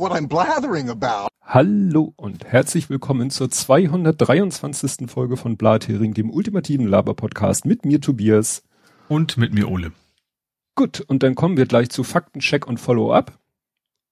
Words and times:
what 0.00 0.12
I'm 0.12 0.28
blathering 0.28 0.88
about. 0.88 1.28
Hallo 1.42 2.14
und 2.16 2.44
herzlich 2.46 2.88
willkommen 2.88 3.28
zur 3.28 3.50
223. 3.50 5.10
Folge 5.10 5.36
von 5.36 5.58
Blathering, 5.58 6.14
dem 6.14 6.30
ultimativen 6.30 6.86
Laber-Podcast 6.86 7.66
mit 7.66 7.84
mir 7.84 8.00
Tobias. 8.00 8.62
Und 9.08 9.36
mit 9.36 9.52
mir 9.52 9.68
Ole. 9.68 9.92
Gut, 10.74 11.00
und 11.00 11.22
dann 11.22 11.34
kommen 11.34 11.58
wir 11.58 11.66
gleich 11.66 11.90
zu 11.90 12.02
Faktencheck 12.02 12.66
und 12.66 12.80
Follow-up. 12.80 13.38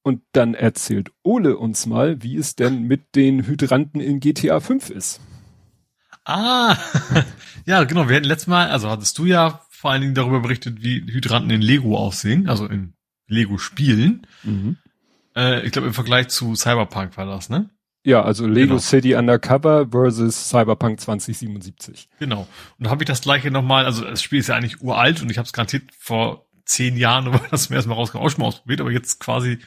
Und 0.03 0.21
dann 0.33 0.53
erzählt 0.53 1.11
Ole 1.23 1.57
uns 1.57 1.87
mal, 1.87 2.23
wie 2.23 2.37
es 2.37 2.55
denn 2.55 2.83
mit 2.83 3.15
den 3.15 3.47
Hydranten 3.47 4.01
in 4.01 4.21
GTA 4.21 4.61
5 4.61 4.91
ist. 4.91 5.21
Ah, 6.25 6.77
ja, 7.65 7.85
genau. 7.85 8.11
Wir 8.11 8.17
hatten 8.17 8.27
letztes 8.27 8.49
Mal, 8.49 8.69
also 8.69 8.91
hattest 8.91 9.17
du 9.17 9.25
ja 9.25 9.63
vor 9.71 9.93
allen 9.93 10.03
Dingen 10.03 10.15
darüber 10.15 10.41
berichtet, 10.41 10.83
wie 10.83 11.01
Hydranten 11.01 11.51
in 11.51 11.63
Lego 11.63 11.97
aussehen, 11.97 12.47
also 12.47 12.67
in 12.67 12.93
Lego-Spielen. 13.27 14.27
Mhm. 14.43 14.77
Äh, 15.39 15.65
ich 15.65 15.73
glaube, 15.73 15.87
im 15.87 15.95
Vergleich 15.95 16.29
zu 16.29 16.57
Cyberpunk 16.57 17.17
war 17.17 17.27
das, 17.27 17.49
ne? 17.49 17.71
Ja, 18.05 18.23
also 18.23 18.47
Lego 18.47 18.69
genau. 18.69 18.79
City 18.79 19.15
Undercover 19.15 19.89
versus 19.91 20.49
Cyberpunk 20.49 21.01
2077. 21.01 22.09
Genau. 22.19 22.49
Und 22.79 22.85
da 22.85 22.91
habe 22.91 23.05
ich 23.05 23.07
das 23.07 23.21
gleiche 23.21 23.51
nochmal, 23.51 23.85
also 23.85 24.05
das 24.05 24.23
Spiel 24.23 24.41
ist 24.41 24.49
ja 24.49 24.57
eigentlich 24.57 24.81
uralt 24.81 25.23
und 25.23 25.31
ich 25.31 25.39
habe 25.39 25.47
es 25.47 25.53
garantiert 25.53 25.91
vor 25.97 26.47
zehn 26.65 26.97
Jahren, 26.97 27.29
aber 27.29 27.41
das 27.51 27.71
mir 27.71 27.77
erstmal 27.77 27.97
rauskam, 27.97 28.19
auch 28.19 28.31
schon 28.31 28.41
mal 28.41 28.49
ausprobiert, 28.49 28.81
aber 28.81 28.91
jetzt 28.91 29.21
quasi 29.21 29.59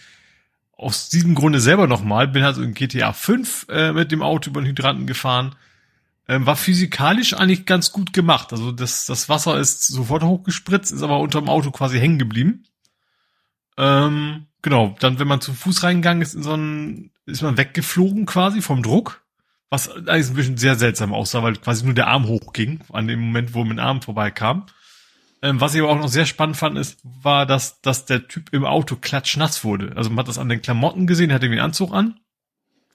aus 0.73 1.09
diesem 1.09 1.35
Grunde 1.35 1.59
selber 1.59 1.88
nochmal, 1.88 2.27
bin 2.27 2.44
also 2.44 2.63
in 2.63 2.73
GTA 2.73 3.13
5 3.13 3.67
äh, 3.69 3.91
mit 3.94 4.11
dem 4.11 4.23
Auto 4.23 4.49
über 4.49 4.61
den 4.61 4.67
Hydranten 4.67 5.05
gefahren. 5.05 5.55
Ähm, 6.27 6.45
war 6.45 6.55
physikalisch 6.55 7.33
eigentlich 7.33 7.66
ganz 7.66 7.91
gut 7.91 8.13
gemacht. 8.13 8.52
Also 8.52 8.72
das, 8.72 9.05
das 9.05 9.30
Wasser 9.30 9.59
ist 9.59 9.88
sofort 9.88 10.23
hochgespritzt, 10.23 10.91
ist 10.91 11.03
aber 11.03 11.19
unterm 11.19 11.50
Auto 11.50 11.72
quasi 11.72 12.00
hängen 12.00 12.17
geblieben. 12.17 12.63
Ähm, 13.78 14.47
genau, 14.62 14.95
dann 15.00 15.20
wenn 15.20 15.28
man 15.28 15.42
zu 15.42 15.54
Fuß 15.54 15.84
reingegangen 15.84 16.22
ist, 16.22 16.34
in 16.34 16.44
so 16.44 16.54
einen, 16.54 17.12
ist 17.26 17.42
man 17.42 17.58
weggeflogen 17.58 18.26
quasi 18.26 18.62
vom 18.62 18.84
Druck. 18.84 19.22
Was 19.70 19.90
eigentlich 19.90 20.30
ein 20.30 20.36
bisschen 20.36 20.58
sehr 20.58 20.76
seltsam 20.76 21.14
aussah, 21.14 21.44
weil 21.44 21.56
quasi 21.56 21.86
nur 21.86 21.94
der 21.94 22.08
Arm 22.08 22.28
hochging, 22.28 22.81
an 22.92 23.08
dem 23.08 23.22
Moment, 23.22 23.53
wo 23.53 23.64
dem 23.64 23.80
Arm 23.80 24.02
vorbeikam. 24.02 24.66
Ähm, 25.42 25.62
was 25.62 25.73
ich 25.73 25.81
aber 25.81 25.90
auch 25.90 25.98
noch 25.98 26.09
sehr 26.09 26.26
spannend 26.26 26.58
fand, 26.58 26.78
ist, 26.78 27.00
war, 27.03 27.45
dass, 27.45 27.81
dass 27.81 28.06
der 28.06 28.28
Typ 28.28 28.53
im 28.53 28.66
Auto 28.66 28.98
klatschnass 28.98 29.64
wurde. 29.64 29.94
Also 29.95 30.09
man 30.09 30.20
hat 30.20 30.28
das 30.28 30.38
an 30.38 30.50
den 30.50 30.62
Klamotten 30.62 31.08
gesehen, 31.08 31.31
hat 31.31 31.42
irgendwie 31.42 31.59
einen 31.59 31.70
Anzug 31.70 31.94
an. 31.94 32.20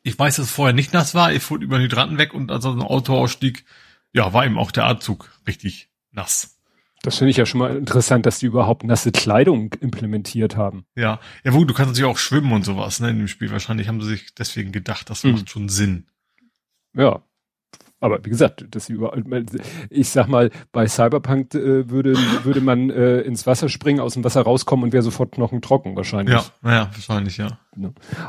Ich 0.03 0.19
weiß, 0.19 0.37
dass 0.37 0.47
es 0.47 0.53
vorher 0.53 0.75
nicht 0.75 0.93
nass 0.93 1.15
war. 1.15 1.33
Ich 1.33 1.43
fuhr 1.43 1.61
über 1.61 1.79
den 1.79 1.85
Hydranten 1.85 2.19
weg 2.19 2.35
und 2.35 2.51
als 2.53 2.65
er 2.65 2.71
aus 2.71 2.77
dem 2.77 2.87
Auto 2.87 3.17
ausstieg, 3.17 3.65
ja, 4.13 4.33
war 4.33 4.47
ihm 4.47 4.59
auch 4.59 4.71
der 4.71 4.85
Anzug 4.85 5.31
richtig 5.47 5.89
nass. 6.13 6.56
Das 7.07 7.19
finde 7.19 7.31
ich 7.31 7.37
ja 7.37 7.47
schon 7.47 7.61
mal 7.61 7.77
interessant, 7.77 8.27
dass 8.27 8.41
die 8.41 8.47
überhaupt 8.47 8.83
nasse 8.83 9.13
Kleidung 9.13 9.73
implementiert 9.81 10.57
haben. 10.57 10.87
Ja, 10.97 11.21
ja 11.45 11.53
gut, 11.53 11.71
du 11.71 11.73
kannst 11.73 11.91
natürlich 11.93 12.11
auch 12.11 12.19
schwimmen 12.19 12.53
und 12.53 12.65
sowas, 12.65 12.99
ne, 12.99 13.11
in 13.11 13.19
dem 13.19 13.29
Spiel. 13.29 13.53
Wahrscheinlich 13.53 13.87
haben 13.87 14.01
sie 14.01 14.09
sich 14.09 14.35
deswegen 14.35 14.73
gedacht, 14.73 15.09
das 15.09 15.23
mhm. 15.23 15.31
macht 15.31 15.49
schon 15.49 15.69
Sinn. 15.69 16.09
Ja. 16.95 17.23
Aber 18.01 18.25
wie 18.25 18.29
gesagt, 18.29 18.67
dass 18.73 18.87
sie 18.87 18.95
überall, 18.95 19.23
ich 19.89 20.09
sag 20.09 20.27
mal, 20.27 20.51
bei 20.73 20.89
Cyberpunk 20.89 21.55
äh, 21.55 21.89
würde, 21.89 22.15
würde 22.43 22.61
man 22.61 22.91
äh, 22.91 23.21
ins 23.21 23.47
Wasser 23.47 23.69
springen, 23.69 24.01
aus 24.01 24.15
dem 24.15 24.25
Wasser 24.25 24.43
rauskommen 24.43 24.83
und 24.83 24.93
wäre 24.93 25.05
sofort 25.05 25.31
knochentrocken 25.31 25.95
wahrscheinlich. 25.95 26.35
Ja, 26.35 26.71
ja, 26.71 26.91
wahrscheinlich, 26.93 27.37
ja. 27.37 27.61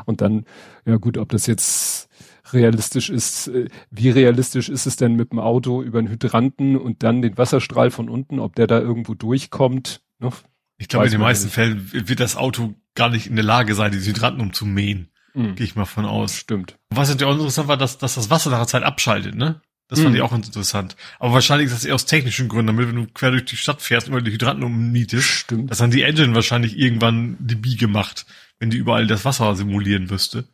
Und 0.06 0.20
dann, 0.20 0.44
ja 0.86 0.98
gut, 0.98 1.18
ob 1.18 1.30
das 1.30 1.48
jetzt 1.48 2.07
realistisch 2.52 3.10
ist, 3.10 3.48
äh, 3.48 3.68
wie 3.90 4.10
realistisch 4.10 4.68
ist 4.68 4.86
es 4.86 4.96
denn 4.96 5.14
mit 5.14 5.32
dem 5.32 5.38
Auto 5.38 5.82
über 5.82 6.00
den 6.00 6.10
Hydranten 6.10 6.76
und 6.76 7.02
dann 7.02 7.22
den 7.22 7.38
Wasserstrahl 7.38 7.90
von 7.90 8.08
unten, 8.08 8.38
ob 8.38 8.54
der 8.56 8.66
da 8.66 8.78
irgendwo 8.78 9.14
durchkommt? 9.14 10.00
Ne? 10.18 10.30
Ich 10.78 10.88
glaube, 10.88 11.06
in 11.06 11.12
den 11.12 11.20
meisten 11.20 11.46
nicht. 11.46 11.54
Fällen 11.54 11.90
wird 11.92 12.20
das 12.20 12.36
Auto 12.36 12.74
gar 12.94 13.10
nicht 13.10 13.26
in 13.26 13.36
der 13.36 13.44
Lage 13.44 13.74
sein, 13.74 13.92
die 13.92 13.98
Hydranten 13.98 14.40
umzumähen. 14.40 15.08
Mhm. 15.34 15.56
Gehe 15.56 15.66
ich 15.66 15.76
mal 15.76 15.84
von 15.84 16.04
aus. 16.04 16.36
Stimmt. 16.36 16.78
Was 16.90 17.08
natürlich 17.08 17.32
auch 17.32 17.38
interessant 17.38 17.68
war, 17.68 17.76
dass, 17.76 17.98
dass 17.98 18.14
das 18.14 18.30
Wasser 18.30 18.50
nach 18.50 18.58
der 18.58 18.66
Zeit 18.66 18.82
abschaltet, 18.82 19.34
ne? 19.34 19.60
Das 19.88 20.00
fand 20.00 20.10
mhm. 20.10 20.16
ich 20.16 20.22
auch 20.22 20.34
interessant. 20.34 20.96
Aber 21.18 21.32
wahrscheinlich 21.32 21.66
ist 21.66 21.74
das 21.74 21.84
eher 21.86 21.94
aus 21.94 22.04
technischen 22.04 22.48
Gründen, 22.48 22.66
damit 22.66 22.88
wenn 22.88 22.96
du 22.96 23.06
quer 23.06 23.30
durch 23.30 23.46
die 23.46 23.56
Stadt 23.56 23.80
fährst 23.80 24.08
und 24.08 24.12
über 24.12 24.22
die 24.22 24.32
Hydranten 24.32 24.62
ummietest, 24.62 25.26
Stimmt. 25.26 25.70
dass 25.70 25.78
dann 25.78 25.90
die 25.90 26.02
Engine 26.02 26.34
wahrscheinlich 26.34 26.78
irgendwann 26.78 27.38
die 27.40 27.54
Biege 27.54 27.88
macht, 27.88 28.26
wenn 28.58 28.68
die 28.68 28.76
überall 28.76 29.06
das 29.06 29.24
Wasser 29.24 29.56
simulieren 29.56 30.10
wüsste. 30.10 30.44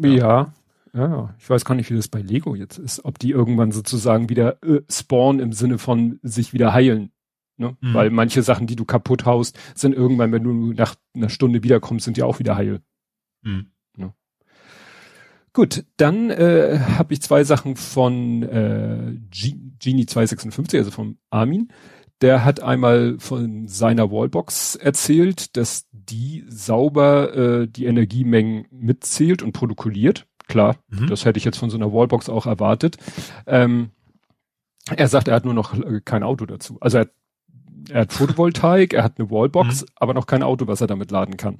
Ja, 0.00 0.08
ja 0.08 0.54
ja, 0.94 1.34
ich 1.38 1.48
weiß 1.48 1.64
gar 1.64 1.74
nicht, 1.74 1.90
wie 1.90 1.96
das 1.96 2.08
bei 2.08 2.20
Lego 2.20 2.54
jetzt 2.54 2.78
ist. 2.78 3.04
Ob 3.04 3.18
die 3.18 3.30
irgendwann 3.30 3.72
sozusagen 3.72 4.28
wieder 4.28 4.62
äh, 4.62 4.82
spawnen 4.90 5.40
im 5.40 5.52
Sinne 5.52 5.78
von 5.78 6.18
sich 6.22 6.52
wieder 6.52 6.72
heilen. 6.72 7.12
Ne? 7.56 7.76
Mhm. 7.80 7.94
Weil 7.94 8.10
manche 8.10 8.42
Sachen, 8.42 8.66
die 8.66 8.76
du 8.76 8.84
kaputt 8.84 9.24
haust, 9.24 9.58
sind 9.74 9.94
irgendwann, 9.94 10.32
wenn 10.32 10.44
du 10.44 10.72
nach 10.72 10.94
einer 11.14 11.28
Stunde 11.28 11.62
wiederkommst, 11.62 12.04
sind 12.04 12.16
die 12.16 12.22
auch 12.22 12.38
wieder 12.38 12.56
heil. 12.56 12.80
Mhm. 13.42 13.70
Ne? 13.96 14.12
Gut, 15.54 15.84
dann 15.96 16.30
äh, 16.30 16.78
habe 16.98 17.14
ich 17.14 17.22
zwei 17.22 17.44
Sachen 17.44 17.76
von 17.76 18.42
äh, 18.42 19.16
Genie 19.30 20.06
256, 20.06 20.78
also 20.78 20.90
vom 20.90 21.18
Armin. 21.30 21.72
Der 22.20 22.44
hat 22.44 22.60
einmal 22.60 23.16
von 23.18 23.66
seiner 23.66 24.10
Wallbox 24.10 24.76
erzählt, 24.76 25.56
dass 25.56 25.88
die 25.90 26.44
sauber 26.48 27.34
äh, 27.34 27.68
die 27.68 27.86
Energiemengen 27.86 28.66
mitzählt 28.70 29.42
und 29.42 29.52
protokolliert. 29.52 30.26
Klar, 30.52 30.76
mhm. 30.90 31.06
das 31.06 31.24
hätte 31.24 31.38
ich 31.38 31.46
jetzt 31.46 31.56
von 31.56 31.70
so 31.70 31.78
einer 31.78 31.94
Wallbox 31.94 32.28
auch 32.28 32.44
erwartet. 32.44 32.98
Ähm, 33.46 33.88
er 34.94 35.08
sagt, 35.08 35.28
er 35.28 35.34
hat 35.34 35.46
nur 35.46 35.54
noch 35.54 35.72
äh, 35.72 36.02
kein 36.04 36.22
Auto 36.22 36.44
dazu. 36.44 36.76
Also 36.78 36.98
er, 36.98 37.08
er 37.88 38.02
hat 38.02 38.12
Photovoltaik, 38.12 38.92
er 38.92 39.02
hat 39.02 39.18
eine 39.18 39.30
Wallbox, 39.30 39.80
mhm. 39.80 39.86
aber 39.96 40.12
noch 40.12 40.26
kein 40.26 40.42
Auto, 40.42 40.66
was 40.66 40.82
er 40.82 40.88
damit 40.88 41.10
laden 41.10 41.38
kann. 41.38 41.56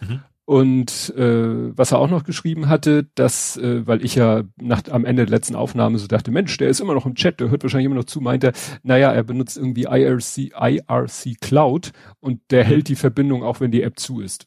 Mhm. 0.00 0.20
Und 0.44 1.12
äh, 1.16 1.76
was 1.76 1.90
er 1.90 1.98
auch 1.98 2.08
noch 2.08 2.22
geschrieben 2.22 2.68
hatte, 2.68 3.08
dass, 3.16 3.56
äh, 3.56 3.84
weil 3.84 4.04
ich 4.04 4.14
ja 4.14 4.44
nach, 4.60 4.82
am 4.88 5.04
Ende 5.04 5.26
der 5.26 5.36
letzten 5.36 5.56
Aufnahme 5.56 5.98
so 5.98 6.06
dachte, 6.06 6.30
Mensch, 6.30 6.56
der 6.56 6.68
ist 6.68 6.78
immer 6.78 6.94
noch 6.94 7.06
im 7.06 7.16
Chat, 7.16 7.40
der 7.40 7.50
hört 7.50 7.64
wahrscheinlich 7.64 7.86
immer 7.86 7.96
noch 7.96 8.04
zu, 8.04 8.20
meinte, 8.20 8.52
naja, 8.84 9.10
er 9.10 9.24
benutzt 9.24 9.56
irgendwie 9.56 9.86
IRC, 9.90 10.52
IRC 10.54 11.40
Cloud 11.40 11.90
und 12.20 12.42
der 12.52 12.62
mhm. 12.62 12.68
hält 12.68 12.88
die 12.88 12.94
Verbindung 12.94 13.42
auch, 13.42 13.58
wenn 13.58 13.72
die 13.72 13.82
App 13.82 13.98
zu 13.98 14.20
ist. 14.20 14.46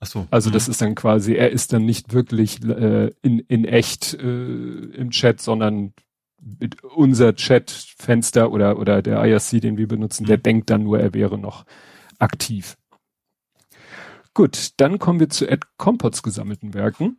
Ach 0.00 0.06
so. 0.06 0.26
Also 0.30 0.50
mhm. 0.50 0.54
das 0.54 0.68
ist 0.68 0.80
dann 0.82 0.94
quasi, 0.94 1.34
er 1.34 1.50
ist 1.50 1.72
dann 1.72 1.84
nicht 1.84 2.12
wirklich 2.12 2.62
äh, 2.64 3.10
in, 3.22 3.40
in 3.40 3.64
echt 3.64 4.14
äh, 4.14 4.24
im 4.24 5.10
Chat, 5.10 5.40
sondern 5.40 5.94
mit 6.40 6.82
unser 6.84 7.32
Chatfenster 7.32 8.52
oder, 8.52 8.78
oder 8.78 9.02
der 9.02 9.24
IRC, 9.24 9.60
den 9.60 9.78
wir 9.78 9.88
benutzen, 9.88 10.24
mhm. 10.24 10.28
der 10.28 10.36
denkt 10.38 10.70
dann 10.70 10.84
nur, 10.84 11.00
er 11.00 11.14
wäre 11.14 11.38
noch 11.38 11.64
aktiv. 12.18 12.76
Gut, 14.34 14.72
dann 14.76 14.98
kommen 14.98 15.18
wir 15.18 15.30
zu 15.30 15.48
Ed 15.48 15.64
Compots 15.78 16.22
gesammelten 16.22 16.74
Werken. 16.74 17.18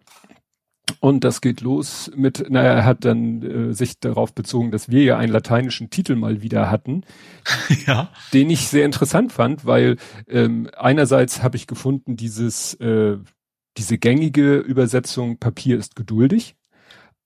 Und 0.99 1.23
das 1.23 1.41
geht 1.41 1.61
los 1.61 2.09
mit, 2.15 2.49
naja, 2.49 2.71
er 2.73 2.85
hat 2.85 3.05
dann 3.05 3.41
äh, 3.43 3.73
sich 3.73 3.99
darauf 3.99 4.33
bezogen, 4.33 4.71
dass 4.71 4.89
wir 4.89 5.03
ja 5.03 5.17
einen 5.17 5.31
lateinischen 5.31 5.89
Titel 5.89 6.15
mal 6.15 6.41
wieder 6.41 6.71
hatten, 6.71 7.03
ja. 7.85 8.09
den 8.33 8.49
ich 8.49 8.67
sehr 8.67 8.85
interessant 8.85 9.31
fand, 9.31 9.65
weil 9.65 9.97
ähm, 10.27 10.69
einerseits 10.77 11.43
habe 11.43 11.57
ich 11.57 11.67
gefunden, 11.67 12.15
dieses 12.15 12.73
äh, 12.75 13.17
diese 13.77 13.97
gängige 13.97 14.57
Übersetzung 14.57 15.37
Papier 15.37 15.77
ist 15.77 15.95
geduldig. 15.95 16.55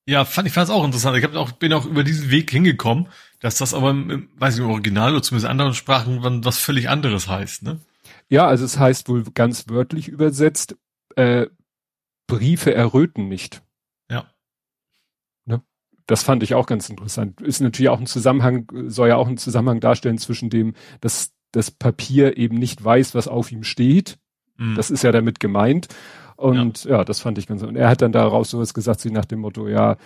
Ja, 0.06 0.26
fand 0.26 0.48
ich 0.48 0.54
fand 0.54 0.68
es 0.68 0.74
auch 0.74 0.84
interessant. 0.84 1.18
Ich 1.18 1.24
hab 1.24 1.36
auch, 1.36 1.52
bin 1.52 1.74
auch 1.74 1.86
über 1.86 2.04
diesen 2.04 2.32
Weg 2.32 2.52
hingekommen, 2.52 3.08
dass 3.40 3.58
das 3.58 3.74
aber 3.74 3.92
im, 3.92 4.30
weiß 4.36 4.56
ich, 4.56 4.62
im 4.62 4.70
Original 4.70 5.14
oder 5.14 5.22
zumindest 5.22 5.46
in 5.46 5.52
anderen 5.52 5.74
Sprachen 5.74 6.44
was 6.44 6.58
völlig 6.58 6.90
anderes 6.90 7.28
heißt, 7.28 7.64
ne? 7.64 7.80
Ja, 8.28 8.48
also 8.48 8.66
es 8.66 8.80
heißt 8.80 9.10
wohl 9.10 9.24
ganz 9.34 9.66
wörtlich 9.68 10.08
übersetzt, 10.08 10.76
äh, 11.16 11.48
Briefe 12.32 12.74
erröten 12.74 13.28
nicht. 13.28 13.62
Ja. 14.10 14.26
Ne? 15.46 15.62
Das 16.08 16.24
fand 16.24 16.44
ich 16.44 16.56
auch 16.56 16.66
ganz 16.66 16.90
interessant. 16.90 17.42
Ist 17.42 17.60
natürlich 17.60 17.90
auch 17.90 18.00
ein 18.00 18.06
Zusammenhang, 18.06 18.68
soll 18.88 19.10
ja 19.10 19.18
auch 19.18 19.28
einen 19.28 19.38
Zusammenhang 19.38 19.82
darstellen 19.82 20.18
zwischen 20.18 20.50
dem, 20.50 20.74
dass 21.02 21.34
das 21.52 21.72
Papier 21.72 22.38
eben 22.38 22.58
nicht 22.58 22.84
weiß, 22.84 23.16
was 23.16 23.28
auf 23.28 23.52
ihm 23.52 23.64
steht. 23.64 24.18
Mhm. 24.58 24.76
Das 24.76 24.90
ist 24.90 25.04
ja 25.04 25.12
damit 25.12 25.40
gemeint. 25.42 25.90
Und 26.38 26.86
ja. 26.86 26.98
ja, 26.98 27.04
das 27.04 27.20
fand 27.20 27.38
ich 27.38 27.48
ganz. 27.48 27.64
Und 27.64 27.76
er 27.76 27.90
hat 27.90 28.02
dann 28.02 28.14
daraus 28.14 28.50
sowas 28.50 28.74
gesagt, 28.74 29.02
sie 29.02 29.12
nach 29.12 29.26
dem 29.26 29.42
Motto, 29.42 29.68
ja, 29.68 29.98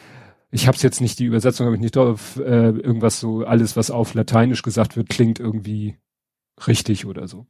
ich 0.49 0.67
habe 0.67 0.75
es 0.75 0.81
jetzt 0.81 1.01
nicht, 1.01 1.19
die 1.19 1.25
Übersetzung 1.25 1.65
habe 1.65 1.75
ich 1.75 1.81
nicht 1.81 1.95
drauf, 1.95 2.37
äh, 2.37 2.69
irgendwas 2.69 3.19
so, 3.19 3.45
alles, 3.45 3.75
was 3.75 3.91
auf 3.91 4.13
Lateinisch 4.15 4.63
gesagt 4.63 4.97
wird, 4.97 5.09
klingt 5.09 5.39
irgendwie 5.39 5.97
richtig 6.67 7.05
oder 7.05 7.27
so. 7.27 7.45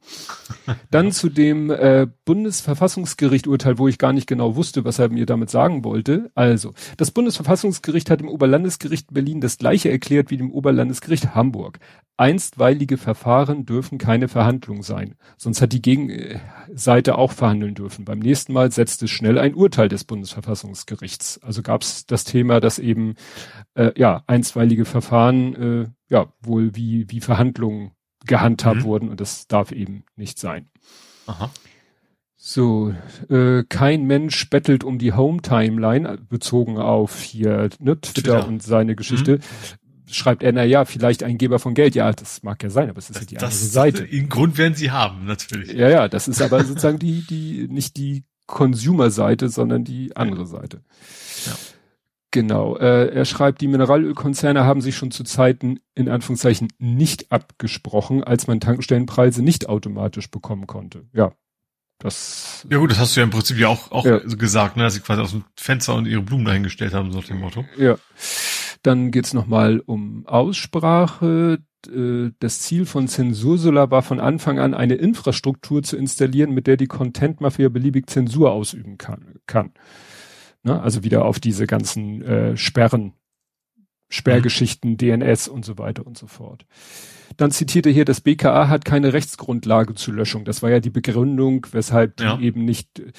Dann 0.90 1.12
zu 1.12 1.28
dem 1.28 1.70
äh, 1.70 2.06
Bundesverfassungsgericht-Urteil, 2.24 3.78
wo 3.78 3.88
ich 3.88 3.98
gar 3.98 4.12
nicht 4.12 4.26
genau 4.26 4.56
wusste, 4.56 4.84
was 4.84 4.98
er 4.98 5.08
mir 5.08 5.26
damit 5.26 5.50
sagen 5.50 5.84
wollte. 5.84 6.30
Also, 6.34 6.74
das 6.96 7.12
Bundesverfassungsgericht 7.12 8.10
hat 8.10 8.20
im 8.20 8.28
Oberlandesgericht 8.28 9.12
Berlin 9.12 9.40
das 9.40 9.58
gleiche 9.58 9.90
erklärt 9.90 10.30
wie 10.30 10.36
dem 10.36 10.50
Oberlandesgericht 10.50 11.34
Hamburg. 11.34 11.78
Einstweilige 12.18 12.96
Verfahren 12.96 13.66
dürfen 13.66 13.98
keine 13.98 14.28
Verhandlung 14.28 14.82
sein. 14.82 15.16
Sonst 15.36 15.60
hat 15.60 15.72
die 15.72 15.82
Gegenseite 15.82 17.18
auch 17.18 17.32
verhandeln 17.32 17.74
dürfen. 17.74 18.06
Beim 18.06 18.20
nächsten 18.20 18.54
Mal 18.54 18.72
setzt 18.72 19.02
es 19.02 19.10
schnell 19.10 19.38
ein 19.38 19.54
Urteil 19.54 19.88
des 19.88 20.04
Bundesverfassungsgerichts. 20.04 21.40
Also 21.42 21.62
gab 21.62 21.82
es 21.82 22.06
das 22.06 22.24
Thema, 22.24 22.60
dass 22.60 22.78
eben 22.78 23.16
äh, 23.74 23.92
ja 23.96 24.24
einstweilige 24.26 24.86
Verfahren 24.86 25.54
äh, 25.54 25.88
ja 26.08 26.32
wohl 26.40 26.74
wie 26.74 27.04
wie 27.10 27.20
Verhandlungen 27.20 27.92
gehandhabt 28.26 28.80
mhm. 28.80 28.84
wurden 28.84 29.08
und 29.08 29.20
das 29.20 29.46
darf 29.46 29.72
eben 29.72 30.04
nicht 30.16 30.38
sein. 30.38 30.68
Aha. 31.26 31.50
So, 32.36 32.94
äh, 33.28 33.64
kein 33.68 34.04
Mensch 34.04 34.48
bettelt 34.50 34.84
um 34.84 34.98
die 34.98 35.12
Home-Timeline, 35.12 36.18
bezogen 36.28 36.78
auf 36.78 37.20
hier 37.20 37.70
ne, 37.80 38.00
Twitter, 38.00 38.22
Twitter. 38.22 38.46
und 38.46 38.62
seine 38.62 38.94
Geschichte. 38.94 39.38
Mhm. 39.38 40.12
Schreibt 40.12 40.44
er, 40.44 40.52
na 40.52 40.62
ja, 40.62 40.84
vielleicht 40.84 41.24
ein 41.24 41.38
Geber 41.38 41.58
von 41.58 41.74
Geld. 41.74 41.96
Ja, 41.96 42.12
das 42.12 42.44
mag 42.44 42.62
ja 42.62 42.70
sein, 42.70 42.88
aber 42.88 42.98
es 42.98 43.10
ist 43.10 43.16
das, 43.16 43.22
ja 43.22 43.26
die 43.26 43.38
andere 43.38 43.50
Seite. 43.50 44.06
Den 44.06 44.28
Grund 44.28 44.58
werden 44.58 44.74
sie 44.74 44.92
haben, 44.92 45.24
natürlich. 45.24 45.72
Ja, 45.72 45.88
ja, 45.88 46.08
das 46.08 46.28
ist 46.28 46.40
aber 46.40 46.62
sozusagen 46.62 47.00
die, 47.00 47.26
die, 47.26 47.66
nicht 47.68 47.96
die 47.96 48.22
Consumer-Seite, 48.46 49.48
sondern 49.48 49.82
die 49.82 50.14
andere 50.14 50.46
Seite. 50.46 50.82
Ja. 51.46 51.52
Genau. 52.36 52.76
Äh, 52.76 53.14
er 53.14 53.24
schreibt, 53.24 53.62
die 53.62 53.66
Mineralölkonzerne 53.66 54.64
haben 54.64 54.82
sich 54.82 54.94
schon 54.94 55.10
zu 55.10 55.24
Zeiten 55.24 55.80
in 55.94 56.10
Anführungszeichen 56.10 56.68
nicht 56.78 57.32
abgesprochen, 57.32 58.22
als 58.22 58.46
man 58.46 58.60
Tankstellenpreise 58.60 59.42
nicht 59.42 59.70
automatisch 59.70 60.30
bekommen 60.30 60.66
konnte. 60.66 61.04
Ja, 61.14 61.32
das. 61.98 62.66
Ja 62.70 62.76
gut, 62.76 62.90
das 62.90 62.98
hast 62.98 63.16
du 63.16 63.20
ja 63.20 63.24
im 63.24 63.30
Prinzip 63.30 63.56
ja 63.56 63.68
auch, 63.68 63.90
auch 63.90 64.04
ja. 64.04 64.18
gesagt, 64.18 64.76
ne, 64.76 64.82
dass 64.82 64.92
sie 64.92 65.00
quasi 65.00 65.22
aus 65.22 65.30
dem 65.30 65.44
Fenster 65.56 65.94
und 65.94 66.04
ihre 66.04 66.20
Blumen 66.20 66.44
dahingestellt 66.44 66.92
haben, 66.92 67.10
so 67.10 67.20
nach 67.20 67.26
dem 67.26 67.40
Motto. 67.40 67.64
Ja. 67.78 67.96
Dann 68.82 69.12
geht's 69.12 69.32
nochmal 69.32 69.80
um 69.86 70.26
Aussprache. 70.26 71.60
Äh, 71.86 72.32
das 72.38 72.60
Ziel 72.60 72.84
von 72.84 73.08
Zensursolar 73.08 73.90
war 73.90 74.02
von 74.02 74.20
Anfang 74.20 74.58
an 74.58 74.74
eine 74.74 74.96
Infrastruktur 74.96 75.82
zu 75.82 75.96
installieren, 75.96 76.52
mit 76.52 76.66
der 76.66 76.76
die 76.76 76.86
Content-Mafia 76.86 77.70
beliebig 77.70 78.10
Zensur 78.10 78.52
ausüben 78.52 78.98
kann. 78.98 79.72
Ne? 80.62 80.80
Also 80.80 81.04
wieder 81.04 81.24
auf 81.24 81.40
diese 81.40 81.66
ganzen 81.66 82.22
äh, 82.22 82.56
Sperren, 82.56 83.12
Sperrgeschichten, 84.08 84.92
mhm. 84.92 84.96
DNS 84.98 85.48
und 85.48 85.64
so 85.64 85.78
weiter 85.78 86.06
und 86.06 86.16
so 86.16 86.26
fort. 86.26 86.66
Dann 87.36 87.50
zitierte 87.50 87.90
hier, 87.90 88.04
das 88.04 88.20
BKA 88.20 88.68
hat 88.68 88.84
keine 88.84 89.12
Rechtsgrundlage 89.12 89.94
zur 89.94 90.14
Löschung. 90.14 90.44
Das 90.44 90.62
war 90.62 90.70
ja 90.70 90.80
die 90.80 90.90
Begründung, 90.90 91.66
weshalb 91.72 92.20
ja. 92.20 92.36
die 92.36 92.44
eben 92.44 92.64
nicht, 92.64 93.00
äh, 93.00 93.12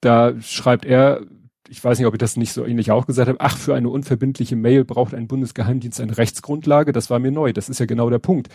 da 0.00 0.40
schreibt 0.40 0.84
er, 0.84 1.22
ich 1.68 1.82
weiß 1.82 1.98
nicht, 1.98 2.06
ob 2.06 2.14
ich 2.14 2.18
das 2.18 2.36
nicht 2.36 2.52
so 2.52 2.64
ähnlich 2.66 2.90
auch 2.90 3.06
gesagt 3.06 3.28
habe, 3.28 3.40
ach, 3.40 3.56
für 3.56 3.74
eine 3.74 3.88
unverbindliche 3.88 4.56
Mail 4.56 4.84
braucht 4.84 5.14
ein 5.14 5.28
Bundesgeheimdienst 5.28 6.00
eine 6.00 6.18
Rechtsgrundlage. 6.18 6.92
Das 6.92 7.08
war 7.08 7.18
mir 7.18 7.30
neu. 7.30 7.52
Das 7.52 7.68
ist 7.68 7.80
ja 7.80 7.86
genau 7.86 8.10
der 8.10 8.18
Punkt. 8.18 8.48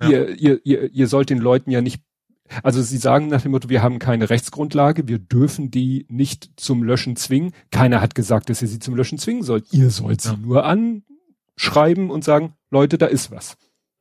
Ja. 0.00 0.08
Ihr, 0.08 0.38
ihr, 0.38 0.60
ihr, 0.64 0.90
ihr 0.92 1.08
sollt 1.08 1.28
den 1.28 1.38
Leuten 1.38 1.70
ja 1.70 1.82
nicht, 1.82 2.02
also 2.62 2.82
sie 2.82 2.98
sagen 2.98 3.28
nach 3.28 3.42
dem 3.42 3.52
Motto, 3.52 3.68
wir 3.68 3.82
haben 3.82 3.98
keine 3.98 4.30
Rechtsgrundlage, 4.30 5.08
wir 5.08 5.18
dürfen 5.18 5.70
die 5.70 6.06
nicht 6.08 6.50
zum 6.56 6.82
Löschen 6.82 7.16
zwingen. 7.16 7.52
Keiner 7.70 8.00
hat 8.00 8.14
gesagt, 8.14 8.50
dass 8.50 8.62
ihr 8.62 8.68
sie 8.68 8.78
zum 8.78 8.94
Löschen 8.94 9.18
zwingen 9.18 9.42
sollt. 9.42 9.72
Ihr 9.72 9.90
sollt 9.90 10.20
sie 10.20 10.30
ja. 10.30 10.36
nur 10.36 10.64
anschreiben 10.64 12.10
und 12.10 12.24
sagen, 12.24 12.54
Leute, 12.70 12.98
da 12.98 13.06
ist 13.06 13.30
was. 13.30 13.56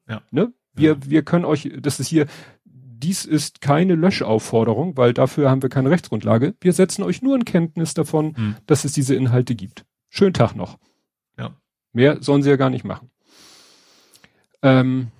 Ja. 0.07 0.21
Ne? 0.31 0.53
Wir, 0.73 0.91
ja. 0.91 0.97
wir 1.05 1.23
können 1.23 1.45
euch, 1.45 1.71
das 1.79 1.99
ist 1.99 2.07
hier, 2.07 2.27
dies 2.65 3.25
ist 3.25 3.61
keine 3.61 3.95
Löschaufforderung, 3.95 4.97
weil 4.97 5.13
dafür 5.13 5.49
haben 5.49 5.61
wir 5.61 5.69
keine 5.69 5.89
Rechtsgrundlage. 5.89 6.55
Wir 6.59 6.73
setzen 6.73 7.03
euch 7.03 7.21
nur 7.21 7.35
in 7.35 7.45
Kenntnis 7.45 7.93
davon, 7.93 8.35
hm. 8.35 8.55
dass 8.65 8.85
es 8.85 8.93
diese 8.93 9.15
Inhalte 9.15 9.55
gibt. 9.55 9.85
Schönen 10.09 10.33
Tag 10.33 10.55
noch. 10.55 10.77
Ja. 11.37 11.55
Mehr 11.93 12.21
sollen 12.21 12.43
sie 12.43 12.49
ja 12.49 12.55
gar 12.55 12.69
nicht 12.69 12.85
machen. 12.85 13.11
Ähm, 14.63 15.11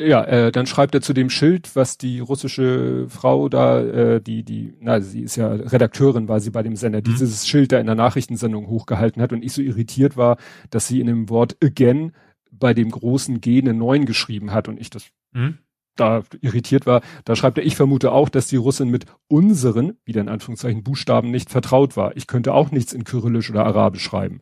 ja, 0.00 0.24
äh, 0.24 0.50
dann 0.50 0.66
schreibt 0.66 0.94
er 0.94 1.02
zu 1.02 1.12
dem 1.12 1.30
Schild, 1.30 1.76
was 1.76 1.98
die 1.98 2.18
russische 2.18 3.06
Frau 3.08 3.48
da, 3.48 3.80
äh, 3.80 4.20
die, 4.20 4.42
die, 4.42 4.74
na, 4.80 5.00
sie 5.00 5.20
ist 5.20 5.36
ja 5.36 5.52
Redakteurin, 5.52 6.26
war 6.26 6.40
sie 6.40 6.50
bei 6.50 6.64
dem 6.64 6.74
Sender, 6.74 6.98
mhm. 6.98 7.04
dieses 7.04 7.46
Schild 7.46 7.70
da 7.70 7.78
in 7.78 7.86
der 7.86 7.94
Nachrichtensendung 7.94 8.66
hochgehalten 8.66 9.22
hat 9.22 9.32
und 9.32 9.44
ich 9.44 9.52
so 9.52 9.62
irritiert 9.62 10.16
war, 10.16 10.36
dass 10.70 10.88
sie 10.88 11.00
in 11.00 11.06
dem 11.06 11.28
Wort 11.28 11.56
again 11.62 12.12
bei 12.50 12.74
dem 12.74 12.90
großen 12.90 13.40
G 13.40 13.60
eine 13.60 13.74
9 13.74 14.04
geschrieben 14.04 14.52
hat 14.52 14.68
und 14.68 14.80
ich 14.80 14.90
das 14.90 15.06
mhm. 15.32 15.58
da 15.94 16.24
irritiert 16.40 16.86
war. 16.86 17.00
Da 17.24 17.36
schreibt 17.36 17.58
er, 17.58 17.64
ich 17.64 17.76
vermute 17.76 18.10
auch, 18.10 18.28
dass 18.28 18.48
die 18.48 18.56
Russin 18.56 18.88
mit 18.88 19.06
unseren, 19.28 19.96
wieder 20.04 20.20
in 20.20 20.28
Anführungszeichen, 20.28 20.82
Buchstaben 20.82 21.30
nicht 21.30 21.50
vertraut 21.50 21.96
war. 21.96 22.16
Ich 22.16 22.26
könnte 22.26 22.52
auch 22.52 22.72
nichts 22.72 22.92
in 22.92 23.04
Kyrillisch 23.04 23.50
oder 23.50 23.64
Arabisch 23.64 24.02
schreiben. 24.02 24.40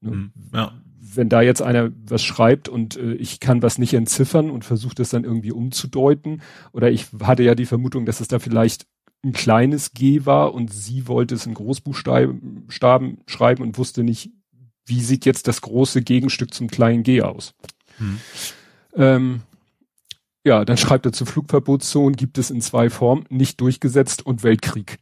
Ne? 0.00 0.10
Mhm. 0.10 0.32
Ja 0.54 0.72
wenn 1.16 1.28
da 1.28 1.42
jetzt 1.42 1.62
einer 1.62 1.90
was 2.06 2.22
schreibt 2.22 2.68
und 2.68 2.96
äh, 2.96 3.14
ich 3.14 3.40
kann 3.40 3.62
was 3.62 3.78
nicht 3.78 3.94
entziffern 3.94 4.50
und 4.50 4.64
versuche 4.64 4.94
das 4.94 5.10
dann 5.10 5.24
irgendwie 5.24 5.52
umzudeuten, 5.52 6.42
oder 6.72 6.90
ich 6.90 7.06
hatte 7.22 7.42
ja 7.42 7.54
die 7.54 7.66
Vermutung, 7.66 8.06
dass 8.06 8.20
es 8.20 8.28
da 8.28 8.38
vielleicht 8.38 8.86
ein 9.24 9.32
kleines 9.32 9.92
G 9.92 10.26
war 10.26 10.54
und 10.54 10.72
sie 10.72 11.08
wollte 11.08 11.34
es 11.34 11.46
in 11.46 11.54
Großbuchstaben 11.54 13.22
schreiben 13.26 13.62
und 13.62 13.78
wusste 13.78 14.04
nicht, 14.04 14.30
wie 14.86 15.00
sieht 15.00 15.24
jetzt 15.24 15.48
das 15.48 15.62
große 15.62 16.02
Gegenstück 16.02 16.52
zum 16.52 16.68
kleinen 16.68 17.02
G 17.02 17.22
aus. 17.22 17.54
Hm. 17.96 18.20
Ähm, 18.96 19.40
ja, 20.44 20.64
dann 20.66 20.76
schreibt 20.76 21.06
er 21.06 21.12
zu 21.12 21.24
Flugverbotszonen 21.24 22.16
gibt 22.16 22.36
es 22.36 22.50
in 22.50 22.60
zwei 22.60 22.90
Formen, 22.90 23.24
nicht 23.30 23.60
durchgesetzt 23.60 24.24
und 24.26 24.42
Weltkrieg. 24.42 24.98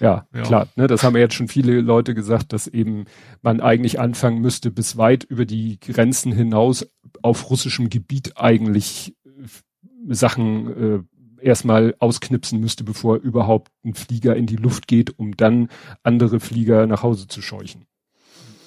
Ja, 0.00 0.26
ja, 0.34 0.42
klar, 0.42 0.68
ne, 0.76 0.86
das 0.86 1.02
haben 1.02 1.14
ja 1.14 1.22
jetzt 1.22 1.34
schon 1.34 1.48
viele 1.48 1.80
Leute 1.80 2.14
gesagt, 2.14 2.52
dass 2.52 2.66
eben 2.66 3.06
man 3.42 3.60
eigentlich 3.60 4.00
anfangen 4.00 4.40
müsste, 4.40 4.70
bis 4.70 4.96
weit 4.96 5.24
über 5.24 5.44
die 5.44 5.78
Grenzen 5.80 6.32
hinaus 6.32 6.86
auf 7.22 7.50
russischem 7.50 7.90
Gebiet 7.90 8.36
eigentlich 8.36 9.14
äh, 9.24 10.12
Sachen 10.14 10.98
äh, 10.98 11.02
erstmal 11.44 11.94
ausknipsen 11.98 12.60
müsste, 12.60 12.84
bevor 12.84 13.16
überhaupt 13.16 13.70
ein 13.84 13.94
Flieger 13.94 14.34
in 14.34 14.46
die 14.46 14.56
Luft 14.56 14.88
geht, 14.88 15.18
um 15.18 15.36
dann 15.36 15.68
andere 16.02 16.40
Flieger 16.40 16.86
nach 16.86 17.02
Hause 17.02 17.28
zu 17.28 17.42
scheuchen. 17.42 17.86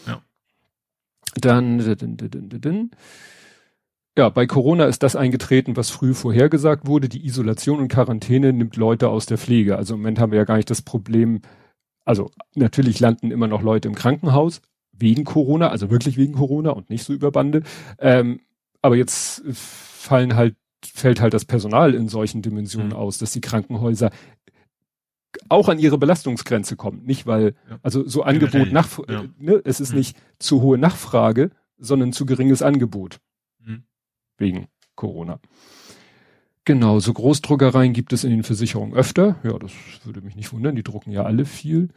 Ja. 0.06 0.21
Dann, 1.36 1.80
dann 1.80 2.92
ja, 4.18 4.30
bei 4.30 4.48
Corona 4.48 4.86
ist 4.86 5.04
das 5.04 5.16
eingetreten, 5.16 5.78
was 5.78 5.92
früh 5.92 6.16
vorhergesagt 6.16 6.88
wurde. 6.88 7.08
Die 7.08 7.24
Isolation 7.24 7.80
und 7.80 7.88
Quarantäne 7.88 8.52
nimmt 8.52 8.75
Leute 8.75 9.10
aus 9.10 9.28
der 9.28 9.38
Pflege. 9.38 9.78
Also 9.78 9.94
im 9.94 10.02
Moment 10.02 10.19
haben 10.19 10.31
wir 10.31 10.40
ja 10.40 10.44
gar 10.44 10.58
nicht 10.58 10.72
das 10.72 10.81
Problem, 10.81 11.42
also 12.04 12.31
natürlich 12.56 13.00
landen 13.00 13.30
immer 13.30 13.48
noch 13.48 13.62
Leute 13.62 13.88
im 13.88 13.94
Krankenhaus 13.94 14.62
wegen 14.92 15.24
Corona, 15.24 15.69
also 15.69 15.92
wirklich 15.92 16.18
wegen 16.18 16.34
Corona 16.34 16.72
und 16.72 16.90
nicht 16.90 17.04
so 17.04 17.14
über 17.14 17.31
Bande. 17.31 17.62
Ähm, 18.00 18.40
aber 18.81 18.96
jetzt 18.96 19.44
fallen 19.54 20.36
halt, 20.36 20.56
fällt 20.84 21.22
halt 21.22 21.36
das 21.36 21.46
Personal 21.46 21.94
in 21.94 22.08
solchen 22.08 22.42
Dimensionen 22.42 22.90
mhm. 22.90 22.96
aus, 22.96 23.19
dass 23.19 23.34
die 23.34 23.42
Krankenhäuser 23.42 24.10
auch 25.48 25.69
an 25.69 25.78
ihre 25.78 26.00
Belastungsgrenze 26.00 26.75
kommen. 26.75 27.04
Nicht 27.04 27.28
weil, 27.28 27.54
ja. 27.69 27.78
also 27.84 28.08
so 28.08 28.24
Angebot 28.24 28.72
nach, 28.72 28.98
ja. 29.08 29.25
ne, 29.38 29.62
es 29.64 29.80
ist 29.80 29.92
mhm. 29.92 30.00
nicht 30.00 30.18
zu 30.40 30.64
hohe 30.64 30.80
Nachfrage, 30.80 31.52
sondern 31.78 32.14
zu 32.14 32.26
geringes 32.26 32.64
Angebot 32.64 33.19
wegen 34.38 34.68
Corona. 34.96 35.40
Genau, 36.66 37.00
so 37.00 37.14
Großdruckereien 37.14 37.94
gibt 37.94 38.12
es 38.12 38.26
in 38.26 38.32
den 38.32 38.44
Versicherungen 38.44 38.94
öfter. 38.94 39.38
Ja, 39.44 39.58
das 39.58 39.72
würde 40.04 40.20
mich 40.20 40.36
nicht 40.36 40.52
wundern, 40.52 40.76
die 40.76 40.84
drucken 40.84 41.12
ja 41.12 41.24
alle 41.24 41.46
viel. 41.46 41.90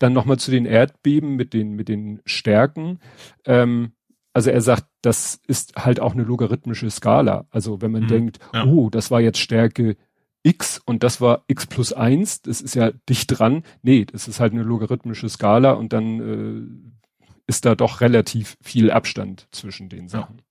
Dann 0.00 0.12
nochmal 0.12 0.36
zu 0.38 0.50
den 0.50 0.66
Erdbeben 0.66 1.36
mit 1.36 1.54
den, 1.54 1.74
mit 1.74 1.88
den 1.88 2.20
Stärken. 2.24 2.98
Ähm, 3.44 3.92
also 4.32 4.50
er 4.50 4.62
sagt, 4.62 4.86
das 5.00 5.40
ist 5.46 5.76
halt 5.76 6.00
auch 6.00 6.12
eine 6.12 6.24
logarithmische 6.24 6.90
Skala. 6.90 7.46
Also 7.50 7.80
wenn 7.80 7.92
man 7.92 8.02
mhm, 8.02 8.08
denkt, 8.08 8.38
ja. 8.52 8.64
oh, 8.64 8.90
das 8.90 9.12
war 9.12 9.20
jetzt 9.20 9.38
Stärke 9.38 9.96
X 10.42 10.80
und 10.84 11.04
das 11.04 11.20
war 11.20 11.44
X 11.46 11.66
plus 11.66 11.92
eins, 11.92 12.42
das 12.42 12.60
ist 12.60 12.74
ja 12.74 12.90
dicht 13.08 13.38
dran. 13.38 13.62
Nee, 13.82 14.06
das 14.06 14.26
ist 14.26 14.40
halt 14.40 14.52
eine 14.52 14.62
logarithmische 14.62 15.28
Skala 15.28 15.72
und 15.72 15.92
dann 15.92 16.20
äh, 16.20 17.46
ist 17.46 17.64
da 17.64 17.76
doch 17.76 18.00
relativ 18.00 18.56
viel 18.60 18.90
Abstand 18.90 19.46
zwischen 19.52 19.88
den 19.88 20.08
Sachen. 20.08 20.38
Ja. 20.38 20.44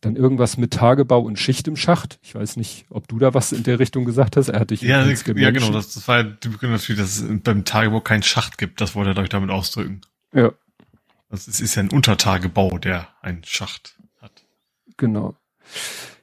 Dann 0.00 0.16
irgendwas 0.16 0.56
mit 0.56 0.72
Tagebau 0.72 1.20
und 1.20 1.38
Schicht 1.38 1.66
im 1.68 1.76
Schacht. 1.76 2.18
Ich 2.22 2.34
weiß 2.34 2.56
nicht, 2.56 2.86
ob 2.90 3.08
du 3.08 3.18
da 3.18 3.34
was 3.34 3.52
in 3.52 3.62
der 3.62 3.78
Richtung 3.78 4.04
gesagt 4.04 4.36
hast. 4.36 4.48
Er 4.48 4.60
hat 4.60 4.70
dich 4.70 4.82
ja, 4.82 5.04
ja 5.06 5.50
genau. 5.50 5.70
Das, 5.70 5.94
das 5.94 6.06
war 6.06 6.22
die 6.22 6.48
Begründung 6.48 6.78
natürlich, 6.78 7.00
dass 7.00 7.18
es 7.18 7.40
beim 7.42 7.64
Tagebau 7.64 8.00
keinen 8.00 8.22
Schacht 8.22 8.58
gibt. 8.58 8.80
Das 8.80 8.94
wollte 8.94 9.12
er 9.12 9.22
euch 9.22 9.28
damit 9.28 9.50
ausdrücken. 9.50 10.02
Ja. 10.32 10.52
Das 11.30 11.48
ist, 11.48 11.60
ist 11.60 11.74
ja 11.74 11.82
ein 11.82 11.90
Untertagebau, 11.90 12.78
der 12.78 13.08
einen 13.22 13.42
Schacht 13.44 13.96
hat. 14.20 14.44
Genau. 14.96 15.34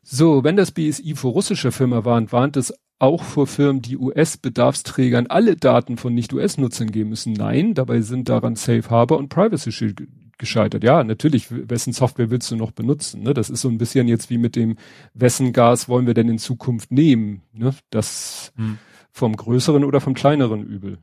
So, 0.03 0.43
wenn 0.43 0.55
das 0.55 0.71
BSI 0.71 1.15
vor 1.15 1.31
russischer 1.31 1.71
Firma 1.71 2.05
warnt, 2.05 2.31
warnt 2.31 2.55
es 2.57 2.73
auch 2.99 3.23
vor 3.23 3.47
Firmen, 3.47 3.81
die 3.81 3.97
US-Bedarfsträgern 3.97 5.27
alle 5.27 5.57
Daten 5.57 5.97
von 5.97 6.13
Nicht-US-Nutzern 6.13 6.91
geben 6.91 7.09
müssen. 7.09 7.33
Nein, 7.33 7.73
dabei 7.73 8.01
sind 8.01 8.29
daran 8.29 8.55
Safe 8.55 8.89
Harbor 8.89 9.17
und 9.17 9.29
Privacy 9.29 9.71
Shield 9.71 10.03
gescheitert. 10.37 10.83
Ja, 10.83 11.03
natürlich, 11.03 11.47
wessen 11.49 11.93
Software 11.93 12.29
willst 12.29 12.51
du 12.51 12.55
noch 12.55 12.71
benutzen? 12.71 13.23
Ne? 13.23 13.33
Das 13.33 13.49
ist 13.49 13.61
so 13.61 13.69
ein 13.69 13.77
bisschen 13.77 14.07
jetzt 14.07 14.29
wie 14.29 14.37
mit 14.37 14.55
dem, 14.55 14.77
wessen 15.13 15.53
Gas 15.53 15.87
wollen 15.89 16.07
wir 16.07 16.13
denn 16.13 16.29
in 16.29 16.39
Zukunft 16.39 16.91
nehmen? 16.91 17.41
Ne? 17.53 17.73
Das 17.89 18.51
hm. 18.55 18.77
vom 19.11 19.35
größeren 19.35 19.83
oder 19.83 20.01
vom 20.01 20.13
kleineren 20.13 20.63
Übel. 20.63 20.99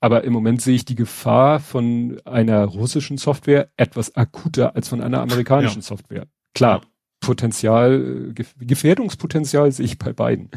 Aber 0.00 0.24
im 0.24 0.32
Moment 0.32 0.62
sehe 0.62 0.74
ich 0.74 0.86
die 0.86 0.94
Gefahr 0.94 1.60
von 1.60 2.20
einer 2.24 2.64
russischen 2.64 3.18
Software 3.18 3.68
etwas 3.76 4.16
akuter 4.16 4.74
als 4.74 4.88
von 4.88 5.02
einer 5.02 5.20
amerikanischen 5.20 5.80
ja. 5.80 5.86
Software. 5.86 6.26
Klar. 6.54 6.82
Potenzial, 7.20 8.32
Gefährdungspotenzial 8.58 9.70
sehe 9.72 9.84
ich 9.84 9.98
bei 9.98 10.14
beiden. 10.14 10.50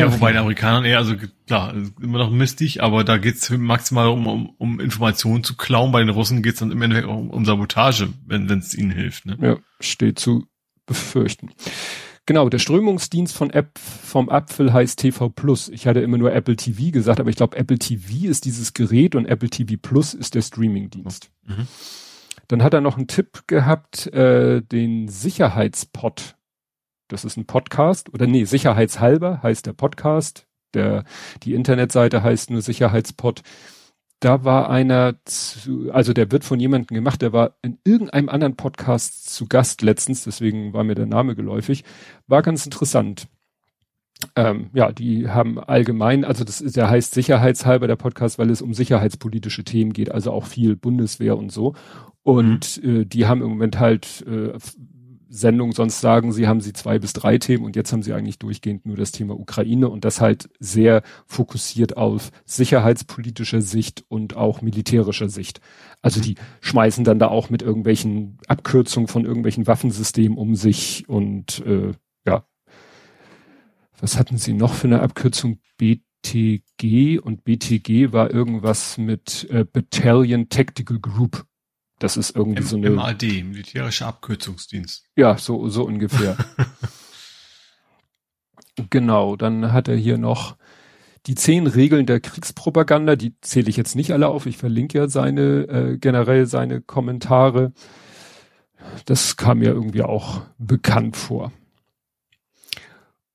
Ja, 0.00 0.12
wobei 0.12 0.32
den 0.32 0.40
Amerikanern 0.40 0.84
eher, 0.84 0.98
also 0.98 1.14
klar, 1.46 1.74
immer 2.00 2.18
noch 2.18 2.30
mistig, 2.30 2.82
aber 2.82 3.04
da 3.04 3.18
geht's 3.18 3.50
maximal 3.50 4.08
um, 4.08 4.26
um, 4.26 4.54
um 4.58 4.80
Informationen 4.80 5.44
zu 5.44 5.56
klauen. 5.56 5.92
Bei 5.92 6.00
den 6.00 6.08
Russen 6.08 6.42
geht's 6.42 6.60
dann 6.60 6.70
im 6.70 6.82
Endeffekt 6.82 7.08
um, 7.08 7.30
um 7.30 7.44
Sabotage, 7.44 8.08
wenn 8.26 8.48
es 8.50 8.74
ihnen 8.74 8.90
hilft. 8.90 9.26
Ne? 9.26 9.36
Ja, 9.40 9.56
steht 9.80 10.18
zu 10.18 10.46
befürchten. 10.86 11.50
Genau, 12.26 12.48
der 12.48 12.58
Strömungsdienst 12.58 13.36
von 13.36 13.50
App, 13.50 13.76
vom 13.78 14.28
Apfel 14.28 14.72
heißt 14.72 15.00
TV 15.00 15.30
Plus. 15.30 15.68
Ich 15.68 15.86
hatte 15.86 16.00
immer 16.00 16.18
nur 16.18 16.32
Apple 16.32 16.54
TV 16.54 16.92
gesagt, 16.92 17.18
aber 17.18 17.30
ich 17.30 17.36
glaube, 17.36 17.56
Apple 17.56 17.78
TV 17.78 18.28
ist 18.28 18.44
dieses 18.44 18.72
Gerät 18.72 19.14
und 19.14 19.26
Apple 19.26 19.50
TV 19.50 19.74
Plus 19.80 20.14
ist 20.14 20.36
der 20.36 20.42
Streamingdienst. 20.42 21.30
Mhm. 21.44 21.66
Dann 22.46 22.62
hat 22.62 22.74
er 22.74 22.80
noch 22.80 22.96
einen 22.96 23.08
Tipp 23.08 23.44
gehabt, 23.46 24.06
äh, 24.08 24.60
den 24.62 25.08
Sicherheitspod. 25.08 26.36
Das 27.12 27.24
ist 27.24 27.36
ein 27.36 27.46
Podcast 27.46 28.12
oder 28.12 28.26
nee, 28.26 28.44
sicherheitshalber 28.44 29.42
heißt 29.42 29.66
der 29.66 29.72
Podcast. 29.72 30.46
Der, 30.74 31.04
die 31.42 31.54
Internetseite 31.54 32.22
heißt 32.22 32.50
nur 32.50 32.62
Sicherheitspod 32.62 33.42
da 34.20 34.44
war 34.44 34.68
einer, 34.68 35.14
zu, 35.24 35.90
also 35.92 36.12
der 36.12 36.30
wird 36.30 36.44
von 36.44 36.60
jemandem 36.60 36.94
gemacht, 36.94 37.22
der 37.22 37.32
war 37.32 37.56
in 37.62 37.78
irgendeinem 37.84 38.28
anderen 38.28 38.54
Podcast 38.54 39.34
zu 39.34 39.48
Gast 39.48 39.80
letztens, 39.80 40.24
deswegen 40.24 40.74
war 40.74 40.84
mir 40.84 40.94
der 40.94 41.06
Name 41.06 41.34
geläufig, 41.34 41.84
war 42.26 42.42
ganz 42.42 42.66
interessant. 42.66 43.28
Ähm, 44.36 44.68
ja, 44.74 44.92
die 44.92 45.30
haben 45.30 45.58
allgemein, 45.58 46.26
also 46.26 46.44
das 46.44 46.60
ist, 46.60 46.76
der 46.76 46.90
heißt 46.90 47.14
sicherheitshalber 47.14 47.86
der 47.86 47.96
Podcast, 47.96 48.38
weil 48.38 48.50
es 48.50 48.60
um 48.60 48.74
sicherheitspolitische 48.74 49.64
Themen 49.64 49.94
geht, 49.94 50.12
also 50.12 50.32
auch 50.32 50.44
viel 50.44 50.76
Bundeswehr 50.76 51.38
und 51.38 51.50
so. 51.50 51.74
Und 52.22 52.84
mhm. 52.84 53.00
äh, 53.00 53.04
die 53.06 53.26
haben 53.26 53.40
im 53.40 53.48
Moment 53.48 53.80
halt 53.80 54.22
äh, 54.26 54.52
Sendung, 55.32 55.70
sonst 55.70 56.00
sagen 56.00 56.32
sie, 56.32 56.48
haben 56.48 56.60
sie 56.60 56.72
zwei 56.72 56.98
bis 56.98 57.12
drei 57.12 57.38
Themen 57.38 57.64
und 57.64 57.76
jetzt 57.76 57.92
haben 57.92 58.02
sie 58.02 58.12
eigentlich 58.12 58.40
durchgehend 58.40 58.84
nur 58.84 58.96
das 58.96 59.12
Thema 59.12 59.38
Ukraine 59.38 59.88
und 59.88 60.04
das 60.04 60.20
halt 60.20 60.50
sehr 60.58 61.02
fokussiert 61.26 61.96
auf 61.96 62.32
sicherheitspolitischer 62.44 63.62
Sicht 63.62 64.04
und 64.08 64.36
auch 64.36 64.60
militärischer 64.60 65.28
Sicht. 65.28 65.60
Also 66.02 66.20
die 66.20 66.34
schmeißen 66.60 67.04
dann 67.04 67.20
da 67.20 67.28
auch 67.28 67.48
mit 67.48 67.62
irgendwelchen 67.62 68.38
Abkürzungen 68.48 69.06
von 69.06 69.24
irgendwelchen 69.24 69.68
Waffensystemen 69.68 70.36
um 70.36 70.56
sich 70.56 71.08
und 71.08 71.64
äh, 71.64 71.92
ja. 72.26 72.44
Was 74.00 74.18
hatten 74.18 74.36
sie 74.36 74.52
noch 74.52 74.74
für 74.74 74.88
eine 74.88 75.00
Abkürzung? 75.00 75.60
BTG 75.76 77.20
und 77.20 77.44
BTG 77.44 78.12
war 78.12 78.32
irgendwas 78.32 78.98
mit 78.98 79.48
äh, 79.50 79.64
Battalion 79.64 80.48
Tactical 80.48 80.98
Group. 80.98 81.46
Das 82.00 82.16
ist 82.16 82.34
irgendwie 82.34 82.62
M 82.62 82.66
so 82.66 82.76
eine. 82.76 82.90
MAD, 82.90 83.22
militärischer 83.44 84.06
Abkürzungsdienst. 84.06 85.04
Ja, 85.16 85.36
so, 85.36 85.68
so 85.68 85.84
ungefähr. 85.84 86.36
genau, 88.90 89.36
dann 89.36 89.72
hat 89.72 89.86
er 89.86 89.96
hier 89.96 90.16
noch 90.16 90.56
die 91.26 91.34
zehn 91.34 91.66
Regeln 91.66 92.06
der 92.06 92.20
Kriegspropaganda, 92.20 93.16
die 93.16 93.38
zähle 93.42 93.68
ich 93.68 93.76
jetzt 93.76 93.94
nicht 93.94 94.12
alle 94.12 94.28
auf. 94.28 94.46
Ich 94.46 94.56
verlinke 94.56 94.96
ja 94.96 95.08
seine, 95.08 95.68
äh, 95.68 95.98
generell 95.98 96.46
seine 96.46 96.80
Kommentare. 96.80 97.72
Das 99.04 99.36
kam 99.36 99.58
mir 99.58 99.68
irgendwie 99.68 100.02
auch 100.02 100.40
bekannt 100.56 101.18
vor. 101.18 101.52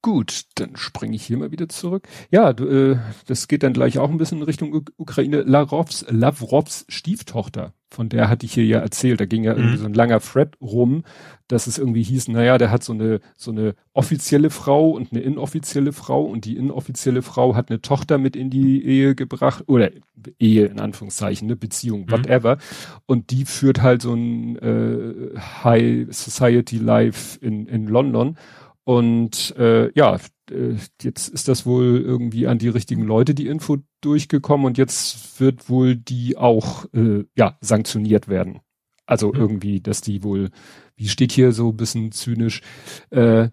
Gut, 0.06 0.44
dann 0.54 0.76
springe 0.76 1.16
ich 1.16 1.26
hier 1.26 1.36
mal 1.36 1.50
wieder 1.50 1.68
zurück. 1.68 2.08
Ja, 2.30 2.54
du, 2.54 2.68
äh, 2.68 2.98
das 3.26 3.48
geht 3.48 3.64
dann 3.64 3.74
gleich 3.74 3.98
auch 3.98 4.12
ein 4.12 4.20
bisschen 4.20 4.38
in 4.38 4.44
Richtung 4.44 4.72
U 4.72 4.82
Ukraine. 4.98 5.42
Lavrovs, 5.42 6.06
Lavrovs 6.08 6.86
Stieftochter, 6.90 7.74
von 7.90 8.08
der 8.08 8.30
hatte 8.30 8.46
ich 8.46 8.54
hier 8.54 8.66
ja 8.66 8.78
erzählt. 8.82 9.20
Da 9.20 9.26
ging 9.26 9.44
ja 9.44 9.54
mhm. 9.54 9.62
irgendwie 9.62 9.78
so 9.78 9.86
ein 9.88 9.96
langer 9.96 10.20
Thread 10.20 10.62
rum, 10.62 11.06
dass 11.48 11.66
es 11.66 11.80
irgendwie 11.80 12.04
hieß, 12.04 12.28
naja, 12.28 12.60
der 12.60 12.70
hat 12.70 12.84
so 12.84 12.94
eine, 12.94 13.20
so 13.36 13.50
eine 13.50 13.74
offizielle 13.94 14.52
Frau 14.52 14.92
und 14.92 15.12
eine 15.12 15.22
inoffizielle 15.22 15.92
Frau 15.92 16.22
und 16.22 16.46
die 16.46 16.56
inoffizielle 16.56 17.24
Frau 17.24 17.56
hat 17.56 17.72
eine 17.72 17.82
Tochter 17.82 18.20
mit 18.20 18.36
in 18.36 18.52
die 18.52 18.86
Ehe 18.86 19.16
gebracht 19.16 19.64
oder 19.66 19.90
Ehe 20.38 20.68
in 20.68 20.80
Anführungszeichen, 20.80 21.48
eine 21.48 21.56
Beziehung, 21.56 22.02
mhm. 22.02 22.12
whatever. 22.12 22.60
Und 23.08 23.32
die 23.32 23.46
führt 23.46 23.82
halt 23.82 24.04
so 24.04 24.14
ein 24.14 24.56
äh, 24.60 25.40
High 25.64 26.16
Society 26.16 26.78
Life 26.78 27.40
in, 27.44 27.66
in 27.66 27.88
London. 27.88 28.38
Und 28.86 29.56
äh, 29.58 29.92
ja, 29.94 30.20
äh, 30.50 30.76
jetzt 31.02 31.28
ist 31.28 31.48
das 31.48 31.66
wohl 31.66 32.00
irgendwie 32.00 32.48
an 32.48 32.60
die 32.60 32.70
richtigen 32.70 33.04
Leute 33.04 33.34
die 33.34 33.48
Info 33.48 33.78
durchgekommen 34.02 34.66
und 34.66 34.78
jetzt 34.78 35.40
wird 35.42 35.70
wohl 35.70 35.96
die 35.96 36.38
auch 36.38 36.86
äh, 36.94 37.26
ja 37.36 37.58
sanktioniert 37.62 38.28
werden. 38.28 38.62
Also 39.08 39.34
mhm. 39.34 39.40
irgendwie, 39.40 39.82
dass 39.82 40.02
die 40.02 40.24
wohl, 40.24 40.52
wie 40.96 41.08
steht 41.08 41.32
hier 41.32 41.52
so 41.52 41.70
ein 41.70 41.78
bisschen 41.78 42.12
zynisch, 42.12 42.62
äh, 43.10 43.50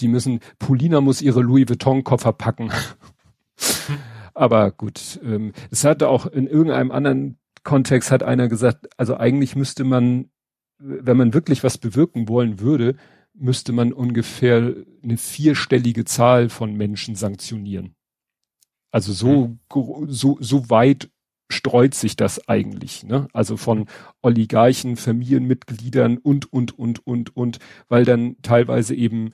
die 0.00 0.08
müssen, 0.08 0.40
Polina 0.58 1.02
muss 1.02 1.20
ihre 1.20 1.42
Louis 1.42 1.68
Vuitton 1.68 2.02
Koffer 2.02 2.32
packen. 2.32 2.66
Mhm. 2.66 3.94
Aber 4.34 4.70
gut, 4.70 5.20
ähm, 5.22 5.52
es 5.70 5.84
hatte 5.84 6.08
auch 6.08 6.24
in 6.24 6.46
irgendeinem 6.46 6.90
anderen 6.90 7.38
Kontext 7.64 8.10
hat 8.10 8.22
einer 8.22 8.48
gesagt, 8.48 8.88
also 8.96 9.18
eigentlich 9.18 9.54
müsste 9.56 9.84
man, 9.84 10.30
wenn 10.78 11.18
man 11.18 11.34
wirklich 11.34 11.62
was 11.62 11.76
bewirken 11.76 12.28
wollen 12.28 12.60
würde, 12.60 12.96
müsste 13.34 13.72
man 13.72 13.92
ungefähr 13.92 14.74
eine 15.02 15.16
vierstellige 15.16 16.04
Zahl 16.04 16.48
von 16.48 16.74
Menschen 16.74 17.14
sanktionieren. 17.14 17.94
Also 18.90 19.12
so, 19.12 19.56
mhm. 19.72 20.08
so, 20.08 20.36
so 20.40 20.68
weit 20.70 21.10
streut 21.50 21.94
sich 21.94 22.16
das 22.16 22.48
eigentlich, 22.48 23.04
ne? 23.04 23.28
Also 23.32 23.56
von 23.56 23.86
Oligarchen, 24.22 24.96
Familienmitgliedern 24.96 26.18
und, 26.18 26.52
und, 26.52 26.78
und, 26.78 27.06
und, 27.06 27.36
und, 27.36 27.58
weil 27.88 28.04
dann 28.04 28.36
teilweise 28.42 28.94
eben, 28.94 29.32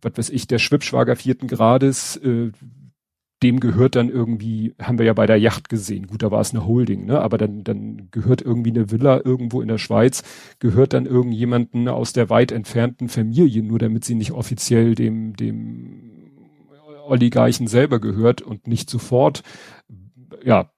was 0.00 0.12
weiß 0.16 0.30
ich, 0.30 0.46
der 0.46 0.58
Schwibschwager 0.58 1.16
vierten 1.16 1.48
Grades, 1.48 2.16
äh, 2.18 2.52
dem 3.46 3.60
gehört 3.60 3.94
dann 3.94 4.08
irgendwie, 4.08 4.74
haben 4.80 4.98
wir 4.98 5.06
ja 5.06 5.12
bei 5.12 5.26
der 5.26 5.38
Yacht 5.38 5.68
gesehen, 5.68 6.08
gut, 6.08 6.22
da 6.22 6.30
war 6.32 6.40
es 6.40 6.50
eine 6.50 6.66
Holding, 6.66 7.04
ne? 7.04 7.20
aber 7.20 7.38
dann, 7.38 7.62
dann 7.62 8.08
gehört 8.10 8.42
irgendwie 8.42 8.70
eine 8.70 8.90
Villa 8.90 9.20
irgendwo 9.24 9.62
in 9.62 9.68
der 9.68 9.78
Schweiz, 9.78 10.24
gehört 10.58 10.92
dann 10.92 11.06
irgendjemanden 11.06 11.88
aus 11.88 12.12
der 12.12 12.28
weit 12.28 12.50
entfernten 12.50 13.08
Familie, 13.08 13.62
nur 13.62 13.78
damit 13.78 14.04
sie 14.04 14.16
nicht 14.16 14.32
offiziell 14.32 14.96
dem, 14.96 15.36
dem 15.36 16.32
Oligarchen 17.06 17.68
selber 17.68 18.00
gehört 18.00 18.42
und 18.42 18.66
nicht 18.66 18.90
sofort, 18.90 19.44
ja, 20.42 20.72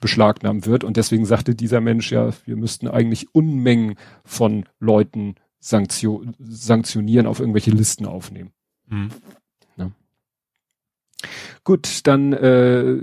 beschlagnahmt 0.00 0.66
wird. 0.66 0.84
Und 0.84 0.96
deswegen 0.96 1.26
sagte 1.26 1.54
dieser 1.54 1.80
Mensch 1.80 2.10
ja, 2.12 2.30
wir 2.46 2.56
müssten 2.56 2.88
eigentlich 2.88 3.34
Unmengen 3.34 3.96
von 4.24 4.64
Leuten 4.78 5.34
Sanktio 5.58 6.24
sanktionieren, 6.38 7.26
auf 7.26 7.40
irgendwelche 7.40 7.72
Listen 7.72 8.06
aufnehmen. 8.06 8.52
Mhm. 8.86 9.08
Gut, 11.64 12.06
dann 12.06 12.32
äh, 12.32 12.98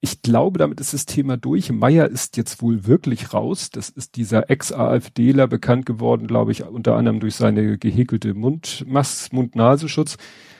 ich 0.00 0.22
glaube, 0.22 0.58
damit 0.58 0.80
ist 0.80 0.94
das 0.94 1.06
Thema 1.06 1.36
durch. 1.36 1.72
Meier 1.72 2.08
ist 2.08 2.36
jetzt 2.36 2.62
wohl 2.62 2.86
wirklich 2.86 3.34
raus. 3.34 3.70
Das 3.70 3.88
ist 3.88 4.14
dieser 4.14 4.48
Ex-AfDler 4.48 5.48
bekannt 5.48 5.86
geworden, 5.86 6.28
glaube 6.28 6.52
ich, 6.52 6.64
unter 6.64 6.94
anderem 6.94 7.18
durch 7.18 7.34
seine 7.34 7.78
gehäkelte 7.78 8.34
Mundmas 8.34 9.32
Mund-Nasenschutz. 9.32 10.16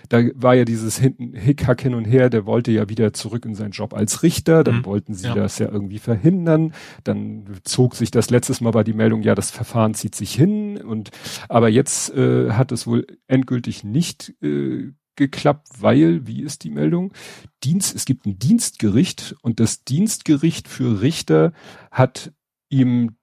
Da 0.09 0.23
war 0.35 0.55
ja 0.55 0.65
dieses 0.65 0.99
Hickhack 0.99 1.83
hin 1.83 1.95
und 1.95 2.07
her, 2.07 2.31
der 2.31 2.47
wollte 2.47 2.73
ja 2.73 2.89
wieder 2.89 3.13
zurück 3.13 3.45
in 3.45 3.55
seinen 3.55 3.73
Job 3.73 3.95
als 3.95 4.23
Richter, 4.23 4.65
dann 4.65 4.79
mhm. 4.79 4.87
wollten 4.87 5.15
sie 5.15 5.29
ja. 5.29 5.35
das 5.35 5.59
ja 5.59 5.69
irgendwie 5.71 5.99
verhindern, 5.99 6.73
dann 7.05 7.45
zog 7.63 7.95
sich 7.95 8.11
das 8.11 8.31
letztes 8.31 8.63
Mal 8.63 8.71
bei 8.71 8.85
die 8.85 8.95
Meldung, 8.95 9.23
ja, 9.23 9.35
das 9.35 9.51
Verfahren 9.51 9.93
zieht 9.93 10.15
sich 10.15 10.33
hin 10.33 10.79
und 10.79 11.11
aber 11.51 11.69
jetzt 11.69 12.15
äh, 12.15 12.53
hat 12.53 12.73
es 12.73 12.87
wohl 12.87 13.07
endgültig 13.27 13.85
nicht 13.85 14.35
äh, 14.43 14.93
geklappt, 15.19 15.69
weil, 15.81 16.27
wie 16.27 16.43
ist 16.43 16.65
die 16.65 16.71
Meldung? 16.71 17.13
Dienst, 17.63 17.95
es 17.95 18.07
gibt 18.07 18.25
ein 18.25 18.39
Dienstgericht 18.39 19.37
und 19.43 19.61
das 19.61 19.85
Dienstgericht 19.85 20.69
für 20.69 21.03
Richter 21.03 21.53
hat 21.91 22.33
ihm 22.71 23.17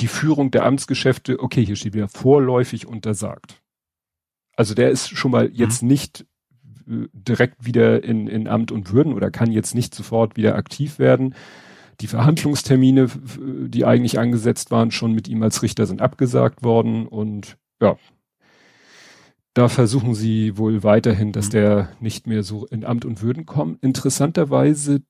die 0.00 0.08
Führung 0.08 0.50
der 0.50 0.64
Amtsgeschäfte, 0.64 1.40
okay, 1.40 1.64
hier 1.64 1.76
steht 1.76 1.94
wieder 1.94 2.08
vorläufig 2.08 2.86
untersagt. 2.86 3.62
Also 4.56 4.74
der 4.74 4.90
ist 4.90 5.08
schon 5.08 5.30
mal 5.30 5.50
jetzt 5.52 5.82
mhm. 5.82 5.88
nicht 5.88 6.26
äh, 6.88 7.06
direkt 7.12 7.64
wieder 7.64 8.02
in, 8.04 8.26
in 8.26 8.48
Amt 8.48 8.72
und 8.72 8.92
Würden 8.92 9.14
oder 9.14 9.30
kann 9.30 9.52
jetzt 9.52 9.74
nicht 9.74 9.94
sofort 9.94 10.36
wieder 10.36 10.56
aktiv 10.56 10.98
werden. 10.98 11.34
Die 12.00 12.06
Verhandlungstermine, 12.06 13.08
die 13.68 13.84
eigentlich 13.84 14.18
angesetzt 14.18 14.70
waren, 14.70 14.90
schon 14.90 15.12
mit 15.12 15.28
ihm 15.28 15.42
als 15.42 15.62
Richter 15.62 15.86
sind 15.86 16.00
abgesagt 16.00 16.62
worden 16.62 17.06
und 17.06 17.58
ja, 17.80 17.96
da 19.54 19.68
versuchen 19.68 20.14
sie 20.14 20.56
wohl 20.56 20.82
weiterhin, 20.82 21.32
dass 21.32 21.46
mhm. 21.46 21.52
der 21.52 21.88
nicht 22.00 22.26
mehr 22.26 22.42
so 22.42 22.66
in 22.66 22.84
Amt 22.84 23.04
und 23.04 23.22
Würden 23.22 23.46
kommt. 23.46 23.82
Interessanterweise 23.82 25.02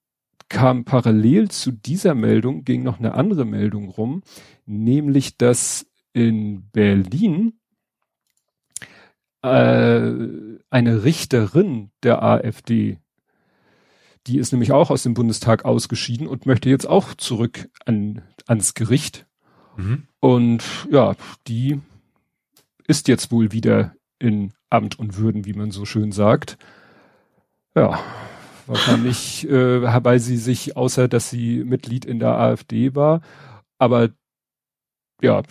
kam 0.49 0.85
parallel 0.85 1.51
zu 1.51 1.71
dieser 1.71 2.15
Meldung, 2.15 2.65
ging 2.65 2.83
noch 2.83 2.99
eine 2.99 3.15
andere 3.15 3.45
Meldung 3.45 3.89
rum, 3.89 4.23
nämlich 4.67 5.37
dass 5.37 5.87
in 6.13 6.69
Berlin 6.73 7.61
äh, 9.43 10.13
eine 10.71 11.05
Richterin 11.05 11.91
der 12.03 12.23
AfD, 12.23 12.99
die 14.27 14.39
ist 14.39 14.53
nämlich 14.53 14.73
auch 14.73 14.91
aus 14.91 15.03
dem 15.03 15.15
Bundestag 15.15 15.65
ausgeschieden 15.65 16.27
und 16.27 16.47
möchte 16.47 16.69
jetzt 16.69 16.87
auch 16.87 17.15
zurück 17.15 17.69
an, 17.87 18.23
ans 18.47 18.75
Gericht. 18.75 19.27
Mhm. 19.77 20.09
Und 20.19 20.65
ja, 20.91 21.15
die 21.47 21.81
ist 22.87 23.09
jetzt 23.09 23.31
wohl 23.31 23.53
wieder 23.53 23.95
in 24.21 24.53
Amt 24.69 24.99
und 24.99 25.17
Würden, 25.17 25.45
wie 25.45 25.55
man 25.55 25.73
so 25.73 25.85
schön 25.85 26.13
sagt. 26.13 26.59
Ja, 27.75 27.99
wahrscheinlich, 28.67 29.49
äh, 29.49 30.05
weil 30.05 30.21
sie 30.21 30.37
sich, 30.37 30.77
außer 30.77 31.09
dass 31.09 31.31
sie 31.31 31.65
Mitglied 31.65 32.05
in 32.05 32.21
der 32.21 32.39
AfD 32.39 32.95
war, 32.95 33.23
aber 33.79 34.11
ja, 35.23 35.43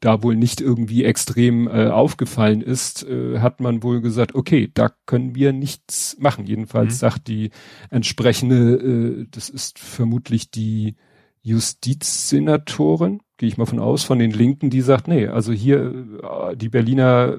da 0.00 0.22
wohl 0.22 0.36
nicht 0.36 0.60
irgendwie 0.60 1.04
extrem 1.04 1.66
äh, 1.66 1.88
aufgefallen 1.88 2.60
ist, 2.60 3.02
äh, 3.04 3.40
hat 3.40 3.60
man 3.60 3.82
wohl 3.82 4.00
gesagt, 4.00 4.34
okay, 4.34 4.70
da 4.72 4.92
können 5.06 5.34
wir 5.34 5.52
nichts 5.52 6.16
machen. 6.20 6.46
Jedenfalls 6.46 6.94
mhm. 6.94 6.98
sagt 6.98 7.28
die 7.28 7.50
entsprechende, 7.90 8.74
äh, 8.74 9.26
das 9.30 9.48
ist 9.48 9.78
vermutlich 9.78 10.50
die 10.52 10.94
Justizsenatorin, 11.44 13.20
gehe 13.36 13.48
ich 13.48 13.58
mal 13.58 13.66
von 13.66 13.78
aus, 13.78 14.02
von 14.02 14.18
den 14.18 14.30
Linken, 14.30 14.70
die 14.70 14.80
sagt, 14.80 15.08
nee, 15.08 15.26
also 15.28 15.52
hier 15.52 16.06
äh, 16.22 16.56
die 16.56 16.70
Berliner 16.70 17.36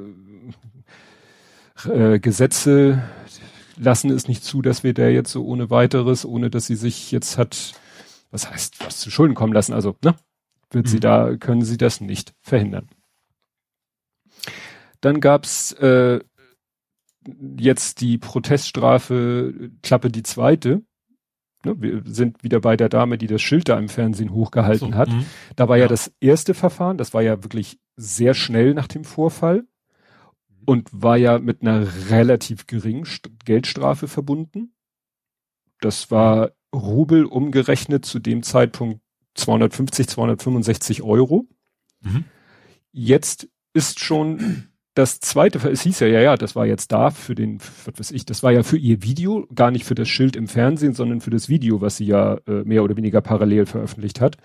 äh, 1.85 2.19
Gesetze 2.19 3.03
lassen 3.77 4.11
es 4.11 4.27
nicht 4.27 4.43
zu, 4.43 4.61
dass 4.61 4.83
wir 4.83 4.93
da 4.93 5.07
jetzt 5.07 5.31
so 5.31 5.43
ohne 5.43 5.71
weiteres, 5.71 6.23
ohne 6.23 6.51
dass 6.51 6.67
sie 6.67 6.75
sich 6.75 7.11
jetzt 7.11 7.39
hat, 7.39 7.73
was 8.29 8.49
heißt, 8.49 8.85
was 8.85 8.99
zu 8.99 9.09
Schulden 9.09 9.33
kommen 9.33 9.53
lassen, 9.53 9.73
also, 9.73 9.95
ne? 10.03 10.15
Wird 10.69 10.85
mhm. 10.85 10.89
sie 10.89 10.99
da, 10.99 11.35
können 11.37 11.63
sie 11.63 11.77
das 11.77 11.99
nicht 11.99 12.35
verhindern. 12.41 12.87
Dann 15.01 15.19
gab's 15.19 15.71
äh, 15.73 16.19
jetzt 17.57 18.01
die 18.01 18.19
Proteststrafe 18.19 19.71
Klappe 19.81 20.09
die 20.09 20.23
zweite. 20.23 20.83
Ne, 21.65 21.81
wir 21.81 22.01
sind 22.05 22.43
wieder 22.43 22.59
bei 22.59 22.77
der 22.77 22.89
Dame, 22.89 23.17
die 23.17 23.27
das 23.27 23.41
Schild 23.41 23.69
da 23.69 23.77
im 23.77 23.89
Fernsehen 23.89 24.31
hochgehalten 24.31 24.91
so, 24.91 24.97
hat. 24.97 25.09
Mh. 25.09 25.23
Da 25.55 25.67
war 25.67 25.77
ja. 25.77 25.83
ja 25.83 25.87
das 25.87 26.13
erste 26.19 26.53
Verfahren, 26.53 26.97
das 26.97 27.13
war 27.13 27.21
ja 27.21 27.43
wirklich 27.43 27.79
sehr 27.95 28.33
schnell 28.33 28.73
nach 28.73 28.87
dem 28.87 29.03
Vorfall 29.03 29.65
und 30.65 30.89
war 30.91 31.17
ja 31.17 31.39
mit 31.39 31.61
einer 31.61 31.87
relativ 32.09 32.67
geringen 32.67 33.07
Geldstrafe 33.45 34.07
verbunden. 34.07 34.73
Das 35.81 36.11
war 36.11 36.51
Rubel 36.73 37.25
umgerechnet 37.25 38.05
zu 38.05 38.19
dem 38.19 38.43
Zeitpunkt 38.43 39.01
250, 39.35 40.07
265 40.07 41.03
Euro. 41.03 41.47
Mhm. 42.01 42.25
Jetzt 42.91 43.49
ist 43.73 43.99
schon 43.99 44.69
das 44.95 45.19
zweite, 45.19 45.59
es 45.69 45.81
hieß 45.81 45.99
ja, 45.99 46.07
ja, 46.07 46.21
ja, 46.21 46.37
das 46.37 46.55
war 46.55 46.65
jetzt 46.65 46.91
da 46.93 47.11
für 47.11 47.35
den, 47.35 47.59
was 47.59 47.99
weiß 47.99 48.11
ich, 48.11 48.25
das 48.25 48.43
war 48.43 48.53
ja 48.53 48.63
für 48.63 48.77
ihr 48.77 49.03
Video, 49.03 49.45
gar 49.53 49.69
nicht 49.69 49.83
für 49.83 49.93
das 49.93 50.07
Schild 50.07 50.37
im 50.37 50.47
Fernsehen, 50.47 50.93
sondern 50.93 51.19
für 51.19 51.29
das 51.29 51.49
Video, 51.49 51.81
was 51.81 51.97
sie 51.97 52.05
ja 52.05 52.37
äh, 52.47 52.63
mehr 52.63 52.81
oder 52.81 52.95
weniger 52.95 53.19
parallel 53.19 53.65
veröffentlicht 53.65 54.21
hat. 54.21 54.37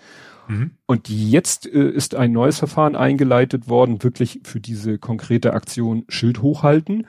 Mhm. 0.49 0.71
Und 0.85 1.07
jetzt 1.07 1.67
äh, 1.67 1.89
ist 1.89 2.15
ein 2.15 2.33
neues 2.33 2.59
Verfahren 2.59 2.97
eingeleitet 2.97 3.69
worden, 3.69 4.03
wirklich 4.03 4.41
für 4.43 4.59
diese 4.59 4.99
konkrete 4.99 5.53
Aktion 5.53 6.03
Schild 6.09 6.41
hochhalten. 6.41 7.07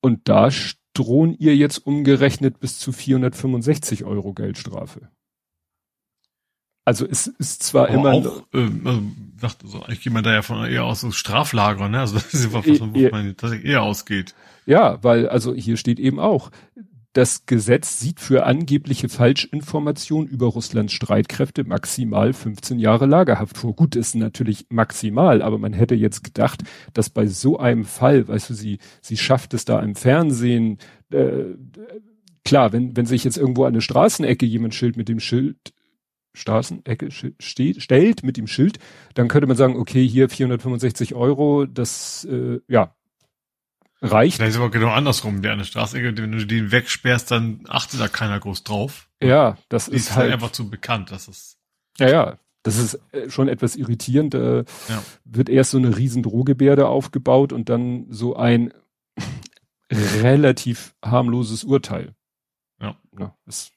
Und 0.00 0.28
da 0.28 0.48
drohen 0.94 1.34
ihr 1.38 1.54
jetzt 1.54 1.78
umgerechnet 1.78 2.60
bis 2.60 2.78
zu 2.78 2.92
465 2.92 4.04
Euro 4.04 4.32
Geldstrafe. 4.32 5.10
Also 6.88 7.06
es 7.06 7.26
ist 7.26 7.62
zwar 7.62 7.90
Aber 7.90 7.94
immer 7.94 8.12
auch, 8.14 8.42
äh, 8.54 8.66
also, 8.82 9.02
dachte 9.38 9.66
so, 9.68 9.84
ich 9.88 10.00
gehe 10.00 10.10
mal 10.10 10.22
da 10.22 10.32
ja 10.32 10.40
von 10.40 10.64
eher 10.64 10.84
aus 10.84 11.02
so 11.02 11.10
Straflager, 11.10 11.90
ne? 11.90 12.00
Also 12.00 12.14
das 12.14 12.32
ist 12.32 12.50
was, 12.54 12.66
was 12.66 12.80
man 12.80 13.36
tatsächlich 13.36 13.70
eher 13.70 13.82
ausgeht. 13.82 14.34
Ja, 14.64 14.96
weil 15.02 15.28
also 15.28 15.52
hier 15.52 15.76
steht 15.76 16.00
eben 16.00 16.18
auch, 16.18 16.50
das 17.12 17.44
Gesetz 17.44 18.00
sieht 18.00 18.20
für 18.20 18.46
angebliche 18.46 19.10
Falschinformationen 19.10 20.30
über 20.30 20.46
Russlands 20.46 20.94
Streitkräfte 20.94 21.64
maximal 21.64 22.32
15 22.32 22.78
Jahre 22.78 23.04
Lagerhaft 23.04 23.58
vor. 23.58 23.76
Gut, 23.76 23.94
ist 23.94 24.14
natürlich 24.14 24.64
maximal, 24.70 25.42
aber 25.42 25.58
man 25.58 25.74
hätte 25.74 25.94
jetzt 25.94 26.24
gedacht, 26.24 26.62
dass 26.94 27.10
bei 27.10 27.26
so 27.26 27.58
einem 27.58 27.84
Fall, 27.84 28.28
weißt 28.28 28.48
du, 28.48 28.54
sie, 28.54 28.78
sie 29.02 29.18
schafft 29.18 29.52
es 29.52 29.66
da 29.66 29.80
im 29.80 29.94
Fernsehen, 29.94 30.78
äh, 31.10 31.44
klar, 32.46 32.72
wenn, 32.72 32.96
wenn 32.96 33.04
sich 33.04 33.24
jetzt 33.24 33.36
irgendwo 33.36 33.64
an 33.64 33.74
eine 33.74 33.82
Straßenecke 33.82 34.46
jemand 34.46 34.74
Schild 34.74 34.96
mit 34.96 35.10
dem 35.10 35.20
Schild 35.20 35.74
Straßenecke 36.34 37.10
steht, 37.38 37.82
stellt 37.82 38.22
mit 38.22 38.36
dem 38.36 38.46
Schild, 38.46 38.78
dann 39.14 39.28
könnte 39.28 39.46
man 39.46 39.56
sagen, 39.56 39.76
okay, 39.76 40.06
hier 40.06 40.28
465 40.28 41.14
Euro, 41.14 41.66
das 41.66 42.26
äh, 42.30 42.60
ja 42.68 42.94
reicht. 44.00 44.36
Vielleicht 44.36 44.50
ist 44.50 44.58
aber 44.58 44.70
genau 44.70 44.90
andersrum, 44.90 45.42
der 45.42 45.52
eine 45.52 45.64
Straßenecke, 45.64 46.22
wenn 46.22 46.32
du 46.32 46.46
den 46.46 46.70
wegsperrst, 46.70 47.30
dann 47.30 47.64
achtet 47.68 48.00
da 48.00 48.08
keiner 48.08 48.38
groß 48.38 48.64
drauf. 48.64 49.08
Ja, 49.22 49.56
das 49.68 49.86
Die 49.86 49.96
ist, 49.96 50.10
ist 50.10 50.16
halt 50.16 50.32
einfach 50.32 50.52
zu 50.52 50.70
bekannt, 50.70 51.10
dass 51.10 51.28
es. 51.28 51.58
Ja, 51.98 52.08
ja, 52.08 52.38
das 52.62 52.78
ist 52.78 53.00
äh, 53.12 53.30
schon 53.30 53.48
etwas 53.48 53.76
irritierend. 53.76 54.34
Äh, 54.34 54.64
ja. 54.88 55.02
Wird 55.24 55.48
erst 55.48 55.72
so 55.72 55.78
eine 55.78 55.96
riesen 55.96 56.22
Drohgebärde 56.22 56.86
aufgebaut 56.86 57.52
und 57.52 57.68
dann 57.68 58.06
so 58.10 58.36
ein 58.36 58.72
relativ 59.92 60.94
harmloses 61.04 61.64
Urteil. 61.64 62.14
Ja. 62.80 62.96
ja 63.18 63.34
ist, 63.46 63.72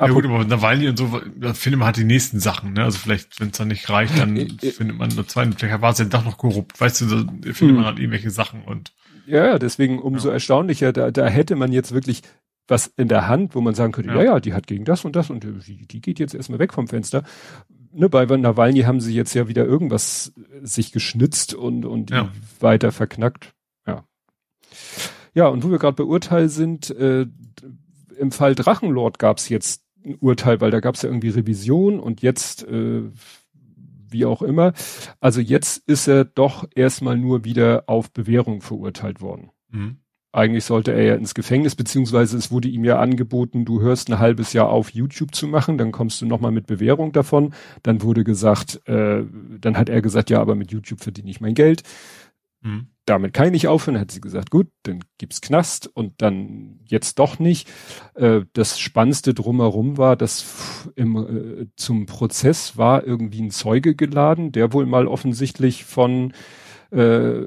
ja 0.00 0.12
gut, 0.12 0.24
aber 0.24 0.44
Nawalny 0.44 0.88
und 0.88 0.98
so, 0.98 1.20
da 1.36 1.54
findet 1.54 1.78
man 1.78 1.86
halt 1.86 1.96
die 1.96 2.04
nächsten 2.04 2.40
Sachen, 2.40 2.72
ne? 2.72 2.84
Also 2.84 2.98
vielleicht, 2.98 3.40
wenn 3.40 3.50
es 3.50 3.58
dann 3.58 3.68
nicht 3.68 3.88
reicht, 3.88 4.18
dann 4.18 4.36
äh, 4.36 4.48
äh, 4.62 4.70
findet 4.70 4.96
man 4.96 5.10
eine 5.10 5.26
zweite, 5.26 5.52
vielleicht 5.56 5.80
war 5.80 5.92
es 5.92 5.98
ja 5.98 6.04
doch 6.06 6.24
noch 6.24 6.38
korrupt, 6.38 6.80
weißt 6.80 7.02
du, 7.02 7.06
da 7.06 7.52
findet 7.52 7.60
man 7.60 7.78
hm. 7.78 7.84
halt 7.84 7.98
irgendwelche 7.98 8.30
Sachen 8.30 8.62
und. 8.62 8.92
Ja, 9.26 9.58
deswegen 9.58 10.00
umso 10.00 10.28
ja. 10.28 10.34
erstaunlicher, 10.34 10.92
da, 10.92 11.10
da 11.10 11.26
hätte 11.26 11.54
man 11.54 11.72
jetzt 11.72 11.92
wirklich 11.92 12.22
was 12.66 12.86
in 12.96 13.08
der 13.08 13.28
Hand, 13.28 13.54
wo 13.54 13.60
man 13.60 13.74
sagen 13.74 13.92
könnte, 13.92 14.10
ja, 14.10 14.16
ja, 14.16 14.24
ja 14.24 14.40
die 14.40 14.54
hat 14.54 14.66
gegen 14.66 14.84
das 14.84 15.04
und 15.04 15.16
das 15.16 15.28
und 15.28 15.44
die, 15.44 15.86
die 15.86 16.00
geht 16.00 16.18
jetzt 16.18 16.34
erstmal 16.34 16.58
weg 16.58 16.72
vom 16.72 16.88
Fenster. 16.88 17.24
Ne, 17.92 18.08
bei 18.08 18.24
Nawalny 18.24 18.82
haben 18.82 19.00
sie 19.00 19.14
jetzt 19.14 19.34
ja 19.34 19.48
wieder 19.48 19.64
irgendwas 19.66 20.32
sich 20.62 20.92
geschnitzt 20.92 21.54
und, 21.54 21.84
und 21.84 22.10
ja. 22.10 22.30
weiter 22.60 22.92
verknackt. 22.92 23.52
Ja. 23.86 24.04
Ja, 25.34 25.48
und 25.48 25.64
wo 25.64 25.70
wir 25.70 25.78
gerade 25.78 25.96
beurteilt 25.96 26.52
sind, 26.52 26.90
äh, 26.90 27.26
im 28.16 28.30
Fall 28.30 28.54
Drachenlord 28.54 29.18
gab 29.18 29.38
es 29.38 29.48
jetzt 29.48 29.82
ein 30.04 30.16
Urteil, 30.20 30.60
weil 30.60 30.70
da 30.70 30.80
gab 30.80 30.94
es 30.94 31.02
ja 31.02 31.08
irgendwie 31.08 31.28
Revision 31.28 32.00
und 32.00 32.22
jetzt 32.22 32.66
äh, 32.66 33.02
wie 34.08 34.24
auch 34.24 34.42
immer. 34.42 34.72
Also 35.20 35.40
jetzt 35.40 35.88
ist 35.88 36.08
er 36.08 36.24
doch 36.24 36.68
erstmal 36.74 37.16
nur 37.16 37.44
wieder 37.44 37.84
auf 37.86 38.10
Bewährung 38.10 38.60
verurteilt 38.60 39.20
worden. 39.20 39.50
Mhm. 39.70 39.98
Eigentlich 40.32 40.64
sollte 40.64 40.92
er 40.92 41.02
ja 41.02 41.14
ins 41.16 41.34
Gefängnis, 41.34 41.74
beziehungsweise 41.74 42.36
es 42.36 42.52
wurde 42.52 42.68
ihm 42.68 42.84
ja 42.84 43.00
angeboten, 43.00 43.64
du 43.64 43.80
hörst 43.80 44.08
ein 44.08 44.20
halbes 44.20 44.52
Jahr 44.52 44.68
auf, 44.68 44.90
YouTube 44.90 45.34
zu 45.34 45.48
machen, 45.48 45.76
dann 45.76 45.90
kommst 45.90 46.20
du 46.20 46.26
nochmal 46.26 46.52
mit 46.52 46.68
Bewährung 46.68 47.10
davon. 47.10 47.52
Dann 47.82 48.02
wurde 48.02 48.22
gesagt, 48.22 48.80
äh, 48.86 49.24
dann 49.60 49.76
hat 49.76 49.88
er 49.88 50.02
gesagt, 50.02 50.30
ja, 50.30 50.40
aber 50.40 50.54
mit 50.54 50.70
YouTube 50.70 51.00
verdiene 51.00 51.30
ich 51.30 51.40
mein 51.40 51.54
Geld. 51.54 51.82
Mhm 52.62 52.88
damit 53.06 53.32
kann 53.32 53.46
ich 53.46 53.52
nicht 53.52 53.68
aufhören. 53.68 53.98
Hat 53.98 54.10
sie 54.10 54.20
gesagt, 54.20 54.50
gut, 54.50 54.68
dann 54.84 55.00
gibt's 55.18 55.40
Knast 55.40 55.86
und 55.86 56.22
dann 56.22 56.80
jetzt 56.84 57.18
doch 57.18 57.38
nicht. 57.38 57.68
Äh, 58.14 58.42
das 58.52 58.78
Spannendste 58.78 59.34
drumherum 59.34 59.98
war, 59.98 60.16
dass 60.16 60.88
im, 60.96 61.16
äh, 61.16 61.66
zum 61.76 62.06
Prozess 62.06 62.76
war 62.76 63.06
irgendwie 63.06 63.42
ein 63.42 63.50
Zeuge 63.50 63.94
geladen, 63.94 64.52
der 64.52 64.72
wohl 64.72 64.86
mal 64.86 65.06
offensichtlich 65.06 65.84
von 65.84 66.32
äh, 66.90 67.42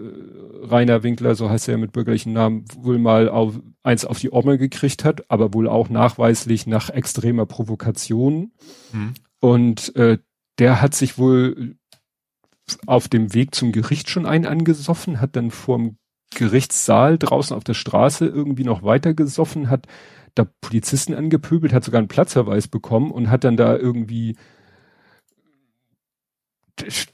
Rainer 0.63 1.04
Winkler, 1.04 1.36
so 1.36 1.50
heißt 1.50 1.68
er 1.68 1.74
ja 1.74 1.78
mit 1.78 1.92
bürgerlichen 1.92 2.34
Namen, 2.34 2.66
wohl 2.78 2.98
mal 2.98 3.30
auf, 3.30 3.60
eins 3.84 4.06
auf 4.06 4.20
die 4.20 4.32
Omme 4.32 4.58
gekriegt 4.58 5.04
hat, 5.04 5.30
aber 5.30 5.54
wohl 5.54 5.68
auch 5.68 5.89
nachweislich 5.89 6.66
nach 6.66 6.89
extremer 6.89 7.46
Provokation. 7.46 8.54
Mhm. 8.94 9.13
Und 9.39 9.96
äh, 9.98 10.20
der 10.60 10.82
hat 10.82 10.94
sich 10.94 11.18
wohl 11.18 11.76
auf 12.86 13.08
dem 13.08 13.34
Weg 13.34 13.56
zum 13.56 13.71
Gericht 13.71 14.10
schon 14.10 14.26
einen 14.26 14.45
angesoffen, 14.45 15.19
hat 15.19 15.36
dann 15.36 15.52
vorm 15.52 15.97
Gerichtssaal 16.36 17.17
draußen 17.17 17.56
auf 17.56 17.63
der 17.63 17.73
Straße 17.73 18.26
irgendwie 18.26 18.63
noch 18.63 18.84
weiter 18.84 19.13
gesoffen, 19.13 19.69
hat 19.69 19.88
da 20.36 20.47
Polizisten 20.62 21.13
angepöbelt, 21.13 21.73
hat 21.73 21.84
sogar 21.84 21.99
einen 21.99 22.08
Platzverweis 22.08 22.67
bekommen 22.67 23.12
und 23.12 23.30
hat 23.30 23.43
dann 23.43 23.58
da 23.58 23.78
irgendwie 23.78 24.36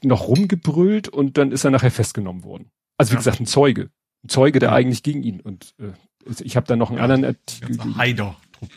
noch 0.02 0.28
rumgebrüllt 0.28 1.08
und 1.08 1.36
dann 1.36 1.52
ist 1.52 1.64
er 1.64 1.70
nachher 1.70 1.90
festgenommen 1.90 2.44
worden. 2.44 2.70
Also 2.96 3.12
wie 3.12 3.14
ja. 3.14 3.18
gesagt, 3.18 3.40
ein 3.40 3.46
Zeuge. 3.46 3.90
Ein 4.24 4.28
Zeuge, 4.28 4.58
der 4.58 4.70
ja. 4.70 4.74
eigentlich 4.74 5.02
gegen 5.02 5.22
ihn. 5.22 5.40
Und 5.40 5.74
äh, 5.78 5.92
ich 6.42 6.56
habe 6.56 6.66
da 6.66 6.76
noch 6.76 6.88
einen 6.90 6.98
ja, 6.98 7.04
anderen 7.04 7.24
Artikel. 7.24 7.96
Heider. 7.96 8.36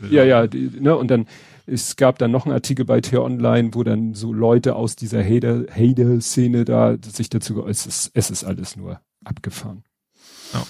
Ja, 0.10 0.24
ja, 0.24 0.48
die, 0.48 0.72
ne, 0.80 0.96
und 0.96 1.10
dann 1.10 1.28
es 1.66 1.96
gab 1.96 2.20
dann 2.20 2.32
noch 2.32 2.46
einen 2.46 2.54
Artikel 2.54 2.86
bei 2.86 3.02
T-Online, 3.02 3.74
wo 3.74 3.84
dann 3.84 4.14
so 4.14 4.34
Leute 4.34 4.76
aus 4.76 4.96
dieser 4.96 5.24
Hater-Szene 5.24 6.66
da 6.66 6.98
sich 7.02 7.30
dazu, 7.30 7.66
es 7.66 7.86
ist, 7.86 8.12
es 8.14 8.30
ist 8.30 8.44
alles 8.44 8.76
nur 8.76 9.00
abgefahren. 9.24 9.84
Ja. 10.54 10.64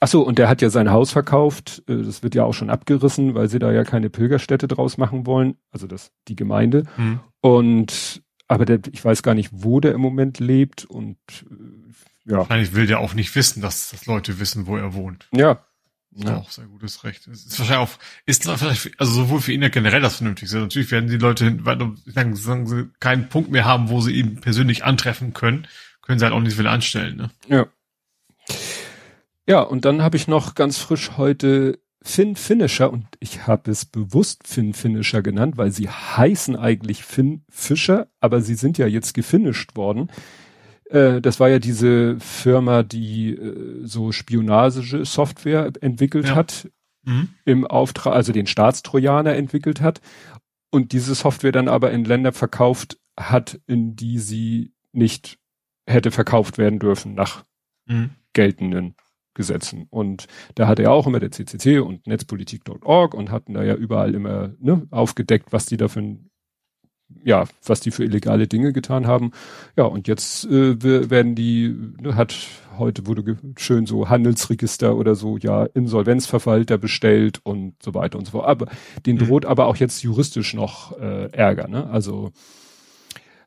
Ach 0.00 0.08
so, 0.08 0.22
und 0.22 0.38
der 0.38 0.48
hat 0.48 0.60
ja 0.60 0.70
sein 0.70 0.90
Haus 0.90 1.10
verkauft. 1.10 1.82
Äh, 1.88 2.02
das 2.02 2.22
wird 2.22 2.34
ja 2.34 2.44
auch 2.44 2.52
schon 2.52 2.70
abgerissen, 2.70 3.34
weil 3.34 3.48
sie 3.48 3.58
da 3.58 3.72
ja 3.72 3.84
keine 3.84 4.10
Pilgerstätte 4.10 4.68
draus 4.68 4.98
machen 4.98 5.26
wollen. 5.26 5.56
Also 5.70 5.86
das, 5.86 6.12
die 6.28 6.36
Gemeinde. 6.36 6.84
Hm. 6.96 7.20
Und, 7.40 8.22
aber 8.48 8.64
der, 8.64 8.80
ich 8.92 9.04
weiß 9.04 9.22
gar 9.22 9.34
nicht, 9.34 9.50
wo 9.52 9.80
der 9.80 9.94
im 9.94 10.00
Moment 10.00 10.38
lebt 10.38 10.84
und, 10.84 11.16
äh, 11.50 12.30
ja. 12.30 12.38
Wahrscheinlich 12.38 12.74
will 12.74 12.88
der 12.88 12.98
auch 12.98 13.14
nicht 13.14 13.34
wissen, 13.36 13.62
dass, 13.62 13.90
dass 13.90 14.06
Leute 14.06 14.40
wissen, 14.40 14.66
wo 14.66 14.76
er 14.76 14.94
wohnt. 14.94 15.28
Ja, 15.32 15.64
ja. 16.16 16.38
Auch 16.38 16.50
sehr 16.50 16.66
gutes 16.66 17.04
Recht. 17.04 17.26
Es 17.26 17.44
ist 17.44 17.58
wahrscheinlich 17.58 17.88
auch, 17.88 17.98
ist 18.24 18.44
vielleicht, 18.44 19.00
also 19.00 19.12
sowohl 19.12 19.40
für 19.40 19.52
ihn 19.52 19.62
ja 19.62 19.68
generell 19.68 20.00
das 20.00 20.16
Vernünftigste. 20.16 20.58
Natürlich 20.58 20.90
werden 20.90 21.08
die 21.08 21.18
Leute, 21.18 21.58
sagen 22.34 22.66
sie 22.66 22.90
keinen 23.00 23.28
Punkt 23.28 23.50
mehr 23.50 23.64
haben, 23.64 23.88
wo 23.88 24.00
sie 24.00 24.12
ihn 24.12 24.40
persönlich 24.40 24.84
antreffen 24.84 25.34
können, 25.34 25.66
können 26.02 26.18
sie 26.18 26.24
halt 26.24 26.34
auch 26.34 26.40
nicht 26.40 26.56
viel 26.56 26.66
anstellen, 26.66 27.16
ne? 27.16 27.30
Ja. 27.48 27.66
Ja, 29.48 29.60
und 29.60 29.84
dann 29.84 30.02
habe 30.02 30.16
ich 30.16 30.26
noch 30.26 30.54
ganz 30.54 30.78
frisch 30.78 31.12
heute 31.16 31.78
Finn 32.02 32.36
Finisher 32.36 32.92
und 32.92 33.06
ich 33.18 33.46
habe 33.46 33.70
es 33.70 33.84
bewusst 33.84 34.46
Finn 34.46 34.74
Finisher 34.74 35.22
genannt, 35.22 35.56
weil 35.56 35.72
sie 35.72 35.88
heißen 35.88 36.56
eigentlich 36.56 37.04
Finn 37.04 37.44
Fischer, 37.48 38.08
aber 38.20 38.40
sie 38.40 38.54
sind 38.54 38.78
ja 38.78 38.86
jetzt 38.86 39.12
gefinisht 39.12 39.76
worden. 39.76 40.10
Äh, 40.90 41.20
das 41.20 41.40
war 41.40 41.48
ja 41.48 41.58
diese 41.58 42.18
Firma, 42.20 42.82
die 42.82 43.30
äh, 43.30 43.84
so 43.84 44.12
Spionage-Software 44.12 45.72
entwickelt 45.80 46.28
ja. 46.28 46.34
hat 46.34 46.70
mhm. 47.04 47.28
im 47.44 47.66
Auftrag, 47.66 48.14
also 48.14 48.32
den 48.32 48.46
Staatstrojaner 48.46 49.34
entwickelt 49.34 49.80
hat 49.80 50.00
und 50.70 50.92
diese 50.92 51.14
Software 51.14 51.52
dann 51.52 51.68
aber 51.68 51.90
in 51.90 52.04
Länder 52.04 52.32
verkauft 52.32 52.98
hat, 53.18 53.60
in 53.66 53.96
die 53.96 54.18
sie 54.18 54.72
nicht 54.92 55.38
hätte 55.88 56.10
verkauft 56.10 56.58
werden 56.58 56.78
dürfen 56.78 57.14
nach 57.14 57.44
mhm. 57.86 58.10
geltenden 58.32 58.94
Gesetzen. 59.34 59.86
Und 59.90 60.26
da 60.54 60.66
hatte 60.66 60.82
er 60.82 60.92
auch 60.92 61.06
immer 61.06 61.20
der 61.20 61.30
CCC 61.30 61.78
und 61.78 62.06
Netzpolitik.org 62.06 63.14
und 63.14 63.30
hatten 63.30 63.54
da 63.54 63.62
ja 63.62 63.74
überall 63.74 64.14
immer 64.14 64.54
ne, 64.58 64.86
aufgedeckt, 64.90 65.52
was 65.52 65.66
die 65.66 65.76
da 65.76 65.88
für 65.88 66.16
ja, 67.24 67.44
was 67.64 67.80
die 67.80 67.90
für 67.90 68.04
illegale 68.04 68.46
Dinge 68.46 68.72
getan 68.72 69.06
haben. 69.06 69.32
Ja, 69.76 69.84
und 69.84 70.08
jetzt 70.08 70.44
äh, 70.46 70.82
werden 70.82 71.34
die, 71.34 71.74
ne, 72.00 72.14
hat 72.14 72.36
heute 72.78 73.06
wurde 73.06 73.36
schön 73.56 73.86
so 73.86 74.08
Handelsregister 74.08 74.96
oder 74.96 75.14
so, 75.14 75.36
ja, 75.38 75.64
Insolvenzverwalter 75.64 76.78
bestellt 76.78 77.40
und 77.42 77.74
so 77.82 77.94
weiter 77.94 78.18
und 78.18 78.26
so 78.26 78.32
fort. 78.32 78.46
Aber 78.46 78.66
den 79.06 79.16
mhm. 79.16 79.26
droht 79.26 79.46
aber 79.46 79.66
auch 79.66 79.76
jetzt 79.76 80.02
juristisch 80.02 80.54
noch 80.54 80.98
äh, 80.98 81.30
Ärger, 81.32 81.68
ne? 81.68 81.88
Also 81.88 82.32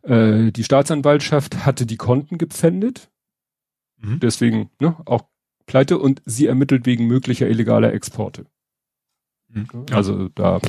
äh, 0.04 0.52
die 0.52 0.64
Staatsanwaltschaft 0.64 1.66
hatte 1.66 1.86
die 1.86 1.98
Konten 1.98 2.38
gepfändet. 2.38 3.10
Mhm. 3.98 4.20
Deswegen, 4.20 4.70
ne, 4.80 4.96
auch 5.06 5.24
pleite 5.66 6.00
und 6.00 6.22
sie 6.26 6.48
ermittelt 6.48 6.86
wegen 6.86 7.08
möglicher 7.08 7.48
illegaler 7.48 7.94
Exporte. 7.94 8.46
Mhm. 9.50 9.68
Also 9.92 10.30
da 10.30 10.60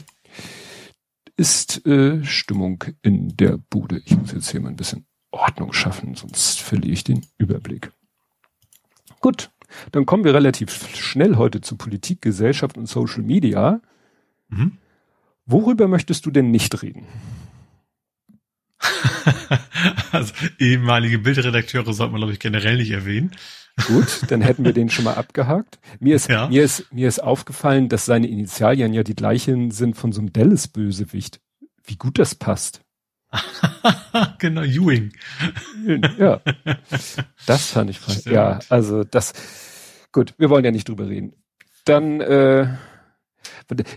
ist 1.37 1.87
äh, 1.87 2.25
Stimmung 2.25 2.85
in 3.03 3.37
der 3.37 3.59
Bude. 3.59 4.03
Ich 4.05 4.17
muss 4.17 4.33
jetzt 4.33 4.51
hier 4.51 4.61
mal 4.61 4.69
ein 4.69 4.77
bisschen 4.77 5.07
Ordnung 5.31 5.73
schaffen, 5.73 6.15
sonst 6.15 6.61
verliere 6.61 6.93
ich 6.93 7.05
den 7.05 7.27
Überblick. 7.39 7.93
Gut, 9.21 9.51
dann 9.93 10.07
kommen 10.07 10.25
wir 10.25 10.35
relativ 10.35 10.97
schnell 10.97 11.37
heute 11.37 11.61
zu 11.61 11.77
Politik, 11.77 12.23
Gesellschaft 12.23 12.77
und 12.77 12.87
Social 12.87 13.23
Media. 13.23 13.81
Mhm. 14.49 14.79
Worüber 15.47 15.89
möchtest 15.89 16.27
du 16.27 16.31
denn 16.31 16.51
nicht 16.51 16.83
reden? 16.83 17.07
also 20.13 20.33
ehemalige 20.59 21.19
Bildredakteure 21.19 21.93
sollte 21.93 22.13
man, 22.13 22.21
glaube 22.21 22.33
ich, 22.33 22.39
generell 22.39 22.77
nicht 22.77 22.91
erwähnen. 22.91 23.33
Gut, 23.87 24.23
dann 24.29 24.41
hätten 24.41 24.65
wir 24.65 24.73
den 24.73 24.91
schon 24.91 25.05
mal 25.05 25.15
abgehakt. 25.15 25.79
Mir 26.01 26.17
ist, 26.17 26.29
ja. 26.29 26.49
mir 26.49 26.63
ist, 26.63 26.93
mir 26.93 27.09
ist 27.09 27.23
aufgefallen, 27.23 27.89
dass 27.89 28.05
seine 28.05 28.27
Initialien 28.27 28.93
ja 28.93 29.03
die 29.03 29.15
gleichen 29.15 29.71
sind 29.71 29.97
von 29.97 30.13
so 30.13 30.21
einem 30.21 30.33
Dallas-Bösewicht. 30.33 31.41
Wie 31.85 31.97
gut 31.97 32.19
das 32.19 32.35
passt. 32.35 32.83
genau, 34.39 34.63
Ewing. 34.63 35.13
Ja. 36.19 36.41
Das 37.47 37.71
fand 37.71 37.91
ich 37.91 38.01
fein. 38.01 38.33
Ja, 38.33 38.59
also 38.69 39.05
das, 39.05 39.33
gut, 40.13 40.35
wir 40.39 40.51
wollen 40.51 40.65
ja 40.65 40.73
nicht 40.73 40.89
drüber 40.89 41.09
reden. 41.09 41.35
Dann, 41.85 42.21
äh, 42.21 42.75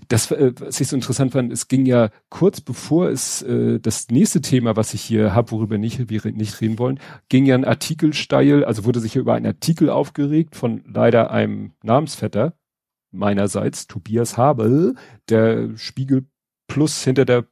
das, 0.07 0.31
äh, 0.31 0.53
was 0.59 0.79
ich 0.79 0.87
so 0.87 0.95
interessant 0.95 1.31
fand, 1.31 1.51
es 1.51 1.67
ging 1.67 1.85
ja 1.85 2.09
kurz 2.29 2.61
bevor 2.61 3.09
es 3.09 3.41
äh, 3.41 3.79
das 3.79 4.09
nächste 4.09 4.41
Thema, 4.41 4.75
was 4.75 4.93
ich 4.93 5.01
hier 5.01 5.33
habe, 5.33 5.51
worüber 5.51 5.77
nicht, 5.77 6.09
wir 6.09 6.31
nicht 6.31 6.61
reden 6.61 6.79
wollen, 6.79 6.99
ging 7.29 7.45
ja 7.45 7.55
ein 7.55 7.65
Artikel 7.65 8.13
steil, 8.13 8.63
also 8.65 8.85
wurde 8.85 8.99
sich 8.99 9.15
ja 9.15 9.21
über 9.21 9.33
einen 9.33 9.45
Artikel 9.47 9.89
aufgeregt 9.89 10.55
von 10.55 10.83
leider 10.87 11.31
einem 11.31 11.73
Namensvetter 11.83 12.53
meinerseits, 13.11 13.87
Tobias 13.87 14.37
Habel, 14.37 14.95
der 15.29 15.77
Spiegel 15.77 16.25
Plus 16.67 17.03
hinter 17.03 17.25
der 17.25 17.45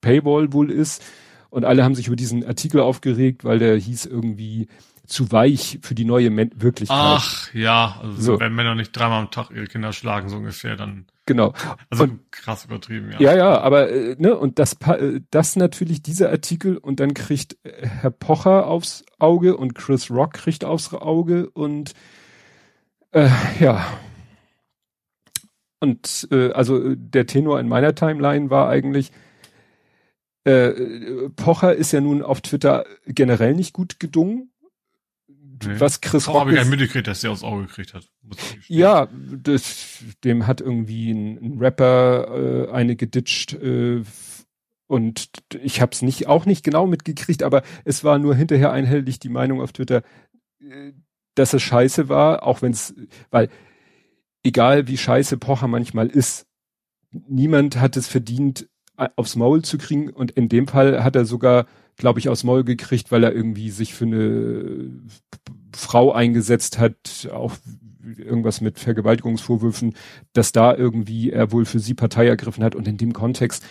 Paywall 0.00 0.52
wohl 0.52 0.70
ist. 0.70 1.02
Und 1.50 1.64
alle 1.64 1.84
haben 1.84 1.94
sich 1.94 2.08
über 2.08 2.16
diesen 2.16 2.44
Artikel 2.44 2.80
aufgeregt, 2.80 3.44
weil 3.44 3.58
der 3.58 3.76
hieß 3.76 4.06
irgendwie, 4.06 4.68
zu 5.06 5.30
weich 5.32 5.78
für 5.82 5.94
die 5.94 6.04
neue 6.04 6.30
Men 6.30 6.50
Wirklichkeit. 6.54 6.96
Ach 6.98 7.52
ja, 7.52 7.98
also 8.00 8.20
so. 8.20 8.40
wenn 8.40 8.54
Männer 8.54 8.74
nicht 8.74 8.92
dreimal 8.92 9.20
am 9.20 9.30
Tag 9.30 9.50
ihre 9.50 9.66
Kinder 9.66 9.92
schlagen, 9.92 10.28
so 10.28 10.36
ungefähr, 10.36 10.76
dann. 10.76 11.06
Genau. 11.26 11.52
Also 11.90 12.04
und, 12.04 12.32
krass 12.32 12.64
übertrieben, 12.64 13.12
ja. 13.12 13.20
Ja, 13.20 13.36
ja, 13.36 13.60
aber 13.60 13.90
äh, 13.90 14.16
ne, 14.18 14.36
und 14.36 14.58
das, 14.58 14.76
äh, 14.86 15.20
das 15.30 15.56
natürlich, 15.56 16.02
dieser 16.02 16.30
Artikel, 16.30 16.76
und 16.76 17.00
dann 17.00 17.14
kriegt 17.14 17.56
äh, 17.64 17.86
Herr 17.86 18.10
Pocher 18.10 18.66
aufs 18.66 19.04
Auge 19.18 19.56
und 19.56 19.74
Chris 19.74 20.10
Rock 20.10 20.34
kriegt 20.34 20.64
aufs 20.64 20.92
Auge 20.92 21.50
und 21.50 21.92
äh, 23.12 23.28
ja. 23.60 23.86
Und 25.80 26.28
äh, 26.30 26.50
also 26.52 26.94
der 26.94 27.26
Tenor 27.26 27.60
in 27.60 27.68
meiner 27.68 27.94
Timeline 27.94 28.48
war 28.48 28.70
eigentlich, 28.70 29.12
äh, 30.44 30.72
Pocher 31.36 31.74
ist 31.74 31.92
ja 31.92 32.00
nun 32.00 32.22
auf 32.22 32.40
Twitter 32.40 32.86
generell 33.06 33.54
nicht 33.54 33.74
gut 33.74 34.00
gedungen 34.00 34.50
nee. 35.64 35.80
was 35.80 36.00
Chris 36.00 36.28
Rock. 36.28 36.40
habe 36.40 36.54
ich 36.56 36.64
mitgekriegt, 36.66 37.06
dass 37.06 37.20
der 37.20 37.30
aufs 37.30 37.42
Auge 37.42 37.66
gekriegt 37.66 37.94
hat. 37.94 38.08
Ja, 38.68 39.08
das, 39.30 40.04
dem 40.24 40.46
hat 40.46 40.60
irgendwie 40.60 41.10
ein, 41.10 41.38
ein 41.38 41.58
Rapper 41.58 42.68
äh, 42.68 42.72
eine 42.72 42.96
geditscht 42.96 43.54
äh, 43.54 44.02
und 44.86 45.30
ich 45.62 45.80
habe 45.80 45.92
es 45.92 46.02
nicht 46.02 46.26
auch 46.26 46.46
nicht 46.46 46.64
genau 46.64 46.86
mitgekriegt, 46.86 47.42
aber 47.42 47.62
es 47.84 48.04
war 48.04 48.18
nur 48.18 48.34
hinterher 48.34 48.72
einhellig 48.72 49.18
die 49.18 49.28
Meinung 49.28 49.60
auf 49.60 49.72
Twitter, 49.72 50.02
äh, 50.60 50.92
dass 51.34 51.52
es 51.52 51.62
scheiße 51.62 52.08
war, 52.08 52.44
auch 52.44 52.62
wenn 52.62 52.72
es, 52.72 52.94
weil 53.30 53.48
egal 54.42 54.86
wie 54.86 54.96
scheiße 54.96 55.38
Pocher 55.38 55.68
manchmal 55.68 56.08
ist, 56.08 56.46
niemand 57.10 57.76
hat 57.76 57.96
es 57.96 58.08
verdient, 58.08 58.68
aufs 58.96 59.34
Maul 59.34 59.62
zu 59.62 59.78
kriegen 59.78 60.10
und 60.10 60.30
in 60.32 60.48
dem 60.48 60.68
Fall 60.68 61.02
hat 61.02 61.16
er 61.16 61.24
sogar 61.24 61.66
glaube 61.96 62.18
ich, 62.18 62.28
aus 62.28 62.44
Maul 62.44 62.64
gekriegt, 62.64 63.12
weil 63.12 63.24
er 63.24 63.32
irgendwie 63.32 63.70
sich 63.70 63.94
für 63.94 64.04
eine 64.04 64.90
Frau 65.74 66.12
eingesetzt 66.12 66.78
hat, 66.78 67.28
auch 67.32 67.52
irgendwas 68.18 68.60
mit 68.60 68.78
Vergewaltigungsvorwürfen, 68.78 69.94
dass 70.32 70.52
da 70.52 70.74
irgendwie 70.74 71.30
er 71.30 71.52
wohl 71.52 71.64
für 71.64 71.78
sie 71.78 71.94
Partei 71.94 72.26
ergriffen 72.26 72.64
hat 72.64 72.74
und 72.74 72.86
in 72.86 72.96
dem 72.96 73.12
Kontext 73.12 73.64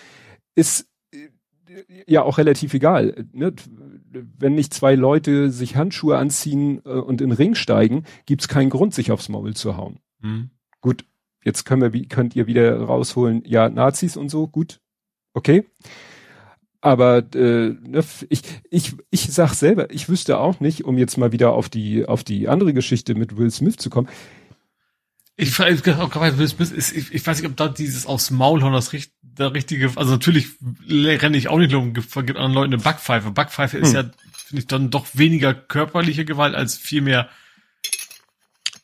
ist 0.55 0.88
äh, 1.12 1.29
ja 2.07 2.23
auch 2.23 2.38
relativ 2.38 2.73
egal. 2.73 3.27
Ne? 3.31 3.53
Wenn 4.12 4.55
nicht 4.55 4.73
zwei 4.73 4.95
Leute 4.95 5.51
sich 5.51 5.75
Handschuhe 5.75 6.17
anziehen 6.17 6.81
äh, 6.86 6.89
und 6.89 7.21
in 7.21 7.29
den 7.29 7.38
Ring 7.38 7.55
steigen, 7.55 8.05
gibt's 8.25 8.47
keinen 8.47 8.69
Grund, 8.69 8.93
sich 8.93 9.12
aufs 9.12 9.29
Maul 9.29 9.53
zu 9.55 9.77
hauen. 9.77 9.99
Mhm. 10.21 10.49
Gut, 10.81 11.05
jetzt 11.43 11.65
können 11.65 11.93
wir, 11.93 12.05
könnt 12.07 12.36
ihr 12.36 12.47
wieder 12.47 12.79
rausholen, 12.79 13.43
ja, 13.45 13.69
Nazis 13.69 14.17
und 14.17 14.29
so, 14.29 14.47
gut, 14.47 14.81
okay. 15.33 15.65
Aber 16.83 17.19
äh, 17.33 17.77
ne, 17.81 18.03
ich, 18.27 18.41
ich, 18.69 18.93
ich 19.09 19.21
sag 19.31 19.53
selber, 19.53 19.89
ich 19.89 20.09
wüsste 20.09 20.37
auch 20.37 20.59
nicht, 20.59 20.83
um 20.83 20.97
jetzt 20.97 21.15
mal 21.15 21.31
wieder 21.31 21.53
auf 21.53 21.69
die, 21.69 22.05
auf 22.05 22.25
die 22.25 22.49
andere 22.49 22.73
Geschichte 22.73 23.15
mit 23.15 23.37
Will 23.37 23.49
Smith 23.51 23.77
zu 23.77 23.89
kommen. 23.89 24.09
Ich, 25.37 25.57
ich, 25.57 27.13
ich 27.13 27.25
weiß 27.25 27.37
nicht, 27.37 27.49
ob 27.49 27.55
da 27.55 27.69
dieses 27.69 28.05
aufs 28.05 28.31
Maulhauen 28.31 28.73
das 28.73 28.91
der 29.21 29.53
richtige, 29.53 29.91
also 29.95 30.11
natürlich 30.11 30.47
renne 30.89 31.37
ich 31.37 31.47
auch 31.47 31.57
nicht 31.57 31.73
um, 31.73 31.93
gibt 31.93 32.17
anderen 32.17 32.53
Leuten 32.53 32.73
eine 32.73 32.83
Backpfeife. 32.83 33.31
Backpfeife 33.31 33.77
ist 33.77 33.95
hm. 33.95 33.95
ja, 33.95 34.11
finde 34.33 34.59
ich, 34.59 34.67
dann 34.67 34.89
doch 34.89 35.07
weniger 35.13 35.53
körperliche 35.53 36.25
Gewalt 36.25 36.53
als 36.53 36.75
vielmehr 36.75 37.29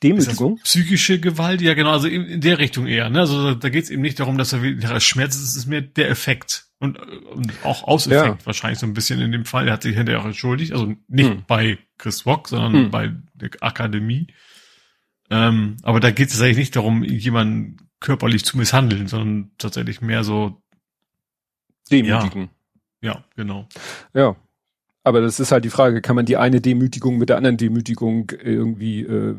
Demütigung? 0.02 0.60
Psychische 0.64 1.20
Gewalt, 1.20 1.62
ja 1.62 1.74
genau, 1.74 1.92
also 1.92 2.08
in, 2.08 2.26
in 2.26 2.42
der 2.42 2.58
Richtung 2.58 2.88
eher. 2.88 3.10
Ne? 3.10 3.20
Also 3.20 3.44
da, 3.44 3.56
da 3.56 3.70
geht 3.70 3.84
es 3.84 3.90
eben 3.90 4.02
nicht 4.02 4.20
darum, 4.20 4.38
dass 4.38 4.54
er 4.54 4.64
wieder 4.64 5.00
Schmerz 5.00 5.36
ist, 5.36 5.44
es 5.44 5.56
ist 5.56 5.66
mehr 5.66 5.82
der 5.82 6.10
Effekt. 6.10 6.68
Und, 6.80 6.98
und 6.98 7.52
auch 7.66 7.84
Auseffekt 7.84 8.40
ja. 8.40 8.46
wahrscheinlich 8.46 8.80
so 8.80 8.86
ein 8.86 8.94
bisschen 8.94 9.20
in 9.20 9.34
dem 9.34 9.44
Fall. 9.44 9.68
Er 9.68 9.74
hat 9.74 9.84
sich 9.84 9.96
hinterher 9.96 10.22
auch 10.22 10.26
entschuldigt, 10.26 10.72
also 10.72 10.94
nicht 11.10 11.30
hm. 11.30 11.44
bei 11.46 11.78
Chris 11.98 12.26
Rock, 12.26 12.48
sondern 12.48 12.84
hm. 12.84 12.92
bei 12.92 13.12
der 13.34 13.50
Akademie. 13.60 14.28
Ähm, 15.30 15.78
aber 15.84 16.00
da 16.00 16.12
geht 16.12 16.30
es 16.30 16.42
eigentlich 16.42 16.58
nicht 16.58 16.76
darum, 16.78 17.04
jemanden 17.04 17.90
körperlich 18.00 18.46
zu 18.46 18.58
misshandeln, 18.58 19.08
sondern 19.08 19.52
tatsächlich 19.58 20.00
mehr 20.00 20.24
so 20.24 20.64
demütigen. 21.92 22.50
Ja, 23.02 23.12
ja 23.12 23.24
genau. 23.36 23.68
Ja, 24.14 24.38
aber 25.10 25.22
das 25.22 25.40
ist 25.40 25.52
halt 25.52 25.66
die 25.66 25.70
Frage, 25.70 26.02
kann 26.02 26.16
man 26.16 26.26
die 26.26 26.38
eine 26.38 26.62
Demütigung 26.62 27.18
mit 27.18 27.30
der 27.30 27.38
anderen 27.38 27.58
Demütigung 27.58 28.32
irgendwie, 28.42 29.02
äh, 29.02 29.36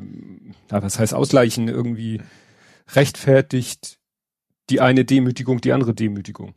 na, 0.70 0.82
was 0.82 0.98
heißt 0.98 1.14
ausgleichen, 1.14 1.68
irgendwie 1.68 2.20
rechtfertigt 2.94 3.98
die 4.68 4.80
eine 4.80 5.04
Demütigung 5.04 5.60
die 5.60 5.72
andere 5.72 5.94
Demütigung. 5.94 6.54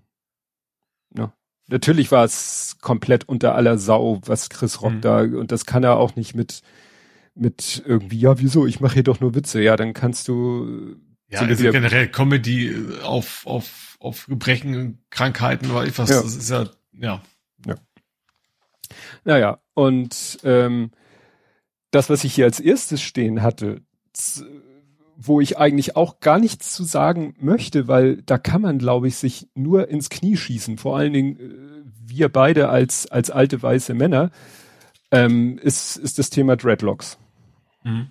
Ne? 1.12 1.32
Natürlich 1.68 2.12
war 2.12 2.26
es 2.26 2.78
komplett 2.82 3.28
unter 3.30 3.56
aller 3.56 3.78
Sau, 3.78 4.20
was 4.26 4.50
Chris 4.50 4.82
Rock 4.82 4.94
mhm. 4.94 5.02
da, 5.02 5.22
und 5.22 5.52
das 5.52 5.66
kann 5.66 5.84
er 5.84 5.98
auch 5.98 6.16
nicht 6.16 6.36
mit, 6.36 6.62
mit 7.36 7.84
irgendwie, 7.86 8.20
ja, 8.20 8.40
wieso, 8.40 8.66
ich 8.66 8.80
mache 8.80 8.96
hier 8.96 9.04
doch 9.04 9.20
nur 9.20 9.36
Witze. 9.36 9.62
Ja, 9.62 9.76
dann 9.76 9.94
kannst 9.94 10.28
du. 10.28 10.96
Ja, 11.30 11.40
also 11.40 11.72
generell 11.72 12.10
Comedy 12.10 12.76
auf, 13.04 13.48
auf, 13.48 13.98
auf 14.00 14.28
Gebrechen, 14.28 15.00
Krankheiten 15.10 15.72
oder 15.72 15.86
etwas, 15.86 16.10
ja. 16.10 16.22
das 16.22 16.36
ist 16.36 16.50
ja, 16.50 16.70
ja. 17.00 17.24
Ja. 19.26 19.34
Naja, 19.34 19.60
und 19.74 20.40
ähm, 20.44 20.92
das, 21.92 22.10
was 22.10 22.24
ich 22.24 22.34
hier 22.34 22.46
als 22.46 22.60
erstes 22.60 23.02
stehen 23.02 23.42
hatte, 23.42 23.82
wo 25.16 25.42
ich 25.42 25.58
eigentlich 25.58 25.96
auch 25.96 26.20
gar 26.20 26.40
nichts 26.40 26.74
zu 26.74 26.84
sagen 26.84 27.36
möchte, 27.40 27.88
weil 27.88 28.22
da 28.24 28.38
kann 28.38 28.62
man, 28.62 28.80
glaube 28.80 29.08
ich, 29.08 29.16
sich 29.16 29.48
nur 29.56 29.90
ins 29.90 30.10
Knie 30.10 30.38
schießen. 30.38 30.78
Vor 30.78 30.98
allen 30.98 31.14
Dingen 31.14 31.40
äh, 31.40 31.84
wir 32.06 32.30
beide 32.30 32.70
als, 32.70 33.08
als 33.08 33.30
alte 33.30 33.62
weiße 33.62 33.94
Männer, 33.94 34.32
ähm, 35.12 35.58
ist, 35.60 35.98
ist 35.98 36.20
das 36.20 36.30
Thema 36.30 36.56
Dreadlocks. 36.56 37.18
Mhm. 37.84 38.08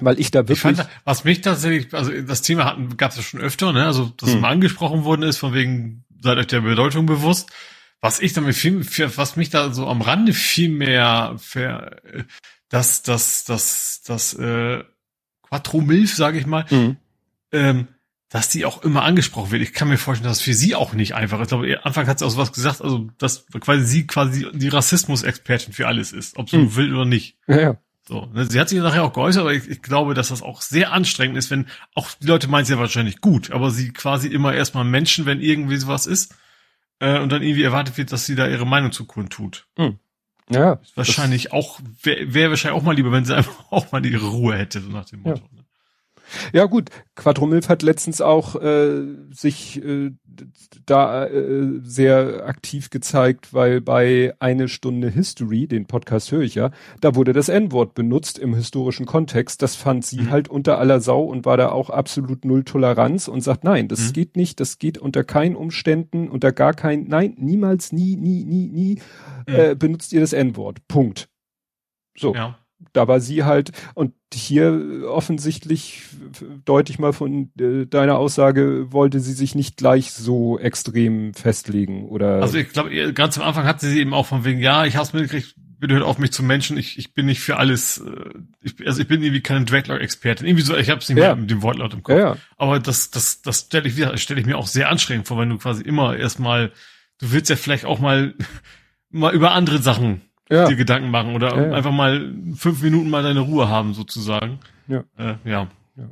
Weil 0.00 0.18
ich 0.18 0.30
da 0.30 0.40
wirklich. 0.40 0.58
Ich 0.58 0.76
fand, 0.76 0.88
was 1.04 1.24
mich 1.24 1.40
tatsächlich, 1.40 1.92
also 1.92 2.12
das 2.22 2.42
Thema 2.42 2.64
hatten, 2.64 2.96
gab 2.96 3.10
es 3.10 3.16
ja 3.16 3.22
schon 3.22 3.40
öfter, 3.40 3.72
ne? 3.72 3.84
Also, 3.84 4.12
dass 4.16 4.34
mhm. 4.34 4.40
mal 4.40 4.52
angesprochen 4.52 5.04
worden 5.04 5.22
ist, 5.22 5.38
von 5.38 5.54
wegen, 5.54 6.04
seid 6.22 6.38
euch 6.38 6.46
der 6.46 6.60
Bedeutung 6.60 7.06
bewusst. 7.06 7.50
Was 8.00 8.20
ich 8.20 8.32
damit 8.32 8.54
viel, 8.54 8.86
was 9.16 9.36
mich 9.36 9.50
da 9.50 9.72
so 9.72 9.88
am 9.88 10.02
Rande 10.02 10.32
viel 10.32 10.68
mehr, 10.68 11.34
für, 11.38 12.00
das, 12.68 13.02
das, 13.02 13.44
das, 13.44 14.02
das, 14.04 14.34
äh, 14.34 14.84
Quattro 15.48 15.80
Milf, 15.80 16.14
sage 16.14 16.38
ich 16.38 16.46
mal, 16.46 16.66
mhm. 16.70 16.96
ähm, 17.52 17.88
dass 18.28 18.50
die 18.50 18.66
auch 18.66 18.82
immer 18.82 19.04
angesprochen 19.04 19.50
wird. 19.50 19.62
Ich 19.62 19.72
kann 19.72 19.88
mir 19.88 19.96
vorstellen, 19.96 20.28
dass 20.28 20.38
es 20.38 20.44
für 20.44 20.52
sie 20.52 20.74
auch 20.74 20.92
nicht 20.92 21.14
einfach 21.14 21.38
ist. 21.38 21.44
Ich 21.44 21.48
glaube, 21.48 21.84
Anfang 21.86 22.06
hat 22.06 22.18
sie 22.18 22.26
auch 22.26 22.30
so 22.30 22.36
was 22.36 22.52
gesagt, 22.52 22.82
also 22.82 23.08
dass 23.16 23.46
quasi 23.46 23.84
sie 23.84 24.06
quasi 24.06 24.46
die 24.52 24.68
Rassismus-Expertin 24.68 25.72
für 25.72 25.86
alles 25.86 26.12
ist, 26.12 26.36
ob 26.36 26.50
sie 26.50 26.58
mhm. 26.58 26.76
will 26.76 26.94
oder 26.94 27.06
nicht. 27.06 27.38
Ja, 27.46 27.60
ja. 27.60 27.76
So, 28.06 28.26
ne, 28.32 28.46
sie 28.46 28.58
hat 28.58 28.70
sich 28.70 28.78
nachher 28.78 29.04
auch 29.04 29.12
geäußert, 29.12 29.42
aber 29.42 29.52
ich, 29.52 29.68
ich, 29.68 29.82
glaube, 29.82 30.14
dass 30.14 30.28
das 30.28 30.40
auch 30.40 30.62
sehr 30.62 30.92
anstrengend 30.92 31.36
ist, 31.36 31.50
wenn 31.50 31.66
auch 31.94 32.10
die 32.20 32.26
Leute 32.26 32.48
meinen 32.48 32.62
es 32.62 32.70
ja 32.70 32.78
wahrscheinlich 32.78 33.20
gut, 33.20 33.50
aber 33.50 33.70
sie 33.70 33.92
quasi 33.92 34.28
immer 34.28 34.54
erstmal 34.54 34.84
Menschen, 34.84 35.26
wenn 35.26 35.42
irgendwie 35.42 35.76
sowas 35.76 36.06
ist, 36.06 36.34
äh, 37.00 37.18
und 37.20 37.30
dann 37.30 37.42
irgendwie 37.42 37.62
erwartet 37.62 37.96
wird, 37.96 38.12
dass 38.12 38.26
sie 38.26 38.34
da 38.34 38.48
ihre 38.48 38.66
Meinung 38.66 38.92
zu 38.92 39.06
kundtut. 39.06 39.66
Mhm. 39.76 39.98
Ja. 40.50 40.80
Wahrscheinlich 40.94 41.52
auch, 41.52 41.80
wäre 42.02 42.32
wär 42.32 42.50
wahrscheinlich 42.50 42.80
auch 42.80 42.84
mal 42.84 42.94
lieber, 42.94 43.12
wenn 43.12 43.24
sie 43.24 43.36
einfach 43.36 43.70
auch 43.70 43.92
mal 43.92 44.04
ihre 44.04 44.26
Ruhe 44.26 44.56
hätte, 44.56 44.80
so 44.80 44.88
nach 44.88 45.04
dem 45.04 45.22
Motto. 45.22 45.42
Ja. 45.52 45.57
Ja 46.52 46.64
gut, 46.64 46.90
Quadromilf 47.14 47.68
hat 47.68 47.82
letztens 47.82 48.20
auch 48.20 48.56
äh, 48.56 49.02
sich 49.30 49.82
äh, 49.82 50.12
da 50.86 51.26
äh, 51.26 51.80
sehr 51.82 52.46
aktiv 52.46 52.90
gezeigt, 52.90 53.52
weil 53.54 53.80
bei 53.80 54.34
eine 54.38 54.68
Stunde 54.68 55.08
History, 55.08 55.66
den 55.66 55.86
Podcast 55.86 56.30
höre 56.32 56.42
ich 56.42 56.54
ja, 56.54 56.70
da 57.00 57.14
wurde 57.14 57.32
das 57.32 57.48
N-Wort 57.48 57.94
benutzt 57.94 58.38
im 58.38 58.54
historischen 58.54 59.06
Kontext. 59.06 59.62
Das 59.62 59.74
fand 59.74 60.04
sie 60.04 60.22
mhm. 60.22 60.30
halt 60.30 60.48
unter 60.48 60.78
aller 60.78 61.00
Sau 61.00 61.24
und 61.24 61.44
war 61.44 61.56
da 61.56 61.70
auch 61.70 61.90
absolut 61.90 62.44
null 62.44 62.64
Toleranz 62.64 63.28
und 63.28 63.40
sagt, 63.40 63.64
nein, 63.64 63.88
das 63.88 64.08
mhm. 64.08 64.12
geht 64.12 64.36
nicht, 64.36 64.60
das 64.60 64.78
geht 64.78 64.98
unter 64.98 65.24
keinen 65.24 65.56
Umständen, 65.56 66.28
unter 66.28 66.52
gar 66.52 66.74
keinen, 66.74 67.08
nein, 67.08 67.34
niemals, 67.38 67.92
nie, 67.92 68.16
nie, 68.16 68.44
nie, 68.44 68.68
nie 68.68 69.00
mhm. 69.46 69.54
äh, 69.54 69.74
benutzt 69.74 70.12
ihr 70.12 70.20
das 70.20 70.32
N-Wort. 70.32 70.86
Punkt. 70.88 71.28
So. 72.16 72.34
Ja 72.34 72.58
da 72.92 73.08
war 73.08 73.20
sie 73.20 73.44
halt, 73.44 73.72
und 73.94 74.12
hier 74.32 75.04
offensichtlich 75.08 76.02
deutlich 76.64 76.98
mal 76.98 77.12
von 77.12 77.50
äh, 77.58 77.86
deiner 77.86 78.18
Aussage, 78.18 78.92
wollte 78.92 79.20
sie 79.20 79.32
sich 79.32 79.54
nicht 79.54 79.76
gleich 79.76 80.12
so 80.12 80.58
extrem 80.58 81.34
festlegen, 81.34 82.08
oder? 82.08 82.42
Also 82.42 82.58
ich 82.58 82.70
glaube, 82.70 83.12
ganz 83.12 83.38
am 83.38 83.44
Anfang 83.44 83.64
hat 83.64 83.80
sie 83.80 83.98
eben 83.98 84.14
auch 84.14 84.26
von 84.26 84.44
wegen, 84.44 84.60
ja, 84.60 84.84
ich 84.84 84.96
hab's 84.96 85.12
mitgekriegt, 85.12 85.54
bitte 85.78 85.94
hört 85.94 86.04
auf 86.04 86.18
mich 86.18 86.32
zu 86.32 86.42
Menschen, 86.42 86.76
ich, 86.76 86.98
ich 86.98 87.14
bin 87.14 87.26
nicht 87.26 87.40
für 87.40 87.56
alles, 87.56 87.98
äh, 87.98 88.38
ich, 88.62 88.86
also 88.86 89.00
ich 89.00 89.08
bin 89.08 89.22
irgendwie 89.22 89.42
keine 89.42 89.64
Dreadlock-Expertin, 89.64 90.46
irgendwie 90.46 90.64
so, 90.64 90.76
ich 90.76 90.90
hab's 90.90 91.08
nicht 91.08 91.18
ja. 91.18 91.28
mehr 91.28 91.36
mit 91.36 91.50
dem 91.50 91.62
Wortlaut 91.62 91.94
im 91.94 92.02
Kopf. 92.02 92.16
Ja, 92.16 92.34
ja. 92.34 92.36
Aber 92.56 92.78
das, 92.80 93.10
das, 93.10 93.42
das 93.42 93.60
stelle 93.60 93.88
ich 93.88 93.96
wieder, 93.96 94.16
stelle 94.18 94.40
ich 94.40 94.46
mir 94.46 94.58
auch 94.58 94.66
sehr 94.66 94.88
anstrengend 94.88 95.26
vor, 95.26 95.38
wenn 95.38 95.48
du 95.48 95.58
quasi 95.58 95.82
immer 95.82 96.16
erstmal, 96.16 96.72
du 97.18 97.32
willst 97.32 97.50
ja 97.50 97.56
vielleicht 97.56 97.84
auch 97.84 97.98
mal, 97.98 98.34
mal 99.10 99.34
über 99.34 99.52
andere 99.52 99.78
Sachen 99.78 100.22
ja. 100.50 100.68
dir 100.68 100.76
Gedanken 100.76 101.10
machen 101.10 101.34
oder 101.34 101.56
ja, 101.56 101.66
ja. 101.68 101.72
einfach 101.74 101.92
mal 101.92 102.32
fünf 102.54 102.82
Minuten 102.82 103.10
mal 103.10 103.22
deine 103.22 103.40
Ruhe 103.40 103.68
haben 103.68 103.94
sozusagen. 103.94 104.58
Ja. 104.86 105.04
Äh, 105.16 105.34
ja. 105.44 105.68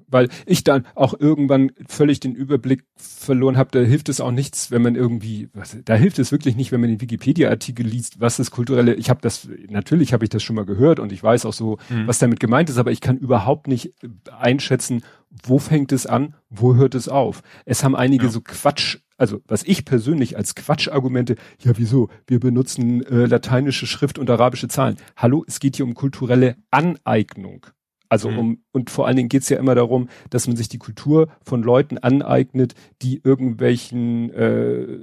Weil 0.08 0.28
ich 0.46 0.64
dann 0.64 0.84
auch 0.94 1.14
irgendwann 1.18 1.70
völlig 1.88 2.20
den 2.20 2.34
Überblick 2.34 2.84
verloren 2.96 3.56
habe, 3.56 3.70
da 3.70 3.78
hilft 3.78 4.08
es 4.08 4.20
auch 4.20 4.32
nichts, 4.32 4.70
wenn 4.70 4.82
man 4.82 4.96
irgendwie, 4.96 5.48
was, 5.54 5.76
da 5.84 5.94
hilft 5.94 6.18
es 6.18 6.32
wirklich 6.32 6.56
nicht, 6.56 6.72
wenn 6.72 6.80
man 6.80 6.90
den 6.90 7.00
Wikipedia-Artikel 7.00 7.86
liest, 7.86 8.20
was 8.20 8.38
ist 8.38 8.50
kulturelle, 8.50 8.94
ich 8.94 9.10
habe 9.10 9.20
das, 9.22 9.48
natürlich 9.68 10.12
habe 10.12 10.24
ich 10.24 10.30
das 10.30 10.42
schon 10.42 10.56
mal 10.56 10.64
gehört 10.64 10.98
und 10.98 11.12
ich 11.12 11.22
weiß 11.22 11.46
auch 11.46 11.52
so, 11.52 11.78
mhm. 11.88 12.06
was 12.06 12.18
damit 12.18 12.40
gemeint 12.40 12.68
ist, 12.68 12.78
aber 12.78 12.90
ich 12.90 13.00
kann 13.00 13.16
überhaupt 13.16 13.68
nicht 13.68 13.92
einschätzen, 14.36 15.02
wo 15.44 15.58
fängt 15.58 15.92
es 15.92 16.06
an, 16.06 16.34
wo 16.50 16.74
hört 16.74 16.94
es 16.94 17.08
auf. 17.08 17.42
Es 17.64 17.84
haben 17.84 17.94
einige 17.94 18.28
so 18.28 18.40
Quatsch 18.40 18.98
also 19.16 19.40
was 19.46 19.62
ich 19.62 19.84
persönlich 19.84 20.36
als 20.36 20.54
Quatschargumente, 20.54 21.36
ja 21.62 21.72
wieso, 21.76 22.08
wir 22.26 22.40
benutzen 22.40 23.04
äh, 23.06 23.26
lateinische 23.26 23.86
Schrift 23.86 24.18
und 24.18 24.28
arabische 24.30 24.68
Zahlen. 24.68 24.96
Hallo, 25.16 25.44
es 25.46 25.60
geht 25.60 25.76
hier 25.76 25.84
um 25.84 25.94
kulturelle 25.94 26.56
Aneignung. 26.70 27.66
Also 28.08 28.30
mhm. 28.30 28.38
um, 28.38 28.64
und 28.72 28.90
vor 28.90 29.06
allen 29.06 29.16
Dingen 29.16 29.28
geht 29.28 29.42
es 29.42 29.48
ja 29.48 29.58
immer 29.58 29.74
darum, 29.74 30.08
dass 30.30 30.46
man 30.46 30.56
sich 30.56 30.68
die 30.68 30.78
Kultur 30.78 31.28
von 31.42 31.62
Leuten 31.62 31.98
aneignet, 31.98 32.74
die 33.02 33.20
irgendwelchen 33.22 34.30
äh, 34.32 34.98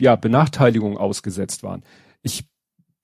ja, 0.00 0.16
Benachteiligungen 0.16 0.98
ausgesetzt 0.98 1.62
waren. 1.62 1.82
Ich, 2.22 2.48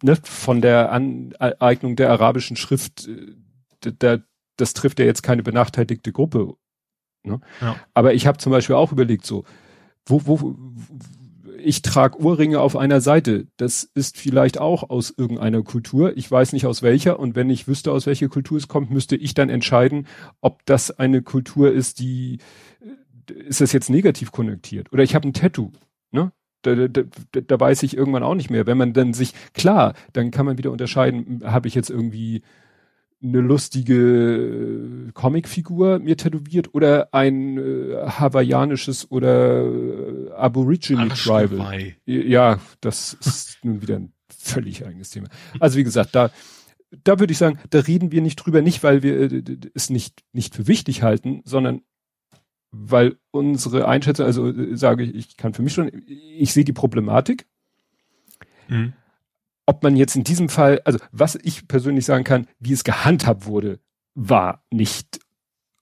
ne, 0.03 0.17
von 0.23 0.61
der 0.61 0.93
Aneignung 0.93 1.95
der 1.95 2.11
arabischen 2.11 2.57
Schrift, 2.57 3.09
äh, 3.09 3.93
da, 3.99 4.19
das 4.57 4.75
trifft 4.75 4.99
ja 4.99 5.05
jetzt 5.05 5.23
keine 5.23 5.43
benachteiligte 5.43 6.11
Gruppe. 6.11 6.55
Ne? 7.23 7.41
Ja. 7.61 7.77
Aber 7.95 8.15
ich 8.15 8.27
habe 8.27 8.39
zum 8.39 8.51
Beispiel 8.51 8.77
auch 8.77 8.93
überlegt, 8.93 9.27
so, 9.27 9.45
wo, 10.07 10.23
wo, 10.27 10.57
ich 11.59 11.83
trage 11.83 12.21
Ohrringe 12.21 12.61
auf 12.61 12.77
einer 12.77 13.01
Seite. 13.01 13.49
Das 13.57 13.83
ist 13.83 14.19
vielleicht 14.19 14.59
auch 14.59 14.89
aus 14.89 15.13
irgendeiner 15.17 15.63
Kultur. 15.63 16.17
Ich 16.17 16.31
weiß 16.31 16.53
nicht 16.53 16.65
aus 16.67 16.83
welcher. 16.83 17.19
Und 17.19 17.35
wenn 17.35 17.51
ich 17.51 17.67
wüsste, 17.67 17.91
aus 17.91 18.07
welcher 18.07 18.29
Kultur 18.29 18.57
es 18.57 18.69
kommt, 18.69 18.91
müsste 18.91 19.17
ich 19.17 19.35
dann 19.35 19.49
entscheiden, 19.49 20.07
ob 20.41 20.65
das 20.67 20.97
eine 20.97 21.23
Kultur 21.23 21.73
ist, 21.73 21.99
die, 21.99 22.39
ist 23.29 23.61
das 23.61 23.73
jetzt 23.73 23.91
negativ 23.91 24.31
konnektiert? 24.31 24.93
Oder 24.93 25.03
ich 25.03 25.17
habe 25.17 25.27
ein 25.27 25.33
Tattoo. 25.33 25.73
Ne? 26.13 26.31
Da, 26.63 26.89
da, 26.89 27.03
da 27.33 27.61
weiß 27.61 27.83
ich 27.83 27.97
irgendwann 27.97 28.23
auch 28.23 28.37
nicht 28.37 28.51
mehr. 28.51 28.67
Wenn 28.67 28.79
man 28.79 28.93
dann 28.93 29.13
sich, 29.13 29.35
klar, 29.53 29.95
dann 30.13 30.31
kann 30.31 30.47
man 30.47 30.59
wieder 30.59 30.71
unterscheiden, 30.71 31.43
habe 31.45 31.67
ich 31.67 31.75
jetzt 31.75 31.91
irgendwie 31.91 32.43
eine 33.29 33.41
lustige 33.41 35.11
Comicfigur 35.15 35.99
mir 35.99 36.17
tätowiert 36.17 36.75
oder 36.75 37.13
ein 37.13 37.59
äh, 37.59 38.07
hawaiianisches 38.07 39.11
oder 39.11 39.65
äh, 39.65 40.31
Aborigine 40.33 41.09
Tribal. 41.09 41.95
Ja, 42.05 42.59
das 42.81 43.15
ist 43.15 43.59
nun 43.63 43.83
wieder 43.83 43.97
ein 43.97 44.13
völlig 44.29 44.87
eigenes 44.87 45.11
Thema. 45.11 45.29
Also 45.61 45.79
wie 45.79 45.85
gesagt, 45.85 46.15
da 46.15 46.31
da 47.03 47.19
würde 47.19 47.33
ich 47.33 47.39
sagen, 47.39 47.59
da 47.71 47.81
reden 47.81 48.13
wir 48.13 48.23
nicht 48.23 48.37
drüber, 48.37 48.63
nicht 48.63 48.83
weil 48.83 49.03
wir 49.03 49.33
äh, 49.33 49.43
es 49.75 49.91
nicht 49.91 50.23
nicht 50.33 50.55
für 50.55 50.67
wichtig 50.67 51.03
halten, 51.03 51.43
sondern 51.45 51.83
weil 52.71 53.17
unsere 53.31 53.89
Einschätzung, 53.89 54.27
also 54.27 54.49
äh, 54.49 54.77
sage 54.77 55.05
ich, 55.05 55.15
ich 55.15 55.37
kann 55.37 55.55
für 55.55 55.63
mich 55.63 55.73
schon, 55.73 55.91
ich 56.07 56.53
sehe 56.53 56.65
die 56.65 56.73
Problematik. 56.73 57.47
Mhm 58.69 58.93
ob 59.67 59.83
man 59.83 59.97
jetzt 59.97 60.17
in 60.17 60.25
diesem 60.25 60.49
Fall, 60.49 60.81
also 60.85 60.99
was 61.13 61.37
ich 61.43 61.69
persönlich 61.69 62.05
sagen 62.05 62.25
kann, 62.25 62.47
wie 62.61 62.73
es 62.73 62.85
gehandhabt 62.85 63.47
wurde, 63.47 63.81
war 64.15 64.65
nicht 64.71 65.21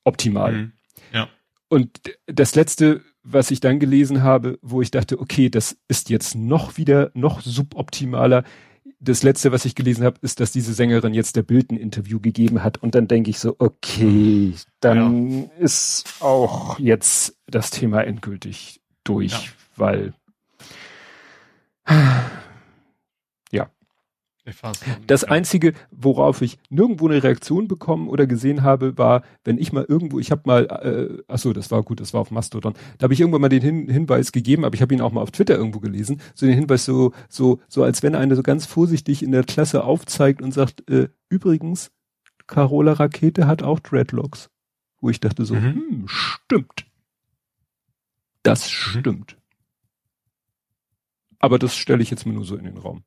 optimal. 0.05 0.53
Mhm. 0.53 0.73
Ja. 1.13 1.29
Und 1.69 2.01
das 2.27 2.55
letzte, 2.55 3.03
was 3.23 3.51
ich 3.51 3.61
dann 3.61 3.79
gelesen 3.79 4.23
habe, 4.23 4.59
wo 4.63 4.83
ich 4.83 4.91
dachte, 4.91 5.21
okay, 5.21 5.51
das 5.51 5.77
ist 5.89 6.11
jetzt 6.11 6.35
noch 6.35 6.77
wieder 6.77 7.11
noch 7.15 7.41
suboptimaler. 7.41 8.45
Das 9.01 9.23
letzte, 9.23 9.53
was 9.53 9.65
ich 9.65 9.75
gelesen 9.75 10.05
habe, 10.05 10.19
ist, 10.23 10.41
dass 10.41 10.53
diese 10.53 10.73
Sängerin 10.73 11.15
jetzt 11.15 11.37
der 11.37 11.43
Bild 11.43 11.71
ein 11.71 11.77
Interview 11.77 12.21
gegeben 12.21 12.63
hat 12.63 12.83
und 12.83 12.95
dann 12.95 13.07
denke 13.07 13.31
ich 13.31 13.39
so, 13.39 13.55
okay, 13.59 14.55
dann 14.81 15.43
ja. 15.43 15.49
ist 15.59 16.05
auch 16.21 16.79
jetzt 16.79 17.37
das 17.47 17.71
Thema 17.71 18.03
endgültig 18.03 18.81
durch, 19.05 19.33
ja. 19.33 19.53
weil 19.77 20.15
Das 25.07 25.25
einzige, 25.25 25.73
worauf 25.91 26.43
ich 26.43 26.59
nirgendwo 26.69 27.09
eine 27.09 27.23
Reaktion 27.23 27.67
bekommen 27.67 28.09
oder 28.09 28.27
gesehen 28.27 28.63
habe, 28.63 28.99
war, 28.99 29.23
wenn 29.45 29.57
ich 29.57 29.73
mal 29.73 29.87
irgendwo, 29.89 30.19
ich 30.19 30.31
habe 30.31 30.43
mal, 30.45 30.65
äh, 30.67 31.23
ach 31.29 31.39
so, 31.39 31.55
das 31.55 31.71
war 31.71 31.83
gut, 31.83 32.01
das 32.01 32.13
war 32.13 32.21
auf 32.21 32.31
Mastodon, 32.31 32.75
da 32.99 33.05
habe 33.05 33.15
ich 33.15 33.21
irgendwann 33.21 33.41
mal 33.41 33.49
den 33.49 33.63
Hin 33.63 33.89
Hinweis 33.89 34.33
gegeben, 34.33 34.65
aber 34.65 34.75
ich 34.75 34.83
habe 34.83 34.93
ihn 34.95 35.01
auch 35.01 35.13
mal 35.13 35.23
auf 35.23 35.31
Twitter 35.31 35.57
irgendwo 35.57 35.81
gelesen, 35.81 36.21
so 36.35 36.45
den 36.45 36.55
Hinweis 36.55 36.85
so, 36.85 37.13
so, 37.29 37.61
so 37.69 37.83
als 37.83 38.03
wenn 38.03 38.15
einer 38.15 38.37
so 38.37 38.43
ganz 38.43 38.67
vorsichtig 38.67 39.23
in 39.23 39.33
der 39.33 39.45
Klasse 39.45 39.85
aufzeigt 39.85 40.43
und 40.43 40.53
sagt, 40.53 40.89
äh, 40.91 41.09
übrigens, 41.31 41.91
Carola 42.47 42.93
Rakete 42.93 43.47
hat 43.47 43.63
auch 43.63 43.81
Dreadlocks. 43.81 44.51
Wo 45.01 45.11
ich 45.11 45.21
dachte 45.21 45.45
so, 45.45 45.55
mhm. 45.55 45.75
hm, 45.75 46.05
stimmt. 46.07 46.87
Das 48.43 48.65
mhm. 48.65 49.01
stimmt. 49.01 49.37
Aber 51.39 51.59
das 51.59 51.77
stelle 51.77 52.03
ich 52.03 52.11
jetzt 52.11 52.27
mal 52.27 52.33
nur 52.33 52.45
so 52.45 52.57
in 52.57 52.65
den 52.65 52.79
Raum. 52.79 53.05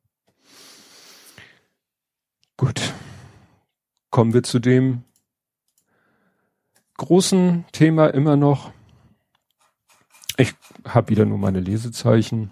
Gut. 2.58 2.92
Kommen 4.10 4.34
wir 4.34 4.42
zu 4.42 4.58
dem 4.58 5.04
großen 6.96 7.64
Thema 7.70 8.08
immer 8.08 8.36
noch. 8.36 8.72
Ich 10.36 10.54
habe 10.84 11.10
wieder 11.10 11.24
nur 11.24 11.38
meine 11.38 11.60
Lesezeichen. 11.60 12.50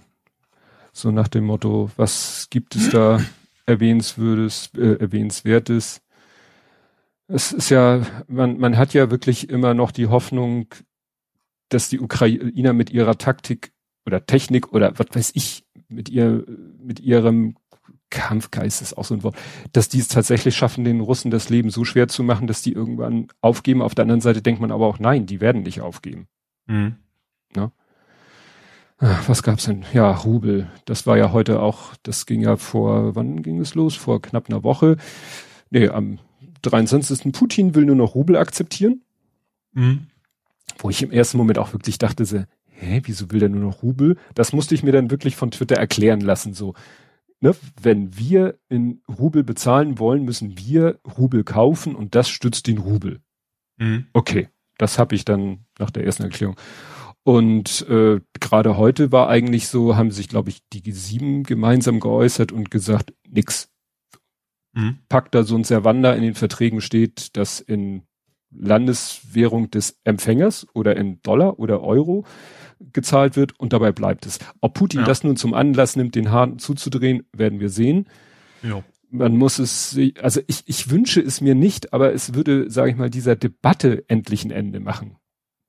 So 0.93 1.11
nach 1.11 1.27
dem 1.27 1.45
Motto, 1.45 1.91
was 1.97 2.47
gibt 2.51 2.77
es 2.77 2.91
da 2.91 3.21
erwähnenswürdes, 3.67 4.71
äh, 4.77 4.95
erwähnenswertes? 5.01 6.03
Es 7.27 7.51
ist 7.51 7.71
ja, 7.71 8.07
man, 8.29 8.59
man 8.59 8.77
hat 8.77 8.95
ja 8.95 9.11
wirklich 9.11 9.49
immer 9.51 9.75
noch 9.75 9.91
die 9.91 10.07
Hoffnung, 10.07 10.73
dass 11.69 11.89
die 11.89 11.99
Ukrainer 11.99 12.75
mit 12.75 12.91
ihrer 12.91 13.19
Taktik 13.19 13.73
oder 14.07 14.25
Technik 14.25 14.73
oder 14.73 14.97
was 15.01 15.09
weiß 15.11 15.33
ich, 15.35 15.67
mit 15.89 16.09
ihr, 16.09 16.45
mit 16.79 17.01
ihrem 17.01 17.57
Kampfgeist 18.11 18.83
ist 18.83 18.97
auch 18.97 19.05
so 19.05 19.15
ein 19.15 19.23
Wort, 19.23 19.37
dass 19.73 19.89
die 19.89 19.99
es 19.99 20.09
tatsächlich 20.09 20.57
schaffen, 20.57 20.85
den 20.85 21.01
Russen 21.01 21.31
das 21.31 21.49
Leben 21.49 21.71
so 21.71 21.85
schwer 21.85 22.09
zu 22.09 22.23
machen, 22.23 22.47
dass 22.47 22.63
die 22.63 22.73
irgendwann 22.73 23.29
aufgeben. 23.41 23.83
Auf 23.83 23.95
der 23.95 24.03
anderen 24.05 24.21
Seite 24.21 24.43
denkt 24.43 24.61
man 24.61 24.71
aber 24.71 24.87
auch, 24.87 24.99
nein, 24.99 25.27
die 25.27 25.41
werden 25.41 25.63
nicht 25.63 25.81
aufgeben. 25.81 26.29
Mhm. 26.67 26.97
Ja? 27.55 27.73
Ach, 28.99 29.29
was 29.29 29.43
gab's 29.43 29.65
denn? 29.65 29.85
Ja, 29.93 30.11
Rubel. 30.11 30.71
Das 30.85 31.07
war 31.07 31.19
ja 31.19 31.33
heute 31.33 31.61
auch, 31.61 31.95
das 32.03 32.27
ging 32.27 32.41
ja 32.41 32.57
vor, 32.57 33.15
wann 33.15 33.43
ging 33.43 33.61
es 33.61 33.75
los? 33.75 33.95
Vor 33.95 34.23
knapp 34.23 34.49
einer 34.49 34.63
Woche. 34.63 34.97
Nee, 35.71 35.89
am 35.89 36.19
23. 36.63 37.33
Putin 37.33 37.75
will 37.75 37.85
nur 37.85 37.97
noch 37.97 38.15
Rubel 38.15 38.37
akzeptieren. 38.37 39.03
Mhm. 39.73 40.07
Wo 40.79 40.91
ich 40.91 41.03
im 41.03 41.11
ersten 41.11 41.39
Moment 41.39 41.59
auch 41.59 41.73
wirklich 41.73 41.99
dachte, 41.99 42.25
so, 42.25 42.45
hä, 42.69 43.03
wieso 43.05 43.31
will 43.31 43.41
der 43.41 43.49
nur 43.49 43.61
noch 43.61 43.83
Rubel? 43.83 44.17
Das 44.35 44.53
musste 44.53 44.75
ich 44.75 44.83
mir 44.83 44.93
dann 44.93 45.11
wirklich 45.11 45.37
von 45.37 45.51
Twitter 45.51 45.77
erklären 45.77 46.21
lassen, 46.21 46.55
so. 46.55 46.75
Ne, 47.41 47.55
wenn 47.81 48.17
wir 48.17 48.59
in 48.71 49.03
Rubel 49.09 49.45
bezahlen 49.45 49.99
wollen, 49.99 50.25
müssen 50.25 50.57
wir 50.59 50.99
Rubel 51.19 51.45
kaufen 51.45 51.95
und 51.95 52.15
das 52.15 52.31
stützt 52.31 52.67
den 52.67 52.79
Rubel. 52.79 53.21
Mhm. 53.77 54.07
Okay, 54.15 54.49
das 54.79 54.99
habe 54.99 55.15
ich 55.15 55.25
dann 55.25 55.67
nach 55.79 55.91
der 55.91 56.05
ersten 56.05 56.23
Erklärung. 56.23 56.57
Und 57.25 57.87
äh, 57.89 58.21
gerade 58.41 58.77
heute 58.77 59.13
war 59.13 59.29
eigentlich 59.29 59.69
so, 59.69 59.97
haben 59.97 60.13
sich, 60.13 60.29
glaube 60.29 60.49
ich, 60.49 60.63
die 60.73 60.93
sieben 60.93 61.43
gemeinsam 61.43 62.01
geäußert 62.01 62.53
und 62.53 62.71
gesagt, 62.71 63.13
nix. 63.29 63.69
Mhm. 64.73 65.01
Packt 65.09 65.35
da 65.35 65.43
so 65.43 65.57
ein 65.57 65.65
Servanda 65.65 66.15
in 66.15 66.23
den 66.23 66.35
Verträgen 66.35 66.81
steht, 66.81 67.37
dass 67.37 67.61
in 67.61 68.03
Landeswährung 68.51 69.71
des 69.71 70.01
Empfängers 70.05 70.67
oder 70.73 70.97
in 70.97 71.21
Dollar 71.23 71.59
oder 71.59 71.83
Euro 71.83 72.25
gezahlt 72.93 73.37
wird 73.37 73.59
und 73.59 73.73
dabei 73.73 73.93
bleibt 73.93 74.27
es. 74.27 74.39
Ob 74.61 74.75
Putin 74.75 75.01
ja. 75.01 75.07
das 75.07 75.25
nun 75.25 75.37
zum 75.37 75.55
Anlass 75.55 75.97
nimmt, 75.97 76.15
den 76.15 76.31
Hahn 76.31 76.59
zuzudrehen, 76.59 77.25
werden 77.33 77.61
wir 77.61 77.71
sehen. 77.71 78.07
Ja. 78.63 78.83
Man 79.11 79.37
muss 79.37 79.59
es, 79.59 79.99
also 80.21 80.41
ich, 80.47 80.65
ich 80.67 80.91
wünsche 80.91 81.21
es 81.21 81.41
mir 81.41 81.55
nicht, 81.55 81.93
aber 81.93 82.13
es 82.13 82.35
würde, 82.35 82.71
sage 82.71 82.91
ich 82.91 82.97
mal, 82.97 83.11
dieser 83.11 83.37
Debatte 83.37 84.05
endlich 84.09 84.45
ein 84.45 84.51
Ende 84.51 84.81
machen, 84.81 85.17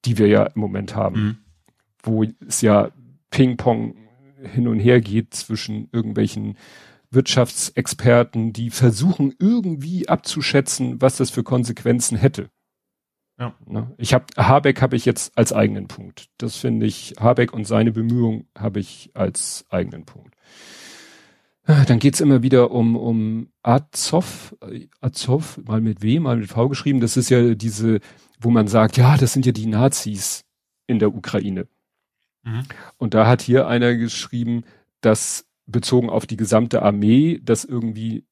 die 0.05 0.17
wir 0.17 0.27
ja 0.27 0.43
im 0.43 0.59
Moment 0.59 0.95
haben, 0.95 1.21
mhm. 1.21 1.37
wo 2.01 2.25
es 2.45 2.61
ja 2.61 2.91
Ping-Pong 3.29 3.95
hin 4.41 4.67
und 4.67 4.79
her 4.79 5.01
geht 5.01 5.33
zwischen 5.33 5.87
irgendwelchen 5.91 6.57
Wirtschaftsexperten, 7.09 8.53
die 8.53 8.69
versuchen 8.69 9.33
irgendwie 9.39 10.09
abzuschätzen, 10.09 11.01
was 11.01 11.17
das 11.17 11.29
für 11.29 11.43
Konsequenzen 11.43 12.17
hätte. 12.17 12.49
Ja. 13.39 13.53
Ne? 13.65 13.93
Ich 13.97 14.13
habe 14.13 14.25
Habeck 14.35 14.81
habe 14.81 14.95
ich 14.95 15.05
jetzt 15.05 15.37
als 15.37 15.53
eigenen 15.53 15.87
Punkt. 15.87 16.29
Das 16.37 16.55
finde 16.55 16.85
ich 16.85 17.15
Habeck 17.19 17.53
und 17.53 17.65
seine 17.65 17.91
Bemühungen 17.91 18.47
habe 18.57 18.79
ich 18.79 19.11
als 19.13 19.65
eigenen 19.69 20.05
Punkt. 20.05 20.35
Ah, 21.65 21.83
dann 21.83 21.99
geht's 21.99 22.21
immer 22.21 22.41
wieder 22.41 22.71
um 22.71 22.95
um 22.95 23.49
Azov, 23.61 24.55
Azov 25.01 25.59
mal 25.65 25.81
mit 25.81 26.01
W, 26.01 26.19
mal 26.19 26.37
mit 26.37 26.49
V 26.49 26.69
geschrieben. 26.69 27.01
Das 27.01 27.17
ist 27.17 27.29
ja 27.29 27.55
diese, 27.55 27.99
wo 28.39 28.49
man 28.49 28.67
sagt, 28.67 28.97
ja, 28.97 29.17
das 29.17 29.33
sind 29.33 29.45
ja 29.45 29.51
die 29.51 29.67
Nazis 29.67 30.45
in 30.87 30.99
der 30.99 31.13
Ukraine. 31.13 31.67
Mhm. 32.43 32.63
Und 32.97 33.13
da 33.13 33.27
hat 33.27 33.41
hier 33.41 33.67
einer 33.67 33.95
geschrieben, 33.95 34.63
dass 35.01 35.45
bezogen 35.65 36.09
auf 36.09 36.25
die 36.25 36.37
gesamte 36.37 36.81
Armee, 36.81 37.39
das 37.43 37.65
irgendwie 37.65 38.23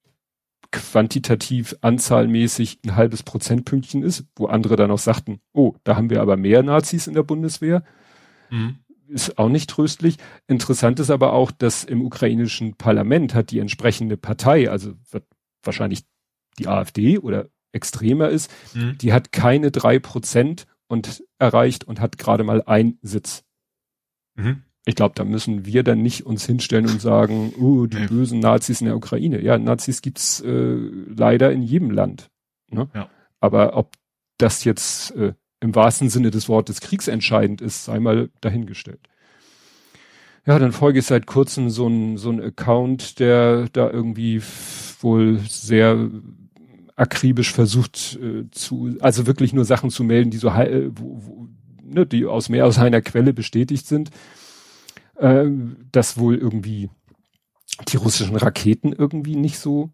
quantitativ 0.76 1.76
anzahlmäßig 1.82 2.80
ein 2.86 2.96
halbes 2.96 3.24
Prozentpünktchen 3.24 4.04
ist, 4.04 4.26
wo 4.36 4.48
andere 4.48 4.76
dann 4.76 4.92
auch 4.92 5.00
sagten, 5.00 5.40
oh, 5.54 5.76
da 5.84 5.96
haben 5.96 6.10
wir 6.10 6.22
aber 6.22 6.38
mehr 6.38 6.64
Nazis 6.64 7.08
in 7.08 7.14
der 7.14 7.24
Bundeswehr. 7.24 7.84
Mhm. 8.50 8.80
Ist 9.08 9.38
auch 9.38 9.50
nicht 9.50 9.70
tröstlich. 9.70 10.18
Interessant 10.48 11.00
ist 11.00 11.10
aber 11.10 11.34
auch, 11.34 11.52
dass 11.52 11.84
im 11.84 12.02
ukrainischen 12.02 12.76
Parlament 12.76 13.34
hat 13.34 13.52
die 13.52 13.60
entsprechende 13.60 14.18
Partei, 14.18 14.70
also 14.70 14.94
wahrscheinlich 15.64 16.04
die 16.60 16.68
AfD 16.68 17.18
oder 17.20 17.48
extremer 17.72 18.30
ist, 18.30 18.52
mhm. 18.74 18.98
die 18.98 19.14
hat 19.14 19.32
keine 19.32 19.72
drei 19.72 20.00
Prozent 20.00 20.66
und 20.88 21.24
erreicht 21.40 21.84
und 21.84 22.00
hat 22.00 22.18
gerade 22.18 22.44
mal 22.44 22.64
ein 22.66 22.98
Sitz. 23.02 23.44
Mhm 24.36 24.64
ich 24.86 24.96
glaube, 24.96 25.16
da 25.16 25.24
müssen 25.24 25.66
wir 25.66 25.84
dann 25.84 26.04
nicht 26.04 26.28
uns 26.28 26.46
hinstellen 26.46 26.88
und 26.88 27.02
sagen, 27.02 27.54
uh, 27.58 27.88
die 27.88 28.06
bösen 28.06 28.40
Nazis 28.40 28.82
in 28.82 28.86
der 28.86 28.96
Ukraine. 28.96 29.42
Ja, 29.42 29.58
Nazis 29.58 30.04
gibt's 30.04 30.42
äh, 30.42 30.78
leider 31.08 31.52
in 31.52 31.64
jedem 31.64 31.90
Land. 31.90 32.30
Ne? 32.70 32.88
Ja. 32.94 33.10
Aber 33.40 33.76
ob 33.76 33.96
das 34.38 34.64
jetzt 34.64 35.16
äh, 35.16 35.34
im 35.60 35.74
wahrsten 35.74 36.10
Sinne 36.10 36.30
des 36.30 36.48
Wortes 36.50 36.82
kriegsentscheidend 36.82 37.62
ist, 37.62 37.86
sei 37.86 38.00
mal 38.00 38.30
dahingestellt. 38.42 39.00
Ja, 40.46 40.60
dann 40.60 40.72
folge 40.72 41.00
ich 41.00 41.06
seit 41.06 41.26
kurzem 41.26 41.72
so 41.72 41.88
ein, 41.88 42.18
so 42.18 42.30
ein 42.30 42.40
Account, 42.40 43.20
der 43.20 43.68
da 43.70 43.90
irgendwie 43.90 44.40
wohl 45.02 45.40
sehr 45.48 46.12
akribisch 46.96 47.52
versucht 47.52 48.20
äh, 48.22 48.50
zu, 48.52 48.96
also 49.00 49.26
wirklich 49.26 49.52
nur 49.52 49.66
Sachen 49.66 49.90
zu 49.90 50.04
melden, 50.04 50.30
die 50.30 50.38
so, 50.38 50.50
wo, 50.50 51.20
wo, 51.26 51.48
ne, 51.84 52.06
die 52.06 52.28
aus 52.28 52.50
mehr 52.50 52.68
aus 52.68 52.78
einer 52.78 53.02
Quelle 53.02 53.34
bestätigt 53.34 53.88
sind 53.88 54.12
äh, 55.16 55.46
dass 55.92 56.18
wohl 56.18 56.36
irgendwie 56.36 56.90
die 57.88 57.98
russischen 57.98 58.36
Raketen 58.36 58.94
irgendwie 58.94 59.36
nicht 59.36 59.60
so 59.60 59.92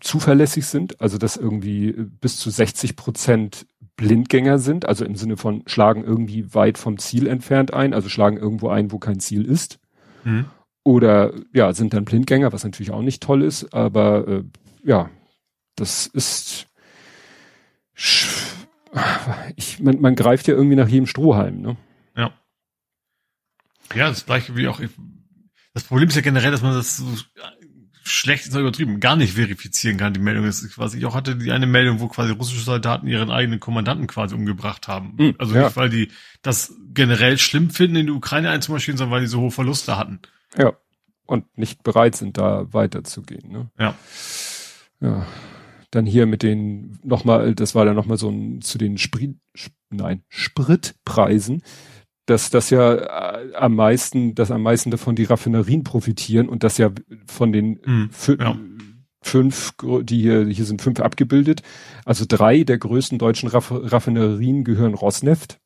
zuverlässig 0.00 0.66
sind, 0.66 1.00
also 1.00 1.18
dass 1.18 1.36
irgendwie 1.36 1.92
bis 1.92 2.38
zu 2.38 2.50
60 2.50 2.96
Prozent 2.96 3.66
Blindgänger 3.96 4.58
sind, 4.58 4.86
also 4.86 5.04
im 5.04 5.14
Sinne 5.14 5.36
von 5.36 5.62
schlagen 5.66 6.04
irgendwie 6.04 6.54
weit 6.54 6.78
vom 6.78 6.96
Ziel 6.98 7.26
entfernt 7.26 7.74
ein, 7.74 7.92
also 7.92 8.08
schlagen 8.08 8.38
irgendwo 8.38 8.68
ein, 8.68 8.92
wo 8.92 8.98
kein 8.98 9.20
Ziel 9.20 9.44
ist. 9.44 9.78
Mhm. 10.24 10.46
Oder 10.84 11.34
ja, 11.52 11.74
sind 11.74 11.92
dann 11.92 12.06
Blindgänger, 12.06 12.52
was 12.52 12.64
natürlich 12.64 12.92
auch 12.92 13.02
nicht 13.02 13.22
toll 13.22 13.42
ist, 13.42 13.74
aber 13.74 14.26
äh, 14.26 14.44
ja, 14.82 15.10
das 15.76 16.06
ist 16.06 16.66
ich, 19.56 19.80
man, 19.80 20.00
man 20.00 20.14
greift 20.14 20.48
ja 20.48 20.54
irgendwie 20.54 20.76
nach 20.76 20.88
jedem 20.88 21.06
Strohhalm, 21.06 21.60
ne? 21.60 21.76
Ja, 22.16 22.32
das 23.94 24.26
gleiche 24.26 24.56
wie 24.56 24.68
auch. 24.68 24.80
Das 25.74 25.84
Problem 25.84 26.08
ist 26.08 26.16
ja 26.16 26.22
generell, 26.22 26.50
dass 26.50 26.62
man 26.62 26.74
das 26.74 26.96
so 26.96 27.06
schlecht 28.02 28.46
ist 28.46 28.54
übertrieben, 28.54 29.00
gar 29.00 29.16
nicht 29.16 29.34
verifizieren 29.34 29.96
kann, 29.96 30.14
die 30.14 30.20
Meldung 30.20 30.44
ist 30.44 30.68
quasi. 30.74 30.98
Ich 30.98 31.06
auch 31.06 31.14
hatte 31.14 31.36
die 31.36 31.52
eine 31.52 31.66
Meldung, 31.66 32.00
wo 32.00 32.08
quasi 32.08 32.32
russische 32.32 32.62
Soldaten 32.62 33.06
ihren 33.06 33.30
eigenen 33.30 33.60
Kommandanten 33.60 34.06
quasi 34.06 34.34
umgebracht 34.34 34.88
haben. 34.88 35.14
Mhm, 35.16 35.34
also 35.38 35.54
ja. 35.54 35.64
nicht, 35.64 35.76
weil 35.76 35.90
die 35.90 36.08
das 36.42 36.74
generell 36.92 37.38
schlimm 37.38 37.70
finden, 37.70 37.96
in 37.96 38.06
die 38.06 38.12
Ukraine 38.12 38.50
einzumarschieren, 38.50 38.98
sondern 38.98 39.12
weil 39.12 39.20
die 39.20 39.28
so 39.28 39.40
hohe 39.40 39.50
Verluste 39.50 39.96
hatten. 39.96 40.20
Ja. 40.58 40.72
Und 41.26 41.56
nicht 41.56 41.82
bereit 41.82 42.16
sind, 42.16 42.38
da 42.38 42.72
weiterzugehen. 42.72 43.50
Ne? 43.50 43.70
Ja. 43.78 43.94
Ja. 45.00 45.26
Dann 45.90 46.06
hier 46.06 46.26
mit 46.26 46.42
den, 46.42 46.98
nochmal, 47.02 47.54
das 47.54 47.74
war 47.74 47.84
dann 47.84 47.96
nochmal 47.96 48.16
so 48.16 48.30
ein, 48.30 48.60
zu 48.62 48.78
den 48.78 48.98
Sprit, 48.98 49.36
nein, 49.90 50.22
Spritpreisen 50.28 51.62
dass 52.30 52.50
das 52.50 52.70
ja 52.70 52.94
äh, 52.94 53.54
am 53.54 53.74
meisten, 53.74 54.34
dass 54.34 54.50
am 54.50 54.62
meisten 54.62 54.90
davon 54.90 55.16
die 55.16 55.24
Raffinerien 55.24 55.82
profitieren 55.82 56.48
und 56.48 56.62
das 56.62 56.78
ja 56.78 56.90
von 57.26 57.52
den 57.52 57.80
mhm, 57.84 58.10
ja. 58.38 58.56
fünf, 59.20 59.72
die 60.02 60.22
hier, 60.22 60.46
hier 60.46 60.64
sind 60.64 60.80
fünf 60.80 61.00
abgebildet. 61.00 61.62
Also 62.04 62.24
drei 62.28 62.62
der 62.62 62.78
größten 62.78 63.18
deutschen 63.18 63.48
Raff 63.48 63.72
Raffinerien 63.72 64.62
gehören 64.62 64.94
Rosneft. 64.94 65.58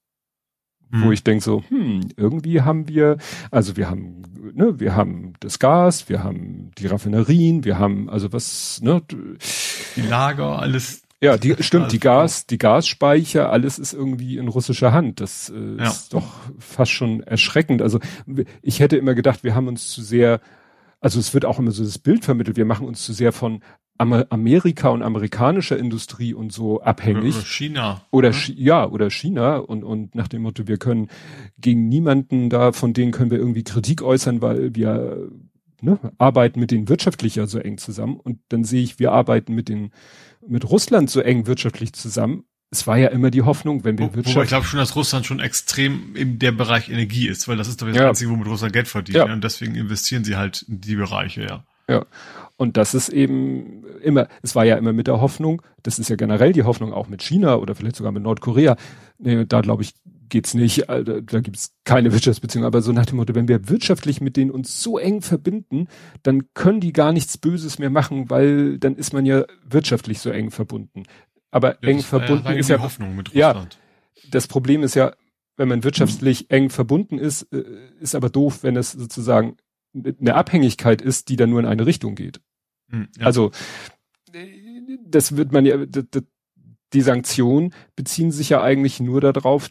Mhm. 0.91 1.05
Wo 1.05 1.13
ich 1.13 1.23
denke 1.23 1.45
so, 1.45 1.63
hm, 1.69 2.09
irgendwie 2.17 2.63
haben 2.63 2.89
wir, 2.89 3.19
also 3.51 3.77
wir 3.77 3.91
haben, 3.91 4.23
ne, 4.55 4.81
wir 4.81 4.97
haben 4.97 5.35
das 5.41 5.59
Gas, 5.59 6.09
wir 6.09 6.25
haben 6.25 6.71
die 6.79 6.87
Raffinerien, 6.87 7.65
wir 7.65 7.79
haben, 7.79 8.09
also 8.09 8.33
was, 8.33 8.81
ne, 8.83 9.03
die 9.97 10.03
Lager, 10.03 10.61
alles 10.61 11.04
ja, 11.25 11.37
die, 11.39 11.57
stimmt, 11.61 11.93
die 11.93 12.01
Gas, 12.01 12.47
die 12.47 12.59
Gasspeicher, 12.59 13.51
alles 13.51 13.79
ist 13.79 13.93
irgendwie 13.93 14.37
in 14.37 14.49
russischer 14.49 14.93
Hand. 14.93 15.21
Das 15.21 15.51
äh, 15.51 15.77
ja. 15.79 15.85
ist 15.89 16.13
doch 16.13 16.35
fast 16.59 16.93
schon 16.93 17.21
erschreckend. 17.23 17.83
Also 17.83 17.99
ich 18.63 18.81
hätte 18.81 18.97
immer 18.97 19.15
gedacht, 19.15 19.43
wir 19.43 19.55
haben 19.55 19.69
uns 19.69 19.91
zu 19.91 20.03
sehr, 20.03 20.41
also 21.01 21.19
es 21.19 21.35
wird 21.35 21.45
auch 21.45 21.59
immer 21.59 21.71
so 21.71 21.83
das 21.83 21.99
Bild 21.99 22.25
vermittelt, 22.25 22.57
wir 22.57 22.67
machen 22.67 22.87
uns 22.87 23.05
zu 23.05 23.13
sehr 23.13 23.33
von 23.33 23.61
Amerika 23.97 24.89
und 24.89 25.03
amerikanischer 25.03 25.79
Industrie 25.79 26.35
und 26.35 26.53
so 26.53 26.81
abhängig. 26.81 27.37
Oder 27.37 27.45
China. 27.45 28.01
Oder 28.11 28.31
ja. 28.31 28.55
ja, 28.57 28.89
oder 28.89 29.09
China 29.09 29.59
und, 29.59 29.85
und 29.85 30.17
nach 30.17 30.27
dem 30.27 30.43
Motto, 30.43 30.67
wir 30.67 30.79
können 30.79 31.09
gegen 31.59 31.89
niemanden 31.89 32.51
da, 32.51 32.73
von 32.73 32.93
denen 32.93 33.13
können 33.13 33.31
wir 33.31 33.39
irgendwie 33.39 33.63
Kritik 33.63 34.03
äußern, 34.03 34.43
weil 34.43 34.75
wir 34.75 35.31
ne, 35.81 35.99
arbeiten 36.19 36.59
mit 36.59 36.73
denen 36.73 36.89
wirtschaftlich 36.89 37.37
ja 37.37 37.47
so 37.47 37.59
eng 37.59 37.79
zusammen. 37.79 38.17
Und 38.17 38.41
dann 38.49 38.65
sehe 38.65 38.83
ich, 38.83 38.99
wir 38.99 39.13
arbeiten 39.13 39.55
mit 39.55 39.69
den 39.69 39.93
mit 40.49 40.69
Russland 40.69 41.11
so 41.11 41.21
eng 41.21 41.47
wirtschaftlich 41.47 41.93
zusammen. 41.93 42.45
Es 42.71 42.87
war 42.87 42.97
ja 42.99 43.09
immer 43.09 43.31
die 43.31 43.43
Hoffnung, 43.43 43.85
wenn 43.85 43.99
wir 43.99 44.11
Wo, 44.11 44.15
Wirtschaft. 44.17 44.43
ich 44.45 44.49
glaube 44.49 44.67
schon, 44.67 44.81
dass 44.81 44.97
Russland 44.97 45.27
schon 45.27 45.39
extrem 45.39 46.17
in 46.17 46.39
der 46.39 46.51
Bereich 46.51 46.89
Energie 46.89 47.29
ist, 47.29 47.47
weil 47.47 47.57
das 47.57 47.69
ist 47.69 47.81
doch 47.81 47.87
das 47.87 47.97
ja. 47.97 48.09
Einzige, 48.09 48.31
womit 48.31 48.49
Russland 48.49 48.73
Geld 48.73 48.89
verdient. 48.89 49.17
Ja. 49.17 49.33
Und 49.33 49.45
deswegen 49.45 49.77
investieren 49.77 50.25
sie 50.25 50.37
halt 50.37 50.63
in 50.63 50.81
die 50.81 50.97
Bereiche, 50.97 51.43
ja. 51.43 51.65
Ja. 51.89 52.07
Und 52.57 52.77
das 52.77 52.95
ist 52.95 53.11
eben 53.11 53.85
immer, 54.03 54.29
es 54.43 54.55
war 54.55 54.65
ja 54.65 54.77
immer 54.77 54.93
mit 54.93 55.07
der 55.07 55.21
Hoffnung, 55.21 55.63
das 55.83 55.99
ist 55.99 56.09
ja 56.09 56.17
generell 56.17 56.53
die 56.53 56.63
Hoffnung 56.63 56.93
auch 56.93 57.09
mit 57.09 57.23
China 57.23 57.57
oder 57.57 57.75
vielleicht 57.75 57.97
sogar 57.97 58.13
mit 58.13 58.23
Nordkorea. 58.23 58.77
Nee, 59.19 59.45
da 59.45 59.61
glaube 59.61 59.83
ich, 59.83 59.95
geht's 60.29 60.55
nicht, 60.55 60.89
äh, 60.89 61.05
da, 61.05 61.21
da 61.21 61.41
gibt's 61.41 61.75
keine 61.85 62.13
Wirtschaftsbeziehung, 62.13 62.65
aber 62.65 62.83
so 62.83 62.93
nach 62.93 63.07
dem 63.07 63.17
Motto, 63.17 63.35
wenn 63.35 63.49
wir 63.49 63.69
wirtschaftlich 63.69 64.21
mit 64.21 64.37
denen 64.37 64.51
uns 64.51 64.83
so 64.83 64.99
eng 64.99 65.23
verbinden, 65.23 65.89
dann 66.23 66.53
können 66.55 66.81
die 66.81 66.93
gar 66.93 67.13
nichts 67.13 67.39
Böses 67.39 67.79
mehr 67.79 67.91
machen, 67.91 68.31
weil 68.31 68.79
dann 68.79 68.97
ist 68.97 69.13
man 69.13 69.27
ja 69.27 69.45
wirtschaftlich 69.65 70.21
so 70.21 70.31
eng 70.31 70.51
verbunden. 70.51 71.05
Aber 71.51 71.77
ja, 71.83 71.89
eng 71.89 72.01
verbunden 72.01 72.47
ja 72.47 72.53
ist 72.55 72.69
ja, 72.69 72.81
Hoffnung 72.81 73.17
mit 73.17 73.29
Russland. 73.29 73.79
ja, 74.15 74.25
das 74.31 74.47
Problem 74.49 74.83
ist 74.83 74.95
ja, 74.95 75.15
wenn 75.57 75.69
man 75.69 75.85
wirtschaftlich 75.85 76.51
eng 76.51 76.71
verbunden 76.71 77.19
ist, 77.19 77.43
äh, 77.53 77.65
ist 78.01 78.15
aber 78.15 78.31
doof, 78.31 78.63
wenn 78.63 78.77
es 78.77 78.93
sozusagen 78.93 79.57
eine 79.95 80.35
Abhängigkeit 80.35 81.01
ist, 81.01 81.29
die 81.29 81.37
dann 81.37 81.51
nur 81.51 81.61
in 81.61 81.67
eine 81.67 81.87
Richtung 81.87 82.17
geht. 82.17 82.41
Hm, 82.91 83.09
ja. 83.17 83.27
Also 83.27 83.53
das 85.07 85.37
wird 85.37 85.53
man 85.53 85.65
ja, 85.65 85.77
die 86.93 87.01
Sanktionen 87.01 87.75
beziehen 87.97 88.33
sich 88.33 88.49
ja 88.49 88.63
eigentlich 88.63 89.01
nur 89.01 89.21
darauf, 89.21 89.67
äh, 89.67 89.71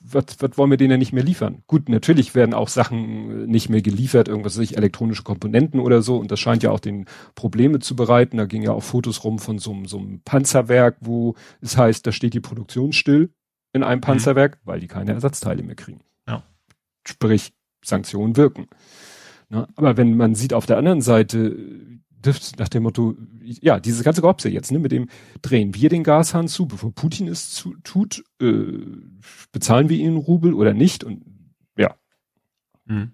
was, 0.00 0.24
was 0.38 0.58
wollen 0.58 0.70
wir 0.70 0.76
denen 0.76 0.98
nicht 0.98 1.12
mehr 1.12 1.22
liefern? 1.22 1.62
Gut, 1.66 1.88
natürlich 1.88 2.34
werden 2.34 2.54
auch 2.54 2.68
Sachen 2.68 3.46
nicht 3.46 3.68
mehr 3.68 3.82
geliefert, 3.82 4.28
irgendwas 4.28 4.54
sich 4.54 4.76
elektronische 4.76 5.22
Komponenten 5.22 5.80
oder 5.80 6.02
so, 6.02 6.16
und 6.16 6.30
das 6.30 6.40
scheint 6.40 6.62
ja 6.62 6.70
auch 6.70 6.80
den 6.80 7.06
Probleme 7.34 7.78
zu 7.78 7.94
bereiten. 7.96 8.38
Da 8.38 8.46
ging 8.46 8.62
ja 8.62 8.72
auch 8.72 8.82
Fotos 8.82 9.24
rum 9.24 9.38
von 9.38 9.58
so, 9.58 9.76
so 9.86 9.98
einem 9.98 10.20
Panzerwerk, 10.20 10.96
wo 11.00 11.34
es 11.60 11.76
heißt, 11.76 12.06
da 12.06 12.12
steht 12.12 12.34
die 12.34 12.40
Produktion 12.40 12.92
still 12.92 13.30
in 13.72 13.82
einem 13.82 13.98
mhm. 13.98 14.02
Panzerwerk, 14.02 14.56
mhm. 14.56 14.68
weil 14.68 14.80
die 14.80 14.88
keine 14.88 15.12
Ersatzteile 15.12 15.62
mehr 15.62 15.76
kriegen. 15.76 16.00
Ja. 16.26 16.42
Sprich, 17.06 17.52
Sanktionen 17.84 18.36
wirken. 18.36 18.66
Ne? 19.48 19.66
Aber 19.76 19.96
wenn 19.96 20.16
man 20.16 20.34
sieht 20.34 20.54
auf 20.54 20.66
der 20.66 20.78
anderen 20.78 21.00
Seite, 21.00 21.56
nach 22.58 22.68
dem 22.68 22.82
Motto, 22.82 23.16
ja, 23.42 23.80
dieses 23.80 24.04
ganze 24.04 24.20
Gehopse 24.20 24.48
jetzt, 24.48 24.70
ne, 24.70 24.78
mit 24.78 24.92
dem 24.92 25.08
drehen 25.42 25.74
wir 25.74 25.88
den 25.88 26.04
Gashahn 26.04 26.48
zu, 26.48 26.66
bevor 26.66 26.94
Putin 26.94 27.28
es 27.28 27.50
zu, 27.50 27.74
tut, 27.82 28.24
äh, 28.40 28.62
bezahlen 29.52 29.88
wir 29.88 29.96
ihnen 29.96 30.16
Rubel 30.16 30.54
oder 30.54 30.74
nicht 30.74 31.04
und 31.04 31.24
ja. 31.76 31.94
Mhm. 32.86 33.12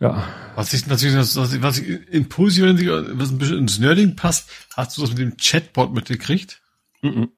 Ja. 0.00 0.26
Was 0.56 0.72
ich 0.72 0.86
natürlich, 0.86 1.16
was, 1.16 1.36
was 1.36 1.78
ich 1.78 2.08
in 2.08 2.28
positiv, 2.28 2.88
was 2.90 3.30
ein 3.30 3.38
bisschen 3.38 3.58
ins 3.58 3.78
Nerding 3.78 4.16
passt, 4.16 4.50
hast 4.74 4.96
du 4.96 5.02
das 5.02 5.10
mit 5.10 5.18
dem 5.18 5.36
Chatbot 5.36 5.94
mitgekriegt? 5.94 6.60
Mhm. 7.02 7.28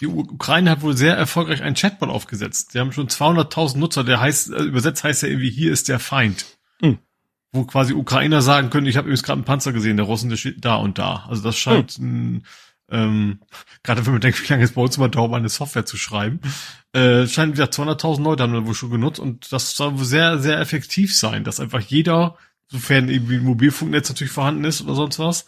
Die 0.00 0.06
Ukraine 0.06 0.70
hat 0.70 0.82
wohl 0.82 0.96
sehr 0.96 1.16
erfolgreich 1.16 1.62
einen 1.62 1.74
Chatbot 1.74 2.08
aufgesetzt. 2.08 2.74
Die 2.74 2.80
haben 2.80 2.92
schon 2.92 3.08
200.000 3.08 3.78
Nutzer, 3.78 4.04
der 4.04 4.20
heißt, 4.20 4.50
äh, 4.50 4.62
übersetzt 4.62 5.04
heißt 5.04 5.22
er 5.22 5.30
irgendwie, 5.30 5.50
hier 5.50 5.72
ist 5.72 5.88
der 5.88 5.98
Feind. 5.98 6.46
Wo 7.52 7.64
quasi 7.64 7.94
Ukrainer 7.94 8.42
sagen 8.42 8.70
können, 8.70 8.86
ich 8.86 8.96
habe 8.96 9.06
übrigens 9.06 9.24
gerade 9.24 9.38
einen 9.38 9.44
Panzer 9.44 9.72
gesehen, 9.72 9.96
der 9.96 10.06
Russen, 10.06 10.30
der 10.30 10.36
steht 10.36 10.64
da 10.64 10.76
und 10.76 10.98
da. 10.98 11.26
Also 11.28 11.42
das 11.42 11.56
scheint 11.56 11.92
hm. 11.92 12.04
ein, 12.04 12.46
ähm, 12.90 13.40
gerade 13.82 14.04
wenn 14.06 14.12
man 14.12 14.20
denkt, 14.20 14.42
wie 14.42 14.52
lange 14.52 14.64
es 14.64 14.72
bei 14.72 14.82
uns 14.82 14.96
immer 14.96 15.08
dauert, 15.08 15.34
eine 15.34 15.48
Software 15.48 15.86
zu 15.86 15.96
schreiben, 15.96 16.40
äh, 16.92 17.26
scheint 17.26 17.54
wieder 17.54 17.66
200.000 17.66 18.22
Leute 18.22 18.42
haben 18.42 18.52
wir 18.52 18.66
wohl 18.66 18.74
schon 18.74 18.90
genutzt 18.90 19.20
und 19.20 19.52
das 19.52 19.76
soll 19.76 19.98
wohl 19.98 20.04
sehr, 20.04 20.38
sehr 20.38 20.58
effektiv 20.60 21.16
sein, 21.16 21.44
dass 21.44 21.60
einfach 21.60 21.80
jeder, 21.80 22.36
sofern 22.68 23.08
irgendwie 23.08 23.36
ein 23.36 23.44
Mobilfunknetz 23.44 24.08
natürlich 24.08 24.32
vorhanden 24.32 24.64
ist 24.64 24.82
oder 24.82 24.94
sonst 24.94 25.18
was, 25.18 25.46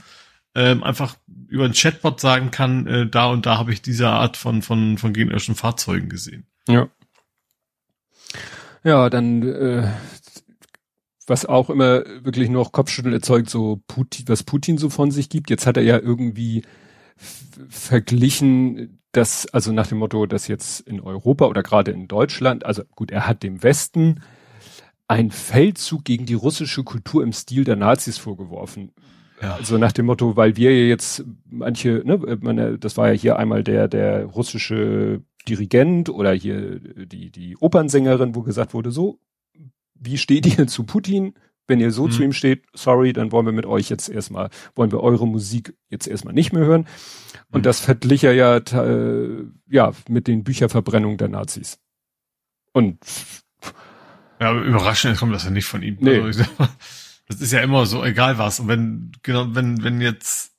ähm, 0.54 0.82
einfach 0.82 1.16
über 1.48 1.64
einen 1.64 1.74
Chatbot 1.74 2.20
sagen 2.20 2.50
kann, 2.50 2.86
äh, 2.86 3.06
da 3.06 3.26
und 3.26 3.46
da 3.46 3.58
habe 3.58 3.72
ich 3.72 3.82
diese 3.82 4.08
Art 4.08 4.36
von, 4.36 4.62
von, 4.62 4.98
von 4.98 5.12
gegnerischen 5.12 5.54
Fahrzeugen 5.54 6.08
gesehen. 6.08 6.46
Ja. 6.68 6.88
Ja, 8.84 9.08
dann 9.10 9.42
äh, 9.42 9.92
was 11.26 11.46
auch 11.46 11.70
immer 11.70 12.04
wirklich 12.22 12.48
noch 12.48 12.72
Kopfschütteln 12.72 13.14
erzeugt, 13.14 13.48
so 13.48 13.80
Putin, 13.86 14.26
was 14.28 14.42
Putin 14.42 14.78
so 14.78 14.90
von 14.90 15.10
sich 15.10 15.28
gibt. 15.28 15.50
Jetzt 15.50 15.66
hat 15.66 15.76
er 15.76 15.82
ja 15.82 15.98
irgendwie 15.98 16.62
verglichen, 17.68 18.98
dass, 19.12 19.46
also 19.46 19.72
nach 19.72 19.86
dem 19.86 19.98
Motto, 19.98 20.26
dass 20.26 20.48
jetzt 20.48 20.80
in 20.80 21.00
Europa 21.00 21.46
oder 21.46 21.62
gerade 21.62 21.90
in 21.90 22.08
Deutschland, 22.08 22.66
also 22.66 22.82
gut, 22.94 23.10
er 23.10 23.26
hat 23.26 23.42
dem 23.42 23.62
Westen 23.62 24.22
ein 25.06 25.30
Feldzug 25.30 26.04
gegen 26.04 26.26
die 26.26 26.34
russische 26.34 26.84
Kultur 26.84 27.22
im 27.22 27.32
Stil 27.32 27.64
der 27.64 27.76
Nazis 27.76 28.18
vorgeworfen. 28.18 28.92
Ja. 29.42 29.56
Also 29.56 29.76
nach 29.76 29.92
dem 29.92 30.06
Motto, 30.06 30.36
weil 30.36 30.56
wir 30.56 30.88
jetzt 30.88 31.24
manche, 31.44 32.02
ne, 32.04 32.38
meine, 32.40 32.78
das 32.78 32.96
war 32.96 33.08
ja 33.08 33.14
hier 33.14 33.38
einmal 33.38 33.62
der, 33.62 33.88
der 33.88 34.24
russische 34.24 35.22
Dirigent 35.48 36.08
oder 36.08 36.32
hier 36.32 36.78
die, 36.78 37.30
die 37.30 37.56
Opernsängerin, 37.58 38.34
wo 38.34 38.42
gesagt 38.42 38.72
wurde, 38.72 38.92
so, 38.92 39.18
wie 40.02 40.18
steht 40.18 40.46
ihr 40.46 40.66
zu 40.66 40.84
Putin? 40.84 41.34
Wenn 41.68 41.78
ihr 41.78 41.92
so 41.92 42.06
mhm. 42.06 42.10
zu 42.10 42.22
ihm 42.24 42.32
steht, 42.32 42.64
sorry, 42.74 43.12
dann 43.12 43.30
wollen 43.30 43.46
wir 43.46 43.52
mit 43.52 43.66
euch 43.66 43.88
jetzt 43.88 44.08
erstmal, 44.08 44.50
wollen 44.74 44.90
wir 44.90 45.00
eure 45.00 45.28
Musik 45.28 45.74
jetzt 45.90 46.08
erstmal 46.08 46.34
nicht 46.34 46.52
mehr 46.52 46.64
hören. 46.64 46.86
Und 47.50 47.60
mhm. 47.60 47.62
das 47.62 47.80
verglich 47.80 48.24
er 48.24 48.34
ja, 48.34 48.56
äh, 48.56 49.44
ja, 49.68 49.92
mit 50.08 50.26
den 50.26 50.42
Bücherverbrennungen 50.42 51.18
der 51.18 51.28
Nazis. 51.28 51.78
Und 52.72 52.98
ja, 54.40 54.60
überraschend 54.60 55.16
kommt 55.18 55.32
das 55.32 55.44
ja 55.44 55.50
nicht 55.50 55.66
von 55.66 55.82
ihm. 55.82 55.98
Nee. 56.00 56.20
Also, 56.20 56.42
das 57.28 57.40
ist 57.40 57.52
ja 57.52 57.60
immer 57.60 57.86
so, 57.86 58.04
egal 58.04 58.38
was. 58.38 58.58
Und 58.58 58.68
wenn, 58.68 59.12
genau, 59.22 59.54
wenn, 59.54 59.84
wenn 59.84 60.00
jetzt 60.00 60.51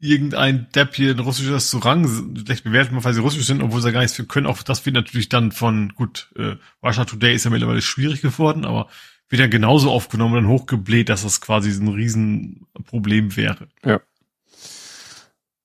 irgendein 0.00 0.68
Depp 0.74 0.94
hier 0.94 1.10
ein 1.12 1.18
russisches 1.18 1.52
Restaurant 1.52 2.08
schlecht 2.44 2.64
bewertet, 2.64 2.92
weil 2.92 3.14
sie 3.14 3.20
russisch 3.20 3.46
sind, 3.46 3.62
obwohl 3.62 3.82
sie 3.82 3.92
gar 3.92 4.00
nichts 4.00 4.16
für 4.16 4.24
können. 4.24 4.46
Auch 4.46 4.62
das 4.62 4.86
wird 4.86 4.94
natürlich 4.94 5.28
dann 5.28 5.52
von, 5.52 5.92
gut, 5.94 6.30
äh, 6.36 6.56
Russia 6.84 7.04
Today 7.04 7.34
ist 7.34 7.44
ja 7.44 7.50
mittlerweile 7.50 7.82
schwierig 7.82 8.22
geworden, 8.22 8.64
aber 8.64 8.88
wird 9.28 9.40
ja 9.40 9.46
genauso 9.46 9.90
aufgenommen 9.90 10.36
und 10.36 10.48
hochgebläht, 10.48 11.08
dass 11.08 11.22
das 11.22 11.40
quasi 11.40 11.70
ein 11.70 11.88
Riesenproblem 11.88 13.36
wäre. 13.36 13.68
Ja. 13.84 14.00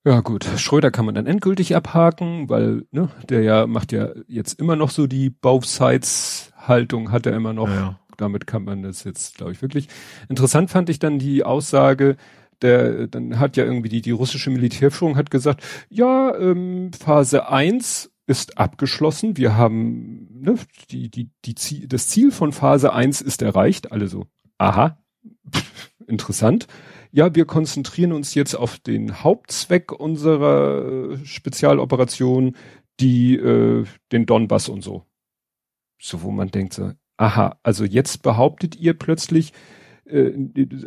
Ja 0.05 0.19
gut, 0.19 0.45
Schröder 0.57 0.91
kann 0.91 1.05
man 1.05 1.15
dann 1.15 1.27
endgültig 1.27 1.77
abhaken, 1.77 2.49
weil 2.49 2.86
ne, 2.91 3.09
der 3.29 3.41
ja 3.43 3.67
macht 3.67 3.93
ja 3.93 4.09
jetzt 4.27 4.59
immer 4.59 4.75
noch 4.75 4.89
so 4.89 5.07
die 5.07 5.29
Both 5.29 5.65
Sides 5.65 6.51
Haltung, 6.57 7.11
hat 7.11 7.25
er 7.25 7.34
immer 7.34 7.53
noch. 7.53 7.69
Ja, 7.69 7.75
ja. 7.75 7.99
Damit 8.17 8.45
kann 8.45 8.63
man 8.63 8.84
das 8.84 9.05
jetzt, 9.05 9.38
glaube 9.38 9.53
ich, 9.53 9.61
wirklich. 9.61 9.88
Interessant 10.29 10.69
fand 10.69 10.89
ich 10.89 10.99
dann 10.99 11.19
die 11.19 11.43
Aussage, 11.43 12.15
der, 12.64 13.07
dann 13.07 13.39
hat 13.39 13.57
ja 13.57 13.66
irgendwie 13.66 13.89
die, 13.89 14.01
die 14.01 14.11
russische 14.11 14.49
Militärführung 14.49 15.16
hat 15.16 15.30
gesagt, 15.30 15.64
ja, 15.89 16.36
ähm, 16.36 16.91
Phase 16.93 17.49
1 17.49 18.11
ist 18.26 18.57
abgeschlossen. 18.57 19.38
Wir 19.38 19.55
haben, 19.55 20.30
ne, 20.41 20.55
die, 20.89 21.09
die, 21.09 21.30
die 21.45 21.55
Ziel, 21.55 21.88
das 21.88 22.07
Ziel 22.07 22.32
von 22.32 22.53
Phase 22.53 22.93
1 22.93 23.22
ist 23.22 23.41
erreicht. 23.41 23.91
Alle 23.91 24.07
so, 24.07 24.26
aha, 24.57 24.97
interessant. 26.07 26.68
Ja, 27.11 27.36
wir 27.36 27.45
konzentrieren 27.45 28.11
uns 28.11 28.34
jetzt 28.34 28.55
auf 28.55 28.80
den 28.80 29.24
Hauptzweck 29.24 29.91
unserer 29.91 31.11
äh, 31.11 31.26
Spezialoperation, 31.26 32.55
die, 32.99 33.36
äh, 33.36 33.86
den 34.11 34.26
Donbass 34.26 34.70
und 34.70 34.84
so. 34.84 35.05
So, 36.01 36.24
wo 36.24 36.32
man 36.32 36.49
denkt 36.49 36.74
so, 36.74 36.91
aha, 37.18 37.59
also 37.64 37.86
jetzt 37.86 38.24
behauptet 38.24 38.76
ihr 38.76 38.93
plötzlich, 38.93 39.53
äh, 40.06 40.32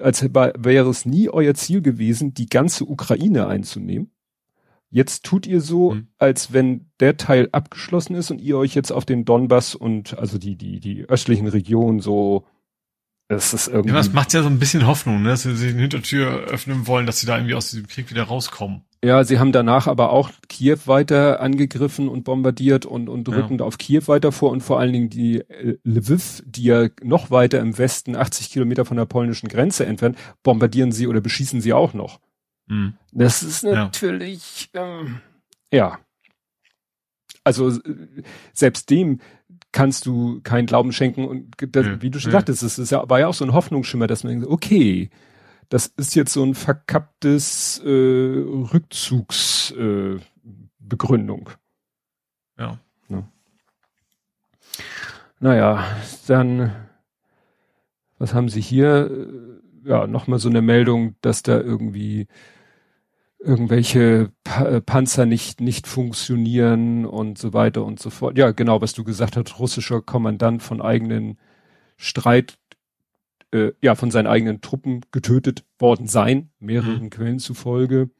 als 0.00 0.22
wäre 0.22 0.88
es 0.88 1.06
nie 1.06 1.28
euer 1.28 1.54
Ziel 1.54 1.82
gewesen, 1.82 2.34
die 2.34 2.46
ganze 2.46 2.84
Ukraine 2.84 3.46
einzunehmen. 3.46 4.10
Jetzt 4.90 5.24
tut 5.24 5.46
ihr 5.46 5.60
so, 5.60 5.94
mhm. 5.94 6.08
als 6.18 6.52
wenn 6.52 6.90
der 7.00 7.16
Teil 7.16 7.48
abgeschlossen 7.52 8.14
ist 8.14 8.30
und 8.30 8.40
ihr 8.40 8.56
euch 8.56 8.74
jetzt 8.74 8.92
auf 8.92 9.04
den 9.04 9.24
Donbass 9.24 9.74
und 9.74 10.16
also 10.18 10.38
die, 10.38 10.56
die, 10.56 10.80
die 10.80 11.04
östlichen 11.04 11.48
Regionen 11.48 12.00
so 12.00 12.46
es 13.28 13.52
ist 13.52 13.66
irgendwie. 13.66 13.88
Ja, 13.88 13.96
das 13.96 14.12
macht 14.12 14.32
ja 14.32 14.42
so 14.42 14.48
ein 14.48 14.58
bisschen 14.58 14.86
Hoffnung, 14.86 15.22
ne? 15.22 15.30
dass 15.30 15.42
sie 15.42 15.56
sich 15.56 15.72
eine 15.72 15.80
Hintertür 15.80 16.44
öffnen 16.44 16.86
wollen, 16.86 17.06
dass 17.06 17.18
sie 17.18 17.26
da 17.26 17.36
irgendwie 17.36 17.54
aus 17.54 17.70
diesem 17.70 17.88
Krieg 17.88 18.08
wieder 18.10 18.22
rauskommen. 18.22 18.82
Ja, 19.06 19.22
sie 19.22 19.38
haben 19.38 19.52
danach 19.52 19.86
aber 19.86 20.10
auch 20.10 20.30
Kiew 20.48 20.78
weiter 20.86 21.38
angegriffen 21.40 22.08
und 22.08 22.24
bombardiert 22.24 22.86
und, 22.86 23.08
und 23.08 23.28
rücken 23.28 23.58
ja. 23.60 23.64
auf 23.64 23.78
Kiew 23.78 24.02
weiter 24.06 24.32
vor 24.32 24.50
und 24.50 24.62
vor 24.62 24.80
allen 24.80 24.92
Dingen 24.92 25.10
die 25.10 25.42
äh, 25.42 25.78
Lviv, 25.84 26.42
die 26.44 26.64
ja 26.64 26.88
noch 27.04 27.30
weiter 27.30 27.60
im 27.60 27.78
Westen 27.78 28.16
80 28.16 28.50
Kilometer 28.50 28.84
von 28.84 28.96
der 28.96 29.04
polnischen 29.04 29.48
Grenze 29.48 29.86
entfernt, 29.86 30.18
bombardieren 30.42 30.90
sie 30.90 31.06
oder 31.06 31.20
beschießen 31.20 31.60
sie 31.60 31.72
auch 31.72 31.94
noch. 31.94 32.18
Mhm. 32.66 32.94
Das 33.12 33.44
ist 33.44 33.62
natürlich, 33.62 34.70
ja. 34.74 34.98
Ähm, 34.98 35.20
ja. 35.72 36.00
Also 37.44 37.78
selbst 38.54 38.90
dem 38.90 39.20
kannst 39.70 40.06
du 40.06 40.40
keinen 40.40 40.66
Glauben 40.66 40.90
schenken 40.90 41.26
und 41.26 41.54
das, 41.58 41.86
ja, 41.86 42.02
wie 42.02 42.10
du 42.10 42.18
schon 42.18 42.32
sagtest, 42.32 42.64
es 42.64 42.76
ist 42.76 42.90
ja, 42.90 43.08
war 43.08 43.20
ja 43.20 43.28
auch 43.28 43.34
so 43.34 43.44
ein 43.44 43.52
Hoffnungsschimmer, 43.52 44.08
dass 44.08 44.24
man 44.24 44.32
denkt, 44.32 44.48
okay, 44.48 45.10
das 45.68 45.88
ist 45.96 46.14
jetzt 46.14 46.32
so 46.32 46.44
ein 46.44 46.54
verkapptes 46.54 47.82
äh, 47.84 48.44
Rückzugsbegründung. 48.72 51.50
Äh, 52.56 52.62
ja. 52.62 52.78
ja. 53.08 53.28
Naja, 55.40 55.84
dann, 56.26 56.72
was 58.18 58.34
haben 58.34 58.48
sie 58.48 58.60
hier? 58.60 59.28
Ja, 59.84 60.06
nochmal 60.06 60.38
so 60.38 60.48
eine 60.48 60.62
Meldung, 60.62 61.16
dass 61.20 61.42
da 61.42 61.60
irgendwie 61.60 62.26
irgendwelche 63.38 64.32
pa 64.44 64.64
äh, 64.64 64.80
Panzer 64.80 65.26
nicht, 65.26 65.60
nicht 65.60 65.86
funktionieren 65.86 67.06
und 67.06 67.38
so 67.38 67.52
weiter 67.52 67.84
und 67.84 68.00
so 68.00 68.10
fort. 68.10 68.38
Ja, 68.38 68.50
genau, 68.50 68.80
was 68.80 68.92
du 68.92 69.04
gesagt 69.04 69.36
hast, 69.36 69.58
russischer 69.58 70.02
Kommandant 70.02 70.62
von 70.62 70.82
eigenen 70.82 71.38
Streit, 71.96 72.58
äh, 73.56 73.72
ja 73.82 73.94
von 73.94 74.10
seinen 74.10 74.26
eigenen 74.26 74.60
Truppen 74.60 75.00
getötet 75.10 75.64
worden 75.78 76.06
sein, 76.06 76.50
mehreren 76.58 77.04
mhm. 77.04 77.10
Quellen 77.10 77.38
zufolge. 77.38 78.10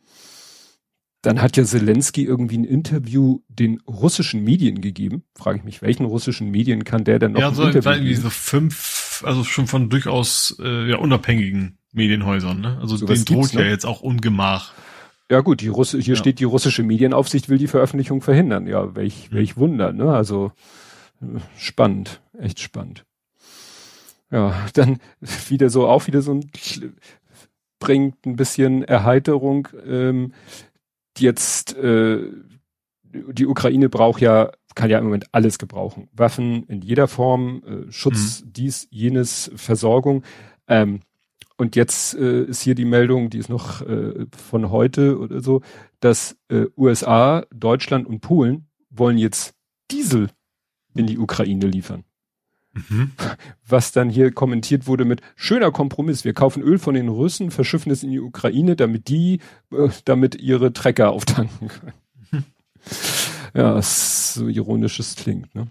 Dann 1.22 1.42
hat 1.42 1.56
ja 1.56 1.64
Zelensky 1.64 2.24
irgendwie 2.24 2.58
ein 2.58 2.64
Interview 2.64 3.40
den 3.48 3.80
russischen 3.80 4.44
Medien 4.44 4.80
gegeben. 4.80 5.24
Frage 5.34 5.58
ich 5.58 5.64
mich, 5.64 5.82
welchen 5.82 6.04
russischen 6.04 6.50
Medien 6.50 6.84
kann 6.84 7.02
der 7.02 7.18
denn 7.18 7.32
noch 7.32 7.40
ja, 7.40 7.52
so 7.52 7.62
ein 7.62 7.68
Interview 7.68 7.90
irgendwie 7.90 8.14
so 8.14 8.30
fünf, 8.30 9.24
also 9.26 9.42
schon 9.42 9.66
von 9.66 9.90
durchaus 9.90 10.56
äh, 10.62 10.90
ja, 10.90 10.98
unabhängigen 10.98 11.78
Medienhäusern. 11.92 12.60
Ne? 12.60 12.78
Also 12.80 12.96
so 12.96 13.06
denen 13.06 13.24
droht 13.24 13.52
ja 13.54 13.62
jetzt 13.62 13.86
auch 13.86 14.02
Ungemach. 14.02 14.72
Ja 15.30 15.40
gut, 15.40 15.60
die 15.62 15.68
Russe, 15.68 15.98
hier 15.98 16.14
ja. 16.14 16.20
steht 16.20 16.38
die 16.38 16.44
russische 16.44 16.84
Medienaufsicht 16.84 17.48
will 17.48 17.58
die 17.58 17.66
Veröffentlichung 17.66 18.20
verhindern. 18.20 18.68
Ja, 18.68 18.94
welch, 18.94 19.30
mhm. 19.30 19.36
welch 19.36 19.56
Wunder, 19.56 19.92
ne? 19.92 20.12
Also 20.12 20.52
spannend, 21.58 22.20
echt 22.38 22.60
spannend. 22.60 23.04
Ja, 24.30 24.66
dann 24.74 24.98
wieder 25.48 25.70
so, 25.70 25.86
auch 25.86 26.06
wieder 26.06 26.22
so 26.22 26.32
ein 26.32 26.50
bringt 27.78 28.24
ein 28.26 28.36
bisschen 28.36 28.82
Erheiterung. 28.82 29.68
Ähm, 29.86 30.32
jetzt 31.18 31.76
äh, 31.76 32.30
die 33.04 33.46
Ukraine 33.46 33.88
braucht 33.88 34.20
ja, 34.20 34.50
kann 34.74 34.90
ja 34.90 34.98
im 34.98 35.04
Moment 35.04 35.26
alles 35.32 35.58
gebrauchen. 35.58 36.08
Waffen 36.12 36.64
in 36.68 36.82
jeder 36.82 37.08
Form, 37.08 37.62
äh, 37.64 37.92
Schutz, 37.92 38.42
mhm. 38.42 38.52
dies, 38.52 38.88
jenes, 38.90 39.50
Versorgung. 39.54 40.22
Ähm, 40.68 41.00
und 41.56 41.74
jetzt 41.74 42.14
äh, 42.14 42.44
ist 42.44 42.62
hier 42.62 42.74
die 42.74 42.84
Meldung, 42.84 43.30
die 43.30 43.38
ist 43.38 43.48
noch 43.48 43.80
äh, 43.80 44.26
von 44.36 44.70
heute 44.70 45.18
oder 45.18 45.40
so, 45.40 45.62
dass 46.00 46.36
äh, 46.48 46.66
USA, 46.76 47.46
Deutschland 47.54 48.06
und 48.06 48.20
Polen 48.20 48.68
wollen 48.90 49.16
jetzt 49.16 49.54
Diesel 49.90 50.28
in 50.94 51.06
die 51.06 51.18
Ukraine 51.18 51.66
liefern. 51.66 52.04
Mhm. 52.76 53.12
Was 53.66 53.92
dann 53.92 54.10
hier 54.10 54.32
kommentiert 54.32 54.86
wurde 54.86 55.04
mit 55.04 55.22
schöner 55.34 55.72
Kompromiss. 55.72 56.24
Wir 56.24 56.34
kaufen 56.34 56.62
Öl 56.62 56.78
von 56.78 56.94
den 56.94 57.08
Russen, 57.08 57.50
verschiffen 57.50 57.90
es 57.90 58.02
in 58.02 58.10
die 58.10 58.20
Ukraine, 58.20 58.76
damit 58.76 59.08
die, 59.08 59.40
äh, 59.72 59.88
damit 60.04 60.34
ihre 60.36 60.72
Trecker 60.72 61.10
auftanken 61.10 61.68
können. 61.68 61.92
Mhm. 62.30 62.44
Ja, 63.54 63.80
so 63.80 64.48
ironisch 64.48 65.00
es 65.00 65.16
klingt, 65.16 65.54
ne? 65.54 65.68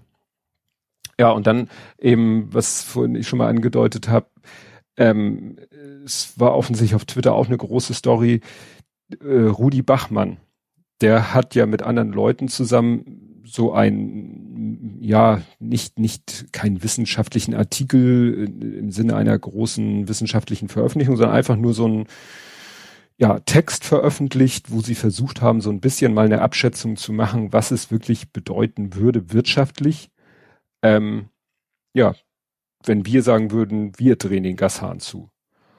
Ja, 1.18 1.32
und 1.32 1.47
dann 1.47 1.70
eben, 1.97 2.53
was 2.53 2.84
vorhin 2.84 3.16
ich 3.16 3.28
schon 3.28 3.39
mal 3.39 3.47
angedeutet 3.47 4.10
habe, 4.10 4.28
ähm, 4.97 5.58
es 6.03 6.38
war 6.39 6.56
offensichtlich 6.56 6.95
auf 6.95 7.06
Twitter 7.06 7.34
auch 7.34 7.47
eine 7.47 7.58
große 7.58 7.93
Story. 7.93 8.41
Äh, 9.22 9.43
Rudi 9.43 9.82
Bachmann, 9.82 10.38
der 11.01 11.34
hat 11.34 11.56
ja 11.56 11.66
mit 11.68 11.84
anderen 11.84 12.12
Leuten 12.12 12.47
zusammen 12.47 13.41
so 13.45 13.74
ein, 13.74 14.45
ja, 15.00 15.42
nicht, 15.60 16.00
nicht 16.00 16.54
keinen 16.54 16.84
wissenschaftlichen 16.84 17.54
Artikel 17.54 18.46
im 18.62 18.92
Sinne 18.92 19.16
einer 19.16 19.38
großen 19.38 20.08
wissenschaftlichen 20.08 20.68
Veröffentlichung, 20.68 21.18
sondern 21.18 21.36
einfach 21.36 21.56
nur 21.56 21.74
so 21.74 21.88
ein, 21.88 22.08
ja, 23.18 23.40
Text 23.40 23.86
veröffentlicht, 23.86 24.72
wo 24.72 24.82
sie 24.82 24.96
versucht 24.96 25.42
haben, 25.42 25.62
so 25.62 25.70
ein 25.70 25.80
bisschen 25.80 26.14
mal 26.14 26.26
eine 26.26 26.42
Abschätzung 26.42 26.98
zu 26.98 27.14
machen, 27.14 27.54
was 27.54 27.72
es 27.72 27.90
wirklich 27.90 28.32
bedeuten 28.32 28.96
würde 28.96 29.32
wirtschaftlich. 29.34 30.10
Ähm, 30.82 31.30
ja, 31.94 32.14
wenn 32.84 33.06
wir 33.06 33.24
sagen 33.24 33.52
würden, 33.52 33.94
wir 33.98 34.18
drehen 34.18 34.44
den 34.44 34.58
Gashahn 34.58 35.00
zu. 35.00 35.30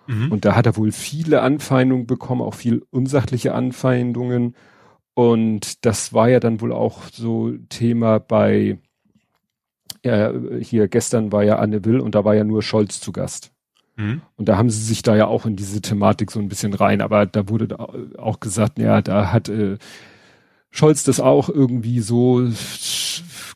Mhm. 0.06 0.32
Und 0.32 0.44
da 0.44 0.56
hat 0.56 0.66
er 0.66 0.76
wohl 0.76 0.92
viele 0.92 1.42
Anfeindungen 1.42 2.06
bekommen, 2.06 2.40
auch 2.40 2.54
viel 2.54 2.82
unsachliche 2.90 3.54
Anfeindungen. 3.54 4.56
Und 5.14 5.84
das 5.84 6.12
war 6.12 6.28
ja 6.28 6.40
dann 6.40 6.60
wohl 6.60 6.72
auch 6.72 7.04
so 7.12 7.52
Thema 7.68 8.18
bei, 8.18 8.78
ja, 10.06 10.32
hier 10.60 10.88
gestern 10.88 11.32
war 11.32 11.42
ja 11.42 11.56
Anne 11.56 11.84
Will 11.84 12.00
und 12.00 12.14
da 12.14 12.24
war 12.24 12.34
ja 12.34 12.44
nur 12.44 12.62
Scholz 12.62 13.00
zu 13.00 13.12
Gast. 13.12 13.52
Mhm. 13.96 14.22
Und 14.36 14.48
da 14.48 14.56
haben 14.56 14.70
sie 14.70 14.82
sich 14.82 15.02
da 15.02 15.16
ja 15.16 15.26
auch 15.26 15.46
in 15.46 15.56
diese 15.56 15.80
Thematik 15.80 16.30
so 16.30 16.38
ein 16.38 16.48
bisschen 16.48 16.74
rein. 16.74 17.00
Aber 17.00 17.26
da 17.26 17.48
wurde 17.48 17.78
auch 18.18 18.40
gesagt, 18.40 18.78
ja, 18.78 19.02
da 19.02 19.32
hat 19.32 19.48
äh, 19.48 19.78
Scholz 20.70 21.04
das 21.04 21.20
auch 21.20 21.48
irgendwie 21.48 22.00
so 22.00 22.48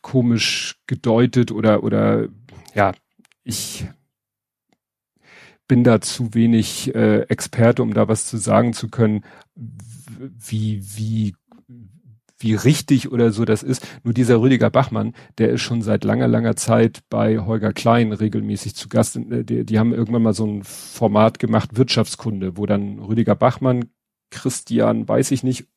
komisch 0.02 0.76
gedeutet 0.86 1.52
oder, 1.52 1.84
oder 1.84 2.28
ja, 2.74 2.92
ich 3.44 3.86
bin 5.68 5.84
da 5.84 6.00
zu 6.00 6.34
wenig 6.34 6.94
äh, 6.94 7.20
Experte, 7.28 7.82
um 7.82 7.94
da 7.94 8.08
was 8.08 8.26
zu 8.26 8.38
sagen 8.38 8.72
zu 8.72 8.88
können, 8.88 9.24
wie, 9.54 10.82
wie, 10.96 11.36
wie 12.40 12.54
richtig 12.54 13.12
oder 13.12 13.30
so 13.30 13.44
das 13.44 13.62
ist. 13.62 13.86
Nur 14.02 14.14
dieser 14.14 14.40
Rüdiger 14.40 14.70
Bachmann, 14.70 15.14
der 15.38 15.50
ist 15.50 15.60
schon 15.60 15.82
seit 15.82 16.04
langer, 16.04 16.26
langer 16.26 16.56
Zeit 16.56 17.00
bei 17.10 17.38
Holger 17.38 17.72
Klein 17.72 18.12
regelmäßig 18.12 18.74
zu 18.74 18.88
Gast. 18.88 19.16
Äh, 19.16 19.44
die, 19.44 19.64
die 19.64 19.78
haben 19.78 19.92
irgendwann 19.92 20.22
mal 20.22 20.34
so 20.34 20.46
ein 20.46 20.64
Format 20.64 21.38
gemacht, 21.38 21.76
Wirtschaftskunde, 21.76 22.56
wo 22.56 22.66
dann 22.66 22.98
Rüdiger 22.98 23.36
Bachmann, 23.36 23.90
Christian, 24.30 25.08
weiß 25.08 25.30
ich 25.32 25.42
nicht, 25.42 25.68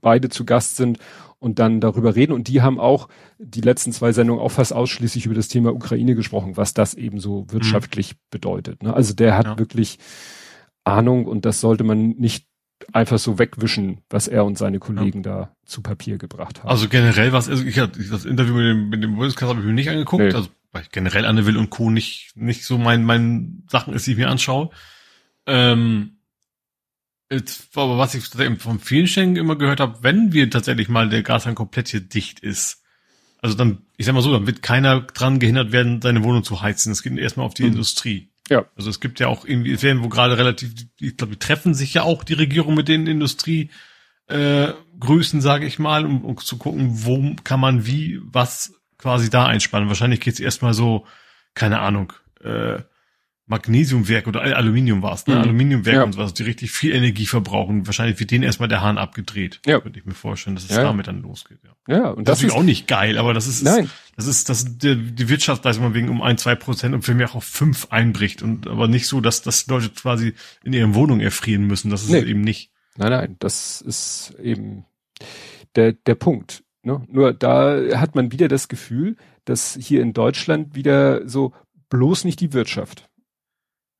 beide 0.00 0.28
zu 0.28 0.44
Gast 0.44 0.76
sind 0.76 0.98
und 1.38 1.58
dann 1.58 1.80
darüber 1.80 2.14
reden. 2.14 2.32
Und 2.32 2.48
die 2.48 2.62
haben 2.62 2.78
auch 2.78 3.08
die 3.38 3.60
letzten 3.60 3.92
zwei 3.92 4.12
Sendungen 4.12 4.42
auch 4.42 4.50
fast 4.50 4.72
ausschließlich 4.72 5.26
über 5.26 5.34
das 5.34 5.48
Thema 5.48 5.74
Ukraine 5.74 6.14
gesprochen, 6.14 6.56
was 6.56 6.74
das 6.74 6.94
eben 6.94 7.18
so 7.18 7.46
wirtschaftlich 7.50 8.14
mhm. 8.14 8.18
bedeutet. 8.30 8.82
Ne? 8.82 8.94
Also 8.94 9.14
der 9.14 9.36
hat 9.36 9.46
ja. 9.46 9.58
wirklich 9.58 9.98
Ahnung 10.84 11.26
und 11.26 11.44
das 11.44 11.60
sollte 11.60 11.84
man 11.84 12.10
nicht 12.10 12.46
einfach 12.92 13.18
so 13.18 13.38
wegwischen, 13.38 14.00
was 14.10 14.28
er 14.28 14.44
und 14.44 14.58
seine 14.58 14.78
Kollegen 14.78 15.22
ja. 15.22 15.30
da 15.30 15.56
zu 15.64 15.82
Papier 15.82 16.18
gebracht 16.18 16.60
haben. 16.60 16.68
Also 16.68 16.88
generell 16.88 17.32
was, 17.32 17.48
also 17.48 17.64
ich 17.64 17.78
habe 17.78 17.92
das 18.10 18.24
Interview 18.24 18.54
mit 18.54 18.66
dem, 18.66 18.88
mit 18.88 19.02
dem 19.02 19.16
Bundeskanzler 19.16 19.50
habe 19.50 19.60
ich 19.60 19.66
mir 19.66 19.72
nicht 19.72 19.90
angeguckt, 19.90 20.24
nee. 20.24 20.32
also 20.32 20.48
weil 20.72 20.82
ich 20.82 20.90
generell 20.90 21.24
Anne 21.24 21.46
Will 21.46 21.56
und 21.56 21.70
Co. 21.70 21.90
nicht, 21.90 22.32
nicht 22.34 22.64
so 22.64 22.78
mein, 22.78 23.04
mein 23.04 23.62
Sachen 23.68 23.94
ist, 23.94 24.06
die 24.06 24.12
ich 24.12 24.16
mir 24.16 24.28
anschaue. 24.28 24.70
Ähm, 25.46 26.14
Jetzt, 27.30 27.76
aber 27.76 27.98
was 27.98 28.14
ich 28.14 28.26
von 28.58 28.78
vielen 28.78 29.06
Stellen 29.06 29.36
immer 29.36 29.56
gehört 29.56 29.80
habe, 29.80 30.02
wenn 30.02 30.32
wir 30.32 30.50
tatsächlich 30.50 30.88
mal 30.88 31.08
der 31.08 31.22
Gashahn 31.22 31.54
komplett 31.54 31.88
hier 31.88 32.00
dicht 32.00 32.40
ist, 32.40 32.82
also 33.40 33.56
dann, 33.56 33.78
ich 33.96 34.06
sag 34.06 34.14
mal 34.14 34.22
so, 34.22 34.32
dann 34.32 34.46
wird 34.46 34.62
keiner 34.62 35.00
dran 35.00 35.38
gehindert 35.38 35.72
werden, 35.72 36.00
seine 36.00 36.22
Wohnung 36.22 36.44
zu 36.44 36.62
heizen. 36.62 36.92
Es 36.92 37.02
geht 37.02 37.16
erstmal 37.18 37.46
auf 37.46 37.54
die 37.54 37.64
mhm. 37.64 37.72
Industrie. 37.72 38.30
Ja. 38.48 38.66
Also 38.76 38.90
es 38.90 39.00
gibt 39.00 39.20
ja 39.20 39.28
auch 39.28 39.44
irgendwie, 39.44 39.80
werden 39.82 40.02
wo 40.02 40.08
gerade 40.08 40.36
relativ, 40.36 40.74
ich 41.00 41.16
glaube, 41.16 41.32
die 41.32 41.38
treffen 41.38 41.74
sich 41.74 41.94
ja 41.94 42.02
auch 42.02 42.24
die 42.24 42.34
Regierung 42.34 42.74
mit 42.74 42.88
den 42.88 43.06
Industrie 43.06 43.70
äh, 44.26 44.68
Größen, 45.00 45.40
sage 45.40 45.66
ich 45.66 45.78
mal, 45.78 46.04
um, 46.04 46.24
um 46.24 46.36
zu 46.38 46.56
gucken, 46.56 47.04
wo 47.04 47.34
kann 47.44 47.60
man 47.60 47.86
wie 47.86 48.20
was 48.22 48.74
quasi 48.98 49.30
da 49.30 49.46
einspannen. 49.46 49.88
Wahrscheinlich 49.88 50.20
geht's 50.20 50.40
erstmal 50.40 50.74
so, 50.74 51.06
keine 51.54 51.80
Ahnung, 51.80 52.12
äh, 52.42 52.82
Magnesiumwerk 53.46 54.26
oder 54.26 54.42
Aluminium 54.56 55.02
war 55.02 55.12
es, 55.12 55.26
ne? 55.26 55.34
Mhm. 55.34 55.40
Aluminiumwerk 55.42 55.96
ja. 55.96 56.02
und 56.02 56.16
was, 56.16 56.32
die 56.32 56.44
richtig 56.44 56.70
viel 56.70 56.94
Energie 56.94 57.26
verbrauchen. 57.26 57.86
Wahrscheinlich 57.86 58.18
wird 58.18 58.30
denen 58.30 58.42
erstmal 58.42 58.70
der 58.70 58.80
Hahn 58.80 58.96
abgedreht. 58.96 59.60
Ja. 59.66 59.80
Könnte 59.80 59.98
ich 59.98 60.06
mir 60.06 60.14
vorstellen, 60.14 60.56
dass 60.56 60.64
es 60.64 60.70
ja. 60.70 60.82
damit 60.82 61.08
dann 61.08 61.20
losgeht. 61.20 61.58
Ja, 61.62 61.96
ja 61.96 62.08
und 62.08 62.26
das, 62.26 62.38
das 62.38 62.48
ist 62.48 62.54
auch 62.54 62.62
nicht 62.62 62.88
geil, 62.88 63.18
aber 63.18 63.34
das 63.34 63.46
ist, 63.46 63.62
nein. 63.62 63.90
das 64.16 64.26
ist, 64.26 64.48
das 64.48 64.62
ist 64.62 64.82
die, 64.82 64.96
die 64.96 65.28
Wirtschaftsleistung 65.28 65.92
wegen 65.92 66.08
um 66.08 66.22
ein, 66.22 66.38
zwei 66.38 66.54
Prozent 66.54 66.94
und 66.94 67.02
für 67.02 67.12
mich 67.12 67.28
auch 67.28 67.34
auf 67.34 67.44
fünf 67.44 67.88
einbricht 67.90 68.42
und 68.42 68.66
aber 68.66 68.88
nicht 68.88 69.06
so, 69.06 69.20
dass, 69.20 69.42
dass 69.42 69.66
Leute 69.66 69.90
quasi 69.90 70.32
in 70.62 70.72
ihren 70.72 70.94
Wohnungen 70.94 71.20
erfrieren 71.20 71.66
müssen. 71.66 71.90
Das 71.90 72.02
ist 72.02 72.10
nee. 72.10 72.20
eben 72.20 72.40
nicht. 72.40 72.70
Nein, 72.96 73.10
nein, 73.10 73.36
das 73.40 73.82
ist 73.82 74.34
eben 74.42 74.86
der, 75.76 75.92
der 75.92 76.14
Punkt. 76.14 76.64
Ne? 76.82 77.02
Nur 77.08 77.34
da 77.34 77.78
hat 77.98 78.14
man 78.14 78.32
wieder 78.32 78.48
das 78.48 78.68
Gefühl, 78.68 79.16
dass 79.44 79.76
hier 79.78 80.00
in 80.00 80.14
Deutschland 80.14 80.74
wieder 80.74 81.28
so 81.28 81.52
bloß 81.90 82.24
nicht 82.24 82.40
die 82.40 82.54
Wirtschaft 82.54 83.10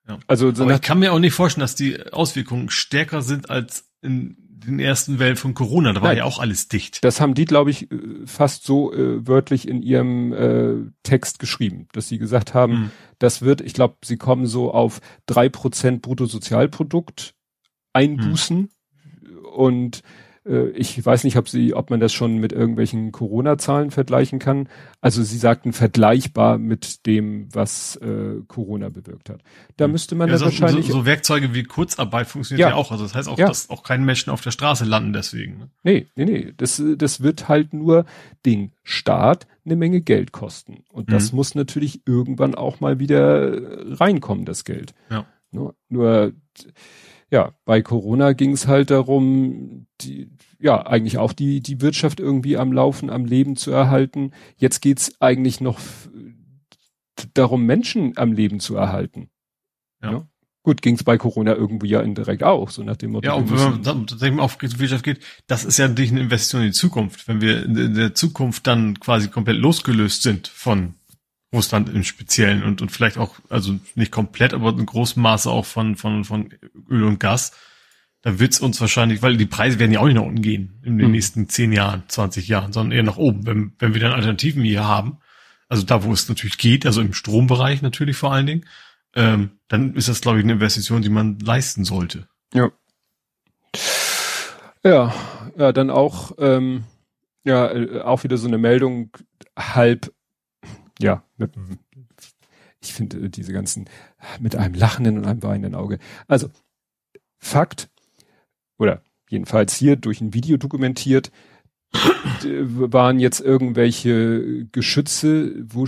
ja. 0.09 0.19
Also 0.27 0.55
so 0.55 0.69
ich 0.69 0.81
kann 0.81 0.99
mir 0.99 1.13
auch 1.13 1.19
nicht 1.19 1.33
vorstellen, 1.33 1.63
dass 1.63 1.75
die 1.75 2.13
Auswirkungen 2.13 2.71
stärker 2.71 3.23
sind 3.23 3.51
als 3.51 3.89
in 4.03 4.37
den 4.67 4.79
ersten 4.79 5.19
Wellen 5.19 5.37
von 5.37 5.55
Corona. 5.55 5.93
Da 5.93 6.01
war 6.01 6.09
Nein, 6.09 6.19
ja 6.19 6.25
auch 6.25 6.39
alles 6.39 6.69
dicht. 6.69 7.05
Das 7.05 7.21
haben 7.21 7.35
die, 7.35 7.45
glaube 7.45 7.71
ich, 7.71 7.91
äh, 7.91 7.99
fast 8.27 8.65
so 8.65 8.93
äh, 8.93 9.27
wörtlich 9.27 9.69
in 9.69 9.83
ihrem 9.83 10.33
äh, 10.33 10.91
Text 11.03 11.39
geschrieben, 11.39 11.89
dass 11.93 12.09
sie 12.09 12.19
gesagt 12.19 12.55
haben, 12.55 12.73
mhm. 12.73 12.91
das 13.19 13.43
wird, 13.43 13.61
ich 13.61 13.75
glaube, 13.75 13.97
sie 14.05 14.17
kommen 14.17 14.47
so 14.47 14.73
auf 14.73 15.01
drei 15.27 15.49
Prozent 15.49 16.03
Bruttosozialprodukt 16.03 17.35
einbußen 17.93 18.59
mhm. 18.59 19.45
und 19.55 20.03
äh, 20.47 20.69
ich 20.71 21.05
weiß 21.05 21.25
nicht, 21.25 21.37
ob 21.37 21.49
sie, 21.49 21.75
ob 21.75 21.91
man 21.91 22.01
das 22.01 22.13
schon 22.13 22.39
mit 22.39 22.53
irgendwelchen 22.53 23.13
Corona-Zahlen 23.13 23.91
vergleichen 23.91 24.39
kann. 24.39 24.69
Also 25.01 25.23
sie 25.23 25.39
sagten 25.39 25.73
vergleichbar 25.73 26.59
mit 26.59 27.07
dem, 27.07 27.49
was 27.53 27.97
äh, 27.97 28.43
Corona 28.47 28.89
bewirkt 28.89 29.31
hat. 29.31 29.41
Da 29.77 29.89
müsste 29.89 30.15
man 30.15 30.29
ja, 30.29 30.33
das 30.33 30.41
so, 30.41 30.47
wahrscheinlich. 30.47 30.87
So, 30.87 30.93
so 30.93 31.07
Werkzeuge 31.07 31.55
wie 31.55 31.65
Kurzarbeit 31.65 32.27
funktioniert 32.27 32.69
ja, 32.69 32.71
ja 32.71 32.75
auch. 32.75 32.91
Also 32.91 33.05
das 33.05 33.15
heißt 33.15 33.29
auch, 33.29 33.39
ja. 33.39 33.49
dass 33.49 33.71
auch 33.71 33.83
keine 33.83 34.05
Menschen 34.05 34.31
auf 34.31 34.41
der 34.43 34.51
Straße 34.51 34.85
landen 34.85 35.13
deswegen. 35.13 35.59
Ne? 35.59 35.71
Nee, 35.83 36.07
nee, 36.17 36.25
nee. 36.25 36.55
Das, 36.57 36.83
das 36.97 37.23
wird 37.23 37.49
halt 37.49 37.73
nur 37.73 38.05
den 38.45 38.73
Staat 38.83 39.47
eine 39.65 39.77
Menge 39.77 40.03
Geld 40.03 40.33
kosten. 40.33 40.85
Und 40.93 41.11
das 41.11 41.33
mhm. 41.33 41.37
muss 41.37 41.55
natürlich 41.55 42.03
irgendwann 42.07 42.55
auch 42.55 42.81
mal 42.81 42.99
wieder 42.99 43.99
reinkommen, 43.99 44.45
das 44.45 44.65
Geld. 44.65 44.95
Ja. 45.11 45.27
Nur, 45.51 45.75
nur 45.89 46.33
ja, 47.31 47.53
bei 47.65 47.83
Corona 47.83 48.33
ging 48.33 48.53
es 48.53 48.67
halt 48.67 48.91
darum, 48.91 49.87
die, 50.01 50.31
ja, 50.59 50.87
eigentlich 50.87 51.19
auch 51.19 51.33
die, 51.33 51.61
die 51.61 51.81
Wirtschaft 51.81 52.21
irgendwie 52.21 52.57
am 52.57 52.73
Laufen, 52.73 53.11
am 53.11 53.25
Leben 53.25 53.57
zu 53.57 53.71
erhalten. 53.71 54.33
Jetzt 54.57 54.81
geht's 54.81 55.21
eigentlich 55.21 55.61
noch 55.61 55.79
darum, 57.35 57.65
Menschen 57.65 58.17
am 58.17 58.33
Leben 58.33 58.61
zu 58.61 58.77
erhalten. 58.77 59.31
Ja. 60.03 60.13
ja. 60.13 60.29
Gut, 60.63 60.81
ging 60.81 60.95
es 60.95 61.05
bei 61.05 61.19
Corona 61.19 61.55
irgendwie 61.55 61.89
ja 61.89 62.01
indirekt 62.01 62.43
auch, 62.43 62.71
so 62.71 62.83
nach 62.83 62.97
dem 62.97 63.11
Motto. 63.11 63.27
Ja, 63.27 63.35
und 63.35 63.51
wenn 63.51 63.59
man 63.59 64.07
tatsächlich 64.07 64.41
auf 64.41 64.57
Wirtschaft 64.63 65.05
geht, 65.05 65.21
das 65.47 65.67
ist 65.67 65.77
ja 65.77 65.87
natürlich 65.87 66.11
eine 66.11 66.21
Investition 66.21 66.63
in 66.63 66.69
die 66.69 66.73
Zukunft. 66.73 67.29
Wenn 67.29 67.43
wir 67.43 67.65
in 67.65 67.95
der 67.95 68.15
Zukunft 68.15 68.67
dann 68.67 68.99
quasi 68.99 69.29
komplett 69.29 69.59
losgelöst 69.59 70.23
sind 70.23 70.49
von 70.49 70.95
Russland 71.55 71.89
im 71.89 72.05
Speziellen 72.05 72.63
und, 72.63 72.83
und 72.83 72.91
vielleicht 72.91 73.19
auch, 73.19 73.35
also 73.49 73.75
nicht 73.95 74.13
komplett, 74.13 74.55
aber 74.55 74.71
in 74.71 74.87
großem 74.87 75.23
Maße 75.23 75.51
auch 75.51 75.65
von, 75.65 75.97
von, 75.97 76.25
von 76.25 76.53
Öl 76.91 77.05
und 77.05 77.21
Gas, 77.21 77.53
dann 78.23 78.39
wird's 78.39 78.61
uns 78.61 78.81
wahrscheinlich, 78.81 79.23
weil 79.23 79.37
die 79.37 79.47
Preise 79.47 79.79
werden 79.79 79.93
ja 79.93 80.01
auch 80.01 80.07
nicht 80.07 80.17
nach 80.17 80.23
unten 80.23 80.43
gehen 80.43 80.81
in 80.83 80.99
den 80.99 81.07
hm. 81.07 81.13
nächsten 81.13 81.49
zehn 81.49 81.73
Jahren, 81.73 82.05
20 82.09 82.49
Jahren, 82.49 82.73
sondern 82.73 82.97
eher 82.97 83.03
nach 83.03 83.17
oben, 83.17 83.47
wenn, 83.47 83.73
wenn 83.79 83.95
wir 83.95 84.01
dann 84.01 84.13
Alternativen 84.13 84.63
hier 84.63 84.85
haben. 84.85 85.19
Also 85.69 85.85
da, 85.85 86.05
wo 86.05 86.13
es 86.13 86.29
natürlich 86.29 86.59
geht, 86.59 86.87
also 86.87 87.01
im 87.01 87.15
Strombereich 87.15 87.83
natürlich 87.83 88.17
vor 88.17 88.33
allen 88.33 88.47
Dingen 88.47 88.65
ähm, 89.15 89.59
dann 89.69 89.95
ist 89.95 90.09
das, 90.09 90.21
glaube 90.21 90.39
ich, 90.39 90.45
eine 90.45 90.55
Investition, 90.55 91.03
die 91.03 91.09
man 91.09 91.39
leisten 91.39 91.85
sollte. 91.85 92.29
Ja. 92.53 92.71
Ja, 94.83 95.15
ja, 95.57 95.73
dann 95.73 95.91
auch, 95.91 96.33
ähm, 96.39 96.85
ja, 97.45 97.71
äh, 97.73 98.01
auch 98.03 98.25
wieder 98.25 98.37
so 98.37 98.49
eine 98.49 98.59
Meldung, 98.59 99.11
halb, 99.57 100.13
ja, 101.01 101.25
mit, 101.37 101.53
ich 102.81 102.93
finde 102.93 103.19
äh, 103.19 103.29
diese 103.29 103.53
ganzen, 103.53 103.89
mit 104.41 104.57
einem 104.57 104.75
lachenden 104.75 105.19
und 105.19 105.27
einem 105.27 105.43
weinenden 105.43 105.75
Auge. 105.75 105.99
Also, 106.29 106.51
Fakt, 107.39 107.91
oder 108.79 109.03
jedenfalls 109.29 109.75
hier 109.75 109.97
durch 109.97 110.21
ein 110.21 110.35
Video 110.35 110.57
dokumentiert, 110.57 111.31
waren 112.63 113.19
jetzt 113.19 113.41
irgendwelche 113.41 114.67
Geschütze, 114.73 115.55
wo 115.67 115.87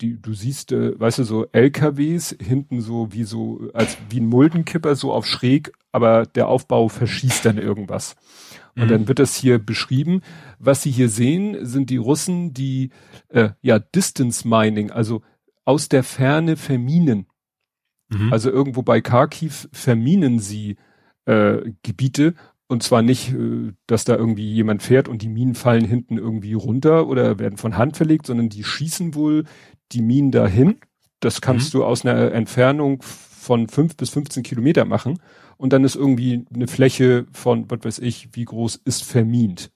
die, 0.00 0.20
du 0.20 0.32
siehst, 0.32 0.72
äh, 0.72 0.98
weißt 0.98 1.18
du, 1.18 1.24
so 1.24 1.46
LKWs 1.50 2.36
hinten 2.40 2.80
so 2.80 3.12
wie 3.12 3.24
so, 3.24 3.68
als 3.74 3.98
wie 4.10 4.20
ein 4.20 4.26
Muldenkipper 4.26 4.94
so 4.94 5.12
auf 5.12 5.26
schräg, 5.26 5.72
aber 5.90 6.26
der 6.26 6.48
Aufbau 6.48 6.88
verschießt 6.88 7.44
dann 7.44 7.58
irgendwas. 7.58 8.14
Und 8.78 8.86
mhm. 8.86 8.88
dann 8.88 9.08
wird 9.08 9.18
das 9.18 9.34
hier 9.34 9.58
beschrieben. 9.58 10.22
Was 10.58 10.82
Sie 10.82 10.90
hier 10.90 11.08
sehen, 11.08 11.66
sind 11.66 11.90
die 11.90 11.96
Russen, 11.96 12.54
die 12.54 12.90
äh, 13.28 13.50
ja 13.60 13.78
Distance 13.78 14.46
Mining, 14.46 14.90
also 14.90 15.22
aus 15.64 15.88
der 15.88 16.02
Ferne 16.02 16.56
verminen. 16.56 17.26
Mhm. 18.08 18.32
Also 18.32 18.50
irgendwo 18.50 18.82
bei 18.82 19.00
Kharkiv 19.00 19.68
verminen 19.72 20.38
sie 20.38 20.76
äh, 21.26 21.72
Gebiete 21.82 22.34
und 22.68 22.82
zwar 22.82 23.02
nicht, 23.02 23.32
äh, 23.32 23.72
dass 23.86 24.04
da 24.04 24.16
irgendwie 24.16 24.50
jemand 24.50 24.82
fährt 24.82 25.08
und 25.08 25.22
die 25.22 25.28
Minen 25.28 25.54
fallen 25.54 25.84
hinten 25.84 26.18
irgendwie 26.18 26.54
runter 26.54 27.06
oder 27.06 27.38
werden 27.38 27.58
von 27.58 27.76
Hand 27.76 27.96
verlegt, 27.96 28.26
sondern 28.26 28.48
die 28.48 28.64
schießen 28.64 29.14
wohl 29.14 29.44
die 29.92 30.02
Minen 30.02 30.30
dahin. 30.30 30.78
Das 31.20 31.40
kannst 31.40 31.74
mhm. 31.74 31.78
du 31.78 31.84
aus 31.84 32.04
einer 32.04 32.32
Entfernung 32.32 33.02
von 33.02 33.68
fünf 33.68 33.96
bis 33.96 34.10
15 34.10 34.42
Kilometer 34.42 34.84
machen. 34.84 35.18
Und 35.58 35.72
dann 35.72 35.84
ist 35.84 35.96
irgendwie 35.96 36.46
eine 36.54 36.68
Fläche 36.68 37.26
von, 37.32 37.70
was 37.70 37.80
weiß 37.82 37.98
ich, 37.98 38.30
wie 38.32 38.44
groß 38.44 38.76
ist 38.84 39.04
vermint. 39.04 39.70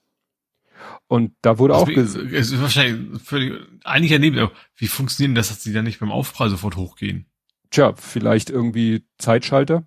Und 1.08 1.34
da 1.42 1.58
wurde 1.58 1.74
also 1.74 1.84
auch 1.84 1.94
gesagt. 1.94 2.32
Es 2.32 2.52
ist 2.52 2.62
wahrscheinlich 2.62 3.20
völlig, 3.22 3.60
eigentlich 3.84 4.12
daneben, 4.12 4.48
wie 4.76 4.86
funktioniert 4.86 5.36
das, 5.36 5.48
dass 5.48 5.58
die 5.58 5.72
dann 5.72 5.84
nicht 5.84 6.00
beim 6.00 6.12
Aufprall 6.12 6.48
sofort 6.48 6.76
hochgehen? 6.76 7.26
Tja, 7.70 7.94
vielleicht 7.94 8.48
irgendwie 8.48 9.04
Zeitschalter. 9.18 9.84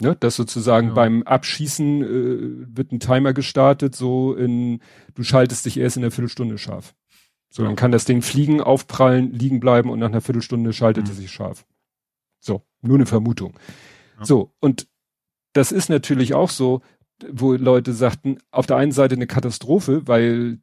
Ne, 0.00 0.14
dass 0.14 0.36
sozusagen 0.36 0.88
ja. 0.88 0.94
beim 0.94 1.24
Abschießen 1.24 2.02
äh, 2.04 2.76
wird 2.76 2.92
ein 2.92 3.00
Timer 3.00 3.32
gestartet, 3.32 3.96
so 3.96 4.32
in, 4.32 4.80
du 5.16 5.24
schaltest 5.24 5.66
dich 5.66 5.76
erst 5.76 5.96
in 5.96 6.02
der 6.02 6.12
Viertelstunde 6.12 6.56
scharf. 6.56 6.94
So, 7.50 7.64
dann 7.64 7.74
kann 7.74 7.90
das 7.90 8.04
Ding 8.04 8.22
fliegen, 8.22 8.60
aufprallen, 8.60 9.32
liegen 9.32 9.58
bleiben 9.58 9.90
und 9.90 9.98
nach 9.98 10.06
einer 10.06 10.20
Viertelstunde 10.20 10.72
schaltet 10.72 11.06
mhm. 11.06 11.10
es 11.10 11.16
sich 11.16 11.32
scharf. 11.32 11.66
So, 12.38 12.62
nur 12.80 12.96
eine 12.96 13.06
Vermutung. 13.06 13.54
Ja. 14.18 14.24
So, 14.24 14.52
und 14.60 14.86
das 15.52 15.72
ist 15.72 15.88
natürlich 15.88 16.34
auch 16.34 16.50
so, 16.50 16.82
wo 17.30 17.52
Leute 17.54 17.92
sagten, 17.92 18.38
auf 18.50 18.66
der 18.66 18.76
einen 18.76 18.92
Seite 18.92 19.14
eine 19.14 19.26
Katastrophe, 19.26 20.06
weil 20.06 20.58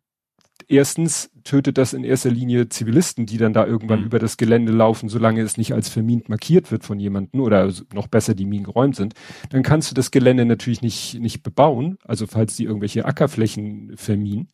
erstens 0.67 1.31
tötet 1.43 1.77
das 1.77 1.93
in 1.93 2.03
erster 2.03 2.29
Linie 2.29 2.69
Zivilisten, 2.69 3.25
die 3.25 3.37
dann 3.37 3.53
da 3.53 3.65
irgendwann 3.65 3.99
mhm. 3.99 4.05
über 4.05 4.19
das 4.19 4.37
Gelände 4.37 4.71
laufen, 4.71 5.09
solange 5.09 5.41
es 5.41 5.57
nicht 5.57 5.73
als 5.73 5.89
vermint 5.89 6.29
markiert 6.29 6.71
wird 6.71 6.85
von 6.85 6.99
jemandem 6.99 7.41
oder 7.41 7.71
noch 7.93 8.07
besser 8.07 8.35
die 8.35 8.45
Minen 8.45 8.63
geräumt 8.63 8.95
sind. 8.95 9.15
Dann 9.49 9.63
kannst 9.63 9.91
du 9.91 9.95
das 9.95 10.11
Gelände 10.11 10.45
natürlich 10.45 10.81
nicht, 10.81 11.19
nicht 11.19 11.43
bebauen, 11.43 11.97
also 12.05 12.25
falls 12.25 12.55
die 12.55 12.63
irgendwelche 12.63 13.05
Ackerflächen 13.05 13.97
verminen. 13.97 14.49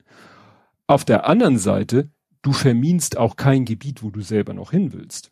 Auf 0.87 1.05
der 1.05 1.27
anderen 1.27 1.59
Seite 1.59 2.09
du 2.41 2.53
verminst 2.53 3.17
auch 3.17 3.35
kein 3.35 3.65
Gebiet, 3.65 4.03
wo 4.03 4.09
du 4.09 4.21
selber 4.21 4.53
noch 4.53 4.71
hin 4.71 4.93
willst. 4.93 5.31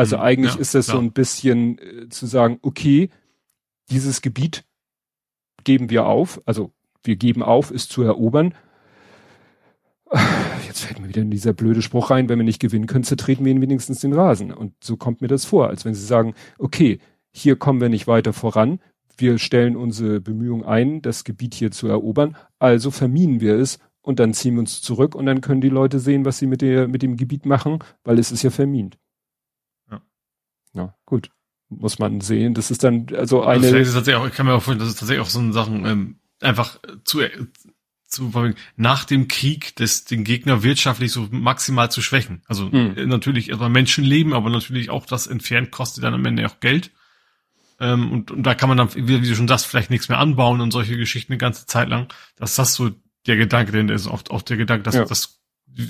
Also 0.00 0.16
mhm, 0.16 0.22
eigentlich 0.22 0.54
ja, 0.54 0.60
ist 0.60 0.74
das 0.74 0.86
klar. 0.86 0.96
so 0.96 1.02
ein 1.02 1.12
bisschen 1.12 1.78
äh, 1.78 2.08
zu 2.08 2.24
sagen, 2.24 2.58
okay, 2.62 3.10
dieses 3.90 4.22
Gebiet 4.22 4.64
geben 5.62 5.90
wir 5.90 6.06
auf, 6.06 6.40
also 6.46 6.72
wir 7.04 7.16
geben 7.16 7.42
auf, 7.42 7.70
es 7.70 7.86
zu 7.86 8.00
erobern. 8.00 8.54
Jetzt 10.66 10.80
fällt 10.80 11.00
mir 11.00 11.08
wieder 11.10 11.20
in 11.20 11.30
dieser 11.30 11.52
blöde 11.52 11.82
Spruch 11.82 12.08
rein, 12.08 12.30
wenn 12.30 12.38
wir 12.38 12.46
nicht 12.46 12.62
gewinnen 12.62 12.86
können, 12.86 13.04
zertreten 13.04 13.44
wir 13.44 13.52
ihnen 13.52 13.60
wenigstens 13.60 14.00
den 14.00 14.14
Rasen. 14.14 14.54
Und 14.54 14.72
so 14.82 14.96
kommt 14.96 15.20
mir 15.20 15.28
das 15.28 15.44
vor, 15.44 15.68
als 15.68 15.84
wenn 15.84 15.92
sie 15.92 16.06
sagen, 16.06 16.34
okay, 16.58 16.98
hier 17.30 17.56
kommen 17.56 17.82
wir 17.82 17.90
nicht 17.90 18.06
weiter 18.06 18.32
voran, 18.32 18.80
wir 19.18 19.36
stellen 19.36 19.76
unsere 19.76 20.18
Bemühungen 20.22 20.64
ein, 20.64 21.02
das 21.02 21.24
Gebiet 21.24 21.52
hier 21.52 21.72
zu 21.72 21.88
erobern, 21.88 22.38
also 22.58 22.90
verminen 22.90 23.42
wir 23.42 23.56
es 23.56 23.78
und 24.00 24.18
dann 24.18 24.32
ziehen 24.32 24.54
wir 24.54 24.60
uns 24.60 24.80
zurück 24.80 25.14
und 25.14 25.26
dann 25.26 25.42
können 25.42 25.60
die 25.60 25.68
Leute 25.68 25.98
sehen, 25.98 26.24
was 26.24 26.38
sie 26.38 26.46
mit 26.46 26.62
der, 26.62 26.88
mit 26.88 27.02
dem 27.02 27.18
Gebiet 27.18 27.44
machen, 27.44 27.80
weil 28.02 28.18
es 28.18 28.32
ist 28.32 28.42
ja 28.42 28.50
vermint. 28.50 28.96
Ja. 30.74 30.94
Gut. 31.06 31.30
Muss 31.68 31.98
man 31.98 32.20
sehen. 32.20 32.54
Das 32.54 32.70
ist 32.70 32.82
dann, 32.82 33.06
also 33.16 33.42
eine. 33.42 33.64
Also 33.66 33.76
ist 33.76 33.94
tatsächlich 33.94 34.22
auch, 34.22 34.26
ich 34.26 34.34
kann 34.34 34.46
mir 34.46 34.54
auch 34.54 34.62
vorstellen, 34.62 34.80
das 34.80 34.88
ist 34.88 34.98
tatsächlich 34.98 35.24
auch 35.24 35.30
so 35.30 35.38
eine 35.38 35.52
Sachen, 35.52 35.86
ähm, 35.86 36.18
einfach 36.40 36.80
zu, 37.04 37.20
zu, 38.06 38.32
nach 38.76 39.04
dem 39.04 39.28
Krieg 39.28 39.76
des, 39.76 40.04
den 40.04 40.24
Gegner 40.24 40.64
wirtschaftlich 40.64 41.12
so 41.12 41.28
maximal 41.30 41.90
zu 41.90 42.02
schwächen. 42.02 42.42
Also 42.46 42.70
hm. 42.72 43.08
natürlich 43.08 43.50
erstmal 43.50 43.70
Menschenleben, 43.70 44.32
aber 44.32 44.50
natürlich 44.50 44.90
auch 44.90 45.06
das 45.06 45.28
entfernt 45.28 45.70
kostet 45.70 46.02
dann 46.02 46.14
am 46.14 46.26
Ende 46.26 46.44
auch 46.46 46.58
Geld. 46.58 46.90
Ähm, 47.78 48.10
und, 48.10 48.30
und 48.30 48.42
da 48.42 48.54
kann 48.54 48.68
man 48.68 48.78
dann, 48.78 48.94
wie, 48.94 49.22
wie 49.22 49.28
du 49.28 49.34
schon 49.34 49.48
sagst, 49.48 49.66
vielleicht 49.66 49.90
nichts 49.90 50.08
mehr 50.08 50.18
anbauen 50.18 50.60
und 50.60 50.72
solche 50.72 50.96
Geschichten 50.96 51.32
eine 51.32 51.38
ganze 51.38 51.66
Zeit 51.66 51.88
lang. 51.88 52.12
Dass 52.36 52.56
das 52.56 52.74
so 52.74 52.90
der 53.26 53.36
Gedanke, 53.36 53.72
denn 53.72 53.88
ist 53.88 54.08
auch, 54.08 54.22
auch 54.30 54.42
der 54.42 54.56
Gedanke, 54.56 54.82
dass 54.82 54.96
ja. 54.96 55.04
das 55.04 55.39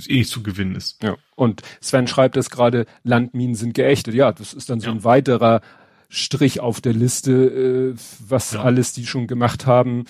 eh 0.09 0.25
zu 0.25 0.43
gewinnen 0.43 0.75
ist. 0.75 1.03
Ja. 1.03 1.17
Und 1.37 1.63
Sven 1.81 2.07
schreibt 2.07 2.37
es 2.37 2.51
gerade, 2.51 2.87
Landminen 3.03 3.55
sind 3.55 3.75
geächtet. 3.75 4.15
Ja, 4.15 4.33
das 4.33 4.53
ist 4.53 4.71
dann 4.71 4.81
so 4.81 4.89
ja. 4.89 4.93
ein 4.93 5.05
weiterer 5.05 5.61
Strich 6.09 6.61
auf 6.61 6.81
der 6.81 6.93
Liste, 6.93 7.33
äh, 7.33 7.95
was 8.27 8.53
ja. 8.53 8.63
alles 8.63 8.93
die 8.93 9.07
schon 9.07 9.27
gemacht 9.27 9.67
haben. 9.67 10.05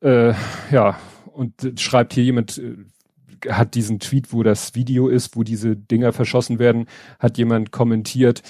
Äh, 0.00 0.34
ja, 0.70 0.98
und 1.32 1.80
schreibt 1.80 2.12
hier 2.12 2.24
jemand, 2.24 2.58
äh, 2.58 2.76
hat 3.50 3.74
diesen 3.74 4.00
Tweet, 4.00 4.32
wo 4.32 4.42
das 4.42 4.74
Video 4.74 5.08
ist, 5.08 5.36
wo 5.36 5.42
diese 5.42 5.76
Dinger 5.76 6.12
verschossen 6.12 6.58
werden, 6.58 6.86
hat 7.18 7.38
jemand 7.38 7.72
kommentiert, 7.72 8.42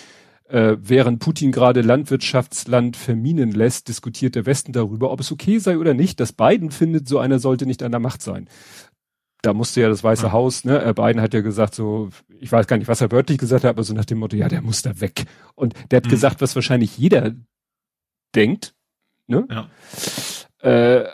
äh, 0.48 0.76
während 0.80 1.20
Putin 1.20 1.52
gerade 1.52 1.80
Landwirtschaftsland 1.80 2.96
verminen 2.96 3.52
lässt, 3.52 3.88
diskutiert 3.88 4.34
der 4.34 4.46
Westen 4.46 4.72
darüber, 4.72 5.10
ob 5.10 5.20
es 5.20 5.32
okay 5.32 5.58
sei 5.58 5.78
oder 5.78 5.94
nicht, 5.94 6.20
dass 6.20 6.32
Biden 6.32 6.70
findet, 6.70 7.08
so 7.08 7.18
einer 7.18 7.38
sollte 7.38 7.66
nicht 7.66 7.82
an 7.82 7.92
der 7.92 8.00
Macht 8.00 8.22
sein. 8.22 8.48
Da 9.44 9.52
musste 9.52 9.82
ja 9.82 9.88
das 9.90 10.02
Weiße 10.02 10.26
ja. 10.26 10.32
Haus, 10.32 10.64
ne, 10.64 10.82
äh, 10.82 10.94
Biden 10.94 11.20
hat 11.20 11.34
ja 11.34 11.42
gesagt 11.42 11.74
so, 11.74 12.08
ich 12.40 12.50
weiß 12.50 12.66
gar 12.66 12.78
nicht, 12.78 12.88
was 12.88 13.02
er 13.02 13.12
wörtlich 13.12 13.36
gesagt 13.36 13.64
hat, 13.64 13.70
aber 13.70 13.84
so 13.84 13.92
nach 13.92 14.06
dem 14.06 14.18
Motto, 14.18 14.36
ja, 14.36 14.48
der 14.48 14.62
muss 14.62 14.80
da 14.80 15.00
weg. 15.00 15.26
Und 15.54 15.74
der 15.90 15.98
hat 15.98 16.06
mhm. 16.06 16.10
gesagt, 16.10 16.40
was 16.40 16.54
wahrscheinlich 16.54 16.96
jeder 16.96 17.32
denkt, 18.34 18.74
ne? 19.26 19.46
Ja. 19.50 19.68
Äh, 20.62 21.04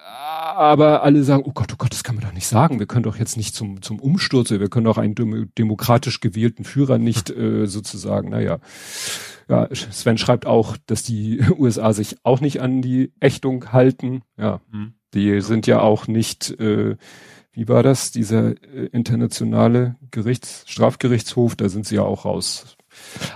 aber 0.54 1.02
alle 1.02 1.24
sagen, 1.24 1.42
oh 1.44 1.52
Gott, 1.52 1.72
oh 1.72 1.76
Gott, 1.76 1.92
das 1.92 2.04
kann 2.04 2.14
man 2.14 2.24
doch 2.24 2.32
nicht 2.32 2.46
sagen. 2.46 2.78
Wir 2.78 2.86
können 2.86 3.02
doch 3.02 3.16
jetzt 3.16 3.36
nicht 3.36 3.54
zum, 3.54 3.82
zum 3.82 3.98
Umsturz, 3.98 4.50
wir 4.50 4.68
können 4.68 4.84
doch 4.84 4.98
einen 4.98 5.14
demokratisch 5.58 6.20
gewählten 6.20 6.64
Führer 6.64 6.98
nicht 6.98 7.30
äh, 7.30 7.66
sozusagen, 7.66 8.30
naja. 8.30 8.58
Ja, 9.48 9.68
Sven 9.74 10.18
schreibt 10.18 10.46
auch, 10.46 10.76
dass 10.86 11.02
die 11.02 11.40
USA 11.58 11.92
sich 11.92 12.18
auch 12.22 12.40
nicht 12.40 12.60
an 12.60 12.80
die 12.80 13.12
Ächtung 13.18 13.72
halten. 13.72 14.22
Ja, 14.38 14.60
mhm. 14.70 14.94
die 15.14 15.40
sind 15.40 15.66
ja 15.66 15.80
auch 15.80 16.06
nicht, 16.06 16.50
äh, 16.60 16.96
wie 17.60 17.68
war 17.68 17.82
das, 17.82 18.10
dieser 18.10 18.52
äh, 18.52 18.86
internationale 18.90 19.96
Gerichts, 20.10 20.64
Strafgerichtshof, 20.66 21.56
da 21.56 21.68
sind 21.68 21.86
sie 21.86 21.96
ja 21.96 22.02
auch 22.02 22.24
raus. 22.24 22.78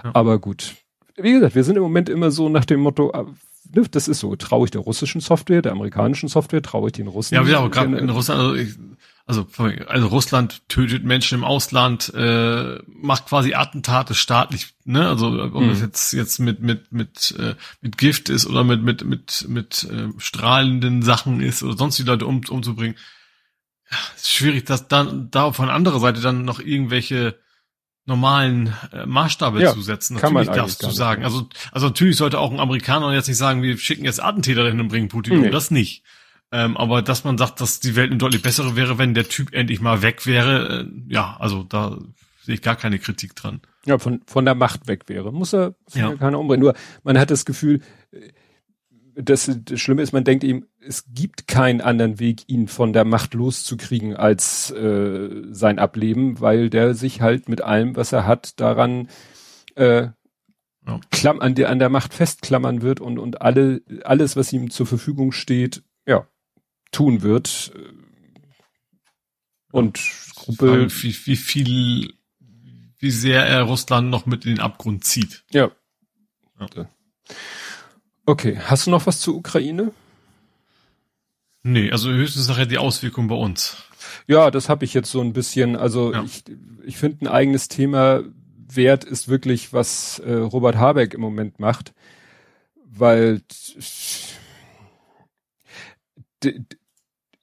Ja. 0.03 0.13
Aber 0.15 0.39
gut. 0.39 0.77
Wie 1.17 1.33
gesagt, 1.33 1.55
wir 1.55 1.63
sind 1.63 1.77
im 1.77 1.83
Moment 1.83 2.09
immer 2.09 2.31
so 2.31 2.49
nach 2.49 2.65
dem 2.65 2.81
Motto, 2.81 3.13
Ne, 3.75 3.83
das 3.91 4.09
ist 4.09 4.21
so. 4.21 4.35
Traue 4.37 4.67
ich 4.67 4.71
der 4.71 4.81
russischen 4.81 5.21
Software, 5.21 5.61
der 5.61 5.73
amerikanischen 5.73 6.29
Software, 6.29 6.63
traue 6.63 6.89
ich 6.89 6.93
den 6.93 7.09
Russen? 7.09 7.35
Ja, 7.35 7.59
aber 7.59 7.71
gerade 7.71 7.97
in 7.99 8.09
Russland, 8.09 8.41
also, 8.41 8.55
ich, 8.55 8.75
also, 9.27 9.47
also 9.89 10.07
Russland 10.07 10.69
tötet 10.69 11.05
Menschen 11.05 11.39
im 11.39 11.45
Ausland, 11.45 12.13
äh, 12.15 12.79
macht 12.87 13.27
quasi 13.27 13.55
Attentate 13.55 14.15
staatlich, 14.15 14.75
ne? 14.85 15.09
Also 15.09 15.29
ob 15.29 15.55
mhm. 15.55 15.71
es 15.71 15.81
jetzt 15.81 16.13
jetzt 16.13 16.39
mit 16.39 16.61
mit 16.61 16.93
mit 16.93 17.35
äh, 17.39 17.55
mit 17.81 17.99
Gift 17.99 18.29
ist 18.29 18.47
oder 18.47 18.65
mit 18.65 18.83
mit 18.83 19.05
mit 19.05 19.47
mit 19.49 19.89
äh, 19.91 20.09
strahlenden 20.19 21.03
Sachen 21.03 21.41
ist 21.41 21.63
oder 21.63 21.77
sonst 21.77 21.99
die 21.99 22.05
Leute 22.05 22.27
um, 22.27 22.43
umzubringen. 22.49 22.97
Ja, 23.91 23.97
ist 24.17 24.31
schwierig, 24.33 24.65
dass 24.67 24.89
dann 24.89 25.31
da 25.31 25.53
von 25.53 25.69
anderer 25.71 26.01
Seite 26.01 26.21
dann 26.21 26.45
noch 26.45 26.61
irgendwelche 26.61 27.39
normalen 28.07 28.75
äh, 28.93 29.07
Maßstabe 29.07 29.63
Ja, 29.63 29.73
zu 29.73 29.81
setzen. 29.81 30.17
kann 30.19 30.33
man 30.35 30.45
Natürlich 30.47 30.77
darfst 30.77 30.83
du 30.83 30.91
sagen. 30.91 31.25
Also, 31.25 31.49
also 31.73 31.87
natürlich 31.87 32.17
sollte 32.17 32.39
auch 32.39 32.51
ein 32.53 32.61
Amerikaner 32.61 33.13
jetzt 33.15 33.29
nicht 33.29 33.39
sagen, 33.39 33.63
wir 33.63 33.79
schicken 33.79 34.05
jetzt 34.05 34.23
Attentäter 34.23 34.63
dahin 34.65 34.81
und 34.81 34.89
bringen 34.89 35.09
Putin 35.09 35.41
Nee. 35.41 35.47
um. 35.47 35.53
Das 35.53 35.71
nicht. 35.71 36.03
Ähm, 36.53 36.77
aber 36.77 37.01
dass 37.03 37.25
man 37.25 37.39
sagt, 37.39 37.61
dass 37.61 37.81
die 37.81 37.97
Welt 37.97 38.11
eine 38.11 38.19
deutlich 38.19 38.43
bessere 38.43 38.77
wäre, 38.77 38.99
wenn 38.99 39.15
der 39.15 39.29
Typ 39.29 39.55
endlich 39.55 39.81
mal 39.81 40.03
weg 40.03 40.27
wäre, 40.27 40.83
äh, 40.83 41.13
ja, 41.13 41.37
also 41.41 41.63
da 41.65 41.99
sehe 42.43 42.55
ich 42.57 42.63
gar 42.63 42.77
keine 42.77 42.99
Kritik 42.99 43.35
dran. 43.35 43.63
ja, 43.87 43.99
von, 43.99 44.21
von 44.27 44.45
der 44.45 44.55
Macht 44.55 44.87
weg 44.87 45.09
wäre. 45.09 45.33
Muss 45.33 45.55
er, 45.55 45.75
muss 45.85 45.95
Ja. 45.95 46.11
ja. 46.11 46.17
keiner 46.17 46.39
umbringen. 46.39 46.63
Nur, 46.63 46.75
man 47.05 47.19
hat 47.19 47.31
das 47.31 47.45
Gefühl, 47.47 47.81
äh, 48.13 48.31
das, 49.17 49.51
das 49.65 49.81
Schlimme 49.81 50.03
ist, 50.03 50.13
man 50.13 50.25
denkt 50.25 50.45
ihm, 50.45 50.67
es 50.87 51.05
gibt 51.09 51.47
keinen 51.49 51.81
anderen 51.81 52.19
Weg, 52.19 52.43
ihn 52.49 52.69
von 52.69 52.93
der 52.93 53.05
Macht 53.05 53.35
loszukriegen 53.35 54.15
als 54.17 54.71
äh, 54.71 55.31
sein 55.51 55.79
Ableben, 55.79 56.41
weil 56.41 56.71
der 56.71 56.95
sich 56.95 57.21
halt 57.21 57.49
mit 57.49 57.63
allem, 57.63 57.97
was 57.97 58.13
er 58.13 58.27
hat, 58.27 58.61
daran 58.61 59.09
äh, 59.77 60.09
Ja. 60.87 61.01
klamm, 61.11 61.41
an, 61.41 61.55
der, 61.55 61.71
an 61.71 61.79
der 61.79 61.89
Macht 61.89 62.13
festklammern 62.15 62.83
wird 62.83 63.01
und, 63.01 63.19
und 63.19 63.41
alle, 63.43 63.83
alles, 64.05 64.37
was 64.37 64.53
ihm 64.53 64.71
zur 64.71 64.87
Verfügung 64.87 65.33
steht, 65.33 65.83
ja, 66.07 66.27
tun 66.93 67.23
wird. 67.23 67.73
Und 69.73 69.99
Weil 70.47 70.91
wie, 70.91 71.17
wie 71.27 71.37
viel, 71.37 72.15
wie 72.99 73.11
sehr 73.11 73.45
er 73.47 73.63
Russland 73.63 74.11
noch 74.11 74.27
mit 74.27 74.45
in 74.45 74.57
den 74.57 74.61
Abgrund 74.61 75.05
zieht. 75.05 75.45
ja. 75.51 75.71
Ja. 76.77 76.87
Okay, 78.27 78.59
hast 78.59 78.87
du 78.87 78.91
noch 78.91 79.07
was 79.07 79.21
zur 79.21 79.35
Ukraine? 79.35 79.93
Nee, 81.65 81.91
also 81.91 82.11
höchstens 82.13 82.47
nachher 82.49 82.67
die 82.67 82.79
Auswirkung 82.79 83.27
bei 83.27 83.35
uns. 83.35 83.79
Ja, 84.27 84.51
das 84.51 84.69
habe 84.69 84.85
ich 84.85 84.95
jetzt 84.95 85.11
so 85.11 85.21
ein 85.21 85.33
bisschen. 85.33 85.77
Also 85.77 86.13
Ja. 86.13 86.23
ich, 86.23 86.45
ich 86.85 86.97
finde 86.99 87.25
ein 87.25 87.29
eigenes 87.29 87.69
Thema 87.69 88.23
wert 88.69 89.05
ist 89.05 89.29
wirklich, 89.29 89.73
was 89.73 90.19
äh, 90.21 90.33
Robert 90.35 90.77
Habeck 90.77 91.15
im 91.15 91.21
Moment 91.21 91.59
macht, 91.61 91.95
weil 92.85 93.41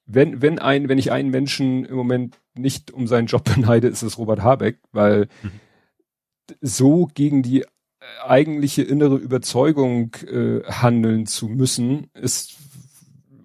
wenn 0.06 0.42
wenn 0.42 0.58
ein 0.58 0.88
wenn 0.88 0.98
ich 0.98 1.10
einen 1.12 1.30
Menschen 1.30 1.84
im 1.84 1.96
Moment 1.96 2.38
nicht 2.54 2.90
um 2.90 3.06
seinen 3.06 3.26
Job 3.26 3.44
beneide, 3.54 3.88
ist 3.88 4.02
es 4.02 4.18
Robert 4.18 4.42
Habeck, 4.42 4.78
weil 4.92 5.28
Mhm. 5.42 5.60
so 6.60 7.08
gegen 7.14 7.42
die 7.42 7.64
eigentliche 8.24 8.82
innere 8.82 9.16
Überzeugung 9.16 10.14
äh, 10.26 10.62
handeln 10.64 11.26
zu 11.26 11.48
müssen, 11.48 12.08
ist 12.14 12.56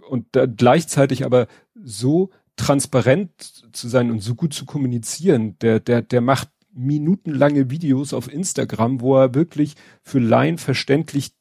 und 0.07 0.25
da 0.31 0.45
gleichzeitig 0.45 1.25
aber 1.25 1.47
so 1.75 2.29
transparent 2.55 3.29
zu 3.71 3.87
sein 3.87 4.09
und 4.11 4.21
so 4.21 4.35
gut 4.35 4.53
zu 4.53 4.65
kommunizieren, 4.65 5.57
der, 5.59 5.79
der, 5.79 6.01
der 6.01 6.21
macht 6.21 6.49
minutenlange 6.73 7.69
Videos 7.69 8.13
auf 8.13 8.31
Instagram, 8.31 9.01
wo 9.01 9.17
er 9.17 9.33
wirklich 9.35 9.75
für 10.03 10.19
Laien 10.19 10.57
verständlich 10.57 11.31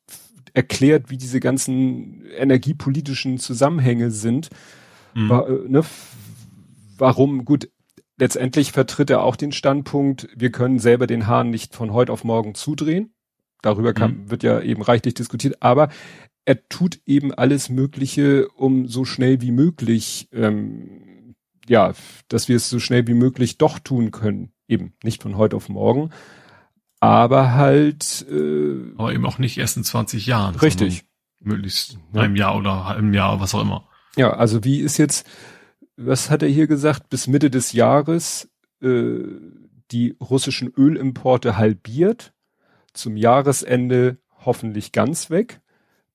erklärt, 0.55 1.11
wie 1.11 1.19
diese 1.19 1.41
ganzen 1.41 2.25
energiepolitischen 2.37 3.39
Zusammenhänge 3.39 4.11
sind. 4.11 4.49
Mhm. 5.15 5.29
Wa- 5.29 5.47
äh, 5.47 5.69
ne, 5.69 5.85
warum, 6.97 7.45
gut, 7.45 7.69
letztendlich 8.19 8.73
vertritt 8.73 9.11
er 9.11 9.23
auch 9.23 9.37
den 9.37 9.53
Standpunkt, 9.53 10.29
wir 10.35 10.51
können 10.51 10.79
selber 10.79 11.07
den 11.07 11.27
Hahn 11.27 11.51
nicht 11.51 11.75
von 11.75 11.93
heute 11.93 12.13
auf 12.13 12.25
morgen 12.25 12.55
zudrehen. 12.55 13.13
Darüber 13.63 13.93
kann, 13.95 14.31
wird 14.31 14.43
ja 14.43 14.61
eben 14.61 14.83
reichlich 14.83 15.15
diskutiert, 15.15 15.57
aber 15.63 15.89
er 16.45 16.69
tut 16.69 17.01
eben 17.07 17.35
alles 17.35 17.69
Mögliche, 17.71 18.49
um 18.51 18.87
so 18.87 19.05
schnell 19.05 19.41
wie 19.41 19.51
möglich, 19.51 20.29
ähm, 20.33 21.35
ja, 21.69 21.93
dass 22.29 22.49
wir 22.49 22.57
es 22.57 22.71
so 22.71 22.79
schnell 22.79 23.07
wie 23.09 23.15
möglich 23.15 23.59
doch 23.59 23.79
tun 23.81 24.13
können. 24.13 24.53
Eben, 24.69 24.93
nicht 25.03 25.23
von 25.23 25.37
heute 25.37 25.57
auf 25.57 25.69
morgen, 25.69 26.11
aber 27.01 27.55
halt 27.55 28.25
äh, 28.31 28.93
Aber 28.97 29.13
eben 29.13 29.27
auch 29.27 29.39
nicht 29.39 29.59
erst 29.59 29.77
in 29.77 29.85
20 29.85 30.27
Jahren. 30.27 30.55
richtig. 30.57 31.05
Möglichst 31.41 31.99
Ja. 32.15 32.23
einem 32.23 32.37
Jahr 32.37 32.57
oder 32.57 32.87
einem 32.87 33.13
Jahr, 33.13 33.41
was 33.41 33.55
auch 33.55 33.63
immer. 33.63 33.89
Ja, 34.17 34.33
also 34.33 34.65
wie 34.65 34.81
ist 34.81 34.97
jetzt, 34.99 35.27
was 35.97 36.31
hat 36.31 36.43
er 36.43 36.49
hier 36.49 36.67
gesagt, 36.67 37.09
bis 37.11 37.27
Mitte 37.27 37.51
des 37.51 37.73
Jahres 37.73 38.49
äh, 38.83 39.19
die 39.91 40.17
russischen 40.21 40.73
Ölimporte 40.77 41.57
halbiert, 41.57 42.33
zum 42.97 43.17
Jahresende 43.17 44.19
hoffentlich 44.45 44.93
ganz 44.93 45.31
weg, 45.31 45.61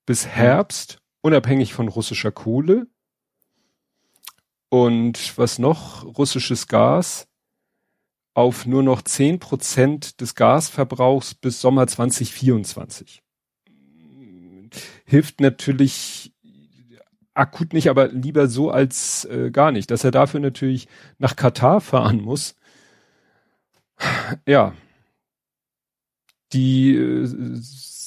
bis 0.06 0.26
Herbst 0.26 0.98
unabhängig 1.20 1.74
von 1.74 1.88
russischer 1.88 2.32
Kohle 2.32 2.86
und 4.68 5.36
was 5.38 5.58
noch, 5.58 6.04
russisches 6.18 6.66
Gas 6.66 7.28
auf 8.34 8.66
nur 8.66 8.82
noch 8.82 9.02
zehn 9.02 9.38
Prozent 9.38 10.20
des 10.20 10.34
Gasverbrauchs 10.34 11.34
bis 11.34 11.60
Sommer 11.60 11.86
2024. 11.86 13.22
Hilft 15.04 15.40
natürlich 15.40 16.32
akut 17.34 17.72
nicht, 17.72 17.88
aber 17.88 18.08
lieber 18.08 18.48
so 18.48 18.70
als 18.70 19.24
äh, 19.26 19.50
gar 19.50 19.72
nicht. 19.72 19.90
Dass 19.90 20.04
er 20.04 20.10
dafür 20.10 20.40
natürlich 20.40 20.88
nach 21.18 21.36
Katar 21.36 21.80
fahren 21.80 22.20
muss. 22.20 22.54
Ja. 24.46 24.74
Die, 26.52 26.94
äh, 26.94 27.28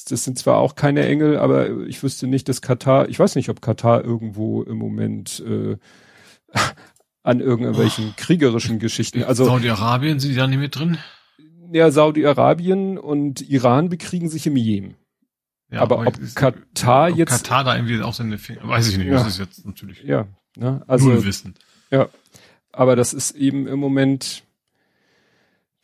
das 0.09 0.23
sind 0.23 0.37
zwar 0.37 0.57
auch 0.57 0.75
keine 0.75 1.05
Engel, 1.07 1.37
aber 1.37 1.85
ich 1.87 2.03
wüsste 2.03 2.27
nicht, 2.27 2.47
dass 2.47 2.61
Katar, 2.61 3.09
ich 3.09 3.17
weiß 3.19 3.35
nicht, 3.35 3.49
ob 3.49 3.61
Katar 3.61 4.03
irgendwo 4.03 4.61
im 4.63 4.77
Moment 4.77 5.43
äh, 5.47 5.77
an 7.23 7.39
irgendwelchen 7.39 8.15
kriegerischen 8.15 8.77
Geschichten, 8.79 9.23
also 9.23 9.45
Saudi-Arabien, 9.45 10.19
sind 10.19 10.31
die 10.31 10.35
da 10.35 10.47
nicht 10.47 10.59
mit 10.59 10.75
drin? 10.77 10.97
ja, 11.71 11.89
Saudi-Arabien 11.89 12.97
und 12.99 13.41
Iran 13.49 13.89
bekriegen 13.89 14.29
sich 14.29 14.45
im 14.45 14.55
Jemen. 14.55 14.93
Ja, 15.71 15.81
aber 15.81 15.97
ob 16.05 16.19
ist- 16.19 16.35
Katar 16.35 17.09
ob 17.11 17.17
jetzt, 17.17 17.31
Katar 17.43 17.63
da 17.63 17.75
irgendwie 17.75 17.99
auch 18.03 18.13
seine 18.13 18.37
Finger, 18.37 18.67
weiß 18.67 18.87
ich 18.89 18.97
nicht, 18.99 19.07
Ja. 19.07 19.13
das 19.15 19.27
ist 19.27 19.39
jetzt 19.39 19.65
natürlich 19.65 20.03
ja, 20.03 20.27
ne, 20.55 20.83
also 20.85 21.07
null 21.09 21.25
Wissen. 21.25 21.55
Ja, 21.89 22.07
aber 22.71 22.95
das 22.95 23.13
ist 23.13 23.31
eben 23.31 23.65
im 23.67 23.79
Moment 23.79 24.43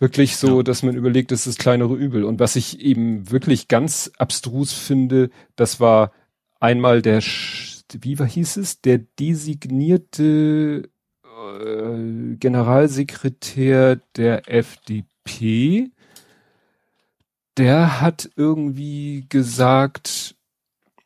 wirklich 0.01 0.35
so, 0.35 0.57
Ja. 0.57 0.63
dass 0.63 0.83
man 0.83 0.95
überlegt, 0.95 1.31
das 1.31 1.45
ist 1.45 1.59
das 1.59 1.63
kleinere 1.63 1.95
Übel. 1.95 2.23
Und 2.25 2.39
was 2.39 2.55
ich 2.55 2.79
eben 2.81 3.29
wirklich 3.31 3.67
ganz 3.67 4.11
abstrus 4.17 4.73
finde, 4.73 5.29
das 5.55 5.79
war 5.79 6.11
einmal 6.59 7.01
der, 7.01 7.21
wie 7.21 8.19
war, 8.19 8.27
hieß 8.27 8.57
es, 8.57 8.81
der 8.81 8.97
designierte 8.97 10.89
äh, 11.23 12.35
Generalsekretär 12.35 13.97
der 14.15 14.49
FDP. 14.51 15.91
Der 17.57 18.01
hat 18.01 18.29
irgendwie 18.35 19.25
gesagt, 19.29 20.35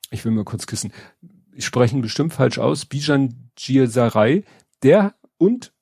ich 0.09 0.23
will 0.23 0.31
mal 0.31 0.45
kurz 0.45 0.67
kissen, 0.67 0.93
ich 1.53 1.65
spreche 1.65 1.95
ihn 1.95 2.01
bestimmt 2.01 2.33
falsch 2.33 2.59
aus, 2.59 2.85
Bijan 2.85 3.49
Giersarai, 3.55 4.43
der 4.83 5.15
und 5.37 5.73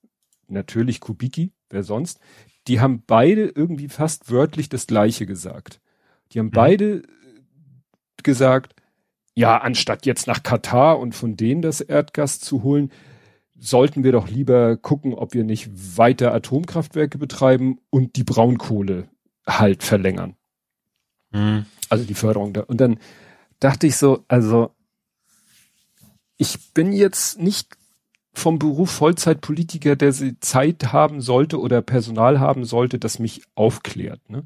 natürlich 0.47 0.99
Kubicki, 0.99 1.51
wer 1.69 1.83
sonst, 1.83 2.19
die 2.67 2.79
haben 2.79 3.03
beide 3.05 3.45
irgendwie 3.47 3.89
fast 3.89 4.31
wörtlich 4.31 4.69
das 4.69 4.87
Gleiche 4.87 5.25
gesagt. 5.25 5.81
Die 6.31 6.39
haben 6.39 6.47
Mhm. 6.47 6.51
beide 6.51 6.85
äh, 6.97 7.03
gesagt, 8.23 8.73
ja, 9.35 9.57
anstatt 9.57 10.05
jetzt 10.05 10.27
nach 10.27 10.43
Katar 10.43 10.99
und 10.99 11.13
von 11.15 11.35
denen 11.35 11.61
das 11.61 11.81
Erdgas 11.81 12.39
zu 12.39 12.63
holen, 12.63 12.91
sollten 13.57 14.03
wir 14.03 14.11
doch 14.11 14.27
lieber 14.29 14.77
gucken, 14.77 15.13
ob 15.13 15.33
wir 15.33 15.43
nicht 15.43 15.69
weiter 15.97 16.33
Atomkraftwerke 16.33 17.17
betreiben 17.17 17.79
und 17.89 18.15
die 18.15 18.23
Braunkohle 18.23 19.09
halt 19.47 19.83
verlängern. 19.83 20.35
Hm. 21.31 21.65
Also 21.89 22.05
die 22.05 22.13
Förderung 22.13 22.53
da. 22.53 22.61
Und 22.61 22.79
dann 22.81 22.99
dachte 23.59 23.87
ich 23.87 23.95
so, 23.95 24.23
also 24.27 24.71
ich 26.37 26.73
bin 26.73 26.91
jetzt 26.91 27.39
nicht 27.39 27.77
vom 28.33 28.57
Beruf 28.59 28.91
Vollzeitpolitiker, 28.91 29.95
der 29.95 30.11
sie 30.11 30.39
Zeit 30.39 30.91
haben 30.91 31.21
sollte 31.21 31.59
oder 31.59 31.81
Personal 31.81 32.39
haben 32.39 32.65
sollte, 32.65 32.97
das 32.99 33.19
mich 33.19 33.43
aufklärt. 33.55 34.27
Ne? 34.29 34.45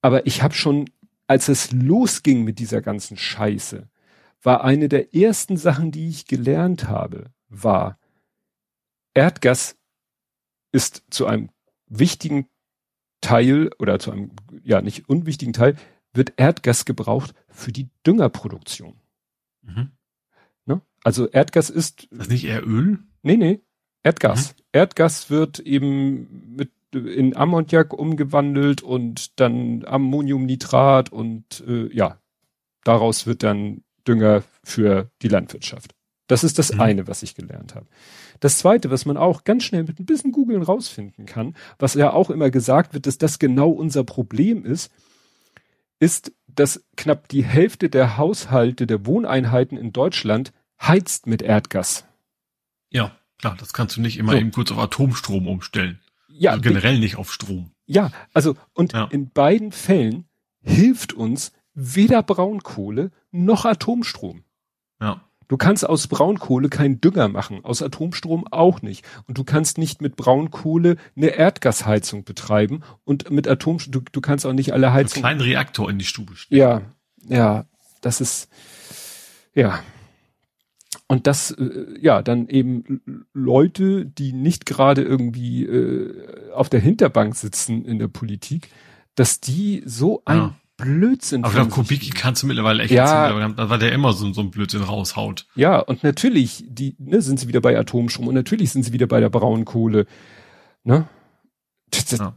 Aber 0.00 0.26
ich 0.26 0.42
habe 0.42 0.54
schon, 0.54 0.88
als 1.26 1.48
es 1.48 1.72
losging 1.72 2.44
mit 2.44 2.58
dieser 2.58 2.80
ganzen 2.82 3.16
Scheiße, 3.16 3.88
war 4.42 4.62
eine 4.62 4.88
der 4.88 5.14
ersten 5.14 5.56
Sachen, 5.56 5.90
die 5.90 6.08
ich 6.08 6.26
gelernt 6.26 6.88
habe, 6.88 7.32
war, 7.48 7.98
Erdgas 9.14 9.76
ist 10.72 11.04
zu 11.10 11.26
einem 11.26 11.50
wichtigen 11.86 12.48
Teil 13.20 13.70
oder 13.78 13.98
zu 13.98 14.12
einem, 14.12 14.32
ja, 14.62 14.82
nicht 14.82 15.08
unwichtigen 15.08 15.52
Teil, 15.52 15.76
wird 16.12 16.34
Erdgas 16.36 16.84
gebraucht 16.84 17.34
für 17.48 17.72
die 17.72 17.88
Düngerproduktion. 18.06 19.00
Mhm. 19.62 19.90
Also 21.04 21.28
Erdgas 21.28 21.70
ist, 21.70 22.04
Ist 22.04 22.20
das 22.20 22.28
nicht 22.28 22.44
eher 22.44 22.66
Öl? 22.66 22.98
nee, 23.22 23.36
nee, 23.36 23.60
Erdgas. 24.02 24.56
Erdgas 24.72 25.30
wird 25.30 25.60
eben 25.60 26.56
mit 26.56 26.72
in 26.92 27.36
Ammoniak 27.36 27.92
umgewandelt 27.92 28.82
und 28.82 29.40
dann 29.40 29.84
Ammoniumnitrat 29.84 31.10
und 31.10 31.64
äh, 31.66 31.92
ja, 31.94 32.18
daraus 32.84 33.26
wird 33.26 33.42
dann 33.42 33.82
Dünger 34.06 34.42
für 34.62 35.10
die 35.22 35.28
Landwirtschaft. 35.28 35.94
Das 36.26 36.44
ist 36.44 36.58
das 36.58 36.72
mhm. 36.72 36.80
eine, 36.80 37.08
was 37.08 37.22
ich 37.22 37.34
gelernt 37.34 37.74
habe. 37.74 37.86
Das 38.40 38.58
zweite, 38.58 38.90
was 38.90 39.06
man 39.06 39.16
auch 39.16 39.44
ganz 39.44 39.64
schnell 39.64 39.84
mit 39.84 39.98
ein 39.98 40.06
bisschen 40.06 40.32
googeln 40.32 40.62
rausfinden 40.62 41.26
kann, 41.26 41.54
was 41.78 41.94
ja 41.94 42.12
auch 42.12 42.30
immer 42.30 42.50
gesagt 42.50 42.94
wird, 42.94 43.06
dass 43.06 43.18
das 43.18 43.38
genau 43.38 43.70
unser 43.70 44.04
Problem 44.04 44.64
ist, 44.64 44.90
ist, 45.98 46.32
dass 46.46 46.84
knapp 46.96 47.28
die 47.28 47.44
Hälfte 47.44 47.88
der 47.88 48.16
Haushalte 48.16 48.86
der 48.86 49.06
Wohneinheiten 49.06 49.76
in 49.76 49.92
Deutschland 49.92 50.52
heizt 50.80 51.26
mit 51.26 51.42
Erdgas. 51.42 52.04
Ja, 52.90 53.16
klar, 53.38 53.56
das 53.58 53.72
kannst 53.72 53.96
du 53.96 54.00
nicht 54.00 54.18
immer 54.18 54.32
so. 54.32 54.38
eben 54.38 54.52
kurz 54.52 54.70
auf 54.70 54.78
Atomstrom 54.78 55.48
umstellen. 55.48 56.00
Ja, 56.28 56.52
also 56.52 56.62
generell 56.62 56.98
nicht 56.98 57.16
auf 57.16 57.32
Strom. 57.32 57.70
Ja, 57.86 58.10
also 58.32 58.56
und 58.72 58.92
ja. 58.92 59.04
in 59.04 59.30
beiden 59.30 59.72
Fällen 59.72 60.26
hilft 60.60 61.12
uns 61.12 61.52
weder 61.74 62.22
Braunkohle 62.22 63.10
noch 63.30 63.64
Atomstrom. 63.64 64.44
Ja. 65.00 65.22
Du 65.48 65.58
kannst 65.58 65.86
aus 65.86 66.06
Braunkohle 66.06 66.70
keinen 66.70 67.00
Dünger 67.00 67.28
machen, 67.28 67.64
aus 67.64 67.82
Atomstrom 67.82 68.46
auch 68.50 68.80
nicht. 68.80 69.04
Und 69.26 69.36
du 69.36 69.44
kannst 69.44 69.76
nicht 69.76 70.00
mit 70.00 70.16
Braunkohle 70.16 70.96
eine 71.16 71.26
Erdgasheizung 71.26 72.24
betreiben 72.24 72.82
und 73.04 73.30
mit 73.30 73.46
Atom, 73.46 73.78
du, 73.88 74.00
du 74.00 74.20
kannst 74.20 74.46
auch 74.46 74.54
nicht 74.54 74.72
alle 74.72 74.92
Heizungen. 74.92 75.24
Einen 75.24 75.38
kleinen 75.38 75.50
Reaktor 75.50 75.90
in 75.90 75.98
die 75.98 76.06
Stube 76.06 76.34
stellen. 76.36 76.58
Ja, 76.58 76.82
ja, 77.28 77.66
das 78.00 78.20
ist, 78.20 78.48
ja. 79.54 79.80
Und 81.06 81.26
das, 81.26 81.50
äh, 81.50 81.98
ja, 82.00 82.22
dann 82.22 82.48
eben 82.48 83.02
Leute, 83.32 84.06
die 84.06 84.32
nicht 84.32 84.66
gerade 84.66 85.02
irgendwie 85.02 85.64
äh, 85.64 86.50
auf 86.52 86.68
der 86.68 86.80
Hinterbank 86.80 87.36
sitzen 87.36 87.84
in 87.84 87.98
der 87.98 88.08
Politik, 88.08 88.70
dass 89.14 89.40
die 89.40 89.82
so 89.84 90.22
ein 90.24 90.38
ja. 90.38 90.54
Blödsinn. 90.76 91.44
Aber 91.44 91.66
Kubicki 91.66 92.10
kannst 92.10 92.42
du 92.42 92.46
mittlerweile 92.46 92.82
echt 92.82 92.92
ja, 92.92 93.26
erzählen, 93.26 93.54
weil 93.56 93.78
der 93.78 93.92
immer 93.92 94.12
so, 94.12 94.32
so 94.32 94.40
ein 94.40 94.50
Blödsinn 94.50 94.82
raushaut. 94.82 95.46
Ja, 95.54 95.78
und 95.78 96.02
natürlich, 96.02 96.64
die, 96.66 96.96
ne, 96.98 97.20
sind 97.20 97.38
sie 97.38 97.48
wieder 97.48 97.60
bei 97.60 97.78
Atomstrom 97.78 98.26
und 98.26 98.34
natürlich 98.34 98.72
sind 98.72 98.82
sie 98.82 98.92
wieder 98.92 99.06
bei 99.06 99.20
der 99.20 99.30
Braunkohle. 99.30 100.06
Ne? 100.84 101.06
Das, 101.90 102.10
ja. 102.18 102.34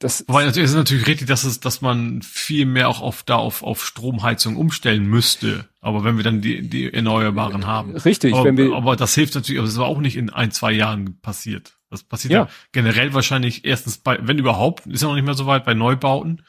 Das 0.00 0.24
Wobei 0.26 0.44
es 0.44 0.56
ist 0.56 0.74
natürlich 0.74 1.06
richtig, 1.06 1.28
dass 1.28 1.44
es, 1.44 1.60
dass 1.60 1.82
man 1.82 2.22
viel 2.22 2.64
mehr 2.64 2.88
auch 2.88 3.02
auf 3.02 3.22
da 3.22 3.36
auf, 3.36 3.62
auf 3.62 3.84
Stromheizung 3.84 4.56
umstellen 4.56 5.04
müsste. 5.04 5.68
Aber 5.82 6.04
wenn 6.04 6.16
wir 6.16 6.24
dann 6.24 6.40
die, 6.40 6.66
die 6.66 6.92
Erneuerbaren 6.92 7.66
haben. 7.66 7.94
Richtig, 7.94 8.34
aber, 8.34 8.44
wenn 8.44 8.56
wir. 8.56 8.74
Aber 8.74 8.96
das 8.96 9.14
hilft 9.14 9.34
natürlich, 9.34 9.58
aber 9.58 9.66
das 9.66 9.74
ist 9.74 9.80
auch 9.80 10.00
nicht 10.00 10.16
in 10.16 10.30
ein, 10.30 10.52
zwei 10.52 10.72
Jahren 10.72 11.20
passiert. 11.20 11.76
Das 11.90 12.02
passiert 12.02 12.32
ja. 12.32 12.44
ja 12.44 12.48
generell 12.72 13.12
wahrscheinlich 13.12 13.66
erstens 13.66 13.98
bei, 13.98 14.18
wenn 14.22 14.38
überhaupt, 14.38 14.86
ist 14.86 15.02
ja 15.02 15.08
noch 15.08 15.16
nicht 15.16 15.26
mehr 15.26 15.34
so 15.34 15.46
weit 15.46 15.66
bei 15.66 15.74
Neubauten. 15.74 16.42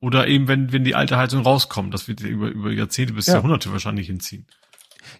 Oder 0.00 0.26
eben, 0.26 0.48
wenn, 0.48 0.72
wenn 0.72 0.84
die 0.84 0.94
alte 0.94 1.18
Heizung 1.18 1.42
rauskommt, 1.42 1.92
das 1.92 2.08
wird 2.08 2.20
über, 2.20 2.48
über 2.48 2.72
Jahrzehnte 2.72 3.12
bis 3.12 3.26
ja. 3.26 3.34
Jahrhunderte 3.34 3.70
wahrscheinlich 3.70 4.06
hinziehen. 4.06 4.46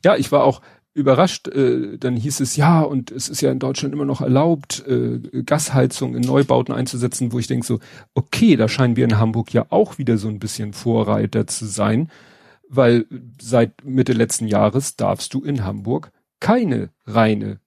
Ja, 0.02 0.16
ich 0.16 0.32
war 0.32 0.44
auch 0.44 0.62
überrascht, 0.94 1.48
äh, 1.48 1.98
dann 1.98 2.16
hieß 2.16 2.40
es 2.40 2.56
ja, 2.56 2.80
und 2.80 3.10
es 3.10 3.28
ist 3.28 3.40
ja 3.40 3.50
in 3.50 3.58
Deutschland 3.58 3.92
immer 3.92 4.04
noch 4.04 4.20
erlaubt, 4.20 4.84
äh, 4.86 5.42
Gasheizung 5.42 6.14
in 6.14 6.22
Neubauten 6.22 6.72
einzusetzen, 6.72 7.32
wo 7.32 7.38
ich 7.40 7.48
denke 7.48 7.66
so, 7.66 7.80
okay, 8.14 8.56
da 8.56 8.68
scheinen 8.68 8.96
wir 8.96 9.04
in 9.04 9.18
Hamburg 9.18 9.52
ja 9.52 9.66
auch 9.70 9.98
wieder 9.98 10.16
so 10.16 10.28
ein 10.28 10.38
bisschen 10.38 10.72
Vorreiter 10.72 11.48
zu 11.48 11.66
sein, 11.66 12.10
weil 12.68 13.06
seit 13.40 13.84
Mitte 13.84 14.12
letzten 14.12 14.46
Jahres 14.46 14.96
darfst 14.96 15.34
du 15.34 15.42
in 15.42 15.64
Hamburg 15.64 16.12
keine 16.38 16.90
reine 17.06 17.60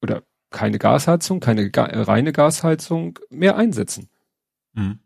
oder 0.00 0.22
keine 0.50 0.78
Gasheizung, 0.78 1.40
keine 1.40 1.70
ga 1.70 1.84
reine 1.84 2.32
Gasheizung 2.32 3.18
mehr 3.28 3.56
einsetzen. 3.56 4.08
Mhm. 4.72 5.00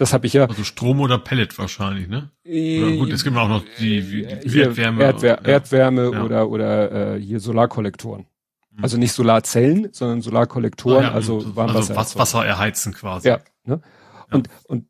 Das 0.00 0.14
habe 0.14 0.26
ich 0.26 0.32
ja. 0.32 0.46
Also 0.46 0.64
Strom 0.64 1.00
oder 1.00 1.18
Pellet 1.18 1.58
wahrscheinlich, 1.58 2.08
ne? 2.08 2.30
Oder 2.42 2.96
gut, 2.96 3.12
es 3.12 3.22
gibt 3.22 3.36
auch 3.36 3.50
noch 3.50 3.62
die, 3.78 4.00
die 4.00 4.48
hier 4.48 4.68
Erdwärme, 4.68 5.04
Erdwär, 5.04 5.40
ja. 5.42 5.48
Erdwärme 5.48 6.10
ja. 6.10 6.22
oder 6.22 6.48
oder 6.48 7.16
äh, 7.16 7.20
hier 7.20 7.38
Solarkollektoren. 7.38 8.24
Mhm. 8.70 8.82
Also 8.82 8.96
nicht 8.96 9.12
Solarzellen, 9.12 9.90
sondern 9.92 10.22
Solarkollektoren, 10.22 11.04
ah, 11.04 11.08
ja, 11.08 11.12
also 11.12 11.54
Warmwasser. 11.54 11.98
Also 11.98 12.18
Wasser 12.18 12.46
erheizen 12.46 12.94
quasi. 12.94 13.28
Ja. 13.28 13.40
Ne? 13.64 13.82
Und 14.30 14.48
und 14.68 14.86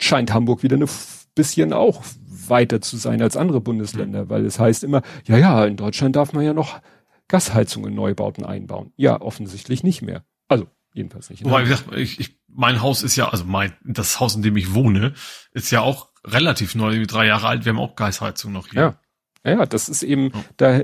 scheint 0.00 0.34
Hamburg 0.34 0.64
wieder 0.64 0.74
eine 0.74 0.88
bisschen 1.36 1.72
auch 1.72 2.02
weiter 2.26 2.80
zu 2.80 2.96
sein 2.96 3.22
als 3.22 3.36
andere 3.36 3.60
Bundesländer, 3.60 4.24
mhm. 4.24 4.28
weil 4.28 4.44
es 4.44 4.58
heißt 4.58 4.82
immer, 4.82 5.02
ja, 5.24 5.38
ja, 5.38 5.64
in 5.66 5.76
Deutschland 5.76 6.16
darf 6.16 6.32
man 6.32 6.44
ja 6.44 6.52
noch 6.52 6.80
Gasheizung 7.28 7.86
in 7.86 7.94
Neubauten 7.94 8.44
einbauen. 8.44 8.92
Ja, 8.96 9.20
offensichtlich 9.20 9.84
nicht 9.84 10.02
mehr. 10.02 10.24
Also 10.48 10.66
jedenfalls 10.94 11.30
nicht. 11.30 11.44
Wobei, 11.44 11.64
ich, 11.94 12.18
ich 12.18 12.41
mein 12.54 12.82
Haus 12.82 13.02
ist 13.02 13.16
ja, 13.16 13.28
also 13.28 13.44
mein, 13.44 13.72
das 13.84 14.20
Haus, 14.20 14.36
in 14.36 14.42
dem 14.42 14.56
ich 14.56 14.74
wohne, 14.74 15.14
ist 15.52 15.70
ja 15.70 15.80
auch 15.80 16.08
relativ 16.24 16.74
neu, 16.74 17.04
drei 17.06 17.26
Jahre 17.26 17.48
alt. 17.48 17.64
Wir 17.64 17.72
haben 17.72 17.80
auch 17.80 17.96
Gasheizung 17.96 18.52
noch 18.52 18.68
hier. 18.68 18.96
Ja, 19.44 19.50
ja, 19.52 19.66
das 19.66 19.88
ist 19.88 20.02
eben, 20.02 20.30
ja. 20.32 20.44
da, 20.56 20.82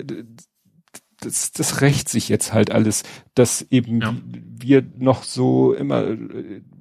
das, 1.21 1.53
das 1.53 1.81
rächt 1.81 2.09
sich 2.09 2.29
jetzt 2.29 2.53
halt 2.53 2.71
alles, 2.71 3.03
dass 3.35 3.63
eben 3.71 4.01
ja. 4.01 4.15
wir 4.25 4.85
noch 4.97 5.23
so 5.23 5.75
immer, 5.75 6.17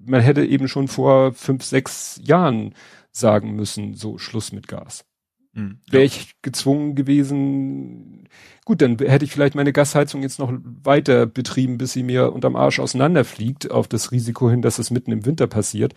man 0.05 0.21
hätte 0.21 0.45
eben 0.45 0.67
schon 0.67 0.87
vor 0.87 1.33
fünf, 1.33 1.63
sechs 1.63 2.19
Jahren 2.23 2.73
sagen 3.11 3.55
müssen, 3.55 3.95
so 3.95 4.17
Schluss 4.17 4.51
mit 4.51 4.67
Gas. 4.67 5.05
Mhm, 5.53 5.79
Wäre 5.89 6.03
ich 6.03 6.35
gezwungen 6.41 6.95
gewesen, 6.95 8.27
gut, 8.67 8.81
dann 8.81 8.97
hätte 8.99 9.23
ich 9.23 9.31
vielleicht 9.31 9.55
meine 9.55 9.71
Gasheizung 9.71 10.23
jetzt 10.23 10.39
noch 10.39 10.51
weiter 10.83 11.25
betrieben, 11.25 11.77
bis 11.77 11.93
sie 11.93 12.03
mir 12.03 12.33
unterm 12.33 12.57
Arsch 12.57 12.81
auseinanderfliegt, 12.81 13.71
auf 13.71 13.87
das 13.87 14.11
Risiko 14.11 14.49
hin, 14.49 14.61
dass 14.61 14.77
es 14.77 14.91
mitten 14.91 15.13
im 15.13 15.25
Winter 15.25 15.47
passiert. 15.47 15.95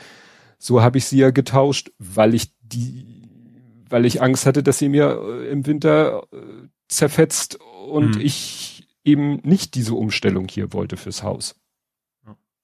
So 0.57 0.81
habe 0.81 0.99
ich 0.99 1.07
sie 1.07 1.19
ja 1.19 1.31
getauscht, 1.33 1.91
weil 1.99 2.33
ich 2.33 2.53
die, 2.63 3.29
weil 3.89 4.07
ich 4.07 4.23
Angst 4.23 4.47
hatte, 4.47 4.63
dass 4.63 4.79
sie 4.79 4.89
mir 4.89 5.21
äh, 5.21 5.49
im 5.49 5.67
Winter 5.67 6.29
äh, 6.33 6.37
zerfetzt 6.87 7.59
und 7.89 8.15
mhm. 8.15 8.21
ich 8.21 8.87
eben 9.03 9.41
nicht 9.43 9.75
diese 9.75 9.95
Umstellung 9.95 10.47
hier 10.49 10.73
wollte 10.73 10.97
fürs 10.97 11.25
Haus 11.25 11.57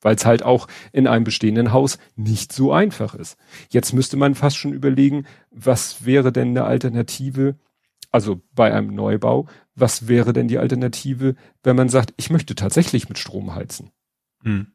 weil 0.02 0.14
es 0.14 0.26
halt 0.26 0.44
auch 0.44 0.68
in 0.92 1.09
einem 1.09 1.24
bestehenden 1.24 1.72
Haus 1.72 1.98
nicht 2.14 2.52
so 2.52 2.70
einfach 2.70 3.16
ist. 3.16 3.36
Jetzt 3.70 3.92
müsste 3.92 4.16
man 4.16 4.36
fast 4.36 4.57
schon 4.57 4.72
überlegen, 4.72 5.26
was 5.50 6.04
wäre 6.04 6.30
denn 6.30 6.50
eine 6.50 6.64
Alternative, 6.64 7.57
also 8.11 8.40
bei 8.54 8.72
einem 8.72 8.94
Neubau, 8.94 9.46
was 9.74 10.09
wäre 10.09 10.32
denn 10.32 10.48
die 10.48 10.59
Alternative, 10.59 11.34
wenn 11.62 11.76
man 11.76 11.88
sagt, 11.88 12.14
ich 12.16 12.30
möchte 12.30 12.54
tatsächlich 12.54 13.09
mit 13.09 13.18
Strom 13.18 13.54
heizen? 13.54 13.90
Hm. 14.42 14.68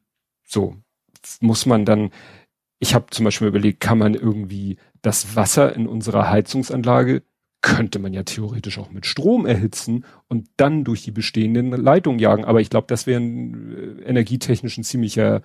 So 0.43 0.77
muss 1.39 1.65
man 1.65 1.85
dann, 1.85 2.11
ich 2.79 2.95
habe 2.95 3.07
zum 3.11 3.25
Beispiel 3.25 3.47
überlegt, 3.47 3.79
kann 3.79 3.97
man 3.97 4.13
irgendwie 4.13 4.77
das 5.01 5.35
Wasser 5.35 5.75
in 5.75 5.87
unserer 5.87 6.29
Heizungsanlage 6.29 7.23
könnte 7.61 7.99
man 7.99 8.11
ja 8.11 8.23
theoretisch 8.23 8.79
auch 8.79 8.89
mit 8.89 9.05
Strom 9.05 9.45
erhitzen 9.45 10.05
und 10.27 10.49
dann 10.57 10.83
durch 10.83 11.03
die 11.03 11.11
bestehenden 11.11 11.69
Leitungen 11.71 12.19
jagen. 12.19 12.43
Aber 12.43 12.59
ich 12.59 12.71
glaube, 12.71 12.87
das 12.87 13.05
wäre 13.05 13.21
ein 13.21 13.99
äh, 14.01 14.09
energietechnisch 14.09 14.77
ein 14.77 14.83
ziemlicher 14.83 15.41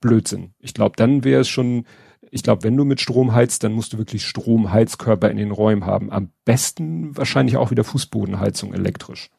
Blödsinn. 0.00 0.52
Ich 0.58 0.74
glaube, 0.74 0.96
dann 0.96 1.22
wäre 1.22 1.42
es 1.42 1.48
schon, 1.48 1.86
ich 2.30 2.42
glaube, 2.42 2.62
wenn 2.62 2.76
du 2.76 2.84
mit 2.84 3.00
Strom 3.00 3.32
heizt, 3.34 3.64
dann 3.64 3.72
musst 3.72 3.92
du 3.92 3.98
wirklich 3.98 4.26
Stromheizkörper 4.26 5.30
in 5.30 5.36
den 5.36 5.50
Räumen 5.50 5.84
haben. 5.84 6.10
Am 6.12 6.30
besten 6.44 7.16
wahrscheinlich 7.16 7.56
auch 7.56 7.70
wieder 7.70 7.84
Fußbodenheizung 7.84 8.72
elektrisch. 8.72 9.30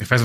Ich 0.00 0.10
weiß, 0.10 0.24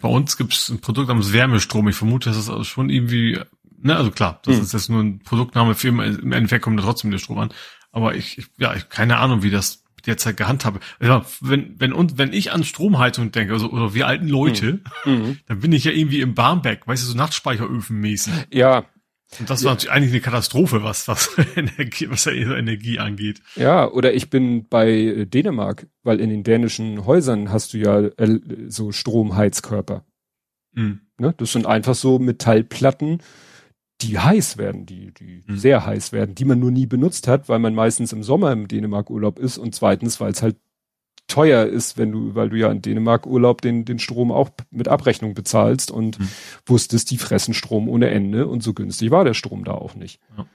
bei 0.00 0.08
uns 0.08 0.36
gibt 0.36 0.52
es 0.52 0.68
ein 0.68 0.80
Produkt 0.80 1.08
namens 1.08 1.32
Wärmestrom. 1.32 1.88
Ich 1.88 1.96
vermute, 1.96 2.30
das 2.30 2.48
ist 2.48 2.66
schon 2.66 2.90
irgendwie, 2.90 3.38
ne, 3.78 3.96
also 3.96 4.10
klar, 4.10 4.40
das 4.44 4.56
hm. 4.56 4.62
ist 4.62 4.72
jetzt 4.72 4.90
nur 4.90 5.02
ein 5.02 5.20
Produktname 5.20 5.74
für 5.74 5.88
im 5.88 6.32
Endeffekt 6.32 6.64
kommt 6.64 6.78
da 6.78 6.82
trotzdem 6.82 7.10
der 7.10 7.18
Strom 7.18 7.38
an. 7.38 7.50
Aber 7.92 8.14
ich, 8.14 8.38
ich 8.38 8.48
ja, 8.58 8.74
ich 8.74 8.88
keine 8.88 9.18
Ahnung, 9.18 9.42
wie 9.42 9.50
das 9.50 9.84
derzeit 10.06 10.36
gehandhabt 10.36 10.82
habe. 11.00 11.26
wenn, 11.40 11.78
wenn, 11.78 11.92
und, 11.92 12.18
wenn 12.18 12.32
ich 12.32 12.52
an 12.52 12.64
Stromheizung 12.64 13.32
denke, 13.32 13.52
also, 13.52 13.70
oder 13.70 13.94
wir 13.94 14.06
alten 14.06 14.28
Leute, 14.28 14.80
mhm. 15.04 15.38
dann 15.46 15.60
bin 15.60 15.72
ich 15.72 15.84
ja 15.84 15.92
irgendwie 15.92 16.20
im 16.20 16.34
Barmbek, 16.34 16.86
weißt 16.86 17.02
du, 17.02 17.08
so 17.08 17.16
Nachtspeicheröfen 17.16 17.98
mäßig. 18.00 18.32
Ja. 18.52 18.84
Und 19.38 19.50
das 19.50 19.64
war 19.64 19.72
natürlich 19.72 19.92
eigentlich 19.92 20.12
eine 20.12 20.20
Katastrophe, 20.20 20.82
was, 20.82 21.08
was 21.08 21.36
Energie, 21.56 22.08
was 22.08 22.26
Energie 22.26 22.98
angeht. 22.98 23.42
Ja, 23.56 23.90
oder 23.90 24.14
ich 24.14 24.30
bin 24.30 24.68
bei 24.68 25.26
Dänemark, 25.28 25.88
weil 26.02 26.20
in 26.20 26.30
den 26.30 26.44
dänischen 26.44 27.04
Häusern 27.04 27.50
hast 27.50 27.74
du 27.74 27.78
ja 27.78 28.00
äh, 28.00 28.40
so 28.68 28.92
Stromheizkörper. 28.92 30.04
Mhm. 30.72 31.00
Ne? 31.18 31.34
Das 31.36 31.52
sind 31.52 31.66
einfach 31.66 31.94
so 31.94 32.18
Metallplatten, 32.18 33.20
die 34.02 34.18
heiß 34.18 34.58
werden, 34.58 34.86
die, 34.86 35.12
die 35.12 35.42
mhm. 35.46 35.56
sehr 35.56 35.84
heiß 35.84 36.12
werden, 36.12 36.34
die 36.34 36.44
man 36.44 36.60
nur 36.60 36.70
nie 36.70 36.86
benutzt 36.86 37.28
hat, 37.28 37.48
weil 37.48 37.58
man 37.58 37.74
meistens 37.74 38.12
im 38.12 38.22
Sommer 38.22 38.52
im 38.52 38.68
Dänemark 38.68 39.10
Urlaub 39.10 39.38
ist 39.38 39.58
und 39.58 39.74
zweitens, 39.74 40.20
weil 40.20 40.32
es 40.32 40.42
halt 40.42 40.56
teuer 41.26 41.66
ist, 41.66 41.98
wenn 41.98 42.12
du, 42.12 42.34
weil 42.34 42.50
du 42.50 42.56
ja 42.56 42.70
in 42.70 42.82
Dänemark 42.82 43.26
Urlaub 43.26 43.60
den, 43.60 43.84
den 43.84 43.98
Strom 43.98 44.30
auch 44.30 44.50
mit 44.70 44.88
Abrechnung 44.88 45.34
bezahlst 45.34 45.90
und 45.90 46.18
mhm. 46.18 46.28
wusstest, 46.64 47.10
die 47.10 47.18
fressen 47.18 47.54
Strom 47.54 47.88
ohne 47.88 48.10
Ende 48.10 48.46
und 48.46 48.62
so 48.62 48.74
günstig 48.74 49.10
war 49.10 49.24
der 49.24 49.34
Strom 49.34 49.64
da 49.64 49.72
auch 49.72 49.94
nicht. 49.94 50.20
Ja. 50.36 50.46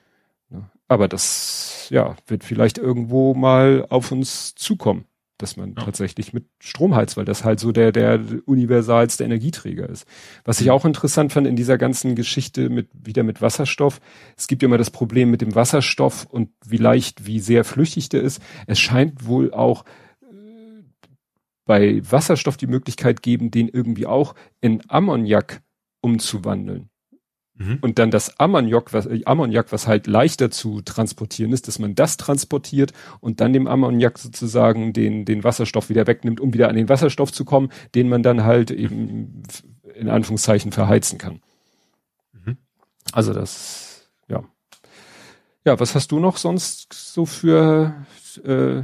Aber 0.87 1.07
das, 1.07 1.87
ja, 1.89 2.15
wird 2.27 2.43
vielleicht 2.43 2.77
irgendwo 2.77 3.33
mal 3.33 3.85
auf 3.89 4.11
uns 4.11 4.55
zukommen 4.55 5.05
dass 5.41 5.57
man 5.57 5.73
ja. 5.75 5.83
tatsächlich 5.83 6.33
mit 6.33 6.45
Strom 6.59 6.95
heizt, 6.95 7.17
weil 7.17 7.25
das 7.25 7.43
halt 7.43 7.59
so 7.59 7.71
der, 7.71 7.91
der 7.91 8.19
universalste 8.45 9.23
Energieträger 9.23 9.89
ist. 9.89 10.05
Was 10.43 10.61
ich 10.61 10.67
mhm. 10.67 10.73
auch 10.73 10.85
interessant 10.85 11.33
fand 11.33 11.47
in 11.47 11.55
dieser 11.55 11.77
ganzen 11.77 12.15
Geschichte 12.15 12.69
mit, 12.69 12.89
wieder 12.93 13.23
mit 13.23 13.41
Wasserstoff, 13.41 13.99
es 14.37 14.47
gibt 14.47 14.61
ja 14.61 14.67
immer 14.67 14.77
das 14.77 14.91
Problem 14.91 15.31
mit 15.31 15.41
dem 15.41 15.55
Wasserstoff 15.55 16.25
und 16.29 16.49
wie 16.65 16.77
leicht, 16.77 17.25
wie 17.25 17.39
sehr 17.39 17.63
flüchtig 17.63 18.09
der 18.09 18.21
ist. 18.21 18.41
Es 18.67 18.79
scheint 18.79 19.25
wohl 19.25 19.53
auch, 19.53 19.83
bei 21.65 22.01
Wasserstoff 22.09 22.57
die 22.57 22.67
Möglichkeit 22.67 23.21
geben, 23.21 23.51
den 23.51 23.67
irgendwie 23.67 24.07
auch 24.07 24.35
in 24.61 24.81
Ammoniak 24.89 25.61
umzuwandeln. 26.01 26.89
Mhm. 27.61 27.79
Und 27.81 27.99
dann 27.99 28.11
das 28.11 28.39
Ammoniak 28.39 28.93
was, 28.93 29.05
äh, 29.05 29.21
Ammoniak, 29.25 29.71
was 29.71 29.87
halt 29.87 30.07
leichter 30.07 30.49
zu 30.51 30.81
transportieren 30.81 31.53
ist, 31.53 31.67
dass 31.67 31.79
man 31.79 31.95
das 31.95 32.17
transportiert 32.17 32.93
und 33.19 33.39
dann 33.39 33.53
dem 33.53 33.67
Ammoniak 33.67 34.17
sozusagen 34.17 34.93
den, 34.93 35.25
den 35.25 35.43
Wasserstoff 35.43 35.89
wieder 35.89 36.07
wegnimmt, 36.07 36.39
um 36.39 36.53
wieder 36.53 36.69
an 36.69 36.75
den 36.75 36.89
Wasserstoff 36.89 37.31
zu 37.31 37.45
kommen, 37.45 37.69
den 37.93 38.09
man 38.09 38.23
dann 38.23 38.43
halt 38.43 38.71
eben 38.71 39.43
in 39.93 40.09
Anführungszeichen 40.09 40.71
verheizen 40.71 41.17
kann. 41.17 41.41
Mhm. 42.33 42.57
Also 43.11 43.33
das, 43.33 44.09
ja. 44.27 44.43
Ja, 45.65 45.79
was 45.79 45.93
hast 45.93 46.11
du 46.11 46.19
noch 46.19 46.37
sonst 46.37 46.93
so 46.93 47.27
für 47.27 48.05
äh, 48.43 48.81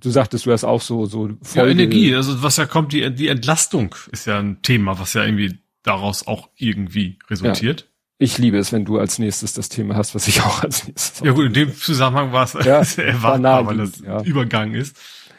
du 0.00 0.10
sagtest, 0.10 0.46
du 0.46 0.52
hast 0.52 0.64
auch 0.64 0.80
so 0.80 1.06
so 1.06 1.30
Folge 1.42 1.42
Ja, 1.54 1.66
Energie, 1.66 2.14
also 2.14 2.42
was 2.42 2.56
ja 2.56 2.66
kommt, 2.66 2.92
die, 2.92 3.14
die 3.14 3.28
Entlastung 3.28 3.94
ist 4.12 4.26
ja 4.26 4.38
ein 4.38 4.62
Thema, 4.62 4.98
was 4.98 5.14
ja 5.14 5.24
irgendwie 5.24 5.58
daraus 5.82 6.26
auch 6.26 6.48
irgendwie 6.56 7.18
resultiert. 7.28 7.80
Ja. 7.80 7.86
Ich 8.20 8.36
liebe 8.36 8.58
es, 8.58 8.72
wenn 8.72 8.84
du 8.84 8.98
als 8.98 9.20
nächstes 9.20 9.54
das 9.54 9.68
Thema 9.68 9.94
hast, 9.94 10.14
was 10.14 10.26
ich 10.26 10.42
auch 10.42 10.62
als 10.62 10.86
nächstes 10.86 11.20
Ja 11.24 11.32
gut, 11.32 11.46
in 11.46 11.52
dem 11.52 11.74
Zusammenhang 11.74 12.32
war 12.32 12.44
es 12.44 12.52
ja, 12.54 12.82
erwartbar, 13.02 13.66
weil 13.66 13.76
das 13.78 14.00
ja. 14.00 14.22
Übergang 14.22 14.74
ist. 14.74 14.96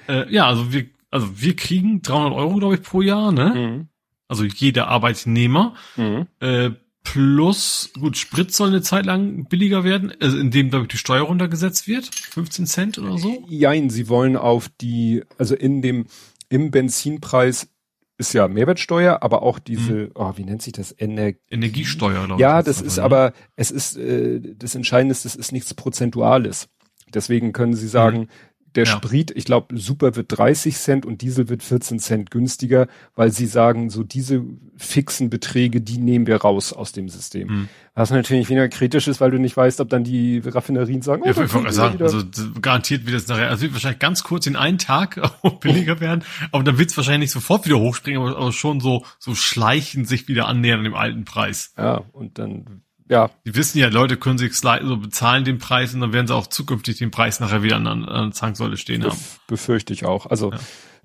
Äh, 0.08 0.32
ja, 0.34 0.48
also 0.48 0.72
wir, 0.72 0.86
also 1.12 1.42
wir 1.42 1.56
kriegen 1.56 2.02
300 2.02 2.34
Euro, 2.34 2.56
glaube 2.56 2.76
ich, 2.76 2.82
pro 2.82 3.02
Jahr, 3.02 3.32
ne? 3.32 3.54
Mhm. 3.56 3.88
Also 4.28 4.44
jeder 4.44 4.88
Arbeitnehmer. 4.88 5.76
Mhm. 5.98 6.28
Äh, 6.40 6.72
plus, 7.04 7.92
gut, 8.00 8.18
Sprit 8.18 8.54
soll 8.54 8.70
eine 8.70 8.82
Zeit 8.82 9.06
lang 9.06 9.46
billiger 9.46 9.84
werden, 9.84 10.14
also 10.20 10.38
indem, 10.38 10.70
glaube 10.70 10.84
ich, 10.86 10.90
die 10.90 10.98
Steuer 10.98 11.24
runtergesetzt 11.24 11.88
wird. 11.88 12.14
15 12.14 12.66
Cent 12.66 13.00
oder 13.00 13.18
so? 13.18 13.44
Jein, 13.48 13.90
sie 13.90 14.10
wollen 14.10 14.36
auf 14.36 14.70
die, 14.82 15.24
also 15.38 15.56
in 15.56 15.82
dem, 15.82 16.06
im 16.50 16.72
Benzinpreis 16.72 17.70
ist 18.18 18.34
ja 18.34 18.48
Mehrwertsteuer, 18.48 19.24
aber 19.24 19.44
auch 19.44 19.60
diese, 19.60 19.94
mhm. 19.94 20.12
oh, 20.16 20.34
wie 20.36 20.44
nennt 20.44 20.62
sich 20.62 20.74
das? 20.74 20.92
Ener 20.92 21.32
Energiesteuer, 21.50 22.26
glaube 22.26 22.42
Ja, 22.42 22.62
das, 22.62 22.78
das 22.78 22.86
ist 22.86 23.00
aber, 23.00 23.28
aber, 23.28 23.34
es 23.56 23.72
ist, 23.72 23.98
äh, 23.98 24.42
das 24.42 24.76
Entscheidende 24.76 25.14
ist, 25.14 25.24
das 25.24 25.36
ist 25.36 25.52
nichts 25.52 25.74
Prozentuales. 25.74 26.68
Deswegen 27.14 27.54
können 27.54 27.76
Sie 27.76 27.88
sagen, 27.88 28.20
mhm 28.20 28.28
der 28.76 28.86
ja. 28.86 28.92
Sprit, 28.92 29.32
ich 29.36 29.46
glaube, 29.46 29.78
Super 29.78 30.16
wird 30.16 30.38
30 30.38 30.78
Cent 30.78 31.06
und 31.06 31.22
Diesel 31.22 31.50
wird 31.50 31.64
14 31.64 32.00
Cent 32.00 32.32
günstiger, 32.32 32.88
weil 33.16 33.32
sie 33.32 33.46
sagen, 33.46 33.90
so 33.90 34.04
diese 34.04 34.44
fixen 34.78 35.30
Beträge, 35.30 35.82
die 35.82 35.98
nehmen 35.98 36.28
wir 36.28 36.38
raus 36.38 36.74
aus 36.74 36.92
dem 36.92 37.10
System. 37.10 37.48
Mhm. 37.48 37.70
Was 37.96 38.12
natürlich 38.12 38.48
weniger 38.50 38.70
kritisch 38.70 39.08
ist, 39.08 39.20
weil 39.20 39.32
du 39.32 39.40
nicht 39.40 39.58
weißt, 39.58 39.82
ob 39.82 39.90
dann 39.90 40.04
die 40.04 40.40
Raffinerien 40.40 41.02
sagen, 41.02 41.24
oh, 41.24 41.26
ja, 41.26 41.32
ich 41.32 41.54
wollte 41.54 41.74
sagen, 41.74 42.02
also 42.02 42.24
garantiert 42.62 43.06
wird 43.06 43.18
es 43.18 43.28
nachher, 43.28 43.50
also 43.50 43.64
wird 43.64 43.74
wahrscheinlich 43.74 44.00
ganz 44.00 44.24
kurz 44.24 44.48
in 44.48 44.56
einen 44.56 44.78
Tag 44.78 45.20
billiger 45.60 46.00
werden, 46.00 46.24
aber 46.52 46.64
dann 46.64 46.78
wird 46.78 46.92
es 46.92 46.98
wahrscheinlich 46.98 47.28
nicht 47.28 47.32
sofort 47.32 47.66
wieder 47.66 47.80
hochspringen, 47.80 48.22
aber, 48.22 48.38
aber 48.38 48.52
schon 48.54 48.80
so, 48.80 49.04
so 49.18 49.36
schleichend 49.36 50.08
sich 50.08 50.28
wieder 50.28 50.48
annähern 50.48 50.80
an 50.80 50.86
dem 50.86 50.96
alten 50.96 51.26
Preis. 51.26 51.74
Ja, 51.78 52.04
und 52.14 52.38
dann 52.40 52.84
ja. 53.10 53.32
Die 53.46 53.56
wissen 53.56 53.80
ja, 53.80 53.90
Leute 53.90 54.18
können 54.18 54.38
sich 54.38 54.56
so 54.56 54.98
bezahlen 54.98 55.44
den 55.44 55.58
Preis 55.58 55.94
und 55.94 56.02
dann 56.02 56.14
werden 56.14 56.28
sie 56.28 56.36
auch 56.36 56.48
zukünftig 56.48 57.00
den 57.00 57.10
Preis 57.10 57.40
nachher 57.40 57.64
wieder 57.64 57.76
an, 57.76 57.88
an 57.88 58.06
der 58.06 58.32
Zanksäule 58.32 58.78
stehen 58.78 59.04
haben. 59.04 59.18
Befürchte 59.48 59.92
ich 59.94 60.06
auch. 60.06 60.28
Also 60.28 60.52
ja. 60.52 60.60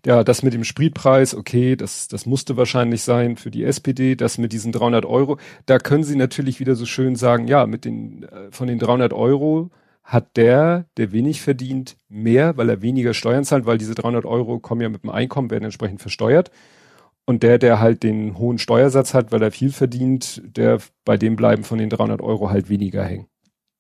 ja, 0.05 0.25
das 0.25 0.43
mit 0.43 0.53
dem 0.53 0.65
Spritpreis, 0.65 1.35
okay, 1.35 1.77
das, 1.77 2.07
das 2.07 2.27
musste 2.27 2.59
wahrscheinlich 2.59 3.03
sein 3.03 3.39
für 3.39 3.51
die 3.51 3.65
SPD. 3.65 4.17
Das 4.17 4.37
mit 4.37 4.53
diesen 4.53 4.71
300 4.71 5.07
Euro, 5.07 5.39
da 5.65 5.79
können 5.79 6.05
sie 6.05 6.17
natürlich 6.17 6.61
wieder 6.61 6.75
so 6.75 6.85
schön 6.85 7.17
sagen, 7.17 7.49
ja, 7.49 7.67
mit 7.67 7.87
den, 7.87 8.25
äh, 8.25 8.51
von 8.51 8.69
den 8.69 8.79
300 8.79 9.15
Euro 9.15 9.71
hat 10.03 10.37
der, 10.37 10.85
der 10.99 11.13
wenig 11.13 11.41
verdient, 11.41 11.97
mehr, 12.11 12.59
weil 12.59 12.69
er 12.69 12.83
weniger 12.83 13.15
Steuern 13.15 13.45
zahlt, 13.45 13.65
weil 13.65 13.79
diese 13.79 13.95
300 13.95 14.27
Euro 14.27 14.59
kommen 14.59 14.83
ja 14.83 14.91
mit 14.91 15.03
dem 15.03 15.11
Einkommen, 15.11 15.51
werden 15.51 15.65
entsprechend 15.65 16.03
versteuert. 16.03 16.51
Und 17.27 17.43
der, 17.43 17.59
der 17.59 17.81
halt 17.81 18.03
den 18.03 18.37
hohen 18.37 18.59
Steuersatz 18.59 19.15
hat, 19.15 19.33
weil 19.33 19.43
er 19.43 19.51
viel 19.51 19.73
verdient, 19.73 20.43
der 20.45 20.79
bei 21.05 21.17
dem 21.17 21.37
bleiben 21.37 21.65
von 21.65 21.79
den 21.79 21.89
300 21.89 22.21
Euro 22.21 22.51
halt 22.51 22.69
weniger 22.69 23.03
hängen. 23.03 23.29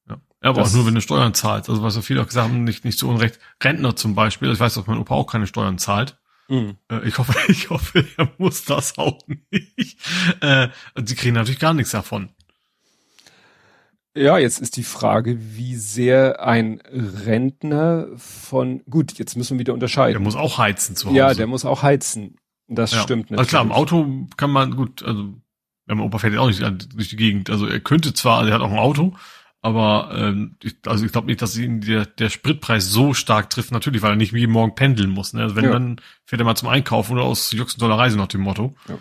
Ja, 0.08 0.50
aber 0.50 0.60
das, 0.60 0.70
auch 0.70 0.76
nur, 0.76 0.86
wenn 0.86 0.94
du 0.94 1.00
Steuern 1.00 1.34
zahlst. 1.34 1.70
Also 1.70 1.82
was 1.82 1.94
so 1.94 2.02
viele 2.02 2.20
auch 2.20 2.26
gesagt 2.26 2.48
haben, 2.48 2.64
nicht, 2.64 2.84
nicht 2.84 2.98
zu 2.98 3.08
Unrecht. 3.08 3.38
Rentner 3.62 3.96
zum 3.96 4.14
Beispiel, 4.14 4.52
ich 4.52 4.60
weiß, 4.60 4.74
dass 4.74 4.86
mein 4.86 4.98
Opa 4.98 5.14
auch 5.14 5.26
keine 5.26 5.46
Steuern 5.46 5.78
zahlt. 5.78 6.18
Mhm. 6.48 6.76
Äh, 6.90 7.06
ich 7.08 7.18
hoffe, 7.18 7.34
ich 7.48 7.70
hoffe, 7.70 8.04
er 8.16 8.30
muss 8.38 8.64
das 8.64 8.98
auch 8.98 9.18
nicht. 9.50 9.98
Äh, 10.40 10.68
sie 11.02 11.14
kriegen 11.14 11.34
natürlich 11.34 11.60
gar 11.60 11.74
nichts 11.74 11.92
davon. 11.92 12.28
Ja, 14.16 14.38
jetzt 14.38 14.60
ist 14.60 14.76
die 14.76 14.84
Frage, 14.84 15.38
wie 15.56 15.74
sehr 15.74 16.44
ein 16.44 16.80
Rentner 16.92 18.06
von, 18.16 18.84
gut, 18.88 19.14
jetzt 19.14 19.36
müssen 19.36 19.54
wir 19.54 19.60
wieder 19.60 19.74
unterscheiden. 19.74 20.12
Der 20.12 20.20
muss 20.20 20.36
auch 20.36 20.58
heizen 20.58 20.94
zu 20.94 21.08
Hause. 21.08 21.16
Ja, 21.16 21.34
der 21.34 21.48
muss 21.48 21.64
auch 21.64 21.82
heizen. 21.82 22.36
Das 22.68 22.92
ja. 22.92 23.02
stimmt 23.02 23.30
natürlich. 23.30 23.38
Also 23.38 23.48
klar, 23.48 23.62
im 23.62 23.72
Auto 23.72 24.28
kann 24.36 24.50
man 24.50 24.74
gut, 24.74 25.02
also 25.02 25.34
mein 25.86 26.00
Opa 26.00 26.18
fährt 26.18 26.34
ja 26.34 26.40
auch 26.40 26.48
nicht 26.48 26.62
durch 26.94 27.08
die 27.08 27.16
Gegend. 27.16 27.50
Also 27.50 27.66
er 27.66 27.80
könnte 27.80 28.14
zwar, 28.14 28.38
also 28.38 28.50
er 28.50 28.54
hat 28.54 28.62
auch 28.62 28.72
ein 28.72 28.78
Auto, 28.78 29.14
aber 29.60 30.10
ähm, 30.14 30.56
ich, 30.62 30.76
also 30.86 31.04
ich 31.04 31.12
glaube 31.12 31.26
nicht, 31.26 31.42
dass 31.42 31.56
ihn 31.56 31.80
der, 31.80 32.06
der 32.06 32.30
Spritpreis 32.30 32.90
so 32.90 33.14
stark 33.14 33.50
trifft, 33.50 33.70
natürlich, 33.70 34.02
weil 34.02 34.12
er 34.12 34.16
nicht 34.16 34.32
jeden 34.32 34.52
Morgen 34.52 34.74
pendeln 34.74 35.10
muss. 35.10 35.32
Ne? 35.32 35.42
Also 35.42 35.56
wenn, 35.56 35.64
ja. 35.64 35.72
dann 35.72 36.00
fährt 36.24 36.40
er 36.40 36.44
mal 36.44 36.54
zum 36.54 36.68
Einkaufen 36.68 37.14
oder 37.14 37.22
aus 37.22 37.52
Juxentoller 37.52 37.98
Reise 37.98 38.16
nach 38.16 38.28
dem 38.28 38.42
Motto. 38.42 38.74
Ja. 38.88 38.98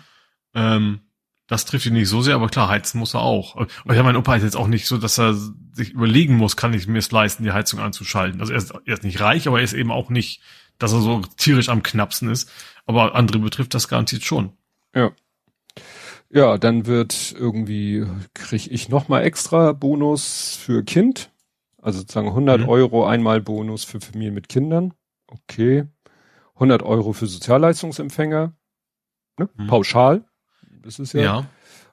Ähm, 0.54 1.00
das 1.46 1.66
trifft 1.66 1.84
ihn 1.84 1.92
nicht 1.92 2.08
so 2.08 2.22
sehr, 2.22 2.36
aber 2.36 2.48
klar, 2.48 2.70
heizen 2.70 2.98
muss 2.98 3.14
er 3.14 3.20
auch. 3.20 3.54
Und 3.56 3.70
ja, 3.94 4.02
mein 4.02 4.16
Opa 4.16 4.36
ist 4.36 4.42
jetzt 4.42 4.56
auch 4.56 4.66
nicht 4.66 4.86
so, 4.86 4.96
dass 4.96 5.18
er 5.18 5.34
sich 5.34 5.90
überlegen 5.90 6.36
muss, 6.36 6.56
kann 6.56 6.72
ich 6.72 6.86
mir 6.86 6.98
es 6.98 7.10
leisten, 7.10 7.44
die 7.44 7.52
Heizung 7.52 7.80
anzuschalten. 7.80 8.40
Also 8.40 8.54
er 8.54 8.58
ist, 8.58 8.72
er 8.86 8.94
ist 8.94 9.04
nicht 9.04 9.20
reich, 9.20 9.46
aber 9.46 9.58
er 9.58 9.64
ist 9.64 9.74
eben 9.74 9.90
auch 9.90 10.08
nicht, 10.08 10.40
dass 10.78 10.92
er 10.92 11.00
so 11.00 11.22
tierisch 11.36 11.68
am 11.68 11.82
Knapsen 11.82 12.30
ist. 12.30 12.50
Aber 12.86 13.14
andere 13.14 13.38
betrifft 13.38 13.74
das 13.74 13.88
garantiert 13.88 14.24
schon. 14.24 14.52
Ja. 14.94 15.12
Ja, 16.30 16.58
dann 16.58 16.86
wird 16.86 17.34
irgendwie, 17.38 18.04
kriege 18.34 18.70
ich 18.70 18.88
nochmal 18.88 19.24
extra 19.24 19.72
Bonus 19.72 20.56
für 20.56 20.82
Kind. 20.82 21.30
Also 21.80 22.00
sozusagen 22.00 22.28
100 22.28 22.62
mhm. 22.62 22.68
Euro 22.68 23.06
einmal 23.06 23.40
Bonus 23.40 23.84
für 23.84 24.00
Familien 24.00 24.34
mit 24.34 24.48
Kindern. 24.48 24.94
Okay. 25.26 25.84
100 26.54 26.82
Euro 26.82 27.12
für 27.12 27.26
Sozialleistungsempfänger. 27.26 28.52
Ne? 29.38 29.48
Mhm. 29.56 29.66
Pauschal. 29.66 30.24
Das 30.82 30.98
ist 30.98 31.12
ja. 31.12 31.22
ja. 31.22 31.46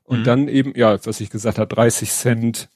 Und 0.03 0.19
mhm. 0.19 0.23
dann 0.23 0.47
eben, 0.47 0.73
ja, 0.75 0.97
was 1.05 1.21
ich 1.21 1.29
gesagt 1.29 1.59
habe, 1.59 1.73
30 1.73 2.09
Cent 2.09 2.69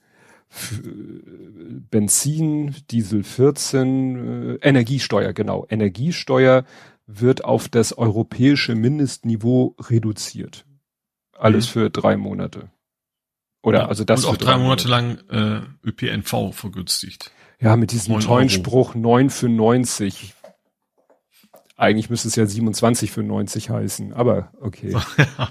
Benzin, 1.89 2.75
Diesel 2.91 3.23
14, 3.23 4.57
äh, 4.61 4.67
Energiesteuer, 4.67 5.33
genau. 5.33 5.65
Energiesteuer 5.69 6.65
wird 7.07 7.43
auf 7.45 7.69
das 7.69 7.97
europäische 7.97 8.75
Mindestniveau 8.75 9.75
reduziert. 9.79 10.65
Alles 11.37 11.67
mhm. 11.67 11.71
für 11.71 11.89
drei 11.89 12.17
Monate. 12.17 12.69
Oder 13.61 13.81
ja, 13.81 13.87
also 13.87 14.03
das 14.03 14.25
und 14.25 14.31
auch 14.31 14.37
drei 14.37 14.57
Monate, 14.57 14.87
Monate 14.87 15.23
lang 15.29 15.65
äh, 15.83 15.87
ÖPNV 15.87 16.53
vergünstigt. 16.53 17.31
Ja, 17.59 17.75
mit 17.75 17.91
diesem 17.91 18.19
tollen 18.19 18.49
Spruch 18.49 18.95
9 18.95 19.29
für 19.29 19.49
90. 19.49 20.33
Eigentlich 21.77 22.09
müsste 22.09 22.27
es 22.27 22.35
ja 22.35 22.45
27 22.45 23.11
für 23.11 23.23
90 23.23 23.69
heißen, 23.69 24.13
aber 24.13 24.51
okay. 24.61 24.95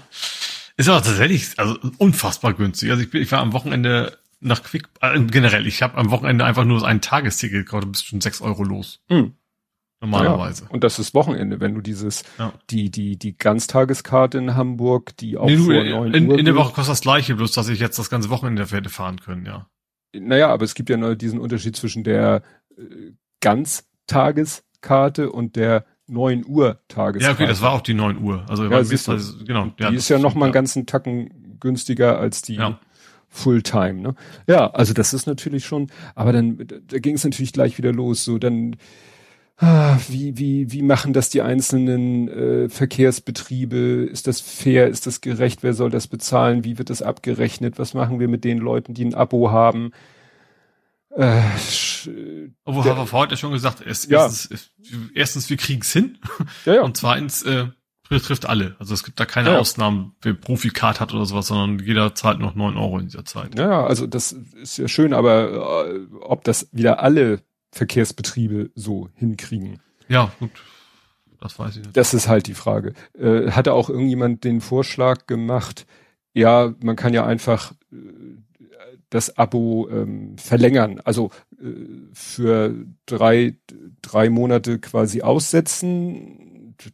Ist 0.77 0.89
aber 0.89 1.01
tatsächlich 1.01 1.57
also 1.57 1.77
unfassbar 1.97 2.53
günstig. 2.53 2.91
Also 2.91 3.03
ich, 3.03 3.13
ich 3.13 3.31
war 3.31 3.39
am 3.39 3.53
Wochenende 3.53 4.17
nach 4.39 4.63
Quick, 4.63 4.89
äh, 5.01 5.19
generell, 5.23 5.65
ich 5.67 5.81
habe 5.81 5.97
am 5.97 6.11
Wochenende 6.11 6.45
einfach 6.45 6.65
nur 6.65 6.85
ein 6.85 7.01
Tagesticket 7.01 7.65
gekauft, 7.65 7.91
bist 7.91 8.05
schon 8.05 8.21
sechs 8.21 8.41
Euro 8.41 8.63
los. 8.63 9.01
Mhm. 9.09 9.33
Normalerweise. 10.01 10.65
Ja, 10.65 10.69
und 10.71 10.83
das 10.83 10.99
ist 10.99 11.13
Wochenende, 11.13 11.59
wenn 11.61 11.73
du 11.73 11.81
dieses, 11.81 12.23
ja. 12.37 12.53
die, 12.69 12.91
die, 12.91 13.17
die 13.17 13.37
Ganztageskarte 13.37 14.37
in 14.37 14.55
Hamburg, 14.55 15.15
die 15.17 15.37
auch 15.37 15.47
nee, 15.47 15.57
vor 15.57 15.73
neun 15.83 16.13
in, 16.13 16.29
Uhr. 16.29 16.37
In 16.37 16.45
der 16.45 16.55
Woche 16.55 16.73
kostet 16.73 16.91
das 16.91 17.01
gleiche, 17.01 17.35
bloß 17.35 17.53
dass 17.53 17.69
ich 17.69 17.79
jetzt 17.79 17.97
das 17.97 18.09
ganze 18.09 18.29
Wochenende 18.29 18.65
hätte 18.65 18.89
fahren 18.89 19.19
können, 19.19 19.45
ja. 19.45 19.67
Naja, 20.13 20.49
aber 20.49 20.63
es 20.63 20.75
gibt 20.75 20.89
ja 20.89 20.97
nur 20.97 21.15
diesen 21.15 21.39
Unterschied 21.39 21.75
zwischen 21.75 22.03
der 22.03 22.43
äh, 22.77 23.13
Ganztageskarte 23.41 25.31
und 25.31 25.55
der 25.55 25.85
9 26.07 26.45
Uhr 26.45 26.81
Tageskarte. 26.87 27.25
Ja, 27.25 27.31
okay, 27.31 27.47
das 27.47 27.61
war 27.61 27.71
auch 27.71 27.81
die 27.81 27.93
9 27.93 28.21
Uhr. 28.21 28.45
Also, 28.47 28.65
ja, 28.65 28.77
also 28.77 29.45
genau. 29.45 29.67
Die 29.79 29.83
ja, 29.83 29.89
ist 29.89 30.09
ja 30.09 30.19
noch 30.19 30.35
mal 30.35 30.45
einen 30.45 30.53
ganzen 30.53 30.85
Tacken 30.85 31.57
günstiger 31.59 32.19
als 32.19 32.41
die 32.41 32.55
ja. 32.55 32.79
Fulltime, 33.35 34.01
ne? 34.01 34.15
Ja, 34.47 34.71
also 34.71 34.93
das 34.93 35.13
ist 35.13 35.27
natürlich 35.27 35.65
schon, 35.65 35.87
aber 36.15 36.31
dann, 36.31 36.65
da 36.87 36.99
ging 36.99 37.15
es 37.15 37.23
natürlich 37.23 37.53
gleich 37.53 37.77
wieder 37.77 37.91
los, 37.91 38.23
so 38.23 38.37
dann, 38.37 38.77
ah, 39.57 39.97
wie, 40.07 40.37
wie, 40.37 40.71
wie 40.71 40.81
machen 40.81 41.11
das 41.11 41.29
die 41.29 41.41
einzelnen 41.41 42.29
äh, 42.29 42.69
Verkehrsbetriebe? 42.69 44.07
Ist 44.09 44.27
das 44.27 44.39
fair? 44.39 44.87
Ist 44.87 45.05
das 45.05 45.21
gerecht? 45.21 45.63
Wer 45.63 45.73
soll 45.73 45.89
das 45.89 46.07
bezahlen? 46.07 46.63
Wie 46.63 46.77
wird 46.77 46.89
das 46.89 47.01
abgerechnet? 47.01 47.77
Was 47.77 47.93
machen 47.93 48.19
wir 48.19 48.29
mit 48.29 48.43
den 48.45 48.57
Leuten, 48.57 48.93
die 48.93 49.05
ein 49.05 49.15
Abo 49.15 49.51
haben? 49.51 49.91
Äh, 51.09 51.41
Obwohl 52.63 52.83
HVV 52.83 53.13
hat 53.13 53.31
ja 53.31 53.37
schon 53.37 53.51
gesagt, 53.51 53.81
erst, 53.85 54.09
ja. 54.09 54.23
erstens, 54.23 54.71
erstens, 55.13 55.49
wir 55.49 55.57
kriegen's 55.57 55.91
hin. 55.91 56.17
Ja, 56.65 56.75
ja. 56.75 56.81
Und 56.81 56.97
zweitens, 56.97 57.43
äh, 57.43 57.67
betrifft 58.09 58.45
alle. 58.45 58.75
Also 58.79 58.93
es 58.93 59.03
gibt 59.03 59.19
da 59.19 59.25
keine 59.25 59.51
ja. 59.51 59.59
Ausnahmen, 59.59 60.15
wer 60.21 60.33
Profikart 60.33 60.99
hat 60.99 61.13
oder 61.13 61.25
sowas, 61.25 61.47
sondern 61.47 61.85
jeder 61.85 62.15
zahlt 62.15 62.39
noch 62.39 62.55
neun 62.55 62.77
Euro 62.77 62.99
in 62.99 63.05
dieser 63.05 63.25
Zeit. 63.25 63.57
Ja, 63.57 63.85
also 63.85 64.07
das 64.07 64.31
ist 64.31 64.77
ja 64.77 64.87
schön, 64.87 65.13
aber 65.13 65.87
äh, 65.87 66.07
ob 66.21 66.43
das 66.43 66.69
wieder 66.71 66.99
alle 67.01 67.41
Verkehrsbetriebe 67.71 68.71
so 68.75 69.09
hinkriegen. 69.15 69.79
Ja, 70.07 70.31
gut. 70.39 70.51
Das 71.41 71.59
weiß 71.59 71.77
ich 71.77 71.83
nicht. 71.83 71.97
Das 71.97 72.13
ist 72.13 72.27
halt 72.27 72.47
die 72.47 72.53
Frage. 72.53 72.93
Äh, 73.13 73.51
hatte 73.51 73.73
auch 73.73 73.89
irgendjemand 73.89 74.43
den 74.43 74.61
Vorschlag 74.61 75.27
gemacht, 75.27 75.85
ja, 76.33 76.73
man 76.81 76.95
kann 76.95 77.13
ja 77.13 77.25
einfach 77.25 77.71
äh, 77.91 77.95
das 79.09 79.37
Abo 79.37 79.87
ähm, 79.89 80.37
verlängern, 80.37 80.99
also 81.03 81.31
äh, 81.59 81.71
für 82.13 82.75
drei, 83.05 83.57
drei 84.01 84.29
Monate 84.29 84.79
quasi 84.79 85.21
aussetzen, 85.21 86.44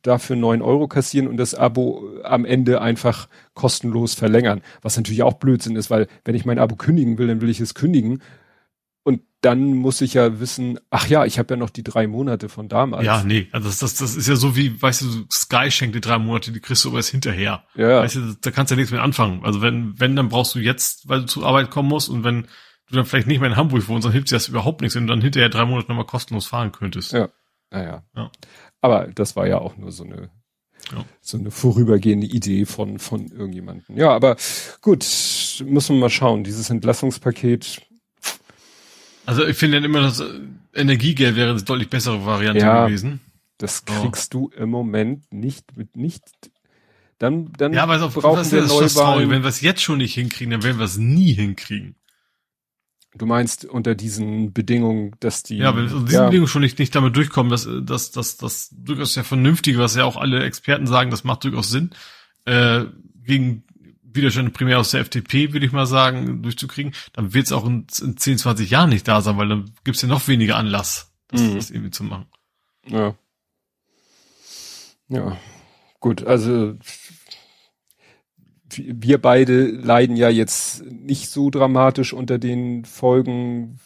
dafür 0.02 0.36
neun 0.36 0.62
Euro 0.62 0.88
kassieren 0.88 1.28
und 1.28 1.38
das 1.38 1.56
Abo 1.56 2.20
am 2.24 2.46
Ende 2.46 2.82
einfach 2.82 3.28
kostenlos 3.54 4.14
verlängern. 4.14 4.62
Was 4.82 4.98
natürlich 4.98 5.24
auch 5.24 5.34
Blödsinn 5.34 5.76
ist, 5.76 5.90
weil 5.90 6.08
wenn 6.26 6.36
ich 6.36 6.46
mein 6.46 6.60
Abo 6.60 6.76
kündigen 6.76 7.18
will, 7.18 7.28
dann 7.28 7.42
will 7.42 7.50
ich 7.50 7.60
es 7.60 7.74
kündigen 7.74 8.22
dann 9.42 9.74
muss 9.74 10.02
ich 10.02 10.14
ja 10.14 10.40
wissen, 10.40 10.80
ach 10.92 11.08
ja, 11.08 11.26
ich 11.26 11.40
habe 11.40 11.56
ja 11.56 11.58
noch 11.58 11.72
die 11.72 11.84
drei 11.84 12.06
Monate 12.06 12.48
von 12.48 12.70
damals. 12.70 13.06
Ja, 13.06 13.24
nee, 13.24 13.48
also 13.52 13.68
das, 13.68 13.80
das, 13.80 13.96
das 13.96 14.16
ist 14.16 14.28
ja 14.28 14.36
so 14.36 14.56
wie, 14.56 14.80
weißt 14.80 15.02
du, 15.02 15.26
Sky 15.32 15.72
schenkt 15.72 15.96
die 15.96 16.02
drei 16.02 16.20
Monate, 16.20 16.52
die 16.52 16.60
kriegst 16.60 16.86
du 16.86 16.90
aber 16.90 17.00
erst 17.00 17.10
hinterher. 17.10 17.64
Ja. 17.76 18.02
Weißt 18.02 18.16
du, 18.16 18.36
da 18.40 18.52
kannst 18.52 18.70
du 18.70 18.76
ja 18.76 18.78
nichts 18.78 18.92
mehr 18.92 19.02
anfangen. 19.02 19.44
Also 19.44 19.62
wenn, 19.62 20.00
wenn, 20.00 20.16
dann 20.16 20.30
brauchst 20.30 20.54
du 20.54 20.60
jetzt, 20.60 21.10
weil 21.10 21.22
du 21.22 21.26
zur 21.26 21.44
Arbeit 21.44 21.72
kommen 21.72 21.90
musst 21.90 22.08
und 22.08 22.24
wenn 22.24 22.44
du 22.90 22.96
dann 22.96 23.06
vielleicht 23.06 23.28
nicht 23.28 23.40
mehr 23.40 23.50
in 23.50 23.56
Hamburg 23.56 23.88
wohnst, 23.88 24.06
dann 24.06 24.12
hilft 24.12 24.30
dir 24.30 24.36
das 24.36 24.48
überhaupt 24.48 24.82
nichts, 24.82 24.96
wenn 24.96 25.08
du 25.08 25.14
dann 25.14 25.22
hinterher 25.22 25.50
drei 25.50 25.66
Monate 25.66 25.88
nochmal 25.88 26.06
kostenlos 26.06 26.46
fahren 26.46 26.72
könntest. 26.72 27.12
Ja, 27.12 27.30
naja. 27.72 28.04
Ja. 28.16 28.32
Aber 28.82 29.08
das 29.14 29.36
war 29.36 29.48
ja 29.48 29.60
auch 29.60 29.78
nur 29.78 29.92
so 29.92 30.04
eine, 30.04 30.30
ja. 30.92 31.06
so 31.22 31.38
eine 31.38 31.52
vorübergehende 31.52 32.28
Idee 32.28 32.66
von, 32.66 33.00
von 33.00 33.28
irgendjemanden. 33.28 33.96
Ja, 33.96 34.12
aber 34.12 34.36
gut, 34.82 35.06
müssen 35.66 35.96
wir 35.96 36.02
mal 36.02 36.10
schauen. 36.10 36.44
Dieses 36.44 36.70
Entlassungspaket, 36.70 37.82
also 39.26 39.46
ich 39.46 39.58
finde 39.58 39.78
ja 39.78 39.86
immer, 39.86 40.02
das 40.02 40.24
Energiegeld 40.74 41.36
wäre 41.36 41.52
eine 41.52 41.62
deutlich 41.62 41.90
bessere 41.90 42.26
Variante 42.26 42.62
ja, 42.62 42.86
gewesen. 42.86 43.22
Das 43.58 43.86
kriegst 43.86 44.34
oh. 44.36 44.50
du 44.50 44.62
im 44.62 44.70
Moment 44.70 45.32
nicht 45.32 45.78
mit 45.78 45.96
nicht. 45.96 46.24
Dann, 47.20 47.54
dann 47.54 47.74
ja, 47.74 47.84
aber 47.84 48.04
auf, 48.04 48.16
brauchen 48.16 48.52
wir 48.52 48.64
Neuwahlen. 48.64 49.30
Wenn 49.30 49.44
wir 49.44 49.50
es 49.50 49.62
jetzt 49.62 49.82
schon 49.82 50.00
nicht 50.00 50.16
hinkriegen, 50.16 50.52
dann 50.52 50.64
werden 50.64 50.80
wir 50.80 50.86
es 50.86 50.98
nie 50.98 51.34
hinkriegen. 51.34 51.96
Du 53.14 53.26
meinst 53.26 53.66
unter 53.66 53.94
diesen 53.94 54.54
Bedingungen, 54.54 55.16
dass 55.20 55.44
die 55.44 55.58
ja, 55.58 55.76
wenn 55.76 55.90
wir 55.90 55.96
unter 55.96 56.06
diesen 56.06 56.20
ja. 56.20 56.26
Bedingungen 56.28 56.48
schon 56.48 56.62
nicht, 56.62 56.80
nicht 56.80 56.96
damit 56.96 57.16
durchkommen, 57.16 57.50
dass 57.50 57.68
dass 57.84 58.12
dass 58.12 58.38
das 58.38 58.70
durchaus 58.72 59.16
ja 59.16 59.24
vernünftige, 59.24 59.80
was 59.80 59.96
ja 59.96 60.06
auch 60.06 60.16
alle 60.16 60.44
Experten 60.44 60.88
sagen, 60.88 61.12
das 61.12 61.26
macht 61.26 61.44
durchaus 61.44 61.70
Sinn, 61.70 61.92
äh, 62.46 62.86
gegen 63.26 63.64
Widerstände 64.04 64.52
primär 64.52 64.80
aus 64.80 64.92
der 64.92 65.02
FDP, 65.02 65.54
würde 65.54 65.66
ich 65.66 65.72
mal 65.72 65.86
sagen, 65.86 66.42
durchzukriegen, 66.42 66.94
dann 67.14 67.34
wird 67.34 67.46
es 67.46 67.52
auch 67.52 67.66
in, 67.66 67.88
in 68.02 68.18
10, 68.18 68.38
20 68.38 68.70
Jahren 68.70 68.90
nicht 68.90 69.08
da 69.08 69.22
sein, 69.22 69.38
weil 69.38 69.50
dann 69.50 69.72
gibt 69.84 69.96
es 69.96 70.02
ja 70.02 70.08
noch 70.08 70.28
weniger 70.28 70.58
Anlass, 70.58 71.12
das, 71.28 71.42
mhm. 71.42 71.56
das 71.56 71.70
irgendwie 71.70 71.92
zu 71.92 72.04
machen. 72.04 72.26
Ja. 72.88 73.16
Ja. 75.10 75.38
Gut, 76.00 76.26
also 76.26 76.78
wir 78.78 79.20
beide 79.20 79.66
leiden 79.66 80.16
ja 80.16 80.30
jetzt 80.30 80.86
nicht 80.86 81.30
so 81.30 81.50
dramatisch 81.50 82.14
unter 82.14 82.38
den 82.38 82.86
Folgen, 82.86 83.80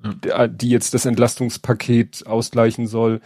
die 0.00 0.68
jetzt 0.68 0.94
das 0.94 1.06
Entlastungspaket 1.06 2.26
ausgleichen 2.26 2.86
soll. 2.86 3.20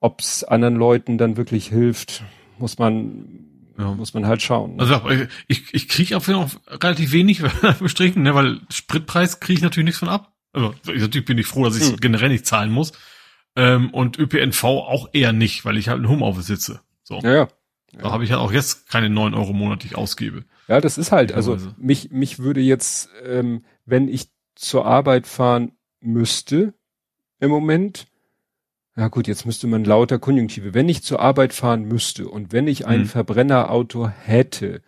Ob 0.00 0.20
es 0.20 0.44
anderen 0.44 0.76
Leuten 0.76 1.18
dann 1.18 1.36
wirklich 1.36 1.68
hilft, 1.68 2.22
muss 2.58 2.78
man 2.78 3.48
ja. 3.78 3.94
Muss 3.94 4.12
man 4.12 4.26
halt 4.26 4.42
schauen. 4.42 4.74
Ne? 4.76 4.82
Also 4.82 5.00
ich, 5.46 5.72
ich 5.72 5.88
kriege 5.88 6.16
auch 6.16 6.26
noch 6.26 6.50
relativ 6.68 7.12
wenig 7.12 7.42
bestrichen, 7.78 8.24
ne, 8.24 8.34
weil 8.34 8.60
Spritpreis 8.70 9.38
kriege 9.38 9.58
ich 9.58 9.62
natürlich 9.62 9.84
nichts 9.84 10.00
von 10.00 10.08
ab. 10.08 10.32
Also 10.52 10.74
natürlich 10.84 11.24
bin 11.24 11.38
ich 11.38 11.46
froh, 11.46 11.64
dass 11.64 11.76
ich 11.76 11.86
hm. 11.86 11.96
generell 11.98 12.30
nicht 12.30 12.44
zahlen 12.44 12.72
muss. 12.72 12.92
Ähm, 13.54 13.90
und 13.90 14.18
ÖPNV 14.18 14.64
auch 14.64 15.08
eher 15.12 15.32
nicht, 15.32 15.64
weil 15.64 15.76
ich 15.76 15.88
halt 15.88 16.00
in 16.00 16.08
Homeoffice 16.08 16.46
sitze. 16.46 16.80
So. 17.04 17.20
Ja, 17.20 17.32
ja. 17.32 17.48
Da 17.92 18.10
habe 18.10 18.24
ich 18.24 18.30
halt 18.30 18.40
auch 18.40 18.52
jetzt 18.52 18.88
keine 18.88 19.08
neun 19.08 19.34
Euro 19.34 19.52
monatlich 19.52 19.96
ausgebe. 19.96 20.44
Ja, 20.68 20.80
das 20.80 20.98
ist 20.98 21.10
halt, 21.10 21.32
also 21.32 21.56
mich, 21.78 22.10
mich 22.10 22.38
würde 22.38 22.60
jetzt, 22.60 23.08
ähm, 23.24 23.64
wenn 23.86 24.08
ich 24.08 24.28
zur 24.54 24.84
Arbeit 24.84 25.26
fahren 25.26 25.72
müsste 26.00 26.74
im 27.40 27.50
Moment, 27.50 28.06
ja 28.96 29.08
gut, 29.08 29.28
jetzt 29.28 29.46
müsste 29.46 29.68
man 29.68 29.84
lauter 29.84 30.18
Konjunktive. 30.18 30.74
Wenn 30.74 30.88
ich 30.88 31.04
zur 31.04 31.20
Arbeit 31.20 31.54
fahren 31.54 31.84
müsste 31.84 32.28
und 32.28 32.52
wenn 32.52 32.66
ich 32.66 32.86
ein 32.86 33.02
hm. 33.02 33.06
Verbrennerauto 33.06 34.08
hätte, 34.08 34.82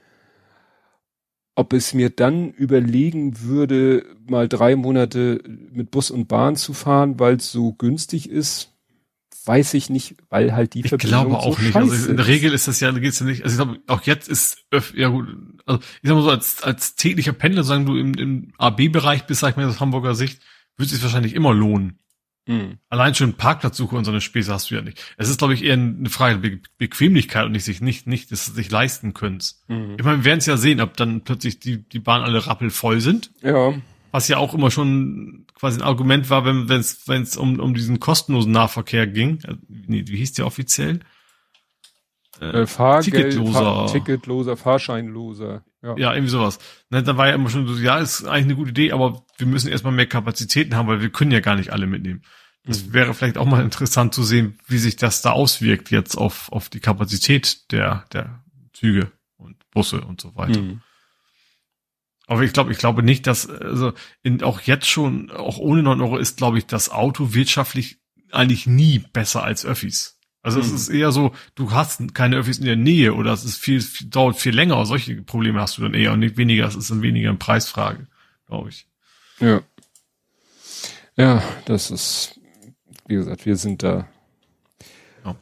ob 1.54 1.72
es 1.72 1.94
mir 1.94 2.10
dann 2.10 2.50
überlegen 2.50 3.40
würde, 3.40 4.04
mal 4.26 4.48
drei 4.48 4.76
Monate 4.76 5.42
mit 5.46 5.90
Bus 5.90 6.10
und 6.10 6.26
Bahn 6.26 6.56
zu 6.56 6.72
fahren, 6.72 7.20
weil 7.20 7.36
es 7.36 7.52
so 7.52 7.72
günstig 7.72 8.28
ist, 8.28 8.69
weiß 9.46 9.74
ich 9.74 9.90
nicht, 9.90 10.16
weil 10.28 10.54
halt 10.54 10.74
die 10.74 10.80
ich 10.80 10.88
Verbindung 10.88 11.24
glaube 11.24 11.38
auch 11.38 11.58
so 11.58 11.62
nicht. 11.62 11.76
Also 11.76 12.10
in 12.10 12.16
der 12.16 12.26
Regel 12.26 12.52
ist 12.52 12.68
das 12.68 12.80
ja, 12.80 12.90
geht's 12.92 13.20
ja 13.20 13.26
nicht. 13.26 13.42
Also 13.44 13.54
ich 13.54 13.64
glaube, 13.64 13.80
auch 13.86 14.02
jetzt 14.02 14.28
ist 14.28 14.64
ja 14.94 15.08
gut. 15.08 15.28
Also 15.66 15.80
ich 16.02 16.08
sag 16.08 16.14
mal 16.14 16.22
so 16.22 16.30
als 16.30 16.62
als 16.62 16.94
täglicher 16.94 17.32
Pendler, 17.32 17.64
sagen 17.64 17.86
du 17.86 17.96
im, 17.96 18.14
im 18.14 18.52
AB-Bereich 18.58 19.24
bist, 19.26 19.40
sag 19.40 19.50
ich 19.50 19.56
mal 19.56 19.66
aus 19.66 19.80
Hamburger 19.80 20.14
Sicht, 20.14 20.40
würde 20.76 20.86
es 20.86 20.92
sich 20.92 21.02
wahrscheinlich 21.02 21.34
immer 21.34 21.54
lohnen. 21.54 21.98
Mhm. 22.46 22.78
Allein 22.88 23.14
schon 23.14 23.34
Parkplatzsuche 23.34 23.94
und 23.96 24.04
so 24.04 24.10
eine 24.10 24.20
Späße 24.20 24.52
hast 24.52 24.70
du 24.70 24.74
ja 24.74 24.82
nicht. 24.82 25.14
Es 25.16 25.28
ist, 25.28 25.38
glaube 25.38 25.54
ich, 25.54 25.62
eher 25.62 25.74
eine 25.74 26.10
Frage 26.10 26.38
der 26.40 26.50
Be 26.50 26.60
Bequemlichkeit 26.78 27.44
und 27.44 27.52
nicht 27.52 27.64
sich 27.64 27.80
nicht, 27.80 28.06
nicht, 28.06 28.32
dass 28.32 28.46
sich 28.46 28.70
leisten 28.70 29.14
könnt. 29.14 29.56
Mhm. 29.68 29.96
Ich 29.98 30.04
meine, 30.04 30.18
wir 30.18 30.24
werden 30.24 30.38
es 30.38 30.46
ja 30.46 30.56
sehen, 30.56 30.80
ob 30.80 30.96
dann 30.96 31.22
plötzlich 31.22 31.60
die, 31.60 31.88
die 31.88 31.98
Bahn 32.00 32.22
alle 32.22 32.46
rappelvoll 32.46 33.00
sind. 33.00 33.30
Ja. 33.42 33.74
Was 34.12 34.28
ja 34.28 34.38
auch 34.38 34.54
immer 34.54 34.70
schon 34.70 35.46
quasi 35.54 35.78
ein 35.78 35.86
Argument 35.86 36.30
war, 36.30 36.44
wenn 36.44 36.68
es 36.70 37.06
wenn 37.06 37.22
es 37.22 37.36
um, 37.36 37.60
um 37.60 37.74
diesen 37.74 38.00
kostenlosen 38.00 38.52
Nahverkehr 38.52 39.06
ging. 39.06 39.40
Äh, 39.44 39.56
nee, 39.68 40.04
wie 40.06 40.16
hieß 40.16 40.32
der 40.32 40.46
offiziell? 40.46 41.00
Äh, 42.40 42.66
Fahrgeld, 42.66 43.04
Ticketloser. 43.04 43.52
Fahr 43.52 43.86
Ticketloser, 43.92 44.56
Fahrscheinloser. 44.56 45.64
Ja. 45.82 45.96
ja, 45.96 46.14
irgendwie 46.14 46.30
sowas. 46.30 46.58
Ne, 46.90 47.02
da 47.02 47.16
war 47.16 47.28
ja 47.28 47.34
immer 47.34 47.48
schon 47.48 47.66
so, 47.66 47.74
ja, 47.74 47.98
ist 47.98 48.24
eigentlich 48.24 48.44
eine 48.44 48.56
gute 48.56 48.70
Idee, 48.70 48.92
aber 48.92 49.24
wir 49.38 49.46
müssen 49.46 49.68
erstmal 49.68 49.92
mehr 49.92 50.06
Kapazitäten 50.06 50.76
haben, 50.76 50.88
weil 50.88 51.00
wir 51.00 51.10
können 51.10 51.30
ja 51.30 51.40
gar 51.40 51.56
nicht 51.56 51.72
alle 51.72 51.86
mitnehmen. 51.86 52.22
Das 52.64 52.86
mhm. 52.86 52.92
wäre 52.92 53.14
vielleicht 53.14 53.38
auch 53.38 53.46
mal 53.46 53.62
interessant 53.62 54.14
zu 54.14 54.22
sehen, 54.22 54.58
wie 54.66 54.78
sich 54.78 54.96
das 54.96 55.22
da 55.22 55.30
auswirkt 55.32 55.90
jetzt 55.90 56.16
auf, 56.16 56.52
auf 56.52 56.68
die 56.68 56.80
Kapazität 56.80 57.72
der, 57.72 58.04
der 58.12 58.42
Züge 58.74 59.10
und 59.36 59.56
Busse 59.70 60.02
und 60.02 60.20
so 60.20 60.36
weiter. 60.36 60.60
Mhm. 60.60 60.82
Aber 62.30 62.42
ich 62.42 62.52
glaube, 62.52 62.70
ich 62.70 62.78
glaube 62.78 63.02
nicht, 63.02 63.26
dass, 63.26 63.50
also 63.50 63.92
in, 64.22 64.44
auch 64.44 64.60
jetzt 64.60 64.86
schon, 64.86 65.32
auch 65.32 65.58
ohne 65.58 65.82
9 65.82 66.00
Euro 66.00 66.16
ist, 66.16 66.36
glaube 66.36 66.58
ich, 66.58 66.66
das 66.66 66.88
Auto 66.88 67.34
wirtschaftlich 67.34 67.98
eigentlich 68.30 68.68
nie 68.68 69.00
besser 69.00 69.42
als 69.42 69.66
Öffis. 69.66 70.16
Also 70.40 70.60
mhm. 70.60 70.64
es 70.64 70.70
ist 70.70 70.88
eher 70.90 71.10
so, 71.10 71.34
du 71.56 71.72
hast 71.72 72.14
keine 72.14 72.36
Öffis 72.36 72.58
in 72.58 72.66
der 72.66 72.76
Nähe 72.76 73.14
oder 73.14 73.32
es 73.32 73.42
ist 73.42 73.56
viel, 73.56 73.80
viel, 73.80 74.06
dauert 74.10 74.36
viel 74.36 74.54
länger. 74.54 74.86
Solche 74.86 75.20
Probleme 75.22 75.60
hast 75.60 75.76
du 75.76 75.82
dann 75.82 75.92
eher 75.92 76.12
und 76.12 76.20
nicht 76.20 76.36
weniger. 76.36 76.68
Es 76.68 76.76
ist 76.76 76.88
dann 76.88 77.02
weniger 77.02 77.30
eine 77.30 77.38
Preisfrage, 77.38 78.06
glaube 78.46 78.68
ich. 78.68 78.86
Ja. 79.40 79.62
Ja, 81.16 81.42
das 81.64 81.90
ist, 81.90 82.38
wie 83.08 83.16
gesagt, 83.16 83.44
wir 83.44 83.56
sind 83.56 83.82
da. 83.82 84.06
Ja. 85.24 85.34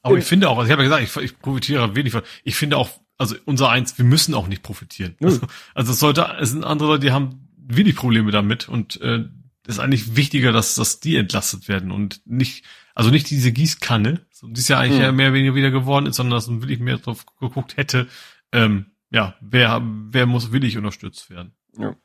Aber 0.00 0.16
ich 0.16 0.24
finde 0.24 0.48
auch, 0.48 0.56
also 0.56 0.66
ich 0.66 0.72
habe 0.72 0.82
ja 0.82 0.88
gesagt, 0.88 1.18
ich, 1.18 1.30
ich 1.30 1.38
profitiere 1.38 1.94
wenig 1.94 2.12
von. 2.12 2.22
Ich 2.42 2.56
finde 2.56 2.78
auch, 2.78 2.88
also 3.18 3.36
unser 3.44 3.70
eins, 3.70 3.96
wir 3.98 4.04
müssen 4.04 4.34
auch 4.34 4.48
nicht 4.48 4.62
profitieren. 4.62 5.16
Mhm. 5.20 5.26
Also, 5.26 5.40
also 5.74 5.92
es 5.92 5.98
sollte, 6.00 6.36
es 6.40 6.50
sind 6.50 6.64
andere 6.64 6.88
Leute, 6.88 7.06
die 7.06 7.12
haben 7.12 7.48
wenig 7.56 7.96
Probleme 7.96 8.30
damit 8.30 8.68
und 8.68 9.00
äh, 9.00 9.24
ist 9.66 9.78
eigentlich 9.78 10.16
wichtiger, 10.16 10.52
dass, 10.52 10.74
dass 10.74 11.00
die 11.00 11.16
entlastet 11.16 11.68
werden 11.68 11.90
und 11.90 12.20
nicht 12.26 12.64
also 12.94 13.10
nicht 13.10 13.28
diese 13.28 13.52
Gießkanne, 13.52 14.20
die 14.42 14.60
ist 14.60 14.68
ja 14.68 14.78
eigentlich 14.78 15.00
mhm. 15.00 15.16
mehr 15.16 15.28
oder 15.28 15.34
weniger 15.34 15.54
wieder 15.54 15.70
geworden 15.70 16.06
ist, 16.06 16.16
sondern 16.16 16.36
dass 16.36 16.46
man 16.46 16.62
wirklich 16.62 16.78
mehr 16.78 16.98
drauf 16.98 17.26
geguckt 17.40 17.76
hätte, 17.76 18.06
ähm, 18.52 18.86
ja, 19.10 19.34
wer, 19.40 19.82
wer 19.84 20.26
muss 20.26 20.52
willig 20.52 20.76
unterstützt 20.76 21.28
werden. 21.28 21.52
Ja. 21.76 21.96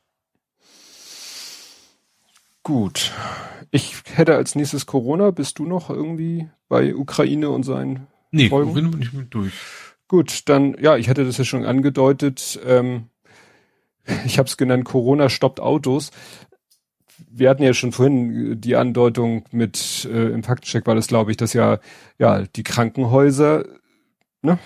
Gut. 2.64 3.12
Ich 3.72 3.96
hätte 4.14 4.36
als 4.36 4.56
nächstes 4.56 4.86
Corona. 4.86 5.32
Bist 5.32 5.60
du 5.60 5.66
noch 5.66 5.90
irgendwie 5.90 6.50
bei 6.68 6.96
Ukraine 6.96 7.50
und 7.50 7.64
seinen 7.64 8.08
Nee, 8.32 8.50
Folgen? 8.50 8.74
bin 8.74 9.02
ich 9.02 9.14
mit 9.14 9.34
durch. 9.34 9.54
Gut, 10.10 10.50
dann, 10.50 10.76
ja, 10.82 10.98
ich 10.98 11.08
hatte 11.08 11.24
das 11.24 11.38
ja 11.38 11.46
schon 11.46 11.64
angedeutet. 11.64 12.60
Ähm, 12.66 13.06
ich 14.26 14.38
habe 14.38 14.48
es 14.48 14.58
genannt, 14.58 14.84
Corona 14.84 15.30
stoppt 15.30 15.62
Autos 15.62 16.12
wir 17.32 17.50
hatten 17.50 17.64
ja 17.64 17.74
schon 17.74 17.92
vorhin 17.92 18.60
die 18.60 18.76
Andeutung 18.76 19.46
mit 19.52 20.08
äh, 20.12 20.30
im 20.30 20.44
Faktencheck 20.44 20.86
war 20.88 20.96
das, 20.96 21.08
glaube 21.08 21.32
ich, 21.32 21.38
dass 21.38 21.54
ja 21.54 21.80
ja 22.18 22.44
die 22.44 22.64
Krankenhäuser 22.64 23.66
ne, 24.42 24.60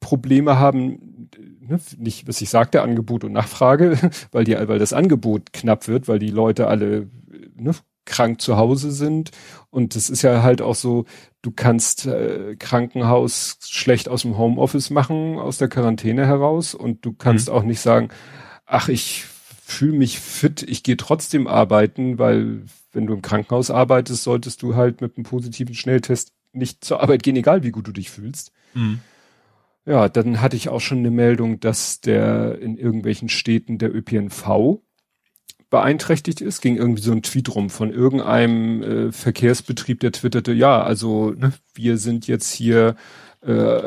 Probleme 0.00 0.58
haben, 0.58 1.28
ne, 1.60 1.80
nicht, 1.98 2.28
was 2.28 2.40
ich 2.40 2.50
sagte, 2.50 2.82
Angebot 2.82 3.24
und 3.24 3.32
Nachfrage, 3.32 3.98
weil 4.32 4.44
die, 4.44 4.54
weil 4.54 4.78
das 4.78 4.92
Angebot 4.92 5.52
knapp 5.52 5.88
wird, 5.88 6.08
weil 6.08 6.18
die 6.18 6.30
Leute 6.30 6.66
alle 6.66 7.08
ne, 7.56 7.72
krank 8.08 8.40
zu 8.40 8.56
Hause 8.56 8.90
sind. 8.90 9.30
Und 9.70 9.94
es 9.94 10.10
ist 10.10 10.22
ja 10.22 10.42
halt 10.42 10.60
auch 10.60 10.74
so, 10.74 11.04
du 11.42 11.52
kannst 11.52 12.06
äh, 12.06 12.56
Krankenhaus 12.58 13.58
schlecht 13.62 14.08
aus 14.08 14.22
dem 14.22 14.36
Homeoffice 14.36 14.90
machen, 14.90 15.38
aus 15.38 15.58
der 15.58 15.68
Quarantäne 15.68 16.26
heraus. 16.26 16.74
Und 16.74 17.04
du 17.04 17.12
kannst 17.12 17.48
mhm. 17.48 17.54
auch 17.54 17.62
nicht 17.62 17.80
sagen, 17.80 18.08
ach, 18.66 18.88
ich 18.88 19.24
fühle 19.62 19.96
mich 19.96 20.18
fit, 20.18 20.62
ich 20.62 20.82
gehe 20.82 20.96
trotzdem 20.96 21.46
arbeiten, 21.46 22.18
weil 22.18 22.62
wenn 22.92 23.06
du 23.06 23.14
im 23.14 23.22
Krankenhaus 23.22 23.70
arbeitest, 23.70 24.24
solltest 24.24 24.62
du 24.62 24.74
halt 24.74 25.00
mit 25.00 25.16
einem 25.16 25.24
positiven 25.24 25.74
Schnelltest 25.74 26.32
nicht 26.52 26.84
zur 26.84 27.02
Arbeit 27.02 27.22
gehen, 27.22 27.36
egal 27.36 27.62
wie 27.62 27.70
gut 27.70 27.86
du 27.86 27.92
dich 27.92 28.10
fühlst. 28.10 28.52
Mhm. 28.74 29.00
Ja, 29.84 30.08
dann 30.08 30.40
hatte 30.40 30.56
ich 30.56 30.68
auch 30.68 30.80
schon 30.80 30.98
eine 30.98 31.10
Meldung, 31.10 31.60
dass 31.60 32.00
der 32.00 32.58
in 32.60 32.76
irgendwelchen 32.76 33.28
Städten 33.28 33.78
der 33.78 33.94
ÖPNV 33.94 34.80
beeinträchtigt 35.70 36.40
ist. 36.40 36.60
Ging 36.60 36.76
irgendwie 36.76 37.02
so 37.02 37.12
ein 37.12 37.22
Tweet 37.22 37.54
rum 37.54 37.70
von 37.70 37.92
irgendeinem 37.92 38.82
äh, 38.82 39.12
Verkehrsbetrieb, 39.12 40.00
der 40.00 40.12
twitterte, 40.12 40.52
ja, 40.52 40.82
also 40.82 41.30
ne, 41.30 41.52
wir 41.74 41.98
sind 41.98 42.26
jetzt 42.26 42.50
hier 42.52 42.96
äh, 43.42 43.80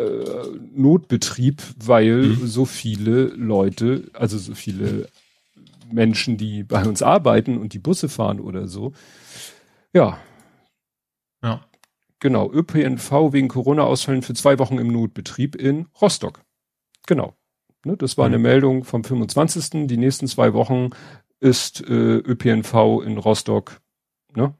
Notbetrieb, 0.73 1.61
weil 1.77 2.23
mhm. 2.23 2.47
so 2.47 2.65
viele 2.65 3.25
Leute, 3.25 4.09
also 4.13 4.37
so 4.37 4.53
viele 4.53 5.09
Menschen, 5.91 6.37
die 6.37 6.63
bei 6.63 6.85
uns 6.85 7.01
arbeiten 7.01 7.57
und 7.57 7.73
die 7.73 7.79
Busse 7.79 8.09
fahren 8.09 8.39
oder 8.39 8.67
so. 8.67 8.93
Ja. 9.93 10.17
Ja. 11.43 11.65
Genau, 12.19 12.51
ÖPNV 12.51 13.33
wegen 13.33 13.47
Corona-Ausfällen 13.47 14.21
für 14.21 14.35
zwei 14.35 14.59
Wochen 14.59 14.77
im 14.77 14.87
Notbetrieb 14.87 15.55
in 15.55 15.87
Rostock. 15.99 16.43
Genau. 17.07 17.35
Ne, 17.83 17.97
das 17.97 18.17
war 18.17 18.27
mhm. 18.27 18.35
eine 18.35 18.43
Meldung 18.43 18.83
vom 18.83 19.03
25. 19.03 19.87
Die 19.87 19.97
nächsten 19.97 20.27
zwei 20.27 20.53
Wochen 20.53 20.91
ist 21.41 21.81
äh, 21.81 22.18
ÖPNV 22.18 23.01
in 23.03 23.18
Rostock. 23.18 23.81
Ne? 24.34 24.53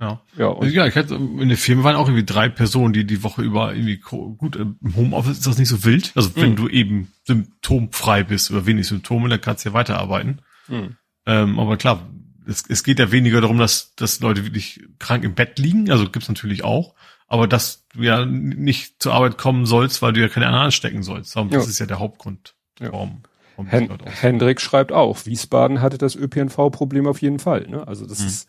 Ja. 0.00 0.20
Ja, 0.36 0.48
und 0.48 0.70
ja, 0.70 0.86
ich 0.86 0.96
hatte 0.96 1.14
in 1.14 1.48
der 1.48 1.56
Firma 1.56 1.84
waren 1.84 1.96
auch 1.96 2.08
irgendwie 2.08 2.26
drei 2.26 2.48
Personen, 2.48 2.92
die 2.92 3.04
die 3.04 3.22
Woche 3.22 3.42
über 3.42 3.74
irgendwie 3.74 3.98
gut 3.98 4.56
im 4.56 4.76
Homeoffice 4.96 5.38
ist 5.38 5.46
das 5.46 5.58
nicht 5.58 5.68
so 5.68 5.84
wild. 5.84 6.12
Also 6.14 6.34
wenn 6.36 6.52
mhm. 6.52 6.56
du 6.56 6.68
eben 6.68 7.12
symptomfrei 7.24 8.24
bist 8.24 8.50
oder 8.50 8.66
wenig 8.66 8.88
Symptome, 8.88 9.28
dann 9.28 9.40
kannst 9.40 9.64
du 9.64 9.70
ja 9.70 9.74
weiterarbeiten. 9.74 10.42
Mhm. 10.68 10.96
Ähm, 11.24 11.58
aber 11.58 11.76
klar, 11.76 12.10
es, 12.46 12.64
es 12.68 12.82
geht 12.82 12.98
ja 12.98 13.12
weniger 13.12 13.40
darum, 13.40 13.58
dass, 13.58 13.94
dass 13.94 14.20
Leute 14.20 14.44
wirklich 14.44 14.82
krank 14.98 15.24
im 15.24 15.34
Bett 15.34 15.58
liegen, 15.58 15.90
also 15.90 16.10
gibt's 16.10 16.28
natürlich 16.28 16.64
auch, 16.64 16.94
aber 17.28 17.46
dass 17.46 17.86
du 17.94 18.02
ja 18.02 18.26
nicht 18.26 19.00
zur 19.00 19.14
Arbeit 19.14 19.38
kommen 19.38 19.66
sollst, 19.66 20.02
weil 20.02 20.12
du 20.12 20.20
ja 20.20 20.28
keine 20.28 20.46
anderen 20.46 20.66
anstecken 20.66 21.04
sollst. 21.04 21.36
Das 21.36 21.50
ja. 21.50 21.60
ist 21.60 21.78
ja 21.78 21.86
der 21.86 22.00
Hauptgrund. 22.00 22.56
Ja. 22.80 22.92
Warum, 22.92 23.22
Hen 23.66 23.88
Hendrik 24.04 24.60
schreibt 24.60 24.92
auch, 24.92 25.26
Wiesbaden 25.26 25.80
hatte 25.80 25.98
das 25.98 26.16
ÖPNV-Problem 26.16 27.06
auf 27.06 27.20
jeden 27.20 27.38
Fall. 27.38 27.66
Ne? 27.68 27.86
Also 27.86 28.06
das 28.06 28.20
mhm. 28.20 28.26
ist 28.26 28.48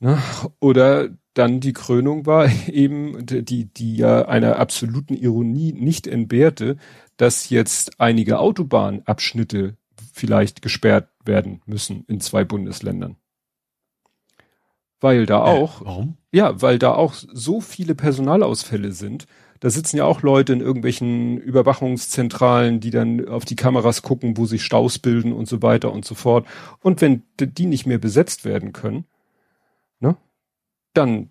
ne? 0.00 0.18
oder 0.60 1.08
dann 1.34 1.60
die 1.60 1.72
Krönung 1.72 2.26
war 2.26 2.48
eben, 2.68 3.26
die, 3.26 3.66
die 3.66 3.96
ja 3.96 4.26
einer 4.26 4.58
absoluten 4.58 5.14
Ironie 5.14 5.72
nicht 5.72 6.06
entbehrte, 6.06 6.76
dass 7.16 7.50
jetzt 7.50 8.00
einige 8.00 8.38
Autobahnabschnitte 8.38 9.76
vielleicht 10.12 10.62
gesperrt 10.62 11.08
werden 11.24 11.60
müssen 11.66 12.04
in 12.06 12.20
zwei 12.20 12.44
Bundesländern. 12.44 13.16
Weil 15.00 15.26
da 15.26 15.38
äh, 15.38 15.58
auch, 15.58 15.82
äh, 15.82 15.84
warum? 15.84 16.16
ja, 16.32 16.62
weil 16.62 16.78
da 16.78 16.94
auch 16.94 17.14
so 17.14 17.60
viele 17.60 17.94
Personalausfälle 17.94 18.92
sind. 18.92 19.26
Da 19.64 19.70
sitzen 19.70 19.96
ja 19.96 20.04
auch 20.04 20.20
Leute 20.20 20.52
in 20.52 20.60
irgendwelchen 20.60 21.38
Überwachungszentralen, 21.38 22.80
die 22.80 22.90
dann 22.90 23.26
auf 23.26 23.46
die 23.46 23.56
Kameras 23.56 24.02
gucken, 24.02 24.36
wo 24.36 24.44
sich 24.44 24.62
Staus 24.62 24.98
bilden 24.98 25.32
und 25.32 25.48
so 25.48 25.62
weiter 25.62 25.90
und 25.90 26.04
so 26.04 26.14
fort. 26.14 26.46
Und 26.82 27.00
wenn 27.00 27.22
die 27.40 27.64
nicht 27.64 27.86
mehr 27.86 27.96
besetzt 27.96 28.44
werden 28.44 28.74
können, 28.74 29.06
ne, 30.00 30.18
dann 30.92 31.30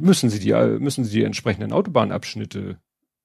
müssen 0.00 0.30
sie 0.30 0.38
die, 0.38 0.54
müssen 0.80 1.04
sie 1.04 1.18
die 1.18 1.24
entsprechenden 1.24 1.74
Autobahnabschnitte 1.74 2.78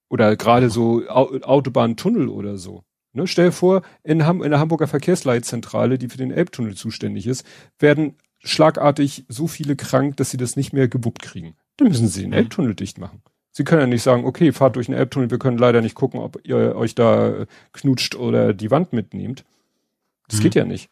oder 0.10 0.36
gerade 0.36 0.70
so 0.70 1.08
Autobahntunnel 1.08 2.28
oder 2.28 2.58
so 2.58 2.84
Ne, 3.14 3.28
stell 3.28 3.46
dir 3.46 3.52
vor, 3.54 3.84
in, 4.04 4.26
Ham 4.26 4.44
in 4.44 4.52
der 4.52 4.60
Hamburger 4.60 4.88
Verkehrsleitzentrale, 4.88 5.98
die 5.98 6.10
für 6.10 6.18
den 6.18 6.32
Elbtunnel 6.32 6.76
zuständig 6.76 7.28
ist, 7.28 7.48
werden 7.80 8.18
schlagartig 8.40 9.24
so 9.30 9.48
viele 9.48 9.78
krank, 9.78 10.18
dass 10.18 10.32
sie 10.32 10.38
das 10.38 10.58
nicht 10.58 10.74
mehr 10.74 10.90
gewuppt 10.90 11.22
kriegen. 11.22 11.56
Dann 11.78 11.88
müssen 11.88 12.10
sie 12.10 12.24
den 12.24 12.32
mhm. 12.32 12.36
Elbtunnel 12.36 12.76
dicht 12.76 12.98
machen. 12.98 13.24
Sie 13.52 13.64
können 13.64 13.82
ja 13.82 13.88
nicht 13.88 14.04
sagen, 14.04 14.26
okay, 14.26 14.52
fahrt 14.52 14.76
durch 14.76 14.86
den 14.86 14.96
Elbtunnel, 14.96 15.32
wir 15.32 15.40
können 15.40 15.58
leider 15.58 15.82
nicht 15.82 15.96
gucken, 15.96 16.20
ob 16.20 16.40
ihr 16.44 16.76
euch 16.76 16.96
da 16.96 17.46
knutscht 17.74 18.16
oder 18.16 18.54
die 18.54 18.72
Wand 18.72 18.94
mitnehmt. 18.94 19.44
Das 20.28 20.40
mhm. 20.40 20.44
geht 20.44 20.56
ja 20.56 20.66
nicht. 20.66 20.90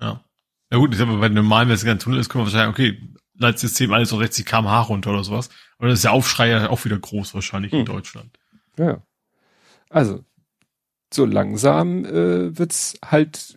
Ja. 0.00 0.22
Ja 0.70 0.78
gut, 0.78 0.92
ich 0.92 0.98
sag 0.98 1.06
mal, 1.06 1.18
bei 1.18 1.28
normalen, 1.28 1.68
wenn 1.68 1.76
es 1.76 1.84
ein 1.84 1.98
Tunnel 1.98 2.18
ist, 2.18 2.28
können 2.28 2.44
wir 2.44 2.52
wahrscheinlich, 2.52 2.74
okay, 2.74 3.16
Leitsystem 3.38 3.92
alles 3.92 4.08
so 4.08 4.18
60 4.18 4.44
kmh 4.44 4.80
runter 4.82 5.10
oder 5.10 5.22
sowas. 5.22 5.48
Aber 5.78 5.88
das 5.88 5.98
ist 5.98 6.04
der 6.04 6.12
Aufschrei 6.12 6.48
ja 6.48 6.70
auch 6.70 6.84
wieder 6.84 6.98
groß 6.98 7.34
wahrscheinlich 7.34 7.72
mhm. 7.72 7.80
in 7.80 7.84
Deutschland. 7.84 8.38
Ja. 8.78 9.02
Also, 9.90 10.24
so 11.12 11.24
langsam 11.24 12.04
äh, 12.04 12.58
wird's 12.58 12.98
halt 13.04 13.56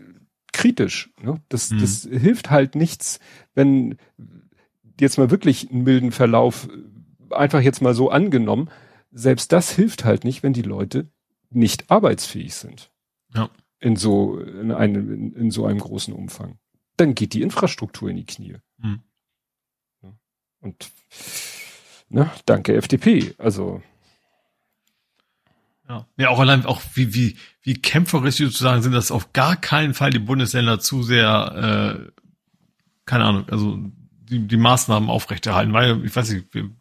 kritisch. 0.53 1.09
Ne? 1.21 1.41
Das, 1.49 1.71
mhm. 1.71 1.79
das 1.79 2.07
hilft 2.09 2.49
halt 2.51 2.75
nichts, 2.75 3.19
wenn 3.55 3.97
jetzt 4.99 5.17
mal 5.17 5.31
wirklich 5.31 5.71
einen 5.71 5.83
milden 5.83 6.11
Verlauf 6.11 6.67
einfach 7.31 7.61
jetzt 7.61 7.81
mal 7.81 7.93
so 7.93 8.09
angenommen. 8.09 8.69
Selbst 9.11 9.51
das 9.51 9.71
hilft 9.71 10.05
halt 10.05 10.23
nicht, 10.23 10.43
wenn 10.43 10.53
die 10.53 10.61
Leute 10.61 11.09
nicht 11.49 11.89
arbeitsfähig 11.89 12.55
sind. 12.55 12.91
Ja. 13.33 13.49
In 13.79 13.95
so, 13.95 14.39
in 14.39 14.71
einem, 14.71 15.11
in, 15.11 15.33
in 15.33 15.51
so 15.51 15.65
einem 15.65 15.79
großen 15.79 16.13
Umfang. 16.13 16.59
Dann 16.97 17.15
geht 17.15 17.33
die 17.33 17.41
Infrastruktur 17.41 18.09
in 18.09 18.17
die 18.17 18.25
Knie. 18.25 18.57
Mhm. 18.77 19.01
Und, 20.61 20.91
ne, 22.09 22.29
danke 22.45 22.75
FDP. 22.75 23.33
Also, 23.37 23.81
ja. 25.87 26.05
ja, 26.17 26.29
auch 26.29 26.39
allein 26.39 26.65
auch 26.65 26.81
wie 26.93 27.13
wie 27.13 27.37
wie 27.63 27.75
kämpferisch 27.75 28.35
sozusagen 28.35 28.81
sind, 28.81 28.91
dass 28.91 29.11
auf 29.11 29.33
gar 29.33 29.55
keinen 29.55 29.93
Fall 29.93 30.11
die 30.11 30.19
Bundesländer 30.19 30.79
zu 30.79 31.01
sehr, 31.01 32.05
äh, 32.05 32.11
keine 33.05 33.25
Ahnung, 33.25 33.49
also 33.49 33.79
die, 34.29 34.47
die 34.47 34.57
Maßnahmen 34.57 35.09
aufrechterhalten, 35.09 35.73
weil 35.73 36.05
ich 36.05 36.15
weiß 36.15 36.29
nicht, 36.31 36.53
ein 36.55 36.78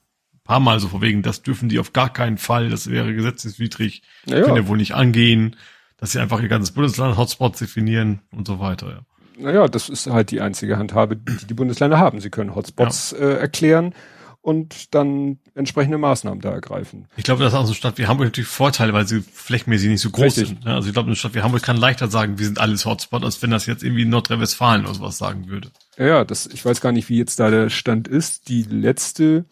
paar 0.48 0.60
Mal 0.60 0.80
so 0.80 0.88
vorwegen, 0.88 1.22
das 1.22 1.42
dürfen 1.42 1.68
die 1.68 1.78
auf 1.78 1.92
gar 1.92 2.12
keinen 2.12 2.38
Fall, 2.38 2.70
das 2.70 2.90
wäre 2.90 3.14
gesetzeswidrig, 3.14 4.02
ja, 4.26 4.40
können 4.40 4.56
ja 4.56 4.66
wohl 4.66 4.78
nicht 4.78 4.94
angehen, 4.94 5.54
dass 5.98 6.12
sie 6.12 6.18
einfach 6.18 6.40
ihr 6.40 6.48
ganzes 6.48 6.72
Bundesland 6.72 7.16
Hotspots 7.16 7.58
definieren 7.58 8.20
und 8.32 8.48
so 8.48 8.58
weiter. 8.58 8.88
Ja. 8.88 9.00
Naja, 9.40 9.68
das 9.68 9.88
ist 9.88 10.08
halt 10.08 10.30
die 10.30 10.40
einzige 10.40 10.78
Handhabe, 10.78 11.16
die 11.16 11.46
die 11.46 11.54
Bundesländer 11.54 11.98
haben. 11.98 12.20
Sie 12.20 12.30
können 12.30 12.54
Hotspots 12.54 13.12
ja. 13.12 13.26
äh, 13.26 13.34
erklären 13.34 13.94
und 14.40 14.94
dann 14.94 15.38
entsprechende 15.54 15.98
Maßnahmen 15.98 16.40
da 16.40 16.50
ergreifen. 16.50 17.06
Ich 17.16 17.24
glaube, 17.24 17.44
das 17.44 17.52
ist 17.52 17.58
auch 17.58 17.64
so 17.64 17.68
eine 17.68 17.74
Stadt 17.74 17.98
wie 17.98 18.06
Hamburg 18.06 18.28
natürlich 18.28 18.48
Vorteile, 18.48 18.94
weil 18.94 19.06
sie 19.06 19.20
flächenmäßig 19.20 19.90
nicht 19.90 20.00
so 20.00 20.10
groß 20.10 20.38
Richtig. 20.38 20.48
sind. 20.48 20.66
Also 20.66 20.88
ich 20.88 20.94
glaube, 20.94 21.08
eine 21.08 21.16
Stadt 21.16 21.34
wie 21.34 21.42
Hamburg 21.42 21.62
kann 21.62 21.76
leichter 21.76 22.08
sagen, 22.08 22.38
wir 22.38 22.46
sind 22.46 22.58
alles 22.58 22.86
Hotspot, 22.86 23.22
als 23.22 23.42
wenn 23.42 23.50
das 23.50 23.66
jetzt 23.66 23.84
irgendwie 23.84 24.06
Nordrhein-Westfalen 24.06 24.86
oder 24.86 24.94
sowas 24.94 25.18
sagen 25.18 25.48
würde. 25.48 25.70
Ja, 25.98 26.24
das, 26.24 26.46
ich 26.46 26.64
weiß 26.64 26.80
gar 26.80 26.92
nicht, 26.92 27.10
wie 27.10 27.18
jetzt 27.18 27.38
da 27.38 27.50
der 27.50 27.68
Stand 27.68 28.08
ist. 28.08 28.48
Die 28.48 28.62
letzte 28.62 29.44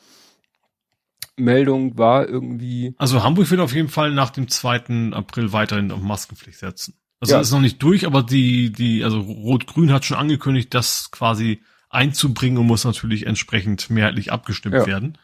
Meldung 1.36 1.98
war 1.98 2.28
irgendwie. 2.28 2.94
Also 2.98 3.22
Hamburg 3.22 3.50
wird 3.50 3.60
auf 3.60 3.74
jeden 3.74 3.88
Fall 3.88 4.12
nach 4.12 4.30
dem 4.30 4.48
2. 4.48 5.12
April 5.12 5.52
weiterhin 5.52 5.92
auf 5.92 6.00
Maskenpflicht 6.00 6.58
setzen. 6.58 6.94
Also 7.20 7.34
ja. 7.34 7.40
ist 7.40 7.50
noch 7.50 7.60
nicht 7.60 7.82
durch, 7.82 8.06
aber 8.06 8.22
die, 8.22 8.70
die, 8.70 9.02
also 9.02 9.20
Rot-Grün 9.20 9.92
hat 9.92 10.04
schon 10.04 10.18
angekündigt, 10.18 10.74
dass 10.74 11.10
quasi 11.10 11.62
einzubringen 11.88 12.58
und 12.58 12.66
muss 12.66 12.84
natürlich 12.84 13.26
entsprechend 13.26 13.88
mehrheitlich 13.90 14.32
abgestimmt 14.32 14.74
ja. 14.74 14.86
werden. 14.86 15.18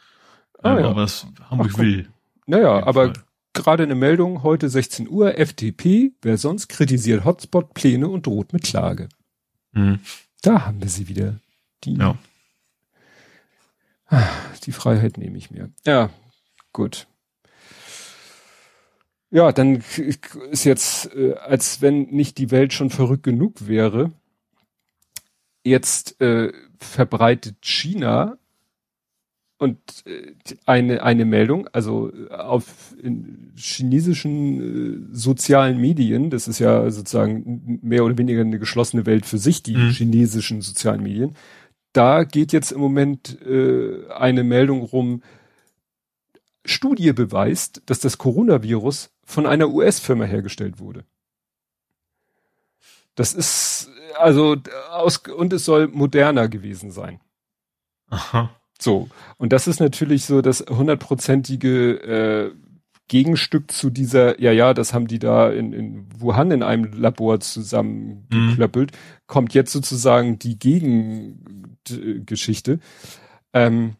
Ah, 0.63 0.77
ähm, 0.77 0.85
ja. 0.85 0.91
Aber 0.91 1.03
das 1.03 1.27
Hamburg 1.51 1.73
Ach, 1.75 1.79
will. 1.79 2.09
Naja, 2.47 2.87
aber 2.87 3.13
gerade 3.53 3.83
eine 3.83 3.95
Meldung, 3.95 4.43
heute 4.43 4.69
16 4.69 5.09
Uhr, 5.09 5.39
FDP, 5.39 6.13
wer 6.23 6.39
sonst 6.39 6.69
kritisiert 6.69 7.25
Hotspot-Pläne 7.25 8.09
und 8.09 8.27
droht 8.27 8.53
mit 8.53 8.65
Klage. 8.65 9.09
Mhm. 9.73 10.01
Da 10.43 10.67
haben 10.67 10.81
wir 10.81 10.89
sie 10.89 11.09
wieder. 11.09 11.37
Die, 11.85 11.95
ja. 11.95 12.17
Die 14.65 14.73
Freiheit 14.73 15.19
nehme 15.19 15.39
ich 15.39 15.51
mir. 15.51 15.71
Ja, 15.87 16.11
gut. 16.73 17.07
Ja, 19.31 19.51
dann 19.51 19.83
ist 20.51 20.65
jetzt, 20.65 21.15
äh, 21.15 21.35
als 21.35 21.81
wenn 21.81 22.03
nicht 22.11 22.37
die 22.37 22.51
Welt 22.51 22.75
schon 22.75 22.91
verrückt 22.91 23.23
genug 23.23 23.67
wäre, 23.67 24.13
jetzt 25.65 26.21
äh, 26.21 26.53
verbreitet 26.79 27.57
China 27.63 28.37
und 29.63 29.79
äh, 30.07 30.35
eine 30.67 31.03
eine 31.03 31.25
Meldung, 31.25 31.69
also 31.69 32.13
äh, 32.13 32.35
auf 32.35 32.95
in 33.01 33.53
chinesischen 33.57 35.07
äh, 35.13 35.17
sozialen 35.17 35.81
Medien, 35.81 36.31
das 36.31 36.49
ist 36.49 36.59
ja 36.59 36.91
sozusagen 36.91 37.79
mehr 37.81 38.05
oder 38.05 38.19
weniger 38.19 38.41
eine 38.41 38.59
geschlossene 38.59 39.07
Welt 39.07 39.25
für 39.25 39.39
sich, 39.39 39.63
die 39.63 39.77
mhm. 39.77 39.91
chinesischen 39.91 40.61
sozialen 40.63 41.03
Medien. 41.03 41.37
Da 41.93 42.25
geht 42.25 42.53
jetzt 42.53 42.73
im 42.73 42.81
Moment 42.81 43.41
äh, 43.43 44.09
eine 44.11 44.45
Meldung 44.45 44.83
rum, 44.83 45.23
Studie 46.65 47.13
beweist, 47.13 47.83
dass 47.87 48.01
das 48.01 48.19
Coronavirus 48.19 49.11
von 49.25 49.47
einer 49.47 49.71
US-Firma 49.71 50.25
hergestellt 50.25 50.79
wurde. 50.79 51.05
Das 53.15 53.35
ist 53.35 53.91
also 54.17 54.57
aus 54.91 55.19
und 55.19 55.53
es 55.53 55.65
soll 55.65 55.89
moderner 55.89 56.49
gewesen 56.49 56.91
sein. 56.91 57.21
Aha. 58.09 58.51
So 58.79 59.09
und 59.39 59.53
das 59.53 59.67
ist 59.67 59.81
natürlich 59.81 60.25
so 60.25 60.41
das 60.41 60.65
hundertprozentige 60.69 61.95
äh, 62.01 62.53
Gegenstück 63.09 63.71
zu 63.71 63.91
dieser, 63.91 64.41
ja, 64.41 64.53
ja, 64.53 64.73
das 64.73 64.95
haben 64.95 65.07
die 65.07 65.19
da 65.19 65.51
in, 65.51 65.73
in 65.75 66.07
Wuhan 66.19 66.51
in 66.51 66.63
einem 66.63 66.93
Labor 66.95 67.41
zusammengeklöppelt, 67.41 68.93
mhm. 68.93 68.97
kommt 69.27 69.53
jetzt 69.53 69.73
sozusagen 69.73 70.39
die 70.39 70.59
Gegengeschichte. 71.85 72.81
Ähm, 73.53 73.97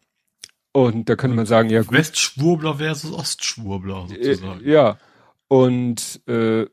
Und 0.75 1.07
da 1.07 1.15
könnte 1.15 1.35
man 1.35 1.45
sagen, 1.45 1.69
ja 1.69 1.81
gut. 1.81 1.91
Westschwurbler 1.93 2.77
versus 2.77 3.11
Ostschwurbler 3.11 4.07
sozusagen. 4.07 4.63
Äh, 4.65 4.71
ja. 4.71 4.97
Und 5.47 6.21
äh, 6.27 6.65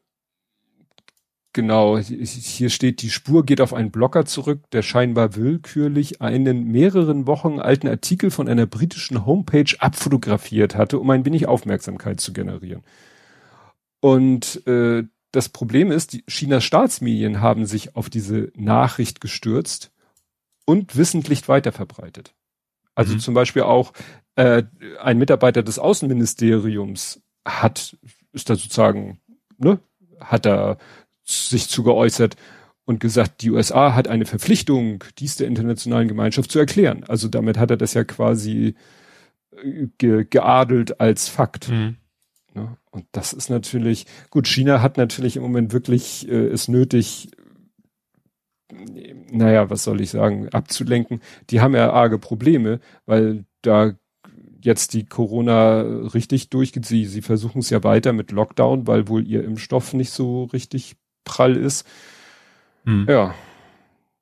genau, 1.53 1.99
hier 1.99 2.71
steht, 2.71 3.03
die 3.03 3.11
Spur 3.11 3.45
geht 3.45 3.61
auf 3.61 3.75
einen 3.75 3.91
Blogger 3.91 4.25
zurück, 4.25 4.71
der 4.73 4.81
scheinbar 4.81 5.37
willkürlich 5.37 6.23
einen 6.23 6.65
mehreren 6.65 7.27
Wochen 7.27 7.59
alten 7.61 7.89
Artikel 7.89 8.31
von 8.31 8.49
einer 8.49 8.65
britischen 8.65 9.27
Homepage 9.27 9.75
abfotografiert 9.81 10.77
hatte, 10.77 10.99
um 10.99 11.11
ein 11.11 11.27
wenig 11.27 11.47
Aufmerksamkeit 11.47 12.21
zu 12.21 12.33
generieren. 12.33 12.83
Und 14.01 14.67
äh, 14.67 15.05
das 15.31 15.51
Problem 15.51 15.93
ist, 15.93 16.15
die 16.15 16.25
Chinas 16.27 16.65
Staatsmedien 16.65 17.43
haben 17.43 17.67
sich 17.67 17.97
auf 17.97 18.09
diese 18.09 18.51
Nachricht 18.57 19.21
gestürzt 19.21 19.93
und 20.71 20.97
wissentlich 20.97 21.49
weiterverbreitet. 21.49 22.33
Also 22.95 23.15
mhm. 23.15 23.21
zum 23.21 23.35
Beispiel 23.35 23.63
auch 23.63 23.93
äh, 24.37 24.63
ein 25.03 25.19
Mitarbeiter 25.19 25.63
des 25.63 25.79
Außenministeriums 25.79 27.21
hat, 27.45 27.97
ist 28.33 28.49
da 28.49 28.55
sozusagen, 28.55 29.21
ne, 29.59 29.81
hat 30.21 30.47
da 30.47 30.79
sich 31.25 31.69
zu 31.69 31.83
geäußert 31.83 32.37
und 32.85 33.01
gesagt, 33.01 33.43
die 33.43 33.51
USA 33.51 33.95
hat 33.95 34.09
eine 34.09 34.27
Verpflichtung, 34.27 35.05
dies 35.19 35.37
der 35.37 35.49
internationalen 35.49 36.09
Gemeinschaft 36.09 36.51
zu 36.53 36.59
erklären. 36.59 37.05
Also 37.09 37.29
damit 37.29 37.59
hat 37.59 37.71
er 37.71 37.77
das 37.77 37.95
ja 37.95 38.05
quasi 38.05 38.75
äh, 39.57 39.89
ge 39.99 40.25
geadelt 40.29 41.01
als 41.01 41.29
Fakt. 41.29 41.69
Mhm. 41.69 41.97
Ne? 42.55 42.77
Und 42.91 43.07
das 43.13 43.33
ist 43.33 43.51
natürlich, 43.51 44.07
gut, 44.31 44.47
China 44.47 44.83
hat 44.83 44.97
natürlich 44.97 45.37
im 45.37 45.43
Moment 45.43 45.73
wirklich 45.73 46.29
äh, 46.29 46.47
es 46.47 46.69
nötig, 46.69 47.31
naja, 49.31 49.71
was 49.71 49.85
soll 49.85 50.01
ich 50.01 50.11
sagen, 50.11 50.49
abzulenken. 50.51 51.21
Die 51.51 51.61
haben 51.61 51.75
ja 51.75 51.93
arge 51.93 52.19
Probleme, 52.19 52.81
weil 53.07 53.45
da 53.63 53.93
jetzt 54.63 54.93
die 54.93 55.07
Corona 55.07 55.81
richtig 55.81 56.51
durchgeht. 56.51 56.87
Sie, 56.87 57.07
sie 57.07 57.23
versuchen 57.23 57.61
es 57.61 57.71
ja 57.71 57.83
weiter 57.83 58.13
mit 58.13 58.31
Lockdown, 58.31 58.87
weil 58.87 59.09
wohl 59.09 59.27
ihr 59.27 59.45
Impfstoff 59.45 59.95
nicht 59.95 60.11
so 60.11 60.45
richtig 60.45 60.97
prall 61.25 61.57
ist. 61.57 61.87
Hm. 62.85 63.07
Ja. 63.09 63.35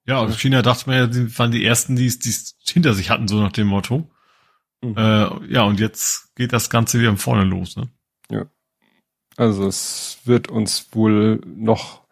Ja, 0.07 0.21
aus 0.21 0.39
China 0.39 0.63
dachte 0.63 0.89
man 0.89 0.99
ja, 0.99 1.07
die 1.07 1.39
waren 1.39 1.51
die 1.51 1.65
ersten, 1.65 1.97
die 1.97 2.07
es 2.07 2.57
hinter 2.63 2.95
sich 2.95 3.11
hatten, 3.11 3.29
so 3.29 3.41
nach 3.41 3.53
dem 3.53 3.67
Motto. 3.67 4.09
Mhm. 4.81 4.97
Äh, 4.97 5.53
ja, 5.53 5.65
und 5.65 5.81
jetzt 5.81 6.35
geht 6.35 6.53
das 6.53 6.71
Ganze 6.71 6.99
wieder 6.99 7.15
vorne 7.17 7.45
los, 7.45 7.77
ne? 7.77 7.89
Ja. 8.31 8.47
Also 9.37 9.67
es 9.67 10.19
wird 10.25 10.49
uns 10.49 10.89
wohl 10.93 11.41
noch 11.45 12.08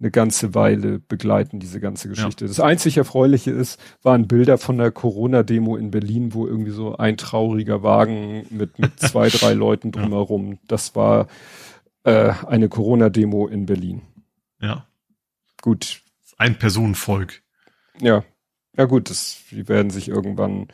eine 0.00 0.10
ganze 0.10 0.54
Weile 0.54 1.00
begleiten, 1.00 1.58
diese 1.58 1.80
ganze 1.80 2.08
Geschichte. 2.08 2.44
Ja. 2.44 2.48
Das 2.48 2.60
einzig 2.60 2.96
Erfreuliche 2.96 3.50
ist, 3.50 3.80
waren 4.02 4.28
Bilder 4.28 4.56
von 4.56 4.78
der 4.78 4.92
Corona-Demo 4.92 5.76
in 5.76 5.90
Berlin, 5.90 6.34
wo 6.34 6.46
irgendwie 6.46 6.70
so 6.70 6.96
ein 6.96 7.16
trauriger 7.16 7.82
Wagen 7.82 8.46
mit, 8.50 8.78
mit 8.78 9.00
zwei, 9.00 9.28
drei 9.28 9.54
Leuten 9.54 9.90
drumherum. 9.90 10.52
Ja. 10.52 10.58
Das 10.68 10.94
war 10.94 11.26
äh, 12.04 12.32
eine 12.46 12.68
Corona-Demo 12.68 13.48
in 13.48 13.66
Berlin. 13.66 14.02
Ja. 14.60 14.86
Gut. 15.62 16.02
Ein 16.36 16.58
Personenvolk. 16.58 17.42
Ja. 18.00 18.24
Ja 18.76 18.84
gut, 18.84 19.10
das, 19.10 19.42
die 19.50 19.68
werden 19.68 19.90
sich 19.90 20.08
irgendwann 20.08 20.68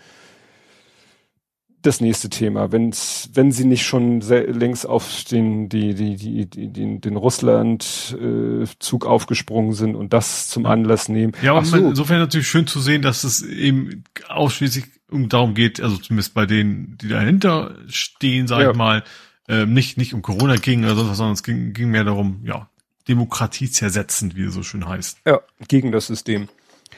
das 1.86 2.00
nächste 2.00 2.30
Thema. 2.30 2.72
Wenn's, 2.72 3.30
wenn 3.34 3.52
sie 3.52 3.64
nicht 3.64 3.84
schon 3.84 4.20
sehr, 4.22 4.52
längst 4.52 4.86
auf 4.86 5.24
den, 5.24 5.68
die, 5.68 5.94
die, 5.94 6.16
die, 6.16 6.46
die, 6.46 6.72
den, 6.72 7.00
den 7.00 7.16
Russland-Zug 7.16 9.04
äh, 9.04 9.06
aufgesprungen 9.06 9.72
sind 9.72 9.94
und 9.94 10.12
das 10.12 10.48
zum 10.48 10.66
Anlass 10.66 11.08
nehmen. 11.08 11.32
Ja, 11.42 11.52
aber 11.52 11.64
so. 11.64 11.76
insofern 11.76 12.18
natürlich 12.18 12.48
schön 12.48 12.66
zu 12.66 12.80
sehen, 12.80 13.02
dass 13.02 13.24
es 13.24 13.42
eben 13.42 14.04
ausschließlich 14.28 14.84
um 15.10 15.28
darum 15.28 15.54
geht, 15.54 15.80
also 15.80 15.96
zumindest 15.96 16.34
bei 16.34 16.46
denen, 16.46 16.96
die 17.00 17.08
dahinter 17.08 17.76
stehen, 17.88 18.46
sag 18.46 18.62
ja. 18.62 18.70
ich 18.70 18.76
mal, 18.76 19.04
äh, 19.48 19.66
nicht, 19.66 19.98
nicht 19.98 20.14
um 20.14 20.22
Corona 20.22 20.56
ging 20.56 20.84
oder 20.84 20.94
sonst 20.96 21.16
sondern 21.16 21.34
es 21.34 21.42
ging, 21.42 21.74
ging 21.74 21.90
mehr 21.90 22.04
darum, 22.04 22.40
ja, 22.44 22.68
Demokratie 23.08 23.70
zersetzen, 23.70 24.34
wie 24.34 24.44
es 24.44 24.54
so 24.54 24.62
schön 24.62 24.88
heißt. 24.88 25.18
Ja, 25.26 25.40
gegen 25.68 25.92
das 25.92 26.06
System. 26.06 26.48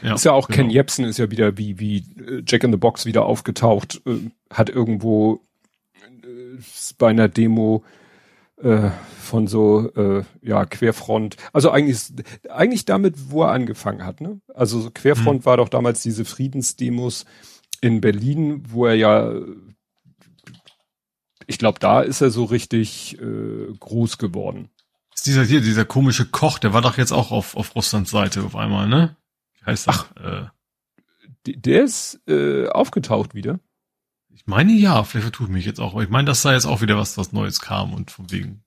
Ja, 0.03 0.15
ist 0.15 0.25
ja 0.25 0.33
auch 0.33 0.49
genau. 0.49 0.57
Ken 0.57 0.71
Jebsen 0.71 1.05
ist 1.05 1.19
ja 1.19 1.31
wieder 1.31 1.57
wie 1.59 1.79
wie 1.79 1.99
äh, 2.19 2.43
Jack 2.47 2.65
in 2.65 2.73
the 2.73 2.79
Box 2.79 3.07
wieder 3.07 3.25
aufgetaucht, 3.25 4.03
äh, 4.07 4.31
hat 4.51 4.69
irgendwo 4.69 5.41
äh, 6.03 6.61
bei 6.99 7.09
einer 7.09 7.29
Demo 7.29 7.85
äh, 8.63 8.91
von 9.21 9.47
so 9.47 9.93
äh, 9.95 10.25
ja 10.43 10.65
Querfront. 10.65 11.37
Also 11.53 11.71
eigentlich 11.71 12.13
eigentlich 12.49 12.85
damit, 12.85 13.31
wo 13.31 13.43
er 13.43 13.53
angefangen 13.53 14.05
hat. 14.05 14.21
Ne? 14.21 14.41
Also 14.55 14.81
so 14.81 14.91
Querfront 14.91 15.41
mhm. 15.41 15.47
war 15.47 15.57
doch 15.57 15.69
damals 15.69 16.03
diese 16.03 16.25
Friedensdemos 16.25 17.25
in 17.81 18.01
Berlin, 18.01 18.65
wo 18.69 18.87
er 18.87 18.95
ja 18.95 19.33
ich 21.47 21.59
glaube, 21.59 21.79
da 21.79 22.01
ist 22.01 22.21
er 22.21 22.31
so 22.31 22.45
richtig 22.45 23.21
äh, 23.21 23.73
groß 23.79 24.19
geworden. 24.19 24.69
Ist 25.15 25.27
dieser 25.27 25.45
hier, 25.45 25.61
dieser 25.61 25.85
komische 25.85 26.27
Koch, 26.27 26.59
der 26.59 26.73
war 26.73 26.83
doch 26.83 26.99
jetzt 26.99 27.13
auch 27.13 27.31
auf, 27.31 27.57
auf 27.57 27.75
Russlands 27.75 28.11
Seite 28.11 28.43
auf 28.43 28.57
einmal, 28.57 28.89
ne? 28.89 29.17
Heißt 29.67 29.89
das? 29.89 30.07
Ach, 30.17 30.17
äh, 30.17 30.47
der 31.47 31.85
ist 31.85 32.21
äh, 32.27 32.69
aufgetaucht 32.69 33.35
wieder. 33.35 33.61
Ich 34.31 34.47
meine 34.47 34.73
ja, 34.73 35.03
vielleicht 35.05 35.25
vertue 35.25 35.47
ich 35.47 35.53
mich 35.53 35.65
jetzt 35.65 35.81
auch, 35.81 35.93
aber 35.93 36.03
ich 36.03 36.11
meine, 36.11 36.27
dass 36.27 36.43
da 36.43 36.53
jetzt 36.53 36.67
auch 36.67 36.83
wieder 36.83 36.97
was, 36.97 37.17
was 37.17 37.33
Neues 37.33 37.61
kam 37.61 37.95
und 37.95 38.11
von 38.11 38.31
wegen. 38.31 38.63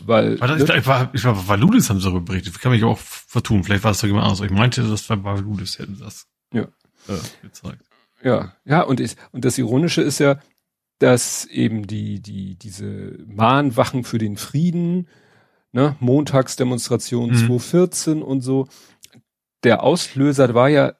Weil. 0.00 0.40
War 0.40 0.48
das, 0.48 0.62
ich, 0.62 0.86
war, 0.86 1.10
ich 1.12 1.24
war, 1.24 1.48
Valulis 1.48 1.90
haben 1.90 1.98
sie 1.98 2.06
darüber 2.06 2.20
berichtet. 2.24 2.54
Ich 2.56 2.60
kann 2.60 2.72
mich 2.72 2.84
auch 2.84 2.98
vertun. 2.98 3.64
Vielleicht 3.64 3.84
war 3.84 3.92
es 3.92 4.00
doch 4.00 4.06
jemand 4.06 4.24
anderes. 4.24 4.44
Ich 4.44 4.50
meinte, 4.50 4.82
das 4.82 5.08
war 5.08 5.22
Valulis 5.22 5.78
hätten 5.78 5.98
das 5.98 6.26
ja. 6.52 6.62
Äh, 7.08 7.18
gezeigt. 7.42 7.84
Ja, 8.22 8.52
ja, 8.64 8.82
und, 8.82 9.00
ist, 9.00 9.18
und 9.32 9.44
das 9.44 9.58
Ironische 9.58 10.02
ist 10.02 10.18
ja, 10.18 10.40
dass 10.98 11.44
eben 11.44 11.86
die, 11.86 12.20
die, 12.20 12.56
diese 12.56 13.16
Mahnwachen 13.26 14.02
für 14.02 14.18
den 14.18 14.36
Frieden, 14.36 15.08
ne, 15.72 15.96
Montagsdemonstration 16.00 17.30
mhm. 17.30 17.36
2014 17.36 18.22
und 18.22 18.40
so, 18.40 18.66
der 19.64 19.82
Auslöser 19.82 20.54
war 20.54 20.68
ja 20.68 20.94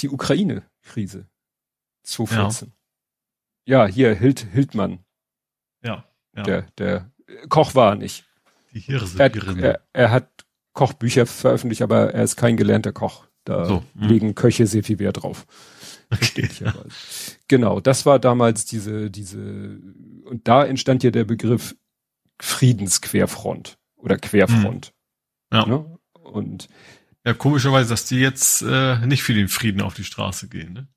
die 0.00 0.08
Ukraine-Krise 0.08 1.28
2014. 2.02 2.72
Ja. 3.64 3.86
ja, 3.86 3.92
hier 3.92 4.14
Hild, 4.14 4.46
Hildmann. 4.52 5.04
Ja, 5.82 6.04
ja. 6.36 6.42
Der, 6.42 6.62
der 6.78 7.10
Koch 7.48 7.74
war 7.74 7.94
nicht. 7.94 8.24
Die 8.72 8.80
Hirse. 8.80 9.18
Er, 9.18 9.34
er, 9.58 9.80
er 9.92 10.10
hat 10.10 10.46
Kochbücher 10.72 11.26
veröffentlicht, 11.26 11.82
aber 11.82 12.14
er 12.14 12.24
ist 12.24 12.36
kein 12.36 12.56
gelernter 12.56 12.92
Koch. 12.92 13.26
Da 13.44 13.64
so, 13.64 13.82
hm. 13.98 14.08
legen 14.08 14.34
Köche 14.34 14.66
sehr 14.66 14.84
viel 14.84 14.98
Wert 14.98 15.22
drauf. 15.22 15.46
Okay. 16.12 16.48
genau, 17.48 17.78
das 17.78 18.04
war 18.04 18.18
damals 18.18 18.64
diese, 18.64 19.10
diese, 19.10 19.38
und 20.24 20.40
da 20.42 20.64
entstand 20.64 21.04
ja 21.04 21.12
der 21.12 21.24
Begriff 21.24 21.76
Friedensquerfront 22.40 23.78
oder 23.96 24.16
Querfront. 24.16 24.92
Hm. 25.52 25.58
Ja. 25.58 25.66
Ne? 25.66 25.98
Und 26.24 26.68
ja, 27.24 27.34
komischerweise, 27.34 27.90
dass 27.90 28.04
die 28.04 28.16
jetzt 28.16 28.62
äh, 28.62 28.98
nicht 29.06 29.22
für 29.22 29.34
den 29.34 29.48
Frieden 29.48 29.82
auf 29.82 29.94
die 29.94 30.04
Straße 30.04 30.48
gehen. 30.48 30.72
Ne? 30.72 30.88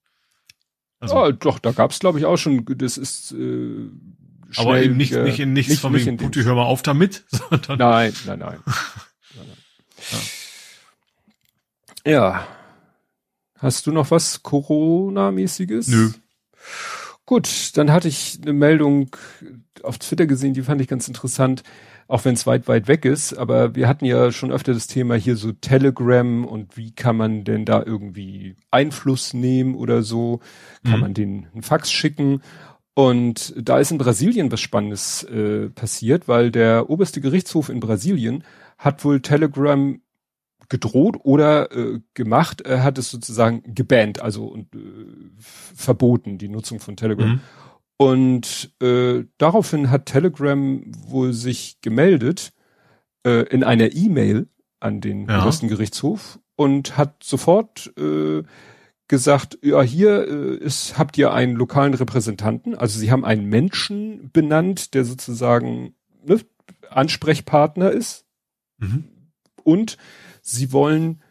Also, 1.00 1.18
oh, 1.18 1.32
doch, 1.32 1.60
da 1.60 1.72
gab's 1.72 2.00
glaube 2.00 2.20
ich 2.20 2.26
auch 2.26 2.38
schon, 2.38 2.64
das 2.78 2.98
ist 2.98 3.34
äh, 3.34 3.90
aber 4.56 4.82
eben 4.82 4.98
nicht, 4.98 5.14
nicht 5.14 5.40
in 5.40 5.54
nichts 5.54 5.72
nicht, 5.72 5.82
von 5.82 5.94
wegen, 5.94 6.18
Putti, 6.18 6.44
hör 6.44 6.56
mal 6.56 6.64
auf 6.64 6.82
damit. 6.82 7.26
Sondern 7.50 7.78
nein, 7.80 8.14
nein, 8.26 8.40
nein. 8.40 8.60
nein, 8.66 9.46
nein. 10.12 10.22
Ja. 12.06 12.12
ja. 12.12 12.48
Hast 13.58 13.88
du 13.88 13.92
noch 13.92 14.12
was 14.12 14.44
Corona-mäßiges? 14.44 15.88
Nö. 15.88 16.12
Gut, 17.26 17.78
dann 17.78 17.92
hatte 17.92 18.10
ich 18.10 18.40
eine 18.42 18.52
Meldung 18.52 19.16
auf 19.82 19.98
Twitter 19.98 20.26
gesehen, 20.26 20.54
die 20.54 20.64
fand 20.64 20.82
ich 20.82 20.88
ganz 20.88 21.08
interessant 21.08 21.64
auch 22.14 22.26
wenn 22.26 22.36
es 22.36 22.46
weit, 22.46 22.68
weit 22.68 22.88
weg 22.88 23.06
ist. 23.06 23.34
Aber 23.34 23.74
wir 23.74 23.88
hatten 23.88 24.06
ja 24.06 24.32
schon 24.32 24.52
öfter 24.52 24.72
das 24.76 24.86
Thema 24.86 25.16
hier 25.16 25.36
so 25.36 25.52
Telegram 25.52 26.46
und 26.46 26.78
wie 26.78 26.92
kann 26.92 27.18
man 27.18 27.44
denn 27.44 27.66
da 27.66 27.82
irgendwie 27.84 28.56
Einfluss 28.70 29.34
nehmen 29.34 29.74
oder 29.74 30.04
so? 30.04 30.40
Kann 30.84 30.98
mhm. 30.98 31.00
man 31.00 31.14
den 31.16 31.48
einen 31.52 31.64
Fax 31.64 31.92
schicken? 31.92 32.44
Und 32.94 33.56
da 33.58 33.80
ist 33.80 33.90
in 33.90 33.98
Brasilien 33.98 34.52
was 34.52 34.62
Spannendes 34.62 35.24
äh, 35.24 35.70
passiert, 35.70 36.28
weil 36.28 36.52
der 36.52 36.88
oberste 36.92 37.20
Gerichtshof 37.20 37.70
in 37.70 37.80
Brasilien 37.80 38.44
hat 38.78 39.04
wohl 39.04 39.20
Telegram 39.20 40.00
gedroht 40.70 41.18
oder 41.24 41.72
äh, 41.72 42.00
gemacht, 42.14 42.62
er 42.62 42.84
hat 42.84 43.00
es 43.00 43.10
sozusagen 43.10 43.64
gebannt, 43.74 44.22
also 44.22 44.46
und, 44.46 44.76
äh, 44.76 44.80
verboten, 45.40 46.38
die 46.38 46.48
Nutzung 46.48 46.80
von 46.80 46.96
Telegram. 46.96 47.28
Mhm. 47.30 47.40
Und 47.98 48.74
äh, 48.82 49.24
daraufhin 49.38 49.90
hat 49.90 50.08
Telegram 50.08 50.84
wohl 51.08 51.34
sich 51.34 51.80
gemeldet 51.82 52.54
äh, 53.26 53.48
in 53.50 53.64
einer 53.64 53.94
E-Mail 53.94 54.48
an 54.80 55.00
den 55.00 55.28
ja. 55.28 55.42
obersten 55.42 55.68
Gerichtshof 55.68 56.40
und 56.56 56.98
hat 56.98 57.24
sofort 57.24 57.94
äh, 57.98 58.44
gesagt, 59.08 59.60
ja, 59.62 59.82
hier 59.82 60.28
äh, 60.28 60.56
ist, 60.58 60.98
habt 60.98 61.18
ihr 61.18 61.34
einen 61.34 61.56
lokalen 61.56 61.94
Repräsentanten. 61.94 62.76
Also 62.76 63.00
sie 63.00 63.12
haben 63.12 63.26
einen 63.26 63.46
Menschen 63.46 64.32
benannt, 64.32 64.94
der 64.94 65.06
sozusagen 65.06 65.96
ne, 66.26 66.40
Ansprechpartner 66.90 67.92
ist. 67.92 68.26
Mhm. 68.80 69.06
Und 69.64 69.98
sie 70.42 70.72
wollen 70.72 71.22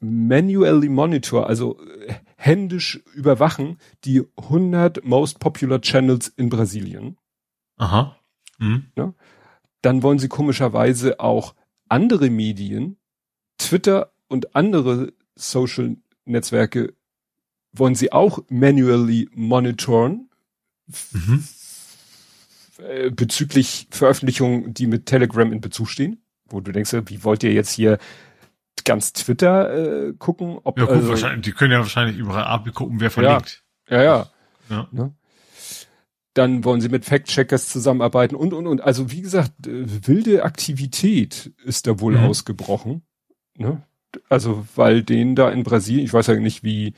manually 0.00 0.88
monitor, 0.88 1.48
also 1.48 1.78
händisch 2.44 3.02
überwachen 3.14 3.78
die 4.04 4.22
100 4.36 5.04
most 5.04 5.38
popular 5.38 5.80
channels 5.80 6.28
in 6.28 6.50
Brasilien. 6.50 7.16
Aha. 7.76 8.18
Mhm. 8.58 8.86
Ja? 8.96 9.14
Dann 9.80 10.02
wollen 10.02 10.18
sie 10.18 10.28
komischerweise 10.28 11.20
auch 11.20 11.54
andere 11.88 12.28
Medien, 12.28 12.98
Twitter 13.56 14.12
und 14.28 14.54
andere 14.54 15.12
Social 15.36 15.96
Netzwerke 16.26 16.94
wollen 17.72 17.94
sie 17.94 18.12
auch 18.12 18.38
manually 18.48 19.28
monitoren 19.32 20.30
mhm. 21.12 21.44
Äh, 22.78 23.10
bezüglich 23.10 23.86
Veröffentlichungen, 23.90 24.74
die 24.74 24.88
mit 24.88 25.06
Telegram 25.06 25.52
in 25.52 25.60
Bezug 25.60 25.88
stehen, 25.88 26.24
wo 26.46 26.60
du 26.60 26.72
denkst, 26.72 26.92
wie 27.06 27.22
wollt 27.22 27.44
ihr 27.44 27.52
jetzt 27.52 27.70
hier 27.70 27.98
ganz 28.84 29.12
Twitter 29.12 30.08
äh, 30.08 30.12
gucken? 30.14 30.58
Ob, 30.62 30.78
ja, 30.78 30.84
gut, 30.84 30.94
also, 30.94 31.08
wahrscheinlich, 31.08 31.42
die 31.42 31.52
können 31.52 31.72
ja 31.72 31.78
wahrscheinlich 31.78 32.16
überall 32.16 32.44
abgucken, 32.44 33.00
wer 33.00 33.10
verlinkt. 33.10 33.64
Ja, 33.88 34.02
ja. 34.02 34.04
ja. 34.04 34.76
ja. 34.76 34.88
Ne? 34.92 35.14
Dann 36.34 36.64
wollen 36.64 36.80
sie 36.80 36.88
mit 36.88 37.04
Fact-Checkers 37.04 37.68
zusammenarbeiten 37.68 38.34
und, 38.34 38.52
und, 38.52 38.66
und. 38.66 38.80
Also 38.82 39.10
wie 39.10 39.22
gesagt, 39.22 39.66
äh, 39.66 40.06
wilde 40.06 40.42
Aktivität 40.42 41.52
ist 41.64 41.86
da 41.86 42.00
wohl 42.00 42.16
mhm. 42.16 42.24
ausgebrochen. 42.24 43.02
Ne? 43.56 43.82
Also 44.28 44.66
weil 44.74 45.02
denen 45.02 45.36
da 45.36 45.50
in 45.50 45.62
Brasilien, 45.62 46.04
ich 46.04 46.12
weiß 46.12 46.26
ja 46.28 46.36
nicht, 46.36 46.64
wie 46.64 46.94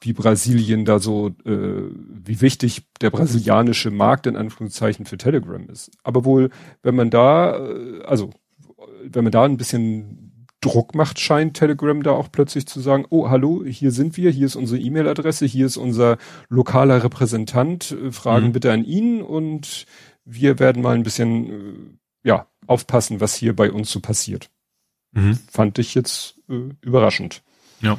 wie 0.00 0.12
Brasilien 0.12 0.84
da 0.84 0.98
so, 0.98 1.28
äh, 1.44 1.90
wie 1.90 2.40
wichtig 2.40 2.86
der 3.00 3.10
brasilianische 3.10 3.90
Markt 3.90 4.26
in 4.26 4.36
Anführungszeichen 4.36 5.06
für 5.06 5.16
Telegram 5.16 5.68
ist. 5.68 5.90
Aber 6.04 6.24
wohl, 6.24 6.50
wenn 6.82 6.94
man 6.94 7.10
da, 7.10 7.56
äh, 7.58 8.02
also 8.04 8.30
wenn 9.02 9.24
man 9.24 9.32
da 9.32 9.44
ein 9.44 9.56
bisschen 9.56 10.27
Druck 10.60 10.94
macht, 10.94 11.20
scheint 11.20 11.56
Telegram 11.56 12.02
da 12.02 12.12
auch 12.12 12.32
plötzlich 12.32 12.66
zu 12.66 12.80
sagen, 12.80 13.06
oh, 13.10 13.28
hallo, 13.28 13.64
hier 13.64 13.92
sind 13.92 14.16
wir, 14.16 14.30
hier 14.30 14.46
ist 14.46 14.56
unsere 14.56 14.80
E-Mail-Adresse, 14.80 15.46
hier 15.46 15.66
ist 15.66 15.76
unser 15.76 16.18
lokaler 16.48 17.04
Repräsentant, 17.04 17.92
äh, 17.92 18.10
Fragen 18.10 18.48
mhm. 18.48 18.52
bitte 18.52 18.72
an 18.72 18.84
ihn 18.84 19.22
und 19.22 19.86
wir 20.24 20.58
werden 20.58 20.82
mal 20.82 20.94
ein 20.94 21.04
bisschen, 21.04 21.50
äh, 21.50 22.28
ja, 22.28 22.46
aufpassen, 22.66 23.20
was 23.20 23.34
hier 23.34 23.54
bei 23.54 23.70
uns 23.70 23.90
so 23.90 24.00
passiert. 24.00 24.50
Mhm. 25.12 25.38
Fand 25.50 25.78
ich 25.78 25.94
jetzt 25.94 26.40
äh, 26.48 26.70
überraschend. 26.80 27.42
Ja. 27.80 27.98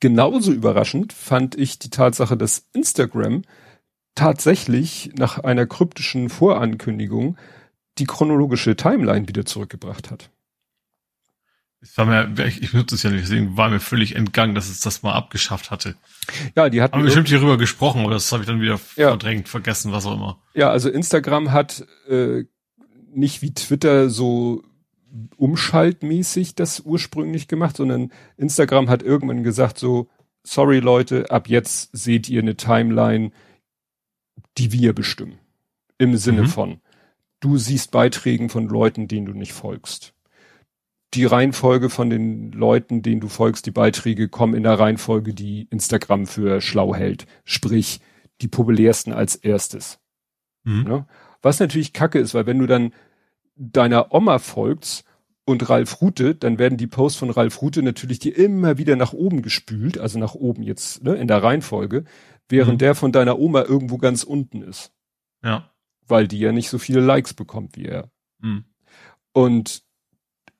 Genauso 0.00 0.52
überraschend 0.52 1.12
fand 1.12 1.56
ich 1.56 1.78
die 1.78 1.90
Tatsache, 1.90 2.36
dass 2.36 2.66
Instagram 2.72 3.42
tatsächlich 4.14 5.12
nach 5.16 5.38
einer 5.38 5.66
kryptischen 5.66 6.28
Vorankündigung 6.28 7.36
die 7.98 8.04
chronologische 8.04 8.76
Timeline 8.76 9.26
wieder 9.28 9.46
zurückgebracht 9.46 10.10
hat. 10.10 10.30
Ich, 11.82 11.96
war 11.96 12.06
mir, 12.06 12.46
ich, 12.46 12.62
ich 12.62 12.72
nutze 12.72 12.94
es 12.94 13.02
ja 13.02 13.10
nicht, 13.10 13.24
deswegen 13.24 13.56
war 13.56 13.68
mir 13.68 13.80
völlig 13.80 14.16
entgangen, 14.16 14.54
dass 14.54 14.68
es 14.68 14.80
das 14.80 15.02
mal 15.02 15.12
abgeschafft 15.12 15.70
hatte. 15.70 15.96
Ja, 16.56 16.68
die 16.68 16.82
hatten. 16.82 16.94
Haben 16.94 17.04
bestimmt 17.04 17.28
hierüber 17.28 17.58
gesprochen, 17.58 18.02
aber 18.02 18.12
das 18.12 18.32
habe 18.32 18.42
ich 18.42 18.46
dann 18.48 18.60
wieder 18.60 18.80
ja. 18.96 19.08
verdrängt, 19.08 19.48
vergessen, 19.48 19.92
was 19.92 20.06
auch 20.06 20.14
immer. 20.14 20.40
Ja, 20.54 20.70
also 20.70 20.88
Instagram 20.88 21.52
hat 21.52 21.86
äh, 22.08 22.44
nicht 23.12 23.42
wie 23.42 23.54
Twitter 23.54 24.10
so 24.10 24.62
umschaltmäßig 25.36 26.54
das 26.54 26.80
ursprünglich 26.80 27.48
gemacht, 27.48 27.76
sondern 27.76 28.12
Instagram 28.36 28.88
hat 28.88 29.02
irgendwann 29.02 29.42
gesagt 29.42 29.78
so, 29.78 30.08
sorry 30.42 30.78
Leute, 30.80 31.30
ab 31.30 31.48
jetzt 31.48 31.90
seht 31.92 32.28
ihr 32.28 32.42
eine 32.42 32.56
Timeline, 32.56 33.32
die 34.58 34.72
wir 34.72 34.92
bestimmen. 34.94 35.38
Im 35.98 36.16
Sinne 36.16 36.42
mhm. 36.42 36.48
von, 36.48 36.80
du 37.40 37.56
siehst 37.58 37.90
Beiträgen 37.90 38.48
von 38.48 38.68
Leuten, 38.68 39.08
denen 39.08 39.26
du 39.26 39.32
nicht 39.32 39.52
folgst. 39.52 40.12
Die 41.16 41.24
Reihenfolge 41.24 41.88
von 41.88 42.10
den 42.10 42.52
Leuten, 42.52 43.00
denen 43.00 43.22
du 43.22 43.28
folgst, 43.28 43.64
die 43.64 43.70
Beiträge 43.70 44.28
kommen 44.28 44.54
in 44.54 44.64
der 44.64 44.78
Reihenfolge, 44.78 45.32
die 45.32 45.66
Instagram 45.70 46.26
für 46.26 46.60
schlau 46.60 46.94
hält. 46.94 47.26
Sprich, 47.44 48.00
die 48.42 48.48
populärsten 48.48 49.14
als 49.14 49.34
erstes. 49.34 49.98
Mhm. 50.64 50.86
Ja? 50.86 51.08
Was 51.40 51.58
natürlich 51.58 51.94
kacke 51.94 52.18
ist, 52.18 52.34
weil 52.34 52.44
wenn 52.44 52.58
du 52.58 52.66
dann 52.66 52.92
deiner 53.54 54.12
Oma 54.12 54.38
folgst 54.38 55.04
und 55.46 55.70
Ralf 55.70 56.02
Rute, 56.02 56.34
dann 56.34 56.58
werden 56.58 56.76
die 56.76 56.86
Posts 56.86 57.18
von 57.18 57.30
Ralf 57.30 57.62
Rute 57.62 57.82
natürlich 57.82 58.18
dir 58.18 58.36
immer 58.36 58.76
wieder 58.76 58.96
nach 58.96 59.14
oben 59.14 59.40
gespült, 59.40 59.96
also 59.96 60.18
nach 60.18 60.34
oben 60.34 60.62
jetzt, 60.62 61.02
ne, 61.02 61.14
in 61.14 61.28
der 61.28 61.42
Reihenfolge, 61.42 62.04
während 62.48 62.74
mhm. 62.74 62.78
der 62.78 62.94
von 62.94 63.12
deiner 63.12 63.38
Oma 63.38 63.62
irgendwo 63.62 63.96
ganz 63.96 64.22
unten 64.22 64.60
ist. 64.60 64.92
Ja. 65.42 65.70
Weil 66.06 66.28
die 66.28 66.40
ja 66.40 66.52
nicht 66.52 66.68
so 66.68 66.76
viele 66.76 67.00
Likes 67.00 67.32
bekommt 67.32 67.76
wie 67.76 67.86
er. 67.86 68.10
Mhm. 68.40 68.66
Und 69.32 69.85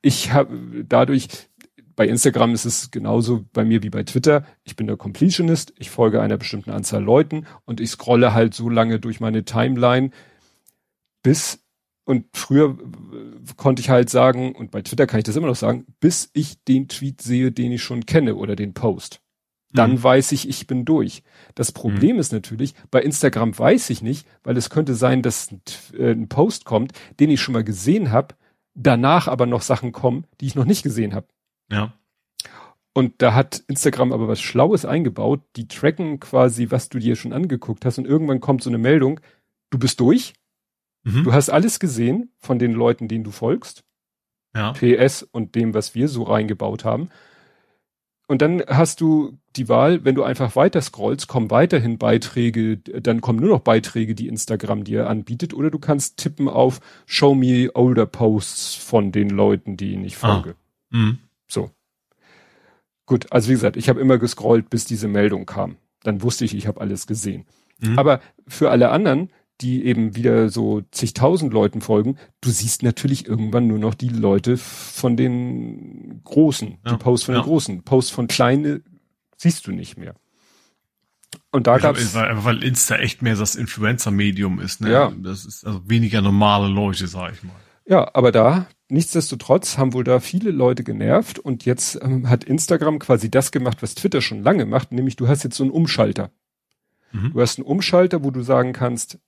ich 0.06 0.32
habe 0.32 0.84
dadurch, 0.88 1.26
bei 1.96 2.06
Instagram 2.06 2.54
ist 2.54 2.64
es 2.64 2.92
genauso 2.92 3.44
bei 3.52 3.64
mir 3.64 3.82
wie 3.82 3.90
bei 3.90 4.04
Twitter. 4.04 4.46
Ich 4.62 4.76
bin 4.76 4.86
der 4.86 4.96
Completionist, 4.96 5.72
ich 5.78 5.90
folge 5.90 6.22
einer 6.22 6.36
bestimmten 6.36 6.70
Anzahl 6.70 7.02
Leuten 7.02 7.44
und 7.64 7.80
ich 7.80 7.90
scrolle 7.90 8.32
halt 8.32 8.54
so 8.54 8.68
lange 8.68 9.00
durch 9.00 9.18
meine 9.18 9.44
Timeline, 9.44 10.10
bis 11.24 11.60
und 12.04 12.26
früher 12.34 12.78
konnte 13.56 13.82
ich 13.82 13.90
halt 13.90 14.08
sagen, 14.08 14.54
und 14.54 14.70
bei 14.70 14.80
Twitter 14.82 15.08
kann 15.08 15.18
ich 15.18 15.24
das 15.24 15.34
immer 15.34 15.48
noch 15.48 15.56
sagen, 15.56 15.86
bis 15.98 16.30
ich 16.34 16.62
den 16.62 16.86
Tweet 16.86 17.20
sehe, 17.20 17.50
den 17.50 17.72
ich 17.72 17.82
schon 17.82 18.06
kenne 18.06 18.36
oder 18.36 18.54
den 18.54 18.74
Post. 18.74 19.22
Dann 19.72 19.94
mhm. 19.94 20.02
weiß 20.04 20.30
ich, 20.30 20.48
ich 20.48 20.68
bin 20.68 20.84
durch. 20.84 21.24
Das 21.56 21.72
Problem 21.72 22.14
mhm. 22.14 22.20
ist 22.20 22.32
natürlich, 22.32 22.74
bei 22.92 23.02
Instagram 23.02 23.58
weiß 23.58 23.90
ich 23.90 24.02
nicht, 24.02 24.28
weil 24.44 24.56
es 24.56 24.70
könnte 24.70 24.94
sein, 24.94 25.22
dass 25.22 25.50
ein, 25.50 25.62
äh, 25.98 26.12
ein 26.12 26.28
Post 26.28 26.64
kommt, 26.64 26.92
den 27.18 27.30
ich 27.30 27.40
schon 27.40 27.54
mal 27.54 27.64
gesehen 27.64 28.12
habe, 28.12 28.36
danach 28.76 29.26
aber 29.28 29.46
noch 29.46 29.62
Sachen 29.62 29.92
kommen, 29.92 30.26
die 30.40 30.46
ich 30.46 30.54
noch 30.54 30.64
nicht 30.64 30.82
gesehen 30.82 31.14
habe. 31.14 31.26
Ja. 31.70 31.94
Und 32.92 33.20
da 33.20 33.34
hat 33.34 33.62
Instagram 33.66 34.12
aber 34.12 34.28
was 34.28 34.40
Schlaues 34.40 34.84
eingebaut. 34.84 35.42
Die 35.56 35.68
tracken 35.68 36.20
quasi, 36.20 36.70
was 36.70 36.88
du 36.88 36.98
dir 36.98 37.16
schon 37.16 37.32
angeguckt 37.32 37.84
hast. 37.84 37.98
Und 37.98 38.06
irgendwann 38.06 38.40
kommt 38.40 38.62
so 38.62 38.70
eine 38.70 38.78
Meldung, 38.78 39.20
du 39.70 39.78
bist 39.78 40.00
durch 40.00 40.34
Mhm. 41.06 41.22
Du 41.22 41.32
hast 41.32 41.48
alles 41.48 41.78
gesehen 41.78 42.32
von 42.38 42.58
den 42.58 42.72
Leuten, 42.72 43.08
denen 43.08 43.24
du 43.24 43.30
folgst. 43.30 43.84
Ja. 44.54 44.72
PS 44.72 45.22
und 45.22 45.54
dem, 45.54 45.72
was 45.72 45.94
wir 45.94 46.08
so 46.08 46.24
reingebaut 46.24 46.84
haben. 46.84 47.10
Und 48.28 48.42
dann 48.42 48.62
hast 48.66 49.00
du 49.00 49.38
die 49.54 49.68
Wahl, 49.68 50.04
wenn 50.04 50.16
du 50.16 50.24
einfach 50.24 50.56
weiter 50.56 50.80
scrollst, 50.80 51.28
kommen 51.28 51.50
weiterhin 51.50 51.96
Beiträge, 51.96 52.78
dann 52.78 53.20
kommen 53.20 53.38
nur 53.38 53.50
noch 53.50 53.60
Beiträge, 53.60 54.14
die 54.14 54.26
Instagram 54.26 54.82
dir 54.82 55.08
anbietet, 55.08 55.54
oder 55.54 55.70
du 55.70 55.78
kannst 55.78 56.16
tippen 56.16 56.48
auf 56.48 56.80
Show 57.06 57.34
me 57.34 57.70
older 57.74 58.06
Posts 58.06 58.74
von 58.74 59.12
den 59.12 59.30
Leuten, 59.30 59.76
die 59.76 59.94
ich 60.04 60.16
ah. 60.22 60.34
folge. 60.34 60.56
Ah. 60.92 60.96
Mhm. 60.96 61.18
So. 61.46 61.70
Gut, 63.06 63.32
also 63.32 63.48
wie 63.48 63.54
gesagt, 63.54 63.76
ich 63.76 63.88
habe 63.88 64.00
immer 64.00 64.18
gescrollt, 64.18 64.70
bis 64.70 64.84
diese 64.84 65.06
Meldung 65.06 65.46
kam. 65.46 65.76
Dann 66.02 66.22
wusste 66.22 66.44
ich, 66.44 66.56
ich 66.56 66.66
habe 66.66 66.80
alles 66.80 67.06
gesehen. 67.06 67.46
Mhm. 67.78 67.96
Aber 67.96 68.20
für 68.48 68.70
alle 68.70 68.90
anderen, 68.90 69.30
die 69.60 69.84
eben 69.84 70.16
wieder 70.16 70.48
so 70.48 70.82
zigtausend 70.90 71.52
Leuten 71.52 71.80
folgen, 71.80 72.16
du 72.40 72.50
siehst 72.50 72.82
natürlich 72.82 73.26
irgendwann 73.26 73.66
nur 73.66 73.78
noch 73.78 73.94
die 73.94 74.08
Leute 74.08 74.56
von 74.56 75.16
den 75.16 76.20
Großen, 76.24 76.78
ja, 76.84 76.92
die 76.92 76.96
Posts 76.98 77.26
von 77.26 77.34
ja. 77.34 77.40
den 77.40 77.44
Großen. 77.44 77.82
Posts 77.82 78.10
von 78.10 78.26
Kleine 78.26 78.82
siehst 79.36 79.66
du 79.66 79.72
nicht 79.72 79.96
mehr. 79.96 80.14
Und 81.50 81.66
da 81.66 81.78
gab 81.78 81.96
es 81.96 82.14
weil 82.14 82.62
Insta 82.62 82.96
echt 82.96 83.22
mehr 83.22 83.36
das 83.36 83.54
Influencer-Medium 83.54 84.60
ist, 84.60 84.80
ne? 84.80 84.90
Ja. 84.90 85.12
Das 85.16 85.44
ist 85.44 85.66
also 85.66 85.88
weniger 85.88 86.20
normale 86.20 86.68
Leute, 86.68 87.06
sag 87.06 87.32
ich 87.32 87.42
mal. 87.42 87.54
Ja, 87.86 88.10
aber 88.14 88.32
da 88.32 88.66
nichtsdestotrotz 88.88 89.78
haben 89.78 89.92
wohl 89.94 90.04
da 90.04 90.20
viele 90.20 90.50
Leute 90.50 90.84
genervt 90.84 91.38
und 91.38 91.64
jetzt 91.64 91.98
ähm, 92.02 92.28
hat 92.28 92.44
Instagram 92.44 92.98
quasi 92.98 93.30
das 93.30 93.52
gemacht, 93.52 93.82
was 93.82 93.94
Twitter 93.94 94.20
schon 94.20 94.42
lange 94.42 94.66
macht, 94.66 94.92
nämlich 94.92 95.16
du 95.16 95.28
hast 95.28 95.44
jetzt 95.44 95.56
so 95.56 95.64
einen 95.64 95.72
Umschalter. 95.72 96.30
Mhm. 97.12 97.32
Du 97.32 97.40
hast 97.40 97.58
einen 97.58 97.66
Umschalter, 97.66 98.24
wo 98.24 98.30
du 98.30 98.42
sagen 98.42 98.72
kannst, 98.72 99.18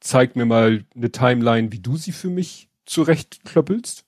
zeig 0.00 0.36
mir 0.36 0.46
mal 0.46 0.84
eine 0.94 1.12
Timeline, 1.12 1.72
wie 1.72 1.78
du 1.78 1.96
sie 1.96 2.12
für 2.12 2.30
mich 2.30 2.68
zurechtklöppelst. 2.86 4.06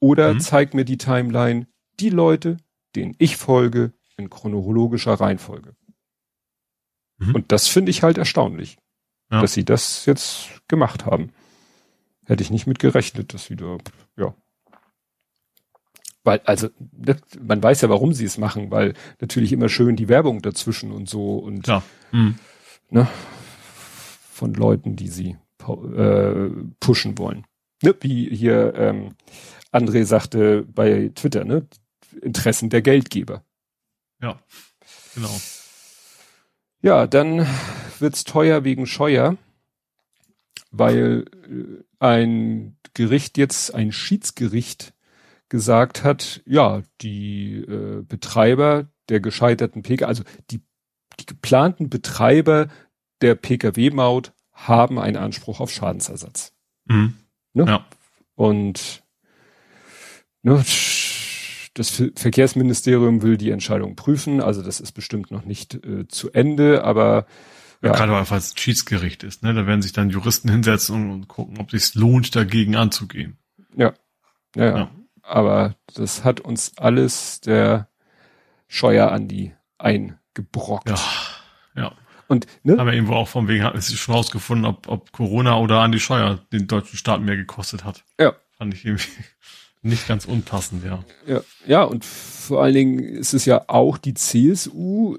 Oder 0.00 0.34
mhm. 0.34 0.40
zeig 0.40 0.74
mir 0.74 0.84
die 0.84 0.98
Timeline, 0.98 1.66
die 2.00 2.10
Leute, 2.10 2.56
denen 2.96 3.14
ich 3.18 3.36
folge, 3.36 3.92
in 4.16 4.30
chronologischer 4.30 5.14
Reihenfolge. 5.14 5.74
Mhm. 7.18 7.34
Und 7.34 7.52
das 7.52 7.68
finde 7.68 7.90
ich 7.90 8.02
halt 8.02 8.18
erstaunlich, 8.18 8.78
ja. 9.30 9.40
dass 9.40 9.54
sie 9.54 9.64
das 9.64 10.06
jetzt 10.06 10.62
gemacht 10.68 11.06
haben. 11.06 11.32
Hätte 12.24 12.42
ich 12.42 12.50
nicht 12.50 12.66
mit 12.66 12.78
gerechnet, 12.78 13.34
dass 13.34 13.50
wieder, 13.50 13.78
ja. 14.16 14.34
Weil, 16.22 16.40
also, 16.44 16.68
das, 16.78 17.16
man 17.40 17.62
weiß 17.62 17.80
ja, 17.80 17.88
warum 17.88 18.12
sie 18.12 18.26
es 18.26 18.38
machen, 18.38 18.70
weil 18.70 18.94
natürlich 19.20 19.52
immer 19.52 19.68
schön 19.68 19.96
die 19.96 20.08
Werbung 20.08 20.42
dazwischen 20.42 20.92
und 20.92 21.08
so 21.08 21.38
und, 21.38 21.66
ja. 21.66 21.82
Mhm. 22.12 22.38
ne, 22.90 23.08
von 24.40 24.54
Leuten, 24.54 24.96
die 24.96 25.08
sie 25.08 25.36
äh, 25.68 26.48
pushen 26.80 27.18
wollen. 27.18 27.44
Ne? 27.82 27.94
Wie 28.00 28.34
hier 28.34 28.72
ähm, 28.74 29.14
André 29.70 30.06
sagte 30.06 30.62
bei 30.62 31.10
Twitter, 31.14 31.44
ne? 31.44 31.66
Interessen 32.22 32.70
der 32.70 32.80
Geldgeber. 32.80 33.44
Ja, 34.22 34.40
genau. 35.14 35.40
Ja, 36.80 37.06
dann 37.06 37.46
wird's 37.98 38.24
teuer 38.24 38.64
wegen 38.64 38.86
Scheuer, 38.86 39.36
weil 40.70 41.26
äh, 41.44 41.84
ein 41.98 42.78
Gericht 42.94 43.36
jetzt, 43.36 43.74
ein 43.74 43.92
Schiedsgericht 43.92 44.94
gesagt 45.50 46.02
hat, 46.02 46.40
ja, 46.46 46.82
die 47.02 47.56
äh, 47.56 48.02
Betreiber 48.08 48.88
der 49.10 49.20
gescheiterten 49.20 49.82
Pkw, 49.82 50.06
also 50.06 50.22
die, 50.50 50.62
die 51.20 51.26
geplanten 51.26 51.90
Betreiber 51.90 52.68
der 53.20 53.34
Pkw-Maut 53.34 54.32
haben 54.52 54.98
einen 54.98 55.16
Anspruch 55.16 55.60
auf 55.60 55.70
Schadensersatz. 55.70 56.52
Mhm. 56.86 57.14
Ne? 57.54 57.64
Ja. 57.66 57.86
Und 58.34 59.02
ne, 60.42 60.64
das 61.74 62.02
Verkehrsministerium 62.16 63.22
will 63.22 63.36
die 63.36 63.50
Entscheidung 63.50 63.96
prüfen, 63.96 64.40
also 64.40 64.62
das 64.62 64.80
ist 64.80 64.92
bestimmt 64.92 65.30
noch 65.30 65.44
nicht 65.44 65.74
äh, 65.74 66.06
zu 66.08 66.30
Ende, 66.32 66.84
aber 66.84 67.26
ja. 67.82 67.92
Gerade 67.92 68.12
weil 68.12 68.38
es 68.38 68.54
Schiedsgericht 68.58 69.22
ist, 69.22 69.42
ne? 69.42 69.54
Da 69.54 69.66
werden 69.66 69.80
sich 69.80 69.94
dann 69.94 70.10
Juristen 70.10 70.50
hinsetzen 70.50 70.96
und, 70.96 71.10
und 71.10 71.28
gucken, 71.28 71.58
ob 71.58 71.72
es 71.72 71.86
sich 71.86 71.94
lohnt, 71.94 72.36
dagegen 72.36 72.76
anzugehen. 72.76 73.38
Ja. 73.74 73.94
Ja, 74.54 74.64
ja. 74.64 74.76
ja. 74.76 74.90
Aber 75.22 75.76
das 75.94 76.22
hat 76.22 76.40
uns 76.40 76.76
alles 76.76 77.40
der 77.40 77.88
Scheuer 78.68 79.10
Andi 79.12 79.54
eingebrockt. 79.78 80.90
Ja. 80.90 80.98
Ja. 81.74 81.92
Und, 82.30 82.46
ne? 82.62 82.78
Haben 82.78 82.86
wir 82.86 82.94
irgendwo 82.94 83.14
auch 83.14 83.26
von 83.26 83.48
wegen, 83.48 83.64
ist 83.72 83.92
schon 83.96 84.14
rausgefunden, 84.14 84.64
ob, 84.64 84.86
ob 84.86 85.10
Corona 85.10 85.58
oder 85.58 85.80
Andi 85.80 85.98
Scheuer 85.98 86.38
den 86.52 86.68
deutschen 86.68 86.96
Staat 86.96 87.20
mehr 87.22 87.36
gekostet 87.36 87.84
hat. 87.84 88.04
Ja. 88.20 88.34
Fand 88.56 88.72
ich 88.72 88.84
irgendwie 88.84 89.08
nicht 89.82 90.06
ganz 90.06 90.26
unpassend, 90.26 90.84
ja. 90.84 91.02
Ja, 91.26 91.40
ja, 91.66 91.82
und 91.82 92.04
vor 92.04 92.62
allen 92.62 92.74
Dingen 92.74 92.98
ist 93.00 93.34
es 93.34 93.46
ja 93.46 93.64
auch 93.66 93.98
die 93.98 94.14
CSU, 94.14 95.16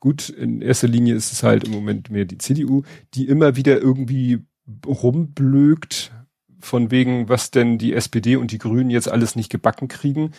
gut, 0.00 0.28
in 0.28 0.60
erster 0.60 0.88
Linie 0.88 1.14
ist 1.14 1.32
es 1.32 1.42
halt 1.42 1.64
im 1.64 1.72
Moment 1.72 2.10
mehr 2.10 2.26
die 2.26 2.36
CDU, 2.36 2.82
die 3.14 3.26
immer 3.26 3.56
wieder 3.56 3.80
irgendwie 3.80 4.40
rumblökt, 4.84 6.12
von 6.58 6.90
wegen, 6.90 7.30
was 7.30 7.50
denn 7.50 7.78
die 7.78 7.94
SPD 7.94 8.36
und 8.36 8.52
die 8.52 8.58
Grünen 8.58 8.90
jetzt 8.90 9.08
alles 9.08 9.34
nicht 9.34 9.50
gebacken 9.50 9.88
kriegen. 9.88 10.32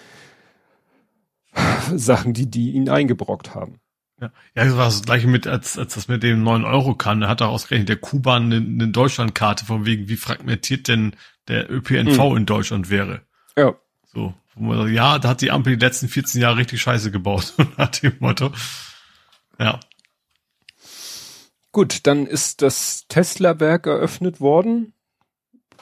Sachen, 1.95 2.33
die 2.33 2.45
die 2.45 2.73
ihnen 2.73 2.89
eingebrockt 2.89 3.55
haben. 3.55 3.80
Ja, 4.21 4.31
ja 4.55 4.65
das 4.65 4.77
war 4.77 4.85
das 4.85 5.01
gleiche 5.01 5.27
mit, 5.27 5.47
als, 5.47 5.77
als 5.77 5.95
das 5.95 6.07
mit 6.07 6.23
dem 6.23 6.43
9 6.43 6.63
Euro 6.63 6.95
kann. 6.95 7.21
Da 7.21 7.27
hat 7.27 7.41
er 7.41 7.49
ausgerechnet 7.49 7.89
der 7.89 7.97
Kuban 7.97 8.45
eine, 8.45 8.57
eine 8.57 8.87
Deutschlandkarte 8.87 9.65
von 9.65 9.85
wegen, 9.85 10.07
wie 10.07 10.15
fragmentiert 10.15 10.87
denn 10.87 11.15
der 11.47 11.69
ÖPNV 11.69 12.17
hm. 12.17 12.37
in 12.37 12.45
Deutschland 12.45 12.89
wäre. 12.89 13.21
Ja. 13.57 13.73
So, 14.05 14.33
wo 14.55 14.63
man 14.63 14.77
sagt, 14.77 14.91
ja, 14.91 15.19
da 15.19 15.29
hat 15.29 15.41
die 15.41 15.51
Ampel 15.51 15.75
die 15.75 15.85
letzten 15.85 16.07
14 16.07 16.41
Jahre 16.41 16.57
richtig 16.57 16.81
scheiße 16.81 17.11
gebaut, 17.11 17.53
nach 17.77 17.89
dem 17.89 18.13
Motto. 18.19 18.51
Ja. 19.59 19.79
Gut, 21.71 22.05
dann 22.05 22.27
ist 22.27 22.61
das 22.61 23.05
Tesla-Werk 23.07 23.87
eröffnet 23.87 24.39
worden. 24.39 24.93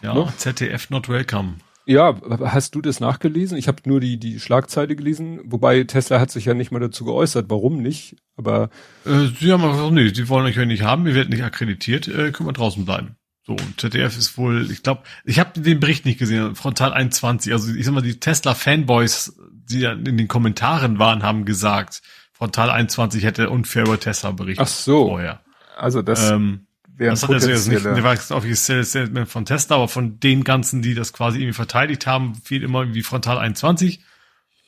Ja, 0.01 0.13
ne? 0.13 0.33
ZDF 0.37 0.89
not 0.89 1.09
welcome. 1.09 1.55
Ja, 1.85 2.19
hast 2.43 2.75
du 2.75 2.81
das 2.81 2.99
nachgelesen? 2.99 3.57
Ich 3.57 3.67
habe 3.67 3.81
nur 3.85 3.99
die, 3.99 4.17
die 4.17 4.39
Schlagzeile 4.39 4.95
gelesen, 4.95 5.39
wobei 5.45 5.83
Tesla 5.83 6.19
hat 6.19 6.29
sich 6.29 6.45
ja 6.45 6.53
nicht 6.53 6.71
mal 6.71 6.79
dazu 6.79 7.05
geäußert, 7.05 7.49
warum 7.49 7.81
nicht, 7.81 8.17
aber. 8.37 8.69
Äh, 9.05 9.27
sie 9.39 9.51
haben 9.51 9.63
gesagt, 9.63 9.91
nee, 9.93 10.09
sie 10.09 10.29
wollen 10.29 10.45
euch 10.45 10.55
ja 10.55 10.65
nicht 10.65 10.83
haben, 10.83 11.05
wir 11.05 11.15
werden 11.15 11.29
nicht 11.29 11.43
akkreditiert, 11.43 12.07
äh, 12.07 12.31
können 12.31 12.47
wir 12.47 12.53
draußen 12.53 12.85
bleiben. 12.85 13.15
So, 13.43 13.53
und 13.53 13.79
ZDF 13.79 14.15
ist 14.17 14.37
wohl, 14.37 14.69
ich 14.69 14.83
glaube, 14.83 15.01
ich 15.25 15.39
habe 15.39 15.59
den 15.59 15.79
Bericht 15.79 16.05
nicht 16.05 16.19
gesehen, 16.19 16.55
Frontal 16.55 16.93
21, 16.93 17.51
also 17.51 17.73
ich 17.73 17.85
sag 17.85 17.93
mal, 17.93 18.01
die 18.01 18.19
Tesla-Fanboys, 18.19 19.39
die 19.51 19.79
ja 19.79 19.93
in 19.93 20.17
den 20.17 20.27
Kommentaren 20.27 20.99
waren, 20.99 21.23
haben 21.23 21.45
gesagt, 21.45 22.03
Frontal 22.33 22.69
21 22.69 23.23
hätte 23.23 23.49
unfair 23.49 23.83
über 23.83 23.99
Tesla 23.99 24.31
berichtet. 24.31 24.65
Ach 24.65 24.71
so. 24.71 25.07
Vorher. 25.07 25.41
Also 25.77 26.01
das. 26.01 26.29
Ähm, 26.29 26.67
das 27.07 27.23
hat 27.23 27.43
jetzt 27.43 27.67
nicht, 27.67 27.85
der 27.85 28.03
war 28.03 28.13
jetzt 28.13 28.31
offizielles 28.31 28.89
Statement 28.89 29.27
von 29.27 29.45
Tesla, 29.45 29.77
aber 29.77 29.87
von 29.87 30.19
den 30.19 30.43
ganzen, 30.43 30.81
die 30.81 30.93
das 30.93 31.13
quasi 31.13 31.39
irgendwie 31.39 31.53
verteidigt 31.53 32.05
haben, 32.05 32.35
fiel 32.35 32.63
immer 32.63 32.81
irgendwie 32.81 33.03
Frontal 33.03 33.37
21. 33.37 34.01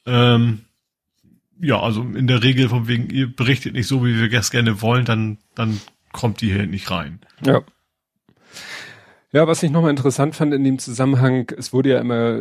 Ähm, 0.06 0.62
ja, 1.60 1.80
also 1.80 2.02
in 2.02 2.28
der 2.28 2.42
Regel 2.42 2.70
von 2.70 2.88
wegen, 2.88 3.10
ihr 3.10 3.34
berichtet 3.34 3.74
nicht 3.74 3.88
so, 3.88 4.06
wie 4.06 4.18
wir 4.18 4.40
es 4.40 4.50
gerne 4.50 4.82
wollen, 4.82 5.06
dann, 5.06 5.38
dann 5.56 5.80
kommt 6.12 6.42
die 6.42 6.52
hier 6.52 6.66
nicht 6.66 6.90
rein. 6.90 7.20
Ja. 7.46 7.62
Ja, 9.34 9.48
was 9.48 9.64
ich 9.64 9.72
nochmal 9.72 9.92
interessant 9.92 10.36
fand 10.36 10.54
in 10.54 10.64
dem 10.64 10.80
Zusammenhang, 10.80 11.52
es 11.58 11.72
wurde 11.72 11.90
ja 11.90 12.00
immer 12.00 12.38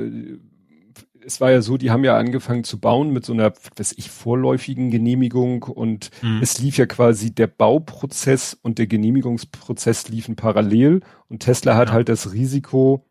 es 1.24 1.40
war 1.40 1.50
ja 1.50 1.62
so, 1.62 1.76
die 1.76 1.90
haben 1.90 2.04
ja 2.04 2.16
angefangen 2.16 2.64
zu 2.64 2.78
bauen 2.78 3.10
mit 3.10 3.24
so 3.24 3.32
einer, 3.32 3.52
was 3.76 3.92
ich, 3.92 4.10
vorläufigen 4.10 4.90
Genehmigung 4.90 5.62
und 5.62 6.10
mhm. 6.22 6.40
es 6.42 6.60
lief 6.60 6.78
ja 6.78 6.86
quasi 6.86 7.34
der 7.34 7.46
Bauprozess 7.46 8.54
und 8.60 8.78
der 8.78 8.86
Genehmigungsprozess 8.86 10.08
liefen 10.08 10.36
parallel 10.36 11.00
und 11.28 11.40
Tesla 11.40 11.76
hat 11.76 11.88
ja. 11.88 11.94
halt 11.94 12.08
das 12.08 12.32
Risiko, 12.32 13.06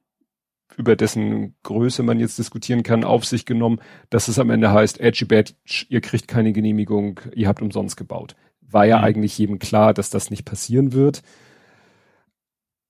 über 0.78 0.96
dessen 0.96 1.56
Größe 1.64 2.04
man 2.04 2.20
jetzt 2.20 2.38
diskutieren 2.40 2.84
kann, 2.84 3.04
auf 3.04 3.26
sich 3.26 3.46
genommen, 3.46 3.80
dass 4.10 4.28
es 4.28 4.40
am 4.40 4.50
Ende 4.50 4.72
heißt, 4.72 5.00
Edgy 5.00 5.26
Bad, 5.26 5.56
ihr 5.90 6.02
kriegt 6.02 6.28
keine 6.28 6.54
Genehmigung, 6.54 7.20
ihr 7.36 7.48
habt 7.48 7.62
umsonst 7.62 7.98
gebaut. 7.98 8.36
War 8.62 8.86
ja 8.86 9.00
mhm. 9.00 9.04
eigentlich 9.04 9.38
jedem 9.38 9.60
klar, 9.60 9.94
dass 9.94 10.10
das 10.10 10.30
nicht 10.30 10.46
passieren 10.46 10.94
wird. 10.94 11.22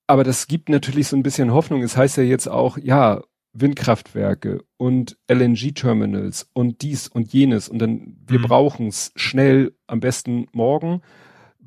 Aber 0.08 0.24
das 0.24 0.48
gibt 0.48 0.70
natürlich 0.70 1.08
so 1.08 1.16
ein 1.16 1.24
bisschen 1.24 1.54
Hoffnung. 1.54 1.84
Es 1.84 1.96
heißt 1.96 2.18
ja 2.18 2.24
jetzt 2.24 2.48
auch, 2.48 2.78
ja, 2.78 3.22
Windkraftwerke 3.54 4.64
und 4.78 5.18
LNG-Terminals 5.28 6.50
und 6.54 6.82
dies 6.82 7.08
und 7.08 7.34
jenes 7.34 7.68
und 7.68 7.80
dann 7.80 8.18
wir 8.28 8.40
mhm. 8.40 8.44
brauchen 8.44 8.88
es 8.88 9.12
schnell, 9.16 9.74
am 9.88 10.00
besten 10.00 10.48
morgen. 10.52 11.02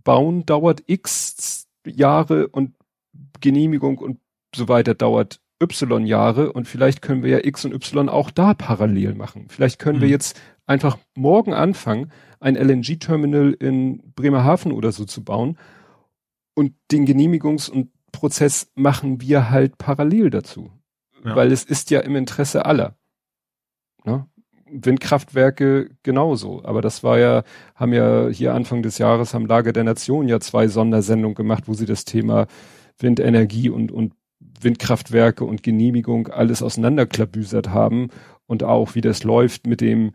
Bauen 0.04 0.46
dauert 0.46 0.82
x 0.86 1.68
Jahre 1.86 2.48
und 2.48 2.74
Genehmigung 3.40 3.98
und 3.98 4.20
so 4.54 4.68
weiter 4.68 4.94
dauert 4.94 5.40
y 5.60 6.06
Jahre 6.06 6.52
und 6.52 6.66
vielleicht 6.66 7.02
können 7.02 7.22
wir 7.22 7.30
ja 7.30 7.44
x 7.44 7.64
und 7.64 7.72
y 7.72 8.08
auch 8.08 8.30
da 8.30 8.54
parallel 8.54 9.14
machen. 9.14 9.46
Vielleicht 9.48 9.78
können 9.78 9.98
mhm. 9.98 10.02
wir 10.02 10.08
jetzt 10.08 10.40
einfach 10.66 10.98
morgen 11.14 11.52
anfangen, 11.52 12.12
ein 12.40 12.56
LNG-Terminal 12.56 13.52
in 13.52 14.12
Bremerhaven 14.14 14.72
oder 14.72 14.92
so 14.92 15.04
zu 15.04 15.24
bauen 15.24 15.58
und 16.54 16.74
den 16.90 17.06
Genehmigungs- 17.06 17.70
und 17.70 17.90
Prozess 18.12 18.70
machen 18.74 19.20
wir 19.20 19.50
halt 19.50 19.78
parallel 19.78 20.30
dazu 20.30 20.70
weil 21.22 21.52
es 21.52 21.64
ist 21.64 21.90
ja 21.90 22.00
im 22.00 22.16
Interesse 22.16 22.66
aller. 22.66 22.96
Ne? 24.04 24.26
Windkraftwerke 24.72 25.90
genauso. 26.02 26.64
Aber 26.64 26.80
das 26.80 27.02
war 27.04 27.18
ja, 27.18 27.44
haben 27.74 27.92
ja 27.92 28.28
hier 28.28 28.54
Anfang 28.54 28.82
des 28.82 28.98
Jahres 28.98 29.34
am 29.34 29.46
Lager 29.46 29.72
der 29.72 29.84
Nation 29.84 30.28
ja 30.28 30.40
zwei 30.40 30.68
Sondersendungen 30.68 31.34
gemacht, 31.34 31.64
wo 31.66 31.74
sie 31.74 31.86
das 31.86 32.04
Thema 32.04 32.46
Windenergie 32.98 33.68
und, 33.68 33.92
und 33.92 34.14
Windkraftwerke 34.60 35.44
und 35.44 35.62
Genehmigung 35.62 36.28
alles 36.28 36.62
auseinanderklabüsert 36.62 37.68
haben 37.70 38.08
und 38.46 38.64
auch 38.64 38.94
wie 38.94 39.00
das 39.00 39.24
läuft 39.24 39.66
mit 39.66 39.80
dem 39.80 40.12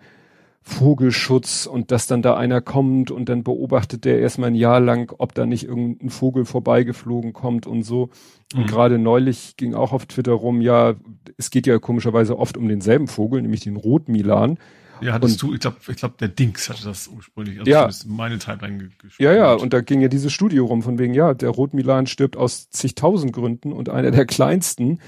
Vogelschutz 0.68 1.66
und 1.66 1.92
dass 1.92 2.08
dann 2.08 2.22
da 2.22 2.36
einer 2.36 2.60
kommt 2.60 3.10
und 3.10 3.30
dann 3.30 3.44
beobachtet 3.44 4.04
der 4.04 4.20
erstmal 4.20 4.50
ein 4.50 4.56
Jahr 4.56 4.82
lang, 4.82 5.14
ob 5.18 5.34
da 5.34 5.46
nicht 5.46 5.64
irgendein 5.64 6.10
Vogel 6.10 6.44
vorbeigeflogen 6.44 7.32
kommt 7.32 7.66
und 7.66 7.84
so. 7.84 8.10
Und 8.54 8.64
mhm. 8.64 8.68
gerade 8.68 9.00
neulich 9.00 9.56
ging 9.56 9.74
auch 9.74 9.94
auf 9.94 10.06
Twitter 10.06 10.34
rum, 10.34 10.60
ja, 10.60 10.96
es 11.38 11.52
geht 11.52 11.68
ja 11.68 11.80
komischerweise 11.80 12.38
oft 12.38 12.58
um 12.58 12.68
denselben 12.68 13.08
Vogel, 13.08 13.42
nämlich 13.42 13.62
den 13.62 13.78
Rotmilan. 13.78 14.60
Ja, 15.00 15.14
hattest 15.14 15.42
und, 15.42 15.52
du, 15.52 15.54
ich 15.56 15.62
glaube, 15.62 15.78
ich 15.88 15.96
glaub, 15.96 16.18
der 16.18 16.28
Dings 16.28 16.70
hatte 16.70 16.84
das 16.84 17.08
ursprünglich, 17.08 17.60
also 17.60 17.72
ja, 17.72 17.90
meine 18.06 18.38
Timeline. 18.38 18.90
Ja, 19.20 19.34
ja, 19.34 19.54
und 19.54 19.72
da 19.72 19.80
ging 19.80 20.02
ja 20.02 20.10
dieses 20.10 20.34
Studio 20.34 20.66
rum, 20.66 20.84
von 20.84 21.00
wegen, 21.00 21.14
ja, 21.14 21.34
der 21.34 21.50
Rotmilan 21.50 22.08
stirbt 22.08 22.36
aus 22.36 22.70
zigtausend 22.72 23.32
Gründen 23.32 23.72
und 23.72 23.90
einer 23.90 24.12
der 24.12 24.26
kleinsten, 24.26 25.00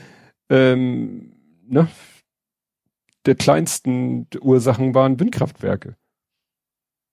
ähm, 0.49 1.33
ne, 1.67 1.89
der 3.25 3.35
kleinsten 3.35 4.27
Ursachen 4.41 4.93
waren 4.93 5.19
Windkraftwerke. 5.19 5.95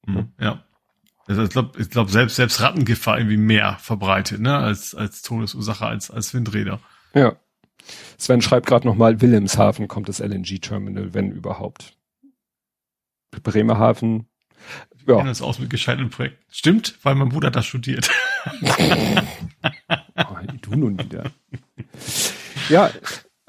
Mhm, 0.06 0.32
ja. 0.40 0.62
Also 1.26 1.42
ich 1.42 1.50
glaube, 1.50 1.80
ich 1.80 1.90
glaub, 1.90 2.08
selbst, 2.10 2.36
selbst 2.36 2.60
Rattengift 2.60 3.06
irgendwie 3.06 3.36
mehr 3.36 3.76
verbreitet, 3.80 4.40
ne, 4.40 4.56
als, 4.56 4.94
als 4.94 5.22
Todesursache, 5.22 5.84
als, 5.84 6.10
als 6.10 6.32
Windräder. 6.34 6.80
Ja. 7.14 7.36
Sven 8.16 8.42
schreibt 8.42 8.66
gerade 8.66 8.86
nochmal, 8.86 9.20
Wilhelmshaven 9.20 9.88
kommt 9.88 10.08
das 10.08 10.20
LNG-Terminal, 10.20 11.14
wenn 11.14 11.32
überhaupt. 11.32 11.96
Bremerhaven. 13.42 14.28
Ja. 15.00 15.06
Wir 15.06 15.16
kennen 15.16 15.28
uns 15.28 15.42
aus 15.42 15.58
mit 15.58 15.70
gescheiterten 15.70 16.10
Projekten. 16.10 16.44
Stimmt, 16.50 16.98
weil 17.02 17.14
mein 17.14 17.28
Bruder 17.28 17.50
das 17.50 17.66
studiert. 17.66 18.10
oh, 20.16 20.36
du 20.62 20.74
nun 20.74 20.98
wieder. 20.98 21.30
Ja, 22.68 22.90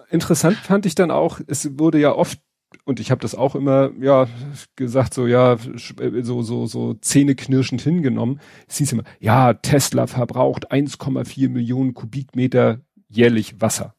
interessant 0.10 0.58
fand 0.58 0.86
ich 0.86 0.96
dann 0.96 1.10
auch, 1.10 1.40
es 1.48 1.80
wurde 1.80 2.00
ja 2.00 2.12
oft 2.12 2.40
und 2.88 3.02
ich 3.02 3.12
habe 3.12 3.22
das 3.22 3.36
auch 3.36 3.54
immer 3.54 3.92
ja 4.00 4.28
gesagt 4.78 5.14
so 5.14 5.28
ja 5.28 5.58
so 6.22 6.42
so 6.42 6.66
so 6.66 6.94
zähneknirschend 6.94 7.82
hingenommen. 7.82 8.40
Es 8.68 8.78
hieß 8.78 8.94
immer 8.94 9.04
ja 9.20 9.54
Tesla 9.54 10.08
verbraucht 10.08 10.72
1,4 10.72 11.50
Millionen 11.50 11.94
Kubikmeter 11.94 12.80
jährlich 13.10 13.60
Wasser 13.60 13.96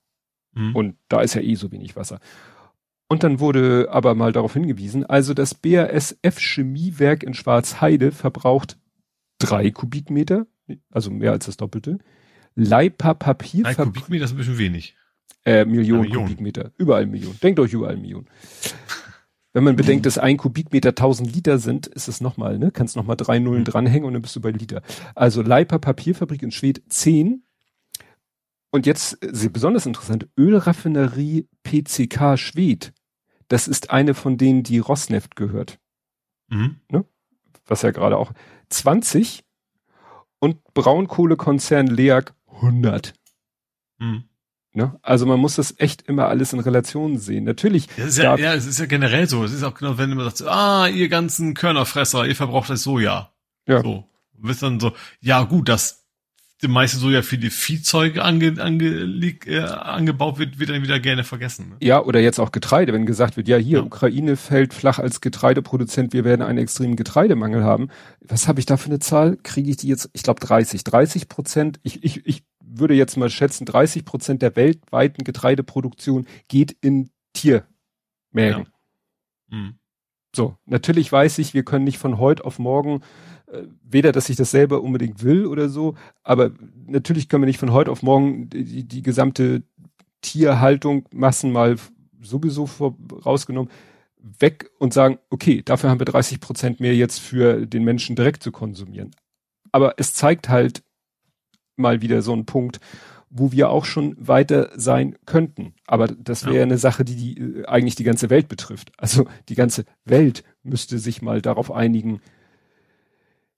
mhm. 0.55 0.75
und 0.75 0.97
da 1.09 1.21
ist 1.21 1.35
ja 1.35 1.43
eh 1.43 1.55
so 1.55 1.71
wenig 1.71 1.97
Wasser. 1.97 2.19
Und 3.11 3.23
dann 3.23 3.41
wurde 3.41 3.89
aber 3.91 4.15
mal 4.15 4.33
darauf 4.33 4.55
hingewiesen, 4.55 5.05
also 5.05 5.35
das 5.35 5.55
BASF 5.55 6.39
Chemiewerk 6.39 7.23
in 7.23 7.35
Schwarzheide 7.35 8.11
verbraucht 8.11 8.79
drei 9.39 9.71
Kubikmeter, 9.71 10.47
also 10.91 11.11
mehr 11.11 11.33
als 11.33 11.47
das 11.47 11.57
Doppelte. 11.59 11.99
Leipa 12.55 13.15
Papier. 13.15 13.65
Drei 13.65 13.75
Kubikmeter 13.75 14.25
ist 14.25 14.33
ein 14.33 14.37
bisschen 14.37 14.59
wenig. 14.59 14.97
Äh, 15.45 15.65
Millionen 15.65 16.03
Million. 16.03 16.25
Kubikmeter. 16.25 16.73
Überall 16.77 17.07
Millionen. 17.07 17.39
Denkt 17.41 17.61
euch 17.61 17.73
überall 17.73 17.97
Millionen. 17.97 18.27
Wenn 19.55 19.65
man 19.65 19.77
bedenkt, 19.77 20.07
dass 20.07 20.19
ein 20.19 20.37
Kubikmeter 20.37 20.91
1000 20.91 21.35
Liter 21.35 21.59
sind, 21.59 21.87
ist 21.87 22.07
es 22.07 22.21
nochmal, 22.21 22.59
ne? 22.59 22.71
Kannst 22.71 22.97
nochmal 22.97 23.17
drei 23.17 23.39
Nullen 23.39 23.63
mhm. 23.63 23.67
dranhängen 23.67 24.07
und 24.07 24.13
dann 24.13 24.23
bist 24.23 24.37
du 24.37 24.41
bei 24.41 24.51
Liter. 24.51 24.83
Also 25.15 25.43
Leiper 25.43 25.79
Papierfabrik 25.79 26.43
in 26.43 26.51
Schwed 26.51 26.83
10. 26.89 27.45
Und 28.71 28.87
jetzt, 28.87 29.23
äh, 29.23 29.49
besonders 29.49 29.87
interessant, 29.87 30.29
Ölraffinerie 30.39 31.49
PCK 31.65 32.37
Schwed. 32.37 32.93
Das 33.49 33.67
ist 33.67 33.91
eine 33.91 34.13
von 34.13 34.37
denen, 34.37 34.63
die 34.63 34.79
Rosneft 34.79 35.35
gehört. 35.35 35.79
Mhm. 36.49 36.81
Ne? 36.91 37.05
Was 37.67 37.83
ja 37.83 37.91
gerade 37.91 38.19
auch 38.19 38.33
20 38.69 39.45
und 40.39 40.63
Braunkohlekonzern 40.75 41.87
LEAG 41.87 42.35
100. 42.47 43.15
Mhm. 43.99 44.28
Ne? 44.79 44.97
Also 45.03 45.27
man 45.27 45.41
muss 45.41 45.57
das 45.57 45.75
echt 45.79 46.03
immer 46.03 46.29
alles 46.29 46.53
in 46.53 46.61
Relation 46.61 47.19
sehen. 47.19 47.43
Natürlich. 47.43 47.89
Ja, 47.97 48.07
ja, 48.07 48.37
ja, 48.39 48.55
es 48.55 48.65
ist 48.65 48.79
ja 48.79 48.87
generell 48.87 49.29
so. 49.29 49.43
Es 49.43 49.53
ist 49.53 49.65
auch 49.65 49.75
genau, 49.75 49.99
wenn 49.99 50.15
man 50.15 50.31
sagt, 50.31 50.49
ah, 50.49 50.87
ihr 50.87 51.09
ganzen 51.09 51.55
Körnerfresser, 51.55 52.29
ihr 52.29 52.37
verbraucht 52.37 52.71
das 52.71 52.85
Soja. 52.85 53.33
Ja. 53.67 53.83
So. 53.83 54.05
Du 54.35 54.47
bist 54.47 54.63
dann 54.63 54.79
so, 54.79 54.93
ja 55.21 55.43
gut, 55.43 55.69
dass 55.69 56.05
die 56.63 56.69
meiste 56.69 56.99
Soja 56.99 57.23
für 57.23 57.39
die 57.39 57.51
Viehzeuge 57.51 58.25
ange, 58.25 58.55
ange, 58.63 58.87
äh, 59.47 59.59
angebaut 59.59 60.39
wird, 60.39 60.61
wird 60.61 60.71
dann 60.71 60.83
wieder 60.85 61.01
gerne 61.01 61.25
vergessen. 61.25 61.71
Ne? 61.71 61.77
Ja, 61.81 62.01
oder 62.01 62.21
jetzt 62.21 62.39
auch 62.39 62.53
Getreide, 62.53 62.93
wenn 62.93 63.05
gesagt 63.05 63.37
wird, 63.37 63.49
ja 63.49 63.57
hier, 63.57 63.79
ja. 63.79 63.85
Ukraine 63.85 64.37
fällt 64.37 64.75
flach 64.75 65.01
als 65.01 65.21
Getreideproduzent, 65.21 66.13
wir 66.13 66.25
werden 66.25 66.43
einen 66.43 66.59
extremen 66.59 66.95
Getreidemangel 66.95 67.65
haben. 67.65 67.89
Was 68.21 68.47
habe 68.47 68.61
ich 68.61 68.67
da 68.67 68.77
für 68.77 68.91
eine 68.91 69.01
Zahl? 69.01 69.39
Kriege 69.43 69.71
ich 69.71 69.77
die 69.77 69.89
jetzt, 69.89 70.11
ich 70.13 70.23
glaube 70.23 70.39
30. 70.39 70.85
30 70.85 71.29
Prozent, 71.29 71.81
ich, 71.83 72.05
ich, 72.05 72.25
ich 72.27 72.45
würde 72.71 72.95
jetzt 72.95 73.17
mal 73.17 73.31
schätzen, 73.31 73.65
30 73.65 74.05
Prozent 74.05 74.43
der 74.43 74.57
weltweiten 74.57 75.25
Getreideproduktion 75.25 76.27
geht 76.49 76.77
in 76.81 77.11
Tiermägen. 77.33 77.67
Ja. 78.33 78.65
Mhm. 79.49 79.79
So, 80.35 80.57
natürlich 80.67 81.11
weiß 81.11 81.39
ich, 81.39 81.55
wir 81.55 81.65
können 81.65 81.85
nicht 81.85 81.99
von 81.99 82.19
heute 82.19 82.45
auf 82.45 82.59
morgen, 82.59 83.01
äh, 83.47 83.63
weder, 83.83 84.13
dass 84.13 84.29
ich 84.29 84.37
das 84.37 84.51
selber 84.51 84.83
unbedingt 84.83 85.23
will 85.23 85.47
oder 85.47 85.69
so, 85.69 85.95
aber 86.23 86.53
natürlich 86.87 87.29
können 87.29 87.43
wir 87.43 87.49
nicht 87.49 87.59
von 87.59 87.73
heute 87.73 87.91
auf 87.91 88.03
morgen 88.03 88.51
die, 88.51 88.85
die 88.85 89.03
gesamte 89.03 89.63
Tierhaltung 90.21 91.07
Massen 91.13 91.51
mal 91.53 91.77
sowieso 92.21 92.67
vor, 92.67 92.97
rausgenommen 93.25 93.71
weg 94.39 94.71
und 94.79 94.93
sagen, 94.93 95.19
okay, 95.31 95.63
dafür 95.65 95.91
haben 95.91 96.01
wir 96.01 96.05
30 96.05 96.41
Prozent 96.41 96.81
mehr 96.81 96.95
jetzt 96.95 97.21
für 97.21 97.67
den 97.67 97.85
Menschen 97.85 98.17
direkt 98.17 98.43
zu 98.43 98.53
konsumieren. 98.53 99.13
Aber 99.73 99.95
es 99.97 100.13
zeigt 100.13 100.49
halt, 100.49 100.83
mal 101.79 102.03
wieder 102.03 102.23
so 102.23 102.33
ein 102.35 102.47
Punkt, 102.47 102.81
wo 103.31 103.53
wir 103.53 103.71
auch 103.71 103.85
schon 103.85 104.17
weiter 104.19 104.71
sein 104.75 105.17
könnten. 105.27 105.75
Aber 105.87 106.07
das 106.07 106.45
wäre 106.47 106.57
ja. 106.57 106.63
eine 106.63 106.79
Sache, 106.79 107.05
die, 107.05 107.17
die 107.17 107.41
äh, 107.41 107.67
eigentlich 107.67 107.95
die 107.95 108.05
ganze 108.05 108.31
Welt 108.31 108.49
betrifft. 108.49 108.93
Also 108.97 109.27
die 109.49 109.55
ganze 109.55 109.85
Welt 110.05 110.45
müsste 110.63 110.99
sich 110.99 111.23
mal 111.23 111.43
darauf 111.43 111.71
einigen, 111.71 112.21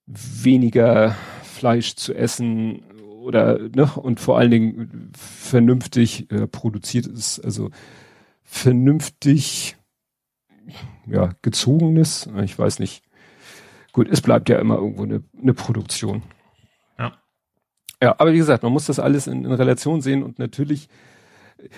weniger 0.06 1.14
Fleisch 1.42 1.94
zu 1.94 2.14
essen 2.14 2.82
oder 3.20 3.58
ne, 3.58 3.90
und 3.94 4.18
vor 4.18 4.38
allen 4.38 4.50
Dingen 4.50 5.12
vernünftig 5.16 6.30
äh, 6.32 6.46
produziert 6.46 7.06
ist, 7.06 7.38
also 7.40 7.70
vernünftig 8.42 9.76
ja 11.06 11.30
gezogenes, 11.42 12.28
ich 12.42 12.58
weiß 12.58 12.78
nicht. 12.78 13.02
Gut, 13.92 14.08
es 14.08 14.20
bleibt 14.20 14.48
ja 14.48 14.58
immer 14.58 14.76
irgendwo 14.76 15.02
eine, 15.02 15.22
eine 15.40 15.54
Produktion. 15.54 16.22
Ja, 18.02 18.14
aber 18.18 18.32
wie 18.32 18.38
gesagt, 18.38 18.62
man 18.62 18.72
muss 18.72 18.86
das 18.86 18.98
alles 18.98 19.26
in, 19.26 19.44
in 19.44 19.52
Relation 19.52 20.00
sehen 20.00 20.22
und 20.22 20.38
natürlich, 20.38 20.88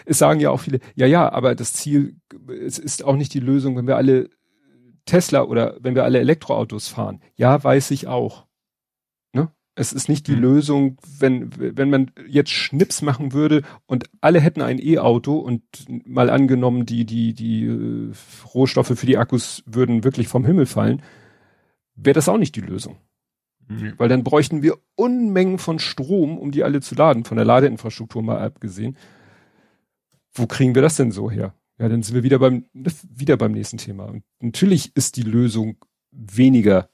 es 0.04 0.18
sagen 0.18 0.40
ja 0.40 0.50
auch 0.50 0.60
viele, 0.60 0.78
ja, 0.94 1.06
ja, 1.06 1.32
aber 1.32 1.54
das 1.54 1.72
Ziel, 1.72 2.16
es 2.48 2.78
ist 2.78 3.04
auch 3.04 3.16
nicht 3.16 3.34
die 3.34 3.40
Lösung, 3.40 3.76
wenn 3.76 3.86
wir 3.88 3.96
alle 3.96 4.30
Tesla 5.04 5.42
oder 5.42 5.76
wenn 5.80 5.94
wir 5.94 6.04
alle 6.04 6.20
Elektroautos 6.20 6.88
fahren. 6.88 7.20
Ja, 7.34 7.62
weiß 7.62 7.90
ich 7.90 8.06
auch. 8.06 8.46
Ne? 9.32 9.50
Es 9.74 9.92
ist 9.92 10.08
nicht 10.08 10.28
die 10.28 10.36
mhm. 10.36 10.42
Lösung, 10.42 10.98
wenn, 11.18 11.50
wenn 11.58 11.90
man 11.90 12.12
jetzt 12.28 12.50
Schnips 12.50 13.02
machen 13.02 13.32
würde 13.32 13.62
und 13.86 14.04
alle 14.20 14.40
hätten 14.40 14.62
ein 14.62 14.78
E-Auto 14.78 15.36
und 15.36 15.62
mal 16.06 16.30
angenommen, 16.30 16.86
die, 16.86 17.04
die, 17.04 17.34
die 17.34 17.64
äh, 17.64 18.12
Rohstoffe 18.54 18.92
für 18.96 19.06
die 19.06 19.18
Akkus 19.18 19.64
würden 19.66 20.04
wirklich 20.04 20.28
vom 20.28 20.44
Himmel 20.44 20.66
fallen, 20.66 21.02
wäre 21.96 22.14
das 22.14 22.28
auch 22.28 22.38
nicht 22.38 22.54
die 22.54 22.60
Lösung. 22.60 22.96
Mhm. 23.80 23.94
Weil 23.98 24.08
dann 24.08 24.24
bräuchten 24.24 24.62
wir 24.62 24.78
Unmengen 24.94 25.58
von 25.58 25.78
Strom, 25.78 26.38
um 26.38 26.50
die 26.50 26.64
alle 26.64 26.80
zu 26.80 26.94
laden, 26.94 27.24
von 27.24 27.36
der 27.36 27.46
Ladeinfrastruktur 27.46 28.22
mal 28.22 28.38
abgesehen. 28.38 28.96
Wo 30.32 30.46
kriegen 30.46 30.74
wir 30.74 30.82
das 30.82 30.96
denn 30.96 31.12
so 31.12 31.30
her? 31.30 31.54
Ja, 31.78 31.88
dann 31.88 32.02
sind 32.02 32.14
wir 32.14 32.22
wieder 32.22 32.38
beim, 32.38 32.66
wieder 32.72 33.36
beim 33.36 33.52
nächsten 33.52 33.78
Thema. 33.78 34.04
Und 34.04 34.24
natürlich 34.40 34.94
ist 34.96 35.16
die 35.16 35.22
Lösung 35.22 35.76
weniger 36.10 36.88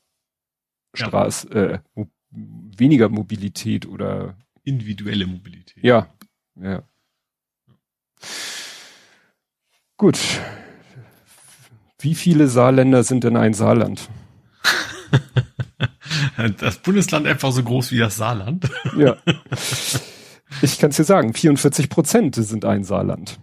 Straß, 0.95 1.49
ja. 1.53 1.65
äh, 1.65 1.79
mo 1.95 2.07
weniger 2.31 3.09
Mobilität 3.09 3.87
oder 3.87 4.37
individuelle 4.63 5.27
Mobilität. 5.27 5.83
Ja, 5.83 6.09
ja. 6.61 6.83
Gut. 9.97 10.19
Wie 11.99 12.15
viele 12.15 12.49
Saarländer 12.49 13.03
sind 13.03 13.25
denn 13.25 13.37
ein 13.37 13.55
Saarland? 13.55 14.09
Das 16.59 16.78
Bundesland 16.78 17.26
einfach 17.26 17.52
so 17.52 17.62
groß 17.62 17.93
wie 17.93 17.98
das 17.98 18.16
Saarland. 18.16 18.70
Ja. 18.97 19.16
Ich 20.62 20.78
kann 20.78 20.90
es 20.90 20.97
dir 20.97 21.05
sagen, 21.05 21.35
44 21.35 21.90
Prozent 21.90 22.35
sind 22.35 22.64
ein 22.64 22.85
Saarland. 22.85 23.39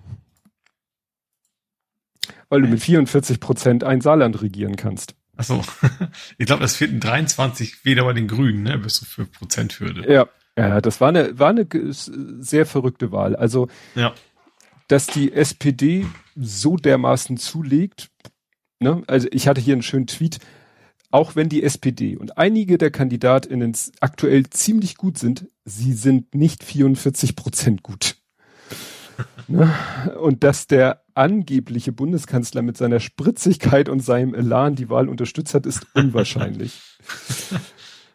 Weil 2.49 2.61
du 2.61 2.67
mit 2.67 2.81
44 2.81 3.39
Prozent 3.39 3.83
ein 3.83 4.01
Saarland 4.01 4.41
regieren 4.41 4.75
kannst. 4.75 5.15
Ach 5.37 5.43
so. 5.43 5.61
Ich 6.37 6.45
glaube, 6.45 6.63
es 6.63 6.75
fehlten 6.75 6.99
23 6.99 7.85
weder 7.85 8.05
bei 8.05 8.13
den 8.13 8.27
Grünen, 8.27 8.63
ne, 8.63 8.77
bis 8.77 8.95
zu 8.95 9.05
5 9.05 9.31
Prozenthürde. 9.31 10.11
Ja. 10.11 10.27
Ja, 10.57 10.79
das 10.79 11.01
war 11.01 11.09
eine, 11.09 11.37
war 11.37 11.49
eine 11.49 11.67
sehr 11.91 12.65
verrückte 12.65 13.11
Wahl. 13.11 13.35
Also, 13.35 13.67
ja. 13.93 14.13
dass 14.87 15.05
die 15.05 15.33
SPD 15.33 16.05
so 16.35 16.77
dermaßen 16.77 17.35
zulegt, 17.35 18.09
ne, 18.79 19.03
also 19.07 19.27
ich 19.31 19.49
hatte 19.49 19.59
hier 19.59 19.73
einen 19.73 19.81
schönen 19.81 20.07
Tweet, 20.07 20.39
auch 21.15 21.37
wenn 21.37 21.47
die 21.47 21.63
SPD 21.63 22.17
und 22.17 22.37
einige 22.37 22.77
der 22.77 22.91
KandidatInnen 22.91 23.73
aktuell 24.01 24.49
ziemlich 24.49 24.97
gut 24.97 25.17
sind, 25.17 25.47
sie 25.63 25.93
sind 25.93 26.35
nicht 26.35 26.61
44 26.61 27.37
Prozent 27.37 27.83
gut. 27.83 28.17
ne? 29.47 29.73
Und 30.19 30.43
dass 30.43 30.67
der 30.67 31.05
angebliche 31.13 31.93
Bundeskanzler 31.93 32.61
mit 32.61 32.75
seiner 32.75 32.99
Spritzigkeit 32.99 33.87
und 33.87 34.01
seinem 34.01 34.33
Elan 34.33 34.75
die 34.75 34.89
Wahl 34.89 35.07
unterstützt 35.07 35.53
hat, 35.53 35.65
ist 35.65 35.87
unwahrscheinlich. 35.93 36.81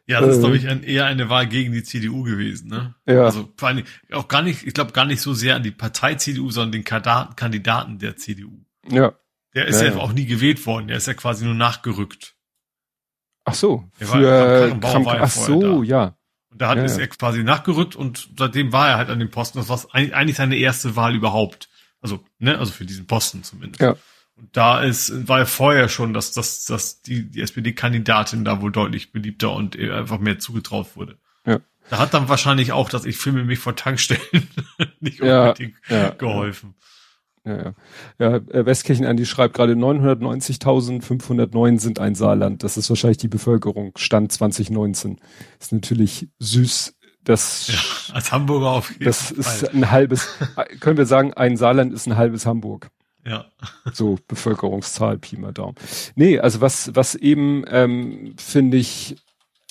Ja, 0.07 0.21
das 0.21 0.37
ist, 0.37 0.41
glaube 0.41 0.57
ich, 0.57 0.67
ein, 0.67 0.83
eher 0.83 1.07
eine 1.07 1.29
Wahl 1.29 1.47
gegen 1.47 1.73
die 1.73 1.85
CDU 1.85 2.25
gewesen, 2.25 2.69
ne? 2.69 2.97
Ja. 3.07 3.27
Also 3.27 3.49
vor 3.57 3.69
allem 3.69 3.85
auch 4.11 4.27
gar 4.27 4.43
nicht, 4.43 4.67
ich 4.67 4.75
glaube 4.75 4.91
gar 4.91 5.05
nicht 5.05 5.21
so 5.21 5.35
sehr 5.35 5.55
an 5.55 5.63
die 5.63 5.71
Partei 5.71 6.17
CDU, 6.17 6.51
sondern 6.51 6.73
den 6.73 6.83
Kandidaten 6.83 8.01
der 8.01 8.17
CDU. 8.17 8.65
Ja. 8.91 9.13
Der 9.55 9.67
ist 9.67 9.81
ja, 9.81 9.87
ja, 9.87 9.95
ja, 9.95 10.01
auch 10.01 10.13
nie 10.13 10.27
gewählt 10.27 10.67
worden, 10.67 10.89
der 10.89 10.97
ist 10.97 11.07
ja 11.07 11.15
quasi 11.15 11.45
nur 11.45 11.55
nachgerückt. 11.55 12.35
Ach 13.45 13.55
so, 13.55 13.85
für 13.95 14.79
Kramp, 14.81 15.07
ach 15.09 15.31
so, 15.31 15.83
ja. 15.83 16.17
Und 16.51 16.61
da 16.61 16.69
hat 16.69 16.79
ja, 16.79 16.85
ist 16.85 16.99
er 16.99 17.07
quasi 17.09 17.45
nachgerückt 17.45 17.97
und 17.97 18.31
seitdem 18.37 18.73
war 18.73 18.89
er 18.89 18.97
halt 18.97 19.09
an 19.09 19.19
dem 19.19 19.31
Posten. 19.31 19.59
Das 19.59 19.69
war 19.69 19.81
eigentlich 19.93 20.37
seine 20.37 20.57
erste 20.57 20.97
Wahl 20.97 21.15
überhaupt. 21.15 21.69
Also, 22.01 22.25
ne, 22.39 22.59
also 22.59 22.73
für 22.73 22.87
diesen 22.87 23.07
Posten 23.07 23.45
zumindest. 23.45 23.81
Ja. 23.81 23.97
Und 24.37 24.57
da 24.57 24.81
ist, 24.81 25.29
war 25.29 25.41
er 25.41 25.47
vorher 25.47 25.89
schon, 25.89 26.13
dass, 26.13 26.33
dass, 26.33 26.65
dass 26.65 27.03
die, 27.03 27.31
die 27.31 27.43
SPD-Kandidatin 27.43 28.45
da 28.45 28.63
wohl 28.63 28.73
deutlich 28.73 29.13
beliebter 29.13 29.53
und 29.53 29.79
einfach 29.79 30.19
mehr 30.19 30.39
zugetraut 30.39 30.97
wurde. 30.97 31.19
Ja. 31.47 31.61
Da 31.91 31.99
hat 31.99 32.15
dann 32.15 32.29
wahrscheinlich 32.29 32.73
auch, 32.73 32.89
dass 32.89 33.05
ich 33.05 33.17
filme 33.19 33.45
mich 33.45 33.59
vor 33.59 33.77
Tankstellen 33.77 34.49
nicht 35.01 35.21
unbedingt 35.21 35.77
ja, 35.89 35.97
ja, 35.97 36.11
geholfen. 36.11 36.75
Ja. 37.45 37.57
Ja, 37.57 37.75
ja. 38.19 38.37
äh, 38.37 38.67
Westkirchen 38.67 39.07
Andi 39.07 39.25
schreibt 39.27 39.55
gerade 39.55 39.73
990.509 39.75 41.81
sind 41.81 41.99
ein 41.99 42.15
Saarland. 42.15 42.63
Das 42.63 42.77
ist 42.77 42.89
wahrscheinlich 42.91 43.17
die 43.19 43.29
Bevölkerung. 43.29 43.93
Stand 43.97 44.31
2019. 44.33 45.19
Ist 45.59 45.73
natürlich 45.73 46.29
süß. 46.39 46.95
Das, 47.25 47.69
ja, 47.69 47.79
als 48.15 48.31
Hamburger 48.33 48.71
auf 48.71 48.91
jeden 48.93 49.05
Das 49.05 49.29
Fall. 49.29 49.39
ist 49.39 49.75
ein 49.75 49.91
halbes, 49.91 50.27
können 50.81 50.97
wir 50.97 51.05
sagen, 51.05 51.35
ein 51.35 51.59
Saarland 51.59 51.93
ist 51.93 52.07
ein 52.07 52.17
halbes 52.17 52.47
Hamburg. 52.47 52.89
Ja. 53.27 53.45
So 53.93 54.19
Bevölkerungszahl, 54.27 55.19
Pi 55.19 55.37
mal 55.37 55.53
Daumen. 55.53 55.75
Nee, 56.15 56.39
also 56.39 56.63
was, 56.63 56.95
was 56.95 57.15
eben, 57.15 57.65
ähm, 57.69 58.33
finde 58.39 58.79
ich, 58.79 59.17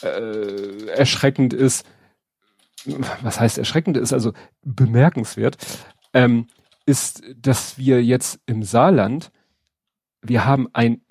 äh, 0.04 0.86
erschreckend 0.90 1.54
ist, 1.54 1.88
was 3.22 3.40
heißt 3.40 3.58
erschreckend 3.58 3.98
ist, 3.98 4.14
also 4.14 4.34
bemerkenswert, 4.64 5.58
ähm, 6.14 6.48
ist, 6.90 7.24
dass 7.38 7.78
wir 7.78 8.04
jetzt 8.04 8.42
im 8.48 8.64
Saarland, 8.64 9.32
wir 10.22 10.44
haben 10.46 10.68
ein 10.74 11.02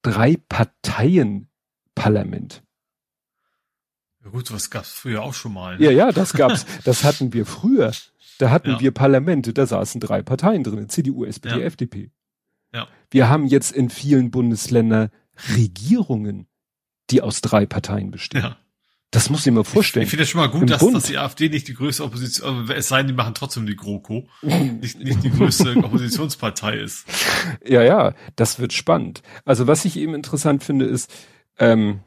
Drei-Parteien-Parlament. 0.00 2.62
Ja 4.24 4.30
gut, 4.30 4.50
was 4.50 4.70
gab's 4.70 4.88
früher 4.90 5.22
auch 5.22 5.34
schon 5.34 5.52
mal. 5.52 5.76
Ne? 5.76 5.84
Ja, 5.84 5.90
ja, 5.90 6.10
das 6.10 6.32
gab's. 6.32 6.64
das 6.84 7.04
hatten 7.04 7.34
wir 7.34 7.44
früher. 7.44 7.92
Da 8.38 8.48
hatten 8.50 8.70
ja. 8.70 8.80
wir 8.80 8.92
Parlamente, 8.92 9.52
da 9.52 9.66
saßen 9.66 10.00
drei 10.00 10.22
Parteien 10.22 10.64
drin, 10.64 10.88
CDU, 10.88 11.24
SPD, 11.24 11.60
ja. 11.60 11.66
FDP. 11.66 12.10
Ja. 12.72 12.88
Wir 13.10 13.28
haben 13.28 13.46
jetzt 13.46 13.72
in 13.72 13.90
vielen 13.90 14.30
Bundesländern 14.30 15.10
Regierungen, 15.54 16.48
die 17.10 17.20
aus 17.20 17.42
drei 17.42 17.66
Parteien 17.66 18.10
bestehen. 18.10 18.42
Ja. 18.42 18.56
Das 19.12 19.30
muss 19.30 19.46
ich 19.46 19.52
mir 19.52 19.64
vorstellen. 19.64 20.02
Ich 20.04 20.10
finde 20.10 20.24
es 20.24 20.30
schon 20.30 20.40
mal 20.40 20.48
gut, 20.48 20.62
Im 20.62 20.66
dass, 20.66 20.80
Bund. 20.80 20.94
dass 20.94 21.04
die 21.04 21.16
AfD 21.16 21.48
nicht 21.48 21.68
die 21.68 21.74
größte 21.74 22.04
Opposition, 22.04 22.68
es 22.70 22.88
sei 22.88 22.98
denn, 22.98 23.06
die 23.08 23.12
machen 23.12 23.34
trotzdem 23.34 23.64
die 23.64 23.76
GroKo, 23.76 24.28
nicht, 24.42 24.98
nicht 24.98 25.22
die 25.22 25.30
größte 25.30 25.76
Oppositionspartei 25.84 26.76
ist. 26.78 27.06
Ja, 27.64 27.82
ja, 27.82 28.14
das 28.34 28.58
wird 28.58 28.72
spannend. 28.72 29.22
Also 29.44 29.66
was 29.66 29.84
ich 29.84 29.96
eben 29.96 30.14
interessant 30.14 30.64
finde, 30.64 30.86
ist, 30.86 31.10
ähm, 31.58 32.00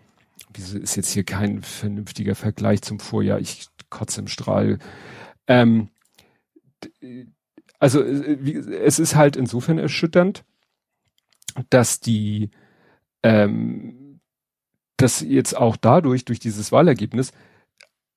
wieso 0.54 0.78
ist 0.78 0.96
jetzt 0.96 1.12
hier 1.12 1.24
kein 1.24 1.62
vernünftiger 1.62 2.36
Vergleich 2.36 2.82
zum 2.82 3.00
Vorjahr? 3.00 3.40
Ich 3.40 3.68
kotze 3.90 4.20
im 4.22 4.28
Strahl. 4.28 4.78
Ähm, 5.48 5.90
also 7.80 8.04
äh, 8.04 8.84
es 8.84 9.00
ist 9.00 9.16
halt 9.16 9.36
insofern 9.36 9.78
erschütternd, 9.78 10.44
dass 11.70 12.00
die, 12.00 12.52
ähm, 13.24 13.99
dass 15.02 15.22
jetzt 15.22 15.56
auch 15.56 15.78
dadurch, 15.78 16.26
durch 16.26 16.40
dieses 16.40 16.72
Wahlergebnis, 16.72 17.32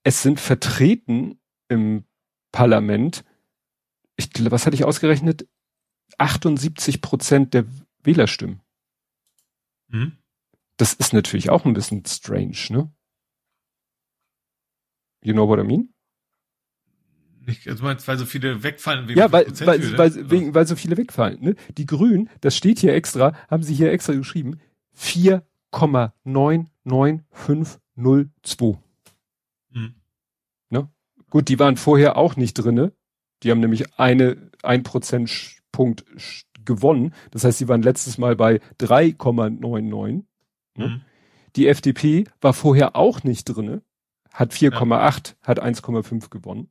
es 0.03 0.23
sind 0.23 0.41
vertreten 0.41 1.39
im 1.69 2.05
Parlament, 2.51 3.25
ich, 4.17 4.31
was 4.51 4.67
hatte 4.67 4.75
ich 4.75 4.85
ausgerechnet? 4.85 5.47
78 6.19 7.01
Prozent 7.01 7.55
der 7.55 7.65
Wählerstimmen. 8.03 8.61
Hm? 9.91 10.19
Das 10.77 10.93
ist 10.95 11.13
natürlich 11.13 11.51
auch 11.51 11.65
ein 11.65 11.73
bisschen 11.73 12.05
strange, 12.05 12.57
ne? 12.71 12.93
You 15.23 15.35
know 15.35 15.47
what 15.47 15.61
I 15.61 15.63
mean? 15.63 15.95
Nicht, 17.47 17.69
also 17.69 17.85
meinst, 17.85 18.07
weil 18.09 18.19
so 18.19 18.27
viele 18.27 18.63
wegfallen 18.63 19.09
wegen 19.09 19.19
Ja, 19.19 19.31
weil, 19.31 19.45
Prozenthürde? 19.45 19.99
weil, 19.99 20.15
weil, 20.15 20.31
wegen, 20.31 20.55
weil 20.55 20.67
so 20.67 20.75
viele 20.75 20.97
wegfallen. 20.97 21.41
Ne? 21.41 21.55
Die 21.77 21.87
Grünen, 21.87 22.29
das 22.41 22.57
steht 22.57 22.81
hier 22.81 22.95
extra, 22.95 23.37
haben 23.49 23.63
sie 23.63 23.75
hier 23.75 23.93
extra 23.93 24.15
geschrieben, 24.15 24.59
4,99502. 26.87 28.79
Hm. 29.73 29.95
Gut, 31.33 31.49
die 31.49 31.59
waren 31.59 31.79
vorher 31.79 32.19
auch 32.19 32.37
nicht 32.37 32.53
drinne. 32.53 32.93
Die 33.43 33.51
haben 33.51 33.61
nämlich 33.61 33.99
eine, 33.99 34.51
ein 34.63 34.83
Prozentpunkt 34.83 36.05
gewonnen. 36.67 37.15
Das 37.31 37.45
heißt, 37.45 37.57
sie 37.57 37.69
waren 37.69 37.81
letztes 37.81 38.19
Mal 38.19 38.37
bei 38.37 38.61
3,99. 38.79 40.25
Ne? 40.77 40.85
Hm. 40.85 41.01
Die 41.57 41.69
FDP 41.69 42.25
war 42.43 42.53
vorher 42.53 42.97
auch 42.97 43.23
nicht 43.25 43.45
drinne, 43.45 43.81
hat 44.31 44.53
4,8, 44.53 45.37
hat 45.41 45.63
1,5 45.63 46.29
gewonnen. 46.29 46.69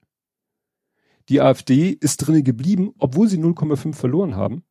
Die 1.27 1.41
AfD 1.41 1.89
ist 1.89 2.17
drinne 2.17 2.43
geblieben, 2.43 2.93
obwohl 2.99 3.27
sie 3.27 3.39
0,5 3.39 3.95
verloren 3.95 4.35
haben. 4.35 4.63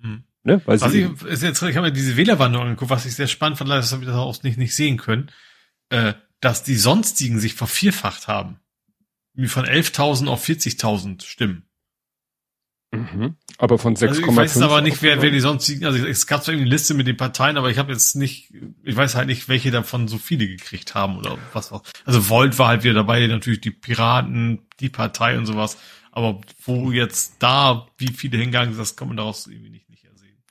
Hm. 0.00 0.24
Ne? 0.46 0.62
Weil 0.64 0.80
Was 0.80 0.94
ich, 0.94 1.10
ist 1.24 1.42
jetzt, 1.42 1.60
ich 1.60 1.76
habe 1.76 1.88
mir 1.88 1.92
diese 1.92 2.16
Wählerwanderung 2.16 2.68
angeguckt, 2.68 2.92
was 2.92 3.04
ich 3.04 3.16
sehr 3.16 3.26
spannend 3.26 3.58
fand, 3.58 3.68
leider 3.68 3.80
das 3.80 3.90
habe 3.90 4.02
ich 4.02 4.08
das 4.08 4.16
auch 4.16 4.42
nicht, 4.44 4.58
nicht 4.58 4.76
sehen 4.76 4.96
können, 4.96 5.32
äh, 5.90 6.14
dass 6.40 6.62
die 6.62 6.76
sonstigen 6.76 7.40
sich 7.40 7.54
vervierfacht 7.54 8.28
haben. 8.28 8.60
Von 9.46 9.66
11.000 9.66 10.28
auf 10.28 10.46
40.000 10.46 11.24
Stimmen. 11.24 11.64
mhm. 12.92 13.34
Aber 13.58 13.76
von 13.76 13.96
6,5. 13.96 14.06
Also 14.06 14.20
ich 14.20 14.36
weiß 14.36 14.54
jetzt 14.54 14.62
aber 14.62 14.82
nicht, 14.82 15.02
wer, 15.02 15.20
wer 15.20 15.32
die 15.32 15.40
sonstigen, 15.40 15.84
also 15.84 16.06
es 16.06 16.28
gab 16.28 16.44
zwar 16.44 16.54
irgendwie 16.54 16.68
eine 16.68 16.76
Liste 16.76 16.94
mit 16.94 17.08
den 17.08 17.16
Parteien, 17.16 17.56
aber 17.56 17.70
ich 17.70 17.78
habe 17.78 17.90
jetzt 17.90 18.14
nicht, 18.14 18.54
ich 18.84 18.94
weiß 18.94 19.16
halt 19.16 19.26
nicht, 19.26 19.48
welche 19.48 19.72
davon 19.72 20.06
so 20.06 20.16
viele 20.16 20.46
gekriegt 20.46 20.94
haben 20.94 21.18
oder 21.18 21.38
was 21.54 21.72
auch. 21.72 21.82
Also 22.04 22.28
Volt 22.28 22.56
war 22.60 22.68
halt 22.68 22.84
wieder 22.84 22.94
dabei, 22.94 23.26
natürlich 23.26 23.62
die 23.62 23.72
Piraten, 23.72 24.60
die 24.78 24.90
Partei 24.90 25.36
und 25.36 25.46
sowas. 25.46 25.76
Aber 26.12 26.40
wo 26.64 26.92
jetzt 26.92 27.34
da, 27.40 27.88
wie 27.98 28.12
viele 28.12 28.38
hingegangen 28.38 28.74
sind, 28.74 28.80
das 28.80 28.94
kann 28.94 29.08
man 29.08 29.16
daraus 29.16 29.48
irgendwie 29.48 29.70
nicht. 29.70 29.85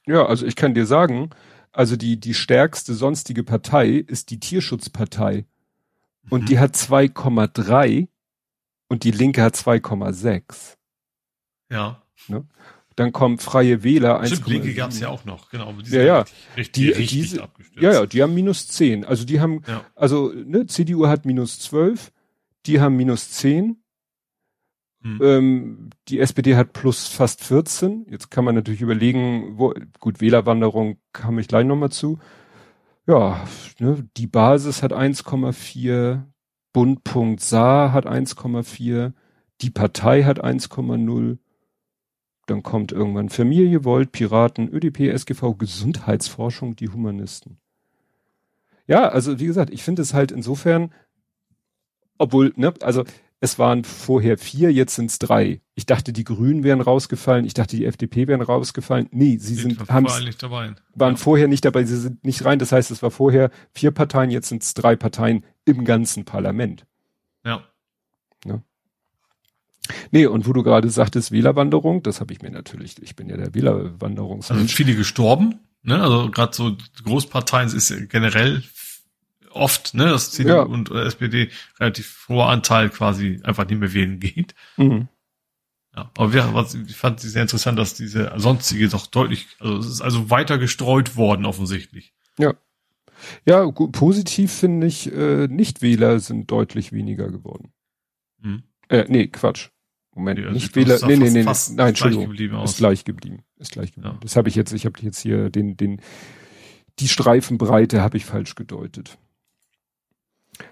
Ja, 0.08 0.26
also 0.26 0.46
ich 0.46 0.56
kann 0.56 0.74
dir 0.74 0.86
sagen, 0.86 1.30
also 1.72 1.96
die, 1.96 2.20
die 2.20 2.34
stärkste 2.34 2.94
sonstige 2.94 3.44
Partei 3.44 3.90
ist 3.90 4.30
die 4.32 4.40
Tierschutzpartei. 4.40 5.46
Und 6.30 6.44
Mhm. 6.44 6.46
die 6.48 6.60
hat 6.60 6.76
2,3 6.76 8.08
und 8.88 9.04
die 9.04 9.12
Linke 9.12 9.42
hat 9.44 9.56
2,6. 9.56 10.78
Ja. 11.70 12.02
Dann 12.96 13.12
kommen 13.12 13.38
Freie 13.40 13.84
Wähler 13.84 14.24
Stimmt, 14.26 14.44
1,7. 14.48 14.50
Linke 14.54 14.74
gab 14.74 14.92
es 14.92 15.00
ja 15.02 15.10
auch 15.10 15.26
noch, 15.26 15.50
genau. 15.50 15.74
die 15.74 15.92
Ja, 15.92 16.02
ja. 16.02 16.26
Richtig, 16.56 16.72
Die- 16.74 16.90
richtig 16.90 17.10
diese- 17.22 17.44
abgestürzt. 17.44 17.82
Ja, 17.84 17.92
ja, 17.92 18.06
die 18.06 18.24
haben 18.24 18.34
minus 18.34 18.68
10. 18.70 19.04
Also 19.06 19.26
die 19.26 19.42
haben, 19.42 19.62
Ja. 19.68 19.84
also 19.96 20.32
ne, 20.34 20.66
CDU 20.66 21.08
hat 21.08 21.26
minus 21.26 21.60
12, 21.60 22.12
die 22.66 22.80
haben 22.80 22.96
minus 22.96 23.32
10, 23.32 23.84
Hm. 25.06 25.20
ähm, 25.22 25.90
die 26.08 26.20
SPD 26.20 26.56
hat 26.56 26.74
plus 26.74 27.08
fast 27.08 27.44
14. 27.44 28.08
Jetzt 28.10 28.32
kann 28.32 28.44
man 28.44 28.56
natürlich 28.56 28.82
überlegen, 28.82 29.60
wo, 29.60 29.72
gut, 30.00 30.20
Wählerwanderung 30.20 30.98
kam 31.14 31.38
ich 31.38 31.48
gleich 31.48 31.64
nochmal 31.64 31.92
zu. 31.92 32.18
Ja, 33.06 33.46
ne, 33.78 34.04
die 34.18 34.26
Basis 34.26 34.82
hat 34.82 34.94
1,4, 34.94 36.24
Bund.Saar 36.74 37.38
Saar 37.38 37.94
hat 37.94 38.08
1,4, 38.08 39.14
die 39.62 39.70
Partei 39.70 40.24
hat 40.24 40.44
1,0. 40.44 41.38
Dann 42.48 42.64
kommt 42.64 42.92
irgendwann 42.92 43.30
Familie, 43.30 43.86
Volt, 43.86 44.12
Piraten, 44.12 44.68
ÖDP, 44.74 45.12
SGV, 45.14 45.56
Gesundheitsforschung, 45.56 46.76
die 46.76 46.90
Humanisten. 46.90 47.60
Ja, 48.88 49.08
also 49.10 49.40
wie 49.40 49.46
gesagt, 49.46 49.72
ich 49.72 49.84
finde 49.84 50.02
es 50.02 50.16
halt 50.16 50.32
insofern, 50.32 50.92
obwohl, 52.18 52.54
ne, 52.56 52.74
also 52.82 53.04
es 53.46 53.58
waren 53.58 53.84
vorher 53.84 54.38
vier, 54.38 54.72
jetzt 54.74 54.96
sind 54.96 55.10
es 55.10 55.20
drei. 55.20 55.62
Ich 55.74 55.86
dachte, 55.86 56.12
die 56.12 56.24
Grünen 56.24 56.64
wären 56.64 56.82
rausgefallen, 56.82 57.46
ich 57.46 57.54
dachte, 57.54 57.78
die 57.78 57.86
FDP 57.86 58.28
wären 58.28 58.42
rausgefallen. 58.42 59.08
Nee, 59.12 59.38
sie 59.38 59.56
sind, 59.56 59.78
Sind 59.78 59.90
haben, 59.90 60.06
waren 60.06 61.14
ja. 61.14 61.16
vorher 61.16 61.48
nicht 61.48 61.64
dabei, 61.66 61.84
sie 61.86 61.98
sind 61.98 62.24
nicht 62.26 62.44
rein. 62.44 62.60
Das 62.60 62.72
heißt, 62.72 62.92
es 62.92 63.02
war 63.02 63.12
vorher 63.12 63.50
vier 63.72 63.92
Parteien, 63.92 64.30
jetzt 64.30 64.50
sind 64.50 64.64
es 64.64 64.74
drei 64.74 64.96
Parteien 64.96 65.46
im 65.66 65.86
ganzen 65.86 66.26
Parlament. 66.26 66.86
Ja. 67.46 67.64
Nee, 70.12 70.26
und 70.26 70.48
wo 70.48 70.54
du 70.54 70.64
gerade 70.64 70.90
sagtest, 70.90 71.32
Wählerwanderung, 71.32 72.02
das 72.04 72.20
habe 72.20 72.34
ich 72.34 72.42
mir 72.42 72.50
natürlich, 72.52 73.02
ich 73.02 73.16
bin 73.16 73.30
ja 73.30 73.38
der 73.38 73.46
Also 73.48 73.56
Wählerwanderungsmensch. 73.56 74.60
sind 74.60 74.72
viele 74.72 74.96
gestorben, 74.96 75.60
ne? 75.84 76.02
Also 76.02 76.32
gerade 76.32 76.56
so 76.56 76.72
die 76.72 77.04
Großparteien 77.04 77.70
ist 77.72 77.90
ja 77.90 77.98
generell 78.06 78.64
oft, 79.56 79.94
ne, 79.94 80.06
dass 80.06 80.32
CDU 80.32 80.50
Ja. 80.50 80.62
und 80.62 80.92
äh, 80.92 81.04
SPD 81.06 81.50
relativ 81.80 82.26
hoher 82.30 82.48
Anteil 82.50 82.90
quasi 82.90 83.40
einfach 83.44 83.68
nicht 83.68 83.80
mehr 83.80 83.94
wählen 83.94 84.20
geht. 84.20 84.54
Mhm. 84.78 85.08
Ja, 85.96 86.12
aber 86.18 86.34
wir, 86.34 86.54
was, 86.54 86.76
ich 86.76 86.96
fand 86.96 87.24
es 87.24 87.32
sehr 87.32 87.42
interessant, 87.42 87.80
dass 87.80 87.94
diese 87.94 88.34
sonstige 88.36 88.90
doch 88.90 89.08
deutlich, 89.08 89.48
also 89.60 89.78
es 89.78 89.88
ist 89.88 90.02
also 90.02 90.30
weiter 90.30 90.58
gestreut 90.58 91.16
worden 91.16 91.46
offensichtlich. 91.46 92.14
Ja, 93.46 93.64
gu- 93.64 93.88
positiv 93.92 94.52
finde 94.52 94.88
ich, 94.88 95.10
äh, 95.12 95.48
Nichtwähler 95.48 96.20
sind 96.20 96.52
deutlich 96.52 96.92
weniger 96.92 97.30
geworden. 97.32 97.72
Hm. 98.42 98.64
Äh, 98.90 99.06
nee, 99.08 99.28
Quatsch. 99.28 99.70
Moment, 100.14 100.40
Ja, 100.40 100.52
Nichtwähler, 100.52 100.98
sieht 100.98 101.08
nee, 101.08 101.16
nee, 101.16 101.24
fast- 101.24 101.34
nee, 101.36 101.44
fast 101.44 101.76
nein, 101.76 101.88
Entschuldigung, 101.90 102.34
ist 102.34 102.54
aus. 102.54 102.78
gleich 102.78 103.06
geblieben, 103.06 103.40
ist 103.58 103.72
gleich 103.72 103.94
geblieben. 103.94 104.16
Ja. 104.16 104.20
Das 104.22 104.36
habe 104.36 104.50
ich 104.50 104.56
jetzt, 104.56 104.74
ich 104.74 104.86
habe 104.86 105.00
jetzt 105.02 105.20
hier 105.20 105.50
den, 105.50 105.78
den, 105.78 106.02
die 107.00 107.08
Streifenbreite 107.08 108.02
habe 108.02 108.18
ich 108.18 108.26
falsch 108.26 108.56
gedeutet. 108.56 109.18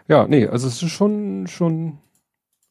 Ja, 0.08 0.28
nee, 0.28 0.48
also 0.48 0.68
es 0.68 0.82
ist 0.82 0.92
schon, 0.92 1.48
schon 1.48 1.98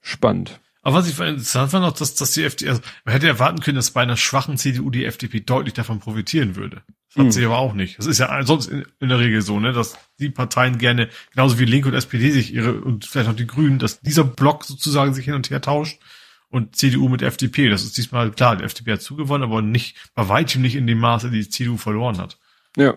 spannend. 0.00 0.60
Aber 0.84 0.96
was 0.96 1.08
ich 1.08 1.18
interessant 1.18 1.70
fand 1.70 1.84
noch, 1.84 1.92
dass, 1.92 2.16
dass 2.16 2.32
die 2.32 2.42
FDP, 2.42 2.70
also 2.70 2.82
man 3.04 3.12
hätte 3.14 3.28
erwarten 3.28 3.60
können, 3.60 3.76
dass 3.76 3.92
bei 3.92 4.02
einer 4.02 4.16
schwachen 4.16 4.58
CDU 4.58 4.90
die 4.90 5.04
FDP 5.04 5.40
deutlich 5.40 5.74
davon 5.74 6.00
profitieren 6.00 6.56
würde. 6.56 6.82
Das 7.08 7.18
hat 7.18 7.24
Hm. 7.26 7.30
sie 7.32 7.44
aber 7.44 7.58
auch 7.58 7.72
nicht. 7.74 7.98
Das 7.98 8.06
ist 8.06 8.18
ja 8.18 8.42
sonst 8.42 8.66
in, 8.66 8.84
in 8.98 9.08
der 9.08 9.20
Regel 9.20 9.42
so, 9.42 9.60
ne, 9.60 9.72
dass 9.72 9.96
die 10.18 10.30
Parteien 10.30 10.78
gerne, 10.78 11.08
genauso 11.32 11.60
wie 11.60 11.66
Linke 11.66 11.88
und 11.88 11.94
SPD 11.94 12.32
sich 12.32 12.52
ihre, 12.52 12.80
und 12.80 13.04
vielleicht 13.04 13.30
auch 13.30 13.36
die 13.36 13.46
Grünen, 13.46 13.78
dass 13.78 14.00
dieser 14.00 14.24
Block 14.24 14.64
sozusagen 14.64 15.14
sich 15.14 15.26
hin 15.26 15.34
und 15.34 15.50
her 15.50 15.60
tauscht 15.60 16.00
und 16.48 16.74
CDU 16.74 17.08
mit 17.08 17.22
FDP. 17.22 17.68
Das 17.68 17.84
ist 17.84 17.96
diesmal 17.96 18.32
klar, 18.32 18.56
die 18.56 18.64
FDP 18.64 18.92
hat 18.92 19.02
zugewonnen, 19.02 19.48
aber 19.48 19.62
nicht, 19.62 19.96
bei 20.14 20.28
weitem 20.28 20.62
nicht 20.62 20.74
in 20.74 20.88
dem 20.88 20.98
Maße, 20.98 21.30
die 21.30 21.42
die 21.42 21.48
CDU 21.48 21.76
verloren 21.76 22.18
hat. 22.18 22.38
Ja. 22.76 22.94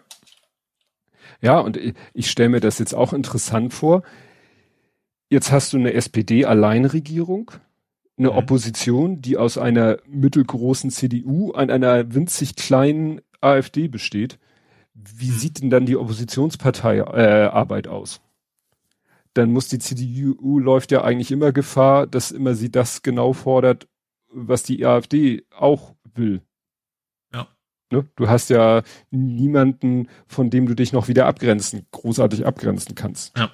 Ja, 1.42 1.60
und 1.60 1.78
ich, 1.78 1.94
ich 2.14 2.30
stelle 2.32 2.50
mir 2.50 2.60
das 2.60 2.80
jetzt 2.80 2.94
auch 2.94 3.14
interessant 3.14 3.74
vor. 3.74 4.04
Jetzt 5.30 5.52
hast 5.52 5.74
du 5.74 5.78
eine 5.78 5.94
SPD-Alleinregierung, 5.94 7.52
eine 8.18 8.32
Mhm. 8.32 8.38
Opposition, 8.38 9.22
die 9.22 9.38
aus 9.38 9.58
einer 9.58 9.98
mittelgroßen 10.08 10.92
CDU 10.92 11.52
an 11.52 11.70
einer 11.70 12.14
winzig 12.14 12.56
kleinen 12.56 13.22
AfD 13.42 13.88
besteht. 13.88 14.40
Wie 14.94 15.30
Mhm. 15.30 15.32
sieht 15.32 15.62
denn 15.62 15.70
dann 15.70 15.86
die 15.86 15.98
Oppositionspartei 15.98 17.00
äh, 17.00 17.88
aus? 17.88 18.22
Dann 19.34 19.52
muss 19.52 19.68
die 19.68 19.80
CDU 19.80 20.60
läuft 20.60 20.92
ja 20.92 21.04
eigentlich 21.04 21.32
immer 21.32 21.52
Gefahr, 21.52 22.08
dass 22.08 22.32
immer 22.32 22.56
sie 22.56 22.72
das 22.72 23.02
genau 23.02 23.34
fordert, 23.34 23.88
was 24.32 24.64
die 24.64 24.86
AfD 24.86 25.44
auch 25.58 25.96
will. 26.14 26.42
Ne? 27.92 28.08
Du 28.16 28.28
hast 28.30 28.50
ja 28.50 28.84
niemanden, 29.12 30.10
von 30.28 30.50
dem 30.50 30.66
du 30.66 30.76
dich 30.76 30.94
noch 30.94 31.08
wieder 31.08 31.26
abgrenzen, 31.28 31.86
großartig 31.92 32.46
abgrenzen 32.46 32.96
kannst. 32.96 33.38
Ja. 33.38 33.52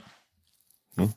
Ne? 0.96 1.14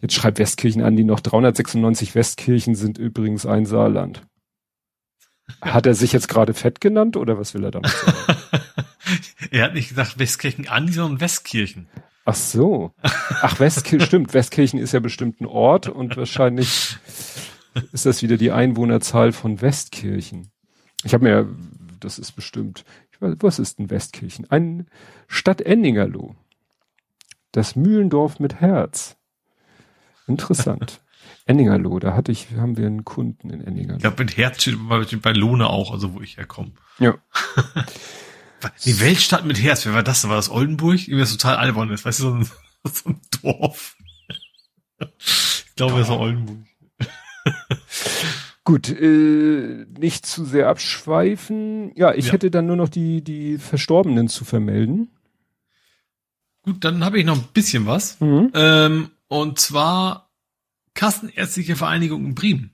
Jetzt 0.00 0.14
schreibt 0.14 0.38
Westkirchen 0.38 0.82
an, 0.82 0.96
die 0.96 1.04
noch 1.04 1.20
396 1.20 2.14
Westkirchen 2.14 2.74
sind 2.74 2.98
übrigens 2.98 3.46
ein 3.46 3.66
Saarland. 3.66 4.22
Hat 5.60 5.86
er 5.86 5.94
sich 5.94 6.12
jetzt 6.12 6.28
gerade 6.28 6.54
fett 6.54 6.80
genannt 6.80 7.16
oder 7.16 7.38
was 7.38 7.54
will 7.54 7.64
er 7.64 7.70
damit 7.70 7.90
sagen? 7.90 8.64
er 9.50 9.64
hat 9.64 9.74
nicht 9.74 9.90
gesagt 9.90 10.18
Westkirchen 10.18 10.68
Andi, 10.68 10.92
sondern 10.92 11.20
Westkirchen. 11.20 11.88
Ach 12.24 12.34
so. 12.34 12.92
Ach, 13.02 13.60
Westkirchen, 13.60 14.06
stimmt. 14.06 14.34
Westkirchen 14.34 14.78
ist 14.78 14.92
ja 14.92 15.00
bestimmt 15.00 15.40
ein 15.40 15.46
Ort 15.46 15.88
und 15.88 16.16
wahrscheinlich 16.16 16.96
ist 17.92 18.06
das 18.06 18.22
wieder 18.22 18.36
die 18.36 18.50
Einwohnerzahl 18.50 19.32
von 19.32 19.60
Westkirchen. 19.60 20.50
Ich 21.04 21.12
habe 21.12 21.24
mir, 21.24 21.48
das 22.04 22.18
ist 22.18 22.32
bestimmt, 22.32 22.84
ich 23.12 23.20
weiß, 23.20 23.36
was 23.40 23.58
ist 23.58 23.78
denn 23.78 23.90
Westkirchen? 23.90 24.50
Ein 24.50 24.86
Stadt 25.26 25.60
Endingerloh. 25.60 26.34
Das 27.52 27.76
Mühlendorf 27.76 28.40
mit 28.40 28.60
Herz. 28.60 29.16
Interessant. 30.26 31.00
Enningerloh, 31.46 31.98
da 31.98 32.14
hatte 32.14 32.32
ich, 32.32 32.48
haben 32.56 32.76
wir 32.76 32.86
einen 32.86 33.04
Kunden 33.04 33.50
in 33.50 33.60
Enningerloh. 33.60 33.96
Ich 33.96 34.02
glaube, 34.02 34.24
mit 34.24 34.36
Herz 34.36 34.62
steht 34.62 34.76
bei, 34.88 35.04
bei 35.04 35.32
Lohne 35.32 35.68
auch, 35.68 35.92
also 35.92 36.14
wo 36.14 36.20
ich 36.20 36.36
herkomme. 36.38 36.72
Ja. 36.98 37.14
Die 38.84 38.98
Weltstadt 38.98 39.44
mit 39.44 39.62
Herz, 39.62 39.84
wer 39.84 39.92
war 39.92 40.02
das? 40.02 40.26
War 40.26 40.36
das 40.36 40.50
Oldenburg? 40.50 41.00
Irgendwie 41.00 41.20
das 41.20 41.32
total 41.32 41.56
albern 41.56 41.90
ist, 41.90 42.06
weißt 42.06 42.20
du, 42.20 42.22
so 42.22 42.34
ein, 42.34 42.50
so 42.90 43.10
ein 43.10 43.20
Dorf. 43.42 43.96
Ich 44.98 45.74
glaube, 45.76 45.98
das 45.98 46.08
war 46.08 46.20
Oldenburg. 46.20 46.64
Gut, 48.64 48.88
äh, 48.88 49.86
nicht 49.98 50.24
zu 50.24 50.46
sehr 50.46 50.68
abschweifen. 50.68 51.92
Ja, 51.96 52.14
ich 52.14 52.26
ja. 52.26 52.32
hätte 52.32 52.50
dann 52.50 52.66
nur 52.66 52.76
noch 52.76 52.88
die, 52.88 53.22
die 53.22 53.58
Verstorbenen 53.58 54.28
zu 54.28 54.46
vermelden. 54.46 55.10
Gut, 56.62 56.82
dann 56.82 57.04
habe 57.04 57.18
ich 57.18 57.26
noch 57.26 57.36
ein 57.36 57.48
bisschen 57.52 57.86
was. 57.86 58.18
Mhm. 58.20 58.50
Ähm, 58.54 59.10
und 59.28 59.58
zwar 59.58 60.30
Kassenärztliche 60.94 61.76
Vereinigung 61.76 62.24
in 62.24 62.34
Bremen. 62.34 62.70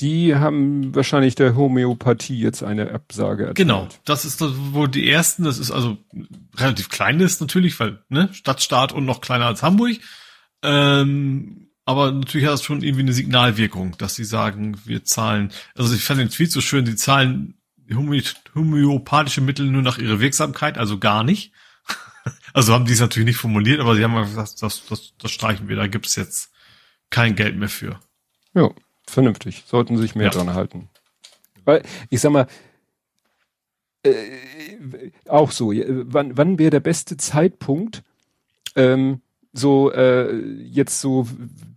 Die 0.00 0.34
haben 0.34 0.94
wahrscheinlich 0.94 1.34
der 1.34 1.56
Homöopathie 1.56 2.38
jetzt 2.38 2.62
eine 2.62 2.90
Absage 2.90 3.42
erteilt. 3.42 3.56
Genau, 3.56 3.88
das 4.04 4.24
ist 4.24 4.40
wohl 4.72 4.88
die 4.88 5.08
ersten. 5.08 5.44
Das 5.44 5.58
ist 5.58 5.70
also 5.70 5.98
relativ 6.56 6.88
kleines 6.88 7.40
natürlich, 7.40 7.78
weil 7.80 8.02
ne 8.08 8.28
Stadtstaat 8.32 8.92
und 8.92 9.04
noch 9.04 9.20
kleiner 9.20 9.46
als 9.46 9.62
Hamburg. 9.62 9.98
Ähm, 10.62 11.69
aber 11.90 12.12
natürlich 12.12 12.46
hat 12.46 12.54
das 12.54 12.62
schon 12.62 12.82
irgendwie 12.82 13.02
eine 13.02 13.12
Signalwirkung, 13.12 13.96
dass 13.98 14.14
sie 14.14 14.24
sagen, 14.24 14.80
wir 14.84 15.04
zahlen. 15.04 15.52
Also 15.74 15.94
ich 15.94 16.04
fand 16.04 16.20
den 16.20 16.30
Tweet 16.30 16.52
so 16.52 16.60
schön, 16.60 16.86
sie 16.86 16.96
zahlen 16.96 17.54
homöopathische 17.92 19.40
Mittel 19.40 19.66
nur 19.66 19.82
nach 19.82 19.98
ihrer 19.98 20.20
Wirksamkeit, 20.20 20.78
also 20.78 20.98
gar 20.98 21.24
nicht. 21.24 21.52
Also 22.52 22.74
haben 22.74 22.84
die 22.84 22.92
es 22.92 23.00
natürlich 23.00 23.28
nicht 23.28 23.38
formuliert, 23.38 23.80
aber 23.80 23.94
sie 23.94 24.04
haben 24.04 24.14
gesagt, 24.14 24.60
das, 24.60 24.84
das, 24.86 25.14
das 25.16 25.30
streichen 25.30 25.68
wir, 25.68 25.76
da 25.76 25.86
gibt's 25.86 26.16
jetzt 26.16 26.52
kein 27.08 27.34
Geld 27.34 27.56
mehr 27.56 27.68
für. 27.68 27.98
Ja, 28.54 28.70
vernünftig. 29.06 29.64
Sollten 29.66 29.96
sich 29.96 30.14
mehr 30.14 30.26
ja. 30.26 30.30
dran 30.30 30.52
halten. 30.52 30.90
Weil, 31.64 31.82
ich 32.10 32.20
sag 32.20 32.32
mal, 32.32 32.46
äh, 34.02 34.12
auch 35.28 35.50
so, 35.50 35.70
wann, 35.70 36.36
wann 36.36 36.58
wäre 36.58 36.70
der 36.70 36.80
beste 36.80 37.16
Zeitpunkt, 37.16 38.02
ähm, 38.76 39.22
so 39.52 39.92
äh, 39.92 40.32
jetzt 40.62 41.00
so 41.00 41.26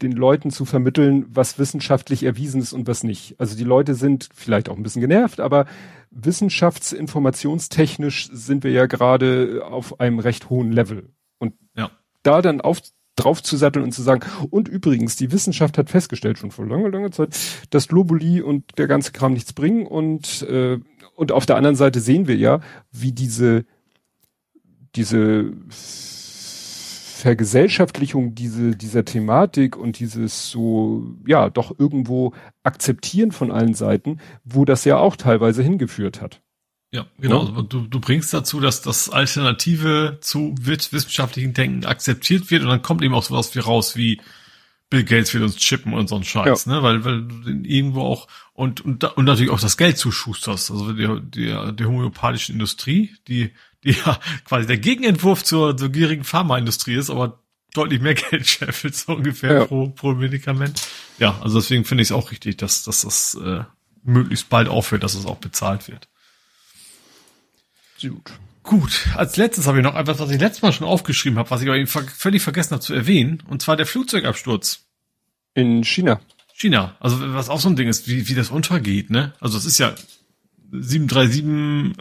den 0.01 0.11
Leuten 0.11 0.51
zu 0.51 0.65
vermitteln, 0.65 1.25
was 1.29 1.57
wissenschaftlich 1.57 2.21
erwiesen 2.23 2.61
ist 2.61 2.73
und 2.73 2.85
was 2.87 3.03
nicht. 3.03 3.33
Also 3.39 3.57
die 3.57 3.63
Leute 3.63 3.95
sind 3.95 4.29
vielleicht 4.33 4.69
auch 4.69 4.77
ein 4.77 4.83
bisschen 4.83 5.01
genervt, 5.01 5.39
aber 5.39 5.65
wissenschaftsinformationstechnisch 6.11 8.29
sind 8.31 8.63
wir 8.63 8.69
ja 8.71 8.85
gerade 8.85 9.63
auf 9.65 9.99
einem 9.99 10.19
recht 10.19 10.51
hohen 10.51 10.71
Level. 10.71 11.09
Und 11.39 11.55
ja. 11.75 11.89
da 12.21 12.43
dann 12.43 12.61
auf 12.61 12.79
drauf 13.15 13.43
zu 13.43 13.57
satteln 13.57 13.83
und 13.83 13.91
zu 13.91 14.01
sagen, 14.01 14.21
und 14.49 14.67
übrigens, 14.67 15.15
die 15.15 15.31
Wissenschaft 15.31 15.77
hat 15.77 15.89
festgestellt 15.89 16.39
schon 16.39 16.51
vor 16.51 16.65
langer, 16.65 16.89
langer 16.89 17.11
Zeit, 17.11 17.37
dass 17.69 17.87
Globuli 17.87 18.41
und 18.41 18.77
der 18.77 18.87
ganze 18.87 19.11
Kram 19.11 19.33
nichts 19.33 19.53
bringen 19.53 19.85
und, 19.85 20.41
äh, 20.43 20.79
und 21.15 21.31
auf 21.31 21.45
der 21.45 21.57
anderen 21.57 21.75
Seite 21.75 21.99
sehen 21.99 22.27
wir 22.27 22.35
ja, 22.35 22.61
wie 22.91 23.11
diese, 23.11 23.65
diese 24.95 25.53
Vergesellschaftlichung 27.23 28.35
diese, 28.35 28.75
dieser 28.75 29.05
Thematik 29.05 29.77
und 29.77 29.99
dieses 29.99 30.51
so, 30.51 31.15
ja, 31.25 31.49
doch 31.49 31.73
irgendwo 31.79 32.33
akzeptieren 32.63 33.31
von 33.31 33.49
allen 33.49 33.75
Seiten, 33.75 34.19
wo 34.43 34.65
das 34.65 34.83
ja 34.83 34.97
auch 34.97 35.15
teilweise 35.15 35.63
hingeführt 35.63 36.19
hat. 36.19 36.41
Ja, 36.91 37.05
genau. 37.17 37.45
Ja. 37.45 37.61
Du, 37.61 37.87
du 37.87 37.99
bringst 38.01 38.33
dazu, 38.33 38.59
dass 38.59 38.81
das 38.81 39.09
Alternative 39.09 40.17
zu 40.19 40.53
wissenschaftlichen 40.59 41.53
Denken 41.53 41.85
akzeptiert 41.85 42.51
wird 42.51 42.63
und 42.63 42.67
dann 42.67 42.81
kommt 42.81 43.01
eben 43.01 43.13
auch 43.13 43.23
sowas 43.23 43.55
wie 43.55 43.59
raus 43.59 43.95
wie 43.95 44.19
Bill 44.93 45.03
Gates 45.03 45.33
will 45.33 45.41
uns 45.41 45.57
chippen 45.57 45.93
und 45.93 46.07
so 46.07 46.15
ein 46.15 46.23
Scheiß, 46.23 46.65
ja. 46.65 46.71
ne? 46.71 46.83
Weil, 46.83 47.03
weil 47.03 47.23
du 47.23 47.49
irgendwo 47.67 48.01
auch 48.01 48.27
und, 48.53 48.81
und, 48.81 49.03
und 49.03 49.25
natürlich 49.25 49.51
auch 49.51 49.59
das 49.59 49.75
Geld 49.75 49.97
zuschusterst. 49.97 50.69
Also 50.69 50.93
die, 50.93 51.07
die, 51.21 51.75
die 51.75 51.85
homöopathischen 51.85 52.53
Industrie, 52.53 53.15
die 53.27 53.51
die 53.83 53.91
ja 54.05 54.19
quasi 54.45 54.67
der 54.67 54.77
Gegenentwurf 54.77 55.43
zur, 55.43 55.75
zur 55.75 55.89
gierigen 55.89 56.23
Pharmaindustrie 56.23 56.93
ist, 56.93 57.09
aber 57.09 57.41
deutlich 57.73 58.01
mehr 58.01 58.13
Geld 58.29 58.47
scheffelt, 58.47 58.95
so 58.95 59.13
ungefähr 59.13 59.53
ja. 59.53 59.65
pro, 59.65 59.89
pro 59.89 60.13
Medikament. 60.13 60.87
Ja, 61.17 61.39
also 61.41 61.59
deswegen 61.59 61.85
finde 61.85 62.03
ich 62.03 62.09
es 62.09 62.11
auch 62.11 62.29
richtig, 62.29 62.57
dass, 62.57 62.83
dass 62.83 63.01
das 63.01 63.35
äh, 63.43 63.63
möglichst 64.03 64.49
bald 64.49 64.67
aufhört, 64.67 65.01
dass 65.01 65.15
es 65.15 65.25
auch 65.25 65.37
bezahlt 65.37 65.87
wird. 65.87 66.07
Gut. 67.99 68.31
Gut, 68.63 69.09
als 69.15 69.35
letztes 69.35 69.67
habe 69.67 69.79
ich 69.79 69.83
noch 69.83 69.95
etwas, 69.95 70.19
was 70.19 70.31
ich 70.31 70.39
letztes 70.39 70.61
Mal 70.61 70.71
schon 70.71 70.87
aufgeschrieben 70.87 71.37
habe, 71.37 71.51
was 71.51 71.61
ich 71.61 71.69
aber 71.69 71.85
völlig 71.85 72.41
vergessen 72.41 72.71
habe 72.71 72.81
zu 72.81 72.93
erwähnen, 72.93 73.43
und 73.47 73.61
zwar 73.61 73.75
der 73.75 73.85
Flugzeugabsturz. 73.85 74.85
In 75.53 75.83
China. 75.83 76.21
China, 76.53 76.95
also 76.99 77.17
was 77.33 77.49
auch 77.49 77.59
so 77.59 77.67
ein 77.67 77.75
Ding 77.75 77.89
ist, 77.89 78.07
wie, 78.07 78.27
wie 78.29 78.35
das 78.35 78.49
untergeht, 78.49 79.09
ne? 79.09 79.33
Also 79.41 79.57
es 79.57 79.65
ist 79.65 79.79
ja 79.79 79.93
737, 80.71 81.43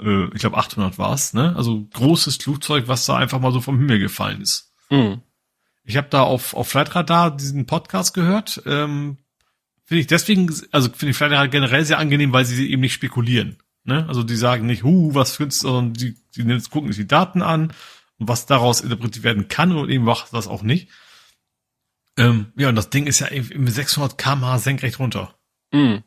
äh, 0.04 0.34
ich 0.34 0.40
glaube 0.40 0.56
800 0.56 0.98
war's, 0.98 1.34
ne? 1.34 1.54
Also 1.56 1.86
großes 1.92 2.36
Flugzeug, 2.36 2.86
was 2.86 3.06
da 3.06 3.16
einfach 3.16 3.40
mal 3.40 3.52
so 3.52 3.60
vom 3.60 3.78
Himmel 3.78 3.98
gefallen 3.98 4.40
ist. 4.40 4.72
Mhm. 4.88 5.20
Ich 5.84 5.96
habe 5.96 6.08
da 6.10 6.22
auf 6.22 6.54
auf 6.54 6.68
Flightradar 6.68 7.36
diesen 7.36 7.66
Podcast 7.66 8.14
gehört. 8.14 8.62
Ähm, 8.66 9.18
finde 9.84 10.00
ich 10.00 10.06
deswegen, 10.06 10.54
also 10.70 10.90
finde 10.90 11.10
ich 11.10 11.16
Flightradar 11.16 11.48
generell 11.48 11.84
sehr 11.84 11.98
angenehm, 11.98 12.32
weil 12.32 12.44
sie 12.44 12.70
eben 12.70 12.82
nicht 12.82 12.94
spekulieren. 12.94 13.58
Ne? 13.84 14.06
Also 14.08 14.22
die 14.22 14.36
sagen 14.36 14.66
nicht, 14.66 14.84
hu, 14.84 15.14
was 15.14 15.36
findest 15.36 15.60
sondern 15.60 15.94
die, 15.94 16.16
die 16.36 16.44
gucken 16.70 16.88
sich 16.88 17.02
die 17.02 17.08
Daten 17.08 17.42
an 17.42 17.72
und 18.18 18.28
was 18.28 18.46
daraus 18.46 18.80
interpretiert 18.80 19.24
werden 19.24 19.48
kann 19.48 19.72
und 19.72 19.90
eben 19.90 20.04
macht 20.04 20.32
das 20.32 20.46
auch 20.46 20.62
nicht. 20.62 20.88
Ähm, 22.16 22.52
ja, 22.56 22.68
und 22.68 22.76
das 22.76 22.90
Ding 22.90 23.06
ist 23.06 23.20
ja 23.20 23.28
eben 23.28 23.66
600 23.66 24.18
km/h 24.18 24.58
senkrecht 24.58 24.98
runter. 24.98 25.34
Mhm. 25.72 26.02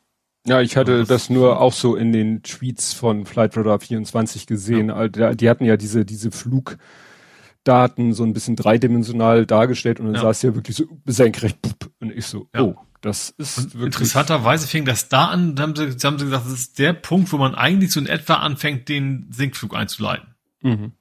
Ja, 0.46 0.60
ich 0.60 0.76
hatte 0.76 1.00
das, 1.00 1.08
das, 1.08 1.30
nur 1.30 1.60
auch 1.60 1.72
so 1.72 1.96
in 1.96 2.12
den 2.12 2.42
Tweets 2.42 2.92
von 2.92 3.26
Flightradar 3.26 3.80
24 3.80 4.46
gesehen. 4.46 4.88
Ja. 4.88 5.34
Die 5.34 5.50
hatten 5.50 5.64
ja 5.64 5.76
diese, 5.76 6.04
diese 6.04 6.30
Flugdaten 6.30 8.12
so 8.12 8.22
ein 8.22 8.32
bisschen 8.32 8.54
dreidimensional 8.54 9.44
dargestellt 9.44 9.98
und 9.98 10.06
dann 10.06 10.14
ja. 10.14 10.20
sah 10.20 10.30
es 10.30 10.42
ja 10.42 10.54
wirklich 10.54 10.76
so 10.76 10.84
senkrecht. 11.04 11.58
Und 11.98 12.12
ich 12.12 12.26
so, 12.26 12.48
ja. 12.54 12.62
oh, 12.62 12.76
das 13.06 13.30
ist 13.38 13.58
und 13.58 13.74
wirklich. 13.74 13.86
Interessanterweise 13.86 14.66
fing 14.66 14.84
das 14.84 15.08
da 15.08 15.26
an, 15.26 15.54
da 15.56 15.62
haben 15.62 15.74
sie, 15.74 15.96
haben 16.06 16.18
sie 16.18 16.26
gesagt, 16.26 16.46
das 16.46 16.52
ist 16.52 16.78
der 16.78 16.92
Punkt, 16.92 17.32
wo 17.32 17.38
man 17.38 17.54
eigentlich 17.54 17.92
so 17.92 18.00
in 18.00 18.06
etwa 18.06 18.34
anfängt, 18.34 18.88
den 18.88 19.28
Sinkflug 19.30 19.74
einzuleiten. 19.74 20.34
Mhm. 20.62 20.92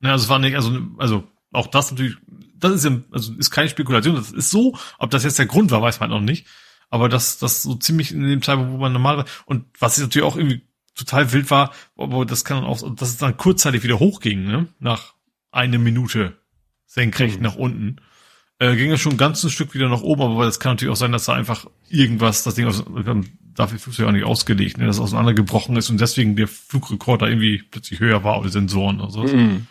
Ja, 0.00 0.12
also 0.12 0.24
es 0.24 0.28
war 0.28 0.38
nicht, 0.38 0.56
also, 0.56 0.78
also 0.98 1.28
auch 1.52 1.66
das 1.66 1.90
natürlich, 1.90 2.16
das 2.56 2.72
ist, 2.72 2.84
ja, 2.84 2.98
also 3.10 3.34
ist 3.34 3.50
keine 3.50 3.68
Spekulation, 3.68 4.16
das 4.16 4.30
ist 4.30 4.50
so. 4.50 4.76
Ob 4.98 5.10
das 5.10 5.24
jetzt 5.24 5.38
der 5.38 5.46
Grund 5.46 5.70
war, 5.70 5.82
weiß 5.82 6.00
man 6.00 6.10
noch 6.10 6.20
nicht. 6.20 6.46
Aber 6.90 7.08
das, 7.08 7.38
das 7.38 7.62
so 7.62 7.74
ziemlich 7.74 8.12
in 8.12 8.22
dem 8.22 8.42
Zeitpunkt, 8.42 8.72
wo 8.72 8.78
man 8.78 8.92
normal 8.92 9.18
war. 9.18 9.24
Und 9.44 9.66
was 9.78 9.98
natürlich 9.98 10.26
auch 10.26 10.36
irgendwie 10.36 10.62
total 10.94 11.32
wild 11.32 11.50
war, 11.50 11.72
aber 11.96 12.24
das 12.24 12.44
kann 12.44 12.64
auch, 12.64 12.94
dass 12.94 13.10
es 13.10 13.18
dann 13.18 13.36
kurzzeitig 13.36 13.82
wieder 13.82 13.98
hochging, 13.98 14.44
ne? 14.44 14.68
Nach 14.80 15.14
eine 15.50 15.78
Minute 15.78 16.36
senkrecht 16.86 17.36
mhm. 17.36 17.42
nach 17.42 17.56
unten. 17.56 17.96
Äh, 18.60 18.74
ging 18.76 18.90
es 18.90 19.00
schon 19.00 19.12
ein 19.12 19.18
ganzes 19.18 19.52
Stück 19.52 19.74
wieder 19.74 19.88
nach 19.88 20.02
oben, 20.02 20.22
aber 20.22 20.44
das 20.44 20.58
kann 20.58 20.72
natürlich 20.72 20.92
auch 20.92 20.96
sein, 20.96 21.12
dass 21.12 21.26
da 21.26 21.34
einfach 21.34 21.66
irgendwas, 21.88 22.42
das 22.42 22.56
Ding 22.56 22.66
aus, 22.66 22.84
dafür 23.54 23.78
Flugzeug 23.78 24.08
auch 24.08 24.12
nicht 24.12 24.24
ausgelegt, 24.24 24.78
ne, 24.78 24.86
dass 24.86 24.96
es 24.96 25.02
auseinandergebrochen 25.02 25.76
ist 25.76 25.90
und 25.90 26.00
deswegen 26.00 26.36
der 26.36 26.48
Flugrekorder 26.48 27.28
irgendwie 27.28 27.62
plötzlich 27.70 28.00
höher 28.00 28.24
war 28.24 28.40
oder 28.40 28.48
Sensoren 28.48 29.00
oder 29.00 29.10
so. 29.10 29.22
Mhm. 29.22 29.66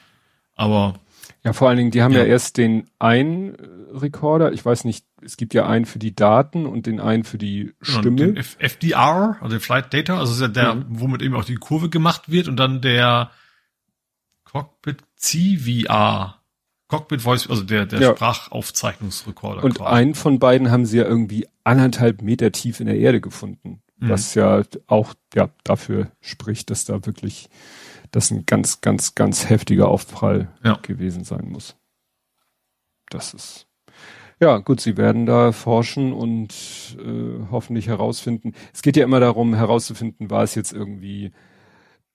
Aber 0.56 1.00
ja, 1.44 1.54
vor 1.54 1.70
allen 1.70 1.78
Dingen, 1.78 1.92
die 1.92 2.02
haben 2.02 2.14
ja, 2.14 2.20
ja 2.20 2.26
erst 2.26 2.58
den 2.58 2.90
einen 3.00 3.56
Rekorder, 3.94 4.52
ich 4.52 4.66
weiß 4.66 4.84
nicht, 4.84 5.06
es 5.22 5.38
gibt 5.38 5.54
ja 5.54 5.68
einen 5.68 5.86
für 5.86 6.00
die 6.00 6.16
Daten 6.16 6.66
und 6.66 6.86
den 6.86 7.00
einen 7.00 7.24
für 7.24 7.38
die 7.38 7.74
genau, 7.80 8.00
Stimme. 8.00 8.16
Den 8.18 8.38
FDR, 8.38 9.38
also 9.42 9.60
Flight 9.60 9.94
Data, 9.94 10.18
also 10.20 10.34
ist 10.34 10.42
ja 10.42 10.48
der, 10.48 10.76
mhm. 10.76 10.86
womit 10.90 11.22
eben 11.22 11.36
auch 11.36 11.46
die 11.46 11.56
Kurve 11.56 11.90
gemacht 11.90 12.30
wird 12.30 12.48
und 12.48 12.58
dann 12.58 12.82
der 12.82 13.32
Cockpit 14.44 15.04
CVR. 15.16 16.37
Cockpit 16.88 17.22
Voice, 17.22 17.50
also 17.50 17.64
der, 17.64 17.86
der 17.86 18.00
ja. 18.00 18.16
Sprachaufzeichnungsrekorder. 18.16 19.64
Und 19.64 19.76
quasi. 19.76 19.94
einen 19.94 20.16
von 20.16 20.40
beiden 20.40 20.72
haben 20.72 20.86
sie 20.86 20.98
ja 20.98 21.06
irgendwie 21.06 21.48
anderthalb 21.64 22.22
Meter 22.22 22.52
tief 22.52 22.80
in 22.80 22.88
der 22.88 22.98
Erde 22.98 23.20
gefunden. 23.20 23.82
Mhm. 23.98 24.10
Was 24.10 24.36
ja 24.36 24.64
auch, 24.88 25.14
ja, 25.34 25.50
dafür 25.64 26.12
spricht, 26.22 26.70
dass 26.70 26.86
da 26.86 27.06
wirklich 27.06 27.50
das 28.12 28.32
ein 28.32 28.46
ganz, 28.46 28.82
ganz, 28.82 29.16
ganz 29.16 29.50
heftiger 29.50 29.90
Aufprall 29.90 30.50
ja. 30.64 30.80
gewesen 30.82 31.24
sein 31.24 31.50
muss. 31.50 31.76
Das 33.10 33.34
ist 33.34 33.68
Ja, 34.40 34.58
gut, 34.60 34.80
sie 34.80 34.98
werden 34.98 35.26
da 35.26 35.52
forschen 35.52 36.14
und 36.14 36.54
äh, 37.00 37.48
hoffentlich 37.52 37.88
herausfinden. 37.88 38.54
Es 38.74 38.82
geht 38.82 38.96
ja 38.96 39.04
immer 39.04 39.20
darum, 39.20 39.56
herauszufinden, 39.56 40.30
war 40.30 40.44
es 40.44 40.56
jetzt 40.56 40.72
irgendwie 40.72 41.32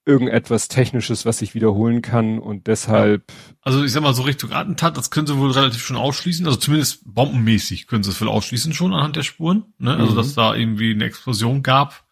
irgendetwas 0.05 0.67
Technisches, 0.67 1.25
was 1.25 1.37
sich 1.37 1.55
wiederholen 1.55 2.01
kann 2.01 2.39
und 2.39 2.67
deshalb. 2.67 3.31
Also 3.61 3.83
ich 3.83 3.91
sag 3.91 4.03
mal, 4.03 4.13
so 4.13 4.23
Richtung 4.23 4.51
Attentat, 4.51 4.97
das 4.97 5.11
können 5.11 5.27
sie 5.27 5.37
wohl 5.37 5.51
relativ 5.51 5.81
schon 5.81 5.95
ausschließen. 5.95 6.45
Also 6.45 6.57
zumindest 6.57 7.01
bombenmäßig 7.05 7.87
können 7.87 8.03
sie 8.03 8.09
es 8.09 8.19
wohl 8.19 8.27
ausschließen 8.27 8.73
schon 8.73 8.93
anhand 8.93 9.15
der 9.15 9.23
Spuren. 9.23 9.73
Ne? 9.77 9.95
Also 9.95 10.11
mhm. 10.11 10.17
dass 10.17 10.33
da 10.33 10.55
irgendwie 10.55 10.91
eine 10.91 11.05
Explosion 11.05 11.63
gab. 11.63 12.05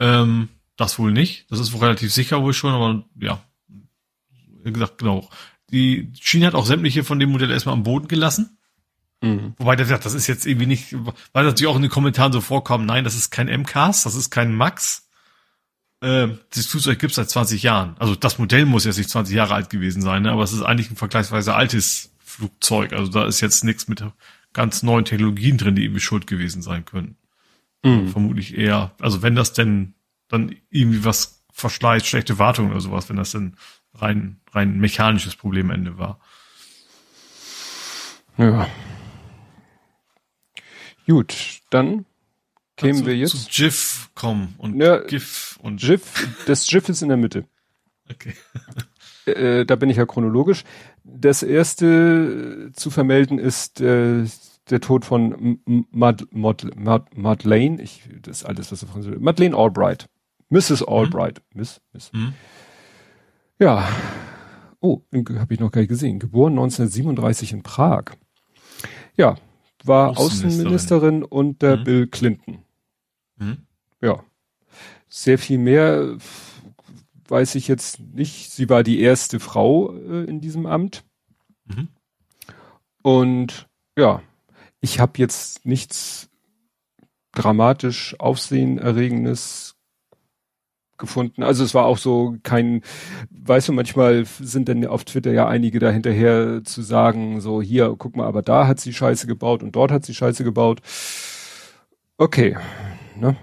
Ähm, 0.00 0.48
das 0.76 0.98
wohl 0.98 1.12
nicht. 1.12 1.46
Das 1.50 1.60
ist 1.60 1.72
wohl 1.72 1.80
relativ 1.80 2.12
sicher 2.12 2.42
wohl 2.42 2.54
schon, 2.54 2.72
aber 2.72 3.04
ja. 3.20 3.42
Wie 4.64 4.72
gesagt, 4.72 4.98
genau. 4.98 5.28
Die 5.70 6.10
Schiene 6.20 6.46
hat 6.46 6.54
auch 6.54 6.66
sämtliche 6.66 7.04
von 7.04 7.18
dem 7.18 7.30
Modell 7.30 7.50
erstmal 7.50 7.74
am 7.74 7.84
Boden 7.84 8.08
gelassen. 8.08 8.58
Mhm. 9.20 9.54
Wobei 9.58 9.76
der 9.76 9.86
sagt, 9.86 10.04
das 10.04 10.14
ist 10.14 10.26
jetzt 10.26 10.46
irgendwie 10.46 10.66
nicht, 10.66 10.92
weil 10.92 11.44
das 11.44 11.52
natürlich 11.52 11.68
auch 11.68 11.76
in 11.76 11.82
den 11.82 11.90
Kommentaren 11.90 12.32
so 12.32 12.40
vorkommt, 12.40 12.86
nein, 12.86 13.04
das 13.04 13.14
ist 13.14 13.30
kein 13.30 13.46
MCAS, 13.46 14.02
das 14.02 14.16
ist 14.16 14.30
kein 14.30 14.54
Max. 14.54 15.08
Äh, 16.02 16.36
das 16.52 16.66
Flugzeug 16.66 16.98
gibt 16.98 17.12
es 17.12 17.16
seit 17.16 17.30
20 17.30 17.62
Jahren. 17.62 17.94
Also 17.98 18.16
das 18.16 18.38
Modell 18.38 18.66
muss 18.66 18.84
jetzt 18.84 18.98
nicht 18.98 19.08
20 19.08 19.34
Jahre 19.34 19.54
alt 19.54 19.70
gewesen 19.70 20.02
sein, 20.02 20.22
ne? 20.22 20.32
aber 20.32 20.42
es 20.42 20.52
ist 20.52 20.62
eigentlich 20.62 20.90
ein 20.90 20.96
vergleichsweise 20.96 21.54
altes 21.54 22.12
Flugzeug. 22.18 22.92
Also 22.92 23.10
da 23.12 23.24
ist 23.24 23.40
jetzt 23.40 23.62
nichts 23.62 23.86
mit 23.86 24.04
ganz 24.52 24.82
neuen 24.82 25.04
Technologien 25.04 25.58
drin, 25.58 25.76
die 25.76 25.84
irgendwie 25.84 26.00
schuld 26.00 26.26
gewesen 26.26 26.60
sein 26.60 26.84
können. 26.84 27.16
Mhm. 27.84 28.08
Vermutlich 28.08 28.58
eher, 28.58 28.92
also 29.00 29.22
wenn 29.22 29.36
das 29.36 29.52
denn 29.52 29.94
dann 30.26 30.56
irgendwie 30.70 31.04
was 31.04 31.44
verschleißt, 31.52 32.06
schlechte 32.06 32.38
Wartung 32.38 32.70
oder 32.70 32.80
sowas, 32.80 33.08
wenn 33.08 33.16
das 33.16 33.30
denn 33.30 33.56
rein, 33.94 34.40
rein 34.50 34.78
mechanisches 34.78 35.36
Problem 35.36 35.70
am 35.70 35.76
Ende 35.76 35.98
war. 35.98 36.18
Ja. 38.38 38.66
Gut, 41.06 41.60
dann 41.70 42.06
kämen 42.76 43.00
zu, 43.00 43.06
wir 43.06 43.16
jetzt. 43.16 43.30
Zu 43.30 43.48
GIF 43.50 44.10
kommen 44.14 44.54
und 44.58 44.80
ja, 44.80 44.98
GIF 44.98 45.58
und. 45.62 45.80
GIF, 45.80 46.28
das 46.46 46.66
GIF 46.66 46.88
ist 46.88 47.02
in 47.02 47.08
der 47.08 47.16
Mitte. 47.16 47.44
Okay. 48.10 48.34
äh, 49.26 49.64
da 49.64 49.76
bin 49.76 49.90
ich 49.90 49.96
ja 49.96 50.06
chronologisch. 50.06 50.64
Das 51.04 51.42
erste 51.42 52.70
zu 52.74 52.90
vermelden 52.90 53.38
ist 53.38 53.80
äh, 53.80 54.24
der 54.70 54.80
Tod 54.80 55.04
von 55.04 55.58
Mad, 55.90 56.26
Mad, 56.30 56.70
Mad, 56.76 57.04
Madeleine. 57.14 57.80
Ich, 57.82 58.08
das 58.22 58.38
ist 58.38 58.44
alles, 58.44 58.70
was 58.72 58.82
er 58.82 58.88
von 58.88 59.22
Madeleine 59.22 59.56
Albright. 59.56 60.08
Mrs. 60.48 60.80
Mhm. 60.80 60.88
Albright. 60.88 61.42
Mhm. 61.52 61.60
Miss, 61.60 61.80
Miss. 61.92 62.12
Mhm. 62.12 62.34
Ja. 63.58 63.88
Oh, 64.80 65.02
habe 65.12 65.54
ich 65.54 65.60
noch 65.60 65.70
gar 65.70 65.80
nicht 65.80 65.88
gesehen. 65.88 66.18
Geboren 66.18 66.52
1937 66.54 67.52
in 67.52 67.62
Prag. 67.62 68.16
Ja, 69.16 69.36
war 69.86 70.10
Außenministerin, 70.10 70.44
Außenministerin 70.46 71.24
unter 71.24 71.76
mhm. 71.76 71.84
Bill 71.84 72.06
Clinton. 72.06 72.64
Mhm. 73.36 73.58
Ja. 74.00 74.24
Sehr 75.08 75.38
viel 75.38 75.58
mehr 75.58 76.16
weiß 77.28 77.54
ich 77.54 77.68
jetzt 77.68 78.00
nicht. 78.00 78.50
Sie 78.52 78.68
war 78.68 78.82
die 78.82 79.00
erste 79.00 79.40
Frau 79.40 79.94
äh, 79.94 80.24
in 80.24 80.40
diesem 80.40 80.66
Amt. 80.66 81.04
Mhm. 81.64 81.88
Und 83.02 83.68
ja, 83.96 84.22
ich 84.80 85.00
habe 85.00 85.18
jetzt 85.18 85.64
nichts 85.64 86.28
dramatisch 87.32 88.18
Aufsehenerregendes 88.20 89.71
gefunden. 91.02 91.42
Also 91.42 91.64
es 91.64 91.74
war 91.74 91.84
auch 91.84 91.98
so 91.98 92.36
kein, 92.42 92.80
weißt 93.30 93.68
du, 93.68 93.72
manchmal 93.74 94.24
sind 94.24 94.70
dann 94.70 94.86
auf 94.86 95.04
Twitter 95.04 95.32
ja 95.32 95.46
einige 95.46 95.78
da 95.78 95.90
hinterher 95.90 96.64
zu 96.64 96.80
sagen, 96.80 97.42
so 97.42 97.60
hier, 97.60 97.94
guck 97.98 98.16
mal, 98.16 98.26
aber 98.26 98.40
da 98.40 98.66
hat 98.66 98.80
sie 98.80 98.94
Scheiße 98.94 99.26
gebaut 99.26 99.62
und 99.62 99.76
dort 99.76 99.90
hat 99.92 100.06
sie 100.06 100.14
Scheiße 100.14 100.44
gebaut. 100.44 100.80
Okay, 102.16 102.56
ne? 103.18 103.36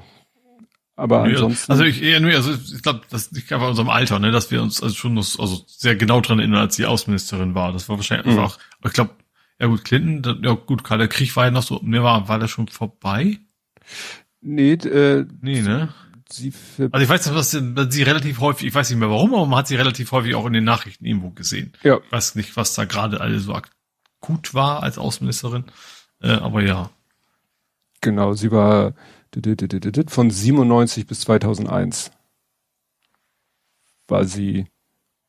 Aber 0.95 1.27
nee, 1.27 1.33
ansonsten. 1.33 1.71
Also 1.71 1.83
ich 1.83 2.01
eher 2.01 2.19
nur, 2.19 2.31
also 2.31 2.51
ich 2.53 2.81
glaube, 2.81 3.01
das 3.09 3.31
liegt 3.31 3.53
einfach 3.53 3.67
in 3.67 3.71
unserem 3.71 3.89
Alter, 3.89 4.19
ne, 4.19 4.31
dass 4.31 4.51
wir 4.51 4.61
uns 4.61 4.81
also 4.81 4.95
schon 4.95 5.13
noch, 5.13 5.39
also 5.39 5.63
sehr 5.67 5.95
genau 5.95 6.19
dran 6.19 6.39
erinnern, 6.39 6.61
als 6.61 6.75
sie 6.75 6.85
Außenministerin 6.85 7.55
war. 7.55 7.71
Das 7.71 7.87
war 7.87 7.97
wahrscheinlich 7.97 8.25
mhm. 8.25 8.39
einfach, 8.39 8.57
ich 8.85 8.93
glaube, 8.93 9.11
ja 9.59 9.67
gut, 9.67 9.85
Clinton, 9.85 10.41
ja 10.43 10.53
gut, 10.53 10.83
Karl, 10.83 10.97
der 10.97 11.07
Krieg 11.07 11.35
war 11.35 11.45
ja 11.45 11.51
noch 11.51 11.63
so, 11.63 11.79
ne, 11.83 12.01
war, 12.03 12.27
war 12.27 12.39
der 12.39 12.47
schon 12.47 12.67
vorbei? 12.67 13.39
Nee, 14.41 14.73
äh, 14.73 15.25
nee, 15.41 15.61
ne? 15.61 15.89
Sie 16.31 16.51
für 16.51 16.89
Also 16.91 17.03
ich 17.03 17.09
weiß, 17.09 17.23
dass 17.23 17.51
sie 17.51 18.03
relativ 18.03 18.39
häufig, 18.39 18.67
ich 18.67 18.75
weiß 18.75 18.89
nicht 18.89 18.99
mehr 18.99 19.09
warum, 19.09 19.33
aber 19.33 19.45
man 19.45 19.59
hat 19.59 19.67
sie 19.67 19.75
relativ 19.75 20.11
häufig 20.11 20.35
auch 20.35 20.45
in 20.45 20.53
den 20.53 20.63
Nachrichten 20.63 21.05
irgendwo 21.05 21.31
gesehen. 21.31 21.73
Ja. 21.83 21.99
Ich 22.05 22.11
weiß 22.11 22.35
nicht, 22.35 22.55
was 22.55 22.73
da 22.73 22.85
gerade 22.85 23.21
alle 23.21 23.39
so 23.39 23.53
akut 23.53 24.53
war 24.53 24.83
als 24.83 24.97
Außenministerin, 24.97 25.65
äh, 26.21 26.31
aber 26.31 26.61
ja. 26.61 26.89
Genau, 28.01 28.33
sie 28.33 28.51
war 28.51 28.93
von 30.07 30.31
97 30.31 31.05
bis 31.05 31.21
2001 31.21 32.11
war 34.07 34.25
sie 34.25 34.65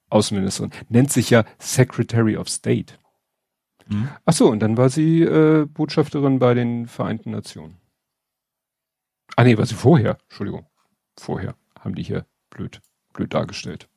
Außenministerin. 0.08 0.70
Nennt 0.88 1.12
sich 1.12 1.30
ja 1.30 1.44
Secretary 1.58 2.36
of 2.36 2.48
State. 2.48 2.94
Mhm. 3.88 4.08
Ach 4.24 4.32
so, 4.32 4.48
und 4.48 4.60
dann 4.60 4.76
war 4.78 4.88
sie 4.88 5.20
äh, 5.20 5.66
Botschafterin 5.66 6.38
bei 6.38 6.54
den 6.54 6.86
Vereinten 6.86 7.32
Nationen. 7.32 7.76
Ah 9.36 9.44
nee, 9.44 9.58
war 9.58 9.66
sie 9.66 9.74
vorher. 9.74 10.18
Entschuldigung 10.28 10.69
vorher. 11.18 11.54
Haben 11.78 11.94
die 11.94 12.02
hier 12.02 12.26
blöd, 12.50 12.80
blöd 13.12 13.32
dargestellt. 13.32 13.88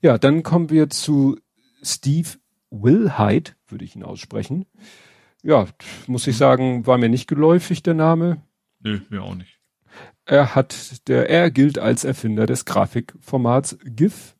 Ja, 0.00 0.18
dann 0.18 0.42
kommen 0.42 0.70
wir 0.70 0.90
zu 0.90 1.38
Steve 1.82 2.28
Wilhite, 2.70 3.52
würde 3.68 3.84
ich 3.84 3.96
ihn 3.96 4.02
aussprechen. 4.02 4.66
Ja, 5.42 5.66
muss 6.06 6.26
ich 6.26 6.36
sagen, 6.36 6.86
war 6.86 6.98
mir 6.98 7.08
nicht 7.08 7.26
geläufig 7.26 7.82
der 7.82 7.94
Name. 7.94 8.42
Nö, 8.80 9.00
mir 9.10 9.22
auch 9.22 9.34
nicht. 9.34 9.60
Er 10.24 10.54
hat, 10.54 11.08
der, 11.08 11.28
er 11.28 11.50
gilt 11.50 11.78
als 11.78 12.04
Erfinder 12.04 12.46
des 12.46 12.64
Grafikformats 12.64 13.76
GIF 13.84 14.36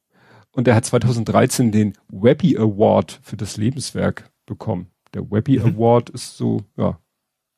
und 0.52 0.68
er 0.68 0.76
hat 0.76 0.84
2013 0.84 1.72
den 1.72 1.94
Webby 2.08 2.56
Award 2.56 3.20
für 3.22 3.36
das 3.36 3.56
Lebenswerk 3.56 4.30
bekommen. 4.46 4.90
Der 5.12 5.30
Webby 5.30 5.58
mhm. 5.58 5.66
Award 5.76 6.10
ist 6.10 6.36
so, 6.36 6.64
ja, 6.76 7.00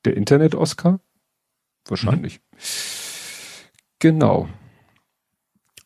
der 0.05 0.17
Internet-Oscar? 0.17 1.01
Wahrscheinlich. 1.87 2.41
Mhm. 2.53 2.57
Genau. 4.05 4.51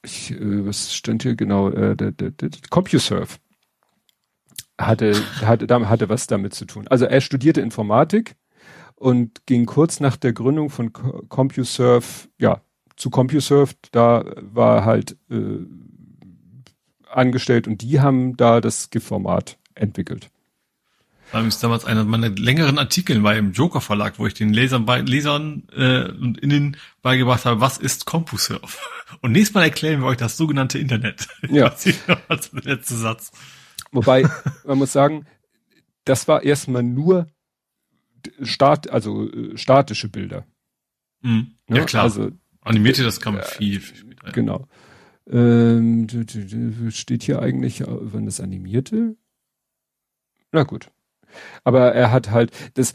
Ich, 0.02 0.32
äh, 0.32 0.66
was 0.66 0.92
stand 0.92 1.22
hier 1.22 1.36
genau? 1.36 1.70
Äh, 1.70 1.94
der, 1.94 2.10
der, 2.10 2.32
der 2.32 2.50
CompuServe 2.68 3.36
hatte, 4.76 5.14
hatte, 5.42 5.88
hatte 5.88 6.08
was 6.08 6.26
damit 6.26 6.52
zu 6.52 6.64
tun. 6.64 6.88
Also 6.88 7.04
er 7.04 7.20
studierte 7.20 7.60
Informatik 7.60 8.34
und 8.96 9.46
ging 9.46 9.66
kurz 9.66 10.00
nach 10.00 10.16
der 10.16 10.32
Gründung 10.32 10.68
von 10.68 10.92
CompuServe, 10.92 12.28
ja, 12.38 12.60
zu 12.96 13.10
CompuServe, 13.10 13.74
da 13.92 14.24
war 14.40 14.84
halt 14.84 15.16
äh, 15.30 15.60
angestellt 17.08 17.68
und 17.68 17.82
die 17.82 18.00
haben 18.00 18.36
da 18.36 18.60
das 18.60 18.90
GIF-Format 18.90 19.58
entwickelt. 19.76 20.28
Habe 21.32 21.46
ich 21.46 21.58
damals 21.58 21.84
einer 21.84 22.04
meiner 22.04 22.30
längeren 22.30 22.78
Artikel 22.78 23.20
bei 23.20 23.36
im 23.36 23.52
Joker 23.52 23.82
Verlag, 23.82 24.18
wo 24.18 24.26
ich 24.26 24.34
den 24.34 24.52
Lesern, 24.52 24.86
bei, 24.86 25.00
Lesern 25.00 25.64
äh, 25.76 26.10
und 26.10 26.38
Innen 26.38 26.76
beigebracht 27.02 27.44
habe, 27.44 27.60
was 27.60 27.78
ist 27.78 28.06
CompuServe? 28.06 28.78
Und 29.20 29.32
nächstes 29.32 29.54
Mal 29.54 29.62
erklären 29.62 30.00
wir 30.00 30.06
euch 30.06 30.18
das 30.18 30.36
sogenannte 30.36 30.78
Internet. 30.78 31.28
Ja. 31.50 31.74
als 32.28 32.52
letzter 32.52 32.96
Satz. 32.96 33.32
Wobei, 33.90 34.28
man 34.64 34.78
muss 34.78 34.92
sagen, 34.92 35.26
das 36.04 36.28
war 36.28 36.42
erstmal 36.42 36.82
nur 36.82 37.26
Start, 38.42 38.90
also 38.90 39.30
äh, 39.30 39.56
statische 39.56 40.08
Bilder. 40.08 40.46
Mhm. 41.22 41.54
Ja, 41.68 41.76
ja, 41.76 41.84
klar. 41.84 42.04
Also, 42.04 42.30
Animierte, 42.60 43.02
das 43.02 43.20
kann 43.20 43.34
man 43.34 43.42
äh, 43.42 43.46
viel, 43.46 43.80
viel 43.80 43.96
später. 43.98 44.32
Genau. 44.32 44.68
Ähm, 45.30 46.06
steht 46.90 47.22
hier 47.22 47.40
eigentlich, 47.40 47.82
wenn 47.86 48.26
das 48.26 48.40
animierte? 48.40 49.16
Na 50.52 50.64
gut. 50.64 50.90
Aber 51.64 51.92
er 51.92 52.10
hat 52.10 52.30
halt, 52.30 52.52
das, 52.74 52.92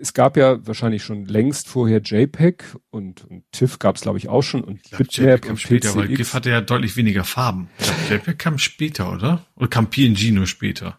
es 0.00 0.14
gab 0.14 0.36
ja 0.36 0.66
wahrscheinlich 0.66 1.02
schon 1.02 1.24
längst 1.26 1.68
vorher 1.68 2.00
JPEG 2.00 2.64
und, 2.90 3.24
und 3.24 3.44
TIFF 3.52 3.78
gab 3.78 3.96
es 3.96 4.02
glaube 4.02 4.18
ich 4.18 4.28
auch 4.28 4.42
schon 4.42 4.62
und 4.62 4.76
ich 4.76 4.90
glaub, 4.90 5.00
JPEG 5.10 5.42
kam 5.42 5.56
später, 5.56 5.94
weil 5.94 6.08
GIF 6.08 6.34
hatte 6.34 6.50
ja 6.50 6.60
deutlich 6.60 6.96
weniger 6.96 7.24
Farben. 7.24 7.68
JPEG 8.08 8.38
kam 8.38 8.58
später, 8.58 9.12
oder? 9.12 9.44
Oder 9.56 9.68
kam 9.68 9.90
PNG 9.90 10.32
nur 10.32 10.46
später? 10.46 10.98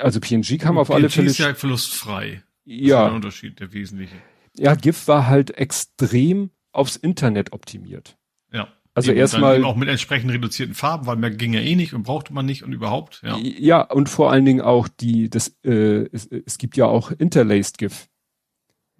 Also 0.00 0.20
PNG 0.20 0.58
kam 0.58 0.76
und 0.76 0.82
auf 0.82 0.88
PNG 0.88 0.94
alle 0.94 1.10
Fälle. 1.10 1.30
ist 1.30 1.38
ja 1.38 1.54
verlustfrei. 1.54 2.42
Ja. 2.64 3.06
der 3.06 3.14
Unterschied, 3.14 3.58
der 3.58 3.72
wesentliche. 3.72 4.14
Ja, 4.56 4.74
GIF 4.74 5.08
war 5.08 5.26
halt 5.26 5.50
extrem 5.56 6.50
aufs 6.72 6.96
Internet 6.96 7.52
optimiert. 7.52 8.16
Also 9.08 9.12
erstmal 9.12 9.64
auch 9.64 9.76
mit 9.76 9.88
entsprechend 9.88 10.30
reduzierten 10.32 10.74
Farben, 10.74 11.06
weil 11.06 11.16
mehr 11.16 11.30
ging 11.30 11.52
ja 11.52 11.60
eh 11.60 11.76
nicht 11.76 11.94
und 11.94 12.02
brauchte 12.02 12.32
man 12.32 12.46
nicht 12.46 12.62
und 12.62 12.72
überhaupt. 12.72 13.22
Ja, 13.24 13.36
ja 13.38 13.82
und 13.82 14.08
vor 14.08 14.30
allen 14.30 14.44
Dingen 14.44 14.60
auch 14.60 14.88
die, 14.88 15.30
das, 15.30 15.56
äh, 15.64 16.06
es, 16.12 16.26
es 16.26 16.58
gibt 16.58 16.76
ja 16.76 16.86
auch 16.86 17.10
Interlaced 17.10 17.78
GIF. 17.78 18.08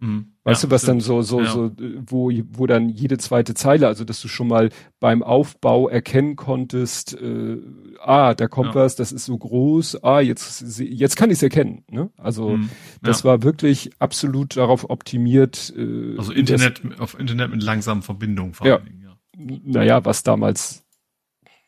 Mhm. 0.01 0.33
Weißt 0.45 0.63
ja, 0.63 0.69
du, 0.69 0.75
was 0.75 0.83
stimmt. 0.83 0.97
dann 0.97 1.01
so, 1.01 1.21
so, 1.21 1.41
ja. 1.43 1.51
so, 1.51 1.71
wo, 2.07 2.33
wo 2.53 2.67
dann 2.67 2.89
jede 2.89 3.19
zweite 3.19 3.53
Zeile, 3.53 3.87
also 3.87 4.05
dass 4.05 4.23
du 4.23 4.29
schon 4.29 4.49
mal 4.49 4.71
beim 4.99 5.23
Aufbau 5.23 5.89
erkennen 5.89 6.37
konntest, 6.37 7.21
äh, 7.21 7.59
ah, 8.03 8.35
da 8.35 8.49
kommt 8.49 8.71
ja. 8.71 8.77
was, 8.77 8.97
das 8.97 9.13
ist 9.13 9.27
so 9.27 9.37
groß, 9.37 10.03
ah, 10.03 10.21
jetzt, 10.21 10.79
jetzt 10.81 11.17
kann 11.17 11.29
ich 11.29 11.37
es 11.37 11.43
erkennen. 11.43 11.85
Ne? 11.91 12.11
Also 12.17 12.53
hm. 12.53 12.71
das 13.03 13.25
war 13.25 13.43
wirklich 13.43 13.91
absolut 13.99 14.57
darauf 14.57 14.89
optimiert. 14.89 15.75
Äh, 15.77 16.17
also 16.17 16.33
Internet, 16.33 16.81
das, 16.83 17.01
auf 17.01 17.19
Internet 17.19 17.51
mit 17.51 17.63
langsamen 17.63 18.03
Verbindungen 18.03 18.55
vor 18.55 18.67
ja. 18.67 18.77
allen 18.77 18.87
Dingen, 18.87 19.03
ja. 19.03 19.10
Naja, 19.41 20.05
was 20.05 20.23
damals. 20.23 20.85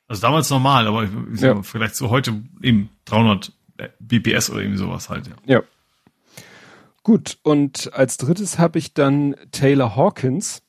Also 0.08 0.22
damals 0.22 0.50
normal, 0.50 0.86
aber 0.86 1.08
ja. 1.36 1.62
vielleicht 1.62 1.96
so 1.96 2.10
heute 2.10 2.42
eben 2.60 2.90
300 3.06 3.52
BPS 3.98 4.50
oder 4.50 4.60
irgendwie 4.60 4.78
sowas 4.78 5.08
halt, 5.08 5.26
ja. 5.26 5.34
Ja. 5.46 5.62
Gut, 7.02 7.38
und 7.42 7.92
als 7.94 8.16
drittes 8.16 8.58
habe 8.58 8.78
ich 8.78 8.94
dann 8.94 9.34
Taylor 9.50 9.96
Hawkins, 9.96 10.61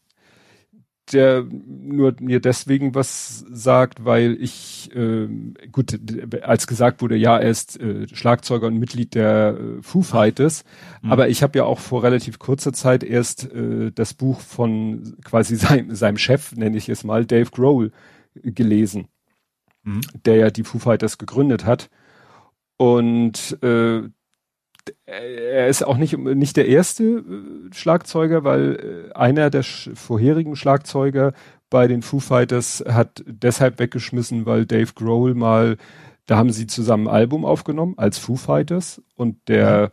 der 1.12 1.44
nur 1.44 2.16
mir 2.20 2.40
deswegen 2.40 2.96
was 2.96 3.46
sagt, 3.50 4.06
weil 4.06 4.38
ich, 4.40 4.90
äh, 4.96 5.28
gut, 5.72 6.00
als 6.44 6.68
gesagt 6.68 7.02
wurde, 7.02 7.16
ja, 7.16 7.38
er 7.38 7.50
ist 7.50 7.80
äh, 7.80 8.08
Schlagzeuger 8.14 8.68
und 8.68 8.78
Mitglied 8.78 9.16
der 9.16 9.58
äh, 9.60 9.82
Foo 9.82 10.02
Fighters, 10.02 10.64
mhm. 11.02 11.12
aber 11.12 11.28
ich 11.28 11.44
habe 11.44 11.58
ja 11.58 11.66
auch 11.66 11.80
vor 11.80 12.04
relativ 12.04 12.40
kurzer 12.40 12.72
Zeit 12.72 13.04
erst 13.04 13.52
äh, 13.52 13.92
das 13.92 14.14
Buch 14.14 14.40
von 14.40 15.18
quasi 15.24 15.56
seinem, 15.58 15.94
seinem 15.94 16.18
Chef, 16.18 16.56
nenne 16.56 16.78
ich 16.78 16.88
es 16.88 17.04
mal, 17.04 17.26
Dave 17.26 17.52
Grohl, 17.52 17.92
gelesen, 18.36 19.08
mhm. 19.84 20.02
der 20.26 20.38
ja 20.38 20.50
die 20.50 20.64
Foo 20.64 20.80
Fighters 20.80 21.18
gegründet 21.18 21.66
hat. 21.66 21.90
Und 22.78 23.58
äh, 23.62 24.04
er 25.06 25.68
ist 25.68 25.84
auch 25.84 25.98
nicht, 25.98 26.18
nicht 26.18 26.58
der 26.58 26.68
erste 26.68 27.04
äh, 27.04 27.74
Schlagzeuger, 27.74 28.44
weil 28.44 29.10
äh, 29.12 29.14
einer 29.14 29.50
der 29.50 29.64
sch 29.64 29.90
vorherigen 29.94 30.56
Schlagzeuger 30.56 31.34
bei 31.70 31.88
den 31.88 32.02
Foo 32.02 32.20
Fighters 32.20 32.84
hat 32.88 33.24
deshalb 33.26 33.80
weggeschmissen, 33.80 34.46
weil 34.46 34.66
Dave 34.66 34.94
Grohl 34.94 35.34
mal, 35.34 35.78
da 36.26 36.38
haben 36.38 36.52
sie 36.52 36.68
zusammen 36.68 37.08
ein 37.08 37.14
Album 37.14 37.46
aufgenommen 37.46 37.96
als 37.98 38.18
Foo 38.18 38.36
Fighters 38.36 39.02
und 39.16 39.48
der 39.48 39.92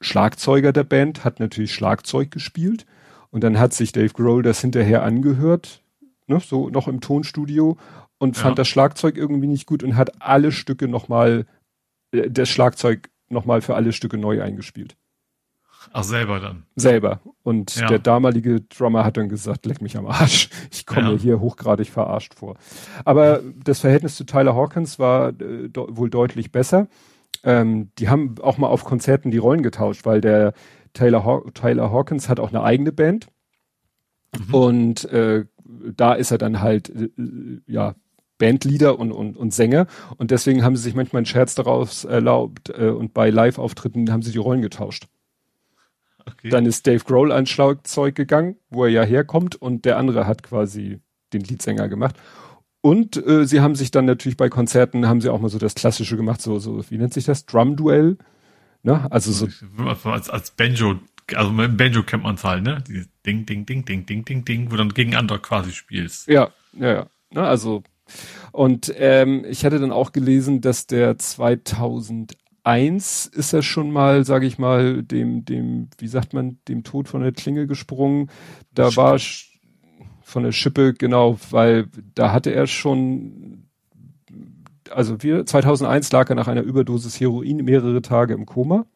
Schlagzeuger 0.00 0.72
der 0.72 0.84
Band 0.84 1.24
hat 1.24 1.38
natürlich 1.38 1.72
Schlagzeug 1.72 2.30
gespielt 2.30 2.86
und 3.30 3.44
dann 3.44 3.58
hat 3.58 3.72
sich 3.72 3.92
Dave 3.92 4.12
Grohl 4.12 4.42
das 4.42 4.60
hinterher 4.60 5.04
angehört, 5.04 5.82
ne, 6.26 6.40
so 6.40 6.68
noch 6.70 6.88
im 6.88 7.00
Tonstudio 7.00 7.76
und 8.18 8.36
fand 8.36 8.52
ja. 8.52 8.62
das 8.62 8.68
Schlagzeug 8.68 9.16
irgendwie 9.16 9.46
nicht 9.46 9.66
gut 9.66 9.82
und 9.82 9.96
hat 9.96 10.20
alle 10.20 10.52
Stücke 10.52 10.88
nochmal, 10.88 11.46
äh, 12.10 12.30
das 12.30 12.48
Schlagzeug 12.48 13.11
nochmal 13.32 13.60
für 13.60 13.74
alle 13.74 13.92
Stücke 13.92 14.18
neu 14.18 14.42
eingespielt. 14.42 14.96
Ach, 15.92 16.04
selber 16.04 16.38
dann. 16.40 16.64
Selber. 16.76 17.20
Und 17.42 17.74
ja. 17.76 17.86
der 17.86 17.98
damalige 17.98 18.60
Drummer 18.60 19.04
hat 19.04 19.16
dann 19.16 19.28
gesagt, 19.28 19.66
leck 19.66 19.82
mich 19.82 19.96
am 19.96 20.06
Arsch. 20.06 20.48
Ich 20.70 20.86
komme 20.86 21.12
ja. 21.12 21.18
hier 21.18 21.40
hochgradig 21.40 21.90
verarscht 21.90 22.34
vor. 22.34 22.56
Aber 23.04 23.40
das 23.64 23.80
Verhältnis 23.80 24.16
zu 24.16 24.24
Tyler 24.24 24.54
Hawkins 24.54 24.98
war 24.98 25.28
äh, 25.28 25.68
wohl 25.74 26.10
deutlich 26.10 26.50
besser. 26.50 26.88
Ähm, 27.44 27.90
die 27.98 28.08
haben 28.08 28.36
auch 28.40 28.58
mal 28.58 28.68
auf 28.68 28.84
Konzerten 28.84 29.30
die 29.30 29.38
Rollen 29.38 29.62
getauscht, 29.62 30.04
weil 30.04 30.20
der 30.20 30.54
Taylor, 30.92 31.24
Haw 31.24 31.50
Tyler 31.52 31.90
Hawkins 31.90 32.28
hat 32.28 32.40
auch 32.40 32.48
eine 32.48 32.62
eigene 32.62 32.92
Band. 32.92 33.28
Mhm. 34.36 34.54
Und 34.54 35.04
äh, 35.06 35.44
da 35.64 36.14
ist 36.14 36.30
er 36.30 36.38
dann 36.38 36.60
halt, 36.60 36.90
äh, 36.90 37.10
ja, 37.66 37.94
Bandleader 38.42 38.98
und, 38.98 39.12
und, 39.12 39.36
und 39.36 39.54
Sänger 39.54 39.86
und 40.18 40.32
deswegen 40.32 40.64
haben 40.64 40.74
sie 40.74 40.82
sich 40.82 40.96
manchmal 40.96 41.20
einen 41.20 41.26
Scherz 41.26 41.54
daraus 41.54 42.04
erlaubt 42.04 42.70
äh, 42.76 42.88
und 42.88 43.14
bei 43.14 43.30
Live-Auftritten 43.30 44.10
haben 44.10 44.22
sie 44.22 44.32
die 44.32 44.38
Rollen 44.38 44.62
getauscht. 44.62 45.06
Okay. 46.26 46.48
Dann 46.50 46.66
ist 46.66 46.84
Dave 46.88 47.04
Grohl 47.04 47.30
ans 47.30 47.50
Schlagzeug 47.50 48.16
gegangen, 48.16 48.56
wo 48.68 48.84
er 48.84 48.90
ja 48.90 49.02
herkommt 49.04 49.54
und 49.54 49.84
der 49.84 49.96
andere 49.96 50.26
hat 50.26 50.42
quasi 50.42 50.98
den 51.32 51.42
Leadsänger 51.42 51.88
gemacht. 51.88 52.16
Und 52.80 53.16
äh, 53.24 53.46
sie 53.46 53.60
haben 53.60 53.76
sich 53.76 53.92
dann 53.92 54.06
natürlich 54.06 54.36
bei 54.36 54.48
Konzerten, 54.48 55.06
haben 55.06 55.20
sie 55.20 55.30
auch 55.30 55.40
mal 55.40 55.48
so 55.48 55.58
das 55.58 55.76
Klassische 55.76 56.16
gemacht, 56.16 56.42
so, 56.42 56.58
so 56.58 56.82
wie 56.90 56.98
nennt 56.98 57.14
sich 57.14 57.24
das? 57.24 57.46
Drum-Duell. 57.46 58.18
Ne? 58.82 59.06
Also 59.12 59.30
so. 59.30 59.46
Als, 60.04 60.28
als 60.28 60.50
Banjo, 60.50 60.96
also 61.32 61.52
mit 61.52 61.76
Banjo 61.76 62.02
kennt 62.02 62.24
man 62.24 62.34
es 62.34 62.42
halt, 62.42 62.64
ne? 62.64 62.82
Dieses 62.88 63.08
Ding, 63.24 63.46
Ding, 63.46 63.66
Ding, 63.66 63.84
Ding, 63.84 64.04
Ding, 64.04 64.24
Ding, 64.24 64.44
Ding, 64.44 64.72
wo 64.72 64.76
dann 64.76 64.88
gegen 64.88 65.14
andere 65.14 65.38
quasi 65.38 65.70
spielst. 65.70 66.26
Ja, 66.26 66.50
ja, 66.72 66.92
ja. 66.92 67.06
Ne? 67.30 67.42
Also 67.42 67.84
und 68.52 68.92
ähm, 68.96 69.44
ich 69.48 69.64
hatte 69.64 69.78
dann 69.78 69.92
auch 69.92 70.12
gelesen, 70.12 70.60
dass 70.60 70.86
der 70.86 71.18
2001 71.18 73.26
ist 73.26 73.52
er 73.52 73.62
schon 73.62 73.90
mal, 73.90 74.24
sage 74.24 74.46
ich 74.46 74.58
mal, 74.58 75.02
dem, 75.02 75.44
dem, 75.44 75.88
wie 75.98 76.08
sagt 76.08 76.34
man, 76.34 76.58
dem 76.68 76.84
Tod 76.84 77.08
von 77.08 77.22
der 77.22 77.32
Klinge 77.32 77.66
gesprungen. 77.66 78.30
Da 78.74 78.90
Schippe. 78.90 79.02
war 79.02 79.20
von 80.22 80.42
der 80.42 80.52
Schippe, 80.52 80.94
genau, 80.94 81.38
weil 81.50 81.88
da 82.14 82.32
hatte 82.32 82.54
er 82.54 82.66
schon, 82.66 83.68
also 84.90 85.22
wir, 85.22 85.46
2001 85.46 86.12
lag 86.12 86.28
er 86.28 86.34
nach 86.34 86.48
einer 86.48 86.62
Überdosis 86.62 87.20
Heroin 87.20 87.58
mehrere 87.58 88.02
Tage 88.02 88.34
im 88.34 88.46
Koma. 88.46 88.86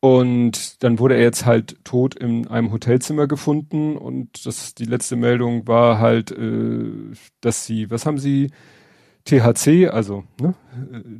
Und 0.00 0.82
dann 0.84 0.98
wurde 0.98 1.16
er 1.16 1.22
jetzt 1.22 1.46
halt 1.46 1.82
tot 1.84 2.14
in 2.14 2.46
einem 2.48 2.70
Hotelzimmer 2.70 3.26
gefunden 3.26 3.96
und 3.96 4.46
das 4.46 4.74
die 4.74 4.84
letzte 4.84 5.16
Meldung 5.16 5.66
war 5.66 5.98
halt, 5.98 6.30
äh, 6.30 6.90
dass 7.40 7.66
sie, 7.66 7.90
was 7.90 8.06
haben 8.06 8.18
sie? 8.18 8.50
THC, 9.24 9.88
also 9.88 10.22
ne, 10.40 10.54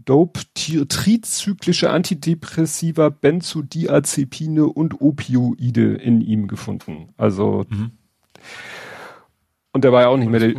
Dope, 0.04 0.40
trizyklische 0.54 1.90
Antidepressiva, 1.90 3.08
Benzodiazepine 3.08 4.66
und 4.66 5.00
Opioide 5.00 5.94
in 5.94 6.20
ihm 6.20 6.46
gefunden. 6.46 7.08
Also 7.16 7.64
mhm. 7.68 7.90
und 9.72 9.82
der 9.82 9.90
war 9.90 10.02
ja 10.02 10.08
auch 10.08 10.16
nicht 10.16 10.30
mehr 10.30 10.38
der, 10.38 10.54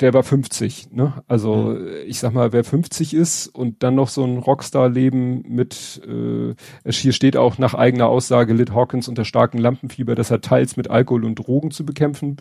der 0.00 0.12
war 0.12 0.24
50, 0.24 0.90
ne? 0.92 1.22
Also 1.28 1.54
mhm. 1.54 1.88
ich 2.06 2.18
sag 2.18 2.32
mal, 2.32 2.52
wer 2.52 2.64
50 2.64 3.14
ist 3.14 3.46
und 3.46 3.82
dann 3.82 3.94
noch 3.94 4.08
so 4.08 4.24
ein 4.24 4.38
Rockstar-Leben 4.38 5.44
mit, 5.48 6.02
äh, 6.06 6.54
hier 6.90 7.12
steht 7.12 7.36
auch 7.36 7.58
nach 7.58 7.74
eigener 7.74 8.08
Aussage 8.08 8.54
litt 8.54 8.72
Hawkins 8.72 9.08
unter 9.08 9.24
starkem 9.24 9.60
Lampenfieber, 9.60 10.14
das 10.14 10.30
er 10.30 10.40
teils 10.40 10.76
mit 10.76 10.90
Alkohol 10.90 11.24
und 11.24 11.36
Drogen 11.36 11.70
zu 11.70 11.86
bekämpfen 11.86 12.38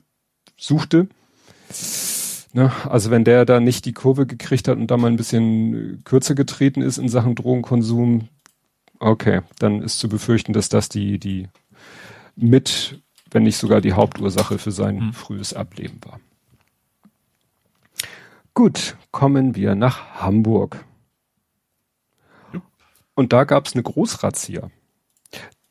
suchte. 0.57 1.07
Ne? 2.53 2.71
Also 2.89 3.11
wenn 3.11 3.23
der 3.23 3.45
da 3.45 3.59
nicht 3.59 3.85
die 3.85 3.93
Kurve 3.93 4.25
gekriegt 4.25 4.67
hat 4.67 4.77
und 4.77 4.89
da 4.89 4.97
mal 4.97 5.07
ein 5.07 5.17
bisschen 5.17 6.01
kürzer 6.03 6.35
getreten 6.35 6.81
ist 6.81 6.97
in 6.97 7.09
Sachen 7.09 7.35
Drogenkonsum, 7.35 8.29
okay, 8.99 9.41
dann 9.59 9.81
ist 9.81 9.99
zu 9.99 10.09
befürchten, 10.09 10.53
dass 10.53 10.69
das 10.69 10.89
die, 10.89 11.19
die 11.19 11.49
mit, 12.35 13.01
wenn 13.31 13.43
nicht 13.43 13.57
sogar 13.57 13.81
die 13.81 13.93
Hauptursache 13.93 14.57
für 14.57 14.71
sein 14.71 14.97
mhm. 14.97 15.13
frühes 15.13 15.53
Ableben 15.53 15.99
war. 16.05 16.19
Gut, 18.53 18.97
kommen 19.11 19.55
wir 19.55 19.73
nach 19.73 20.21
Hamburg. 20.21 20.85
Und 23.15 23.33
da 23.33 23.43
gab 23.45 23.65
es 23.65 23.73
eine 23.73 23.83
Großrazzia. 23.83 24.69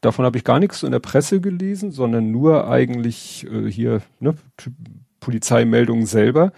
Davon 0.00 0.24
habe 0.24 0.36
ich 0.36 0.44
gar 0.44 0.58
nichts 0.58 0.82
in 0.82 0.90
der 0.90 0.98
Presse 0.98 1.40
gelesen, 1.40 1.92
sondern 1.92 2.32
nur 2.32 2.68
eigentlich 2.68 3.46
äh, 3.46 3.70
hier 3.70 4.02
ne, 4.18 4.34
Polizeimeldungen 5.20 6.06
selber. 6.06 6.52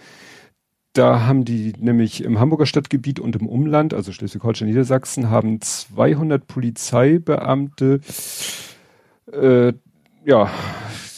Da 0.93 1.27
haben 1.27 1.45
die 1.45 1.73
nämlich 1.77 2.23
im 2.23 2.39
Hamburger 2.39 2.65
Stadtgebiet 2.65 3.19
und 3.19 3.35
im 3.35 3.47
Umland, 3.47 3.93
also 3.93 4.11
Schleswig-Holstein, 4.11 4.67
Niedersachsen, 4.67 5.29
haben 5.29 5.61
200 5.61 6.47
Polizeibeamte 6.47 7.99
äh, 9.31 9.73
ja 10.25 10.49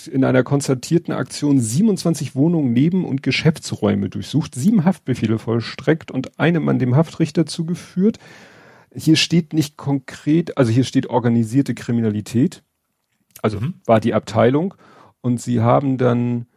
in 0.08 0.24
einer 0.24 0.44
konzertierten 0.44 1.14
Aktion 1.14 1.60
27 1.60 2.36
Wohnungen, 2.36 2.74
Neben- 2.74 3.06
und 3.06 3.24
Geschäftsräume 3.24 4.10
durchsucht, 4.10 4.56
sieben 4.56 4.86
Haftbefehle 4.86 5.40
vollstreckt 5.40 6.12
und 6.12 6.40
einem 6.40 6.70
an 6.70 6.80
dem 6.80 6.96
Haftrichter 6.96 7.46
zugeführt. 7.46 8.20
Hier 8.94 9.16
steht 9.16 9.54
nicht 9.54 9.78
konkret, 9.78 10.58
also 10.58 10.72
hier 10.72 10.84
steht 10.84 11.08
organisierte 11.08 11.76
Kriminalität, 11.76 12.64
also 13.42 13.60
mhm. 13.60 13.76
war 13.86 14.00
die 14.00 14.14
Abteilung 14.14 14.74
und 15.22 15.42
sie 15.42 15.62
haben 15.62 15.98
dann 15.98 16.48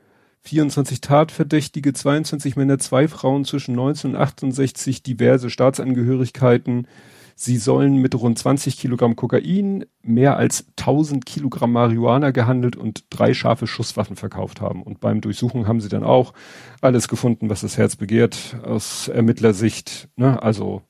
24 0.43 1.01
Tatverdächtige, 1.01 1.93
22 1.93 2.57
Männer, 2.57 2.79
zwei 2.79 3.09
Frauen 3.09 3.45
zwischen 3.45 3.75
19 3.75 4.11
und 4.13 4.17
68, 4.17 5.03
diverse 5.03 5.51
Staatsangehörigkeiten, 5.51 6.87
Sie 7.43 7.57
sollen 7.57 7.97
mit 7.97 8.15
rund 8.15 8.39
20 8.39 8.77
Kilogramm 8.77 9.17
Kokain, 9.17 9.87
mehr 10.03 10.37
als 10.37 10.67
1000 10.77 11.25
Kilogramm 11.25 11.73
Marihuana 11.73 12.33
gehandelt 12.33 12.77
und 12.77 13.07
drei 13.09 13.33
scharfe 13.33 13.67
Schusswaffen 13.67 14.15
verkauft 14.15 14.61
haben. 14.61 14.83
Und 14.83 15.01
beim 15.01 15.23
Durchsuchen 15.23 15.67
haben 15.67 15.81
sie 15.81 15.89
dann 15.89 16.05
auch 16.05 16.35
alles 16.83 17.09
gefunden, 17.09 17.49
was 17.49 17.63
das 17.63 17.79
Herz 17.79 17.97
begehrt, 17.97 18.59
aus 18.63 19.09
Ermittlersicht, 19.09 20.11
ne? 20.17 20.43
also 20.43 20.83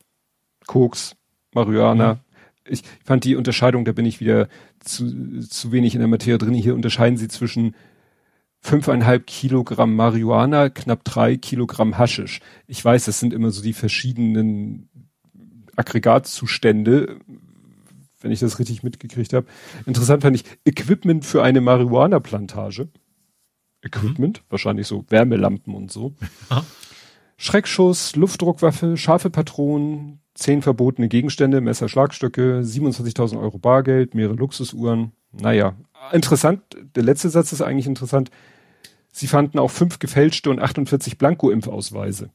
Koks, 0.66 1.14
Marihuana. 1.54 2.14
Mhm. 2.14 2.20
Ich 2.64 2.82
fand 3.04 3.22
die 3.22 3.36
Unterscheidung, 3.36 3.84
da 3.84 3.92
bin 3.92 4.04
ich 4.04 4.18
wieder 4.18 4.48
zu, 4.80 5.38
zu 5.42 5.70
wenig 5.70 5.94
in 5.94 6.00
der 6.00 6.08
Materie 6.08 6.38
drin. 6.38 6.54
Hier 6.54 6.74
unterscheiden 6.74 7.16
sie 7.16 7.28
zwischen 7.28 7.76
fünfeinhalb 8.60 9.28
Kilogramm 9.28 9.94
Marihuana, 9.94 10.68
knapp 10.68 11.04
drei 11.04 11.36
Kilogramm 11.36 11.96
Haschisch. 11.96 12.40
Ich 12.66 12.84
weiß, 12.84 13.04
das 13.04 13.20
sind 13.20 13.32
immer 13.32 13.52
so 13.52 13.62
die 13.62 13.72
verschiedenen 13.72 14.89
Aggregatzustände, 15.80 17.18
wenn 18.20 18.30
ich 18.30 18.40
das 18.40 18.58
richtig 18.58 18.82
mitgekriegt 18.82 19.32
habe. 19.32 19.46
Interessant 19.86 20.22
fand 20.22 20.36
ich 20.36 20.44
Equipment 20.64 21.24
für 21.24 21.42
eine 21.42 21.60
Marihuana-Plantage. 21.60 22.88
Equipment, 23.82 24.38
mhm. 24.38 24.44
wahrscheinlich 24.50 24.86
so 24.86 25.04
Wärmelampen 25.08 25.74
und 25.74 25.90
so. 25.90 26.14
Ja. 26.50 26.64
Schreckschuss, 27.38 28.16
Luftdruckwaffe, 28.16 28.98
scharfe 28.98 29.30
Patronen, 29.30 30.20
zehn 30.34 30.60
verbotene 30.60 31.08
Gegenstände, 31.08 31.62
Messer, 31.62 31.88
Schlagstöcke, 31.88 32.60
27.000 32.60 33.40
Euro 33.40 33.58
Bargeld, 33.58 34.14
mehrere 34.14 34.34
Luxusuhren. 34.34 35.12
Naja, 35.32 35.74
interessant. 36.12 36.62
Der 36.94 37.02
letzte 37.02 37.30
Satz 37.30 37.52
ist 37.52 37.62
eigentlich 37.62 37.86
interessant. 37.86 38.30
Sie 39.12 39.26
fanden 39.26 39.58
auch 39.58 39.70
fünf 39.70 39.98
gefälschte 39.98 40.50
und 40.50 40.60
48 40.60 41.16
Blanko-Impfausweise. 41.16 42.30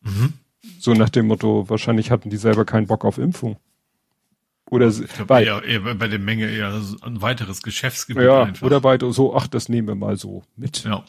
Mhm. 0.00 0.32
So 0.78 0.94
nach 0.94 1.10
dem 1.10 1.26
Motto, 1.26 1.68
wahrscheinlich 1.68 2.10
hatten 2.10 2.30
die 2.30 2.36
selber 2.36 2.64
keinen 2.64 2.86
Bock 2.86 3.04
auf 3.04 3.18
Impfung. 3.18 3.56
Oder 4.70 4.88
ich 4.88 5.06
glaub, 5.06 5.28
bei, 5.28 5.44
eher, 5.44 5.62
eher 5.62 5.94
bei 5.94 6.08
der 6.08 6.18
Menge 6.18 6.48
eher 6.48 6.80
ein 7.02 7.20
weiteres 7.20 7.62
Geschäftsgebiet. 7.62 8.24
Ja, 8.24 8.44
einfach. 8.44 8.66
oder 8.66 8.80
bei 8.80 8.98
so, 9.10 9.36
ach, 9.36 9.46
das 9.46 9.68
nehmen 9.68 9.88
wir 9.88 9.94
mal 9.94 10.16
so 10.16 10.44
mit. 10.56 10.84
Ja. 10.84 11.04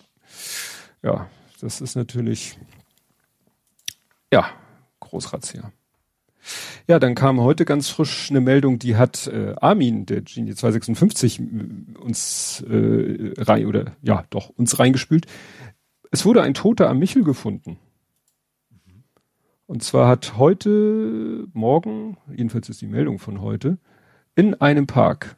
Ja, 1.02 1.30
das 1.62 1.80
ist 1.82 1.96
natürlich, 1.96 2.58
ja, 4.34 4.50
Großrazzia. 5.00 5.72
Ja, 6.88 7.00
dann 7.00 7.16
kam 7.16 7.40
heute 7.40 7.64
ganz 7.64 7.88
frisch 7.88 8.30
eine 8.30 8.42
Meldung, 8.42 8.80
die 8.80 8.98
hat 8.98 9.28
äh, 9.28 9.56
Armin, 9.62 10.06
der 10.06 10.22
Genie 10.22 10.56
256, 10.56 11.40
uns 12.00 12.66
äh, 12.70 13.34
rein, 13.38 13.66
oder 13.66 13.96
ja, 14.02 14.26
doch, 14.30 14.50
uns 14.50 14.78
reingespült. 14.80 15.26
Es 16.12 16.26
wurde 16.26 16.42
ein 16.42 16.54
Toter 16.54 16.90
am 16.90 17.00
Michel 17.00 17.24
gefunden. 17.24 17.78
Und 19.66 19.84
zwar 19.84 20.08
hat 20.08 20.38
heute, 20.38 21.48
morgen, 21.54 22.18
jedenfalls 22.36 22.70
ist 22.70 22.82
die 22.82 22.88
Meldung 22.88 23.20
von 23.20 23.42
heute, 23.42 23.78
in 24.36 24.56
einem 24.56 24.88
Park 24.88 25.38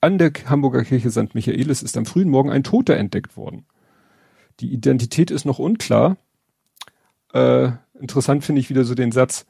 an 0.00 0.18
der 0.18 0.32
Hamburger 0.46 0.84
Kirche 0.84 1.10
St. 1.10 1.34
Michaelis 1.34 1.82
ist 1.82 1.96
am 1.96 2.06
frühen 2.06 2.28
Morgen 2.28 2.50
ein 2.50 2.62
Toter 2.62 2.96
entdeckt 2.96 3.36
worden. 3.36 3.66
Die 4.60 4.72
Identität 4.72 5.30
ist 5.30 5.46
noch 5.46 5.58
unklar. 5.58 6.18
Äh, 7.32 7.72
interessant 7.98 8.44
finde 8.44 8.60
ich 8.60 8.70
wieder 8.70 8.84
so 8.84 8.94
den 8.94 9.12
Satz, 9.12 9.46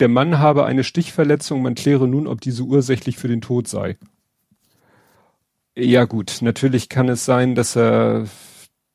der 0.00 0.08
Mann 0.08 0.38
habe 0.38 0.64
eine 0.64 0.84
Stichverletzung, 0.84 1.62
man 1.62 1.74
kläre 1.74 2.06
nun, 2.06 2.26
ob 2.26 2.40
diese 2.40 2.62
ursächlich 2.62 3.16
für 3.16 3.28
den 3.28 3.40
Tod 3.40 3.66
sei. 3.66 3.96
Ja 5.74 6.04
gut, 6.04 6.38
natürlich 6.40 6.88
kann 6.88 7.08
es 7.08 7.24
sein, 7.24 7.54
dass 7.54 7.76
er 7.76 8.26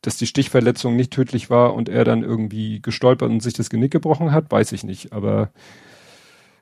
dass 0.02 0.18
die 0.18 0.28
Stichverletzung 0.28 0.96
nicht 0.96 1.12
tödlich 1.12 1.50
war 1.50 1.74
und 1.74 1.90
er 1.90 2.04
dann 2.04 2.24
irgendwie 2.24 2.82
gestolpert 2.82 3.30
und 3.30 3.42
sich 3.42 3.54
das 3.54 3.70
Genick 3.70 3.92
gebrochen 3.92 4.32
hat, 4.32 4.52
weiß 4.52 4.72
ich 4.72 4.84
nicht. 4.84 5.14
Aber 5.14 5.52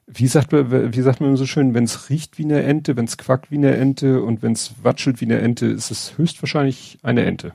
wie 0.07 0.27
sagt 0.27 0.51
man, 0.51 0.93
wie 0.93 1.01
sagt 1.01 1.21
man 1.21 1.37
so 1.37 1.45
schön, 1.45 1.73
wenn 1.73 1.83
es 1.83 2.09
riecht 2.09 2.37
wie 2.37 2.43
eine 2.43 2.63
Ente, 2.63 2.97
wenn 2.97 3.05
es 3.05 3.17
quackt 3.17 3.51
wie 3.51 3.57
eine 3.57 3.75
Ente 3.75 4.21
und 4.23 4.41
wenn 4.41 4.53
es 4.53 4.73
watschelt 4.83 5.21
wie 5.21 5.25
eine 5.25 5.39
Ente, 5.39 5.67
ist 5.67 5.91
es 5.91 6.17
höchstwahrscheinlich 6.17 6.97
eine 7.03 7.25
Ente. 7.25 7.53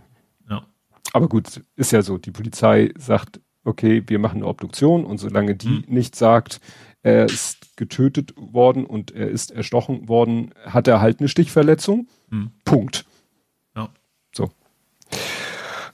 Ja. 0.48 0.64
Aber 1.12 1.28
gut, 1.28 1.60
ist 1.76 1.92
ja 1.92 2.02
so. 2.02 2.16
Die 2.16 2.30
Polizei 2.30 2.92
sagt, 2.96 3.40
okay, 3.64 4.02
wir 4.06 4.18
machen 4.18 4.36
eine 4.36 4.46
Obduktion 4.46 5.04
und 5.04 5.18
solange 5.18 5.54
die 5.54 5.66
hm. 5.66 5.84
nicht 5.88 6.16
sagt, 6.16 6.60
er 7.02 7.26
ist 7.26 7.76
getötet 7.76 8.34
worden 8.36 8.86
und 8.86 9.10
er 9.10 9.28
ist 9.28 9.50
erstochen 9.50 10.08
worden, 10.08 10.54
hat 10.64 10.88
er 10.88 11.00
halt 11.00 11.20
eine 11.20 11.28
Stichverletzung. 11.28 12.06
Hm. 12.30 12.52
Punkt. 12.64 13.04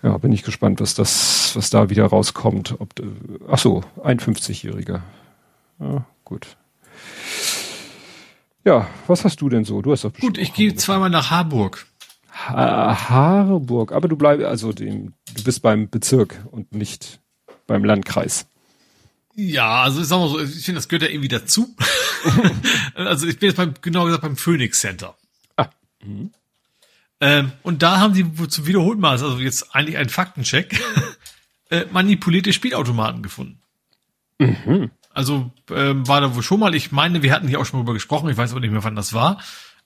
Ja. 0.02 0.16
Bin 0.18 0.32
ich 0.32 0.43
gespannt, 0.43 0.81
was 0.81 0.94
das, 0.94 1.55
was 1.55 1.70
da 1.70 1.90
wieder 1.90 2.06
rauskommt. 2.06 2.77
Ob, 2.78 2.94
ach 3.48 3.59
so, 3.59 3.82
ein 4.02 4.18
50-Jähriger. 4.18 5.02
Ja, 5.78 6.06
gut. 6.24 6.56
Ja, 8.64 8.89
was 9.06 9.24
hast 9.24 9.40
du 9.40 9.48
denn 9.48 9.64
so? 9.64 9.82
Du 9.82 9.93
hast 9.93 10.05
doch 10.05 10.12
Gut, 10.14 10.39
ich 10.39 10.52
gehe 10.52 10.74
zweimal 10.74 11.10
nach 11.10 11.31
Harburg. 11.31 11.86
Ha 12.48 13.09
Harburg, 13.10 13.93
aber 13.93 14.09
du 14.09 14.16
bleibst 14.16 14.47
also 14.47 14.72
dem, 14.72 15.12
du 15.35 15.43
bist 15.44 15.62
beim 15.62 15.89
Bezirk 15.89 16.43
und 16.51 16.74
nicht 16.74 17.20
beim 17.66 17.85
Landkreis. 17.85 18.47
Ja, 19.35 19.82
also 19.82 20.01
ich 20.01 20.09
sag 20.09 20.18
mal 20.18 20.28
so, 20.28 20.40
ich 20.40 20.64
finde, 20.64 20.78
das 20.78 20.89
gehört 20.89 21.02
ja 21.02 21.09
irgendwie 21.09 21.28
dazu. 21.28 21.74
also 22.94 23.27
ich 23.27 23.39
bin 23.39 23.48
jetzt 23.48 23.56
beim, 23.56 23.74
genau 23.81 24.05
gesagt 24.05 24.22
beim 24.22 24.36
Phoenix 24.36 24.81
Center. 24.81 25.16
Ah. 25.56 25.68
Mhm. 26.02 26.31
Ähm, 27.20 27.52
und 27.62 27.82
da 27.82 28.01
haben 28.01 28.14
sie 28.14 28.26
zum 28.48 28.66
wiederholten 28.66 29.01
Mal, 29.01 29.10
also 29.10 29.38
jetzt 29.38 29.74
eigentlich 29.74 29.98
ein 29.98 30.09
Faktencheck, 30.09 30.80
äh, 31.70 31.84
manipulierte 31.92 32.52
Spielautomaten 32.52 33.22
gefunden. 33.22 33.60
Mhm. 34.38 34.90
Also 35.12 35.52
ähm, 35.70 36.09
war 36.09 36.20
da 36.22 36.34
wohl 36.34 36.42
schon 36.42 36.60
mal, 36.60 36.74
ich 36.74 36.92
meine, 36.92 37.22
wir 37.22 37.32
hatten 37.32 37.48
hier 37.48 37.60
auch 37.60 37.66
schon 37.66 37.78
mal 37.78 37.84
drüber 37.84 37.94
gesprochen, 37.94 38.30
ich 38.30 38.36
weiß 38.36 38.52
aber 38.52 38.60
nicht 38.60 38.70
mehr, 38.70 38.84
wann 38.84 38.97
das 38.97 39.12
war. 39.12 39.38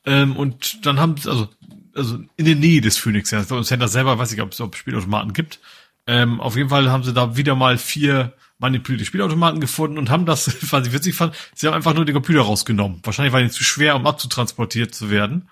Ähm, 0.06 0.36
und 0.36 0.86
dann 0.86 1.00
haben, 1.00 1.16
also, 1.26 1.48
also 1.94 2.18
in 2.36 2.44
der 2.44 2.54
Nähe 2.54 2.80
des 2.80 2.98
Phoenix 2.98 3.30
Center, 3.30 3.62
Center 3.62 3.88
selber 3.88 4.18
weiß 4.18 4.32
ich, 4.32 4.40
ob 4.40 4.52
es 4.52 4.60
ob 4.60 4.76
Spielautomaten 4.76 5.32
gibt. 5.32 5.58
Ähm, 6.06 6.40
auf 6.40 6.56
jeden 6.56 6.68
Fall 6.68 6.90
haben 6.90 7.02
sie 7.02 7.14
da 7.14 7.36
wieder 7.36 7.56
mal 7.56 7.78
vier 7.78 8.34
manipulierte 8.58 9.06
Spielautomaten 9.06 9.60
gefunden 9.60 9.98
und 9.98 10.10
haben 10.10 10.26
das, 10.26 10.70
was 10.72 10.86
ich 10.86 10.92
witzig 10.92 11.14
fand, 11.14 11.34
sie 11.54 11.66
haben 11.66 11.74
einfach 11.74 11.94
nur 11.94 12.04
den 12.04 12.14
Computer 12.14 12.42
rausgenommen. 12.42 13.00
Wahrscheinlich 13.02 13.32
war 13.32 13.42
die 13.42 13.50
zu 13.50 13.64
schwer, 13.64 13.96
um 13.96 14.06
abzutransportiert 14.06 14.94
zu 14.94 15.10
werden 15.10 15.48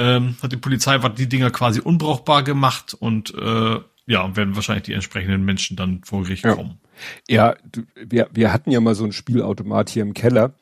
ähm, 0.00 0.36
hat 0.42 0.50
die 0.50 0.56
Polizei 0.56 0.98
die 0.98 1.28
Dinger 1.28 1.50
quasi 1.50 1.80
unbrauchbar 1.80 2.42
gemacht 2.42 2.94
und 2.94 3.34
äh, 3.34 3.80
ja, 4.06 4.36
werden 4.36 4.56
wahrscheinlich 4.56 4.84
die 4.84 4.94
entsprechenden 4.94 5.44
Menschen 5.44 5.76
dann 5.76 6.02
vor 6.04 6.22
Gericht 6.22 6.44
ja. 6.44 6.54
kommen. 6.54 6.80
Ja, 7.28 7.54
du, 7.70 7.82
wir, 7.94 8.28
wir 8.32 8.52
hatten 8.52 8.70
ja 8.70 8.80
mal 8.80 8.94
so 8.94 9.04
ein 9.04 9.12
Spielautomat 9.12 9.90
hier 9.90 10.02
im 10.02 10.14
Keller. 10.14 10.54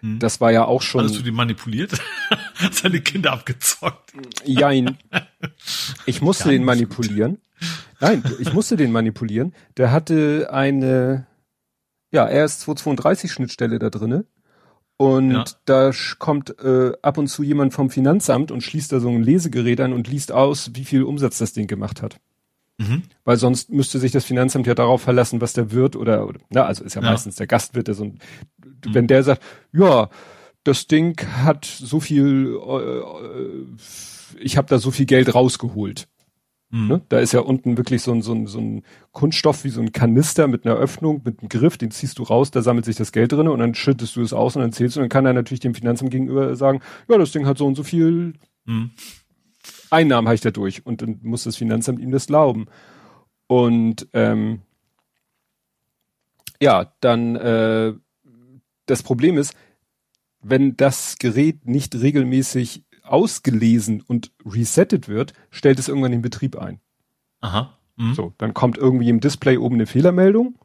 Hm. 0.00 0.18
Das 0.18 0.40
war 0.40 0.50
ja 0.50 0.64
auch 0.64 0.82
schon. 0.82 1.04
Hast 1.04 1.16
du 1.16 1.22
die 1.22 1.30
manipuliert? 1.30 1.92
Seine 2.72 3.00
Kinder 3.00 3.32
abgezockt? 3.32 4.12
Jein. 4.44 4.98
Ich 6.06 6.20
musste 6.20 6.50
den 6.50 6.64
manipulieren. 6.64 7.38
Nein, 8.00 8.24
ich 8.40 8.52
musste 8.52 8.76
den 8.76 8.90
manipulieren. 8.90 9.54
Der 9.76 9.92
hatte 9.92 10.48
eine, 10.52 11.26
ja, 12.10 12.26
RS232 12.26 13.30
Schnittstelle 13.30 13.78
da 13.78 13.90
drinne. 13.90 14.24
Und 14.96 15.32
ja. 15.32 15.44
da 15.64 15.90
kommt 16.18 16.58
äh, 16.60 16.92
ab 17.02 17.18
und 17.18 17.26
zu 17.26 17.42
jemand 17.42 17.74
vom 17.74 17.90
Finanzamt 17.90 18.50
und 18.50 18.62
schließt 18.62 18.92
da 18.92 19.00
so 19.00 19.08
ein 19.08 19.22
Lesegerät 19.22 19.80
an 19.80 19.92
und 19.92 20.08
liest 20.08 20.30
aus, 20.30 20.70
wie 20.74 20.84
viel 20.84 21.02
Umsatz 21.02 21.38
das 21.38 21.52
Ding 21.52 21.66
gemacht 21.66 22.02
hat. 22.02 22.20
Mhm. 22.78 23.02
Weil 23.24 23.36
sonst 23.36 23.70
müsste 23.70 23.98
sich 23.98 24.12
das 24.12 24.24
Finanzamt 24.24 24.66
ja 24.66 24.74
darauf 24.74 25.02
verlassen, 25.02 25.40
was 25.40 25.52
der 25.52 25.72
Wirt 25.72 25.96
oder, 25.96 26.26
oder 26.26 26.40
na, 26.50 26.64
also 26.64 26.84
ist 26.84 26.94
ja, 26.94 27.02
ja. 27.02 27.10
meistens 27.10 27.36
der 27.36 27.46
Gastwirt, 27.46 27.88
der 27.88 27.94
so 27.94 28.04
ein, 28.04 28.18
mhm. 28.64 28.94
wenn 28.94 29.06
der 29.06 29.22
sagt, 29.22 29.42
ja, 29.72 30.08
das 30.64 30.86
Ding 30.86 31.20
hat 31.42 31.64
so 31.64 32.00
viel, 32.00 32.56
äh, 32.56 32.98
äh 32.98 33.66
ich 34.40 34.56
habe 34.56 34.68
da 34.68 34.78
so 34.78 34.90
viel 34.90 35.06
Geld 35.06 35.34
rausgeholt. 35.34 36.08
Mhm. 36.72 36.88
Ne? 36.88 37.02
Da 37.10 37.18
ist 37.20 37.32
ja 37.32 37.40
unten 37.40 37.76
wirklich 37.76 38.02
so 38.02 38.12
ein, 38.12 38.22
so, 38.22 38.32
ein, 38.32 38.46
so 38.46 38.58
ein 38.58 38.82
Kunststoff 39.12 39.62
wie 39.64 39.68
so 39.68 39.82
ein 39.82 39.92
Kanister 39.92 40.48
mit 40.48 40.64
einer 40.66 40.74
Öffnung, 40.74 41.20
mit 41.22 41.40
einem 41.40 41.50
Griff, 41.50 41.76
den 41.76 41.90
ziehst 41.90 42.18
du 42.18 42.22
raus, 42.22 42.50
da 42.50 42.62
sammelt 42.62 42.86
sich 42.86 42.96
das 42.96 43.12
Geld 43.12 43.30
drin 43.30 43.46
und 43.46 43.58
dann 43.58 43.74
schüttest 43.74 44.16
du 44.16 44.22
es 44.22 44.32
aus 44.32 44.56
und 44.56 44.62
dann 44.62 44.72
zählst 44.72 44.96
du, 44.96 45.00
und 45.00 45.04
dann 45.04 45.10
kann 45.10 45.26
er 45.26 45.34
natürlich 45.34 45.60
dem 45.60 45.74
Finanzamt 45.74 46.10
gegenüber 46.10 46.56
sagen, 46.56 46.80
ja, 47.08 47.18
das 47.18 47.30
Ding 47.30 47.46
hat 47.46 47.58
so 47.58 47.66
und 47.66 47.74
so 47.74 47.82
viel 47.82 48.32
mhm. 48.64 48.90
Einnahmen 49.90 50.26
habe 50.26 50.34
ich 50.34 50.40
dadurch 50.40 50.86
und 50.86 51.02
dann 51.02 51.20
muss 51.22 51.44
das 51.44 51.56
Finanzamt 51.56 52.00
ihm 52.00 52.10
das 52.10 52.26
glauben. 52.26 52.66
Und 53.46 54.08
ähm, 54.14 54.62
ja, 56.60 56.94
dann 57.00 57.36
äh, 57.36 57.92
das 58.86 59.02
Problem 59.02 59.36
ist, 59.36 59.54
wenn 60.40 60.76
das 60.76 61.16
Gerät 61.18 61.66
nicht 61.66 61.94
regelmäßig 61.94 62.84
ausgelesen 63.02 64.02
und 64.06 64.32
resettet 64.44 65.08
wird, 65.08 65.32
stellt 65.50 65.78
es 65.78 65.88
irgendwann 65.88 66.12
den 66.12 66.22
Betrieb 66.22 66.56
ein. 66.56 66.80
Aha. 67.40 67.76
Mhm. 67.96 68.14
So, 68.14 68.32
dann 68.38 68.54
kommt 68.54 68.78
irgendwie 68.78 69.08
im 69.08 69.20
Display 69.20 69.58
oben 69.58 69.74
eine 69.74 69.86
Fehlermeldung 69.86 70.56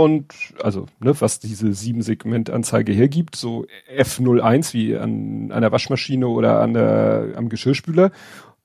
und 0.00 0.32
also, 0.62 0.86
ne, 0.98 1.20
was 1.20 1.40
diese 1.40 1.74
sieben 1.74 2.00
Segment 2.00 2.48
Anzeige 2.48 2.92
hergibt, 2.92 3.36
so 3.36 3.66
F01 3.94 4.72
wie 4.72 4.96
an 4.96 5.52
einer 5.52 5.72
Waschmaschine 5.72 6.26
oder 6.26 6.60
an 6.62 6.72
der, 6.72 7.34
am 7.36 7.50
Geschirrspüler. 7.50 8.10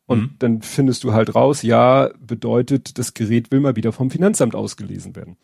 Und 0.06 0.22
mhm. 0.22 0.36
dann 0.40 0.62
findest 0.62 1.04
du 1.04 1.12
halt 1.12 1.36
raus, 1.36 1.62
ja, 1.62 2.10
bedeutet, 2.20 2.98
das 2.98 3.14
Gerät 3.14 3.52
will 3.52 3.60
mal 3.60 3.76
wieder 3.76 3.92
vom 3.92 4.12
Finanzamt 4.12 4.56
ausgelesen 4.56 5.16
werden. 5.16 5.36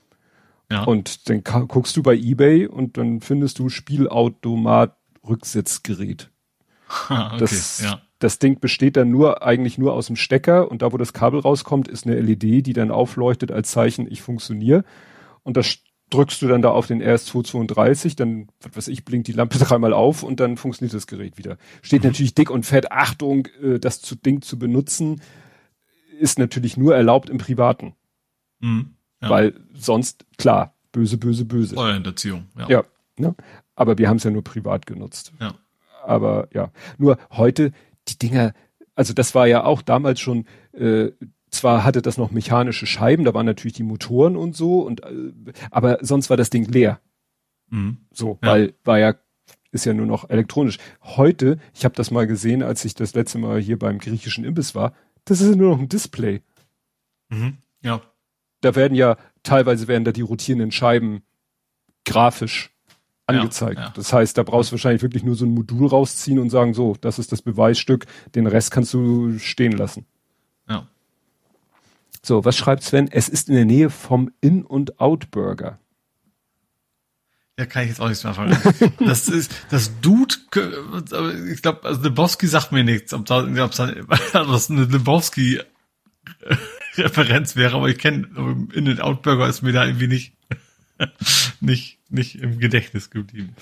Ja. 0.72 0.84
Und 0.84 1.30
dann 1.30 1.44
guckst 1.44 1.98
du 1.98 2.04
bei 2.04 2.16
eBay 2.16 2.68
und 2.68 2.98
dann 2.98 3.20
findest 3.20 3.60
du 3.60 3.68
Spielautomat 3.68 4.96
Rücksetzgerät. 5.28 6.31
okay, 7.10 7.38
das, 7.40 7.82
ja. 7.82 8.02
das 8.20 8.40
Ding 8.40 8.60
besteht 8.60 8.98
dann 8.98 9.12
nur 9.12 9.44
eigentlich 9.44 9.78
nur 9.78 9.94
aus 9.94 10.08
dem 10.08 10.16
Stecker 10.16 10.70
und 10.70 10.82
da, 10.82 10.92
wo 10.92 10.98
das 10.98 11.14
Kabel 11.14 11.40
rauskommt, 11.40 11.88
ist 11.88 12.06
eine 12.06 12.20
LED, 12.20 12.66
die 12.66 12.74
dann 12.74 12.92
aufleuchtet 12.92 13.52
als 13.52 13.72
Zeichen, 13.72 14.10
ich 14.10 14.22
funktioniere. 14.22 14.84
Und 15.44 15.58
das 15.58 15.80
drückst 16.10 16.42
du 16.42 16.48
dann 16.48 16.62
da 16.62 16.70
auf 16.70 16.88
den 16.88 17.02
RS232, 17.02 18.18
dann, 18.18 18.48
was 18.62 18.76
weiß 18.76 18.88
ich, 18.90 19.06
blinkt 19.06 19.28
die 19.28 19.34
Lampe 19.34 19.58
dreimal 19.60 19.94
auf 19.94 20.24
und 20.24 20.40
dann 20.40 20.58
funktioniert 20.58 20.94
das 20.94 21.08
Gerät 21.08 21.38
wieder. 21.38 21.58
Steht 21.82 22.04
mhm. 22.04 22.10
natürlich 22.10 22.36
dick 22.36 22.50
und 22.50 22.66
fett, 22.66 22.92
Achtung, 22.92 23.48
äh, 23.62 23.80
das 23.80 24.02
Ding 24.02 24.42
zu 24.42 24.60
benutzen, 24.60 25.22
ist 26.20 26.38
natürlich 26.38 26.78
nur 26.78 26.96
erlaubt 26.96 27.30
im 27.30 27.38
Privaten. 27.38 27.96
Mhm. 28.60 28.96
Ja. 29.22 29.30
Weil 29.30 29.54
sonst, 29.74 30.26
klar, 30.38 30.76
böse, 30.92 31.18
böse, 31.18 31.46
böse. 31.46 31.76
Steuerhinterziehung, 31.76 32.48
ja. 32.58 32.70
Ja, 32.70 32.84
Ne? 33.22 33.36
Aber 33.76 33.98
wir 33.98 34.10
haben 34.10 34.18
es 34.18 34.24
ja 34.24 34.32
nur 34.32 34.44
privat 34.44 34.86
genutzt. 34.86 35.34
Ja. 35.40 35.54
Aber 36.04 36.48
ja, 36.54 36.72
nur 36.98 37.18
heute 37.32 37.72
die 38.08 38.18
Dinger, 38.18 38.54
also 38.96 39.14
das 39.14 39.36
war 39.36 39.48
ja 39.48 39.64
auch 39.64 39.82
damals 39.82 40.20
schon, 40.20 40.46
äh, 40.74 41.12
zwar 41.50 41.84
hatte 41.84 42.02
das 42.02 42.18
noch 42.18 42.32
mechanische 42.32 42.86
Scheiben, 42.88 43.26
da 43.26 43.34
waren 43.34 43.46
natürlich 43.46 43.74
die 43.74 43.84
Motoren 43.84 44.36
und 44.36 44.56
so, 44.56 44.82
und 44.82 45.04
äh, 45.04 45.32
aber 45.70 46.00
sonst 46.02 46.30
war 46.30 46.38
das 46.38 46.50
Ding 46.50 46.66
leer. 46.66 47.00
Mhm. 47.70 47.98
So, 48.12 48.40
Ja. 48.42 48.52
weil 48.52 48.74
war 48.84 49.00
ja 49.00 49.16
ist 49.74 49.86
ja 49.86 49.94
nur 49.94 50.06
noch 50.06 50.30
elektronisch. 50.30 50.78
Heute, 51.02 51.58
ich 51.74 51.86
habe 51.86 51.96
das 51.96 52.12
mal 52.12 52.28
gesehen, 52.28 52.62
als 52.62 52.84
ich 52.84 52.94
das 52.94 53.14
letzte 53.14 53.38
Mal 53.38 53.60
hier 53.62 53.80
beim 53.80 54.00
griechischen 54.00 54.44
Imbiss 54.44 54.76
war, 54.76 54.94
das 55.24 55.40
ist 55.40 55.50
ja 55.50 55.56
nur 55.56 55.72
noch 55.72 55.80
ein 55.80 55.88
Display. 55.88 56.42
Mhm. 57.30 57.58
Ja. 57.82 58.02
Da 58.60 58.76
werden 58.76 58.96
ja 58.96 59.18
teilweise 59.44 59.88
werden 59.88 60.04
da 60.04 60.12
die 60.12 60.22
rotierenden 60.22 60.72
Scheiben 60.72 61.24
grafisch 62.06 62.72
angezeigt. 63.28 63.80
ja. 63.80 63.94
Das 63.96 64.12
heißt, 64.12 64.38
da 64.38 64.44
brauchst 64.44 64.72
du 64.72 64.74
wahrscheinlich 64.74 65.02
wirklich 65.02 65.24
nur 65.24 65.36
so 65.36 65.46
ein 65.46 65.54
Modul 65.54 65.88
rausziehen 65.88 66.40
und 66.40 66.50
sagen, 66.50 66.74
so, 66.74 66.96
das 67.00 67.20
ist 67.20 67.32
das 67.32 67.42
Beweisstück, 67.42 68.06
den 68.36 68.48
Rest 68.48 68.72
kannst 68.72 68.94
du 68.94 69.38
stehen 69.40 69.72
lassen. 69.74 70.06
Ja. 70.68 70.88
So, 72.24 72.44
was 72.46 72.58
schreibt 72.58 72.84
Sven? 72.84 73.10
Es 73.12 73.30
ist 73.30 73.50
in 73.50 73.56
der 73.56 73.66
Nähe 73.66 73.90
vom 73.90 74.32
In- 74.42 74.66
und 74.66 75.00
Out-Burger. 75.00 75.80
Ja, 77.60 77.66
kann 77.66 77.84
ich 77.84 77.90
jetzt 77.90 78.00
auch 78.02 78.08
nichts 78.08 78.24
mehr 78.24 78.38
anfangen. 78.38 78.58
Das 79.06 79.28
ist, 79.28 79.52
das 79.70 79.92
Dude, 80.02 80.36
ich 81.52 81.62
glaube, 81.62 81.84
also 81.84 82.02
Lebowski 82.02 82.48
sagt 82.48 82.72
mir 82.72 82.84
nichts, 82.84 83.14
ob 83.14 83.26
da, 83.26 83.44
ob 83.44 83.76
da 83.76 84.50
was 84.50 84.72
eine 84.72 84.86
Lebowski-Referenz 84.86 87.56
wäre, 87.56 87.76
aber 87.76 87.90
ich 87.90 87.98
kenne, 87.98 88.68
in 88.74 88.86
den 88.86 89.00
Outburger 89.00 89.48
ist 89.48 89.62
mir 89.62 89.74
da 89.74 89.86
irgendwie 89.86 90.08
nicht, 90.08 90.34
nicht, 91.60 92.00
nicht 92.10 92.36
im 92.36 92.60
Gedächtnis 92.60 93.10
geblieben. 93.10 93.56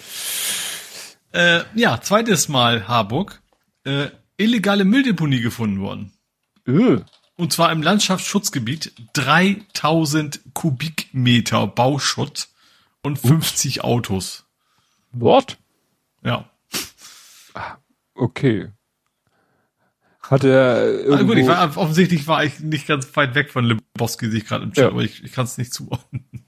Äh, 1.32 1.62
ja, 1.76 2.02
zweites 2.02 2.48
Mal 2.50 2.88
Harburg, 2.88 3.42
äh, 3.84 4.10
illegale 4.38 4.86
Mülldeponie 4.86 5.42
gefunden 5.42 5.80
worden. 5.80 6.12
Öh. 6.68 7.02
Und 7.36 7.54
zwar 7.54 7.72
im 7.72 7.82
Landschaftsschutzgebiet 7.82 8.94
3000 9.14 10.42
Kubikmeter 10.54 11.68
Bauschutt 11.68 12.50
und 13.02 13.18
50 13.18 13.84
Autos. 13.84 14.46
What? 15.12 15.58
Ja. 16.24 16.50
Okay. 18.14 18.70
Hat 20.22 20.44
er 20.44 20.76
Ah, 20.76 20.84
irgendwo, 20.84 21.28
gut, 21.34 21.38
ich 21.38 21.48
war, 21.48 21.76
offensichtlich 21.78 22.28
war 22.28 22.44
ich 22.44 22.60
nicht 22.60 22.86
ganz 22.88 23.16
weit 23.16 23.34
weg 23.36 23.52
von 23.52 23.66
Lebowski, 23.66 24.30
sehe 24.30 24.40
ich 24.40 24.46
gerade 24.46 24.66
im 24.66 24.74
Chat, 24.74 24.84
Ja. 24.84 24.90
aber 24.90 25.02
ich, 25.02 25.24
ich 25.24 25.32
kann 25.32 25.46
es 25.46 25.58
nicht 25.58 25.74
zuordnen. 25.74 26.39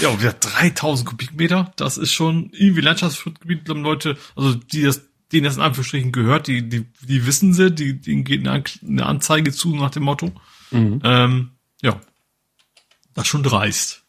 Ja, 0.00 0.08
und 0.08 0.18
wie 0.18 0.24
gesagt, 0.24 0.46
3000 0.58 1.08
Kubikmeter, 1.08 1.72
das 1.76 1.96
ist 1.98 2.12
schon 2.12 2.50
irgendwie 2.52 2.82
Landschaftsschutzgebiet, 2.82 3.64
glauben 3.64 3.82
Leute, 3.82 4.16
also 4.34 4.54
die 4.54 4.82
das, 4.82 5.02
denen 5.32 5.44
das 5.44 5.56
in 5.56 5.62
Anführungsstrichen 5.62 6.12
gehört, 6.12 6.46
die, 6.46 6.68
die, 6.68 6.84
die 7.02 7.26
wissen 7.26 7.52
sie, 7.54 7.70
die, 7.72 8.00
denen 8.00 8.24
geht 8.24 8.40
eine, 8.40 8.52
An- 8.52 8.64
eine 8.86 9.06
Anzeige 9.06 9.52
zu 9.52 9.74
nach 9.74 9.90
dem 9.90 10.02
Motto. 10.04 10.32
Mhm. 10.70 11.00
Ähm, 11.04 11.50
ja. 11.82 12.00
Das 13.14 13.24
ist 13.24 13.28
schon 13.28 13.42
dreist. 13.42 14.02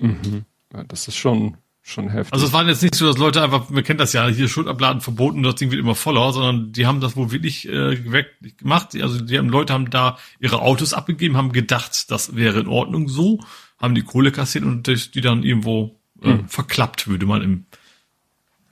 Ja, 0.00 0.84
das 0.84 1.08
ist 1.08 1.16
schon, 1.16 1.56
schon 1.82 2.08
heftig. 2.10 2.32
Also 2.32 2.46
es 2.46 2.52
waren 2.52 2.68
jetzt 2.68 2.82
nicht 2.82 2.94
so, 2.94 3.06
dass 3.06 3.18
Leute 3.18 3.42
einfach, 3.42 3.68
man 3.70 3.84
kennt 3.84 4.00
das 4.00 4.12
ja, 4.14 4.26
hier 4.28 4.48
Schulabladen 4.48 5.00
verboten, 5.02 5.42
das 5.42 5.56
Ding 5.56 5.70
wird 5.70 5.80
immer 5.80 5.94
voller, 5.94 6.32
sondern 6.32 6.72
die 6.72 6.86
haben 6.86 7.00
das 7.00 7.16
wohl 7.16 7.30
wirklich 7.32 7.68
äh, 7.68 8.10
weg, 8.10 8.28
gemacht. 8.58 8.94
Also 9.00 9.20
die 9.20 9.36
haben, 9.38 9.48
Leute 9.50 9.72
haben 9.74 9.90
da 9.90 10.18
ihre 10.40 10.62
Autos 10.62 10.94
abgegeben, 10.94 11.36
haben 11.36 11.52
gedacht, 11.52 12.10
das 12.10 12.34
wäre 12.34 12.60
in 12.60 12.66
Ordnung 12.66 13.08
so, 13.08 13.40
haben 13.78 13.94
die 13.94 14.02
Kohle 14.02 14.32
kassiert 14.32 14.64
und 14.64 14.86
die 14.86 15.20
dann 15.20 15.42
irgendwo 15.42 15.96
äh, 16.22 16.38
verklappt, 16.46 17.08
würde 17.08 17.26
man 17.26 17.42
im 17.42 17.66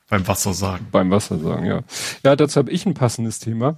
beim 0.09 0.28
Wasser 0.28 0.52
sagen. 0.52 0.86
beim 0.93 1.10
Wasser 1.10 1.39
sagen, 1.39 1.66
ja. 1.66 1.82
Ja, 2.22 2.36
dazu 2.36 2.59
habe 2.59 2.70
ich 2.70 2.86
ein 2.86 2.94
passendes 2.94 3.39
Thema. 3.39 3.76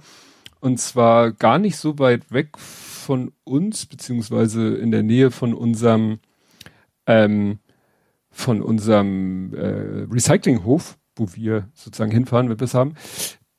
Und 0.59 0.79
zwar 0.79 1.31
gar 1.31 1.57
nicht 1.57 1.77
so 1.77 1.99
weit 1.99 2.31
weg 2.31 2.57
von 2.57 3.31
uns, 3.43 3.85
beziehungsweise 3.85 4.75
in 4.75 4.91
der 4.91 5.03
Nähe 5.03 5.31
von 5.31 5.53
unserem, 5.53 6.19
ähm, 7.05 7.59
von 8.29 8.61
unserem 8.61 9.53
äh, 9.53 10.05
Recyclinghof, 10.11 10.97
wo 11.15 11.27
wir 11.33 11.69
sozusagen 11.73 12.11
hinfahren, 12.11 12.49
wenn 12.49 12.59
wir 12.59 12.65
es 12.65 12.73
haben. 12.73 12.95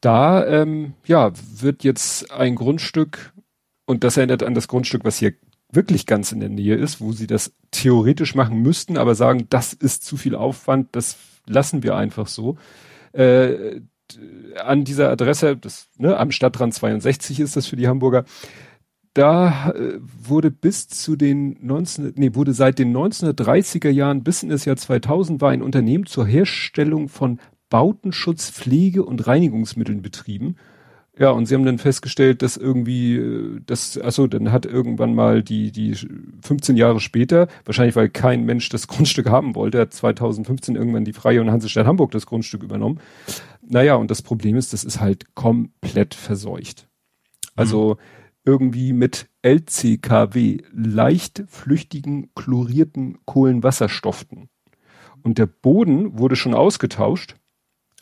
Da 0.01 0.47
ähm, 0.47 0.95
ja, 1.07 1.33
wird 1.61 1.85
jetzt 1.85 2.31
ein 2.31 2.55
Grundstück, 2.55 3.33
und 3.87 4.05
das 4.05 4.17
erinnert 4.17 4.43
an 4.43 4.55
das 4.55 4.69
Grundstück, 4.69 5.05
was 5.05 5.19
hier 5.19 5.33
wirklich 5.71 6.07
ganz 6.07 6.33
in 6.33 6.41
der 6.41 6.49
Nähe 6.49 6.75
ist, 6.75 7.01
wo 7.01 7.13
sie 7.13 7.27
das 7.27 7.53
theoretisch 7.71 8.35
machen 8.35 8.63
müssten, 8.63 8.97
aber 8.97 9.15
sagen, 9.15 9.47
das 9.51 9.73
ist 9.73 10.05
zu 10.05 10.17
viel 10.17 10.35
Aufwand, 10.35 10.89
das 10.93 11.17
lassen 11.47 11.83
wir 11.83 11.97
einfach 11.97 12.27
so. 12.27 12.57
Äh, 13.13 13.81
an 14.65 14.85
dieser 14.85 15.11
Adresse, 15.11 15.57
das, 15.57 15.89
ne, 15.99 16.17
am 16.17 16.31
Stadtrand 16.31 16.73
62 16.73 17.41
ist 17.41 17.57
das 17.57 17.67
für 17.67 17.77
die 17.77 17.89
Hamburger, 17.89 18.25
da 19.13 19.73
äh, 19.73 19.99
wurde 20.01 20.51
bis 20.51 20.89
zu 20.89 21.17
den 21.17 21.59
19, 21.61 22.15
nee, 22.17 22.35
wurde 22.35 22.53
seit 22.53 22.79
den 22.79 22.97
1930er 22.97 23.91
Jahren 23.91 24.23
bis 24.23 24.43
in 24.43 24.49
das 24.49 24.65
Jahr 24.65 24.77
2000 24.77 25.41
war 25.41 25.51
ein 25.51 25.63
Unternehmen 25.63 26.07
zur 26.07 26.27
Herstellung 26.27 27.09
von 27.09 27.41
Bautenschutz, 27.69 28.51
Pflege 28.51 29.05
und 29.05 29.27
Reinigungsmitteln 29.27 30.03
betrieben. 30.03 30.57
Ja, 31.19 31.31
und 31.31 31.47
sie 31.47 31.55
haben 31.55 31.65
dann 31.65 31.79
festgestellt, 31.79 32.43
dass 32.43 32.57
irgendwie, 32.57 33.17
äh, 33.17 33.61
das, 33.67 34.01
achso, 34.01 34.29
dann 34.29 34.53
hat 34.53 34.67
irgendwann 34.67 35.15
mal 35.15 35.43
die, 35.43 35.73
die 35.73 35.97
15 36.43 36.77
Jahre 36.77 37.01
später, 37.01 37.49
wahrscheinlich 37.65 37.97
weil 37.97 38.09
kein 38.09 38.45
Mensch 38.45 38.69
das 38.69 38.87
Grundstück 38.89 39.29
haben 39.29 39.55
wollte, 39.55 39.81
hat 39.81 39.93
2015 39.93 40.77
irgendwann 40.77 41.05
die 41.05 41.13
Freie 41.13 41.41
und 41.41 41.51
Hansestadt 41.51 41.87
Hamburg 41.87 42.13
das 42.13 42.27
Grundstück 42.27 42.63
übernommen. 42.63 43.01
Naja, 43.67 43.97
und 43.97 44.11
das 44.11 44.23
Problem 44.23 44.57
ist, 44.57 44.73
das 44.73 44.85
ist 44.85 45.01
halt 45.01 45.35
komplett 45.35 46.15
verseucht. 46.15 46.89
Also 47.57 47.99
irgendwie 48.45 48.93
mit 48.93 49.29
LCKW, 49.43 50.59
leicht 50.73 51.43
flüchtigen 51.49 52.31
chlorierten 52.35 53.19
Kohlenwasserstoffen. 53.27 54.49
Und 55.23 55.39
der 55.39 55.47
Boden 55.47 56.19
wurde 56.19 56.37
schon 56.37 56.55
ausgetauscht. 56.55 57.35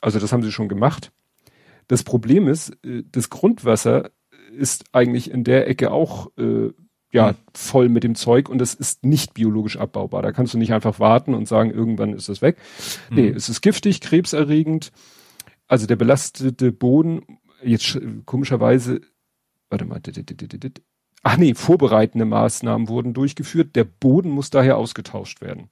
Also 0.02 0.18
das 0.18 0.32
haben 0.32 0.42
sie 0.42 0.52
schon 0.52 0.68
gemacht. 0.68 1.10
Das 1.88 2.02
Problem 2.02 2.48
ist, 2.48 2.70
äh, 2.84 3.02
das 3.10 3.30
Grundwasser 3.30 4.10
ist 4.56 4.84
eigentlich 4.92 5.30
in 5.30 5.44
der 5.44 5.68
Ecke 5.68 5.90
auch 5.90 6.30
äh, 6.38 6.70
ja 7.12 7.34
voll 7.54 7.88
mit 7.88 8.04
dem 8.04 8.14
Zeug 8.14 8.48
und 8.48 8.60
es 8.60 8.74
ist 8.74 9.04
nicht 9.04 9.34
biologisch 9.34 9.76
abbaubar. 9.76 10.22
Da 10.22 10.32
kannst 10.32 10.54
du 10.54 10.58
nicht 10.58 10.72
einfach 10.72 10.98
warten 11.00 11.34
und 11.34 11.46
sagen, 11.48 11.70
irgendwann 11.70 12.12
ist 12.14 12.28
es 12.28 12.42
weg. 12.42 12.56
Nee, 13.10 13.28
es 13.28 13.48
ist 13.48 13.60
giftig, 13.60 14.00
krebserregend. 14.00 14.92
Also 15.68 15.86
der 15.86 15.96
belastete 15.96 16.72
Boden, 16.72 17.22
jetzt 17.62 17.84
sch- 17.84 18.24
komischerweise, 18.24 19.00
warte 19.70 19.84
mal, 19.84 20.00
ach 21.22 21.36
nee, 21.38 21.54
vorbereitende 21.54 22.24
Maßnahmen 22.24 22.88
wurden 22.88 23.14
durchgeführt. 23.14 23.74
Der 23.76 23.84
Boden 23.84 24.30
muss 24.30 24.50
daher 24.50 24.76
ausgetauscht 24.76 25.40
werden. 25.40 25.70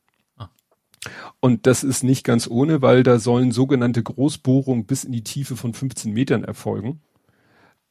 Und 1.41 1.67
das 1.67 1.85
ist 1.85 2.03
nicht 2.05 2.25
ganz 2.25 2.49
ohne, 2.49 2.83
weil 2.83 3.03
da 3.03 3.19
sollen 3.19 3.53
sogenannte 3.53 4.03
Großbohrungen 4.03 4.87
bis 4.87 5.05
in 5.05 5.13
die 5.13 5.25
Tiefe 5.25 5.57
von 5.57 5.75
15 5.75 6.13
Metern 6.13 6.45
erfolgen. 6.45 7.01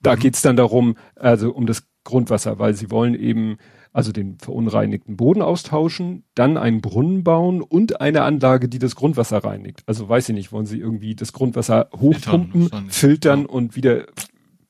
Da 0.01 0.15
geht's 0.15 0.41
dann 0.41 0.57
darum, 0.57 0.95
also 1.15 1.51
um 1.53 1.65
das 1.65 1.87
Grundwasser, 2.03 2.59
weil 2.59 2.73
sie 2.73 2.91
wollen 2.91 3.15
eben 3.15 3.57
also 3.93 4.11
den 4.11 4.39
verunreinigten 4.39 5.15
Boden 5.17 5.41
austauschen, 5.43 6.23
dann 6.33 6.57
einen 6.57 6.81
Brunnen 6.81 7.23
bauen 7.23 7.61
und 7.61 8.01
eine 8.01 8.23
Anlage, 8.23 8.67
die 8.67 8.79
das 8.79 8.95
Grundwasser 8.95 9.37
reinigt. 9.43 9.83
Also 9.85 10.09
weiß 10.09 10.29
ich 10.29 10.35
nicht, 10.35 10.51
wollen 10.51 10.65
sie 10.65 10.79
irgendwie 10.79 11.15
das 11.15 11.31
Grundwasser 11.31 11.89
hochpumpen, 11.95 12.63
wahrscheinlich. 12.71 12.93
filtern 12.95 13.41
Ja. 13.41 13.47
und 13.49 13.75
wieder 13.75 14.07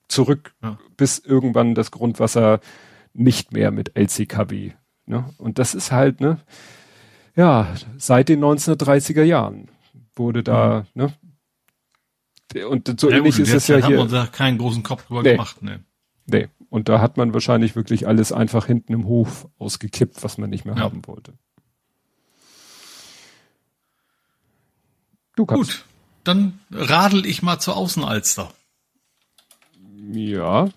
zurück, 0.09 0.53
Ja. 0.61 0.77
bis 0.97 1.19
irgendwann 1.19 1.73
das 1.73 1.89
Grundwasser 1.91 2.59
nicht 3.13 3.53
mehr 3.53 3.71
mit 3.71 3.95
LCKW. 3.95 4.71
Ne? 5.05 5.25
Und 5.37 5.57
das 5.57 5.73
ist 5.73 5.91
halt, 5.93 6.19
ne, 6.19 6.39
ja, 7.35 7.73
seit 7.97 8.29
den 8.29 8.43
1930er 8.43 9.23
Jahren 9.23 9.69
wurde 10.15 10.43
da, 10.43 10.85
ne, 10.93 11.13
und 12.69 12.99
so 12.99 13.09
Ja, 13.09 13.17
ähnlich 13.17 13.37
gut, 13.37 13.47
ist 13.47 13.53
es 13.53 13.67
ja 13.67 13.77
haben 13.77 13.87
hier. 13.87 13.97
wir 13.97 14.01
uns 14.03 14.11
da 14.11 14.27
keinen 14.27 14.59
großen 14.59 14.83
Kopf 14.83 15.07
drüber 15.07 15.23
Nee. 15.23 15.31
gemacht, 15.31 15.61
ne. 15.63 15.83
Nee. 16.27 16.49
Und 16.69 16.87
da 16.89 17.01
hat 17.01 17.17
man 17.17 17.33
wahrscheinlich 17.33 17.75
wirklich 17.75 18.07
alles 18.07 18.31
einfach 18.31 18.65
hinten 18.67 18.93
im 18.93 19.05
Hof 19.05 19.47
ausgekippt, 19.57 20.23
was 20.23 20.37
man 20.37 20.49
nicht 20.49 20.65
mehr 20.65 20.75
Ja. 20.75 20.81
haben 20.81 21.01
wollte. 21.07 21.33
Du 25.35 25.45
kannst. 25.45 25.63
Gut, 25.71 25.85
dann 26.23 26.59
radel 26.71 27.25
ich 27.25 27.41
mal 27.41 27.59
zur 27.59 27.75
Außenalster. 27.75 28.53
Ja. 30.11 30.69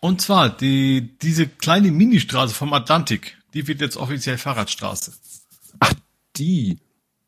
Und 0.00 0.20
zwar 0.20 0.48
die, 0.50 1.16
diese 1.22 1.46
kleine 1.46 1.90
Ministraße 1.90 2.54
vom 2.54 2.72
Atlantik, 2.72 3.36
die 3.54 3.66
wird 3.66 3.80
jetzt 3.80 3.96
offiziell 3.96 4.38
Fahrradstraße. 4.38 5.12
Die. 6.36 6.78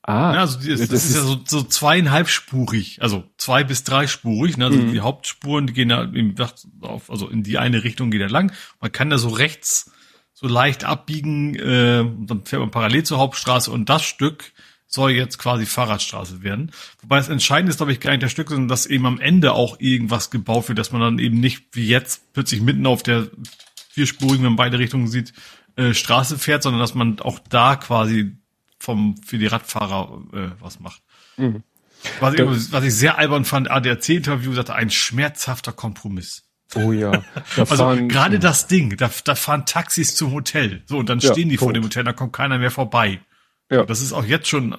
Ah. 0.02 0.34
Ja, 0.34 0.40
also 0.40 0.58
die, 0.58 0.68
das, 0.70 0.88
das 0.88 1.04
ist, 1.04 1.14
ja 1.14 1.22
so, 1.22 1.40
so 1.46 1.62
zweieinhalbspurig, 1.62 3.02
also 3.02 3.24
zwei 3.36 3.62
bis 3.62 3.84
dreispurig. 3.84 4.56
Ne? 4.56 4.66
Also 4.66 4.78
Mhm. 4.78 4.92
die 4.92 5.00
Hauptspuren, 5.00 5.66
die 5.66 5.72
gehen 5.72 5.90
da 5.90 6.02
im, 6.02 6.34
auf, 6.80 7.08
also 7.10 7.28
in 7.28 7.42
die 7.44 7.58
eine 7.58 7.84
Richtung 7.84 8.10
geht 8.10 8.20
er 8.20 8.30
lang. 8.30 8.52
Man 8.80 8.90
kann 8.90 9.10
da 9.10 9.18
so 9.18 9.28
rechts 9.28 9.92
so 10.34 10.48
leicht 10.48 10.82
abbiegen, 10.84 11.54
äh, 11.54 12.00
und 12.00 12.26
dann 12.26 12.44
fährt 12.44 12.60
man 12.60 12.72
parallel 12.72 13.04
zur 13.04 13.18
Hauptstraße 13.18 13.70
und 13.70 13.88
das 13.88 14.02
Stück 14.02 14.52
soll 14.88 15.12
jetzt 15.12 15.38
quasi 15.38 15.66
Fahrradstraße 15.66 16.42
werden. 16.42 16.72
Wobei 17.00 17.18
das 17.18 17.28
Entscheidende 17.28 17.70
ist, 17.70 17.76
glaube 17.76 17.92
ich, 17.92 18.00
gar 18.00 18.10
nicht 18.10 18.22
der 18.22 18.28
Stück, 18.28 18.48
sondern 18.48 18.68
dass 18.68 18.86
eben 18.86 19.06
am 19.06 19.20
Ende 19.20 19.52
auch 19.52 19.78
irgendwas 19.78 20.30
gebaut 20.30 20.68
wird, 20.68 20.78
dass 20.78 20.90
man 20.90 21.00
dann 21.00 21.18
eben 21.20 21.38
nicht 21.38 21.66
wie 21.72 21.86
jetzt 21.86 22.32
plötzlich 22.32 22.60
mitten 22.60 22.86
auf 22.86 23.02
der 23.04 23.28
vierspurigen, 23.90 24.38
wenn 24.38 24.52
man 24.52 24.56
beide 24.56 24.78
Richtungen 24.78 25.06
sieht, 25.06 25.32
äh, 25.76 25.94
Straße 25.94 26.38
fährt, 26.38 26.62
sondern 26.62 26.80
dass 26.80 26.94
man 26.94 27.20
auch 27.20 27.38
da 27.38 27.76
quasi 27.76 28.36
vom 28.78 29.16
für 29.24 29.38
die 29.38 29.46
Radfahrer 29.46 30.22
äh, 30.32 30.50
was 30.60 30.80
macht. 30.80 31.02
Mhm. 31.36 31.62
Was, 32.20 32.34
ich, 32.34 32.72
was 32.72 32.84
ich 32.84 32.94
sehr 32.94 33.18
albern 33.18 33.44
fand, 33.44 33.70
ADAC-Interview 33.70 34.52
sagte, 34.54 34.74
ein 34.74 34.90
schmerzhafter 34.90 35.72
Kompromiss. 35.72 36.44
Oh 36.74 36.92
ja. 36.92 37.12
Da 37.56 37.62
also 37.62 38.08
gerade 38.08 38.38
das 38.38 38.66
Ding, 38.66 38.96
da, 38.96 39.10
da 39.24 39.34
fahren 39.34 39.66
Taxis 39.66 40.16
zum 40.16 40.32
Hotel. 40.32 40.82
So, 40.86 40.98
und 40.98 41.08
dann 41.08 41.20
ja, 41.20 41.32
stehen 41.32 41.48
die 41.48 41.56
Punkt. 41.56 41.70
vor 41.70 41.72
dem 41.72 41.84
Hotel, 41.84 42.04
da 42.04 42.12
kommt 42.12 42.32
keiner 42.32 42.58
mehr 42.58 42.70
vorbei. 42.70 43.20
Ja. 43.70 43.84
Das 43.84 44.00
ist 44.00 44.12
auch 44.12 44.24
jetzt 44.24 44.48
schon, 44.48 44.76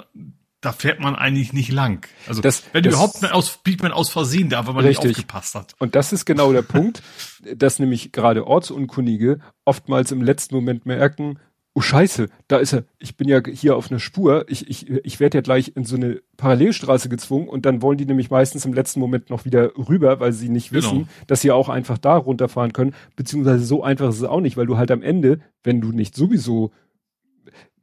da 0.64 0.72
fährt 0.72 0.99
man 1.02 1.15
eigentlich 1.15 1.52
nicht 1.52 1.72
lang. 1.72 2.07
Also 2.26 2.41
das, 2.41 2.64
wenn 2.72 2.84
das, 2.84 2.94
überhaupt 2.94 3.31
aus, 3.34 3.60
biegt 3.64 3.84
man 3.84 3.91
aus 3.91 4.10
Versehen 4.10 4.49
da, 4.49 4.65
weil 4.65 4.73
man 4.73 4.85
richtig. 4.85 5.10
nicht 5.10 5.18
aufgepasst 5.18 5.56
hat. 5.56 5.76
Und 5.77 5.94
das 5.94 6.14
ist 6.14 6.26
genau 6.26 6.53
der 6.53 6.61
Punkt, 6.61 7.03
dass 7.56 7.80
nämlich 7.80 8.14
gerade 8.14 8.48
Ortsunkundige 8.48 9.40
oftmals 9.65 10.11
im 10.11 10.22
letzten 10.22 10.56
Moment 10.56 10.85
merken, 10.85 11.38
oh 11.76 11.81
Scheiße, 11.81 12.30
da 12.48 12.57
ist 12.57 12.73
er, 12.73 12.85
ich 12.98 13.18
bin 13.18 13.27
ja 13.27 13.41
hier 13.45 13.76
auf 13.76 13.91
einer 13.91 13.99
Spur, 13.99 14.45
ich, 14.48 14.69
ich, 14.69 14.90
ich 14.90 15.19
werde 15.19 15.40
ja 15.40 15.41
gleich 15.41 15.73
in 15.76 15.84
so 15.84 15.98
eine 15.98 16.22
Parallelstraße 16.38 17.10
gezwungen 17.10 17.49
und 17.49 17.65
dann 17.65 17.81
wollen 17.81 17.98
die 17.98 18.06
nämlich 18.06 18.30
meistens 18.30 18.64
im 18.64 18.73
letzten 18.73 19.02
Moment 19.02 19.30
noch 19.31 19.44
wieder 19.44 19.72
rüber, 19.76 20.19
weil 20.22 20.31
sie 20.31 20.49
nicht 20.49 20.69
genau. 20.69 20.84
wissen, 20.84 21.10
dass 21.27 21.41
sie 21.41 21.52
auch 21.52 21.68
einfach 21.68 21.98
da 21.98 22.15
runterfahren 22.15 22.72
können, 22.72 22.95
beziehungsweise 23.15 23.65
so 23.65 23.84
einfach 23.84 24.10
ist 24.10 24.18
es 24.18 24.23
auch 24.23 24.40
nicht, 24.40 24.56
weil 24.56 24.68
du 24.68 24.77
halt 24.77 24.91
am 24.91 25.02
Ende, 25.02 25.40
wenn 25.64 25.81
du 25.81 25.91
nicht 25.91 26.15
sowieso 26.15 26.72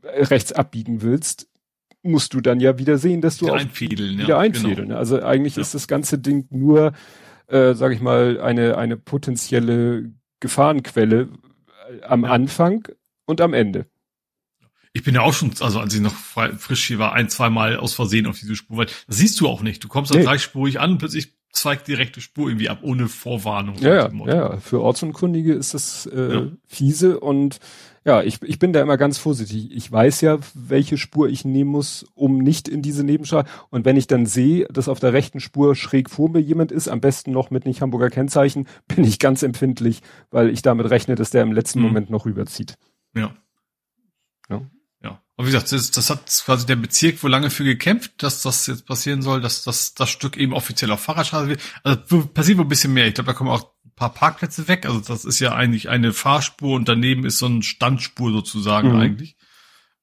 rechts 0.02 0.52
abbiegen 0.52 1.02
willst, 1.02 1.49
musst 2.02 2.34
du 2.34 2.40
dann 2.40 2.60
ja 2.60 2.78
wieder 2.78 2.98
sehen, 2.98 3.20
dass 3.20 3.36
du 3.38 3.46
wieder 3.46 3.54
einfädeln, 3.54 4.18
wieder 4.18 4.28
ja, 4.28 4.38
einfädeln. 4.38 4.88
Genau. 4.88 4.98
Also 4.98 5.22
eigentlich 5.22 5.56
ja. 5.56 5.62
ist 5.62 5.74
das 5.74 5.88
ganze 5.88 6.18
Ding 6.18 6.46
nur, 6.50 6.92
äh, 7.46 7.74
sag 7.74 7.92
ich 7.92 8.00
mal, 8.00 8.40
eine, 8.40 8.78
eine 8.78 8.96
potenzielle 8.96 10.10
Gefahrenquelle 10.40 11.28
äh, 11.90 12.02
am 12.04 12.24
ja. 12.24 12.30
Anfang 12.30 12.88
und 13.26 13.40
am 13.40 13.54
Ende. 13.54 13.86
Ich 14.92 15.04
bin 15.04 15.14
ja 15.14 15.20
auch 15.20 15.34
schon, 15.34 15.52
also 15.60 15.78
als 15.78 15.94
ich 15.94 16.00
noch 16.00 16.14
frisch 16.14 16.86
hier 16.86 16.98
war, 16.98 17.12
ein, 17.12 17.28
zwei 17.28 17.48
Mal 17.48 17.76
aus 17.76 17.94
Versehen 17.94 18.26
auf 18.26 18.38
diese 18.38 18.56
Spur, 18.56 18.76
weil 18.76 18.86
das 18.86 19.18
siehst 19.18 19.38
du 19.38 19.46
auch 19.46 19.62
nicht. 19.62 19.84
Du 19.84 19.88
kommst 19.88 20.10
dann 20.10 20.18
nee. 20.18 20.24
dreispurig 20.24 20.80
an 20.80 20.92
und 20.92 20.98
plötzlich 20.98 21.34
zweigt 21.52 21.88
die 21.88 21.94
rechte 21.94 22.20
Spur 22.20 22.48
irgendwie 22.48 22.68
ab, 22.68 22.78
ohne 22.82 23.08
Vorwarnung. 23.08 23.76
Ja, 23.78 24.08
ja, 24.08 24.26
ja, 24.26 24.56
für 24.58 24.80
Ortsunkundige 24.80 25.52
ist 25.52 25.74
das 25.74 26.06
äh, 26.06 26.34
ja. 26.34 26.46
fiese 26.66 27.20
und 27.20 27.58
ja, 28.02 28.22
ich, 28.22 28.40
ich 28.42 28.58
bin 28.58 28.72
da 28.72 28.80
immer 28.80 28.96
ganz 28.96 29.18
vorsichtig. 29.18 29.70
Ich 29.72 29.92
weiß 29.92 30.22
ja, 30.22 30.38
welche 30.54 30.96
Spur 30.96 31.28
ich 31.28 31.44
nehmen 31.44 31.70
muss, 31.70 32.06
um 32.14 32.38
nicht 32.38 32.66
in 32.66 32.80
diese 32.80 33.04
Nebenstraße. 33.04 33.46
Und 33.68 33.84
wenn 33.84 33.98
ich 33.98 34.06
dann 34.06 34.24
sehe, 34.24 34.64
dass 34.68 34.88
auf 34.88 35.00
der 35.00 35.12
rechten 35.12 35.38
Spur 35.38 35.76
schräg 35.76 36.08
vor 36.08 36.30
mir 36.30 36.40
jemand 36.40 36.72
ist, 36.72 36.88
am 36.88 37.02
besten 37.02 37.30
noch 37.30 37.50
mit 37.50 37.66
nicht 37.66 37.82
Hamburger 37.82 38.08
Kennzeichen, 38.08 38.66
bin 38.88 39.04
ich 39.04 39.18
ganz 39.18 39.42
empfindlich, 39.42 40.00
weil 40.30 40.48
ich 40.48 40.62
damit 40.62 40.88
rechne, 40.88 41.14
dass 41.14 41.30
der 41.30 41.42
im 41.42 41.52
letzten 41.52 41.80
mhm. 41.80 41.86
Moment 41.86 42.10
noch 42.10 42.24
rüberzieht. 42.24 42.78
Ja. 43.14 43.34
Ja. 44.48 44.62
Aber 45.40 45.46
wie 45.46 45.52
gesagt, 45.52 45.72
das, 45.72 45.90
das 45.90 46.10
hat 46.10 46.20
quasi 46.44 46.66
der 46.66 46.76
Bezirk 46.76 47.22
wohl 47.22 47.30
lange 47.30 47.48
für 47.48 47.64
gekämpft, 47.64 48.22
dass 48.22 48.42
das 48.42 48.66
jetzt 48.66 48.84
passieren 48.84 49.22
soll, 49.22 49.40
dass, 49.40 49.64
dass 49.64 49.94
das 49.94 50.10
Stück 50.10 50.36
eben 50.36 50.52
offiziell 50.52 50.90
auf 50.90 51.00
Fahrradstraße 51.00 51.48
wird. 51.48 51.62
Also 51.82 52.26
passiert 52.26 52.58
wohl 52.58 52.66
ein 52.66 52.68
bisschen 52.68 52.92
mehr. 52.92 53.06
Ich 53.06 53.14
glaube, 53.14 53.28
da 53.28 53.32
kommen 53.32 53.48
auch 53.48 53.70
paar 53.96 54.12
Parkplätze 54.12 54.68
weg. 54.68 54.84
Also 54.84 55.00
das 55.00 55.24
ist 55.24 55.40
ja 55.40 55.54
eigentlich 55.54 55.88
eine 55.88 56.12
Fahrspur 56.12 56.76
und 56.76 56.90
daneben 56.90 57.24
ist 57.24 57.38
so 57.38 57.46
eine 57.46 57.62
Standspur 57.62 58.32
sozusagen 58.32 58.90
mhm. 58.90 58.96
eigentlich. 58.96 59.36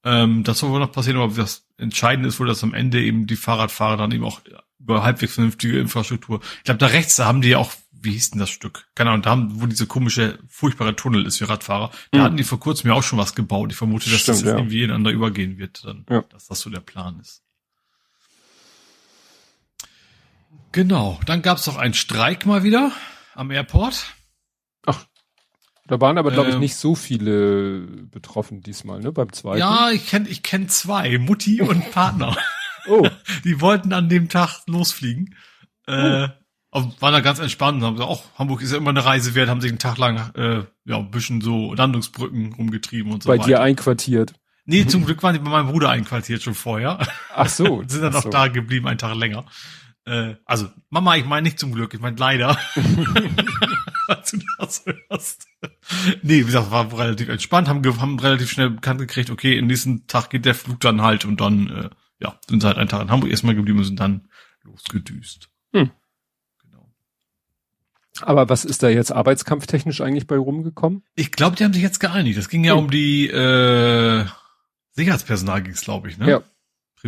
Ähm, 0.04 0.44
das 0.44 0.58
soll 0.58 0.72
wohl 0.72 0.80
noch 0.80 0.92
passieren, 0.92 1.20
aber 1.20 1.36
das 1.36 1.68
Entscheidende 1.78 2.30
ist 2.30 2.40
wohl, 2.40 2.48
dass 2.48 2.64
am 2.64 2.74
Ende 2.74 3.00
eben 3.00 3.28
die 3.28 3.36
Fahrradfahrer 3.36 3.98
dann 3.98 4.12
eben 4.12 4.24
auch 4.24 4.42
über 4.80 5.04
halbwegs 5.04 5.36
vernünftige 5.36 5.80
Infrastruktur. 5.80 6.42
Ich 6.58 6.64
glaube, 6.64 6.80
da 6.80 6.88
rechts, 6.88 7.18
da 7.18 7.26
haben 7.26 7.42
die 7.42 7.50
ja 7.50 7.60
auch, 7.60 7.74
wie 8.02 8.12
hieß 8.12 8.32
denn 8.32 8.40
das 8.40 8.50
Stück? 8.50 8.88
Keine 8.96 9.12
Ahnung, 9.12 9.22
da 9.22 9.30
haben, 9.32 9.62
wo 9.62 9.66
diese 9.66 9.88
komische, 9.88 10.40
furchtbare 10.48 10.96
Tunnel 10.96 11.26
ist 11.26 11.38
für 11.38 11.50
Radfahrer. 11.50 11.92
Da 12.12 12.20
mhm. 12.20 12.24
hatten 12.24 12.38
die 12.38 12.44
vor 12.44 12.60
kurzem 12.60 12.90
ja 12.90 12.96
auch 12.96 13.04
schon 13.04 13.20
was 13.20 13.36
gebaut. 13.36 13.72
Ich 13.72 13.78
vermute, 13.78 14.10
dass 14.10 14.22
Stimmt, 14.22 14.40
das 14.40 14.46
ja. 14.46 14.56
irgendwie 14.56 14.84
ineinander 14.84 15.12
übergehen 15.12 15.58
wird, 15.58 15.84
dann, 15.86 16.06
ja. 16.10 16.22
dass 16.30 16.48
das 16.48 16.60
so 16.60 16.70
der 16.70 16.80
Plan 16.80 17.20
ist. 17.20 17.44
Genau, 20.72 21.20
dann 21.26 21.42
gab's 21.42 21.66
noch 21.66 21.78
einen 21.78 21.94
Streik 21.94 22.46
mal 22.46 22.64
wieder 22.64 22.92
am 23.34 23.52
Airport. 23.52 24.14
Ach, 24.86 25.06
da 25.88 26.02
waren 26.02 26.18
aber, 26.18 26.32
glaube 26.32 26.50
ich, 26.50 26.56
ähm. 26.56 26.62
nicht 26.62 26.76
so 26.76 26.96
viele 26.96 27.80
betroffen 28.12 28.62
diesmal, 28.62 29.00
ne? 29.00 29.12
Beim 29.12 29.32
zweiten. 29.32 29.60
Ja, 29.60 29.90
ich 29.92 30.06
kenne 30.08 30.28
ich 30.28 30.44
kenn 30.44 30.68
zwei, 30.68 31.18
Mutti 31.18 31.62
und 31.62 31.92
Partner. 31.92 32.36
oh. 32.90 33.08
Die 33.46 33.62
wollten 33.62 33.94
an 33.94 34.10
dem 34.10 34.28
Tag 34.28 34.62
losfliegen. 34.68 35.36
Äh, 35.88 36.26
oh. 36.26 36.28
Waren 36.84 37.14
da 37.14 37.20
ganz 37.22 37.40
entspannt, 37.40 37.84
haben 37.84 37.96
gesagt, 37.96 38.10
auch 38.10 38.24
Hamburg 38.38 38.62
ist 38.62 38.72
ja 38.72 38.78
immer 38.78 38.90
eine 38.90 39.06
Reise 39.06 39.36
wert, 39.36 39.50
haben 39.50 39.62
sich 39.62 39.72
einen 39.72 39.80
Tag 39.80 39.98
lang 39.98 40.32
äh, 40.36 40.64
ja, 40.86 40.98
ein 40.98 41.12
bisschen 41.12 41.42
so 41.42 41.74
Landungsbrücken 41.74 42.54
rumgetrieben 42.54 43.12
und 43.12 43.24
so 43.24 43.28
bei 43.28 43.34
weiter. 43.34 43.44
Bei 43.44 43.48
dir 43.48 43.62
einquartiert. 43.62 44.34
Nee, 44.66 44.86
zum 44.86 45.06
Glück 45.06 45.24
waren 45.24 45.34
die 45.34 45.40
bei 45.40 45.50
meinem 45.50 45.70
Bruder 45.70 45.90
einquartiert 45.90 46.44
schon 46.44 46.54
vorher. 46.54 47.00
Ach 47.34 47.48
so. 47.48 47.84
sind 47.88 48.02
dann 48.02 48.16
auch 48.16 48.24
so. 48.24 48.30
da 48.30 48.50
geblieben, 48.50 48.88
einen 48.88 48.98
Tag 48.98 49.16
länger. 49.16 49.46
Äh, 50.04 50.36
also, 50.46 50.70
Mama, 50.90 51.16
ich 51.16 51.26
meine 51.26 51.44
nicht 51.44 51.58
zum 51.58 51.74
Glück, 51.74 51.94
ich 51.94 52.02
meine 52.02 52.18
leider. 52.18 52.58
Falls 54.08 54.32
du 54.32 54.40
das 54.58 54.86
hörst. 54.86 55.48
Nee, 56.22 56.40
wie 56.40 56.46
gesagt, 56.46 56.72
war 56.72 56.98
relativ 56.98 57.30
entspannt, 57.30 57.70
haben, 57.70 57.84
haben 58.02 58.20
relativ 58.20 58.50
schnell 58.50 58.70
bekannt 58.72 59.00
gekriegt, 59.00 59.30
okay, 59.30 59.58
im 59.58 59.68
nächsten 59.68 60.06
Tag 60.08 60.30
geht 60.30 60.46
der 60.46 60.56
Flug 60.56 60.82
dann 60.82 61.02
halt 61.02 61.24
und 61.24 61.40
dann, 61.40 61.70
äh, 61.70 61.90
ja, 62.20 62.40
sind 62.50 62.62
sie 62.62 62.68
halt 62.68 62.78
einen 62.78 62.90
Tag 62.90 63.02
in 63.02 63.12
Hamburg 63.12 63.32
erstmal 63.32 63.56
geblieben 63.56 63.80
und 63.80 63.86
sind 63.86 64.00
dann 64.00 64.28
losgedüst. 64.64 65.50
Aber 68.22 68.50
was 68.50 68.66
ist 68.66 68.84
da 68.84 68.90
jetzt 68.90 69.12
arbeitskampftechnisch 69.12 70.02
eigentlich 70.02 70.28
bei 70.28 70.38
rumgekommen? 70.38 71.04
Ich 71.16 71.32
glaube, 71.32 71.56
die 71.56 71.64
haben 71.64 71.74
sich 71.74 71.84
jetzt 71.84 72.00
geeinigt. 72.00 72.38
Das 72.38 72.50
ging 72.50 72.64
ja 72.64 72.74
hm. 72.74 72.80
um 72.80 72.90
die 72.90 73.28
äh, 73.28 74.26
Sicherheitspersonal 74.94 75.62
ging's, 75.62 75.82
glaube 75.82 76.10
ich, 76.10 76.18
ne? 76.18 76.30
Ja. 76.30 76.44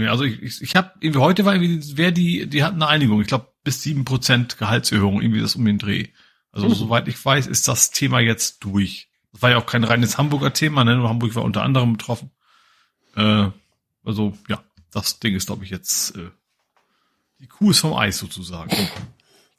Also 0.08 0.24
ich, 0.24 0.42
ich, 0.42 0.62
ich 0.62 0.76
habe 0.76 0.92
irgendwie 1.02 1.20
heute 1.20 1.44
war 1.46 1.56
irgendwie 1.56 1.98
wer 1.98 2.12
die 2.12 2.48
die 2.48 2.64
hatten 2.64 2.82
eine 2.82 2.88
Einigung. 2.88 3.20
Ich 3.22 3.28
glaube 3.28 3.52
bis 3.64 3.82
sieben 3.82 4.06
Prozent 4.06 4.58
Gehaltserhöhung 4.58 5.22
irgendwie 5.22 5.42
das 5.42 5.56
um 5.56 5.66
den 5.66 5.80
Dreh. 5.80 6.08
Also 6.52 6.70
mhm. 6.70 6.74
soweit 6.74 7.08
ich 7.08 7.24
weiß, 7.24 7.48
ist 7.48 7.68
das 7.68 7.92
Thema 7.92 8.20
jetzt 8.20 8.64
durch. 8.64 9.10
Das 9.34 9.42
war 9.42 9.50
ja 9.50 9.58
auch 9.58 9.66
kein 9.66 9.84
reines 9.84 10.18
Hamburger 10.18 10.54
Thema, 10.54 10.84
ne? 10.84 11.04
Hamburg 11.08 11.36
war 11.36 11.44
unter 11.44 11.64
anderem 11.64 11.94
betroffen. 11.94 12.32
Äh, 13.16 13.48
also 14.06 14.38
ja, 14.48 14.64
das 14.92 15.20
Ding 15.20 15.36
ist 15.36 15.48
glaube 15.48 15.66
ich 15.66 15.72
jetzt 15.72 16.16
äh, 16.16 16.30
die 17.40 17.48
Kuh 17.48 17.72
ist 17.72 17.80
vom 17.80 17.94
Eis 17.94 18.20
sozusagen. 18.20 18.72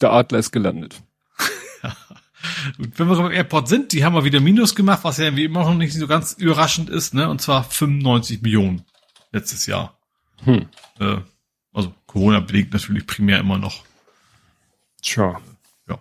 Der 0.01 0.12
Adler 0.12 0.39
ist 0.39 0.52
gelandet. 0.52 1.02
Wenn 2.78 3.08
wir 3.08 3.16
beim 3.16 3.32
Airport 3.32 3.68
sind, 3.68 3.92
die 3.92 4.04
haben 4.04 4.14
mal 4.14 4.24
wieder 4.24 4.40
Minus 4.40 4.74
gemacht, 4.74 5.00
was 5.02 5.18
ja 5.18 5.34
wie 5.36 5.44
immer 5.44 5.64
noch 5.64 5.74
nicht 5.74 5.94
so 5.94 6.06
ganz 6.06 6.32
überraschend 6.32 6.90
ist, 6.90 7.14
ne? 7.14 7.28
Und 7.28 7.40
zwar 7.40 7.64
95 7.64 8.42
Millionen 8.42 8.84
letztes 9.32 9.66
Jahr. 9.66 9.98
Hm. 10.44 10.66
Äh, 10.98 11.16
also 11.72 11.92
Corona 12.06 12.40
belegt 12.40 12.72
natürlich 12.72 13.06
primär 13.06 13.38
immer 13.38 13.58
noch. 13.58 13.84
Tja. 15.02 15.40
Ja. 15.88 15.98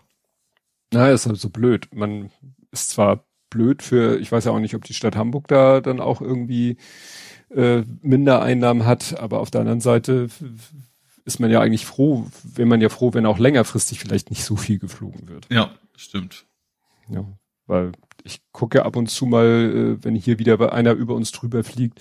Na, 0.91 1.09
ist 1.09 1.25
halt 1.25 1.39
so 1.39 1.49
blöd. 1.49 1.87
Man 1.93 2.31
ist 2.71 2.89
zwar 2.89 3.25
blöd 3.49 3.81
für, 3.81 4.19
ich 4.19 4.31
weiß 4.31 4.45
ja 4.45 4.51
auch 4.51 4.59
nicht, 4.59 4.75
ob 4.75 4.85
die 4.85 4.93
Stadt 4.93 5.15
Hamburg 5.15 5.47
da 5.47 5.81
dann 5.81 5.99
auch 5.99 6.21
irgendwie 6.21 6.77
äh, 7.49 7.83
Mindereinnahmen 8.01 8.85
hat, 8.85 9.19
aber 9.19 9.39
auf 9.39 9.51
der 9.51 9.61
anderen 9.61 9.81
Seite 9.81 10.29
ist 11.25 11.39
man 11.39 11.51
ja 11.51 11.61
eigentlich 11.61 11.85
froh, 11.85 12.27
wenn 12.43 12.67
man 12.67 12.81
ja 12.81 12.89
froh, 12.89 13.13
wenn 13.13 13.25
auch 13.25 13.39
längerfristig 13.39 13.99
vielleicht 13.99 14.29
nicht 14.29 14.43
so 14.43 14.55
viel 14.55 14.79
geflogen 14.79 15.27
wird. 15.27 15.47
Ja, 15.49 15.71
stimmt. 16.01 16.45
Ja, 17.09 17.25
weil 17.67 17.91
ich 18.23 18.41
gucke 18.51 18.85
ab 18.85 18.95
und 18.95 19.07
zu 19.07 19.25
mal, 19.25 19.45
äh, 19.45 20.03
wenn 20.03 20.15
hier 20.15 20.39
wieder 20.39 20.73
einer 20.73 20.93
über 20.93 21.15
uns 21.15 21.31
drüber 21.31 21.63
fliegt, 21.63 21.99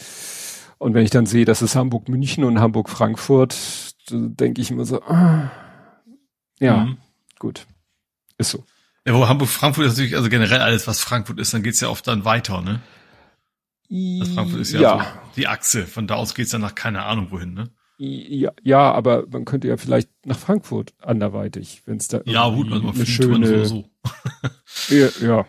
und 0.79 0.95
wenn 0.95 1.05
ich 1.05 1.11
dann 1.11 1.27
sehe, 1.27 1.45
das 1.45 1.61
ist 1.61 1.75
Hamburg-München 1.75 2.45
und 2.45 2.61
Hamburg-Frankfurt, 2.61 3.95
denke 4.11 4.61
ich 4.61 4.71
immer 4.71 4.85
so, 4.85 5.03
ah, 5.03 5.51
ja, 6.61 6.85
mhm. 6.85 6.99
gut, 7.39 7.67
ist 8.39 8.51
so. 8.51 8.65
Ja, 9.05 9.15
wo 9.15 9.27
Hamburg-Frankfurt 9.27 9.87
ist 9.87 9.93
natürlich, 9.93 10.17
also 10.17 10.29
generell 10.29 10.61
alles, 10.61 10.87
was 10.87 11.01
Frankfurt 11.01 11.41
ist, 11.41 11.53
dann 11.53 11.63
geht's 11.63 11.81
ja 11.81 11.89
oft 11.89 12.07
dann 12.07 12.25
weiter, 12.25 12.63
ne? 12.63 12.81
Das 13.91 14.29
Frankfurt 14.29 14.61
ist 14.61 14.73
ja, 14.73 14.81
ja. 14.81 14.99
So 14.99 15.33
die 15.37 15.49
Achse, 15.49 15.87
von 15.87 16.07
da 16.07 16.17
aus 16.17 16.35
geht's 16.35 16.51
dann 16.51 16.61
nach 16.61 16.75
keine 16.75 17.05
Ahnung 17.05 17.31
wohin, 17.31 17.55
ne? 17.55 17.71
Ja, 18.01 18.53
ja, 18.63 18.93
aber 18.93 19.27
man 19.29 19.45
könnte 19.45 19.67
ja 19.67 19.77
vielleicht 19.77 20.09
nach 20.25 20.39
Frankfurt 20.39 20.95
anderweitig, 21.03 21.83
wenn 21.85 21.97
es 21.97 22.07
da 22.07 22.21
ja 22.27 22.49
gut, 22.49 22.71
also 22.71 22.89
eine 22.89 23.07
schöne 23.07 23.65
so, 23.65 23.91
ja, 24.89 25.09
ja, 25.21 25.47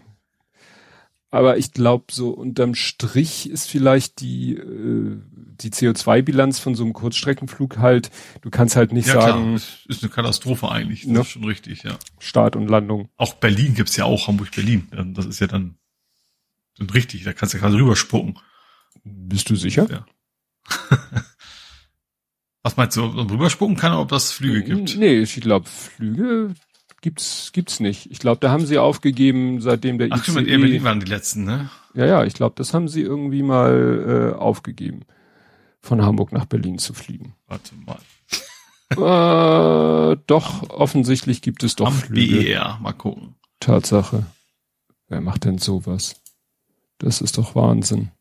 aber 1.31 1.57
ich 1.57 1.73
glaube, 1.73 2.05
so 2.11 2.31
unterm 2.31 2.73
Strich 2.73 3.49
ist 3.49 3.69
vielleicht 3.69 4.19
die, 4.21 4.53
äh, 4.53 5.21
die 5.31 5.69
CO2-Bilanz 5.69 6.57
von 6.57 6.73
so 6.73 6.83
einem 6.83 6.93
Kurzstreckenflug 6.93 7.77
halt, 7.77 8.09
du 8.41 8.49
kannst 8.49 8.75
halt 8.75 8.93
nicht 8.93 9.07
ja, 9.07 9.21
sagen. 9.21 9.57
Klar. 9.57 9.61
ist 9.87 10.03
eine 10.03 10.11
Katastrophe 10.11 10.69
eigentlich. 10.71 11.01
Das 11.01 11.11
ne? 11.11 11.19
ist 11.19 11.29
schon 11.29 11.43
richtig, 11.43 11.83
ja. 11.83 11.99
Start 12.17 12.55
und 12.55 12.67
Landung. 12.67 13.09
Auch 13.17 13.35
Berlin 13.35 13.75
gibt's 13.75 13.95
ja 13.95 14.05
auch, 14.05 14.27
Hamburg-Berlin. 14.27 14.87
Das 15.13 15.27
ist 15.27 15.39
ja 15.39 15.45
dann, 15.45 15.77
dann 16.77 16.89
richtig, 16.89 17.23
da 17.25 17.33
kannst 17.33 17.53
du 17.53 17.59
ja 17.59 17.61
quasi 17.61 17.77
rüberspucken. 17.77 18.39
Bist 19.03 19.51
du 19.51 19.55
sicher? 19.55 19.87
Ja. 19.91 20.05
Was 22.63 22.75
meinst 22.75 22.97
du, 22.97 23.05
ob 23.05 23.15
man 23.15 23.29
rüberspucken 23.29 23.77
kann 23.77 23.93
ob 23.93 24.09
das 24.09 24.31
Flüge 24.31 24.63
gibt? 24.63 24.97
Nee, 24.97 25.19
ich 25.19 25.39
glaube, 25.39 25.67
Flüge 25.69 26.53
gibt's, 27.01 27.51
gibt's 27.53 27.79
nicht. 27.79 28.11
Ich 28.11 28.19
glaube, 28.19 28.39
da 28.41 28.51
haben 28.51 28.65
sie 28.65 28.77
aufgegeben, 28.77 29.61
seitdem 29.61 29.97
der 29.97 30.09
Ach, 30.11 30.17
ICE... 30.17 30.31
stimmt, 30.31 30.47
Air 30.47 30.59
Berlin 30.59 30.83
waren 30.83 30.99
die 30.99 31.05
letzten, 31.05 31.45
ne? 31.45 31.69
Ja, 31.93 32.05
ja, 32.05 32.23
ich 32.25 32.33
glaube, 32.33 32.55
das 32.57 32.73
haben 32.73 32.87
sie 32.87 33.01
irgendwie 33.01 33.43
mal 33.43 34.33
äh, 34.33 34.37
aufgegeben, 34.37 35.01
von 35.81 36.01
Hamburg 36.01 36.31
nach 36.33 36.45
Berlin 36.45 36.77
zu 36.77 36.93
fliegen. 36.93 37.33
Warte 37.47 37.71
mal. 37.85 37.99
äh, 40.13 40.17
doch, 40.27 40.69
offensichtlich 40.69 41.41
gibt 41.41 41.63
es 41.63 41.75
doch 41.75 41.87
Am 41.87 41.93
Flüge. 41.93 42.43
BER, 42.43 42.77
mal 42.81 42.93
gucken. 42.93 43.35
Tatsache. 43.59 44.25
Wer 45.07 45.21
macht 45.21 45.45
denn 45.45 45.57
sowas? 45.57 46.21
Das 46.97 47.21
ist 47.21 47.37
doch 47.37 47.55
Wahnsinn. 47.55 48.11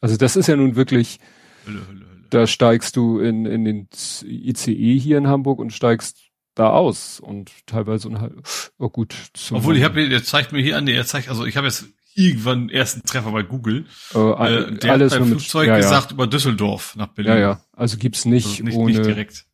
Also 0.00 0.16
das 0.16 0.36
ist 0.36 0.46
ja 0.46 0.56
nun 0.56 0.76
wirklich, 0.76 1.18
Hölle, 1.66 1.86
Hölle. 1.88 2.09
Da 2.30 2.46
steigst 2.46 2.96
du 2.96 3.18
in, 3.18 3.46
in 3.46 3.64
den 3.64 3.88
ICE 4.24 4.98
hier 4.98 5.18
in 5.18 5.26
Hamburg 5.28 5.58
und 5.58 5.72
steigst 5.72 6.18
da 6.54 6.70
aus 6.70 7.20
und 7.20 7.50
teilweise 7.66 8.08
ein 8.08 8.20
halb, 8.20 8.42
oh 8.78 8.88
gut. 8.88 9.14
Obwohl, 9.50 9.76
ich 9.76 9.84
habe, 9.84 10.08
der 10.08 10.24
zeigt 10.24 10.52
mir 10.52 10.62
hier 10.62 10.76
an, 10.76 10.86
der 10.86 11.04
zeigt, 11.06 11.28
also 11.28 11.44
ich 11.44 11.56
habe 11.56 11.66
jetzt 11.66 11.86
irgendwann 12.14 12.68
ersten 12.68 13.02
Treffer 13.02 13.30
bei 13.30 13.42
Google. 13.42 13.86
äh, 14.14 14.18
Äh, 14.18 14.72
der 14.78 14.92
alles 14.92 15.12
hat 15.12 15.20
beim 15.20 15.30
mit 15.30 15.38
Flugzeug 15.40 15.68
ja, 15.68 15.74
ja. 15.74 15.80
gesagt 15.80 16.12
über 16.12 16.26
Düsseldorf 16.26 16.96
nach 16.96 17.08
Berlin. 17.08 17.32
Ja, 17.34 17.38
ja. 17.38 17.64
Also 17.72 17.96
gibt's 17.98 18.24
nicht, 18.24 18.46
Also 18.46 18.64
nicht, 18.64 18.76
ohne, 18.76 18.92
nicht 18.92 19.04
direkt. 19.04 19.46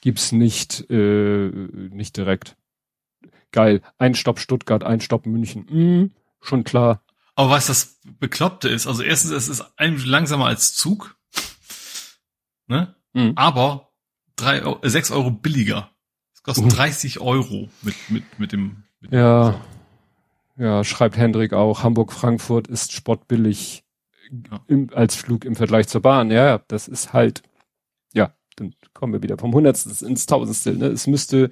gibt's 0.00 0.32
nicht, 0.32 0.88
äh, 0.90 1.50
nicht 1.50 2.16
direkt. 2.16 2.56
Geil. 3.52 3.82
Ein 3.98 4.14
Stopp 4.14 4.38
Stuttgart, 4.38 4.84
ein 4.84 5.00
Stopp 5.00 5.26
München. 5.26 5.66
Hm, 5.68 6.10
schon 6.40 6.64
klar. 6.64 7.02
Aber 7.34 7.50
was 7.50 7.66
das 7.66 7.98
Bekloppte 8.20 8.68
ist, 8.68 8.86
also 8.86 9.02
erstens, 9.02 9.32
es 9.32 9.48
ist 9.48 9.64
ein 9.76 9.98
langsamer 9.98 10.46
als 10.46 10.74
Zug, 10.74 11.16
ne? 12.70 12.94
Hm. 13.14 13.32
Aber 13.36 13.90
drei, 14.36 14.62
Euro- 14.62 14.78
äh, 14.82 14.88
sechs 14.88 15.10
Euro 15.10 15.30
billiger. 15.30 15.90
Es 16.34 16.42
kostet 16.42 16.64
Mhm. 16.64 16.70
30 16.70 17.20
Euro 17.20 17.68
mit, 17.82 17.94
mit, 18.08 18.24
mit 18.38 18.52
dem, 18.52 18.84
mit 19.00 19.12
Ja. 19.12 19.60
Ja, 20.56 20.84
schreibt 20.84 21.16
Hendrik 21.16 21.52
auch, 21.52 21.82
Hamburg-Frankfurt 21.82 22.68
ist 22.68 22.92
spottbillig 22.92 23.84
Ja. 24.50 24.60
im, 24.68 24.88
als 24.94 25.14
Flug 25.16 25.44
im 25.44 25.56
Vergleich 25.56 25.88
zur 25.88 26.02
Bahn. 26.02 26.30
Ja, 26.30 26.46
ja, 26.46 26.60
das 26.68 26.86
ist 26.88 27.12
halt, 27.12 27.42
ja, 28.14 28.32
dann 28.56 28.74
kommen 28.94 29.12
wir 29.12 29.22
wieder 29.22 29.38
vom 29.38 29.52
Hundertstel 29.54 30.06
ins 30.08 30.26
Tausendstel. 30.26 30.76
Ne? 30.76 30.86
Es 30.86 31.06
müsste 31.06 31.50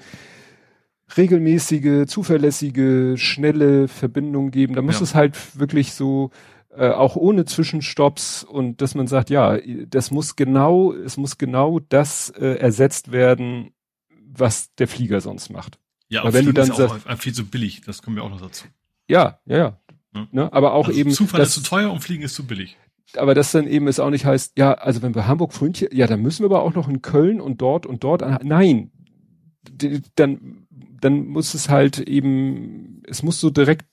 regelmäßige, 1.17 2.07
zuverlässige, 2.07 3.15
schnelle 3.17 3.89
Verbindungen 3.89 4.51
geben. 4.51 4.75
Da 4.75 4.83
muss 4.83 4.97
Ja. 4.97 5.03
es 5.05 5.15
halt 5.15 5.59
wirklich 5.59 5.93
so, 5.95 6.31
äh, 6.79 6.91
auch 6.91 7.17
ohne 7.17 7.45
Zwischenstopps 7.45 8.45
und 8.45 8.81
dass 8.81 8.95
man 8.95 9.07
sagt, 9.07 9.31
ja, 9.31 9.59
das 9.87 10.11
muss 10.11 10.37
genau, 10.37 10.93
es 10.93 11.17
muss 11.17 11.37
genau 11.39 11.81
das 11.81 12.31
äh, 12.31 12.55
ersetzt 12.57 13.11
werden, 13.13 13.73
was 14.31 14.75
der 14.77 14.89
Flieger 14.89 15.21
sonst 15.21 15.51
macht. 15.51 15.79
Ja, 16.09 16.23
Aber 16.23 16.33
wenn 16.33 16.47
du 16.47 16.53
dann 16.53 16.71
ist 16.71 16.81
auch 16.81 16.97
viel 17.19 17.35
zu 17.35 17.47
billig. 17.47 17.83
Das 17.85 18.01
kommen 18.03 18.17
wir 18.17 18.23
auch 18.25 18.31
noch 18.31 18.41
dazu. 18.41 18.67
Ja, 19.09 19.41
ja, 19.45 19.57
ja. 19.57 19.81
Ja. 20.15 20.27
Ne? 20.33 20.53
Aber 20.53 20.73
auch 20.73 20.89
also 20.89 20.99
eben, 20.99 21.11
Zufall 21.11 21.41
das, 21.41 21.49
ist 21.51 21.55
zu 21.55 21.63
teuer 21.63 21.93
und 21.93 22.01
Fliegen 22.01 22.23
ist 22.23 22.35
zu 22.35 22.47
billig. 22.47 22.77
aber 23.17 23.35
das 23.35 23.53
dann 23.53 23.67
eben 23.67 23.89
es 23.89 24.01
auch 24.01 24.09
nicht 24.11 24.25
heißt, 24.25 24.57
ja, 24.57 24.73
also 24.73 25.03
wenn 25.03 25.15
wir 25.15 25.27
Hamburg 25.27 25.53
Frühnchen, 25.53 25.89
ja, 25.93 26.07
dann 26.07 26.23
müssen 26.23 26.43
wir 26.43 26.47
aber 26.47 26.63
auch 26.63 26.75
noch 26.75 26.89
in 26.89 27.03
Köln 27.03 27.41
und 27.41 27.61
dort 27.61 27.85
und 27.85 28.05
dort. 28.05 28.23
an- 28.23 28.41
Nein, 28.43 28.91
dann, 30.17 30.67
dann 31.01 31.27
muss 31.27 31.55
es 31.55 31.69
halt 31.69 31.99
eben, 31.99 33.03
es 33.07 33.23
muss 33.23 33.41
so 33.41 33.51
direkt 33.51 33.85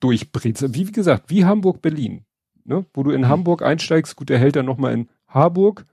durchbrezeln. 0.00 0.74
Wie, 0.74 0.86
wie 0.88 0.92
gesagt, 0.92 1.30
wie 1.30 1.44
Hamburg-Berlin. 1.44 2.24
Ne? 2.64 2.84
Wo 2.94 3.02
du 3.02 3.10
in 3.10 3.22
Mhm. 3.22 3.28
Hamburg 3.28 3.62
einsteigst, 3.62 4.16
gut, 4.16 4.28
der 4.28 4.38
hält 4.38 4.56
dann 4.56 4.66
nochmal 4.66 4.92
in 4.94 5.08
Harburg, 5.28 5.86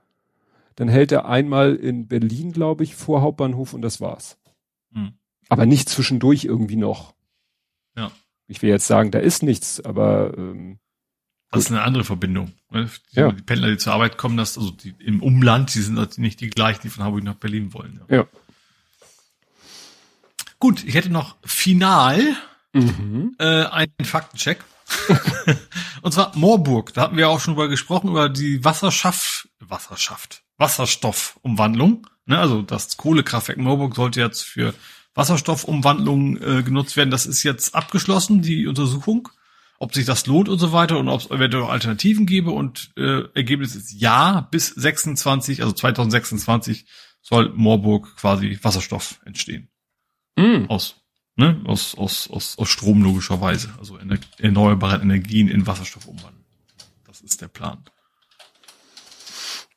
dann 0.76 0.88
hält 0.88 1.10
er 1.12 1.26
einmal 1.26 1.74
in 1.74 2.06
Berlin, 2.08 2.52
glaube 2.52 2.84
ich, 2.84 2.94
vor 2.94 3.20
Hauptbahnhof 3.22 3.72
und 3.74 3.82
das 3.82 4.00
war's. 4.00 4.38
Hm. 4.92 5.12
Aber 5.48 5.66
nicht 5.66 5.88
zwischendurch 5.88 6.44
irgendwie 6.44 6.76
noch. 6.76 7.14
Ja. 7.96 8.10
Ich 8.46 8.62
will 8.62 8.70
jetzt 8.70 8.86
sagen, 8.86 9.10
da 9.10 9.18
ist 9.18 9.42
nichts, 9.42 9.80
aber 9.84 10.34
ähm, 10.36 10.78
Das 11.50 11.64
ist 11.64 11.70
eine 11.72 11.82
andere 11.82 12.04
Verbindung. 12.04 12.52
ne? 12.70 12.88
Die, 13.12 13.16
Ja. 13.20 13.32
die 13.32 13.42
Pendler, 13.42 13.68
die 13.70 13.78
zur 13.78 13.92
Arbeit 13.94 14.18
kommen, 14.18 14.36
das, 14.36 14.56
also 14.58 14.70
die 14.70 14.94
im 15.00 15.22
Umland, 15.22 15.74
die 15.74 15.80
sind 15.80 15.98
halt 15.98 16.18
nicht 16.18 16.40
die 16.40 16.50
gleichen, 16.50 16.80
die 16.84 16.88
von 16.90 17.02
Hamburg 17.04 17.24
nach 17.24 17.34
Berlin 17.34 17.72
wollen. 17.74 18.00
Ja. 18.08 18.16
Ja. 18.18 18.26
Gut, 20.60 20.84
ich 20.84 20.94
hätte 20.94 21.10
noch 21.10 21.36
final 21.44 22.20
mhm. 22.72 23.34
äh, 23.38 23.64
einen 23.64 24.04
Faktencheck. 24.04 24.64
Und 26.02 26.12
zwar 26.12 26.36
Moorburg. 26.36 26.94
Da 26.94 27.02
hatten 27.02 27.16
wir 27.16 27.28
auch 27.28 27.40
schon 27.40 27.54
drüber 27.54 27.68
gesprochen, 27.68 28.08
über 28.08 28.28
die 28.28 28.64
Wasserschaft, 28.64 29.48
Wasserschaft, 29.60 30.42
Wasserstoffumwandlung. 30.56 32.06
Ne, 32.26 32.38
also 32.38 32.62
das 32.62 32.96
Kohlekraftwerk 32.96 33.58
Moorburg 33.58 33.94
sollte 33.94 34.20
jetzt 34.20 34.42
für 34.42 34.74
Wasserstoffumwandlung 35.14 36.36
äh, 36.36 36.62
genutzt 36.62 36.96
werden. 36.96 37.10
Das 37.10 37.26
ist 37.26 37.42
jetzt 37.42 37.74
abgeschlossen, 37.74 38.42
die 38.42 38.66
Untersuchung, 38.66 39.28
ob 39.78 39.94
sich 39.94 40.06
das 40.06 40.26
lohnt 40.26 40.48
und 40.48 40.58
so 40.58 40.72
weiter 40.72 40.98
und 40.98 41.08
ob 41.08 41.20
es 41.20 41.30
eventuell 41.30 41.64
auch 41.64 41.70
Alternativen 41.70 42.26
gäbe. 42.26 42.50
Und 42.50 42.90
äh, 42.96 43.24
Ergebnis 43.34 43.74
ist 43.74 43.92
ja, 43.92 44.42
bis 44.50 44.68
26, 44.68 45.62
also 45.62 45.72
2026 45.72 46.86
soll 47.20 47.52
Moorburg 47.54 48.16
quasi 48.16 48.58
Wasserstoff 48.62 49.20
entstehen 49.24 49.68
Mhm. 50.38 50.66
aus, 50.70 50.97
ne, 51.38 51.60
aus, 51.64 51.94
aus, 51.96 52.28
aus, 52.30 52.58
aus 52.58 52.68
Strom 52.68 53.02
logischerweise. 53.02 53.72
Also 53.78 53.96
ener 53.96 54.18
erneuerbare 54.38 55.00
Energien 55.00 55.48
in 55.48 55.66
Wasserstoff 55.66 56.06
umwandeln. 56.06 56.44
Das 57.06 57.20
ist 57.20 57.40
der 57.40 57.48
Plan. 57.48 57.84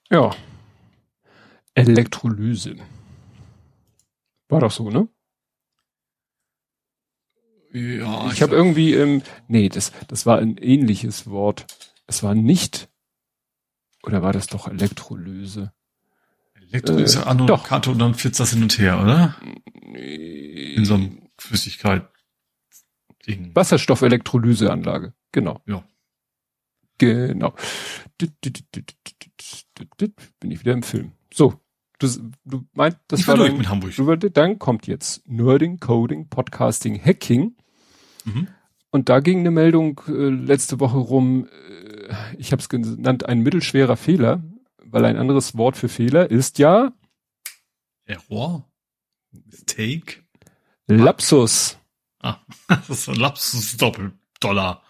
Ja. 0.10 0.36
Elektrolyse. 1.76 2.76
War 4.50 4.60
doch 4.60 4.72
so, 4.72 4.90
ne? 4.90 5.08
Ja, 7.74 8.30
ich 8.32 8.42
habe 8.42 8.54
irgendwie, 8.54 8.96
ähm, 8.96 9.22
nee, 9.48 9.70
das, 9.70 9.94
das 10.10 10.26
war 10.26 10.40
ein 10.40 10.58
ähnliches 10.58 11.28
Wort. 11.28 11.68
Es 12.06 12.22
war 12.22 12.36
nicht, 12.36 12.90
oder 14.04 14.22
war 14.22 14.34
das 14.34 14.48
doch 14.48 14.68
Elektrolyse? 14.68 15.72
Elektro 16.54 16.98
ist 16.98 17.16
ja 17.16 17.22
äh, 17.22 17.26
Anode, 17.28 17.54
doch. 17.54 17.64
Kathode 17.64 17.94
und 17.94 18.00
dann 18.00 18.16
flitzt 18.16 18.42
das 18.42 18.52
hin 18.52 18.64
und 18.64 18.78
her, 18.78 19.00
oder? 19.02 19.36
In 19.94 20.84
so 20.84 20.96
einem 20.96 21.22
Flüssigkeit. 21.42 22.08
Ding. 23.28 23.56
Wasserstoffelektrolyseanlage. 23.56 25.14
Genau. 25.32 25.62
Ja. 25.66 25.84
Genau. 26.98 27.54
Bin 28.18 28.34
ich 30.52 30.60
wieder 30.60 30.74
im 30.74 30.84
Film. 30.84 31.14
So. 31.34 31.60
Du, 32.00 32.08
du 32.46 32.66
meint, 32.74 32.98
das 33.08 33.20
ich 33.20 33.28
war 33.28 33.38
dein, 33.38 33.58
mit 33.58 33.70
Hamburg. 33.70 33.96
du, 33.96 34.30
dann 34.32 34.58
kommt 34.58 34.88
jetzt 34.88 35.28
Nerding, 35.28 35.80
Coding, 35.80 36.30
Podcasting, 36.30 37.00
Hacking. 37.00 37.56
Mhm. 38.26 38.48
Und 38.90 39.10
da 39.10 39.20
ging 39.20 39.40
eine 39.40 39.52
Meldung 39.52 40.02
äh, 40.08 40.30
letzte 40.30 40.80
Woche 40.80 40.98
rum, 40.98 41.48
äh, 41.48 42.16
ich 42.38 42.52
habe 42.52 42.62
es 42.62 42.70
genannt, 42.70 43.28
ein 43.28 43.42
mittelschwerer 43.42 43.98
Fehler, 43.98 44.44
weil 44.84 45.06
ein 45.06 45.18
anderes 45.18 45.56
Wort 45.58 45.78
für 45.78 45.90
Fehler 45.90 46.30
ist 46.30 46.58
ja 46.58 46.92
Error? 48.06 48.68
Mistake? 49.32 50.24
Lapsus. 50.98 51.78
Ah, 52.22 52.38
das 52.68 52.90
ist 52.90 53.10
ein 53.10 53.16
Lapsus 53.16 53.78
Doppeldollar. 53.78 54.82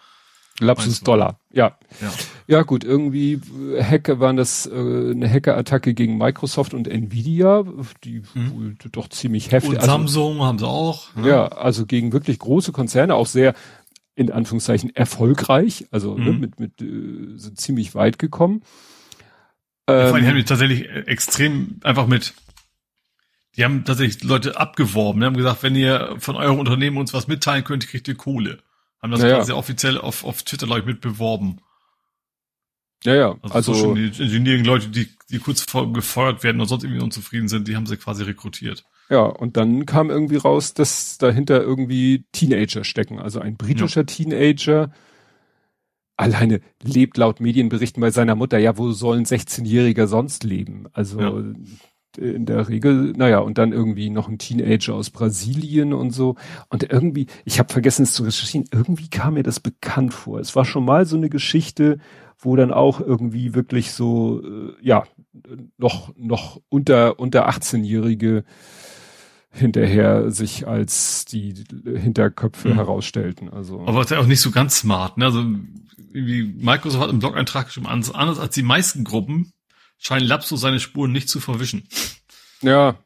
Lapsus 0.60 0.86
Meinst 0.86 1.00
du? 1.00 1.04
Dollar. 1.06 1.40
Ja. 1.52 1.78
Ja. 2.00 2.12
Ja 2.46 2.62
gut, 2.62 2.84
irgendwie 2.84 3.40
äh, 3.74 3.82
Hacker 3.82 4.20
waren 4.20 4.36
das 4.36 4.66
äh, 4.66 4.70
eine 4.70 5.28
Hackerattacke 5.28 5.94
gegen 5.94 6.18
Microsoft 6.18 6.74
und 6.74 6.86
Nvidia, 6.88 7.64
die 8.04 8.22
Mhm. 8.34 8.50
wohl 8.52 8.74
doch 8.92 9.08
ziemlich 9.08 9.50
heftig. 9.50 9.70
Und 9.70 9.76
also, 9.78 9.90
Samsung 9.90 10.40
haben 10.42 10.58
sie 10.58 10.66
auch. 10.68 11.14
ne? 11.16 11.28
Ja, 11.28 11.48
also 11.48 11.86
gegen 11.86 12.12
wirklich 12.12 12.38
große 12.38 12.70
Konzerne, 12.72 13.14
auch 13.14 13.26
sehr 13.26 13.54
in 14.14 14.30
Anführungszeichen 14.30 14.94
erfolgreich, 14.94 15.86
also 15.90 16.16
ne, 16.18 16.32
Mhm. 16.32 16.40
mit, 16.40 16.60
mit 16.60 16.82
äh, 16.82 17.38
sind 17.38 17.58
ziemlich 17.58 17.94
weit 17.94 18.18
gekommen. 18.18 18.62
Ja, 19.88 20.06
vor 20.06 20.14
allem 20.16 20.24
Ähm, 20.24 20.30
haben 20.30 20.36
die 20.36 20.44
tatsächlich 20.44 20.84
äh, 20.88 21.00
extrem 21.06 21.80
einfach 21.82 22.06
mit, 22.06 22.34
die 23.56 23.64
haben 23.64 23.84
tatsächlich 23.84 24.22
Leute 24.24 24.58
abgeworben, 24.58 25.20
die 25.20 25.26
haben 25.26 25.36
gesagt, 25.36 25.62
wenn 25.62 25.74
ihr 25.76 26.16
von 26.18 26.36
eurem 26.36 26.58
Unternehmen 26.58 26.96
uns 26.96 27.12
was 27.12 27.28
mitteilen 27.28 27.64
könnt, 27.64 27.86
kriegt 27.86 28.08
ihr 28.08 28.14
Kohle. 28.16 28.58
Haben 29.02 29.10
das 29.12 29.20
Naja. 29.20 29.36
quasi 29.38 29.52
offiziell 29.52 29.98
auf, 29.98 30.24
auf 30.24 30.42
Twitter, 30.42 30.66
glaube 30.66 30.80
ich, 30.80 30.86
mit 30.86 31.00
beworben. 31.00 31.58
ja, 33.04 33.14
ja, 33.14 33.36
Also, 33.42 33.54
also, 33.54 33.74
Social 33.74 33.98
Engineering 33.98 34.64
Leute, 34.64 34.88
die, 34.88 35.08
die 35.30 35.38
kurz 35.38 35.62
vor 35.62 35.92
gefeuert 35.92 36.44
werden 36.44 36.60
und 36.60 36.68
sonst 36.68 36.84
irgendwie 36.84 37.02
unzufrieden 37.02 37.48
sind, 37.48 37.66
die 37.68 37.74
haben 37.76 37.86
sie 37.86 37.96
quasi 37.96 38.22
rekrutiert. 38.22 38.84
ja, 39.10 39.22
und 39.24 39.56
dann 39.56 39.86
kam 39.86 40.08
irgendwie 40.08 40.36
raus, 40.36 40.72
dass 40.72 41.18
dahinter 41.18 41.60
irgendwie 41.60 42.24
Teenager 42.32 42.84
stecken, 42.84 43.18
also 43.18 43.40
ein 43.40 43.56
britischer 43.56 44.06
Teenager, 44.06 44.92
alleine 46.16 46.60
lebt 46.82 47.16
laut 47.16 47.40
Medienberichten 47.40 48.00
bei 48.00 48.12
seiner 48.12 48.36
Mutter, 48.36 48.58
ja, 48.58 48.78
wo 48.78 48.92
soll 48.92 49.16
ein 49.18 49.26
16-Jähriger 49.26 50.06
sonst 50.06 50.44
leben? 50.44 50.86
Also 50.92 51.20
Ja. 51.20 51.32
In 52.18 52.46
der 52.46 52.68
Regel, 52.68 53.12
naja, 53.16 53.38
und 53.38 53.58
dann 53.58 53.72
irgendwie 53.72 54.10
noch 54.10 54.28
ein 54.28 54.38
Teenager 54.38 54.94
aus 54.94 55.10
Brasilien 55.10 55.92
und 55.92 56.10
so. 56.10 56.36
Und 56.68 56.90
irgendwie, 56.90 57.26
ich 57.44 57.58
habe 57.58 57.72
vergessen 57.72 58.02
es 58.02 58.14
zu 58.14 58.22
recherchieren, 58.24 58.66
irgendwie 58.72 59.08
kam 59.08 59.34
mir 59.34 59.42
das 59.42 59.60
bekannt 59.60 60.14
vor. 60.14 60.40
Es 60.40 60.54
war 60.56 60.64
schon 60.64 60.84
mal 60.84 61.06
so 61.06 61.16
eine 61.16 61.28
Geschichte, 61.28 61.98
wo 62.38 62.56
dann 62.56 62.72
auch 62.72 63.00
irgendwie 63.00 63.54
wirklich 63.54 63.92
so, 63.92 64.42
äh, 64.44 64.74
ja, 64.80 65.04
noch, 65.78 66.12
noch 66.16 66.60
unter, 66.68 67.18
unter 67.18 67.48
18-Jährige 67.48 68.44
hinterher 69.50 70.30
sich 70.30 70.66
als 70.66 71.26
die 71.26 71.54
Hinterköpfe 71.84 72.70
mhm. 72.70 72.74
herausstellten. 72.74 73.50
Also. 73.50 73.84
Aber 73.86 74.00
ist 74.00 74.10
ja 74.10 74.18
auch 74.18 74.26
nicht 74.26 74.40
so 74.40 74.50
ganz 74.50 74.78
smart, 74.78 75.18
ne? 75.18 75.26
Also 75.26 75.44
irgendwie 76.12 76.42
Microsoft 76.42 77.02
hat 77.02 77.10
im 77.10 77.18
Blog-Eintrag 77.18 77.66
geschrieben, 77.66 77.86
anders 77.86 78.38
als 78.38 78.54
die 78.54 78.62
meisten 78.62 79.04
Gruppen 79.04 79.52
scheinen 80.02 80.26
Lapsus 80.26 80.60
seine 80.60 80.80
Spuren 80.80 81.12
nicht 81.12 81.28
zu 81.28 81.40
verwischen. 81.40 81.88
Ja, 82.60 82.96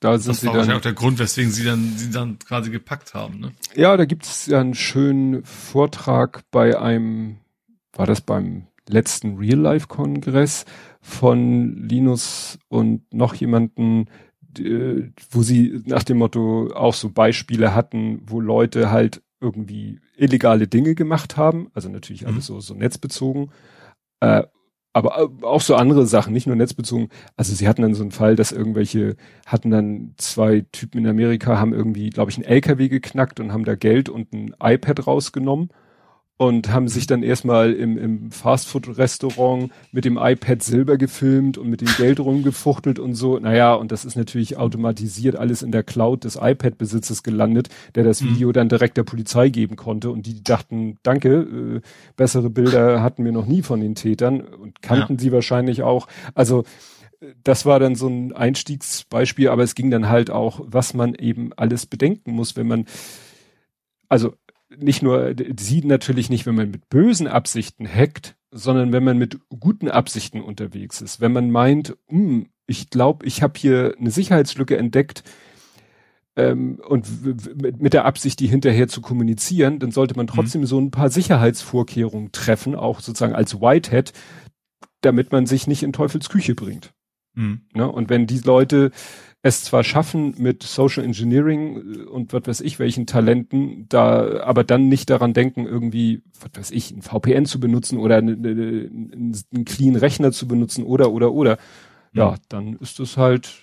da 0.00 0.18
sind 0.18 0.36
das 0.36 0.44
war 0.44 0.54
wahrscheinlich 0.54 0.76
auch 0.78 0.82
der 0.82 0.92
Grund, 0.94 1.18
weswegen 1.18 1.52
sie 1.52 1.64
dann, 1.64 1.96
sie 1.96 2.10
dann 2.10 2.38
quasi 2.38 2.70
gepackt 2.70 3.14
haben, 3.14 3.40
ne? 3.40 3.52
Ja, 3.74 3.96
da 3.96 4.04
gibt 4.04 4.24
es 4.24 4.46
ja 4.46 4.60
einen 4.60 4.74
schönen 4.74 5.44
Vortrag 5.44 6.42
bei 6.50 6.78
einem, 6.78 7.36
war 7.92 8.06
das 8.06 8.20
beim 8.20 8.66
letzten 8.88 9.36
Real-Life-Kongress 9.36 10.64
von 11.00 11.76
Linus 11.76 12.58
und 12.68 13.12
noch 13.12 13.34
jemanden, 13.34 14.06
äh, 14.58 15.10
wo 15.30 15.42
sie 15.42 15.82
nach 15.86 16.04
dem 16.04 16.18
Motto 16.18 16.72
auch 16.74 16.94
so 16.94 17.10
Beispiele 17.10 17.74
hatten, 17.74 18.22
wo 18.26 18.40
Leute 18.40 18.90
halt 18.90 19.22
irgendwie 19.40 20.00
illegale 20.16 20.68
Dinge 20.68 20.94
gemacht 20.94 21.36
haben, 21.36 21.70
also 21.74 21.88
natürlich 21.88 22.22
mhm. 22.22 22.28
alles 22.28 22.46
so, 22.46 22.60
so 22.60 22.74
netzbezogen, 22.74 23.50
äh, 24.20 24.44
aber 24.96 25.28
auch 25.42 25.60
so 25.60 25.74
andere 25.74 26.06
Sachen, 26.06 26.32
nicht 26.32 26.46
nur 26.46 26.56
netzbezogen. 26.56 27.10
Also 27.36 27.54
sie 27.54 27.68
hatten 27.68 27.82
dann 27.82 27.92
so 27.92 28.02
einen 28.02 28.12
Fall, 28.12 28.34
dass 28.34 28.50
irgendwelche 28.50 29.16
hatten 29.44 29.70
dann 29.70 30.14
zwei 30.16 30.64
Typen 30.72 31.00
in 31.00 31.06
Amerika, 31.06 31.58
haben 31.58 31.74
irgendwie, 31.74 32.08
glaube 32.08 32.30
ich, 32.30 32.38
einen 32.38 32.46
LKW 32.46 32.88
geknackt 32.88 33.38
und 33.38 33.52
haben 33.52 33.66
da 33.66 33.74
Geld 33.74 34.08
und 34.08 34.32
ein 34.32 34.54
iPad 34.58 35.06
rausgenommen 35.06 35.68
und 36.38 36.70
haben 36.70 36.86
sich 36.88 37.06
dann 37.06 37.22
erstmal 37.22 37.72
im, 37.72 37.96
im 37.96 38.30
Fastfood-Restaurant 38.30 39.70
mit 39.90 40.04
dem 40.04 40.18
iPad 40.18 40.62
Silber 40.62 40.98
gefilmt 40.98 41.56
und 41.56 41.70
mit 41.70 41.80
dem 41.80 41.88
Geld 41.96 42.20
rumgefuchtelt 42.20 42.98
und 42.98 43.14
so. 43.14 43.38
Naja, 43.38 43.72
und 43.74 43.90
das 43.90 44.04
ist 44.04 44.16
natürlich 44.16 44.58
automatisiert 44.58 45.36
alles 45.36 45.62
in 45.62 45.72
der 45.72 45.82
Cloud 45.82 46.24
des 46.24 46.36
iPad-Besitzes 46.36 47.22
gelandet, 47.22 47.70
der 47.94 48.04
das 48.04 48.20
mhm. 48.20 48.34
Video 48.34 48.48
mhm. 48.48 48.52
dann 48.52 48.68
direkt 48.68 48.98
der 48.98 49.04
Polizei 49.04 49.48
geben 49.48 49.76
konnte. 49.76 50.10
Und 50.10 50.26
die 50.26 50.44
dachten, 50.44 50.98
danke, 51.02 51.28
äh, 51.28 51.80
bessere 52.16 52.50
Bilder 52.50 53.02
hatten 53.02 53.24
wir 53.24 53.32
noch 53.32 53.46
nie 53.46 53.62
von 53.62 53.80
den 53.80 53.94
Tätern 53.94 54.42
und 54.42 54.82
kannten 54.82 55.14
ja. 55.14 55.20
sie 55.20 55.32
wahrscheinlich 55.32 55.82
auch. 55.82 56.06
Also 56.34 56.64
das 57.44 57.64
war 57.64 57.80
dann 57.80 57.94
so 57.94 58.08
ein 58.08 58.34
Einstiegsbeispiel, 58.34 59.48
aber 59.48 59.62
es 59.62 59.74
ging 59.74 59.90
dann 59.90 60.10
halt 60.10 60.30
auch, 60.30 60.60
was 60.66 60.92
man 60.92 61.14
eben 61.14 61.52
alles 61.54 61.86
bedenken 61.86 62.32
muss, 62.32 62.56
wenn 62.56 62.68
man 62.68 62.84
also 64.08 64.34
nicht 64.68 65.02
nur, 65.02 65.34
sie 65.58 65.82
natürlich 65.82 66.30
nicht, 66.30 66.46
wenn 66.46 66.54
man 66.54 66.70
mit 66.70 66.88
bösen 66.88 67.28
Absichten 67.28 67.86
hackt, 67.86 68.36
sondern 68.50 68.92
wenn 68.92 69.04
man 69.04 69.18
mit 69.18 69.38
guten 69.48 69.88
Absichten 69.88 70.40
unterwegs 70.40 71.00
ist. 71.00 71.20
Wenn 71.20 71.32
man 71.32 71.50
meint, 71.50 71.96
hm, 72.08 72.48
ich 72.66 72.90
glaube, 72.90 73.26
ich 73.26 73.42
habe 73.42 73.58
hier 73.58 73.94
eine 73.98 74.10
Sicherheitslücke 74.10 74.76
entdeckt 74.76 75.22
ähm, 76.36 76.80
und 76.86 77.06
mit 77.80 77.92
der 77.92 78.04
Absicht, 78.04 78.40
die 78.40 78.48
hinterher 78.48 78.88
zu 78.88 79.00
kommunizieren, 79.00 79.78
dann 79.78 79.90
sollte 79.90 80.16
man 80.16 80.26
trotzdem 80.26 80.62
mhm. 80.62 80.66
so 80.66 80.80
ein 80.80 80.90
paar 80.90 81.10
Sicherheitsvorkehrungen 81.10 82.32
treffen, 82.32 82.74
auch 82.74 83.00
sozusagen 83.00 83.34
als 83.34 83.60
Whitehead, 83.60 84.12
damit 85.00 85.32
man 85.32 85.46
sich 85.46 85.66
nicht 85.66 85.82
in 85.82 85.92
Teufels 85.92 86.28
Küche 86.28 86.54
bringt. 86.54 86.92
Mhm. 87.34 87.62
Ne? 87.72 87.90
Und 87.90 88.10
wenn 88.10 88.26
die 88.26 88.40
Leute 88.40 88.90
es 89.46 89.64
zwar 89.64 89.84
schaffen 89.84 90.34
mit 90.38 90.62
Social 90.62 91.04
Engineering 91.04 91.76
äh, 91.76 92.02
und 92.04 92.32
was 92.32 92.46
weiß 92.46 92.60
ich 92.60 92.78
welchen 92.78 93.06
Talenten, 93.06 93.86
da 93.88 94.40
aber 94.42 94.64
dann 94.64 94.88
nicht 94.88 95.10
daran 95.10 95.32
denken, 95.32 95.66
irgendwie, 95.66 96.22
was 96.40 96.50
weiß 96.54 96.70
ich, 96.72 96.90
ein 96.90 97.02
VPN 97.02 97.46
zu 97.46 97.60
benutzen 97.60 97.98
oder 97.98 98.16
eine, 98.16 98.32
eine, 98.32 98.90
einen 98.90 99.64
clean 99.64 99.96
Rechner 99.96 100.32
zu 100.32 100.46
benutzen 100.48 100.84
oder 100.84 101.12
oder 101.12 101.32
oder. 101.32 101.58
Ja, 102.12 102.30
ja 102.30 102.34
dann 102.48 102.76
ist 102.76 103.00
es 103.00 103.16
halt, 103.16 103.54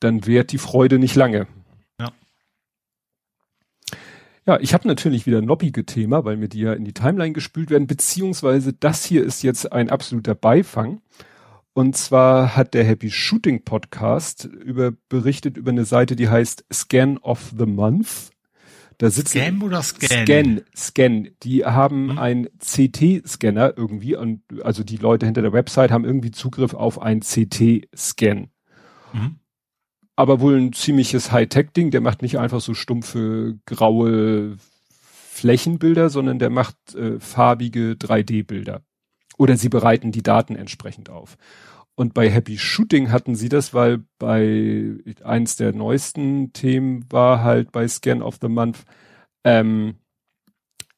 dann 0.00 0.26
währt 0.26 0.52
die 0.52 0.58
Freude 0.58 0.98
nicht 0.98 1.14
lange. 1.14 1.46
Ja. 2.00 2.12
Ja, 4.46 4.58
ich 4.60 4.74
habe 4.74 4.88
natürlich 4.88 5.26
wieder 5.26 5.38
ein 5.38 5.46
lobbige 5.46 5.86
Thema, 5.86 6.24
weil 6.24 6.36
mir 6.36 6.48
die 6.48 6.60
ja 6.60 6.72
in 6.72 6.84
die 6.84 6.94
Timeline 6.94 7.32
gespült 7.32 7.70
werden, 7.70 7.86
beziehungsweise 7.86 8.72
das 8.72 9.04
hier 9.04 9.24
ist 9.24 9.42
jetzt 9.42 9.72
ein 9.72 9.90
absoluter 9.90 10.34
Beifang. 10.34 11.00
Und 11.74 11.96
zwar 11.96 12.54
hat 12.54 12.74
der 12.74 12.84
Happy 12.84 13.10
Shooting 13.10 13.64
Podcast 13.64 14.44
über, 14.44 14.92
berichtet 15.08 15.56
über 15.56 15.70
eine 15.70 15.86
Seite, 15.86 16.16
die 16.16 16.28
heißt 16.28 16.64
Scan 16.72 17.16
of 17.18 17.52
the 17.56 17.64
Month. 17.64 18.30
Da 18.98 19.10
sitzen 19.10 19.40
Scan 19.40 19.62
oder 19.62 19.82
Scan? 19.82 20.26
Scan, 20.26 20.60
Scan. 20.76 21.28
Die 21.42 21.64
haben 21.64 22.12
mhm. 22.12 22.18
einen 22.18 22.48
CT-Scanner 22.58 23.72
irgendwie 23.76 24.16
und 24.16 24.42
also 24.62 24.84
die 24.84 24.98
Leute 24.98 25.24
hinter 25.24 25.40
der 25.42 25.54
Website 25.54 25.90
haben 25.90 26.04
irgendwie 26.04 26.30
Zugriff 26.30 26.74
auf 26.74 27.00
einen 27.00 27.20
CT-Scan. 27.20 28.50
Mhm. 29.14 29.36
Aber 30.14 30.40
wohl 30.40 30.58
ein 30.58 30.74
ziemliches 30.74 31.32
Hightech-Ding. 31.32 31.90
Der 31.90 32.02
macht 32.02 32.20
nicht 32.20 32.38
einfach 32.38 32.60
so 32.60 32.74
stumpfe 32.74 33.58
graue 33.64 34.56
Flächenbilder, 35.30 36.10
sondern 36.10 36.38
der 36.38 36.50
macht 36.50 36.94
äh, 36.94 37.18
farbige 37.18 37.92
3D-Bilder. 37.92 38.82
Oder 39.42 39.56
sie 39.56 39.68
bereiten 39.68 40.12
die 40.12 40.22
Daten 40.22 40.54
entsprechend 40.54 41.10
auf. 41.10 41.36
Und 41.96 42.14
bei 42.14 42.30
Happy 42.30 42.58
Shooting 42.58 43.10
hatten 43.10 43.34
sie 43.34 43.48
das, 43.48 43.74
weil 43.74 44.04
bei 44.20 44.94
eins 45.24 45.56
der 45.56 45.72
neuesten 45.72 46.52
Themen 46.52 47.04
war 47.10 47.42
halt 47.42 47.72
bei 47.72 47.88
Scan 47.88 48.22
of 48.22 48.38
the 48.40 48.46
Month, 48.46 48.84
ähm, 49.42 49.96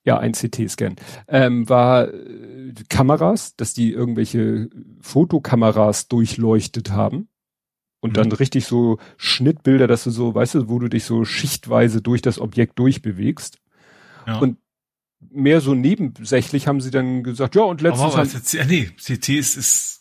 ja, 0.05 0.19
ein 0.19 0.33
CT-Scan, 0.33 0.97
ähm, 1.27 1.67
war 1.71 2.13
äh, 2.13 2.75
Kameras, 2.91 3.57
dass 3.57 3.73
die 3.73 3.93
irgendwelche 3.93 4.69
Fotokameras 5.01 6.09
durchleuchtet 6.09 6.91
haben. 6.91 7.29
Und 8.03 8.11
mhm. 8.11 8.15
dann 8.15 8.33
richtig 8.33 8.67
so 8.67 8.99
Schnittbilder, 9.17 9.87
dass 9.87 10.05
du 10.05 10.11
so, 10.11 10.35
weißt 10.35 10.57
du, 10.57 10.69
wo 10.69 10.81
du 10.81 10.89
dich 10.89 11.07
so 11.07 11.25
schichtweise 11.25 12.03
durch 12.03 12.21
das 12.21 12.39
Objekt 12.39 12.79
durchbewegst. 12.79 13.57
Ja. 14.27 14.39
Und 14.41 14.59
mehr 15.31 15.61
so 15.61 15.75
nebensächlich 15.75 16.67
haben 16.67 16.81
sie 16.81 16.91
dann 16.91 17.23
gesagt, 17.23 17.55
ja, 17.55 17.63
und 17.63 17.81
letztens 17.81 18.15
aber, 18.15 18.23
aber 18.23 18.31
haben, 18.31 18.69
nee, 18.69 18.91
CT 18.97 19.29
ist, 19.31 19.57
ist 19.57 19.95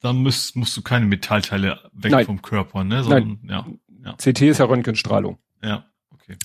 da 0.00 0.12
musst, 0.12 0.54
musst 0.56 0.76
du 0.76 0.82
keine 0.82 1.06
Metallteile 1.06 1.78
weg 1.92 2.12
Nein. 2.12 2.26
vom 2.26 2.42
Körper, 2.42 2.84
ne? 2.84 3.02
Sondern, 3.02 3.38
Nein. 3.42 3.80
Ja, 4.04 4.10
ja. 4.10 4.14
CT 4.14 4.42
ist 4.42 4.58
ja 4.58 4.66
Röntgenstrahlung. 4.66 5.38
Ja, 5.62 5.86
okay. 6.12 6.36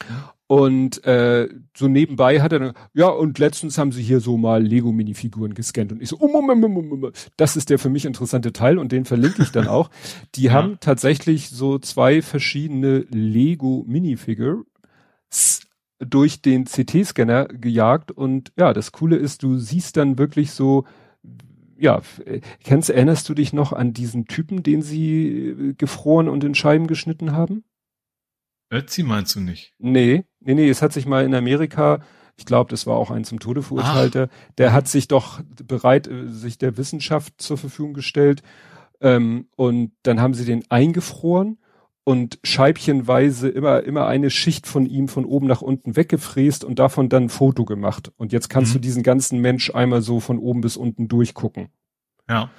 Und 0.48 1.04
äh, 1.06 1.50
so 1.76 1.88
nebenbei 1.88 2.42
hat 2.42 2.52
er 2.52 2.60
dann, 2.60 2.74
ja, 2.94 3.08
und 3.08 3.40
letztens 3.40 3.78
haben 3.78 3.92
sie 3.92 4.04
hier 4.04 4.20
so 4.20 4.38
mal 4.38 4.62
Lego-Minifiguren 4.64 5.54
gescannt. 5.54 5.92
Und 5.92 6.02
ich 6.02 6.10
so, 6.10 6.18
um, 6.18 6.36
um, 6.36 6.50
um, 6.50 6.64
um, 6.64 6.92
um, 6.92 7.12
das 7.38 7.56
ist 7.56 7.70
der 7.70 7.80
für 7.80 7.90
mich 7.90 8.06
interessante 8.06 8.54
Teil 8.54 8.78
und 8.78 8.92
den 8.92 9.06
verlinke 9.06 9.42
ich 9.42 9.52
dann 9.52 9.68
auch. 9.68 9.90
Die 10.36 10.44
ja. 10.44 10.54
haben 10.54 10.78
tatsächlich 10.80 11.50
so 11.50 11.80
zwei 11.80 12.22
verschiedene 12.22 13.06
Lego-Minifigures 13.10 14.66
durch 16.06 16.42
den 16.42 16.66
CT-Scanner 16.66 17.46
gejagt 17.46 18.12
und 18.12 18.52
ja, 18.58 18.74
das 18.74 18.92
Coole 18.92 19.16
ist, 19.16 19.44
du 19.44 19.58
siehst 19.58 19.98
dann 19.98 20.18
wirklich 20.18 20.52
so, 20.52 20.86
ja, 21.78 22.02
kennst, 22.64 22.90
erinnerst 22.90 23.28
du 23.30 23.34
dich 23.34 23.54
noch 23.54 23.74
an 23.74 23.94
diesen 23.94 24.26
Typen, 24.26 24.64
den 24.64 24.82
sie 24.82 25.50
äh, 25.50 25.74
gefroren 25.74 26.30
und 26.30 26.44
in 26.44 26.56
Scheiben 26.56 26.88
geschnitten 26.88 27.34
haben? 27.34 27.64
Ötzi 28.72 29.04
meinst 29.04 29.36
du 29.36 29.40
nicht? 29.40 29.74
Nee, 29.78 30.26
nee, 30.40 30.54
nee, 30.56 30.70
es 30.70 30.82
hat 30.82 30.94
sich 30.94 31.06
mal 31.06 31.26
in 31.26 31.36
Amerika, 31.36 32.00
ich 32.38 32.46
glaube, 32.46 32.72
das 32.72 32.88
war 32.88 32.96
auch 32.96 33.12
ein 33.12 33.24
zum 33.24 33.40
Tode 33.40 33.62
verurteilter, 33.62 34.30
der 34.58 34.74
hat 34.74 34.88
sich 34.88 35.08
doch 35.08 35.42
bereit, 35.64 36.08
äh, 36.08 36.28
sich 36.28 36.58
der 36.58 36.78
Wissenschaft 36.78 37.42
zur 37.42 37.58
Verfügung 37.58 37.94
gestellt 37.94 38.42
ähm, 39.02 39.48
und 39.56 39.92
dann 40.04 40.22
haben 40.22 40.34
sie 40.34 40.46
den 40.46 40.64
eingefroren 40.70 41.60
und 42.06 42.40
scheibchenweise 42.44 43.48
immer, 43.50 43.84
immer 43.84 44.08
eine 44.08 44.30
Schicht 44.30 44.68
von 44.68 44.86
ihm 44.86 45.08
von 45.08 45.26
oben 45.26 45.48
nach 45.48 45.62
unten 45.62 45.96
weggefräst 45.96 46.64
und 46.64 46.80
davon 46.80 47.10
dann 47.10 47.24
ein 47.24 47.30
Foto 47.30 47.64
gemacht. 47.66 48.12
Und 48.18 48.34
jetzt 48.34 48.50
kannst 48.50 48.72
mhm. 48.72 48.74
du 48.76 48.80
diesen 48.82 49.04
ganzen 49.04 49.40
Mensch 49.40 49.74
einmal 49.74 50.02
so 50.02 50.20
von 50.20 50.38
oben 50.38 50.62
bis 50.62 50.76
unten 50.76 51.08
durchgucken. 51.08 51.70
Ja. 52.30 52.50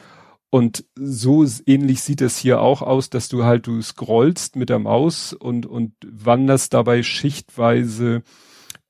Und 0.50 0.84
so 0.94 1.44
ähnlich 1.66 2.00
sieht 2.00 2.20
es 2.20 2.38
hier 2.38 2.60
auch 2.60 2.80
aus, 2.80 3.10
dass 3.10 3.28
du 3.28 3.44
halt, 3.44 3.66
du 3.66 3.82
scrollst 3.82 4.56
mit 4.56 4.70
der 4.70 4.78
Maus 4.78 5.32
und, 5.32 5.66
und 5.66 5.94
wanderst 6.06 6.72
dabei 6.72 7.02
schichtweise 7.02 8.22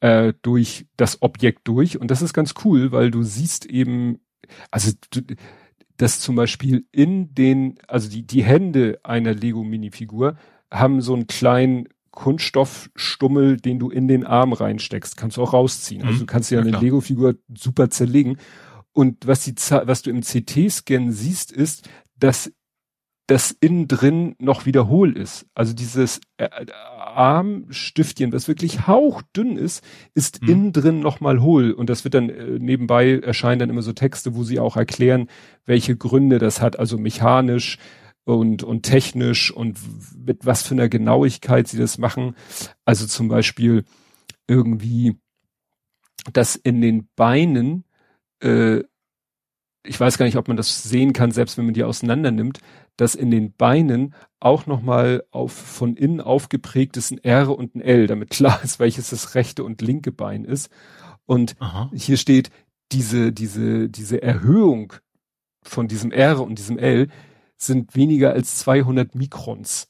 äh, 0.00 0.34
durch 0.42 0.86
das 0.96 1.22
Objekt 1.22 1.66
durch. 1.66 1.98
Und 1.98 2.10
das 2.10 2.20
ist 2.20 2.34
ganz 2.34 2.52
cool, 2.64 2.92
weil 2.92 3.10
du 3.10 3.22
siehst 3.22 3.64
eben, 3.64 4.20
also 4.70 4.92
du, 5.10 5.22
dass 5.96 6.20
zum 6.20 6.36
Beispiel 6.36 6.86
in 6.92 7.34
den, 7.34 7.78
also 7.86 8.08
die, 8.10 8.26
die 8.26 8.42
Hände 8.42 8.98
einer 9.02 9.34
Lego-Minifigur 9.34 10.36
haben 10.70 11.00
so 11.00 11.14
einen 11.14 11.26
kleinen 11.26 11.88
Kunststoffstummel, 12.10 13.56
den 13.56 13.78
du 13.78 13.90
in 13.90 14.08
den 14.08 14.24
Arm 14.24 14.52
reinsteckst. 14.52 15.16
Kannst 15.16 15.36
du 15.36 15.42
auch 15.42 15.52
rausziehen. 15.52 16.02
Also 16.02 16.06
mhm. 16.06 16.12
Also 16.12 16.26
du 16.26 16.32
kannst 16.32 16.50
ja, 16.50 16.60
ja 16.60 16.66
eine 16.66 16.78
Lego-Figur 16.78 17.36
super 17.56 17.90
zerlegen. 17.90 18.38
Und 18.92 19.26
was 19.26 19.44
die, 19.44 19.54
was 19.56 20.02
du 20.02 20.10
im 20.10 20.20
CT-Scan 20.20 21.10
siehst, 21.10 21.50
ist, 21.50 21.88
dass 22.16 22.52
das 23.26 23.50
innen 23.52 23.88
drin 23.88 24.36
noch 24.38 24.66
wieder 24.66 24.88
hohl 24.88 25.16
ist. 25.16 25.46
Also 25.54 25.72
dieses 25.72 26.20
äh, 26.36 26.48
Armstiftchen, 27.16 28.32
was 28.32 28.48
wirklich 28.48 28.86
hauchdünn 28.86 29.56
ist, 29.56 29.84
ist 30.14 30.40
hm. 30.40 30.48
innen 30.48 30.72
drin 30.72 31.00
nochmal 31.00 31.40
hohl. 31.40 31.72
Und 31.72 31.90
das 31.90 32.04
wird 32.04 32.14
dann 32.14 32.30
äh, 32.30 32.58
nebenbei 32.58 33.18
erscheinen 33.18 33.60
dann 33.60 33.70
immer 33.70 33.82
so 33.82 33.92
Texte, 33.92 34.34
wo 34.34 34.44
sie 34.44 34.58
auch 34.58 34.76
erklären, 34.76 35.28
welche 35.64 35.96
Gründe 35.96 36.38
das 36.38 36.60
hat, 36.60 36.78
also 36.78 36.98
mechanisch 36.98 37.78
und, 38.24 38.62
und 38.62 38.82
technisch 38.82 39.50
und 39.50 39.78
mit 40.16 40.46
was 40.46 40.62
für 40.62 40.74
einer 40.74 40.88
Genauigkeit 40.88 41.68
sie 41.68 41.78
das 41.78 41.98
machen. 41.98 42.34
Also 42.84 43.06
zum 43.06 43.28
Beispiel 43.28 43.84
irgendwie, 44.46 45.16
dass 46.32 46.56
in 46.56 46.80
den 46.80 47.08
Beinen, 47.16 47.84
äh, 48.42 48.80
ich 49.86 50.00
weiß 50.00 50.16
gar 50.16 50.24
nicht, 50.24 50.36
ob 50.36 50.48
man 50.48 50.56
das 50.56 50.82
sehen 50.82 51.12
kann, 51.12 51.30
selbst 51.30 51.58
wenn 51.58 51.66
man 51.66 51.74
die 51.74 51.84
auseinander 51.84 52.30
nimmt, 52.30 52.60
dass 52.96 53.14
in 53.14 53.30
den 53.30 53.52
Beinen 53.52 54.14
auch 54.40 54.66
nochmal 54.66 55.24
auf 55.30 55.52
von 55.52 55.96
innen 55.96 56.20
aufgeprägt 56.20 56.96
ist 56.96 57.10
ein 57.10 57.22
R 57.22 57.56
und 57.56 57.74
ein 57.74 57.80
L, 57.80 58.06
damit 58.06 58.30
klar 58.30 58.62
ist, 58.62 58.78
welches 58.78 59.10
das 59.10 59.34
rechte 59.34 59.64
und 59.64 59.82
linke 59.82 60.12
Bein 60.12 60.44
ist. 60.44 60.70
Und 61.26 61.56
Aha. 61.58 61.90
hier 61.94 62.16
steht 62.16 62.50
diese, 62.92 63.32
diese, 63.32 63.88
diese 63.88 64.22
Erhöhung 64.22 64.92
von 65.62 65.88
diesem 65.88 66.12
R 66.12 66.40
und 66.40 66.58
diesem 66.58 66.78
L 66.78 67.08
sind 67.56 67.94
weniger 67.94 68.32
als 68.32 68.58
200 68.58 69.14
Mikrons. 69.14 69.88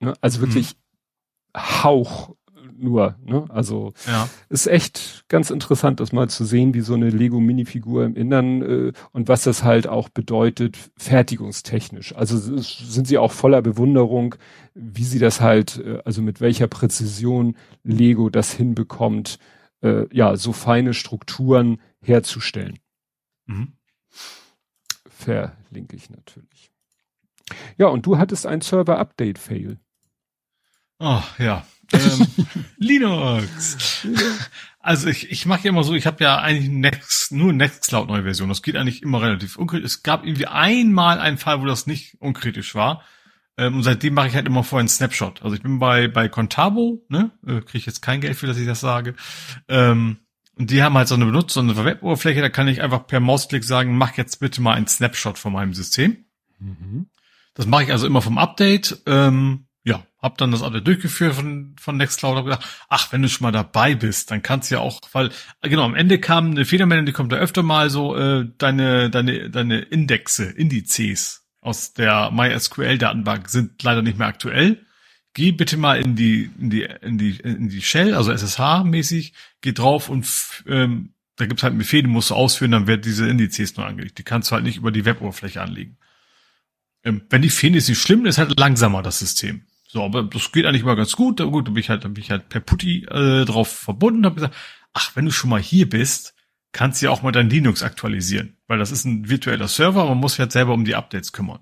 Ne? 0.00 0.14
Also 0.20 0.40
wirklich 0.40 0.70
hm. 0.70 1.84
Hauch 1.84 2.34
nur. 2.82 3.16
Ne? 3.24 3.44
Also 3.48 3.92
ja. 4.06 4.28
ist 4.48 4.66
echt 4.66 5.24
ganz 5.28 5.50
interessant, 5.50 6.00
das 6.00 6.12
mal 6.12 6.28
zu 6.28 6.44
sehen, 6.44 6.74
wie 6.74 6.80
so 6.80 6.94
eine 6.94 7.10
Lego-Minifigur 7.10 8.04
im 8.04 8.16
Innern 8.16 8.62
äh, 8.62 8.92
und 9.12 9.28
was 9.28 9.44
das 9.44 9.62
halt 9.62 9.86
auch 9.86 10.08
bedeutet, 10.08 10.76
fertigungstechnisch. 10.96 12.14
Also 12.14 12.36
sind 12.38 13.06
sie 13.06 13.18
auch 13.18 13.32
voller 13.32 13.62
Bewunderung, 13.62 14.34
wie 14.74 15.04
sie 15.04 15.18
das 15.18 15.40
halt, 15.40 15.78
äh, 15.78 16.00
also 16.04 16.22
mit 16.22 16.40
welcher 16.40 16.66
Präzision 16.66 17.56
Lego 17.84 18.28
das 18.30 18.52
hinbekommt, 18.52 19.38
äh, 19.82 20.06
ja, 20.14 20.36
so 20.36 20.52
feine 20.52 20.94
Strukturen 20.94 21.80
herzustellen. 22.00 22.78
Mhm. 23.46 23.72
Verlinke 25.08 25.96
ich 25.96 26.10
natürlich. 26.10 26.70
Ja, 27.76 27.88
und 27.88 28.06
du 28.06 28.18
hattest 28.18 28.46
ein 28.46 28.60
Server-Update-Fail. 28.60 29.78
Oh, 30.98 31.22
ja. 31.38 31.64
Ähm, 31.92 32.26
Linux. 32.78 34.06
Also 34.80 35.08
ich, 35.08 35.30
ich 35.30 35.46
mache 35.46 35.64
ja 35.64 35.70
immer 35.70 35.84
so, 35.84 35.94
ich 35.94 36.06
habe 36.06 36.24
ja 36.24 36.38
eigentlich 36.38 36.68
Next, 36.68 37.32
nur 37.32 37.52
Nextcloud 37.52 38.08
neue 38.08 38.24
Version. 38.24 38.48
Das 38.48 38.62
geht 38.62 38.76
eigentlich 38.76 39.02
immer 39.02 39.22
relativ 39.22 39.56
unkritisch. 39.56 39.86
Es 39.86 40.02
gab 40.02 40.24
irgendwie 40.24 40.46
einmal 40.46 41.20
einen 41.20 41.38
Fall, 41.38 41.60
wo 41.60 41.66
das 41.66 41.86
nicht 41.86 42.16
unkritisch 42.20 42.74
war. 42.74 43.02
Ähm, 43.56 43.76
und 43.76 43.82
seitdem 43.82 44.14
mache 44.14 44.28
ich 44.28 44.34
halt 44.34 44.46
immer 44.46 44.64
vorher 44.64 44.80
einen 44.80 44.88
Snapshot. 44.88 45.42
Also 45.42 45.54
ich 45.54 45.62
bin 45.62 45.78
bei, 45.78 46.08
bei 46.08 46.28
Contabo, 46.28 47.04
ne? 47.08 47.30
Äh, 47.46 47.60
Kriege 47.60 47.78
ich 47.78 47.86
jetzt 47.86 48.02
kein 48.02 48.20
Geld 48.20 48.36
für, 48.36 48.46
dass 48.46 48.58
ich 48.58 48.66
das 48.66 48.80
sage. 48.80 49.14
Ähm, 49.68 50.18
und 50.58 50.70
die 50.70 50.82
haben 50.82 50.96
halt 50.96 51.08
so 51.08 51.14
eine 51.14 51.26
Benutzer- 51.26 51.60
und 51.60 51.70
eine 51.70 51.84
Web-Oberfläche, 51.84 52.40
da 52.40 52.48
kann 52.48 52.68
ich 52.68 52.82
einfach 52.82 53.06
per 53.06 53.20
Mausklick 53.20 53.64
sagen, 53.64 53.96
mach 53.96 54.16
jetzt 54.16 54.40
bitte 54.40 54.60
mal 54.60 54.74
einen 54.74 54.86
Snapshot 54.86 55.38
von 55.38 55.52
meinem 55.52 55.74
System. 55.74 56.24
Mhm. 56.58 57.06
Das 57.54 57.66
mache 57.66 57.84
ich 57.84 57.92
also 57.92 58.06
immer 58.06 58.22
vom 58.22 58.38
Update. 58.38 59.02
Ähm, 59.06 59.66
ja, 59.84 60.06
hab 60.18 60.38
dann 60.38 60.52
das 60.52 60.62
Update 60.62 60.86
durchgeführt 60.86 61.34
von, 61.34 61.74
von 61.80 61.96
Nextcloud, 61.96 62.36
hab 62.36 62.44
gedacht, 62.44 62.66
ach, 62.88 63.12
wenn 63.12 63.22
du 63.22 63.28
schon 63.28 63.44
mal 63.44 63.52
dabei 63.52 63.94
bist, 63.94 64.30
dann 64.30 64.42
kannst 64.42 64.70
du 64.70 64.76
ja 64.76 64.80
auch, 64.80 65.00
weil, 65.12 65.30
genau, 65.60 65.84
am 65.84 65.96
Ende 65.96 66.20
kam 66.20 66.52
eine 66.52 66.64
Fehlermeldung, 66.64 67.06
die 67.06 67.12
kommt 67.12 67.32
da 67.32 67.36
öfter 67.36 67.62
mal 67.62 67.90
so, 67.90 68.16
äh, 68.16 68.48
deine, 68.58 69.10
deine, 69.10 69.50
deine 69.50 69.80
Indexe, 69.80 70.44
Indizes 70.44 71.42
aus 71.60 71.94
der 71.94 72.30
MySQL-Datenbank 72.30 73.48
sind 73.48 73.82
leider 73.82 74.02
nicht 74.02 74.18
mehr 74.18 74.26
aktuell. 74.26 74.84
Geh 75.34 75.52
bitte 75.52 75.76
mal 75.76 76.00
in 76.00 76.14
die, 76.14 76.50
in 76.58 76.70
die, 76.70 76.82
in 77.00 77.18
die, 77.18 77.36
in 77.40 77.68
die 77.68 77.82
Shell, 77.82 78.14
also 78.14 78.32
SSH-mäßig, 78.32 79.32
geh 79.62 79.72
drauf 79.72 80.08
und 80.08 80.26
ähm, 80.66 81.14
da 81.36 81.46
gibt's 81.46 81.62
halt 81.62 81.70
einen 81.70 81.78
Befehl, 81.78 82.02
den 82.02 82.10
musst 82.10 82.30
du 82.30 82.34
ausführen, 82.34 82.72
dann 82.72 82.86
wird 82.86 83.04
diese 83.04 83.28
Indizes 83.28 83.76
nur 83.76 83.86
angelegt. 83.86 84.18
Die 84.18 84.22
kannst 84.22 84.50
du 84.50 84.54
halt 84.54 84.64
nicht 84.64 84.76
über 84.76 84.90
die 84.90 85.04
Web-Oberfläche 85.04 85.62
anlegen. 85.62 85.96
Ähm, 87.04 87.22
wenn 87.30 87.42
die 87.42 87.50
fehlen, 87.50 87.74
ist 87.74 87.88
nicht 87.88 88.00
schlimm, 88.00 88.26
ist 88.26 88.38
halt 88.38 88.58
langsamer, 88.58 89.02
das 89.02 89.18
System. 89.18 89.62
So, 89.92 90.02
aber 90.02 90.22
das 90.22 90.52
geht 90.52 90.64
eigentlich 90.64 90.82
immer 90.82 90.96
ganz 90.96 91.14
gut. 91.14 91.38
Aber 91.42 91.50
gut, 91.50 91.68
da 91.68 91.72
bin 91.72 91.80
ich 91.80 91.90
halt, 91.90 92.02
da 92.02 92.08
bin 92.08 92.22
ich 92.22 92.30
halt 92.30 92.48
per 92.48 92.60
Putty 92.60 93.04
äh, 93.10 93.44
drauf 93.44 93.68
verbunden, 93.68 94.24
habe 94.24 94.36
gesagt, 94.36 94.54
ach, 94.94 95.14
wenn 95.14 95.26
du 95.26 95.30
schon 95.30 95.50
mal 95.50 95.60
hier 95.60 95.86
bist, 95.86 96.34
kannst 96.72 97.02
du 97.02 97.06
ja 97.06 97.12
auch 97.12 97.20
mal 97.20 97.30
dein 97.30 97.50
Linux 97.50 97.82
aktualisieren, 97.82 98.56
weil 98.68 98.78
das 98.78 98.90
ist 98.90 99.04
ein 99.04 99.28
virtueller 99.28 99.68
Server, 99.68 100.06
man 100.06 100.16
muss 100.16 100.32
sich 100.32 100.40
halt 100.40 100.52
selber 100.52 100.72
um 100.72 100.86
die 100.86 100.94
Updates 100.94 101.32
kümmern. 101.32 101.60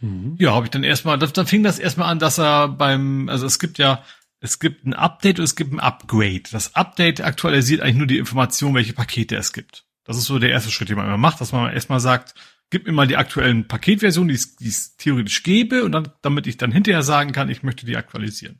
Mhm. 0.00 0.34
Ja, 0.40 0.52
habe 0.52 0.66
ich 0.66 0.70
dann 0.70 0.82
erstmal, 0.82 1.16
dann 1.16 1.46
fing 1.46 1.62
das 1.62 1.78
erstmal 1.78 2.10
an, 2.10 2.18
dass 2.18 2.40
er 2.40 2.66
beim, 2.66 3.28
also 3.28 3.46
es 3.46 3.60
gibt 3.60 3.78
ja, 3.78 4.02
es 4.40 4.58
gibt 4.58 4.84
ein 4.84 4.92
Update 4.92 5.38
und 5.38 5.44
es 5.44 5.54
gibt 5.54 5.72
ein 5.72 5.78
Upgrade. 5.78 6.42
Das 6.50 6.74
Update 6.74 7.20
aktualisiert 7.20 7.82
eigentlich 7.82 7.98
nur 7.98 8.08
die 8.08 8.18
Information, 8.18 8.74
welche 8.74 8.94
Pakete 8.94 9.36
es 9.36 9.52
gibt. 9.52 9.84
Das 10.02 10.16
ist 10.16 10.24
so 10.24 10.40
der 10.40 10.50
erste 10.50 10.72
Schritt, 10.72 10.88
den 10.88 10.96
man 10.96 11.06
immer 11.06 11.18
macht, 11.18 11.40
dass 11.40 11.52
man 11.52 11.72
erstmal 11.72 12.00
sagt, 12.00 12.34
gib 12.70 12.86
mir 12.86 12.92
mal 12.92 13.06
die 13.06 13.16
aktuellen 13.16 13.68
Paketversionen, 13.68 14.28
die 14.28 14.68
es 14.68 14.96
theoretisch 14.96 15.42
gäbe, 15.42 15.84
und 15.84 15.92
dann, 15.92 16.10
damit 16.22 16.46
ich 16.46 16.56
dann 16.56 16.72
hinterher 16.72 17.02
sagen 17.02 17.32
kann, 17.32 17.48
ich 17.48 17.62
möchte 17.62 17.86
die 17.86 17.96
aktualisieren. 17.96 18.58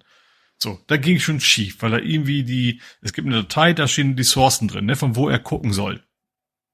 So, 0.59 0.79
da 0.87 0.97
ging 0.97 1.19
schon 1.19 1.41
schief, 1.41 1.83
weil 1.83 1.93
er 1.93 2.03
irgendwie 2.03 2.43
die, 2.43 2.81
es 3.03 3.13
gibt 3.13 3.27
eine 3.27 3.43
Datei, 3.43 3.73
da 3.73 3.87
stehen 3.89 4.17
die 4.17 4.23
Sourcen 4.25 4.69
drin, 4.69 4.87
ne, 4.87 4.97
von 4.97 5.17
wo 5.17 5.29
er 5.29 5.39
gucken 5.39 5.73
soll. 5.73 6.03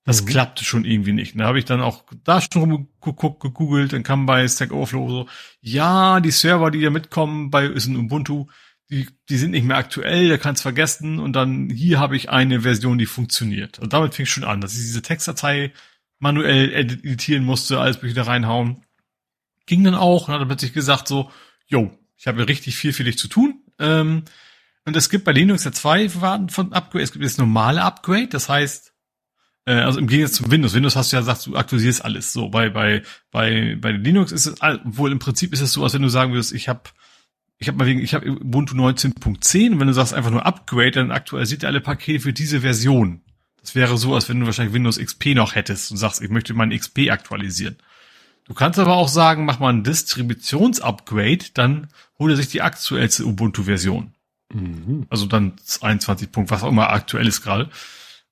Das 0.04 0.22
mhm. 0.22 0.26
klappte 0.26 0.64
schon 0.64 0.84
irgendwie 0.84 1.12
nicht. 1.12 1.38
Da 1.38 1.44
habe 1.46 1.58
ich 1.58 1.64
dann 1.64 1.80
auch 1.80 2.04
da 2.24 2.40
schon 2.40 2.62
rumgeguckt, 2.62 3.40
gegoogelt, 3.40 3.92
dann 3.92 4.02
kam 4.02 4.26
bei 4.26 4.46
Stack 4.46 4.72
Overflow 4.72 5.08
so, 5.08 5.28
ja, 5.60 6.20
die 6.20 6.30
Server, 6.30 6.70
die 6.70 6.80
da 6.80 6.90
mitkommen 6.90 7.50
bei 7.50 7.66
ist 7.66 7.86
ein 7.86 7.96
Ubuntu, 7.96 8.46
die, 8.90 9.08
die 9.28 9.36
sind 9.36 9.52
nicht 9.52 9.64
mehr 9.64 9.76
aktuell, 9.76 10.28
da 10.28 10.38
kannst 10.38 10.62
vergessen. 10.62 11.18
Und 11.18 11.34
dann 11.34 11.70
hier 11.70 12.00
habe 12.00 12.16
ich 12.16 12.30
eine 12.30 12.62
Version, 12.62 12.98
die 12.98 13.06
funktioniert. 13.06 13.78
Und 13.78 13.92
damit 13.92 14.14
fing 14.14 14.26
schon 14.26 14.44
an, 14.44 14.60
dass 14.60 14.72
ich 14.72 14.80
diese 14.80 15.02
Textdatei 15.02 15.72
manuell 16.22 16.72
editieren 16.72 17.44
musste, 17.44 17.80
alles 17.80 18.00
wieder 18.02 18.28
reinhauen. 18.28 18.84
Ging 19.66 19.82
dann 19.82 19.96
auch 19.96 20.28
und 20.28 20.34
hat 20.34 20.40
dann 20.40 20.48
plötzlich 20.48 20.72
gesagt 20.72 21.08
so, 21.08 21.30
yo, 21.66 21.90
ich 22.16 22.28
habe 22.28 22.46
richtig 22.46 22.76
viel 22.76 22.92
für 22.92 23.02
dich 23.02 23.18
zu 23.18 23.26
tun. 23.26 23.60
Ähm, 23.80 24.22
und 24.84 24.96
es 24.96 25.10
gibt 25.10 25.24
bei 25.24 25.32
Linux 25.32 25.64
ja 25.64 25.72
zwei 25.72 26.14
Varianten 26.14 26.48
von 26.48 26.72
Upgrade. 26.72 27.02
Es 27.02 27.12
gibt 27.12 27.24
das 27.24 27.38
normale 27.38 27.82
Upgrade, 27.82 28.28
das 28.28 28.48
heißt, 28.48 28.94
äh, 29.66 29.72
also 29.74 29.98
im 29.98 30.06
Gegensatz 30.06 30.36
zu 30.36 30.48
Windows. 30.48 30.74
Windows 30.74 30.94
hast 30.94 31.10
du 31.10 31.16
ja 31.16 31.20
gesagt, 31.20 31.46
du 31.46 31.56
aktualisierst 31.56 32.04
alles. 32.04 32.32
So 32.32 32.48
bei 32.48 32.70
bei 32.70 33.02
bei 33.32 33.76
bei 33.80 33.90
Linux 33.90 34.30
ist 34.30 34.46
es 34.46 34.60
wohl 34.84 35.10
im 35.10 35.18
Prinzip 35.18 35.52
ist 35.52 35.60
es 35.60 35.72
so, 35.72 35.82
als 35.82 35.94
wenn 35.94 36.02
du 36.02 36.08
sagen 36.08 36.32
würdest, 36.32 36.52
ich 36.52 36.68
habe 36.68 36.82
ich 37.58 37.66
habe 37.66 37.78
mal 37.78 37.86
wegen 37.86 38.00
ich 38.00 38.14
habe 38.14 38.30
Ubuntu 38.30 38.76
19.10 38.76 39.72
und 39.72 39.80
wenn 39.80 39.88
du 39.88 39.92
sagst 39.92 40.14
einfach 40.14 40.30
nur 40.30 40.46
Upgrade, 40.46 40.92
dann 40.92 41.10
aktualisiert 41.10 41.64
er 41.64 41.70
alle 41.70 41.80
Pakete 41.80 42.20
für 42.20 42.32
diese 42.32 42.60
Version. 42.60 43.22
Das 43.62 43.74
wäre 43.74 43.96
so, 43.96 44.14
als 44.14 44.28
wenn 44.28 44.40
du 44.40 44.46
wahrscheinlich 44.46 44.74
Windows 44.74 44.98
XP 44.98 45.34
noch 45.34 45.54
hättest 45.54 45.90
und 45.90 45.96
sagst, 45.96 46.20
ich 46.20 46.30
möchte 46.30 46.52
mein 46.52 46.76
XP 46.76 47.10
aktualisieren. 47.10 47.76
Du 48.44 48.54
kannst 48.54 48.78
aber 48.78 48.96
auch 48.96 49.08
sagen, 49.08 49.44
mach 49.44 49.60
mal 49.60 49.72
ein 49.72 49.84
Distributionsupgrade, 49.84 51.46
dann 51.54 51.88
hol 52.18 52.32
er 52.32 52.36
sich 52.36 52.48
die 52.48 52.60
aktuellste 52.60 53.24
Ubuntu-Version. 53.24 54.14
Mhm. 54.52 55.06
Also 55.08 55.26
dann 55.26 55.54
21 55.80 56.32
Punkt, 56.32 56.50
was 56.50 56.64
auch 56.64 56.68
immer 56.68 56.90
aktuell 56.90 57.26
ist 57.26 57.42
gerade. 57.42 57.70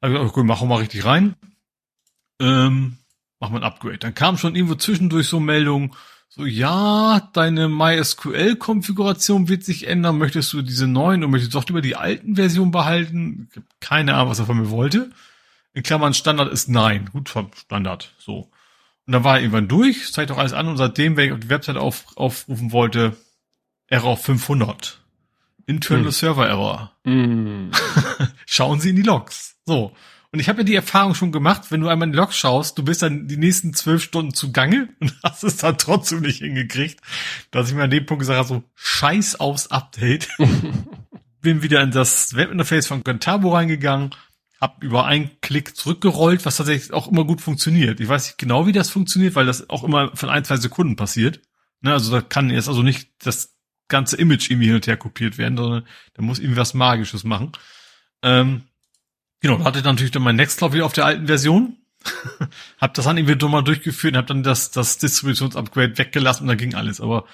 Also 0.01 0.19
okay, 0.19 0.43
mach 0.43 0.63
mal 0.63 0.77
richtig 0.77 1.05
rein. 1.05 1.37
Ähm, 2.41 2.99
mach 3.39 3.51
mal 3.51 3.59
ein 3.59 3.65
Upgrade. 3.65 3.99
Dann 3.99 4.15
kam 4.15 4.37
schon 4.37 4.57
irgendwo 4.57 4.75
zwischendurch 4.75 5.29
so 5.29 5.39
Meldungen, 5.39 5.93
so, 6.33 6.47
ja, 6.47 7.29
deine 7.33 7.69
MySQL-Konfiguration 7.69 9.49
wird 9.49 9.65
sich 9.65 9.89
ändern. 9.89 10.17
Möchtest 10.17 10.53
du 10.53 10.63
diese 10.63 10.87
neuen 10.87 11.25
und 11.25 11.33
möchtest 11.33 11.53
du 11.53 11.59
doch 11.59 11.67
lieber 11.67 11.81
die 11.81 11.97
alten 11.97 12.37
Versionen 12.37 12.71
behalten? 12.71 13.49
Keine 13.81 14.15
Ahnung, 14.15 14.31
was 14.31 14.39
er 14.39 14.47
von 14.47 14.57
mir 14.57 14.71
wollte. 14.71 15.11
In 15.75 15.83
Klammern 15.83 16.15
Standard 16.15 16.53
ist 16.53 16.69
nein. 16.69 17.11
Gut, 17.13 17.35
Standard. 17.57 18.15
So. 18.19 18.49
Und 19.07 19.13
dann 19.13 19.25
war 19.25 19.37
er 19.37 19.41
irgendwann 19.41 19.67
durch, 19.67 20.13
zeigt 20.13 20.31
doch 20.31 20.39
alles 20.39 20.53
an 20.53 20.69
und 20.69 20.77
seitdem, 20.77 21.17
wenn 21.17 21.27
ich 21.27 21.33
auf 21.33 21.41
die 21.41 21.49
Website 21.49 21.77
auf, 21.77 22.17
aufrufen 22.17 22.71
wollte, 22.71 23.17
Error 23.89 24.17
500. 24.17 25.01
Internal 25.67 26.05
hm. 26.05 26.11
Server 26.13 26.47
Error. 26.47 26.93
Hm. 27.03 27.73
Schauen 28.47 28.79
Sie 28.79 28.91
in 28.91 28.97
die 28.97 29.03
Logs. 29.03 29.57
So. 29.67 29.97
Und 30.33 30.39
ich 30.39 30.49
habe 30.49 30.59
ja 30.59 30.65
die 30.65 30.75
Erfahrung 30.77 31.15
schon 31.15 31.33
gemacht, 31.33 31.71
wenn 31.71 31.81
du 31.81 31.89
einmal 31.89 32.07
in 32.07 32.13
die 32.13 32.19
Log 32.19 32.33
schaust, 32.33 32.79
du 32.79 32.85
bist 32.85 33.03
dann 33.03 33.27
die 33.27 33.37
nächsten 33.37 33.75
zwölf 33.75 34.03
Stunden 34.03 34.33
zugange 34.33 34.89
und 35.01 35.13
hast 35.25 35.43
es 35.43 35.57
dann 35.57 35.77
trotzdem 35.77 36.21
nicht 36.21 36.39
hingekriegt, 36.39 37.01
dass 37.51 37.69
ich 37.69 37.75
mir 37.75 37.83
an 37.83 37.91
dem 37.91 38.07
Punkt 38.07 38.21
gesagt 38.21 38.39
habe, 38.39 38.49
so 38.49 38.65
scheiß 38.77 39.41
aufs 39.41 39.69
Update. 39.69 40.29
Bin 41.43 41.63
wieder 41.63 41.83
in 41.83 41.91
das 41.91 42.37
Webinterface 42.37 42.87
von 42.87 43.03
Contabo 43.03 43.55
reingegangen, 43.55 44.11
hab 44.61 44.85
über 44.85 45.07
einen 45.07 45.31
Klick 45.41 45.75
zurückgerollt, 45.75 46.45
was 46.45 46.59
tatsächlich 46.59 46.93
auch 46.93 47.09
immer 47.09 47.25
gut 47.25 47.41
funktioniert. 47.41 47.99
Ich 47.99 48.09
weiß 48.09 48.27
nicht 48.27 48.39
genau, 48.39 48.67
wie 48.67 48.73
das 48.73 48.91
funktioniert, 48.91 49.35
weil 49.35 49.47
das 49.47 49.71
auch 49.71 49.83
immer 49.83 50.15
von 50.15 50.29
ein, 50.29 50.45
zwei 50.45 50.59
Sekunden 50.59 50.97
passiert. 50.97 51.41
Ne, 51.81 51.95
also 51.95 52.13
da 52.13 52.21
kann 52.21 52.51
jetzt 52.51 52.69
also 52.69 52.83
nicht 52.83 53.11
das 53.25 53.57
ganze 53.89 54.17
Image 54.19 54.51
irgendwie 54.51 54.67
hin 54.67 54.77
und 54.77 54.87
her 54.87 54.99
kopiert 54.99 55.39
werden, 55.39 55.57
sondern 55.57 55.87
da 56.13 56.23
muss 56.23 56.39
irgendwie 56.39 56.61
was 56.61 56.75
Magisches 56.75 57.25
machen. 57.25 57.53
Ähm, 58.23 58.65
Genau, 59.41 59.59
da 59.59 59.65
hatte 59.65 59.79
ich 59.79 59.85
natürlich 59.85 60.11
dann 60.11 60.23
mein 60.23 60.37
Nextcloud 60.37 60.73
wieder 60.73 60.87
auf 60.87 60.93
der 60.93 61.07
alten 61.07 61.27
Version. 61.27 61.77
hab 62.79 62.95
das 62.95 63.05
dann 63.05 63.19
irgendwie 63.19 63.47
mal 63.47 63.63
durchgeführt 63.63 64.15
und 64.15 64.19
hab 64.19 64.27
dann 64.27 64.43
das, 64.43 64.71
das 64.71 64.99
Distributionsupgrade 64.99 65.99
weggelassen 65.99 66.43
und 66.43 66.49
dann 66.49 66.59
ging 66.59 66.75
alles. 66.75 67.01
Aber 67.01 67.27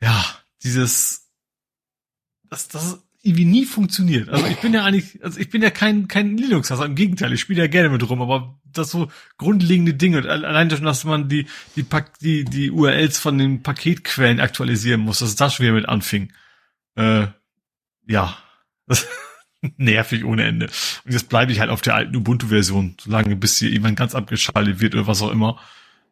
ja, 0.00 0.24
dieses 0.62 1.28
dass 2.50 2.68
das 2.68 3.02
irgendwie 3.22 3.44
nie 3.44 3.66
funktioniert. 3.66 4.28
Also 4.28 4.46
ich 4.46 4.58
bin 4.58 4.72
ja 4.72 4.84
eigentlich, 4.84 5.22
also 5.22 5.40
ich 5.40 5.50
bin 5.50 5.60
ja 5.60 5.70
kein, 5.70 6.08
kein 6.08 6.38
Linux-Hasser, 6.38 6.86
im 6.86 6.94
Gegenteil, 6.94 7.32
ich 7.32 7.40
spiele 7.40 7.62
ja 7.62 7.66
gerne 7.66 7.88
mit 7.88 8.08
rum, 8.08 8.22
aber 8.22 8.58
das 8.64 8.90
so 8.90 9.10
grundlegende 9.38 9.94
Dinge, 9.94 10.28
allein 10.28 10.70
schon, 10.70 10.84
dass 10.84 11.04
man 11.04 11.28
die, 11.28 11.46
die, 11.76 11.84
die, 12.22 12.44
die 12.44 12.70
URLs 12.70 13.18
von 13.18 13.36
den 13.36 13.62
Paketquellen 13.62 14.40
aktualisieren 14.40 15.00
muss, 15.00 15.18
dass 15.18 15.34
das 15.34 15.54
schon 15.54 15.64
wieder 15.64 15.74
mit 15.74 15.88
anfing. 15.88 16.32
Äh, 16.94 17.26
ja, 18.06 18.38
das 18.86 19.06
nervig 19.76 20.24
ohne 20.24 20.44
Ende. 20.44 20.66
Und 21.04 21.12
jetzt 21.12 21.28
bleibe 21.28 21.52
ich 21.52 21.60
halt 21.60 21.70
auf 21.70 21.80
der 21.80 21.94
alten 21.94 22.16
Ubuntu-Version, 22.16 22.96
solange 23.00 23.36
bis 23.36 23.58
hier 23.58 23.70
jemand 23.70 23.98
ganz 23.98 24.14
abgeschaltet 24.14 24.80
wird 24.80 24.94
oder 24.94 25.06
was 25.06 25.22
auch 25.22 25.30
immer. 25.30 25.60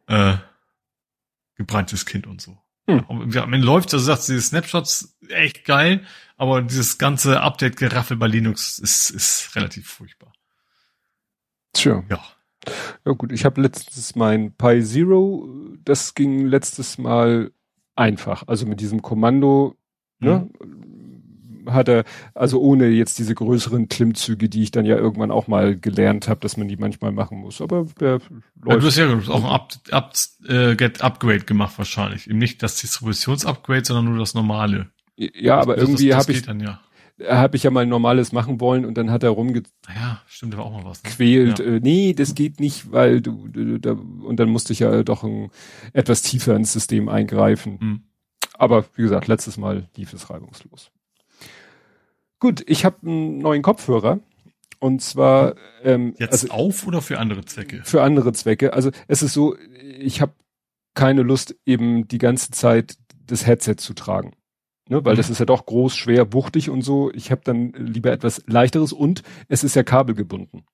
Äh, 0.06 0.36
gebranntes 1.56 2.06
Kind 2.06 2.26
und 2.26 2.40
so. 2.40 2.58
Hm. 2.88 3.00
Und 3.00 3.36
am 3.36 3.52
Ende 3.52 3.66
läuft, 3.66 3.92
also 3.92 4.04
sagst 4.04 4.28
diese 4.28 4.42
Snapshots 4.42 5.16
echt 5.28 5.64
geil, 5.64 6.04
aber 6.36 6.62
dieses 6.62 6.98
ganze 6.98 7.40
Update-Geraffel 7.40 8.16
bei 8.16 8.28
Linux 8.28 8.78
ist, 8.78 9.10
ist 9.10 9.56
relativ 9.56 9.88
furchtbar. 9.88 10.32
Tja. 11.72 12.04
Ja. 12.08 12.20
Ja 13.04 13.12
gut, 13.12 13.32
ich 13.32 13.44
habe 13.44 13.60
letztes 13.60 14.16
mein 14.16 14.52
Pi 14.52 14.82
Zero, 14.82 15.48
das 15.84 16.14
ging 16.14 16.46
letztes 16.46 16.98
Mal 16.98 17.52
einfach. 17.94 18.44
Also 18.48 18.66
mit 18.66 18.80
diesem 18.80 19.02
Kommando, 19.02 19.76
ne, 20.18 20.48
mhm. 20.60 20.85
Hat 21.70 21.88
er, 21.88 22.04
also 22.34 22.60
ohne 22.60 22.88
jetzt 22.88 23.18
diese 23.18 23.34
größeren 23.34 23.88
Klimmzüge, 23.88 24.48
die 24.48 24.62
ich 24.62 24.70
dann 24.70 24.86
ja 24.86 24.96
irgendwann 24.96 25.30
auch 25.30 25.48
mal 25.48 25.76
gelernt 25.76 26.28
habe, 26.28 26.40
dass 26.40 26.56
man 26.56 26.68
die 26.68 26.76
manchmal 26.76 27.12
machen 27.12 27.38
muss. 27.38 27.60
Aber 27.60 27.86
der 28.00 28.20
läuft. 28.60 28.68
Ja, 28.68 28.76
du 28.76 28.86
hast 28.86 28.96
ja 28.96 29.32
auch 29.32 29.44
ein 29.44 29.50
Up, 29.50 29.72
Up, 29.90 30.12
äh, 30.48 30.76
Get 30.76 31.02
Upgrade 31.02 31.44
gemacht 31.44 31.78
wahrscheinlich. 31.78 32.28
Eben 32.28 32.38
nicht 32.38 32.62
das 32.62 32.80
Distributionsupgrade, 32.80 33.84
sondern 33.84 34.06
nur 34.06 34.18
das 34.18 34.34
normale. 34.34 34.90
Ja, 35.16 35.58
aber 35.60 35.78
irgendwie 35.78 36.14
habe 36.14 36.30
ich, 36.32 36.42
dann, 36.42 36.60
ja. 36.60 36.80
habe 37.26 37.56
ich 37.56 37.62
ja 37.62 37.70
mal 37.70 37.86
normales 37.86 38.32
machen 38.32 38.60
wollen 38.60 38.84
und 38.84 38.98
dann 38.98 39.10
hat 39.10 39.22
er 39.22 39.30
rumge 39.30 39.62
ja, 39.94 40.20
stimmt, 40.26 40.54
aber 40.54 40.64
auch 40.64 40.72
mal 40.72 40.84
was. 40.84 41.02
Ne? 41.02 41.10
Quält, 41.10 41.58
ja. 41.58 41.64
äh, 41.64 41.80
nee, 41.80 42.12
das 42.12 42.34
geht 42.34 42.60
nicht, 42.60 42.92
weil 42.92 43.22
du, 43.22 43.48
du, 43.48 43.80
da, 43.80 43.92
und 43.92 44.36
dann 44.38 44.50
musste 44.50 44.74
ich 44.74 44.80
ja 44.80 45.02
doch 45.02 45.24
ein, 45.24 45.50
etwas 45.94 46.20
tiefer 46.20 46.54
ins 46.54 46.72
System 46.72 47.08
eingreifen. 47.08 47.78
Mhm. 47.80 48.02
Aber 48.58 48.84
wie 48.94 49.02
gesagt, 49.02 49.26
letztes 49.28 49.56
Mal 49.56 49.88
lief 49.96 50.12
es 50.12 50.30
reibungslos. 50.30 50.90
Gut, 52.38 52.62
ich 52.66 52.84
habe 52.84 53.06
einen 53.06 53.38
neuen 53.38 53.62
Kopfhörer. 53.62 54.20
Und 54.78 55.00
zwar 55.00 55.54
ähm, 55.82 56.14
jetzt 56.18 56.44
also, 56.44 56.50
auf 56.50 56.86
oder 56.86 57.00
für 57.00 57.18
andere 57.18 57.44
Zwecke? 57.44 57.80
Für 57.84 58.02
andere 58.02 58.32
Zwecke. 58.32 58.74
Also 58.74 58.90
es 59.08 59.22
ist 59.22 59.32
so, 59.32 59.56
ich 59.98 60.20
habe 60.20 60.34
keine 60.94 61.22
Lust, 61.22 61.56
eben 61.64 62.08
die 62.08 62.18
ganze 62.18 62.50
Zeit 62.50 62.96
das 63.26 63.46
Headset 63.46 63.76
zu 63.76 63.94
tragen. 63.94 64.32
Ne, 64.88 65.04
weil 65.04 65.14
mhm. 65.14 65.16
das 65.16 65.30
ist 65.30 65.40
ja 65.40 65.46
doch 65.46 65.66
groß, 65.66 65.96
schwer, 65.96 66.32
wuchtig 66.32 66.70
und 66.70 66.82
so. 66.82 67.10
Ich 67.12 67.30
habe 67.30 67.40
dann 67.42 67.72
lieber 67.72 68.12
etwas 68.12 68.42
leichteres 68.46 68.92
und 68.92 69.22
es 69.48 69.64
ist 69.64 69.74
ja 69.74 69.82
kabelgebunden. 69.82 70.64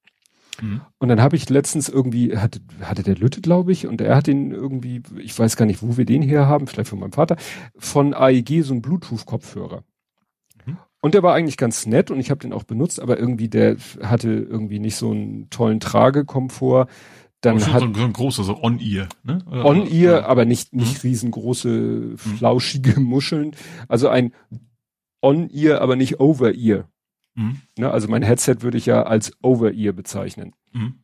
Mhm. 0.61 0.83
Und 0.99 1.09
dann 1.09 1.23
habe 1.23 1.37
ich 1.37 1.49
letztens 1.49 1.89
irgendwie, 1.89 2.37
hatte, 2.37 2.61
hatte 2.83 3.03
der 3.03 3.17
Lütte, 3.17 3.41
glaube 3.41 3.73
ich, 3.73 3.87
und 3.87 4.03
er 4.03 4.15
hat 4.15 4.27
den 4.27 4.51
irgendwie, 4.53 5.03
ich 5.19 5.39
weiß 5.39 5.57
gar 5.57 5.65
nicht, 5.65 5.83
wo 5.83 5.97
wir 5.97 6.05
den 6.05 6.21
her 6.21 6.47
haben, 6.47 6.67
vielleicht 6.67 6.91
von 6.91 6.99
meinem 6.99 7.13
Vater, 7.13 7.37
von 7.79 8.13
AEG 8.13 8.63
so 8.63 8.75
ein 8.75 8.83
Bluetooth-Kopfhörer. 8.83 9.83
Und 11.05 11.15
der 11.15 11.25
war 11.25 11.35
eigentlich 11.35 11.57
ganz 11.57 11.85
nett 11.85 12.13
und 12.13 12.21
ich 12.21 12.31
habe 12.31 12.39
den 12.39 12.53
auch 12.53 12.63
benutzt, 12.63 13.01
aber 13.01 13.19
irgendwie 13.19 13.49
der 13.49 13.77
hatte 14.03 14.31
irgendwie 14.31 14.79
nicht 14.79 14.95
so 14.95 15.11
einen 15.11 15.51
tollen 15.51 15.81
Tragekomfort. 15.81 16.87
Dann 17.41 17.57
hat 17.57 17.81
so 17.81 17.87
ein, 17.87 17.95
so 17.95 18.05
ein 18.05 18.13
großer, 18.13 18.45
so 18.45 18.63
On-Ear, 18.63 19.09
ne? 19.25 19.45
On-Ear, 19.51 20.27
aber 20.27 20.45
nicht, 20.45 20.73
nicht 20.73 21.03
mhm. 21.03 21.09
riesengroße, 21.09 21.69
mhm. 21.69 22.17
flauschige 22.17 23.01
Muscheln. 23.01 23.57
Also 23.89 24.09
ein 24.09 24.33
On-Ear, 25.21 25.81
aber 25.81 25.97
nicht 25.97 26.21
Over-Ear. 26.21 26.89
Mhm. 27.35 27.63
Ne? 27.77 27.91
Also 27.91 28.07
mein 28.07 28.23
Headset 28.23 28.59
würde 28.61 28.79
ich 28.79 28.87
ja 28.87 29.03
als 29.03 29.33
Over-Ear 29.43 29.93
bezeichnen. 29.93 30.55
Mhm. 30.73 31.03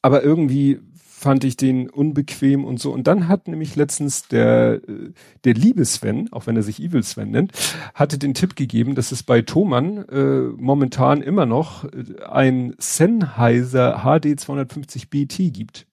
Aber 0.00 0.22
irgendwie 0.22 0.78
fand 1.26 1.42
ich 1.42 1.56
den 1.56 1.90
unbequem 1.90 2.64
und 2.64 2.78
so. 2.78 2.92
Und 2.92 3.08
dann 3.08 3.26
hat 3.26 3.48
nämlich 3.48 3.74
letztens 3.74 4.28
der, 4.28 4.74
äh, 4.88 5.10
der 5.42 5.54
liebe 5.54 5.84
Sven, 5.84 6.32
auch 6.32 6.46
wenn 6.46 6.54
er 6.54 6.62
sich 6.62 6.80
Evil 6.80 7.02
Sven 7.02 7.32
nennt, 7.32 7.52
hatte 7.94 8.16
den 8.16 8.32
Tipp 8.32 8.54
gegeben, 8.54 8.94
dass 8.94 9.10
es 9.10 9.24
bei 9.24 9.42
Thomann 9.42 10.08
äh, 10.08 10.42
momentan 10.56 11.22
immer 11.22 11.44
noch 11.44 11.82
äh, 11.82 12.22
ein 12.30 12.76
Sennheiser 12.78 14.04
HD 14.04 14.38
250 14.38 15.10
BT 15.10 15.52
gibt. 15.52 15.88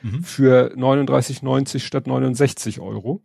Mhm. 0.00 0.22
Für 0.22 0.72
39,90 0.74 1.80
statt 1.80 2.06
69 2.06 2.80
Euro. 2.80 3.20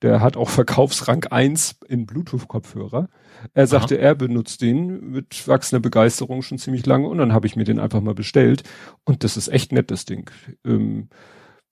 Der 0.00 0.22
hat 0.22 0.38
auch 0.38 0.48
Verkaufsrang 0.48 1.24
1 1.24 1.80
in 1.86 2.06
Bluetooth-Kopfhörer. 2.06 3.10
Er 3.54 3.66
sagte, 3.66 3.96
Aha. 3.96 4.02
er 4.02 4.14
benutzt 4.14 4.62
den 4.62 5.10
mit 5.10 5.46
wachsender 5.46 5.80
Begeisterung 5.80 6.42
schon 6.42 6.58
ziemlich 6.58 6.86
lange 6.86 7.08
und 7.08 7.18
dann 7.18 7.32
habe 7.32 7.46
ich 7.46 7.56
mir 7.56 7.64
den 7.64 7.78
einfach 7.78 8.00
mal 8.00 8.14
bestellt. 8.14 8.62
Und 9.04 9.24
das 9.24 9.36
ist 9.36 9.48
echt 9.48 9.72
nett, 9.72 9.90
das 9.90 10.04
Ding. 10.04 10.30
Ähm, 10.64 11.08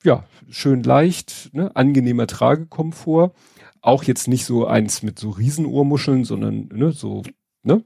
ja, 0.04 0.24
schön 0.48 0.82
leicht, 0.82 1.50
ne? 1.52 1.74
angenehmer 1.74 2.26
Tragekomfort. 2.26 3.32
Auch 3.80 4.04
jetzt 4.04 4.28
nicht 4.28 4.44
so 4.44 4.66
eins 4.66 5.02
mit 5.02 5.18
so 5.18 5.30
Riesenohrmuscheln, 5.30 6.24
sondern 6.24 6.68
ne, 6.72 6.92
so, 6.92 7.22
ne? 7.62 7.84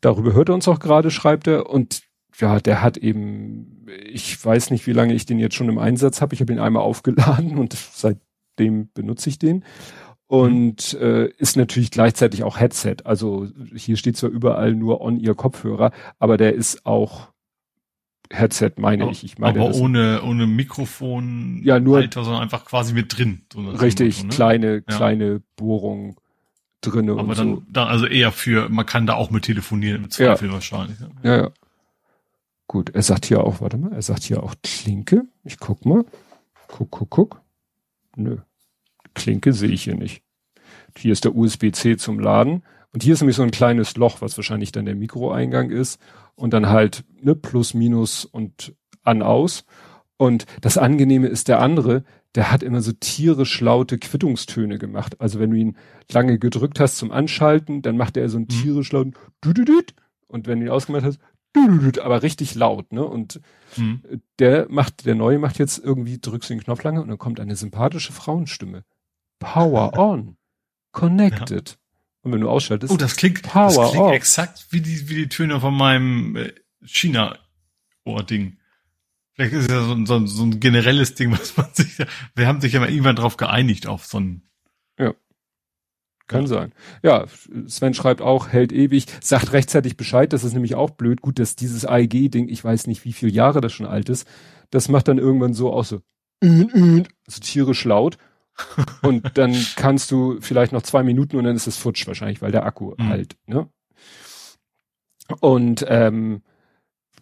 Darüber 0.00 0.32
hört 0.32 0.48
er 0.48 0.54
uns 0.54 0.68
auch 0.68 0.78
gerade, 0.78 1.10
schreibt 1.10 1.46
er. 1.46 1.68
Und 1.68 2.02
ja, 2.38 2.58
der 2.58 2.82
hat 2.82 2.96
eben, 2.96 3.86
ich 4.06 4.42
weiß 4.42 4.70
nicht, 4.70 4.86
wie 4.86 4.92
lange 4.92 5.14
ich 5.14 5.26
den 5.26 5.38
jetzt 5.38 5.54
schon 5.54 5.68
im 5.68 5.78
Einsatz 5.78 6.20
habe. 6.20 6.34
Ich 6.34 6.40
habe 6.40 6.52
ihn 6.52 6.58
einmal 6.58 6.82
aufgeladen 6.82 7.58
und 7.58 7.74
seitdem 7.74 8.90
benutze 8.92 9.28
ich 9.28 9.38
den 9.38 9.64
und 10.30 10.94
mhm. 10.94 11.00
äh, 11.04 11.26
ist 11.38 11.56
natürlich 11.56 11.90
gleichzeitig 11.90 12.44
auch 12.44 12.60
Headset. 12.60 12.98
Also 13.02 13.48
hier 13.74 13.96
steht 13.96 14.16
zwar 14.16 14.30
überall 14.30 14.76
nur 14.76 15.00
on 15.00 15.18
ihr 15.18 15.34
Kopfhörer, 15.34 15.90
aber 16.20 16.36
der 16.36 16.54
ist 16.54 16.86
auch 16.86 17.32
Headset, 18.30 18.74
meine 18.76 19.02
aber, 19.02 19.12
ich. 19.12 19.24
Ich 19.24 19.38
meine, 19.38 19.60
aber 19.60 19.74
ohne 19.74 20.22
ohne 20.22 20.46
Mikrofon, 20.46 21.62
ja 21.64 21.80
nur, 21.80 21.96
Alter, 21.96 22.22
sondern 22.22 22.42
einfach 22.42 22.64
quasi 22.64 22.94
mit 22.94 23.18
drin. 23.18 23.42
So 23.52 23.60
richtig 23.70 24.18
so, 24.18 24.22
ne? 24.22 24.28
kleine 24.28 24.74
ja. 24.74 24.80
kleine 24.96 25.42
Bohrung 25.56 26.16
drinne 26.80 27.10
aber 27.10 27.22
und 27.22 27.36
dann, 27.36 27.54
so. 27.56 27.62
dann 27.68 27.88
also 27.88 28.06
eher 28.06 28.30
für, 28.30 28.68
man 28.68 28.86
kann 28.86 29.08
da 29.08 29.14
auch 29.14 29.32
mit 29.32 29.46
telefonieren 29.46 30.04
im 30.04 30.10
Zweifel 30.12 30.46
ja. 30.46 30.54
wahrscheinlich. 30.54 30.96
Ja. 31.00 31.08
ja, 31.24 31.42
ja. 31.42 31.50
Gut, 32.68 32.90
er 32.90 33.02
sagt 33.02 33.26
hier 33.26 33.42
auch, 33.42 33.60
warte 33.60 33.78
mal, 33.78 33.92
er 33.92 34.02
sagt 34.02 34.22
hier 34.22 34.44
auch 34.44 34.54
Klinke. 34.62 35.24
Ich 35.42 35.58
guck 35.58 35.84
mal. 35.84 36.04
Guck, 36.68 36.92
guck, 36.92 37.10
guck. 37.10 37.42
Nö. 38.14 38.36
Klinke 39.14 39.52
sehe 39.52 39.70
ich 39.70 39.84
hier 39.84 39.96
nicht. 39.96 40.22
Hier 40.96 41.12
ist 41.12 41.24
der 41.24 41.34
USB-C 41.34 41.96
zum 41.96 42.18
Laden. 42.18 42.62
Und 42.92 43.02
hier 43.02 43.14
ist 43.14 43.20
nämlich 43.20 43.36
so 43.36 43.42
ein 43.42 43.52
kleines 43.52 43.96
Loch, 43.96 44.20
was 44.20 44.36
wahrscheinlich 44.36 44.72
dann 44.72 44.84
der 44.84 44.96
Mikroeingang 44.96 45.70
ist. 45.70 46.00
Und 46.34 46.52
dann 46.52 46.68
halt 46.68 47.04
ne, 47.20 47.34
plus, 47.34 47.74
minus 47.74 48.24
und 48.24 48.74
an, 49.02 49.22
aus. 49.22 49.64
Und 50.16 50.46
das 50.60 50.78
Angenehme 50.78 51.28
ist 51.28 51.48
der 51.48 51.60
andere, 51.60 52.04
der 52.34 52.52
hat 52.52 52.62
immer 52.62 52.80
so 52.80 52.92
tierisch 52.92 53.60
laute 53.60 53.98
Quittungstöne 53.98 54.78
gemacht. 54.78 55.20
Also 55.20 55.40
wenn 55.40 55.50
du 55.50 55.56
ihn 55.56 55.76
lange 56.10 56.38
gedrückt 56.38 56.80
hast 56.80 56.96
zum 56.96 57.10
Anschalten, 57.10 57.82
dann 57.82 57.96
macht 57.96 58.16
er 58.16 58.28
so 58.28 58.36
einen 58.36 58.46
mhm. 58.46 58.62
tierisch 58.62 58.92
lauten 58.92 59.14
Düdüdüd. 59.44 59.94
Und 60.28 60.46
wenn 60.46 60.60
du 60.60 60.66
ihn 60.66 60.72
ausgemacht 60.72 61.04
hast, 61.04 61.18
Düdüdüd, 61.56 61.98
aber 61.98 62.22
richtig 62.22 62.54
laut, 62.54 62.92
ne? 62.92 63.04
Und 63.04 63.40
mhm. 63.76 64.02
der 64.38 64.66
macht, 64.70 65.04
der 65.04 65.16
neue 65.16 65.40
macht 65.40 65.58
jetzt 65.58 65.78
irgendwie, 65.78 66.18
drückst 66.20 66.50
du 66.50 66.54
den 66.54 66.62
Knopf 66.62 66.84
lange 66.84 67.02
und 67.02 67.08
dann 67.08 67.18
kommt 67.18 67.40
eine 67.40 67.56
sympathische 67.56 68.12
Frauenstimme. 68.12 68.84
Power 69.40 69.92
on. 69.98 70.36
Connected. 70.92 71.70
Ja. 71.70 71.76
Und 72.22 72.32
wenn 72.32 72.40
du 72.40 72.48
ausschaltest. 72.48 72.92
Oh, 72.92 72.96
das 72.96 73.16
klingt, 73.16 73.42
Power 73.42 73.74
das 73.74 73.90
klingt 73.90 74.06
off. 74.06 74.12
exakt 74.12 74.66
wie 74.70 74.80
die, 74.80 75.08
wie 75.08 75.14
die 75.14 75.28
Töne 75.28 75.60
von 75.60 75.74
meinem 75.74 76.36
äh, 76.36 76.52
China-Ohr-Ding. 76.84 78.58
Vielleicht 79.32 79.52
ist 79.54 79.62
es 79.64 79.68
ja 79.70 79.82
so, 79.82 80.04
so, 80.04 80.26
so 80.26 80.42
ein 80.44 80.60
generelles 80.60 81.14
Ding, 81.14 81.32
was 81.38 81.56
man 81.56 81.68
sich, 81.72 81.96
wir 82.34 82.46
haben 82.46 82.60
sich 82.60 82.74
ja 82.74 82.80
mal 82.80 82.90
irgendwann 82.90 83.16
drauf 83.16 83.36
geeinigt 83.36 83.86
auf 83.86 84.04
so 84.04 84.20
ein. 84.20 84.42
Ja. 84.98 85.14
Kann 86.26 86.42
ja. 86.42 86.46
sein. 86.46 86.72
Ja, 87.02 87.24
Sven 87.66 87.94
schreibt 87.94 88.20
auch, 88.20 88.48
hält 88.48 88.70
ewig, 88.70 89.06
sagt 89.20 89.52
rechtzeitig 89.52 89.96
Bescheid, 89.96 90.32
das 90.32 90.44
ist 90.44 90.52
nämlich 90.52 90.74
auch 90.74 90.90
blöd. 90.90 91.22
Gut, 91.22 91.38
dass 91.38 91.56
dieses 91.56 91.86
AEG-Ding, 91.86 92.48
ich 92.48 92.62
weiß 92.62 92.86
nicht, 92.86 93.04
wie 93.04 93.14
viele 93.14 93.32
Jahre 93.32 93.62
das 93.62 93.72
schon 93.72 93.86
alt 93.86 94.10
ist, 94.10 94.28
das 94.68 94.88
macht 94.88 95.08
dann 95.08 95.18
irgendwann 95.18 95.54
so 95.54 95.72
aus 95.72 95.88
so, 95.88 96.02
so 96.42 97.40
tierisch 97.40 97.84
laut 97.84 98.18
und 99.02 99.36
dann 99.38 99.54
kannst 99.76 100.10
du 100.10 100.40
vielleicht 100.40 100.72
noch 100.72 100.82
zwei 100.82 101.02
Minuten 101.02 101.36
und 101.36 101.44
dann 101.44 101.56
ist 101.56 101.66
es 101.66 101.76
futsch 101.76 102.06
wahrscheinlich, 102.06 102.42
weil 102.42 102.52
der 102.52 102.64
Akku 102.64 102.94
mhm. 102.96 103.08
halt, 103.08 103.36
ne? 103.46 103.68
Und 105.40 105.84
ähm, 105.88 106.42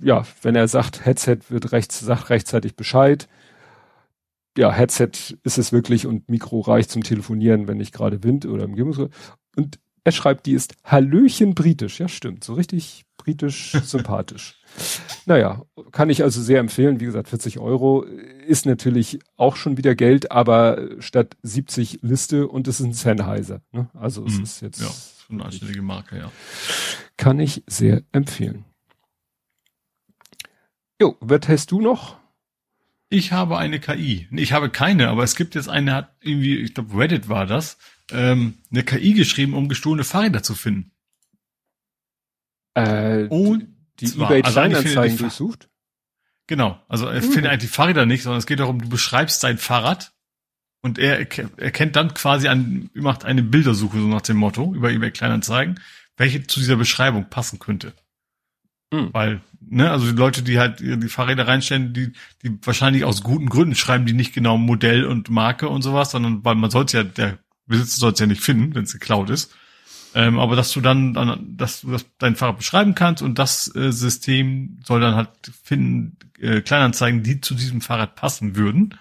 ja, 0.00 0.25
wenn 0.42 0.57
er 0.57 0.68
sagt, 0.68 1.05
Headset 1.05 1.39
wird 1.49 1.73
rechts, 1.73 2.00
sagt 2.00 2.31
rechtzeitig 2.31 2.76
Bescheid. 2.76 3.28
Ja, 4.57 4.73
Headset 4.73 5.10
ist 5.42 5.58
es 5.58 5.73
wirklich 5.73 6.07
und 6.07 6.28
Mikro 6.28 6.60
reicht 6.60 6.91
zum 6.91 7.02
Telefonieren, 7.02 7.68
wenn 7.68 7.76
nicht 7.76 7.92
gerade 7.92 8.23
Wind 8.23 8.47
oder 8.47 8.65
im 8.65 8.70
Umgebung. 8.70 9.10
Und 9.57 9.78
er 10.05 10.12
schreibt, 10.12 10.47
die 10.47 10.52
ist 10.52 10.75
Hallöchen 10.84 11.55
britisch. 11.55 12.00
Ja, 12.00 12.08
stimmt. 12.08 12.44
So 12.44 12.55
richtig 12.55 13.05
britisch 13.28 13.73
sympathisch. 13.84 14.55
Naja, 15.26 15.65
kann 15.92 16.08
ich 16.08 16.23
also 16.23 16.40
sehr 16.40 16.60
empfehlen. 16.60 17.00
Wie 17.00 17.05
gesagt, 17.05 17.28
40 17.28 17.58
Euro 17.58 18.02
ist 18.02 18.65
natürlich 18.65 19.18
auch 19.36 19.57
schon 19.57 19.76
wieder 19.76 19.94
Geld, 19.94 20.31
aber 20.32 20.89
statt 21.00 21.36
70 21.42 22.00
Liste 22.00 22.48
und 22.48 22.68
es 22.68 22.81
ist 22.81 22.86
ein 22.86 22.92
Sennheiser. 22.94 23.60
Ne? 23.73 23.90
Also 23.92 24.24
es 24.24 24.39
mhm, 24.39 24.42
ist 24.44 24.62
jetzt, 24.62 24.81
Schon 25.26 25.36
eine 25.36 25.44
anständige 25.44 25.82
Marke, 25.82 26.16
ja. 26.16 26.32
Kann 27.18 27.39
ich 27.39 27.62
sehr 27.66 28.02
empfehlen. 28.12 28.65
Jo, 31.00 31.16
was 31.20 31.48
hast 31.48 31.70
du 31.70 31.82
noch? 31.82 32.16
Ich 33.10 33.32
habe 33.32 33.58
eine 33.58 33.78
KI. 33.78 34.28
Ich 34.31 34.52
habe 34.52 34.70
keine, 34.70 35.08
aber 35.08 35.23
es 35.23 35.36
gibt 35.36 35.55
jetzt 35.55 35.68
eine, 35.68 35.94
hat 35.94 36.16
irgendwie, 36.23 36.57
ich 36.57 36.74
glaube 36.74 36.97
Reddit 36.97 37.28
war 37.28 37.47
das, 37.47 37.78
ähm, 38.10 38.55
eine 38.70 38.84
KI 38.84 39.12
geschrieben, 39.12 39.55
um 39.55 39.68
gestohlene 39.68 40.05
Fahrräder 40.05 40.42
zu 40.42 40.55
finden. 40.55 40.92
Äh, 42.86 43.28
Und 43.28 43.68
die 44.00 44.07
zwar, 44.07 44.31
eBay 44.31 44.42
also 44.42 44.52
Kleinanzeigen 44.52 45.18
durchsucht? 45.18 45.68
Genau, 46.47 46.81
also 46.89 47.07
er 47.07 47.23
mhm. 47.23 47.32
findet 47.32 47.52
eigentlich 47.52 47.70
die 47.70 47.74
Fahrräder 47.74 48.07
nicht, 48.07 48.23
sondern 48.23 48.39
es 48.39 48.47
geht 48.47 48.60
darum, 48.60 48.81
du 48.81 48.89
beschreibst 48.89 49.40
sein 49.40 49.58
Fahrrad 49.58 50.12
und 50.81 50.98
er 50.98 51.18
erkennt 51.18 51.97
dann 51.97 52.15
quasi 52.15 52.48
an, 52.48 52.90
macht 52.94 53.24
eine 53.24 53.42
Bildersuche, 53.42 53.98
so 53.98 54.07
nach 54.07 54.23
dem 54.23 54.39
Motto, 54.39 54.74
über 54.74 54.90
eBay 54.90 55.10
Kleinanzeigen, 55.10 55.81
welche 56.16 56.47
zu 56.47 56.60
dieser 56.60 56.76
Beschreibung 56.76 57.28
passen 57.28 57.58
könnte. 57.58 57.92
Mhm. 58.90 59.10
Weil, 59.12 59.40
ne, 59.60 59.90
also 59.90 60.07
die 60.07 60.16
Leute, 60.16 60.42
die 60.42 60.58
halt 60.58 60.81
die 60.81 61.08
Fahrräder 61.08 61.47
reinstellen, 61.47 61.92
die, 61.92 62.12
die 62.42 62.58
wahrscheinlich 62.62 63.05
aus 63.05 63.23
guten 63.23 63.48
Gründen 63.48 63.74
schreiben 63.74 64.07
die 64.07 64.15
nicht 64.15 64.32
genau 64.32 64.57
Modell 64.57 65.05
und 65.05 65.28
Marke 65.31 65.68
und 65.68 65.82
sowas, 65.82 66.10
sondern 66.10 66.44
weil 66.44 66.55
man 66.55 66.70
sollte 66.70 66.97
ja, 66.98 67.05
der 67.05 67.39
Besitzer 67.66 67.98
soll 67.98 68.12
es 68.12 68.20
ja 68.20 68.26
nicht 68.26 68.42
finden, 68.42 68.74
wenn 68.74 68.84
es 68.84 68.92
geklaut 68.92 69.28
ist. 69.28 69.55
Ähm, 70.15 70.39
aber 70.39 70.57
dass 70.57 70.73
du 70.73 70.81
dann, 70.81 71.15
dann, 71.15 71.57
dass 71.57 71.83
du 71.83 71.91
das, 71.91 72.07
dein 72.19 72.37
Fahrrad 72.37 72.59
beschreiben 72.59 72.95
kannst 72.95 73.23
und 73.23 73.39
das 73.39 73.75
äh, 73.75 73.93
System 73.93 74.78
soll 74.85 75.01
dann 75.01 75.15
halt 75.15 75.31
finden, 75.62 76.17
äh, 76.41 76.61
Kleinanzeigen, 76.61 77.23
die 77.23 77.41
zu 77.41 77.55
diesem 77.55 77.81
Fahrrad 77.81 78.15
passen 78.15 78.57
würden, 78.57 78.99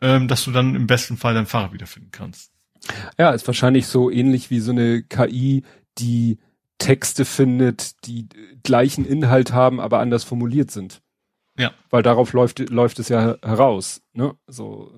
ähm, 0.00 0.28
dass 0.28 0.44
du 0.44 0.50
dann 0.50 0.74
im 0.74 0.86
besten 0.86 1.16
Fall 1.16 1.34
dein 1.34 1.46
Fahrrad 1.46 1.72
wiederfinden 1.72 2.10
kannst. 2.10 2.52
Ja, 3.18 3.30
ist 3.30 3.46
wahrscheinlich 3.46 3.86
so 3.86 4.10
ähnlich 4.10 4.50
wie 4.50 4.60
so 4.60 4.72
eine 4.72 5.02
KI, 5.02 5.62
die 5.98 6.38
Texte 6.78 7.24
findet, 7.24 8.06
die 8.06 8.26
gleichen 8.62 9.04
Inhalt 9.04 9.52
haben, 9.52 9.80
aber 9.80 10.00
anders 10.00 10.24
formuliert 10.24 10.70
sind. 10.70 11.02
Ja. 11.58 11.72
Weil 11.90 12.02
darauf 12.02 12.32
läuft, 12.32 12.58
läuft 12.70 12.98
es 12.98 13.10
ja 13.10 13.36
heraus, 13.42 14.00
ne? 14.14 14.34
So, 14.46 14.90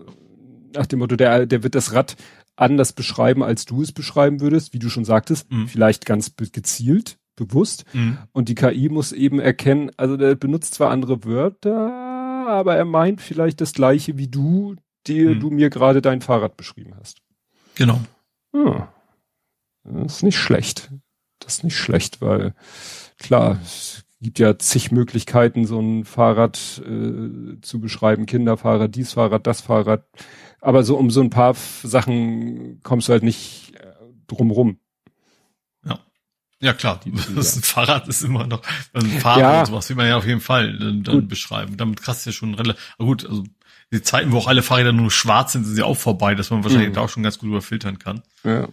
nach 0.74 0.86
dem 0.86 1.00
Motto, 1.00 1.16
der, 1.16 1.44
der 1.46 1.62
wird 1.62 1.74
das 1.74 1.92
Rad 1.92 2.16
anders 2.62 2.92
beschreiben, 2.92 3.42
als 3.42 3.66
du 3.66 3.82
es 3.82 3.92
beschreiben 3.92 4.40
würdest, 4.40 4.72
wie 4.72 4.78
du 4.78 4.88
schon 4.88 5.04
sagtest, 5.04 5.50
mhm. 5.50 5.68
vielleicht 5.68 6.06
ganz 6.06 6.34
gezielt, 6.36 7.18
bewusst. 7.36 7.84
Mhm. 7.92 8.18
Und 8.32 8.48
die 8.48 8.54
KI 8.54 8.88
muss 8.88 9.12
eben 9.12 9.38
erkennen, 9.38 9.90
also 9.96 10.16
der 10.16 10.34
benutzt 10.34 10.74
zwar 10.74 10.90
andere 10.90 11.24
Wörter, 11.24 12.48
aber 12.48 12.76
er 12.76 12.84
meint 12.84 13.20
vielleicht 13.20 13.60
das 13.60 13.72
gleiche 13.72 14.16
wie 14.16 14.28
du, 14.28 14.76
die 15.06 15.24
mhm. 15.24 15.40
du 15.40 15.50
mir 15.50 15.70
gerade 15.70 16.00
dein 16.00 16.20
Fahrrad 16.20 16.56
beschrieben 16.56 16.94
hast. 16.98 17.18
Genau. 17.74 18.00
Hm. 18.54 18.84
Das 19.84 20.16
ist 20.16 20.22
nicht 20.22 20.38
schlecht. 20.38 20.90
Das 21.40 21.56
ist 21.56 21.64
nicht 21.64 21.76
schlecht, 21.76 22.20
weil 22.20 22.54
klar, 23.18 23.58
gibt 24.22 24.38
ja 24.38 24.58
zig 24.58 24.92
Möglichkeiten, 24.92 25.66
so 25.66 25.80
ein 25.80 26.04
Fahrrad 26.04 26.80
äh, 26.86 27.60
zu 27.60 27.80
beschreiben. 27.80 28.26
Kinderfahrrad, 28.26 28.94
dies 28.94 29.14
Fahrrad, 29.14 29.46
das 29.46 29.60
Fahrrad. 29.60 30.04
Aber 30.60 30.84
so 30.84 30.96
um 30.96 31.10
so 31.10 31.20
ein 31.20 31.30
paar 31.30 31.54
Sachen 31.82 32.80
kommst 32.82 33.08
du 33.08 33.12
halt 33.12 33.24
nicht 33.24 33.74
äh, 33.74 33.86
drumrum. 34.28 34.78
Ja. 35.84 35.98
Ja, 36.60 36.72
klar. 36.72 37.00
Das 37.34 37.56
ein 37.56 37.62
Fahrrad 37.62 38.06
ist 38.08 38.22
immer 38.22 38.46
noch, 38.46 38.62
ein 38.92 39.06
Fahrrad 39.06 39.40
ja. 39.40 39.60
und 39.60 39.66
sowas 39.66 39.88
will 39.88 39.96
man 39.96 40.06
ja 40.06 40.16
auf 40.16 40.26
jeden 40.26 40.40
Fall 40.40 40.78
dann, 40.78 41.02
dann 41.02 41.26
beschreiben. 41.26 41.76
Damit 41.76 42.00
krass 42.00 42.24
ja 42.24 42.32
schon 42.32 42.54
relativ, 42.54 42.80
gut, 42.98 43.26
also 43.26 43.42
die 43.92 44.02
Zeiten, 44.02 44.32
wo 44.32 44.38
auch 44.38 44.46
alle 44.46 44.62
Fahrräder 44.62 44.92
nur 44.92 45.10
schwarz 45.10 45.52
sind, 45.52 45.64
sind 45.64 45.74
sie 45.74 45.82
auch 45.82 45.96
vorbei, 45.96 46.34
dass 46.34 46.50
man 46.50 46.62
wahrscheinlich 46.62 46.90
mhm. 46.90 46.94
da 46.94 47.00
auch 47.02 47.08
schon 47.08 47.24
ganz 47.24 47.38
gut 47.38 47.48
überfiltern 47.48 47.98
kann. 47.98 48.22
Ja. 48.44 48.60
ja. 48.60 48.68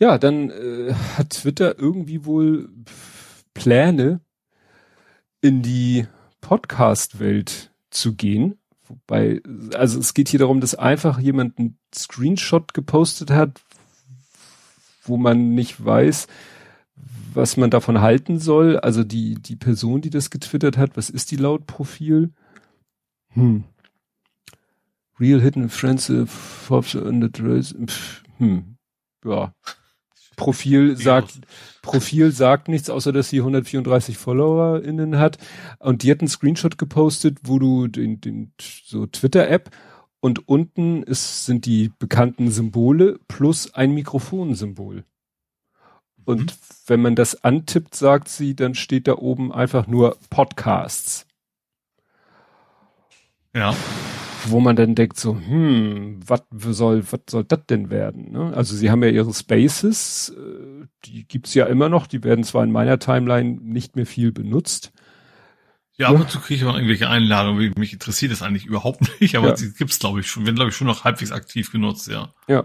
Ja, 0.00 0.18
dann 0.18 0.50
äh, 0.50 0.92
hat 1.16 1.30
Twitter 1.30 1.78
irgendwie 1.78 2.24
wohl 2.24 2.68
Pläne, 3.54 4.20
in 5.40 5.62
die 5.62 6.06
Podcast-Welt 6.40 7.72
zu 7.90 8.14
gehen. 8.14 8.58
Wobei, 8.86 9.40
also 9.74 9.98
es 9.98 10.12
geht 10.12 10.28
hier 10.28 10.40
darum, 10.40 10.60
dass 10.60 10.74
einfach 10.74 11.18
jemand 11.18 11.58
einen 11.58 11.78
Screenshot 11.94 12.74
gepostet 12.74 13.30
hat, 13.30 13.62
wo 15.04 15.16
man 15.16 15.54
nicht 15.54 15.82
weiß, 15.82 16.26
was 17.32 17.56
man 17.56 17.70
davon 17.70 18.00
halten 18.00 18.38
soll. 18.38 18.78
Also 18.78 19.04
die, 19.04 19.34
die 19.34 19.56
Person, 19.56 20.00
die 20.00 20.10
das 20.10 20.30
getwittert 20.30 20.76
hat, 20.76 20.96
was 20.96 21.10
ist 21.10 21.30
die 21.30 21.36
laut 21.36 21.66
Profil? 21.66 22.32
Hm. 23.30 23.64
Real 25.18 25.40
Hidden 25.40 25.68
Friends 25.68 26.10
of 26.10 26.88
the 26.90 27.30
Dress. 27.30 27.74
Hm. 28.38 28.76
Ja. 29.24 29.54
Profil 30.36 30.96
sagt, 30.96 31.40
Profil 31.82 32.32
sagt 32.32 32.68
nichts, 32.68 32.90
außer 32.90 33.12
dass 33.12 33.28
sie 33.28 33.38
134 33.38 34.16
FollowerInnen 34.16 35.18
hat. 35.18 35.38
Und 35.78 36.02
die 36.02 36.10
hat 36.10 36.20
einen 36.20 36.28
Screenshot 36.28 36.78
gepostet, 36.78 37.38
wo 37.44 37.58
du 37.58 37.88
den, 37.88 38.20
den 38.20 38.52
so 38.58 39.06
Twitter-App 39.06 39.70
und 40.20 40.48
unten 40.48 41.02
ist, 41.02 41.44
sind 41.44 41.66
die 41.66 41.92
bekannten 41.98 42.50
Symbole 42.50 43.18
plus 43.28 43.74
ein 43.74 43.92
Mikrofonsymbol. 43.92 45.04
Und 46.24 46.40
mhm. 46.40 46.56
wenn 46.86 47.02
man 47.02 47.14
das 47.14 47.44
antippt, 47.44 47.94
sagt 47.94 48.28
sie, 48.28 48.56
dann 48.56 48.74
steht 48.74 49.06
da 49.06 49.16
oben 49.16 49.52
einfach 49.52 49.86
nur 49.86 50.16
Podcasts. 50.30 51.26
Ja 53.54 53.74
wo 54.50 54.60
man 54.60 54.76
dann 54.76 54.94
denkt 54.94 55.18
so, 55.18 55.36
hm, 55.36 56.20
was 56.26 56.42
soll, 56.52 57.04
was 57.10 57.20
soll 57.28 57.44
das 57.44 57.66
denn 57.68 57.90
werden? 57.90 58.32
Ne? 58.32 58.52
Also 58.54 58.76
sie 58.76 58.90
haben 58.90 59.02
ja 59.02 59.10
ihre 59.10 59.32
Spaces, 59.32 60.34
äh, 60.36 60.86
die 61.04 61.26
gibt's 61.26 61.54
ja 61.54 61.66
immer 61.66 61.88
noch, 61.88 62.06
die 62.06 62.24
werden 62.24 62.44
zwar 62.44 62.64
in 62.64 62.72
meiner 62.72 62.98
Timeline 62.98 63.58
nicht 63.62 63.96
mehr 63.96 64.06
viel 64.06 64.32
benutzt. 64.32 64.92
Ja, 65.96 66.08
ab 66.08 66.16
und 66.16 66.28
zu 66.28 66.40
kriege 66.40 66.56
ich 66.56 66.64
auch 66.64 66.74
irgendwelche 66.74 67.08
Einladungen, 67.08 67.72
mich 67.78 67.92
interessiert 67.92 68.32
das 68.32 68.42
eigentlich 68.42 68.66
überhaupt 68.66 69.00
nicht, 69.20 69.36
aber 69.36 69.48
ja. 69.48 69.54
die 69.54 69.72
gibt's 69.72 70.00
glaube 70.00 70.20
ich 70.20 70.26
schon, 70.26 70.44
werden 70.44 70.56
glaube 70.56 70.70
ich 70.70 70.76
schon 70.76 70.88
noch 70.88 71.04
halbwegs 71.04 71.30
aktiv 71.30 71.70
genutzt, 71.70 72.08
ja. 72.08 72.32
Ja. 72.48 72.64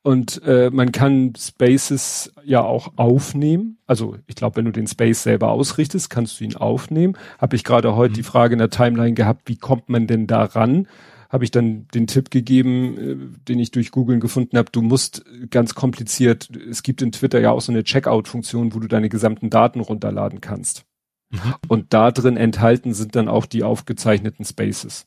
Und 0.00 0.42
äh, 0.44 0.70
man 0.70 0.90
kann 0.90 1.34
Spaces 1.36 2.32
ja 2.44 2.62
auch 2.62 2.94
aufnehmen. 2.96 3.76
Also 3.86 4.16
ich 4.26 4.36
glaube, 4.36 4.56
wenn 4.56 4.64
du 4.64 4.72
den 4.72 4.86
Space 4.86 5.22
selber 5.22 5.50
ausrichtest, 5.50 6.08
kannst 6.08 6.40
du 6.40 6.44
ihn 6.44 6.56
aufnehmen. 6.56 7.18
Habe 7.38 7.56
ich 7.56 7.64
gerade 7.64 7.94
heute 7.94 8.12
mhm. 8.12 8.16
die 8.16 8.22
Frage 8.22 8.54
in 8.54 8.58
der 8.58 8.70
Timeline 8.70 9.12
gehabt, 9.12 9.42
wie 9.50 9.56
kommt 9.56 9.90
man 9.90 10.06
denn 10.06 10.26
da 10.26 10.44
ran? 10.44 10.88
Habe 11.32 11.44
ich 11.44 11.50
dann 11.50 11.88
den 11.88 12.06
Tipp 12.06 12.30
gegeben, 12.30 12.98
äh, 12.98 13.16
den 13.48 13.58
ich 13.58 13.70
durch 13.70 13.90
Googlen 13.90 14.20
gefunden 14.20 14.58
habe, 14.58 14.70
du 14.70 14.82
musst 14.82 15.24
ganz 15.50 15.74
kompliziert, 15.74 16.50
es 16.54 16.82
gibt 16.82 17.00
in 17.00 17.10
Twitter 17.10 17.40
ja 17.40 17.50
auch 17.50 17.62
so 17.62 17.72
eine 17.72 17.84
Checkout-Funktion, 17.84 18.74
wo 18.74 18.80
du 18.80 18.86
deine 18.86 19.08
gesamten 19.08 19.48
Daten 19.48 19.80
runterladen 19.80 20.42
kannst. 20.42 20.84
Mhm. 21.30 21.54
Und 21.68 21.94
da 21.94 22.10
drin 22.10 22.36
enthalten 22.36 22.92
sind 22.92 23.16
dann 23.16 23.28
auch 23.28 23.46
die 23.46 23.62
aufgezeichneten 23.62 24.44
Spaces. 24.44 25.06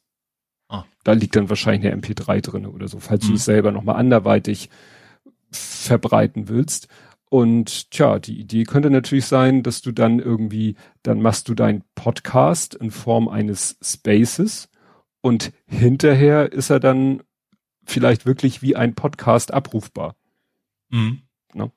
Ah. 0.68 0.86
Da 1.04 1.14
liegt 1.14 1.36
dann 1.36 1.50
wahrscheinlich 1.50 1.92
eine 1.92 2.02
MP3 2.02 2.42
drin 2.42 2.66
oder 2.66 2.88
so, 2.88 3.00
falls 3.00 3.26
mhm. 3.26 3.30
du 3.30 3.34
es 3.36 3.46
selber 3.46 3.72
nochmal 3.72 3.98
anderweitig 3.98 4.72
verbreiten 5.52 6.50
willst. 6.50 6.88
Und 7.30 7.92
tja, 7.92 8.18
die 8.18 8.40
Idee 8.40 8.64
könnte 8.64 8.90
natürlich 8.90 9.26
sein, 9.26 9.62
dass 9.62 9.84
du 9.84 9.92
dann 9.92 10.20
irgendwie, 10.20 10.76
dann 11.04 11.22
machst 11.22 11.50
du 11.50 11.54
deinen 11.54 11.84
Podcast 11.94 12.74
in 12.74 12.90
Form 12.90 13.28
eines 13.28 13.78
Spaces 13.84 14.70
und 15.26 15.52
hinterher 15.66 16.52
ist 16.52 16.70
er 16.70 16.80
dann 16.80 17.24
vielleicht 17.84 18.28
wirklich 18.28 18.62
wie 18.62 18.76
ein 18.76 18.94
Podcast 18.94 19.52
abrufbar. 19.52 20.16
Mhm. 20.90 21.24
Ne? 21.52 21.72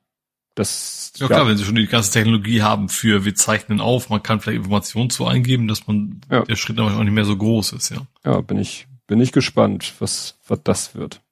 Das, 0.54 1.14
ja, 1.16 1.22
ja, 1.22 1.26
klar, 1.28 1.48
wenn 1.48 1.56
sie 1.56 1.64
schon 1.64 1.76
die 1.76 1.86
ganze 1.86 2.12
Technologie 2.12 2.60
haben 2.60 2.90
für 2.90 3.24
wir 3.24 3.34
zeichnen 3.34 3.80
auf, 3.80 4.10
man 4.10 4.22
kann 4.22 4.40
vielleicht 4.40 4.58
Informationen 4.58 5.08
zu 5.08 5.26
eingeben, 5.26 5.66
dass 5.66 5.86
man 5.86 6.20
ja. 6.30 6.42
der 6.44 6.56
Schritt 6.56 6.78
aber 6.78 6.94
auch 6.94 7.02
nicht 7.02 7.14
mehr 7.14 7.24
so 7.24 7.38
groß 7.38 7.72
ist, 7.72 7.88
ja. 7.88 8.06
Ja, 8.22 8.42
bin 8.42 8.58
ich, 8.58 8.86
bin 9.06 9.18
ich 9.18 9.32
gespannt, 9.32 9.94
was, 9.98 10.38
was 10.46 10.62
das 10.62 10.94
wird. 10.94 11.22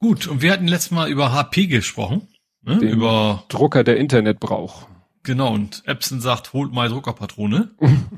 Gut, 0.00 0.26
und 0.26 0.42
wir 0.42 0.52
hatten 0.52 0.68
letztes 0.68 0.90
Mal 0.90 1.08
über 1.08 1.32
HP 1.32 1.66
gesprochen. 1.66 2.28
Ne? 2.60 2.74
über 2.80 3.44
Drucker, 3.48 3.84
der 3.84 3.96
Internet 3.96 4.38
braucht. 4.38 4.86
Genau, 5.22 5.54
und 5.54 5.82
Epson 5.86 6.20
sagt, 6.20 6.52
holt 6.52 6.74
mal 6.74 6.90
Druckerpatrone. 6.90 7.74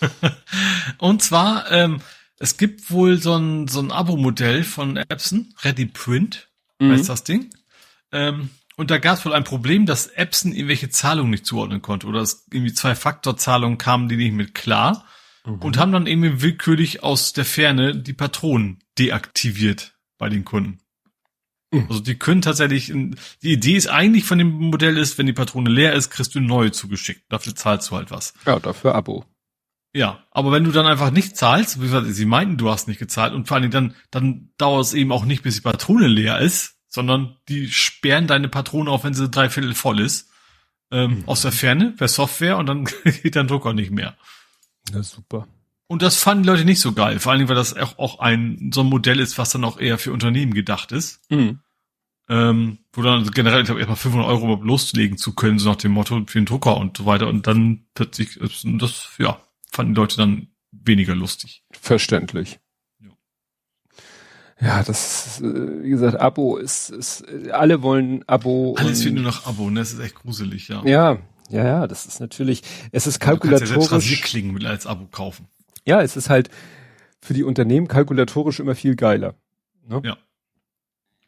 und 0.98 1.22
zwar, 1.22 1.70
ähm, 1.70 2.00
es 2.38 2.56
gibt 2.56 2.90
wohl 2.90 3.18
so 3.18 3.36
ein, 3.36 3.68
so 3.68 3.80
ein 3.80 3.90
Abo-Modell 3.90 4.64
von 4.64 4.96
Epson, 4.96 5.54
Ready 5.62 5.86
Print, 5.86 6.48
mhm. 6.78 6.92
heißt 6.92 7.08
das 7.08 7.24
Ding. 7.24 7.50
Ähm, 8.12 8.50
und 8.76 8.90
da 8.90 8.98
gab 8.98 9.18
es 9.18 9.24
wohl 9.24 9.32
ein 9.32 9.44
Problem, 9.44 9.86
dass 9.86 10.06
Epson 10.06 10.52
irgendwelche 10.52 10.90
Zahlungen 10.90 11.30
nicht 11.30 11.46
zuordnen 11.46 11.80
konnte 11.80 12.06
oder 12.06 12.20
es 12.20 12.46
irgendwie 12.52 12.74
zwei 12.74 12.94
Faktorzahlungen 12.94 13.78
kamen 13.78 14.08
die 14.08 14.16
nicht 14.16 14.32
mit 14.32 14.54
klar 14.54 15.06
mhm. 15.46 15.60
und 15.60 15.78
haben 15.78 15.92
dann 15.92 16.06
eben 16.06 16.42
willkürlich 16.42 17.02
aus 17.02 17.32
der 17.32 17.46
Ferne 17.46 17.96
die 17.96 18.12
Patronen 18.12 18.80
deaktiviert 18.98 19.96
bei 20.18 20.28
den 20.28 20.44
Kunden. 20.44 20.78
Mhm. 21.72 21.86
Also 21.88 22.00
die 22.00 22.16
können 22.16 22.42
tatsächlich, 22.42 22.92
die 23.42 23.52
Idee 23.52 23.76
ist 23.76 23.88
eigentlich 23.88 24.24
von 24.24 24.38
dem 24.38 24.50
Modell 24.50 24.98
ist, 24.98 25.16
wenn 25.16 25.26
die 25.26 25.32
Patrone 25.32 25.70
leer 25.70 25.94
ist, 25.94 26.10
kriegst 26.10 26.34
du 26.34 26.40
neue 26.40 26.70
zugeschickt. 26.70 27.22
Dafür 27.30 27.54
zahlst 27.54 27.90
du 27.90 27.96
halt 27.96 28.10
was. 28.10 28.34
Ja, 28.44 28.60
dafür 28.60 28.94
Abo. 28.94 29.24
Ja, 29.96 30.22
aber 30.30 30.52
wenn 30.52 30.64
du 30.64 30.72
dann 30.72 30.84
einfach 30.84 31.10
nicht 31.10 31.38
zahlst, 31.38 31.80
wie 31.80 32.12
sie 32.12 32.26
meinten, 32.26 32.58
du 32.58 32.68
hast 32.68 32.86
nicht 32.86 32.98
gezahlt 32.98 33.32
und 33.32 33.48
vor 33.48 33.54
allen 33.54 33.62
Dingen 33.62 33.72
dann, 33.72 33.94
dann 34.10 34.50
dauert 34.58 34.84
es 34.84 34.92
eben 34.92 35.10
auch 35.10 35.24
nicht, 35.24 35.42
bis 35.42 35.54
die 35.54 35.62
Patrone 35.62 36.06
leer 36.06 36.38
ist, 36.38 36.74
sondern 36.86 37.36
die 37.48 37.70
sperren 37.70 38.26
deine 38.26 38.50
Patrone 38.50 38.90
auf, 38.90 39.04
wenn 39.04 39.14
sie 39.14 39.30
drei 39.30 39.48
Viertel 39.48 39.74
voll 39.74 40.00
ist, 40.00 40.30
ähm, 40.90 41.20
mhm. 41.20 41.22
aus 41.24 41.40
der 41.40 41.52
Ferne, 41.52 41.94
per 41.96 42.08
Software 42.08 42.58
und 42.58 42.66
dann 42.66 42.84
geht 43.22 43.36
dein 43.36 43.48
Drucker 43.48 43.72
nicht 43.72 43.90
mehr. 43.90 44.18
Na 44.92 45.02
super. 45.02 45.48
Und 45.86 46.02
das 46.02 46.22
fanden 46.22 46.42
die 46.42 46.50
Leute 46.50 46.66
nicht 46.66 46.80
so 46.80 46.92
geil. 46.92 47.18
Vor 47.18 47.32
allen 47.32 47.38
Dingen, 47.38 47.48
weil 47.48 47.56
das 47.56 47.74
auch, 47.74 47.98
auch 47.98 48.18
ein 48.18 48.72
so 48.74 48.82
ein 48.82 48.88
Modell 48.88 49.18
ist, 49.18 49.38
was 49.38 49.48
dann 49.48 49.64
auch 49.64 49.80
eher 49.80 49.96
für 49.96 50.12
Unternehmen 50.12 50.52
gedacht 50.52 50.92
ist. 50.92 51.22
Mhm. 51.30 51.60
Ähm, 52.28 52.80
wo 52.92 53.00
dann 53.00 53.30
generell, 53.30 53.60
ich 53.60 53.66
glaube, 53.66 53.80
erstmal 53.80 53.96
500 53.96 54.28
Euro 54.28 54.56
loslegen 54.62 55.16
zu 55.16 55.34
können, 55.34 55.58
so 55.58 55.70
nach 55.70 55.76
dem 55.76 55.92
Motto 55.92 56.22
für 56.26 56.38
den 56.38 56.44
Drucker 56.44 56.76
und 56.76 56.98
so 56.98 57.06
weiter. 57.06 57.28
Und 57.28 57.46
dann 57.46 57.86
plötzlich, 57.94 58.38
das, 58.62 59.08
ja, 59.18 59.40
fanden 59.76 59.94
die 59.94 60.00
Leute 60.00 60.16
dann 60.16 60.48
weniger 60.72 61.14
lustig. 61.14 61.64
Verständlich. 61.70 62.58
Ja, 64.58 64.82
das, 64.82 65.26
ist, 65.26 65.40
äh, 65.42 65.82
wie 65.82 65.90
gesagt, 65.90 66.18
Abo 66.18 66.56
ist, 66.56 66.88
ist 66.88 67.24
alle 67.52 67.82
wollen 67.82 68.26
Abo. 68.26 68.74
Alles 68.78 69.04
wird 69.04 69.14
nur 69.14 69.24
noch 69.24 69.46
Abo, 69.46 69.68
ne? 69.68 69.80
Das 69.80 69.92
ist 69.92 70.00
echt 70.00 70.14
gruselig, 70.14 70.68
ja. 70.68 70.82
Ja, 70.86 71.18
ja, 71.50 71.64
ja, 71.64 71.86
das 71.86 72.06
ist 72.06 72.20
natürlich, 72.20 72.62
es 72.90 73.06
ist 73.06 73.20
kalkulatorisch. 73.20 73.84
Du 73.84 73.86
kannst 73.86 74.10
ja 74.10 74.16
klingen 74.16 74.54
mit 74.54 74.64
als 74.64 74.86
Abo 74.86 75.06
kaufen. 75.08 75.46
Ja, 75.84 76.00
es 76.00 76.16
ist 76.16 76.30
halt 76.30 76.48
für 77.20 77.34
die 77.34 77.44
Unternehmen 77.44 77.86
kalkulatorisch 77.86 78.58
immer 78.58 78.74
viel 78.74 78.96
geiler. 78.96 79.34
Ne? 79.86 80.00
Ja. 80.02 80.16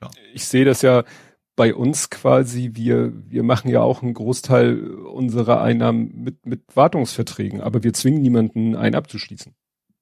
ja. 0.01 0.11
Ich 0.33 0.47
sehe 0.47 0.65
das 0.65 0.81
ja 0.81 1.05
bei 1.59 1.75
uns 1.75 2.09
quasi, 2.09 2.71
wir, 2.75 3.13
wir 3.29 3.43
machen 3.43 3.69
ja 3.69 3.83
auch 3.83 4.01
einen 4.01 4.15
Großteil 4.15 4.79
unserer 4.91 5.61
Einnahmen 5.61 6.23
mit, 6.23 6.47
mit 6.47 6.77
Wartungsverträgen, 6.77 7.61
aber 7.61 7.83
wir 7.83 7.93
zwingen 7.93 8.23
niemanden, 8.23 8.77
einen 8.77 8.95
abzuschließen. 8.95 9.57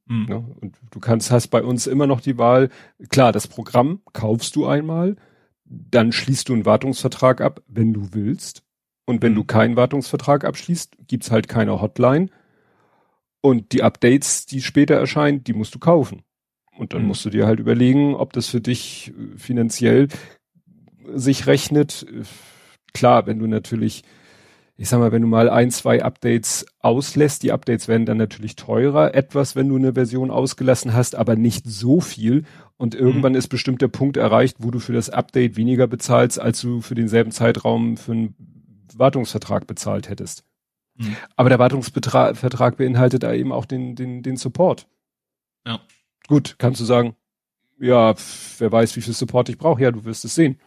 Mhm. 0.05 0.27
Ne? 0.29 0.57
Und 0.61 0.77
du 0.91 1.01
kannst, 1.01 1.31
hast 1.31 1.49
bei 1.49 1.63
uns 1.63 1.87
immer 1.87 2.07
noch 2.07 2.21
die 2.21 2.37
Wahl, 2.37 2.69
klar, 3.09 3.33
das 3.33 3.49
Programm 3.49 4.03
kaufst 4.13 4.55
du 4.55 4.67
einmal, 4.67 5.17
dann 5.65 6.13
schließt 6.13 6.51
du 6.51 6.53
einen 6.53 6.67
Wartungsvertrag 6.67 7.41
ab, 7.41 7.63
wenn 7.67 7.95
du 7.95 8.11
willst. 8.13 8.63
Und 9.07 9.23
wenn 9.23 9.33
mhm. 9.33 9.37
du 9.37 9.45
keinen 9.45 9.77
Wartungsvertrag 9.77 10.45
abschließt, 10.45 11.09
gibt's 11.09 11.31
halt 11.31 11.49
keine 11.49 11.81
Hotline. 11.81 12.29
Und 13.41 13.73
die 13.73 13.83
Updates, 13.83 14.45
die 14.45 14.61
später 14.61 14.97
erscheinen, 14.97 15.43
die 15.43 15.55
musst 15.55 15.75
du 15.75 15.79
kaufen. 15.79 16.23
Und 16.77 16.93
dann 16.93 17.01
mhm. 17.01 17.09
musst 17.09 17.25
du 17.25 17.31
dir 17.31 17.47
halt 17.47 17.61
überlegen, 17.61 18.15
ob 18.15 18.35
das 18.35 18.51
für 18.51 18.61
dich 18.61 19.15
äh, 19.17 19.39
finanziell 19.39 20.09
sich 21.15 21.47
rechnet. 21.47 22.07
Klar, 22.93 23.27
wenn 23.27 23.39
du 23.39 23.47
natürlich, 23.47 24.05
ich 24.77 24.89
sag 24.89 24.99
mal, 24.99 25.13
wenn 25.13 25.23
du 25.23 25.29
mal 25.29 25.49
ein, 25.49 25.71
zwei 25.71 26.03
Updates 26.03 26.67
auslässt, 26.81 27.43
die 27.43 27.53
Updates 27.53 27.89
werden 27.89 28.07
dann 28.07 28.17
natürlich 28.17 28.57
teurer, 28.57 29.15
etwas, 29.15 29.57
wenn 29.57 29.69
du 29.69 29.77
eine 29.77 29.95
Version 29.95 30.31
ausgelassen 30.31 30.95
hast, 30.95 31.15
aber 31.15 31.37
nicht 31.37 31.67
so 31.67 32.01
viel. 32.01 32.45
Und 32.77 32.95
mhm. 32.95 33.01
irgendwann 33.01 33.33
mhm. 33.33 33.39
ist 33.39 33.49
bestimmt 33.49 33.83
der 33.83 33.89
Punkt 33.89 34.17
erreicht, 34.17 34.57
wo 34.61 34.71
du 34.71 34.79
für 34.79 34.93
das 34.93 35.11
Update 35.11 35.57
weniger 35.57 35.87
bezahlst, 35.87 36.41
als 36.41 36.61
du 36.61 36.81
für 36.81 36.95
denselben 36.95 37.31
Zeitraum 37.31 37.97
für 37.97 38.13
einen 38.13 38.35
Wartungsvertrag 38.95 39.67
bezahlt 39.67 40.09
hättest. 40.09 40.45
Mhm. 40.97 41.17
Aber 41.37 41.49
der 41.49 41.59
Wartungsvertrag 41.59 42.77
beinhaltet 42.77 43.23
da 43.23 43.33
eben 43.33 43.53
auch 43.53 43.65
den, 43.65 43.97
den, 43.97 44.23
den 44.23 44.37
Support. 44.37 44.87
Ja. 45.67 45.81
Gut, 46.29 46.57
kannst 46.59 46.81
du 46.81 46.85
sagen, 46.85 47.17
ja, 47.79 48.15
wer 48.59 48.73
weiß, 48.73 48.97
wie 48.97 49.03
viel 49.03 49.13
Support 49.13 49.49
ich 49.49 49.59
brauche. 49.59 49.83
Ja, 49.83 49.91
du 49.91 50.05
wirst 50.05 50.25
es 50.25 50.35
sehen. 50.35 50.59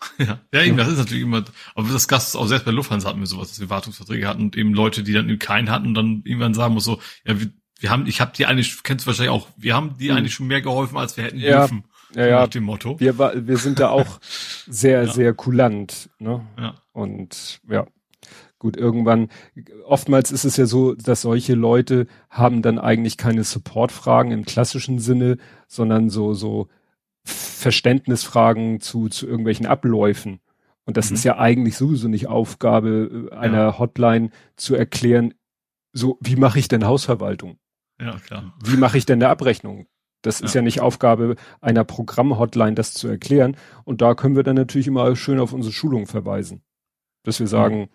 Ja, 0.18 0.40
ja, 0.52 0.62
eben, 0.62 0.76
das 0.76 0.88
ist 0.88 0.98
natürlich 0.98 1.22
immer, 1.22 1.44
aber 1.74 1.88
das 1.88 2.08
Gast 2.08 2.36
auch 2.36 2.46
selbst 2.46 2.64
bei 2.64 2.70
Lufthansa 2.70 3.08
hatten 3.08 3.20
wir 3.20 3.26
sowas, 3.26 3.48
dass 3.48 3.60
wir 3.60 3.70
Wartungsverträge 3.70 4.28
hatten 4.28 4.42
und 4.42 4.56
eben 4.56 4.74
Leute, 4.74 5.02
die 5.02 5.12
dann 5.12 5.28
eben 5.28 5.38
keinen 5.38 5.70
hatten 5.70 5.86
und 5.88 5.94
dann 5.94 6.22
irgendwann 6.24 6.54
sagen 6.54 6.74
muss 6.74 6.84
so, 6.84 7.00
ja, 7.24 7.40
wir, 7.40 7.50
wir 7.80 7.90
haben, 7.90 8.06
ich 8.06 8.20
habe 8.20 8.32
die 8.36 8.46
eigentlich, 8.46 8.82
kennst 8.82 9.04
du 9.04 9.08
wahrscheinlich 9.08 9.30
auch, 9.30 9.48
wir 9.56 9.74
haben 9.74 9.96
die 9.98 10.10
mhm. 10.10 10.16
eigentlich 10.16 10.34
schon 10.34 10.46
mehr 10.46 10.62
geholfen, 10.62 10.96
als 10.96 11.16
wir 11.16 11.24
hätten 11.24 11.38
ja, 11.38 11.60
dürfen. 11.60 11.84
Ja, 12.14 12.26
ja. 12.26 12.40
Nach 12.40 12.48
dem 12.48 12.64
Motto. 12.64 12.98
Wir, 12.98 13.18
wir 13.18 13.58
sind 13.58 13.80
da 13.80 13.90
auch 13.90 14.20
sehr, 14.66 15.04
ja. 15.04 15.12
sehr 15.12 15.34
kulant, 15.34 16.10
ne? 16.18 16.46
Ja. 16.58 16.74
Und, 16.92 17.60
ja. 17.68 17.86
Gut, 18.60 18.76
irgendwann, 18.76 19.28
oftmals 19.84 20.32
ist 20.32 20.44
es 20.44 20.56
ja 20.56 20.66
so, 20.66 20.94
dass 20.94 21.20
solche 21.20 21.54
Leute 21.54 22.08
haben 22.28 22.60
dann 22.60 22.80
eigentlich 22.80 23.16
keine 23.16 23.44
Supportfragen 23.44 24.32
im 24.32 24.44
klassischen 24.44 24.98
Sinne, 24.98 25.38
sondern 25.68 26.10
so, 26.10 26.34
so 26.34 26.68
Verständnisfragen 27.28 28.80
zu, 28.80 29.08
zu 29.08 29.26
irgendwelchen 29.26 29.66
Abläufen. 29.66 30.40
Und 30.84 30.96
das 30.96 31.10
mhm. 31.10 31.16
ist 31.16 31.24
ja 31.24 31.38
eigentlich 31.38 31.76
sowieso 31.76 32.08
nicht 32.08 32.28
Aufgabe 32.28 33.28
äh, 33.30 33.34
einer 33.34 33.58
ja. 33.58 33.78
Hotline 33.78 34.30
zu 34.56 34.74
erklären, 34.74 35.34
so, 35.92 36.18
wie 36.20 36.36
mache 36.36 36.58
ich 36.58 36.68
denn 36.68 36.86
Hausverwaltung? 36.86 37.58
Ja, 38.00 38.18
klar. 38.18 38.54
Wie 38.64 38.76
mache 38.76 38.98
ich 38.98 39.06
denn 39.06 39.22
eine 39.22 39.30
Abrechnung? 39.30 39.86
Das 40.22 40.40
ja. 40.40 40.46
ist 40.46 40.54
ja 40.54 40.62
nicht 40.62 40.80
Aufgabe 40.80 41.36
einer 41.60 41.84
Programm-Hotline, 41.84 42.74
das 42.74 42.92
zu 42.92 43.08
erklären. 43.08 43.56
Und 43.84 44.00
da 44.00 44.14
können 44.14 44.36
wir 44.36 44.42
dann 44.42 44.56
natürlich 44.56 44.86
immer 44.86 45.14
schön 45.16 45.40
auf 45.40 45.52
unsere 45.52 45.72
Schulung 45.72 46.06
verweisen. 46.06 46.62
Dass 47.24 47.40
wir 47.40 47.46
sagen, 47.46 47.80
mhm 47.80 47.88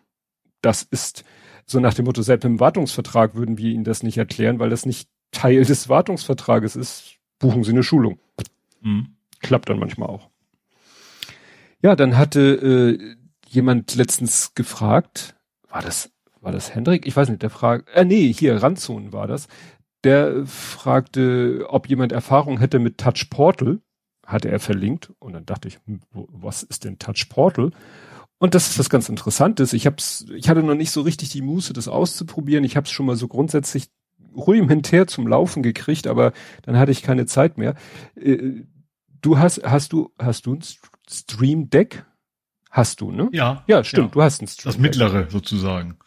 das 0.64 0.82
ist 0.82 1.24
so 1.66 1.80
nach 1.80 1.94
dem 1.94 2.06
Motto, 2.06 2.22
selbst 2.22 2.46
im 2.46 2.60
Wartungsvertrag 2.60 3.36
würden 3.36 3.58
wir 3.58 3.72
Ihnen 3.72 3.84
das 3.84 4.04
nicht 4.04 4.18
erklären, 4.18 4.60
weil 4.60 4.70
das 4.70 4.86
nicht 4.86 5.08
Teil 5.32 5.64
des 5.64 5.90
Wartungsvertrages 5.90 6.76
ist. 6.76 7.18
Buchen 7.40 7.64
Sie 7.64 7.72
eine 7.72 7.84
Schulung. 7.84 8.20
Mhm. 8.82 9.13
Klappt 9.44 9.70
dann 9.70 9.78
manchmal 9.78 10.10
auch. 10.10 10.30
Ja, 11.84 11.96
dann 11.96 12.18
hatte 12.18 12.40
äh, 12.42 13.16
jemand 13.48 13.94
letztens 13.96 14.56
gefragt, 14.56 15.36
war 15.70 15.82
das, 15.82 16.12
war 16.42 16.52
das 16.52 16.74
Hendrik? 16.74 17.06
Ich 17.06 17.16
weiß 17.16 17.30
nicht, 17.30 17.44
der 17.44 17.50
fragt, 17.50 17.90
äh, 17.94 18.06
nee, 18.06 18.32
hier, 18.34 18.64
Randzone 18.64 19.12
war 19.14 19.28
das. 19.28 19.48
Der 20.04 20.46
fragte, 20.46 21.66
ob 21.70 21.88
jemand 21.88 22.12
Erfahrung 22.12 22.60
hätte 22.60 22.80
mit 22.80 22.98
Touch 22.98 23.30
Portal. 23.30 23.80
Hatte 24.26 24.50
er 24.50 24.60
verlinkt. 24.60 25.12
Und 25.20 25.34
dann 25.34 25.46
dachte 25.46 25.68
ich, 25.68 25.80
hm, 25.86 26.00
was 26.12 26.64
ist 26.64 26.86
denn 26.86 26.98
Touch 26.98 27.28
Portal? 27.30 27.72
Und 28.38 28.56
das 28.56 28.70
ist 28.70 28.80
was 28.80 28.90
ganz 28.90 29.10
Interessantes. 29.10 29.74
Ich 29.74 29.86
hab's, 29.86 30.26
ich 30.36 30.50
hatte 30.50 30.64
noch 30.64 30.76
nicht 30.76 30.92
so 30.92 31.02
richtig 31.02 31.30
die 31.30 31.42
Muße, 31.42 31.74
das 31.74 31.90
auszuprobieren. 31.90 32.64
Ich 32.64 32.78
habe 32.78 32.86
es 32.86 32.92
schon 32.92 33.06
mal 33.06 33.18
so 33.18 33.28
grundsätzlich 33.28 33.90
rudimentär 34.36 35.08
zum 35.08 35.28
Laufen 35.28 35.64
gekriegt, 35.64 36.08
aber 36.08 36.34
dann 36.64 36.78
hatte 36.78 36.92
ich 36.92 37.04
keine 37.04 37.26
Zeit 37.26 37.58
mehr. 37.58 37.76
Du 39.24 39.40
hast, 39.40 39.64
hast 39.64 39.94
du, 39.94 40.14
hast 40.20 40.46
du 40.46 40.54
ein 40.54 40.64
Stream 41.10 41.70
Deck? 41.70 42.06
Hast 42.70 43.02
du, 43.02 43.12
ne? 43.12 43.30
Ja. 43.32 43.64
Ja, 43.68 43.84
stimmt. 43.84 44.10
Ja. 44.10 44.14
Du 44.14 44.22
hast 44.22 44.42
ein 44.42 44.48
Stream 44.48 44.72
Das 44.72 44.78
mittlere 44.78 45.30
sozusagen. 45.30 45.98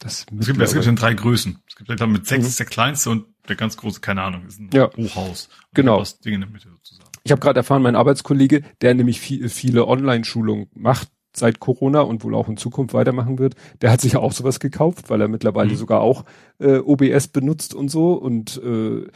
Das 0.00 0.26
mittlere. 0.30 0.40
Es 0.40 0.46
gibt, 0.46 0.62
es 0.62 0.72
gibt 0.74 0.86
in 0.86 0.96
drei 0.96 1.14
Größen. 1.14 1.62
Es 1.68 1.76
gibt 1.76 2.00
dann 2.00 2.10
mit 2.10 2.26
sechs 2.26 2.42
mhm. 2.42 2.48
ist 2.48 2.58
der 2.58 2.66
kleinste 2.66 3.10
und 3.10 3.26
der 3.48 3.54
ganz 3.54 3.76
große, 3.76 4.00
keine 4.00 4.22
Ahnung, 4.22 4.44
ist 4.46 4.58
ein 4.58 4.70
ja. 4.72 4.90
Hochhaus. 4.96 5.48
Genau. 5.74 6.00
Das 6.00 6.18
Ding 6.18 6.34
in 6.34 6.40
der 6.40 6.50
Mitte 6.50 6.68
sozusagen. 6.68 7.08
Ich 7.22 7.30
habe 7.30 7.40
gerade 7.40 7.60
erfahren, 7.60 7.82
mein 7.82 7.94
Arbeitskollege, 7.94 8.62
der 8.80 8.94
nämlich 8.94 9.20
viel, 9.20 9.48
viele 9.48 9.86
Online-Schulungen 9.86 10.68
macht 10.74 11.08
seit 11.36 11.60
Corona 11.60 12.00
und 12.00 12.24
wohl 12.24 12.34
auch 12.34 12.48
in 12.48 12.56
Zukunft 12.56 12.94
weitermachen 12.94 13.38
wird, 13.38 13.54
der 13.82 13.92
hat 13.92 14.00
sich 14.00 14.14
ja 14.14 14.20
auch 14.20 14.32
sowas 14.32 14.58
gekauft, 14.58 15.10
weil 15.10 15.20
er 15.20 15.28
mittlerweile 15.28 15.70
mhm. 15.70 15.76
sogar 15.76 16.00
auch 16.00 16.24
äh, 16.58 16.78
OBS 16.78 17.28
benutzt 17.28 17.74
und 17.74 17.90
so 17.90 18.14
und 18.14 18.60
äh, 18.64 19.06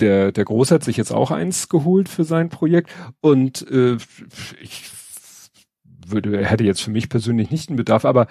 der, 0.00 0.32
der 0.32 0.44
Groß 0.44 0.70
hat 0.70 0.84
sich 0.84 0.96
jetzt 0.96 1.12
auch 1.12 1.30
eins 1.30 1.68
geholt 1.68 2.08
für 2.08 2.24
sein 2.24 2.48
Projekt 2.48 2.90
und 3.20 3.68
äh, 3.70 3.96
ich 4.60 4.90
würde, 6.06 6.44
hätte 6.44 6.64
jetzt 6.64 6.82
für 6.82 6.90
mich 6.90 7.08
persönlich 7.08 7.50
nicht 7.50 7.68
einen 7.68 7.76
Bedarf, 7.76 8.04
aber 8.04 8.26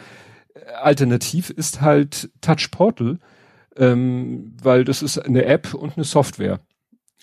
alternativ 0.81 1.49
ist 1.49 1.81
halt 1.81 2.29
Touch 2.41 2.71
Portal, 2.71 3.19
ähm, 3.75 4.55
weil 4.61 4.83
das 4.83 5.01
ist 5.01 5.17
eine 5.17 5.45
App 5.45 5.73
und 5.73 5.95
eine 5.95 6.03
Software 6.03 6.59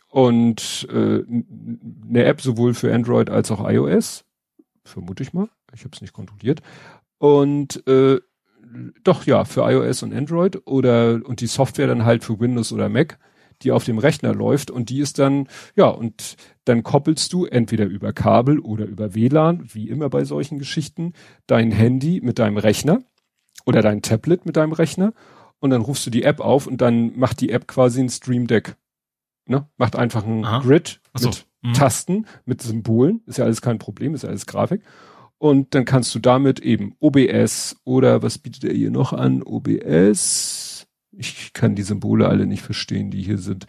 und 0.08 0.88
äh, 0.90 1.22
eine 2.08 2.24
App 2.24 2.40
sowohl 2.40 2.74
für 2.74 2.94
Android 2.94 3.30
als 3.30 3.50
auch 3.50 3.68
iOS, 3.68 4.24
vermute 4.84 5.22
ich 5.22 5.32
mal. 5.32 5.48
Ich 5.74 5.80
habe 5.80 5.90
es 5.94 6.00
nicht 6.00 6.12
kontrolliert. 6.12 6.62
Und 7.18 7.86
äh, 7.86 8.20
doch 9.04 9.24
ja, 9.24 9.44
für 9.44 9.70
iOS 9.70 10.02
und 10.02 10.14
Android 10.14 10.62
oder 10.66 11.20
und 11.24 11.40
die 11.40 11.46
Software 11.46 11.86
dann 11.86 12.04
halt 12.04 12.24
für 12.24 12.40
Windows 12.40 12.72
oder 12.72 12.88
Mac, 12.88 13.18
die 13.62 13.72
auf 13.72 13.84
dem 13.84 13.98
Rechner 13.98 14.34
läuft 14.34 14.70
und 14.70 14.90
die 14.90 15.00
ist 15.00 15.18
dann 15.18 15.48
ja 15.74 15.86
und 15.86 16.36
dann 16.64 16.82
koppelst 16.82 17.32
du 17.32 17.44
entweder 17.44 17.86
über 17.86 18.12
Kabel 18.12 18.58
oder 18.58 18.86
über 18.86 19.14
WLAN, 19.14 19.68
wie 19.72 19.88
immer 19.88 20.08
bei 20.08 20.24
solchen 20.24 20.58
Geschichten, 20.58 21.12
dein 21.46 21.70
Handy 21.70 22.20
mit 22.22 22.38
deinem 22.38 22.58
Rechner 22.58 23.02
oder 23.64 23.82
dein 23.82 24.02
Tablet 24.02 24.46
mit 24.46 24.56
deinem 24.56 24.72
Rechner 24.72 25.12
und 25.58 25.70
dann 25.70 25.82
rufst 25.82 26.06
du 26.06 26.10
die 26.10 26.24
App 26.24 26.40
auf 26.40 26.66
und 26.66 26.80
dann 26.80 27.18
macht 27.18 27.40
die 27.40 27.50
App 27.50 27.66
quasi 27.66 28.00
ein 28.00 28.08
Stream 28.08 28.46
Deck 28.46 28.76
ne? 29.48 29.66
Macht 29.76 29.96
einfach 29.96 30.24
ein 30.24 30.44
Aha. 30.44 30.60
Grid 30.60 31.00
so. 31.14 31.28
mit 31.28 31.46
mhm. 31.62 31.72
Tasten, 31.72 32.26
mit 32.44 32.62
Symbolen, 32.62 33.22
ist 33.26 33.38
ja 33.38 33.44
alles 33.44 33.62
kein 33.62 33.78
Problem, 33.78 34.14
ist 34.14 34.22
ja 34.22 34.28
alles 34.28 34.46
Grafik. 34.46 34.82
Und 35.38 35.74
dann 35.74 35.84
kannst 35.84 36.14
du 36.14 36.18
damit 36.18 36.60
eben 36.60 36.94
OBS 36.98 37.76
oder 37.84 38.22
was 38.22 38.38
bietet 38.38 38.64
er 38.64 38.74
hier 38.74 38.90
noch 38.90 39.12
an? 39.12 39.42
OBS. 39.42 40.75
Ich 41.16 41.52
kann 41.52 41.74
die 41.74 41.82
Symbole 41.82 42.28
alle 42.28 42.46
nicht 42.46 42.62
verstehen, 42.62 43.10
die 43.10 43.22
hier 43.22 43.38
sind. 43.38 43.66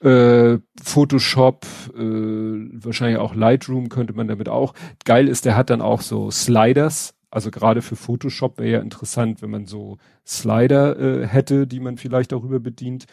Äh, 0.00 0.58
Photoshop, 0.82 1.64
äh, 1.94 2.00
wahrscheinlich 2.00 3.18
auch 3.18 3.36
Lightroom 3.36 3.88
könnte 3.88 4.14
man 4.14 4.26
damit 4.26 4.48
auch. 4.48 4.74
Geil 5.04 5.28
ist, 5.28 5.44
der 5.44 5.56
hat 5.56 5.70
dann 5.70 5.80
auch 5.80 6.00
so 6.00 6.30
Sliders 6.32 7.14
Also 7.30 7.52
gerade 7.52 7.82
für 7.82 7.94
Photoshop 7.94 8.58
wäre 8.58 8.70
ja 8.70 8.80
interessant, 8.80 9.42
wenn 9.42 9.50
man 9.50 9.66
so 9.66 9.98
Slider 10.26 10.98
äh, 10.98 11.26
hätte, 11.26 11.68
die 11.68 11.78
man 11.78 11.98
vielleicht 11.98 12.32
darüber 12.32 12.58
bedient. 12.58 13.06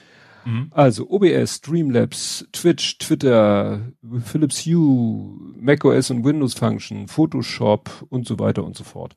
Mhm. 0.46 0.68
Also 0.72 1.10
OBS, 1.10 1.58
Streamlabs, 1.58 2.48
Twitch, 2.52 2.98
Twitter, 2.98 3.82
Philips 4.26 4.66
Hue, 4.66 5.38
macOS 5.60 6.10
und 6.10 6.26
Windows 6.26 6.56
Function, 6.56 7.08
Photoshop 7.08 8.06
und 8.10 8.28
so 8.28 8.40
weiter 8.40 8.64
und 8.64 8.76
so 8.76 8.84
fort. 8.84 9.16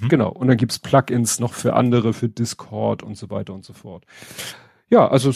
Mhm. 0.00 0.08
Genau. 0.08 0.30
Und 0.30 0.48
dann 0.48 0.56
gibt's 0.56 0.78
Plugins 0.78 1.40
noch 1.40 1.54
für 1.54 1.74
andere, 1.74 2.12
für 2.12 2.28
Discord 2.28 3.02
und 3.02 3.16
so 3.16 3.30
weiter 3.30 3.54
und 3.54 3.64
so 3.64 3.72
fort. 3.72 4.04
Ja, 4.88 5.08
also 5.08 5.32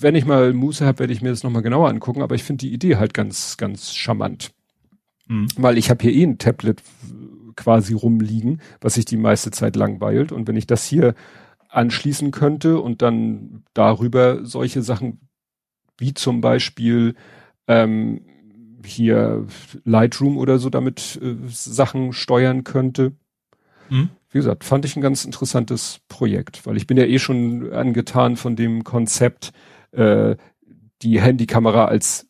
wenn 0.00 0.14
ich 0.14 0.24
mal 0.24 0.52
Muße 0.52 0.84
habe, 0.84 1.00
werde 1.00 1.12
ich 1.12 1.22
mir 1.22 1.30
das 1.30 1.44
nochmal 1.44 1.62
genauer 1.62 1.88
angucken, 1.88 2.22
aber 2.22 2.34
ich 2.34 2.42
finde 2.42 2.66
die 2.66 2.72
Idee 2.72 2.96
halt 2.96 3.14
ganz, 3.14 3.56
ganz 3.56 3.94
charmant. 3.94 4.52
Mhm. 5.28 5.48
Weil 5.56 5.78
ich 5.78 5.90
habe 5.90 6.02
hier 6.02 6.12
eh 6.12 6.24
ein 6.24 6.38
Tablet 6.38 6.82
quasi 7.54 7.94
rumliegen, 7.94 8.60
was 8.80 8.94
sich 8.94 9.04
die 9.04 9.16
meiste 9.16 9.50
Zeit 9.50 9.76
langweilt. 9.76 10.32
Und 10.32 10.46
wenn 10.48 10.56
ich 10.56 10.66
das 10.66 10.84
hier 10.84 11.14
anschließen 11.68 12.30
könnte 12.30 12.80
und 12.80 13.02
dann 13.02 13.64
darüber 13.74 14.44
solche 14.44 14.82
Sachen 14.82 15.20
wie 15.98 16.14
zum 16.14 16.40
Beispiel 16.40 17.14
ähm, 17.66 18.20
hier 18.84 19.46
Lightroom 19.84 20.36
oder 20.36 20.58
so 20.58 20.70
damit 20.70 21.18
äh, 21.22 21.36
Sachen 21.48 22.12
steuern 22.12 22.64
könnte. 22.64 23.12
Mhm. 23.88 24.10
Wie 24.30 24.38
gesagt, 24.38 24.64
fand 24.64 24.84
ich 24.84 24.96
ein 24.96 25.00
ganz 25.00 25.24
interessantes 25.24 26.00
Projekt, 26.08 26.66
weil 26.66 26.76
ich 26.76 26.86
bin 26.86 26.96
ja 26.96 27.04
eh 27.04 27.18
schon 27.18 27.72
angetan 27.72 28.36
von 28.36 28.56
dem 28.56 28.84
Konzept, 28.84 29.52
äh, 29.92 30.36
die 31.02 31.20
Handykamera 31.20 31.86
als 31.86 32.26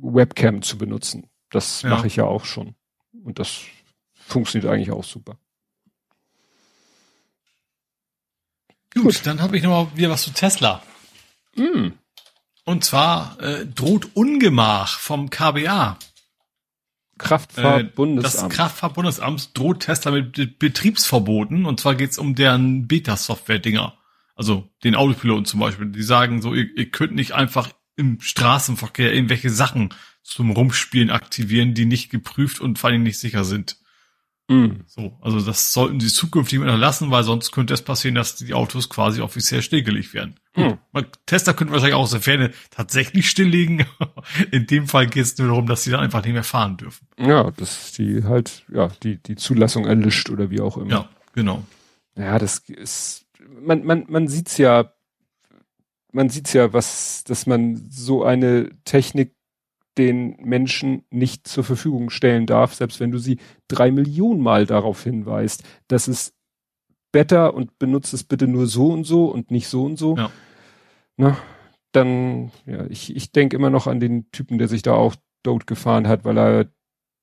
Webcam 0.00 0.62
zu 0.62 0.78
benutzen. 0.78 1.28
Das 1.50 1.82
ja. 1.82 1.90
mache 1.90 2.06
ich 2.06 2.16
ja 2.16 2.24
auch 2.24 2.44
schon. 2.44 2.74
Und 3.24 3.38
das 3.38 3.60
funktioniert 4.14 4.70
eigentlich 4.70 4.90
auch 4.90 5.04
super. 5.04 5.38
Gut, 8.94 9.04
Gut. 9.04 9.26
dann 9.26 9.40
habe 9.40 9.56
ich 9.56 9.62
noch 9.62 9.70
mal 9.70 9.96
wieder 9.96 10.10
was 10.10 10.22
zu 10.22 10.32
Tesla. 10.32 10.82
Mm. 11.54 11.88
Und 12.64 12.84
zwar 12.84 13.38
äh, 13.40 13.66
droht 13.66 14.16
Ungemach 14.16 14.98
vom 14.98 15.30
KBA. 15.30 15.98
Kraftfahrtbundesamt. 17.18 18.34
Äh, 18.34 18.46
das 18.46 18.56
Kraftfahrtbundesamt 18.56 19.56
droht 19.56 19.80
Tesla 19.80 20.10
mit 20.10 20.58
Betriebsverboten 20.58 21.64
und 21.64 21.80
zwar 21.80 21.94
geht's 21.94 22.18
um 22.18 22.34
deren 22.34 22.86
Beta-Software-Dinger. 22.86 23.96
Also 24.34 24.68
den 24.84 24.94
Autopiloten 24.94 25.46
zum 25.46 25.60
Beispiel. 25.60 25.86
Die 25.86 26.02
sagen 26.02 26.42
so, 26.42 26.54
ihr, 26.54 26.68
ihr 26.76 26.90
könnt 26.90 27.14
nicht 27.14 27.32
einfach 27.32 27.70
im 27.96 28.20
Straßenverkehr 28.20 29.14
irgendwelche 29.14 29.50
Sachen 29.50 29.94
zum 30.22 30.50
Rumspielen 30.50 31.10
aktivieren, 31.10 31.72
die 31.72 31.86
nicht 31.86 32.10
geprüft 32.10 32.60
und 32.60 32.78
vor 32.78 32.90
allem 32.90 33.02
nicht 33.02 33.18
sicher 33.18 33.44
sind. 33.44 33.78
Mm. 34.48 34.82
So, 34.86 35.12
also 35.20 35.40
das 35.40 35.72
sollten 35.72 35.98
sie 35.98 36.08
zukünftig 36.08 36.60
unterlassen, 36.60 37.10
weil 37.10 37.24
sonst 37.24 37.50
könnte 37.50 37.74
es 37.74 37.82
passieren, 37.82 38.14
dass 38.14 38.36
die 38.36 38.54
Autos 38.54 38.88
quasi 38.88 39.20
offiziell 39.20 39.60
stillgelegt 39.60 40.14
werden. 40.14 40.36
Mm. 40.54 40.72
Tesla 41.26 41.52
könnte 41.52 41.72
wahrscheinlich 41.72 41.96
auch 41.96 42.02
aus 42.02 42.12
der 42.12 42.20
Ferne 42.20 42.52
tatsächlich 42.70 43.28
stilllegen. 43.28 43.86
In 44.52 44.66
dem 44.66 44.86
Fall 44.86 45.08
geht 45.08 45.24
es 45.24 45.38
nur 45.38 45.48
darum, 45.48 45.66
dass 45.66 45.82
sie 45.82 45.90
dann 45.90 46.00
einfach 46.00 46.22
nicht 46.22 46.32
mehr 46.32 46.44
fahren 46.44 46.76
dürfen. 46.76 47.08
Ja, 47.18 47.50
dass 47.50 47.92
die 47.92 48.22
halt, 48.24 48.64
ja, 48.72 48.88
die, 49.02 49.20
die 49.20 49.36
Zulassung 49.36 49.84
erlischt 49.84 50.30
oder 50.30 50.50
wie 50.50 50.60
auch 50.60 50.76
immer. 50.76 50.90
Ja, 50.90 51.08
genau. 51.32 51.64
Ja, 52.14 52.38
das 52.38 52.58
ist, 52.68 53.26
man, 53.60 53.84
man, 53.84 54.06
man 54.08 54.28
sieht's 54.28 54.58
ja, 54.58 54.92
man 56.12 56.30
sieht's 56.30 56.52
ja, 56.52 56.72
was, 56.72 57.24
dass 57.24 57.46
man 57.46 57.76
so 57.90 58.24
eine 58.24 58.70
Technik 58.84 59.35
den 59.98 60.36
Menschen 60.42 61.04
nicht 61.10 61.48
zur 61.48 61.64
Verfügung 61.64 62.10
stellen 62.10 62.46
darf, 62.46 62.74
selbst 62.74 63.00
wenn 63.00 63.10
du 63.10 63.18
sie 63.18 63.38
drei 63.68 63.90
Millionen 63.90 64.40
Mal 64.40 64.66
darauf 64.66 65.02
hinweist, 65.02 65.64
dass 65.88 66.08
es 66.08 66.34
better 67.12 67.54
und 67.54 67.78
benutzt 67.78 68.12
es 68.12 68.24
bitte 68.24 68.46
nur 68.46 68.66
so 68.66 68.88
und 68.92 69.04
so 69.04 69.26
und 69.26 69.50
nicht 69.50 69.68
so 69.68 69.84
und 69.84 69.96
so. 69.96 70.16
Ja. 70.16 70.30
Na, 71.16 71.38
dann, 71.92 72.52
ja, 72.66 72.86
ich, 72.88 73.16
ich 73.16 73.32
denke 73.32 73.56
immer 73.56 73.70
noch 73.70 73.86
an 73.86 74.00
den 74.00 74.30
Typen, 74.30 74.58
der 74.58 74.68
sich 74.68 74.82
da 74.82 74.92
auch 74.92 75.16
dort 75.42 75.66
gefahren 75.66 76.08
hat, 76.08 76.24
weil 76.24 76.38
er 76.38 76.66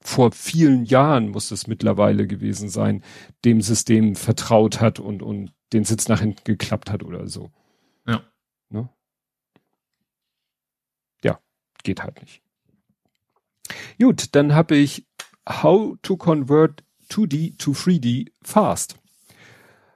vor 0.02 0.32
vielen 0.32 0.85
Jahren 0.85 1.30
muss 1.30 1.52
es 1.52 1.68
mittlerweile 1.68 2.27
gewesen 2.27 2.69
sein, 2.69 3.03
dem 3.45 3.61
System 3.61 4.16
vertraut 4.16 4.82
hat 4.82 5.00
und, 5.00 5.22
und 5.22 5.53
den 5.72 5.85
Sitz 5.85 6.08
nach 6.08 6.19
hinten 6.19 6.43
geklappt 6.43 6.92
hat 6.92 7.03
oder 7.03 7.27
so. 7.27 7.52
Ja. 8.06 8.22
Ne? 8.69 8.90
Ja, 11.24 11.40
geht 11.84 12.03
halt 12.03 12.22
nicht. 12.22 12.43
Gut, 14.00 14.35
dann 14.35 14.53
habe 14.53 14.76
ich 14.76 15.06
How 15.48 15.98
to 16.02 16.18
Convert 16.18 16.84
2D 17.10 17.58
to 17.58 17.72
3D 17.72 18.32
Fast. 18.42 18.95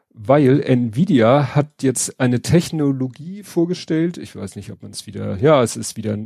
Weil 0.09 0.61
Nvidia 0.61 1.55
hat 1.55 1.83
jetzt 1.83 2.19
eine 2.19 2.41
Technologie 2.41 3.43
vorgestellt. 3.43 4.17
Ich 4.17 4.35
weiß 4.35 4.55
nicht, 4.55 4.71
ob 4.71 4.81
man 4.81 4.91
es 4.91 5.05
wieder, 5.05 5.37
ja, 5.37 5.61
es 5.61 5.75
ist 5.75 5.95
wieder, 5.95 6.17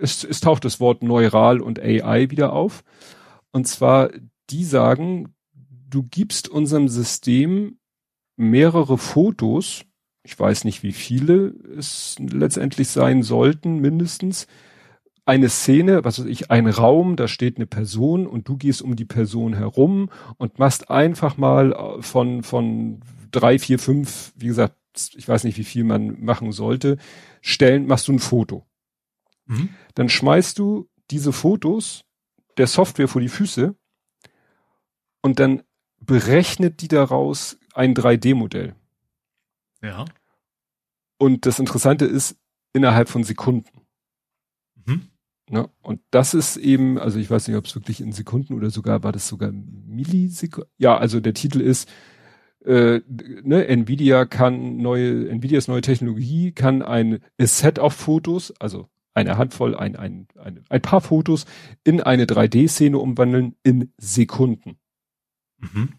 es, 0.00 0.24
es 0.24 0.40
taucht 0.40 0.64
das 0.64 0.80
Wort 0.80 1.02
neural 1.02 1.60
und 1.60 1.80
AI 1.80 2.30
wieder 2.30 2.52
auf. 2.52 2.82
Und 3.52 3.68
zwar, 3.68 4.10
die 4.50 4.64
sagen, 4.64 5.34
du 5.88 6.02
gibst 6.02 6.48
unserem 6.48 6.88
System 6.88 7.78
mehrere 8.36 8.98
Fotos, 8.98 9.84
ich 10.24 10.38
weiß 10.38 10.64
nicht, 10.64 10.82
wie 10.82 10.92
viele 10.92 11.54
es 11.76 12.16
letztendlich 12.18 12.88
sein 12.88 13.22
sollten, 13.22 13.78
mindestens, 13.78 14.46
eine 15.26 15.48
Szene, 15.48 16.04
was 16.04 16.18
weiß 16.18 16.26
ich, 16.26 16.50
ein 16.50 16.66
Raum, 16.66 17.16
da 17.16 17.28
steht 17.28 17.56
eine 17.56 17.66
Person 17.66 18.26
und 18.26 18.48
du 18.48 18.56
gehst 18.56 18.82
um 18.82 18.94
die 18.94 19.06
Person 19.06 19.54
herum 19.54 20.10
und 20.36 20.58
machst 20.58 20.90
einfach 20.90 21.36
mal 21.36 21.72
äh, 21.72 22.02
von, 22.02 22.42
von 22.42 23.00
drei, 23.30 23.58
vier, 23.58 23.78
fünf, 23.78 24.32
wie 24.36 24.46
gesagt, 24.46 24.76
ich 25.16 25.26
weiß 25.26 25.44
nicht, 25.44 25.58
wie 25.58 25.64
viel 25.64 25.84
man 25.84 26.22
machen 26.22 26.52
sollte, 26.52 26.98
stellen, 27.40 27.86
machst 27.86 28.06
du 28.08 28.12
ein 28.12 28.18
Foto. 28.18 28.66
Mhm. 29.46 29.70
Dann 29.94 30.08
schmeißt 30.08 30.58
du 30.58 30.88
diese 31.10 31.32
Fotos 31.32 32.04
der 32.56 32.66
Software 32.66 33.08
vor 33.08 33.20
die 33.20 33.28
Füße 33.28 33.74
und 35.22 35.40
dann 35.40 35.62
berechnet 36.00 36.80
die 36.82 36.88
daraus 36.88 37.58
ein 37.72 37.94
3D-Modell. 37.94 38.74
Ja. 39.82 40.04
Und 41.18 41.46
das 41.46 41.58
Interessante 41.58 42.04
ist, 42.04 42.36
innerhalb 42.72 43.08
von 43.08 43.24
Sekunden. 43.24 43.83
Ne? 45.50 45.68
Und 45.82 46.00
das 46.10 46.34
ist 46.34 46.56
eben, 46.56 46.98
also 46.98 47.18
ich 47.18 47.30
weiß 47.30 47.48
nicht, 47.48 47.56
ob 47.56 47.66
es 47.66 47.74
wirklich 47.74 48.00
in 48.00 48.12
Sekunden 48.12 48.54
oder 48.54 48.70
sogar, 48.70 49.02
war 49.02 49.12
das 49.12 49.28
sogar 49.28 49.52
Millisekunden? 49.52 50.70
Ja, 50.78 50.96
also 50.96 51.20
der 51.20 51.34
Titel 51.34 51.60
ist, 51.60 51.88
äh, 52.64 53.00
ne, 53.06 53.66
Nvidia 53.68 54.24
kann 54.24 54.78
neue, 54.78 55.28
Nvidias 55.28 55.68
neue 55.68 55.82
Technologie 55.82 56.52
kann 56.52 56.82
ein 56.82 57.20
Set 57.38 57.78
of 57.78 57.92
Fotos, 57.92 58.54
also 58.58 58.88
eine 59.12 59.36
Handvoll, 59.36 59.76
ein, 59.76 59.96
ein, 59.96 60.26
ein, 60.38 60.64
ein 60.68 60.82
paar 60.82 61.00
Fotos 61.00 61.44
in 61.84 62.00
eine 62.00 62.24
3D-Szene 62.24 62.98
umwandeln 62.98 63.54
in 63.62 63.92
Sekunden. 63.98 64.78
Mhm. 65.58 65.90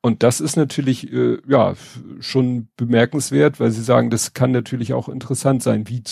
Und 0.00 0.22
das 0.22 0.40
ist 0.40 0.56
natürlich 0.56 1.12
äh, 1.12 1.38
ja 1.46 1.74
schon 2.20 2.68
bemerkenswert, 2.76 3.60
weil 3.60 3.70
sie 3.70 3.82
sagen, 3.82 4.10
das 4.10 4.34
kann 4.34 4.50
natürlich 4.50 4.92
auch 4.92 5.08
interessant 5.08 5.62
sein, 5.62 5.88
wie 5.88 6.02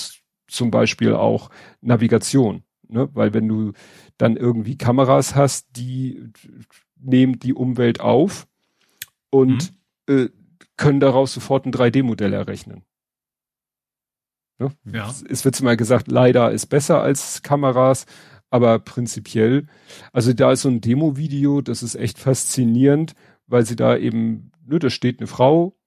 zum 0.47 0.71
Beispiel 0.71 1.15
auch 1.15 1.51
Navigation. 1.81 2.63
Ne? 2.89 3.09
Weil 3.13 3.35
wenn 3.35 3.49
du 3.49 3.73
dann 4.17 4.37
irgendwie 4.37 4.77
Kameras 4.77 5.35
hast, 5.35 5.69
die 5.77 6.31
nehmen 6.97 7.39
die 7.39 7.55
Umwelt 7.55 8.01
auf 8.01 8.47
und 9.31 9.73
mhm. 10.09 10.15
äh, 10.15 10.29
können 10.77 11.01
daraus 11.01 11.33
sofort 11.33 11.67
ein 11.67 11.73
3D-Modell 11.73 12.33
errechnen. 12.33 12.83
Ne? 14.59 14.73
Ja. 14.93 15.15
Es 15.29 15.45
wird 15.45 15.61
mal 15.63 15.77
gesagt, 15.77 16.09
leider 16.09 16.51
ist 16.51 16.67
besser 16.67 17.03
als 17.03 17.43
Kameras, 17.43 18.07
aber 18.51 18.79
prinzipiell, 18.79 19.67
also 20.13 20.33
da 20.33 20.53
ist 20.53 20.63
so 20.63 20.69
ein 20.69 20.81
Demo-Video, 20.81 21.61
das 21.61 21.83
ist 21.83 21.95
echt 21.95 22.19
faszinierend, 22.19 23.15
weil 23.47 23.67
sie 23.67 23.77
da 23.77 23.97
eben, 23.97 24.53
ne, 24.65 24.79
da 24.79 24.91
steht 24.91 25.21
eine 25.21 25.27
Frau, 25.27 25.78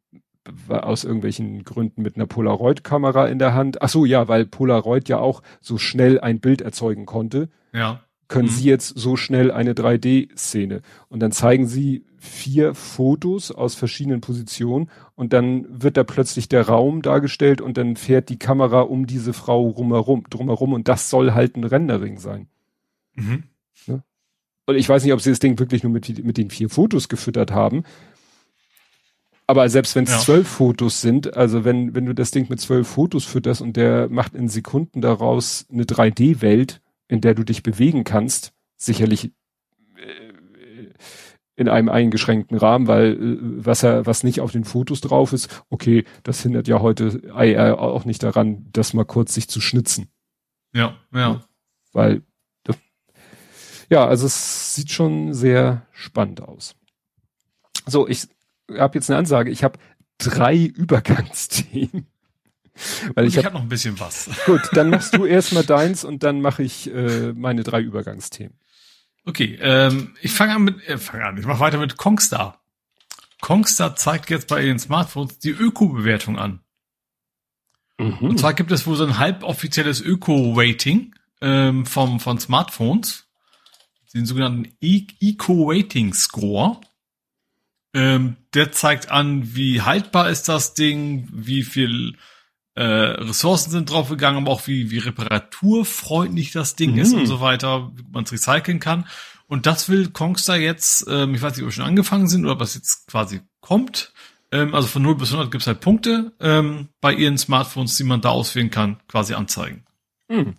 aus 0.70 1.04
irgendwelchen 1.04 1.64
Gründen 1.64 2.02
mit 2.02 2.16
einer 2.16 2.26
Polaroid-Kamera 2.26 3.28
in 3.28 3.40
der 3.40 3.54
Hand. 3.54 3.82
Ach 3.82 3.90
so, 3.90 4.06
ja, 4.06 4.28
weil 4.28 4.46
Polaroid 4.46 5.08
ja 5.08 5.20
auch 5.20 5.42
so 5.60 5.78
schnell 5.78 6.20
ein 6.20 6.40
Bild 6.40 6.62
erzeugen 6.62 7.06
konnte. 7.06 7.50
Ja. 7.74 8.02
Können 8.28 8.48
mhm. 8.48 8.54
Sie 8.54 8.70
jetzt 8.70 8.98
so 8.98 9.18
schnell 9.18 9.52
eine 9.52 9.74
3D-Szene? 9.74 10.82
Und 11.10 11.20
dann 11.20 11.32
zeigen 11.32 11.68
Sie 11.68 12.06
vier 12.18 12.76
Fotos 12.76 13.52
aus 13.52 13.76
verschiedenen 13.76 14.22
Positionen 14.22 14.90
und 15.16 15.34
dann 15.34 15.66
wird 15.70 15.98
da 15.98 16.04
plötzlich 16.04 16.48
der 16.48 16.68
Raum 16.68 17.02
dargestellt 17.02 17.62
und 17.62 17.78
dann 17.78 17.96
fährt 17.96 18.30
die 18.30 18.38
Kamera 18.38 18.82
um 18.82 19.08
diese 19.08 19.34
Frau 19.34 19.68
rumherum, 19.68 20.26
drumherum 20.30 20.74
und 20.74 20.88
das 20.88 21.10
soll 21.10 21.34
halt 21.34 21.58
ein 21.58 21.64
Rendering 21.64 22.20
sein. 22.20 22.48
Mhm. 23.16 23.44
Ja? 23.88 24.04
Und 24.68 24.76
ich 24.76 24.88
weiß 24.88 25.04
nicht, 25.04 25.14
ob 25.14 25.22
sie 25.22 25.32
das 25.32 25.40
Ding 25.40 25.58
wirklich 25.58 25.84
nur 25.84 25.92
mit, 25.92 26.24
mit 26.24 26.38
den 26.38 26.52
vier 26.52 26.70
Fotos 26.70 27.10
gefüttert 27.10 27.52
haben, 27.52 27.84
aber 29.52 29.68
selbst 29.68 29.98
wenn 29.98 30.06
es 30.06 30.12
ja. 30.12 30.20
zwölf 30.20 30.48
Fotos 30.48 31.02
sind, 31.02 31.36
also 31.36 31.66
wenn, 31.66 31.94
wenn 31.94 32.06
du 32.06 32.16
das 32.16 32.32
Ding 32.32 32.50
mit 32.50 32.62
zwölf 32.62 32.88
Fotos 32.88 33.26
fütterst 33.26 33.62
und 33.62 33.76
der 33.76 34.08
macht 34.08 34.34
in 34.34 34.48
Sekunden 34.48 35.02
daraus 35.02 35.66
eine 35.70 35.84
3D-Welt, 35.84 36.82
in 37.10 37.20
der 37.20 37.36
du 37.36 37.44
dich 37.44 37.62
bewegen 37.62 38.06
kannst, 38.06 38.54
sicherlich 38.78 39.34
äh, 39.98 40.86
in 41.58 41.68
einem 41.68 41.90
eingeschränkten 41.90 42.58
Rahmen, 42.58 42.88
weil 42.88 43.12
äh, 43.12 43.38
was 43.66 43.84
er, 43.84 44.06
was 44.06 44.24
nicht 44.24 44.40
auf 44.40 44.54
den 44.54 44.64
Fotos 44.64 45.02
drauf 45.02 45.34
ist, 45.34 45.66
okay, 45.70 46.06
das 46.24 46.42
hindert 46.42 46.70
ja 46.70 46.80
heute 46.80 47.22
IR 47.38 47.78
auch 47.78 48.06
nicht 48.06 48.24
daran, 48.24 48.70
das 48.72 48.94
mal 48.94 49.04
kurz 49.04 49.34
sich 49.34 49.50
zu 49.50 49.60
schnitzen. 49.60 50.08
Ja, 50.74 50.96
ja. 51.14 51.42
Weil, 51.92 52.22
ja, 53.90 54.08
also 54.08 54.28
es 54.28 54.76
sieht 54.76 54.92
schon 54.92 55.34
sehr 55.34 55.86
spannend 55.92 56.40
aus. 56.42 56.78
So, 57.86 58.08
ich 58.08 58.30
habe 58.78 58.98
jetzt 58.98 59.10
eine 59.10 59.20
Ansage. 59.20 59.52
Ich 59.52 59.64
habe 59.64 59.80
drei 60.18 60.56
Übergangsthemen. 60.76 62.08
Weil 63.16 63.28
ich, 63.28 63.34
ich 63.34 63.38
habe 63.38 63.48
hab 63.48 63.54
noch 63.54 63.62
ein 63.62 63.70
bisschen 63.70 64.00
was. 64.00 64.30
Gut, 64.46 64.62
dann 64.74 64.90
machst 64.90 65.16
du 65.16 65.26
erstmal 65.26 65.64
deins 65.64 66.04
und 66.04 66.24
dann 66.24 66.42
mache 66.42 66.64
ich 66.64 66.94
äh, 66.94 67.34
meine 67.34 67.64
drei 67.64 67.82
Übergangsthemen. 67.82 68.58
Okay, 69.26 69.60
ähm, 69.62 70.16
ich 70.22 70.32
fange 70.32 70.56
an 70.56 70.64
mit, 70.64 70.88
äh, 70.88 70.98
fange 70.98 71.26
an, 71.26 71.38
ich 71.38 71.46
mache 71.46 71.60
weiter 71.60 71.78
mit 71.78 71.98
Kongstar. 71.98 72.62
Kongstar 73.42 73.96
zeigt 73.96 74.30
jetzt 74.30 74.48
bei 74.48 74.64
ihren 74.64 74.80
Smartphones 74.80 75.40
die 75.40 75.50
Öko-Bewertung 75.50 76.40
an. 76.40 76.62
Mhm. 77.98 78.18
Und 78.22 78.40
zwar 78.40 78.54
gibt 78.54 78.72
es 78.72 78.88
wohl 78.88 78.96
so 78.96 79.06
ein 79.06 79.18
halboffizielles 79.20 80.02
Öko-Rating 80.02 81.14
ähm, 81.42 81.86
vom, 81.86 82.20
von 82.20 82.40
Smartphones, 82.40 83.28
den 84.14 84.26
sogenannten 84.26 84.72
e 84.80 85.06
Eco-Rating 85.20 86.14
Score. 86.14 86.80
Ähm, 87.94 88.38
der 88.54 88.72
zeigt 88.72 89.12
an, 89.12 89.56
wie 89.56 89.82
haltbar 89.82 90.30
ist 90.30 90.48
das 90.48 90.74
Ding, 90.74 91.28
wie 91.34 91.64
viel 91.64 92.16
äh, 92.76 92.84
Ressourcen 92.84 93.72
sind 93.72 93.90
draufgegangen, 93.90 94.44
aber 94.44 94.52
auch 94.52 94.68
wie, 94.68 94.92
wie 94.92 95.00
reparaturfreundlich 95.00 96.52
das 96.52 96.76
Ding 96.76 96.94
mhm. 96.94 97.00
ist 97.00 97.14
und 97.14 97.26
so 97.26 97.42
weiter, 97.42 97.92
wie 97.96 98.04
man 98.12 98.24
es 98.24 98.32
recyceln 98.32 98.80
kann. 98.80 99.08
Und 99.48 99.66
das 99.66 99.90
will 99.90 100.10
Kongstar 100.10 100.58
jetzt, 100.58 101.06
ähm, 101.10 101.36
ich 101.36 101.42
weiß 101.42 101.54
nicht, 101.54 101.64
ob 101.64 101.68
wir 101.68 101.74
schon 101.74 101.86
angefangen 101.86 102.30
sind 102.30 102.46
oder 102.46 102.60
was 102.60 102.76
jetzt 102.76 103.08
quasi 103.08 103.42
kommt. 103.60 104.14
Ähm, 104.52 104.74
also 104.74 104.88
von 104.88 105.02
0 105.02 105.16
bis 105.16 105.30
100 105.30 105.52
gibt 105.52 105.62
es 105.62 105.68
halt 105.68 105.82
Punkte 105.82 106.32
ähm, 106.40 106.88
bei 107.02 107.14
ihren 107.14 107.38
Smartphones, 107.38 107.98
die 107.98 108.06
man 108.06 108.22
da 108.22 108.30
auswählen 108.30 108.72
kann, 108.72 109.02
quasi 109.10 109.34
anzeigen. 109.34 109.84
Mhm. 110.30 110.56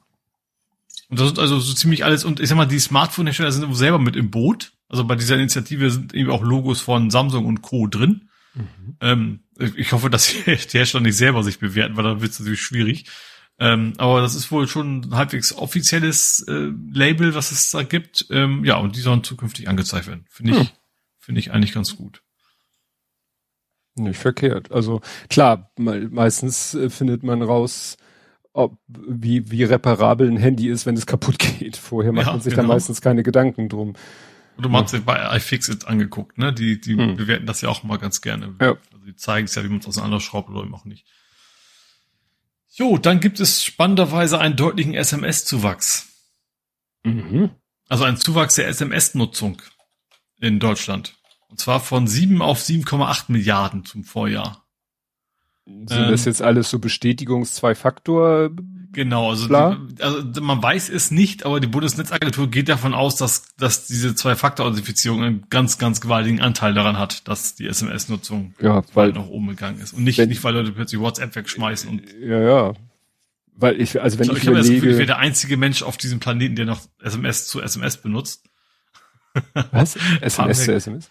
Und 1.09 1.21
das 1.21 1.33
ist 1.33 1.39
also 1.39 1.59
so 1.59 1.75
ziemlich 1.75 2.05
alles. 2.05 2.25
Und 2.25 2.41
ich 2.41 2.49
sag 2.49 2.57
mal, 2.57 2.67
die 2.67 2.79
Smartphone-Hersteller 2.79 3.53
sind 3.53 3.75
selber 3.75 3.99
mit 3.99 4.17
im 4.17 4.31
Boot. 4.31 4.73
Also 4.93 5.05
bei 5.05 5.17
dieser 5.17 5.37
Initiative 5.37 5.91
sind 5.91 6.15
eben 6.15 6.31
auch 6.31 6.43
Logos 6.43 6.83
von 6.83 7.11
Samsung 7.11 7.47
und 7.47 7.63
Co. 7.63 7.87
drin. 7.87 8.29
Mhm. 8.55 8.97
Ähm, 9.01 9.41
ich 9.77 9.93
hoffe, 9.93 10.11
dass 10.11 10.29
die 10.29 10.39
Hersteller 10.45 11.03
nicht 11.03 11.17
selber 11.17 11.43
sich 11.43 11.59
bewerten, 11.59 11.97
weil 11.97 12.05
dann 12.05 12.21
wird 12.21 12.33
es 12.33 12.39
natürlich 12.39 12.61
schwierig. 12.61 13.07
Ähm, 13.59 13.95
aber 13.97 14.21
das 14.21 14.35
ist 14.35 14.53
wohl 14.53 14.69
schon 14.69 15.01
ein 15.01 15.15
halbwegs 15.15 15.55
offizielles 15.55 16.45
äh, 16.47 16.71
Label, 16.93 17.35
was 17.35 17.53
es 17.53 17.71
da 17.71 17.83
gibt. 17.83 18.27
Ähm, 18.31 18.67
ja, 18.67 18.77
und 18.77 18.95
die 18.95 19.01
sollen 19.01 19.25
zukünftig 19.25 19.67
angezeigt 19.67 20.07
werden. 20.07 20.27
Finde 20.29 20.53
ich, 20.53 20.59
hm. 20.59 20.69
finde 21.19 21.39
ich 21.41 21.53
eigentlich 21.53 21.73
ganz 21.73 21.97
gut. 21.97 22.23
Nicht 23.95 24.19
verkehrt. 24.19 24.73
Also 24.73 25.01
klar, 25.31 25.71
me 25.79 26.09
meistens 26.11 26.75
äh, 26.75 26.91
findet 26.91 27.23
man 27.23 27.41
raus, 27.41 27.97
ob, 28.53 28.79
wie, 28.89 29.51
wie 29.51 29.65
reparabel 29.65 30.29
ein 30.29 30.37
Handy 30.37 30.69
ist, 30.69 30.85
wenn 30.85 30.97
es 30.97 31.07
kaputt 31.07 31.39
geht. 31.59 31.79
Vorher 31.79 32.13
macht 32.13 32.27
ja, 32.27 32.33
man 32.33 32.43
sich 32.43 32.55
genau. 32.55 32.69
da 32.69 32.75
meistens 32.75 33.01
keine 33.01 33.23
Gedanken 33.23 33.71
drum. 33.71 33.95
Du 34.59 34.69
machst 34.69 34.95
ja. 34.95 35.01
bei 35.01 35.37
iFixit 35.37 35.87
angeguckt, 35.87 36.39
ne? 36.39 36.53
Die, 36.53 36.81
die 36.81 36.97
hm. 36.97 37.17
bewerten 37.17 37.47
das 37.47 37.61
ja 37.63 37.69
auch 37.69 37.83
mal 37.83 37.99
ganz 37.99 38.21
gerne. 38.21 38.55
Ja. 38.61 38.77
Also 38.93 39.05
die 39.07 39.17
zeigen 39.17 39.47
es 39.47 39.55
ja, 39.55 39.65
wie 39.65 39.69
man 39.69 39.79
es 39.79 39.87
auseinanderschraubt 39.87 40.51
oder 40.51 40.63
eben 40.63 40.75
auch 40.75 40.85
nicht. 40.85 41.07
Jo, 42.75 42.97
dann 42.97 43.21
gibt 43.21 43.41
es 43.41 43.65
spannenderweise 43.65 44.39
einen 44.39 44.57
deutlichen 44.57 44.95
SMS-Zuwachs. 44.95 46.09
Mhm. 47.05 47.51
Also 47.89 48.05
einen 48.05 48.17
Zuwachs 48.17 48.55
der 48.55 48.69
SMS-Nutzung 48.69 49.61
in 50.41 50.59
Deutschland. 50.59 51.15
Und 51.49 51.61
zwar 51.61 51.81
von 51.81 52.07
7 52.07 52.41
auf 52.41 52.61
7,8 52.61 53.25
Milliarden 53.29 53.85
zum 53.85 54.05
Vorjahr. 54.05 54.65
Sind 55.67 55.91
ähm, 55.91 56.11
das 56.11 56.25
jetzt 56.25 56.41
alles 56.41 56.71
so 56.71 56.79
Bestätigungs-Zwei-Faktor 56.79 58.51
Genau, 58.93 59.31
also, 59.31 59.49
die, 59.49 60.03
also 60.03 60.43
man 60.43 60.63
weiß 60.63 60.91
es 60.91 61.11
nicht, 61.11 61.47
aber 61.47 61.61
die 61.61 61.67
Bundesnetzagentur 61.67 62.51
geht 62.51 62.69
davon 62.69 62.93
aus, 62.93 63.17
dass, 63.17 63.55
dass 63.57 63.87
diese 63.87 64.15
Zwei-Faktor-Authentifizierung 64.15 65.23
einen 65.23 65.47
ganz, 65.49 65.79
ganz 65.79 66.03
gewaltigen 66.03 66.41
Anteil 66.41 66.75
daran 66.75 66.99
hat, 66.99 67.27
dass 67.27 67.55
die 67.55 67.67
SMS-Nutzung 67.67 68.55
ja, 68.61 68.83
weil 68.93 69.13
nach 69.13 69.27
oben 69.27 69.49
gegangen 69.49 69.81
ist. 69.81 69.95
Und 69.95 70.05
nicht, 70.05 70.19
wenn, 70.19 70.29
nicht 70.29 70.45
weil 70.45 70.55
Leute 70.55 70.73
plötzlich 70.73 71.01
WhatsApp 71.01 71.35
wegschmeißen. 71.35 71.89
Und 71.89 72.03
ja, 72.21 72.41
ja. 72.41 72.73
Weil 73.55 73.81
ich, 73.81 74.01
also 74.01 74.19
wenn 74.19 74.27
ich, 74.27 74.33
ich, 74.33 74.43
ich 74.43 74.47
habe 74.47 74.59
das 74.59 74.69
Gefühl, 74.69 74.91
ich 74.91 74.97
wäre 74.97 75.07
der 75.07 75.19
einzige 75.19 75.57
Mensch 75.57 75.83
auf 75.83 75.97
diesem 75.97 76.21
Planeten, 76.21 76.57
der 76.57 76.67
noch 76.67 76.81
SMS 77.03 77.47
zu 77.47 77.63
SMS 77.63 77.97
benutzt. 77.97 78.45
Was? 79.71 79.97
SMS 80.21 80.65
zu 80.65 80.75
SMS? 80.75 81.11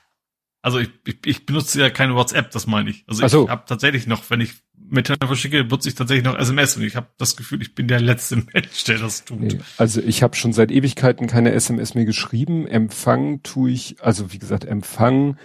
Also 0.62 0.78
ich, 0.78 0.90
ich, 1.06 1.18
ich 1.26 1.46
benutze 1.48 1.80
ja 1.80 1.90
keine 1.90 2.14
WhatsApp, 2.14 2.52
das 2.52 2.68
meine 2.68 2.92
ich. 2.92 3.04
Also 3.08 3.26
ich 3.26 3.32
so. 3.32 3.50
habe 3.50 3.64
tatsächlich 3.66 4.06
noch, 4.06 4.30
wenn 4.30 4.42
ich 4.42 4.54
Mitteilungen 4.92 5.28
verschicke, 5.28 5.64
nutze 5.64 5.90
ich 5.90 5.96
tatsächlich 5.96 6.26
noch 6.26 6.38
SMS 6.38 6.76
und 6.76 6.84
ich 6.84 6.96
habe 6.96 7.08
das 7.18 7.36
Gefühl, 7.38 7.60
ich 7.62 7.74
bin 7.74 7.88
der 7.88 8.02
letzte 8.02 8.36
Mensch, 8.36 8.84
der 8.84 9.00
das 9.00 9.24
tut. 9.24 9.40
Nee, 9.40 9.58
also 9.78 10.02
ich 10.02 10.22
habe 10.22 10.36
schon 10.36 10.52
seit 10.54 10.70
Ewigkeiten 10.70 11.26
keine 11.28 11.54
SMS 11.54 11.96
mehr 11.96 12.06
geschrieben. 12.06 12.68
Empfang 12.68 13.42
tue 13.42 13.72
ich, 13.72 13.96
also 14.02 14.34
wie 14.34 14.40
gesagt, 14.40 14.66
Empfang, 14.66 15.38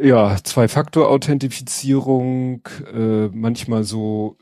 ja, 0.00 0.36
Zwei-Faktor-Authentifizierung, 0.42 2.68
äh, 2.92 3.28
manchmal 3.28 3.84
so 3.84 4.36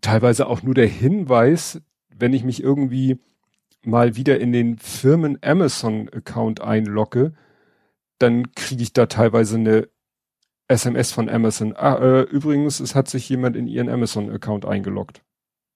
teilweise 0.00 0.48
auch 0.48 0.62
nur 0.62 0.74
der 0.74 0.88
Hinweis, 0.88 1.80
wenn 2.16 2.32
ich 2.32 2.42
mich 2.42 2.60
irgendwie 2.62 3.18
mal 3.84 4.16
wieder 4.16 4.40
in 4.40 4.50
den 4.52 4.78
Firmen 4.78 5.38
Amazon-Account 5.42 6.60
einlogge, 6.60 7.34
dann 8.18 8.52
kriege 8.52 8.82
ich 8.82 8.92
da 8.92 9.06
teilweise 9.06 9.56
eine 9.56 9.88
SMS 10.68 11.12
von 11.12 11.28
Amazon. 11.28 11.74
Ah, 11.74 11.96
äh, 11.96 12.22
übrigens, 12.22 12.80
es 12.80 12.94
hat 12.94 13.08
sich 13.08 13.28
jemand 13.28 13.56
in 13.56 13.66
ihren 13.66 13.88
Amazon-Account 13.88 14.66
eingeloggt. 14.66 15.22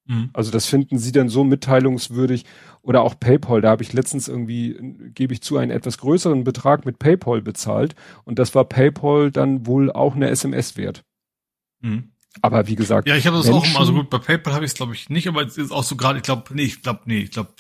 Mhm. 0.04 0.30
Also 0.32 0.50
das 0.50 0.66
finden 0.66 0.98
sie 0.98 1.12
dann 1.12 1.28
so 1.28 1.44
mitteilungswürdig. 1.44 2.44
Oder 2.82 3.02
auch 3.02 3.18
PayPal, 3.18 3.60
da 3.60 3.70
habe 3.70 3.82
ich 3.82 3.92
letztens 3.92 4.28
irgendwie, 4.28 4.76
gebe 5.14 5.32
ich 5.32 5.42
zu, 5.42 5.56
einen 5.56 5.70
etwas 5.70 5.98
größeren 5.98 6.44
Betrag 6.44 6.84
mit 6.84 6.98
PayPal 6.98 7.40
bezahlt. 7.40 7.94
Und 8.24 8.38
das 8.38 8.54
war 8.54 8.64
PayPal 8.64 9.30
dann 9.30 9.66
wohl 9.66 9.90
auch 9.90 10.14
eine 10.14 10.28
SMS 10.28 10.76
wert. 10.76 11.04
Mhm. 11.80 12.12
Aber 12.40 12.66
wie 12.66 12.76
gesagt. 12.76 13.08
Ja, 13.08 13.16
ich 13.16 13.26
habe 13.26 13.36
das 13.36 13.46
Menschen, 13.46 13.60
auch 13.60 13.66
immer, 13.66 13.80
also 13.80 13.92
gut, 13.92 14.10
bei 14.10 14.18
PayPal 14.18 14.54
habe 14.54 14.64
ich 14.64 14.70
es 14.70 14.74
glaube 14.74 14.94
ich 14.94 15.10
nicht, 15.10 15.28
aber 15.28 15.42
es 15.42 15.58
ist 15.58 15.70
auch 15.70 15.84
so 15.84 15.96
gerade, 15.96 16.18
ich 16.18 16.22
glaube, 16.22 16.44
nee, 16.54 16.62
ich 16.62 16.82
glaube, 16.82 17.00
nee, 17.04 17.20
ich 17.20 17.30
glaube, 17.30 17.52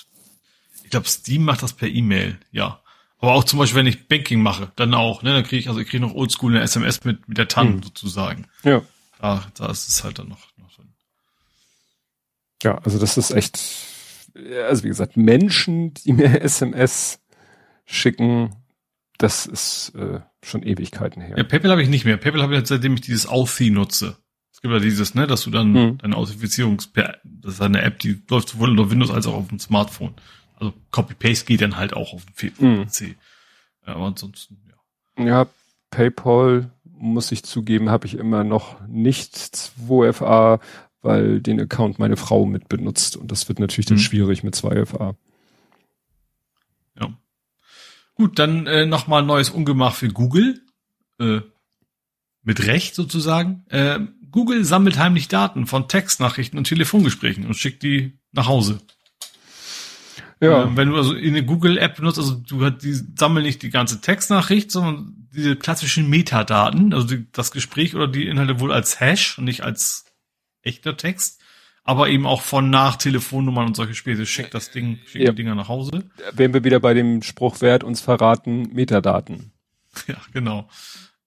ich 0.82 0.90
glaube, 0.90 1.08
Steam 1.08 1.44
macht 1.44 1.62
das 1.62 1.74
per 1.74 1.88
E-Mail, 1.88 2.38
ja. 2.50 2.81
Aber 3.22 3.34
auch 3.34 3.44
zum 3.44 3.60
Beispiel, 3.60 3.78
wenn 3.78 3.86
ich 3.86 4.08
Banking 4.08 4.42
mache, 4.42 4.72
dann 4.74 4.92
auch, 4.94 5.22
ne, 5.22 5.32
dann 5.32 5.44
kriege 5.44 5.58
ich, 5.60 5.68
also 5.68 5.78
ich 5.78 5.88
kriege 5.88 6.02
noch 6.02 6.12
oldschool 6.12 6.52
eine 6.52 6.64
SMS 6.64 7.04
mit, 7.04 7.28
mit 7.28 7.38
der 7.38 7.46
TAN 7.46 7.74
hm. 7.74 7.82
sozusagen. 7.84 8.48
Ja. 8.64 8.82
Da, 9.20 9.46
da 9.56 9.70
ist 9.70 9.88
es 9.88 10.02
halt 10.02 10.18
dann 10.18 10.28
noch, 10.28 10.48
noch 10.56 10.74
drin. 10.74 10.88
Ja, 12.64 12.78
also 12.78 12.98
das 12.98 13.16
ist 13.16 13.30
echt, 13.30 13.60
also 14.68 14.82
wie 14.82 14.88
gesagt, 14.88 15.16
Menschen, 15.16 15.94
die 15.94 16.14
mir 16.14 16.40
SMS 16.42 17.20
schicken, 17.84 18.56
das 19.18 19.46
ist 19.46 19.92
äh, 19.94 20.18
schon 20.42 20.64
Ewigkeiten 20.64 21.22
her. 21.22 21.36
Ja, 21.38 21.44
PayPal 21.44 21.70
habe 21.70 21.82
ich 21.84 21.88
nicht 21.88 22.04
mehr. 22.04 22.16
PayPal 22.16 22.42
habe 22.42 22.54
ich 22.54 22.58
jetzt, 22.58 22.70
seitdem 22.70 22.94
ich 22.94 23.02
dieses 23.02 23.28
Authy 23.28 23.70
nutze. 23.70 24.16
Es 24.50 24.60
gibt 24.60 24.74
ja 24.74 24.80
dieses, 24.80 25.14
ne, 25.14 25.28
dass 25.28 25.42
du 25.42 25.50
dann 25.50 25.72
hm. 25.72 25.98
deine 25.98 26.16
Authentifizierungs, 26.16 26.90
das 26.92 27.54
ist 27.54 27.62
eine 27.62 27.82
App, 27.82 28.00
die 28.00 28.20
läuft 28.28 28.48
sowohl 28.48 28.70
unter 28.70 28.90
Windows 28.90 29.12
als 29.12 29.28
auch 29.28 29.34
auf 29.34 29.46
dem 29.46 29.60
Smartphone. 29.60 30.14
Also 30.62 30.74
Copy-Paste 30.92 31.44
geht 31.46 31.60
dann 31.60 31.76
halt 31.76 31.92
auch 31.92 32.14
auf 32.14 32.24
dem 32.24 32.52
PC. 32.54 32.60
Mhm. 32.60 32.86
Aber 33.84 34.06
ansonsten, 34.06 34.58
ja. 35.18 35.24
Ja, 35.24 35.46
PayPal, 35.90 36.70
muss 36.84 37.32
ich 37.32 37.42
zugeben, 37.42 37.90
habe 37.90 38.06
ich 38.06 38.14
immer 38.14 38.44
noch 38.44 38.80
nicht 38.86 39.34
2FA, 39.34 40.60
weil 41.00 41.40
den 41.40 41.60
Account 41.60 41.98
meine 41.98 42.16
Frau 42.16 42.46
mit 42.46 42.68
benutzt. 42.68 43.16
Und 43.16 43.32
das 43.32 43.48
wird 43.48 43.58
natürlich 43.58 43.86
dann 43.86 43.96
mhm. 43.96 44.02
schwierig 44.02 44.44
mit 44.44 44.54
2FA. 44.54 45.16
Ja. 47.00 47.12
Gut, 48.14 48.38
dann 48.38 48.68
äh, 48.68 48.86
nochmal 48.86 49.24
neues 49.24 49.50
Ungemach 49.50 49.96
für 49.96 50.10
Google. 50.10 50.60
Äh, 51.18 51.40
mit 52.44 52.66
Recht 52.68 52.94
sozusagen. 52.94 53.64
Äh, 53.68 53.98
Google 54.30 54.64
sammelt 54.64 54.96
heimlich 54.96 55.26
Daten 55.26 55.66
von 55.66 55.88
Textnachrichten 55.88 56.56
und 56.56 56.68
Telefongesprächen 56.68 57.46
und 57.46 57.54
schickt 57.54 57.82
die 57.82 58.20
nach 58.30 58.46
Hause. 58.46 58.80
Ja. 60.42 60.64
Ähm, 60.64 60.76
wenn 60.76 60.90
du 60.90 60.96
also 60.96 61.14
eine 61.14 61.44
Google-App 61.44 61.96
benutzt, 61.96 62.18
also 62.18 62.34
du 62.34 62.64
hast 62.64 62.78
die 62.78 62.92
sammeln 62.92 63.46
nicht 63.46 63.62
die 63.62 63.70
ganze 63.70 64.00
Textnachricht, 64.00 64.72
sondern 64.72 65.28
diese 65.32 65.54
klassischen 65.54 66.10
Metadaten, 66.10 66.92
also 66.92 67.06
die, 67.06 67.30
das 67.30 67.52
Gespräch 67.52 67.94
oder 67.94 68.08
die 68.08 68.26
Inhalte 68.26 68.58
wohl 68.58 68.72
als 68.72 68.98
Hash 68.98 69.38
und 69.38 69.44
nicht 69.44 69.62
als 69.62 70.04
echter 70.62 70.96
Text, 70.96 71.40
aber 71.84 72.08
eben 72.08 72.26
auch 72.26 72.42
von 72.42 72.70
nach 72.70 72.96
Telefonnummern 72.96 73.68
und 73.68 73.76
solche 73.76 73.94
Späße. 73.94 74.26
Schickt 74.26 74.52
das 74.52 74.72
Ding, 74.72 74.98
schickt 75.06 75.24
ja. 75.24 75.30
die 75.30 75.36
Dinger 75.36 75.54
nach 75.54 75.68
Hause. 75.68 76.10
Wären 76.32 76.52
wir 76.52 76.64
wieder 76.64 76.80
bei 76.80 76.92
dem 76.92 77.22
Spruch 77.22 77.60
wert 77.60 77.84
uns 77.84 78.00
verraten, 78.00 78.68
Metadaten. 78.72 79.52
Ja, 80.08 80.16
genau. 80.32 80.70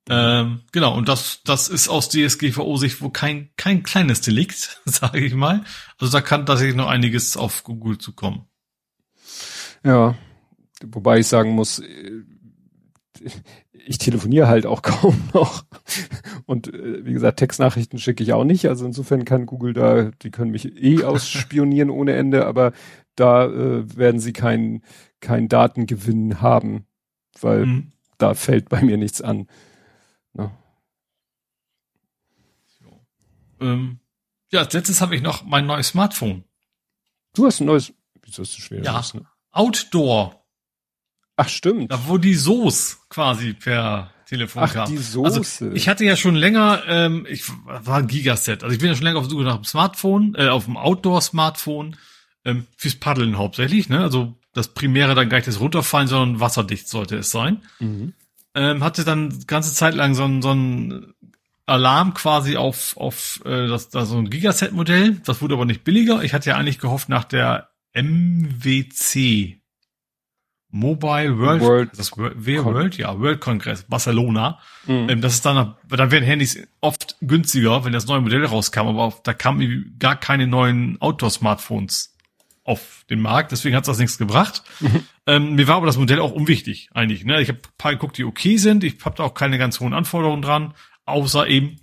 Ähm, 0.10 0.61
genau, 0.72 0.98
und 0.98 1.08
das, 1.08 1.42
das 1.45 1.68
ist 1.68 1.88
aus 1.88 2.10
DSGVO-Sicht 2.10 3.00
wohl 3.00 3.11
kein, 3.11 3.50
kein 3.58 3.84
kleines 3.84 4.22
Delikt, 4.22 4.82
sage 4.85 5.19
ich 5.19 5.35
mal. 5.35 5.64
Also 6.00 6.11
da 6.11 6.22
kann 6.22 6.48
tatsächlich 6.48 6.76
noch 6.76 6.88
einiges 6.88 7.38
auf 7.38 7.64
Google 7.64 8.00
zukommen. 8.00 8.48
Ja, 9.85 10.15
wobei 10.83 11.19
ich 11.19 11.27
sagen 11.27 11.51
muss, 11.51 11.80
äh, 11.80 12.23
ich 13.85 13.99
telefoniere 13.99 14.47
halt 14.47 14.65
auch 14.65 14.81
kaum 14.81 15.17
noch. 15.33 15.64
Und 16.45 16.73
äh, 16.73 17.05
wie 17.05 17.14
gesagt, 17.14 17.39
Textnachrichten 17.39 17.99
schicke 17.99 18.23
ich 18.23 18.33
auch 18.33 18.43
nicht. 18.43 18.67
Also 18.67 18.85
insofern 18.85 19.25
kann 19.25 19.45
Google 19.45 19.73
da, 19.73 20.11
die 20.22 20.31
können 20.31 20.51
mich 20.51 20.75
eh 20.81 21.03
ausspionieren 21.05 21.89
ohne 21.89 22.14
Ende, 22.14 22.45
aber 22.45 22.73
da 23.15 23.45
äh, 23.45 23.95
werden 23.95 24.19
sie 24.19 24.33
keinen 24.33 24.83
kein 25.22 25.47
Datengewinn 25.47 26.41
haben, 26.41 26.85
weil 27.39 27.65
mhm. 27.65 27.91
da 28.17 28.33
fällt 28.33 28.69
bei 28.69 28.81
mir 28.81 28.97
nichts 28.97 29.22
an. 29.22 29.47
Ne? 30.33 30.51
So. 32.80 33.05
Ähm, 33.61 33.99
ja, 34.51 34.61
als 34.61 34.73
letztes 34.73 34.99
habe 35.01 35.15
ich 35.15 35.22
noch 35.22 35.45
mein 35.45 35.65
neues 35.65 35.89
Smartphone. 35.89 36.43
Du 37.33 37.45
hast 37.45 37.61
ein 37.61 37.67
neues, 37.67 37.93
wieso 38.22 38.41
ist 38.41 38.57
das 38.57 38.64
schwer? 38.64 38.83
Ja, 38.83 39.03
ne? 39.14 39.25
Outdoor. 39.56 40.45
Ach, 41.38 41.50
stimmt. 41.50 41.92
Da, 41.92 42.00
wo 42.08 42.17
die 42.17 42.35
Soße 42.35 42.98
quasi 43.09 43.53
per 43.53 44.11
Telefon 44.25 44.64
Ach, 44.64 44.74
kam. 44.74 44.90
die 44.90 44.98
Soße. 44.98 45.40
Also, 45.40 45.72
ich 45.72 45.88
hatte 45.88 46.03
ja 46.03 46.16
schon 46.17 46.35
länger, 46.35 46.84
ähm, 46.88 47.25
ich 47.30 47.43
war 47.66 47.98
ein 47.98 48.08
Gigaset, 48.08 48.64
also 48.64 48.74
ich 48.74 48.80
bin 48.80 48.90
ja 48.90 48.95
schon 48.95 49.06
länger 49.06 49.19
auf 49.19 49.25
der 49.25 49.32
Suche 49.32 49.43
nach 49.43 49.56
dem 49.56 49.64
Smartphone, 49.64 50.35
äh, 50.35 50.50
auf 50.50 50.66
dem 50.66 50.77
Outdoor-Smartphone, 50.77 51.95
ähm, 52.43 52.67
fürs 52.77 52.95
Paddeln 52.95 53.38
hauptsächlich, 53.38 53.88
ne? 53.90 54.01
Also 54.01 54.35
das 54.53 54.69
Primäre 54.69 55.16
dann 55.16 55.30
gar 55.30 55.38
nicht 55.38 55.48
das 55.48 55.59
Runterfallen, 55.59 56.08
sondern 56.08 56.40
wasserdicht 56.42 56.88
sollte 56.88 57.17
es 57.17 57.32
sein. 57.32 57.61
Mhm. 57.80 58.14
Ähm, 58.56 58.84
hatte 58.84 59.03
dann 59.03 59.45
ganze 59.48 59.74
Zeit 59.74 59.95
lang 59.95 60.16
so 60.16 60.24
ein, 60.25 60.42
so 60.42 60.53
ein 60.53 61.14
Alarm 61.66 62.14
quasi 62.14 62.58
auf, 62.58 62.95
auf 62.98 63.42
äh, 63.45 63.67
das, 63.67 63.90
das 63.90 64.09
so 64.09 64.17
ein 64.17 64.30
Gigaset-Modell. 64.30 65.22
Das 65.25 65.42
wurde 65.42 65.56
aber 65.56 65.66
nicht 65.66 65.84
billiger. 65.84 66.24
Ich 66.24 66.34
hatte 66.34 66.50
ja 66.50 66.58
eigentlich 66.58 66.80
gehofft 66.80 67.09
nach 67.09 67.24
der 67.24 67.69
MWC 67.95 69.61
Mobile 70.75 71.40
World, 71.40 71.61
World, 71.61 71.90
das 71.98 72.17
World, 72.17 72.45
World, 72.45 72.98
ja, 72.98 73.17
World 73.17 73.40
Congress, 73.40 73.83
Barcelona. 73.83 74.59
Mhm. 74.85 75.09
Ähm, 75.09 75.22
das 75.22 75.35
ist 75.35 75.45
dann, 75.45 75.75
dann 75.88 76.11
werden 76.11 76.25
Handys 76.25 76.67
oft 76.82 77.15
günstiger, 77.22 77.85
wenn 77.85 77.93
das 77.93 78.07
neue 78.07 78.19
Modell 78.19 78.43
rauskam, 78.43 78.88
aber 78.88 79.14
da 79.24 79.33
kamen 79.33 79.95
gar 79.99 80.19
keine 80.19 80.48
neuen 80.48 80.99
Outdoor-Smartphones 81.01 82.14
auf 82.65 83.06
den 83.09 83.22
Markt, 83.22 83.53
deswegen 83.53 83.75
hat 83.75 83.88
das 83.88 83.99
nichts 83.99 84.17
gebracht. 84.17 84.64
Mhm. 84.82 85.03
Ähm, 85.27 85.56
mir 85.56 85.67
war 85.67 85.77
aber 85.77 85.85
das 85.85 85.98
Modell 85.98 86.19
auch 86.19 86.33
unwichtig, 86.33 86.90
eigentlich. 86.93 87.24
Ne? 87.24 87.41
Ich 87.41 87.48
habe 87.48 87.59
paar 87.77 87.93
geguckt, 87.93 88.17
die 88.17 88.25
okay 88.25 88.57
sind. 88.57 88.83
Ich 88.83 88.98
habe 89.06 89.15
da 89.15 89.24
auch 89.24 89.33
keine 89.33 89.57
ganz 89.57 89.80
hohen 89.80 89.93
Anforderungen 89.93 90.41
dran, 90.41 90.74
außer 91.06 91.48
eben 91.48 91.77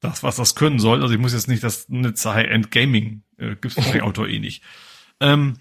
das, 0.00 0.22
was 0.22 0.36
das 0.36 0.54
können 0.54 0.80
soll. 0.80 1.02
Also 1.02 1.14
ich 1.14 1.20
muss 1.20 1.34
jetzt 1.34 1.46
nicht 1.46 1.62
das 1.62 1.88
Nutzer 1.88 2.34
High-End 2.34 2.70
Gaming, 2.70 3.22
äh, 3.38 3.54
gibt's 3.54 3.76
bei 3.76 4.02
Auto 4.02 4.24
eh 4.26 4.40
nicht. 4.40 4.62
Ähm, 5.24 5.60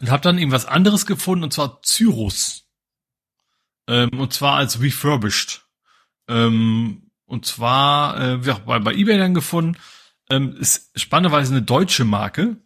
und 0.00 0.10
habe 0.10 0.22
dann 0.22 0.38
eben 0.38 0.52
was 0.52 0.66
anderes 0.66 1.06
gefunden, 1.06 1.44
und 1.44 1.52
zwar 1.52 1.80
Cyrus. 1.82 2.64
Ähm, 3.88 4.18
und 4.18 4.32
zwar 4.32 4.56
als 4.56 4.80
refurbished. 4.80 5.64
Ähm, 6.28 7.10
und 7.24 7.46
zwar 7.46 8.20
äh, 8.20 8.38
ja, 8.42 8.58
bei, 8.58 8.78
bei 8.80 8.92
eBay 8.92 9.16
dann 9.16 9.34
gefunden. 9.34 9.78
Ähm, 10.28 10.56
ist 10.56 10.90
spannenderweise 11.00 11.52
eine 11.52 11.62
deutsche 11.62 12.04
Marke. 12.04 12.56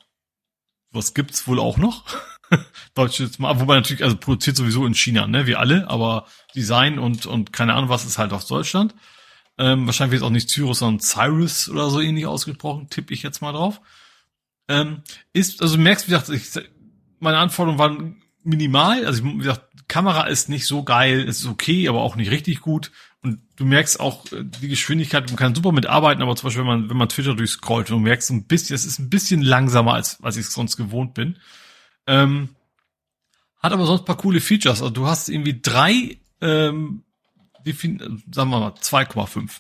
Was 0.91 1.15
gibt's 1.15 1.47
wohl 1.47 1.61
auch 1.61 1.79
noch? 1.79 2.05
Deutsches 2.95 3.39
Mal, 3.39 3.61
wobei 3.61 3.77
natürlich, 3.77 4.03
also 4.03 4.17
produziert 4.17 4.57
sowieso 4.57 4.87
in 4.87 4.95
China, 4.95 5.27
ne, 5.27 5.47
wie 5.47 5.57
alle, 5.57 5.89
aber 5.89 6.27
Design 6.55 6.99
und, 6.99 7.27
und 7.27 7.53
keine 7.53 7.75
Ahnung 7.75 7.91
was 7.91 8.05
ist 8.05 8.19
halt 8.19 8.33
aus 8.33 8.47
Deutschland. 8.47 8.95
Ähm, 9.59 9.87
wahrscheinlich 9.87 10.13
wird 10.13 10.23
es 10.23 10.27
auch 10.27 10.33
nicht 10.33 10.49
Cyrus, 10.49 10.81
sondern 10.81 11.01
Cyrus 11.01 11.69
oder 11.69 11.91
so 11.91 12.01
ähnlich 12.01 12.27
ausgesprochen, 12.27 12.89
tippe 12.89 13.15
ich 13.15 13.23
jetzt 13.23 13.43
mal 13.43 13.53
drauf. 13.53 13.81
Ähm, 14.69 15.03
ist, 15.33 15.63
also 15.63 15.77
du 15.77 15.83
merkst, 15.83 16.07
wie 16.09 16.13
gesagt, 16.13 16.29
ich, 16.29 16.69
meine 17.21 17.39
Anforderungen 17.39 17.79
waren 17.79 18.23
minimal. 18.43 19.05
Also 19.07 19.25
wie 19.25 19.39
gesagt, 19.39 19.89
Kamera 19.89 20.25
ist 20.25 20.49
nicht 20.49 20.67
so 20.67 20.83
geil, 20.83 21.23
ist 21.23 21.47
okay, 21.47 21.89
aber 21.89 22.03
auch 22.03 22.17
nicht 22.17 22.31
richtig 22.31 22.61
gut. 22.61 22.91
Und 23.23 23.41
du 23.57 23.65
merkst 23.65 24.01
auch 24.01 24.25
äh, 24.33 24.45
die 24.45 24.69
Geschwindigkeit, 24.69 25.27
man 25.29 25.37
kann 25.37 25.55
super 25.55 25.73
mitarbeiten, 25.73 26.23
aber 26.23 26.37
zum 26.37 26.49
Beispiel, 26.49 26.63
wenn 26.63 26.81
man, 26.81 26.91
wenn 26.91 26.97
man 26.97 27.09
Twitter 27.09 27.35
durchscrollt, 27.35 27.91
du 27.91 27.99
merkst 27.99 28.31
ein 28.31 28.47
bisschen, 28.47 28.75
es 28.75 28.85
ist 28.85 28.99
ein 28.99 29.11
bisschen 29.11 29.43
langsamer, 29.43 29.95
als, 29.95 30.23
als 30.23 30.37
ich 30.37 30.49
sonst 30.49 30.77
gewohnt 30.77 31.15
bin. 31.15 31.37
Ähm, 32.07 32.51
hat 33.59 33.73
aber 33.73 33.87
sonst 33.87 34.05
paar 34.05 34.17
coole 34.17 34.41
Features. 34.41 34.81
Also 34.81 34.91
du 34.91 35.07
hast 35.07 35.29
irgendwie 35.29 35.61
drei 35.61 36.19
ähm, 36.41 37.03
defin 37.67 38.23
sagen 38.31 38.51
wir 38.51 38.61
mal 38.61 38.71
2,5. 38.71 39.51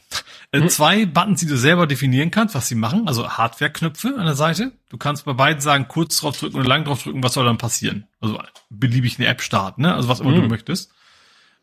Äh, 0.52 0.60
mhm. 0.60 0.68
Zwei 0.68 1.06
Buttons, 1.06 1.40
die 1.40 1.46
du 1.46 1.56
selber 1.56 1.86
definieren 1.86 2.30
kannst, 2.30 2.54
was 2.54 2.68
sie 2.68 2.76
machen, 2.76 3.06
also 3.06 3.28
Hardware-Knöpfe 3.28 4.14
an 4.16 4.24
der 4.26 4.36
Seite. 4.36 4.72
Du 4.88 4.96
kannst 4.96 5.24
bei 5.24 5.32
beiden 5.32 5.60
sagen, 5.60 5.88
kurz 5.88 6.18
drauf 6.18 6.38
drücken 6.38 6.56
oder 6.56 6.68
lang 6.68 6.84
drauf 6.84 7.02
drücken, 7.02 7.22
was 7.22 7.34
soll 7.34 7.44
dann 7.44 7.58
passieren? 7.58 8.06
Also 8.20 8.40
beliebig 8.70 9.18
eine 9.18 9.26
App 9.26 9.42
starten, 9.42 9.82
ne? 9.82 9.94
Also 9.94 10.08
was 10.08 10.20
immer 10.20 10.30
mhm. 10.30 10.42
du 10.42 10.48
möchtest. 10.48 10.92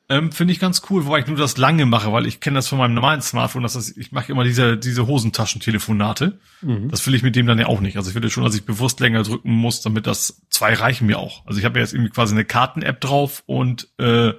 Ähm, 0.10 0.34
Finde 0.34 0.52
ich 0.52 0.60
ganz 0.60 0.82
cool, 0.90 1.06
wobei 1.06 1.20
ich 1.20 1.28
nur 1.28 1.38
das 1.38 1.58
lange 1.58 1.86
mache, 1.86 2.12
weil 2.12 2.26
ich 2.28 2.42
kenne 2.42 2.56
das 2.56 2.68
von 2.68 2.78
meinem 2.78 2.94
normalen 2.94 3.22
Smartphone, 3.22 3.64
dass 3.64 3.74
das, 3.74 3.96
ich 3.96 4.12
mache 4.12 4.34
immer 4.34 4.44
diese, 4.44 4.78
diese 4.78 5.08
Hosentaschentelefonate. 5.08 6.40
Mhm. 6.62 6.90
Das 6.90 7.08
will 7.08 7.16
ich 7.16 7.24
mit 7.24 7.38
dem 7.38 7.48
dann 7.48 7.58
ja 7.58 7.68
auch 7.68 7.80
nicht. 7.80 7.96
Also 7.96 8.10
ich 8.10 8.16
will 8.16 8.30
schon, 8.30 8.44
dass 8.44 8.54
ich 8.54 8.66
bewusst 8.66 9.00
länger 9.00 9.24
drücken 9.24 9.52
muss, 9.52 9.82
damit 9.82 10.06
das 10.06 10.42
zwei 10.50 10.74
reichen 10.74 11.08
mir 11.08 11.20
auch. 11.20 11.46
Also 11.46 11.60
ich 11.60 11.66
habe 11.66 11.80
ja 11.80 11.86
jetzt 11.86 11.94
irgendwie 11.94 12.12
quasi 12.12 12.36
eine 12.36 12.44
Karten-App 12.44 13.00
drauf 13.00 13.44
und 13.46 13.88
äh, 13.98 14.34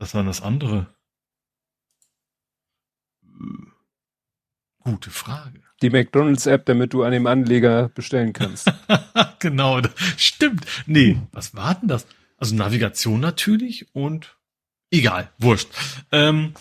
das 0.00 0.14
war 0.14 0.24
das 0.24 0.42
andere. 0.42 0.88
Gute 4.84 5.10
Frage. 5.10 5.60
Die 5.80 5.90
McDonalds-App, 5.90 6.66
damit 6.66 6.92
du 6.92 7.04
an 7.04 7.12
dem 7.12 7.26
Anleger 7.26 7.88
bestellen 7.88 8.32
kannst. 8.32 8.70
genau, 9.38 9.80
stimmt. 10.16 10.66
Nee, 10.86 11.18
was 11.32 11.54
war 11.54 11.74
denn 11.76 11.88
das? 11.88 12.06
Also 12.36 12.56
Navigation 12.56 13.20
natürlich 13.20 13.86
und 13.94 14.36
egal, 14.90 15.30
wurscht. 15.38 15.68
Ähm, 16.10 16.54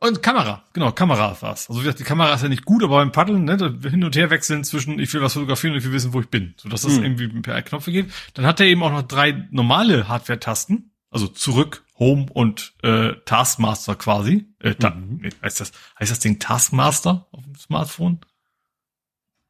und 0.00 0.22
Kamera, 0.22 0.62
genau, 0.72 0.92
Kamera 0.92 1.36
war's. 1.40 1.68
Also 1.68 1.80
wie 1.80 1.84
gesagt, 1.84 1.98
die 1.98 2.04
Kamera 2.04 2.32
ist 2.32 2.42
ja 2.42 2.48
nicht 2.48 2.64
gut, 2.64 2.84
aber 2.84 2.96
beim 2.96 3.12
Paddeln, 3.12 3.44
ne, 3.44 3.78
hin 3.82 4.04
und 4.04 4.16
her 4.16 4.30
wechseln 4.30 4.62
zwischen 4.64 4.98
ich 4.98 5.12
will 5.12 5.20
was 5.20 5.34
fotografieren 5.34 5.74
und 5.74 5.80
ich 5.80 5.84
will 5.84 5.92
wissen, 5.92 6.12
wo 6.12 6.20
ich 6.20 6.28
bin, 6.28 6.54
so 6.56 6.68
dass 6.68 6.82
das 6.82 6.96
mhm. 6.96 7.02
irgendwie 7.02 7.28
per 7.40 7.60
Knopf 7.62 7.86
geht. 7.86 8.10
Dann 8.34 8.46
hat 8.46 8.60
er 8.60 8.66
eben 8.66 8.82
auch 8.82 8.92
noch 8.92 9.02
drei 9.02 9.48
normale 9.50 10.08
Hardware-Tasten, 10.08 10.92
also 11.10 11.26
zurück, 11.26 11.84
Home 11.98 12.26
und 12.32 12.74
äh, 12.82 13.14
Taskmaster 13.24 13.96
quasi. 13.96 14.46
Äh, 14.60 14.74
ta 14.74 14.90
mhm. 14.90 15.22
heißt 15.42 15.60
das 15.60 15.72
heißt 15.98 16.10
das 16.10 16.20
Ding 16.20 16.38
Taskmaster 16.38 17.26
auf 17.32 17.44
dem 17.44 17.54
Smartphone? 17.56 18.20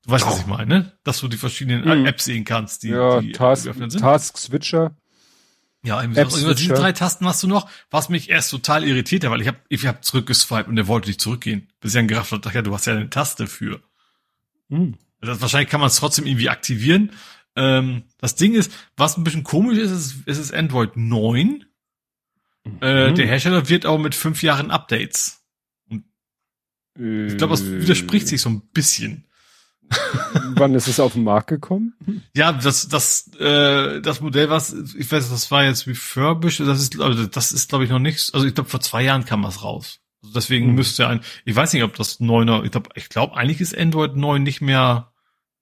Du 0.04 0.10
weißt, 0.10 0.24
oh. 0.24 0.30
was 0.30 0.40
ich 0.40 0.46
meine, 0.46 0.66
ne? 0.66 0.92
Dass 1.04 1.20
du 1.20 1.28
die 1.28 1.36
verschiedenen 1.36 1.84
mhm. 1.84 2.06
Apps 2.06 2.24
sehen 2.24 2.44
kannst, 2.44 2.82
die, 2.82 2.88
ja, 2.88 3.20
die 3.20 3.32
Task, 3.32 3.64
sind. 3.74 3.98
Task 3.98 4.38
Switcher. 4.38 4.96
Ja. 5.84 5.98
Also 5.98 6.54
diese 6.54 6.74
drei 6.74 6.92
Tasten 6.92 7.26
hast 7.26 7.42
du 7.42 7.46
noch, 7.46 7.68
was 7.90 8.08
mich 8.08 8.30
erst 8.30 8.50
total 8.50 8.84
irritiert 8.84 9.24
hat, 9.24 9.30
weil 9.30 9.40
ich 9.40 9.48
habe 9.48 9.58
ich 9.68 9.86
hab 9.86 10.04
zurückgeswiped 10.04 10.68
und 10.68 10.76
der 10.76 10.88
wollte 10.88 11.08
nicht 11.08 11.20
zurückgehen. 11.20 11.68
Bis 11.80 11.94
er 11.94 12.00
dann 12.00 12.08
gerafft 12.08 12.32
hat, 12.32 12.54
ja, 12.54 12.62
du 12.62 12.74
hast 12.74 12.86
ja 12.86 12.94
eine 12.94 13.10
Taste 13.10 13.46
für. 13.46 13.80
Mhm. 14.68 14.96
Das, 15.20 15.40
wahrscheinlich 15.40 15.68
kann 15.68 15.80
man 15.80 15.88
es 15.88 15.96
trotzdem 15.96 16.26
irgendwie 16.26 16.48
aktivieren. 16.48 17.12
Ähm, 17.54 18.04
das 18.18 18.34
Ding 18.34 18.54
ist, 18.54 18.72
was 18.96 19.16
ein 19.16 19.24
bisschen 19.24 19.44
komisch 19.44 19.78
ist, 19.78 19.90
ist, 19.90 20.26
ist 20.26 20.38
es 20.38 20.52
Android 20.52 20.96
9 20.96 21.64
äh, 22.80 23.10
mhm. 23.10 23.14
der 23.14 23.26
Hersteller 23.26 23.68
wird 23.68 23.86
auch 23.86 23.98
mit 23.98 24.14
fünf 24.14 24.42
Jahren 24.42 24.70
Updates. 24.70 25.44
Und 25.88 26.04
ich 26.96 27.36
glaube, 27.36 27.52
das 27.52 27.64
widerspricht 27.64 28.28
sich 28.28 28.40
so 28.40 28.50
ein 28.50 28.62
bisschen. 28.72 29.28
Wann 30.54 30.74
ist 30.74 30.88
es 30.88 31.00
auf 31.00 31.14
den 31.14 31.24
Markt 31.24 31.48
gekommen? 31.48 31.94
Ja, 32.34 32.52
das 32.52 32.88
das 32.88 33.30
äh, 33.38 34.00
das 34.00 34.20
Modell, 34.20 34.50
was 34.50 34.72
ich 34.72 35.10
weiß, 35.10 35.30
das 35.30 35.50
war 35.50 35.64
jetzt 35.64 35.86
refurbished. 35.86 36.60
Das 36.60 36.80
ist 36.80 37.00
also 37.00 37.26
das 37.26 37.52
ist 37.52 37.70
glaube 37.70 37.84
ich 37.84 37.90
noch 37.90 37.98
nichts. 37.98 38.34
Also 38.34 38.46
ich 38.46 38.54
glaube 38.54 38.68
vor 38.68 38.80
zwei 38.80 39.02
Jahren 39.02 39.24
kam 39.24 39.42
das 39.42 39.62
raus. 39.62 40.00
Also 40.22 40.34
deswegen 40.34 40.68
hm. 40.68 40.74
müsste 40.74 41.08
ein. 41.08 41.20
Ich 41.44 41.54
weiß 41.56 41.72
nicht, 41.72 41.84
ob 41.84 41.94
das 41.96 42.20
neuner. 42.20 42.64
Ich 42.64 42.70
glaube, 42.70 42.90
ich 42.96 43.08
glaube 43.08 43.36
eigentlich 43.36 43.60
ist 43.60 43.76
Android 43.76 44.16
9 44.16 44.42
nicht 44.42 44.60
mehr. 44.60 45.12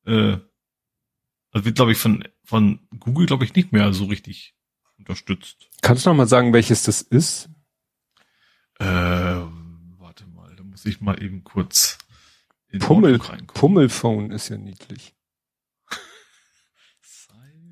Äh, 0.06 0.38
das 1.52 1.64
wird 1.64 1.76
glaube 1.76 1.92
ich 1.92 1.98
von 1.98 2.24
von 2.44 2.80
Google 2.98 3.26
glaube 3.26 3.44
ich 3.44 3.54
nicht 3.54 3.72
mehr 3.72 3.92
so 3.92 4.06
richtig 4.06 4.54
unterstützt. 4.98 5.65
Kannst 5.82 6.04
du 6.04 6.10
noch 6.10 6.16
mal 6.16 6.26
sagen, 6.26 6.52
welches 6.52 6.82
das 6.82 7.02
ist? 7.02 7.48
Äh, 8.78 8.84
warte 8.84 10.26
mal, 10.34 10.54
da 10.56 10.62
muss 10.62 10.84
ich 10.84 11.00
mal 11.00 11.22
eben 11.22 11.44
kurz 11.44 11.98
in 12.68 12.80
Pummel, 12.80 13.18
Pummelphone 13.54 14.32
ist 14.32 14.48
ja 14.48 14.58
niedlich. 14.58 15.14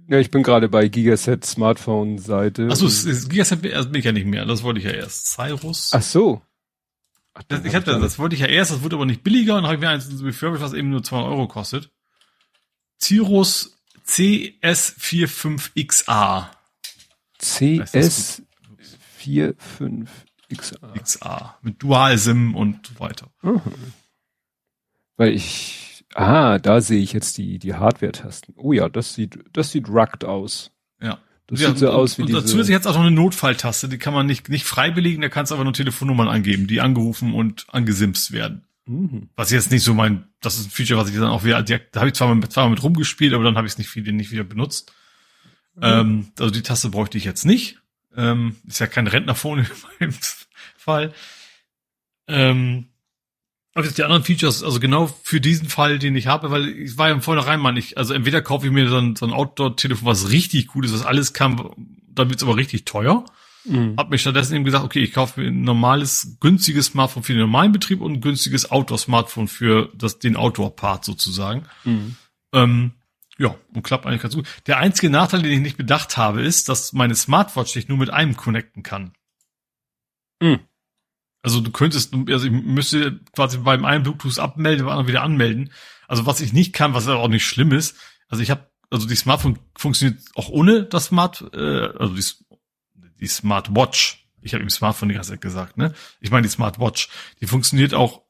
ja, 0.08 0.18
ich 0.18 0.31
bin 0.31 0.42
gerade 0.42 0.68
bei 0.68 0.89
Gigaset 0.89 1.44
Smartphone 1.44 2.18
Seite. 2.18 2.68
Achso, 2.70 2.86
Gigaset 3.28 3.60
bin 3.60 3.94
ich 3.94 4.05
ja 4.05 4.12
nicht 4.12 4.26
mehr. 4.26 4.47
Das 4.47 4.62
wollte 4.62 4.78
ich 4.78 4.86
ja 4.86 4.92
erst. 4.92 5.26
Cyrus. 5.26 5.91
Ach 5.92 6.02
so. 6.02 6.41
Ach, 7.34 7.42
das, 7.49 7.65
ich 7.65 7.74
hab 7.74 7.84
das, 7.84 8.00
das 8.00 8.18
wollte 8.20 8.36
ich 8.36 8.42
ja 8.42 8.47
erst, 8.47 8.70
das 8.70 8.83
wurde 8.83 8.94
aber 8.94 9.07
nicht 9.07 9.24
billiger 9.24 9.58
und 9.58 9.66
habe 9.66 9.78
mir 9.78 9.89
eins 9.89 10.08
refurbished, 10.23 10.62
was 10.62 10.73
eben 10.73 10.91
nur 10.91 11.02
200 11.02 11.33
Euro 11.33 11.49
kostet. 11.49 11.91
Cyrus 13.00 13.76
CS45XA. 14.07 16.50
CS45XA. 17.45 20.07
XA. 21.03 21.59
Mit 21.63 21.83
Dual-SIM 21.83 22.55
und 22.55 22.87
so 22.87 23.01
weiter. 23.01 23.29
Mhm. 23.43 23.61
Weil 25.17 25.33
ich, 25.33 26.05
ah, 26.15 26.59
da 26.59 26.81
sehe 26.81 27.01
ich 27.01 27.13
jetzt 27.13 27.39
die, 27.39 27.59
die 27.59 27.75
Hardware-Tasten. 27.75 28.55
Oh 28.57 28.73
ja, 28.73 28.89
das 28.89 29.15
sieht, 29.15 29.39
das 29.53 29.71
sieht 29.71 29.89
rugged 29.89 30.25
aus. 30.25 30.71
Ja. 31.01 31.19
Das 31.47 31.61
ja, 31.61 31.69
sieht 31.69 31.79
so 31.79 31.91
und, 31.91 31.95
aus 31.95 32.19
wie 32.19 32.23
und 32.23 32.29
diese. 32.29 32.45
Zusätzlich 32.45 32.75
jetzt 32.75 32.87
auch 32.87 32.95
noch 32.95 33.03
eine 33.03 33.11
Notfalltaste, 33.11 33.89
die 33.89 33.99
kann 33.99 34.15
man 34.15 34.27
nicht, 34.27 34.49
nicht 34.49 34.65
frei 34.65 34.91
belegen, 34.91 35.23
da 35.23 35.29
kannst 35.29 35.51
du 35.51 35.55
aber 35.55 35.65
nur 35.65 35.75
Telefonnummern 35.75 36.29
angeben, 36.29 36.67
die 36.67 36.81
angerufen 36.81 37.35
und 37.35 37.67
angesimst 37.69 38.33
werden. 38.33 38.65
Mhm. 38.87 39.29
Was 39.37 39.51
jetzt 39.51 39.71
nicht 39.71 39.83
so 39.83 39.95
mein, 39.95 40.25
das 40.41 40.59
ist 40.59 40.67
ein 40.67 40.71
Feature, 40.71 41.01
was 41.01 41.09
ich 41.09 41.15
dann 41.15 41.25
auch 41.25 41.45
wieder, 41.45 41.63
da 41.63 41.79
habe 41.97 42.09
ich 42.09 42.15
zwar, 42.15 42.35
mit, 42.35 42.53
zwar 42.53 42.69
mit 42.69 42.83
rumgespielt, 42.83 43.35
aber 43.35 43.45
dann 43.45 43.57
habe 43.57 43.67
ich 43.67 43.75
es 43.75 43.79
nicht, 43.79 43.89
viel, 43.89 44.11
nicht 44.13 44.31
wieder 44.31 44.45
benutzt. 44.45 44.93
Mhm. 45.77 45.83
Ähm, 45.83 46.33
also 46.39 46.51
die 46.51 46.62
Taste 46.62 46.91
bräuchte 46.91 47.19
ich 47.19 47.25
jetzt 47.25 47.44
nicht. 47.44 47.78
Ähm, 48.17 48.57
ist 48.67 48.78
ja 48.78 48.86
kein 48.86 49.07
Rentnerphone 49.07 49.61
in 49.99 50.07
meinem 50.09 50.15
Fall. 50.77 51.12
Ähm, 52.28 52.89
aber 53.75 53.86
jetzt 53.86 53.99
die 53.99 54.05
anderen 54.05 54.23
Features, 54.23 54.62
also 54.62 54.78
genau 54.78 55.07
für 55.25 55.41
diesen 55.41 55.69
Fall, 55.69 55.99
den 55.99 56.15
ich 56.15 56.28
habe, 56.28 56.51
weil 56.53 56.69
ich 56.69 56.97
war 56.97 57.09
ja 57.09 57.15
im 57.15 57.23
Vornherein 57.23 57.59
mal 57.59 57.73
nicht, 57.73 57.99
also 57.99 58.15
entweder 58.15 58.41
kaufe 58.41 58.67
ich 58.67 58.73
mir 58.73 58.89
so 58.89 58.99
ein, 58.99 59.17
so 59.17 59.27
ein 59.27 59.33
Outdoor-Telefon, 59.33 60.07
was 60.07 60.31
richtig 60.31 60.69
gut 60.69 60.85
ist, 60.85 60.94
was 60.94 61.05
alles 61.05 61.33
kann, 61.33 61.70
dann 62.09 62.31
wird's 62.31 62.44
aber 62.44 62.57
richtig 62.57 62.85
teuer. 62.85 63.25
Mhm. 63.65 63.94
Hab 63.97 64.11
mir 64.11 64.19
stattdessen 64.19 64.55
eben 64.55 64.65
gesagt, 64.65 64.85
okay, 64.85 65.01
ich 65.01 65.12
kaufe 65.12 65.41
mir 65.41 65.49
ein 65.49 65.62
normales, 65.62 66.36
günstiges 66.39 66.86
Smartphone 66.86 67.25
für 67.25 67.33
den 67.33 67.41
normalen 67.41 67.73
Betrieb 67.73 68.01
und 68.01 68.12
ein 68.12 68.20
günstiges 68.20 68.70
Outdoor-Smartphone 68.70 69.49
für 69.49 69.91
das, 69.94 70.20
den 70.20 70.36
Outdoor-Part 70.36 71.05
sozusagen. 71.05 71.65
Mhm. 71.83 72.15
Ähm, 72.53 72.93
ja, 73.39 73.57
und 73.75 73.83
klappt 73.83 74.07
eigentlich 74.07 74.23
ganz 74.23 74.35
gut. 74.35 74.49
Der 74.67 74.79
einzige 74.79 75.11
Nachteil, 75.11 75.43
den 75.43 75.53
ich 75.53 75.61
nicht 75.61 75.77
bedacht 75.77 76.17
habe, 76.17 76.43
ist, 76.43 76.69
dass 76.69 76.93
meine 76.93 77.15
Smartwatch 77.15 77.73
sich 77.73 77.89
nur 77.89 77.99
mit 77.99 78.11
einem 78.11 78.37
connecten 78.37 78.83
kann. 78.83 79.13
Mhm. 80.41 80.61
Also 81.43 81.61
du 81.61 81.71
könntest, 81.71 82.15
also 82.15 82.47
ich 82.47 82.53
müsste 82.53 83.21
quasi 83.35 83.59
beim 83.59 83.85
einen 83.85 84.03
Bluetooth 84.03 84.39
abmelden, 84.39 84.87
beim 84.87 84.93
anderen 84.93 85.09
wieder 85.09 85.23
anmelden. 85.23 85.71
Also 86.09 86.27
was 86.27 86.41
ich 86.41 86.53
nicht 86.53 86.73
kann, 86.73 86.95
was 86.95 87.09
auch 87.09 87.29
nicht 87.29 87.47
schlimm 87.47 87.73
ist, 87.73 87.97
also 88.29 88.43
ich 88.43 88.51
habe, 88.51 88.71
also 88.91 89.07
die 89.07 89.17
Smartphone 89.17 89.59
funktioniert 89.77 90.21
auch 90.37 90.49
ohne 90.49 90.85
das 90.85 91.07
Smart, 91.07 91.45
äh, 91.53 91.89
also 91.99 92.15
die, 92.15 92.25
die 93.21 93.27
Smartwatch. 93.27 94.27
Ich 94.41 94.55
habe 94.55 94.63
im 94.63 94.71
Smartphone 94.71 95.09
die 95.09 95.15
ganze 95.15 95.31
Zeit 95.31 95.41
gesagt, 95.41 95.77
ne? 95.77 95.95
Ich 96.21 96.31
meine 96.31 96.43
die 96.43 96.53
Smartwatch. 96.53 97.09
Die 97.41 97.47
funktioniert 97.47 97.95
auch 97.95 98.23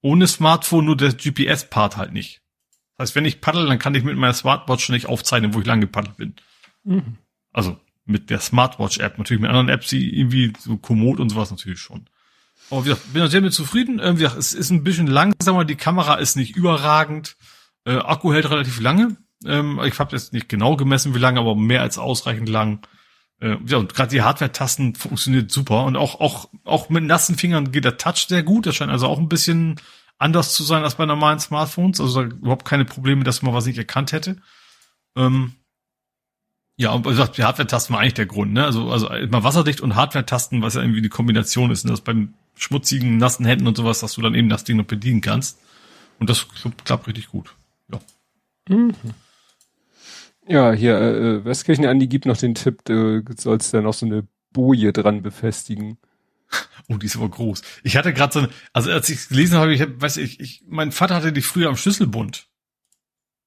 ohne 0.00 0.26
Smartphone, 0.26 0.84
nur 0.84 0.96
der 0.96 1.12
GPS-Part 1.12 1.96
halt 1.96 2.12
nicht. 2.12 2.42
Das 3.00 3.08
heißt, 3.08 3.16
wenn 3.16 3.24
ich 3.24 3.40
paddle, 3.40 3.66
dann 3.66 3.78
kann 3.78 3.94
ich 3.94 4.04
mit 4.04 4.18
meiner 4.18 4.34
Smartwatch 4.34 4.90
nicht 4.90 5.06
aufzeichnen, 5.06 5.54
wo 5.54 5.60
ich 5.60 5.66
lang 5.66 5.80
gepaddelt 5.80 6.18
bin. 6.18 6.34
Mhm. 6.84 7.16
Also 7.50 7.80
mit 8.04 8.28
der 8.28 8.40
Smartwatch-App. 8.40 9.16
Natürlich 9.16 9.40
mit 9.40 9.48
anderen 9.48 9.70
Apps, 9.70 9.88
die 9.88 10.18
irgendwie 10.18 10.52
so 10.58 10.76
Komoot 10.76 11.18
und 11.18 11.30
sowas 11.30 11.50
natürlich 11.50 11.80
schon. 11.80 12.04
Aber 12.70 12.84
wie 12.84 12.90
gesagt, 12.90 13.10
bin 13.14 13.26
sehr 13.28 13.40
mit 13.40 13.54
zufrieden. 13.54 14.00
Äh, 14.00 14.18
wie 14.18 14.22
gesagt, 14.22 14.36
es 14.36 14.52
ist 14.52 14.68
ein 14.68 14.84
bisschen 14.84 15.06
langsamer, 15.06 15.64
die 15.64 15.76
Kamera 15.76 16.16
ist 16.16 16.36
nicht 16.36 16.54
überragend. 16.54 17.38
Äh, 17.86 17.96
Akku 17.96 18.34
hält 18.34 18.50
relativ 18.50 18.80
lange. 18.80 19.16
Ähm, 19.46 19.80
ich 19.82 19.98
habe 19.98 20.14
jetzt 20.14 20.34
nicht 20.34 20.50
genau 20.50 20.76
gemessen, 20.76 21.14
wie 21.14 21.20
lange, 21.20 21.40
aber 21.40 21.56
mehr 21.56 21.80
als 21.80 21.96
ausreichend 21.96 22.50
lang. 22.50 22.86
Äh, 23.40 23.56
ja, 23.64 23.78
und 23.78 23.94
gerade 23.94 24.10
die 24.10 24.20
Hardware-Tasten 24.20 24.94
funktioniert 24.94 25.50
super. 25.50 25.84
Und 25.84 25.96
auch, 25.96 26.20
auch, 26.20 26.50
auch 26.64 26.90
mit 26.90 27.04
nassen 27.04 27.38
Fingern 27.38 27.72
geht 27.72 27.86
der 27.86 27.96
Touch 27.96 28.26
sehr 28.28 28.42
gut. 28.42 28.66
Das 28.66 28.76
scheint 28.76 28.92
also 28.92 29.06
auch 29.06 29.18
ein 29.18 29.30
bisschen 29.30 29.80
anders 30.20 30.52
zu 30.52 30.62
sein 30.62 30.84
als 30.84 30.94
bei 30.94 31.06
normalen 31.06 31.40
Smartphones. 31.40 32.00
Also 32.00 32.22
überhaupt 32.22 32.64
keine 32.64 32.84
Probleme, 32.84 33.24
dass 33.24 33.42
man 33.42 33.54
was 33.54 33.66
nicht 33.66 33.78
erkannt 33.78 34.12
hätte. 34.12 34.36
Ähm, 35.16 35.54
ja, 36.76 36.92
und 36.92 37.04
wie 37.04 37.10
gesagt, 37.10 37.36
die 37.36 37.44
Hardware-Tasten 37.44 37.92
war 37.92 38.00
eigentlich 38.00 38.14
der 38.14 38.26
Grund, 38.26 38.52
ne? 38.52 38.64
Also, 38.64 38.90
also 38.90 39.08
immer 39.08 39.44
wasserdicht 39.44 39.80
und 39.80 39.96
Hardware-Tasten, 39.96 40.62
was 40.62 40.74
ja 40.74 40.82
irgendwie 40.82 41.02
die 41.02 41.08
Kombination 41.08 41.70
ist. 41.70 41.84
Und 41.84 41.90
das 41.90 42.00
beim 42.00 42.34
schmutzigen, 42.54 43.16
nassen 43.16 43.44
Händen 43.44 43.66
und 43.66 43.76
sowas, 43.76 44.00
dass 44.00 44.14
du 44.14 44.22
dann 44.22 44.34
eben 44.34 44.48
das 44.48 44.64
Ding 44.64 44.76
noch 44.76 44.84
bedienen 44.84 45.20
kannst. 45.20 45.58
Und 46.18 46.30
das 46.30 46.46
klappt 46.84 47.06
richtig 47.06 47.28
gut. 47.28 47.54
Ja. 47.90 48.00
Mhm. 48.68 48.94
Ja, 50.46 50.72
hier, 50.72 50.98
äh, 50.98 51.36
äh 51.36 51.44
Westkirchen 51.44 51.86
Andi 51.86 52.06
gibt 52.06 52.26
noch 52.26 52.36
den 52.36 52.54
Tipp, 52.54 52.84
du 52.84 53.22
sollst 53.36 53.72
da 53.72 53.80
noch 53.80 53.94
so 53.94 54.06
eine 54.06 54.26
Boje 54.52 54.92
dran 54.92 55.22
befestigen. 55.22 55.98
Oh, 56.88 56.96
die 56.96 57.06
ist 57.06 57.14
aber 57.14 57.28
groß. 57.28 57.62
Ich 57.84 57.96
hatte 57.96 58.12
gerade 58.12 58.32
so 58.32 58.38
eine, 58.40 58.48
also 58.72 58.90
als 58.90 59.08
ich 59.08 59.28
gelesen 59.28 59.58
habe, 59.58 59.72
ich 59.72 59.80
weiß 59.80 60.16
ich, 60.16 60.40
ich, 60.40 60.64
mein 60.66 60.90
Vater 60.90 61.14
hatte 61.14 61.32
die 61.32 61.40
früher 61.40 61.68
am 61.68 61.76
Schlüsselbund. 61.76 62.48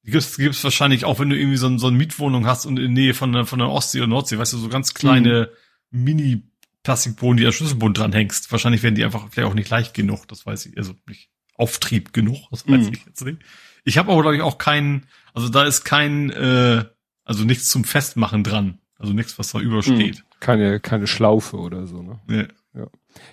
Die 0.06 0.12
gibt's, 0.12 0.38
gibt's 0.38 0.64
wahrscheinlich 0.64 1.04
auch, 1.04 1.20
wenn 1.20 1.30
du 1.30 1.38
irgendwie 1.38 1.58
so, 1.58 1.78
so 1.78 1.88
eine 1.88 1.98
Mietwohnung 1.98 2.46
hast 2.46 2.66
und 2.66 2.78
in 2.78 2.96
der 2.96 3.04
Nähe 3.04 3.14
von 3.14 3.34
der, 3.34 3.46
von 3.46 3.60
der 3.60 3.68
Ostsee 3.70 4.00
oder 4.00 4.08
Nordsee, 4.08 4.38
weißt 4.38 4.54
du, 4.54 4.58
so 4.58 4.70
ganz 4.70 4.94
kleine 4.94 5.50
mhm. 5.92 6.04
Mini 6.04 6.44
Plastikbohnen, 6.84 7.38
die 7.38 7.46
an 7.46 7.52
Schlüsselbund 7.52 7.98
dran 7.98 8.14
hängst. 8.14 8.50
Wahrscheinlich 8.52 8.82
werden 8.82 8.96
die 8.96 9.04
einfach 9.04 9.28
vielleicht 9.30 9.50
auch 9.50 9.56
nicht 9.56 9.70
leicht 9.70 9.94
genug, 9.94 10.26
das 10.30 10.46
weiß 10.46 10.68
ich, 10.68 10.78
also 10.78 10.94
nicht 11.08 11.30
Auftrieb 11.56 12.14
genug, 12.14 12.50
das 12.50 12.66
weiß 12.68 12.88
mhm. 12.88 12.94
ich 12.94 13.06
jetzt 13.06 13.26
nicht. 13.26 13.40
Ich 13.84 13.98
habe 13.98 14.12
aber, 14.12 14.22
glaube 14.22 14.38
ich, 14.38 14.42
auch 14.42 14.58
keinen, 14.58 15.06
also 15.34 15.50
da 15.50 15.64
ist 15.64 15.84
kein, 15.84 16.30
äh, 16.30 16.86
also 17.26 17.44
nichts 17.44 17.70
zum 17.70 17.84
Festmachen 17.84 18.44
dran. 18.44 18.80
Also 18.98 19.14
nichts, 19.14 19.38
was 19.38 19.52
da 19.52 19.60
übersteht. 19.60 20.20
Mhm. 20.20 20.40
Keine, 20.40 20.80
keine 20.80 21.08
Schlaufe 21.08 21.58
oder 21.58 21.88
so, 21.88 22.02
ne? 22.02 22.20
Ja. 22.30 22.48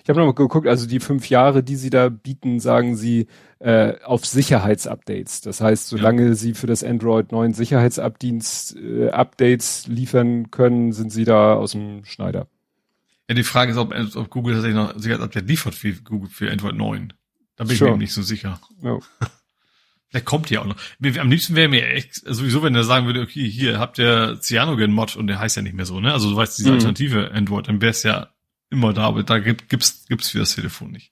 Ich 0.03 0.09
habe 0.09 0.19
nochmal 0.19 0.33
geguckt, 0.33 0.67
also 0.67 0.87
die 0.87 0.99
fünf 0.99 1.29
Jahre, 1.29 1.63
die 1.63 1.75
sie 1.75 1.89
da 1.89 2.09
bieten, 2.09 2.59
sagen 2.59 2.95
sie 2.95 3.27
äh, 3.59 3.93
auf 4.03 4.25
Sicherheitsupdates. 4.25 5.41
Das 5.41 5.61
heißt, 5.61 5.87
solange 5.87 6.27
ja. 6.27 6.33
sie 6.33 6.53
für 6.53 6.67
das 6.67 6.83
Android 6.83 7.31
9 7.31 7.53
Sicherheitsupdates 7.53 8.75
äh, 8.75 9.09
Updates 9.09 9.87
liefern 9.87 10.51
können, 10.51 10.93
sind 10.93 11.11
sie 11.11 11.25
da 11.25 11.53
aus 11.53 11.73
dem 11.73 12.05
Schneider. 12.05 12.47
Ja, 13.29 13.35
die 13.35 13.43
Frage 13.43 13.71
ist, 13.71 13.77
ob, 13.77 13.93
ob 13.93 14.29
Google 14.29 14.55
tatsächlich 14.55 14.77
noch 14.77 14.97
Sicherheitsupdate 14.97 15.47
liefert 15.47 15.75
für 15.75 15.93
Google 15.93 16.29
für 16.29 16.51
Android 16.51 16.75
9. 16.75 17.13
Da 17.55 17.63
bin 17.63 17.75
sure. 17.75 17.91
ich 17.91 17.95
mir 17.95 17.99
nicht 17.99 18.13
so 18.13 18.21
sicher. 18.21 18.59
Ja. 18.81 18.99
Vielleicht 20.11 20.25
kommt 20.25 20.49
die 20.49 20.57
auch 20.57 20.65
noch. 20.65 20.75
Am 21.19 21.31
liebsten 21.31 21.55
wäre 21.55 21.69
mir 21.69 21.87
echt, 21.87 22.15
sowieso, 22.15 22.63
wenn 22.63 22.75
er 22.75 22.83
sagen 22.83 23.05
würde, 23.05 23.21
okay, 23.21 23.49
hier 23.49 23.79
habt 23.79 23.97
ihr 23.97 24.37
Cyanogen-Mod 24.41 25.15
und 25.15 25.27
der 25.27 25.39
heißt 25.39 25.55
ja 25.55 25.61
nicht 25.61 25.73
mehr 25.75 25.85
so, 25.85 26.01
ne? 26.01 26.11
Also 26.11 26.29
du 26.29 26.35
weißt, 26.35 26.57
diese 26.57 26.69
mhm. 26.69 26.75
alternative 26.75 27.31
Android, 27.31 27.69
dann 27.69 27.81
wäre 27.81 27.91
es 27.91 28.03
ja 28.03 28.27
immer 28.71 28.93
da, 28.93 29.03
aber 29.03 29.23
da 29.23 29.39
gibt, 29.39 29.69
gibt's, 29.69 30.05
gibt's 30.07 30.29
für 30.29 30.39
das 30.39 30.55
Telefon 30.55 30.91
nicht. 30.91 31.11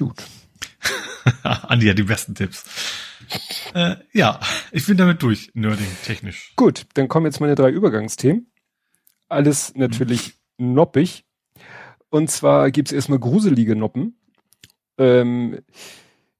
Gut. 0.00 0.24
Andi 1.42 1.86
hat 1.88 1.98
die 1.98 2.04
besten 2.04 2.34
Tipps. 2.34 2.64
Äh, 3.74 3.96
ja, 4.12 4.40
ich 4.72 4.86
bin 4.86 4.96
damit 4.96 5.22
durch, 5.22 5.50
Nerding, 5.52 5.86
technisch. 6.04 6.54
Gut, 6.56 6.86
dann 6.94 7.06
kommen 7.06 7.26
jetzt 7.26 7.38
meine 7.38 7.54
drei 7.54 7.68
Übergangsthemen. 7.68 8.50
Alles 9.28 9.74
natürlich 9.74 10.38
mhm. 10.56 10.72
noppig. 10.72 11.26
Und 12.08 12.30
zwar 12.30 12.70
gibt's 12.70 12.92
erstmal 12.92 13.18
gruselige 13.18 13.76
Noppen. 13.76 14.18
Ähm, 14.96 15.60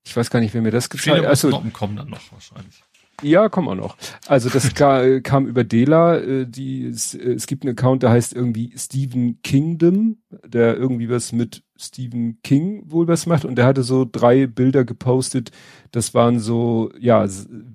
ich 0.04 0.16
weiß 0.16 0.30
gar 0.30 0.40
nicht, 0.40 0.54
wer 0.54 0.62
mir 0.62 0.72
das 0.72 0.88
gezeigt 0.88 1.18
hat. 1.18 1.26
Also, 1.26 1.50
Noppen 1.50 1.74
kommen 1.74 1.96
dann 1.96 2.08
noch 2.08 2.32
wahrscheinlich. 2.32 2.82
Ja, 3.22 3.48
kommen 3.48 3.68
auch 3.68 3.74
noch. 3.74 3.96
Also 4.26 4.48
das 4.48 4.74
kam 5.22 5.46
über 5.46 5.64
Dela. 5.64 6.18
Äh, 6.18 6.46
die, 6.46 6.86
es, 6.86 7.14
es 7.14 7.46
gibt 7.46 7.64
einen 7.64 7.76
Account, 7.76 8.02
der 8.02 8.10
heißt 8.10 8.34
irgendwie 8.34 8.72
Stephen 8.76 9.40
Kingdom, 9.42 10.18
der 10.46 10.76
irgendwie 10.76 11.08
was 11.08 11.32
mit 11.32 11.62
Stephen 11.76 12.40
King 12.42 12.82
wohl 12.86 13.08
was 13.08 13.26
macht. 13.26 13.44
Und 13.44 13.56
der 13.56 13.66
hatte 13.66 13.82
so 13.82 14.06
drei 14.10 14.46
Bilder 14.46 14.84
gepostet. 14.84 15.50
Das 15.90 16.14
waren 16.14 16.38
so, 16.38 16.90
ja, 16.98 17.26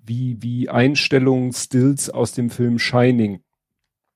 wie, 0.05 0.37
wie 0.41 0.69
Einstellungen, 0.69 1.53
Stills 1.53 2.09
aus 2.09 2.31
dem 2.33 2.49
Film 2.49 2.79
Shining. 2.79 3.39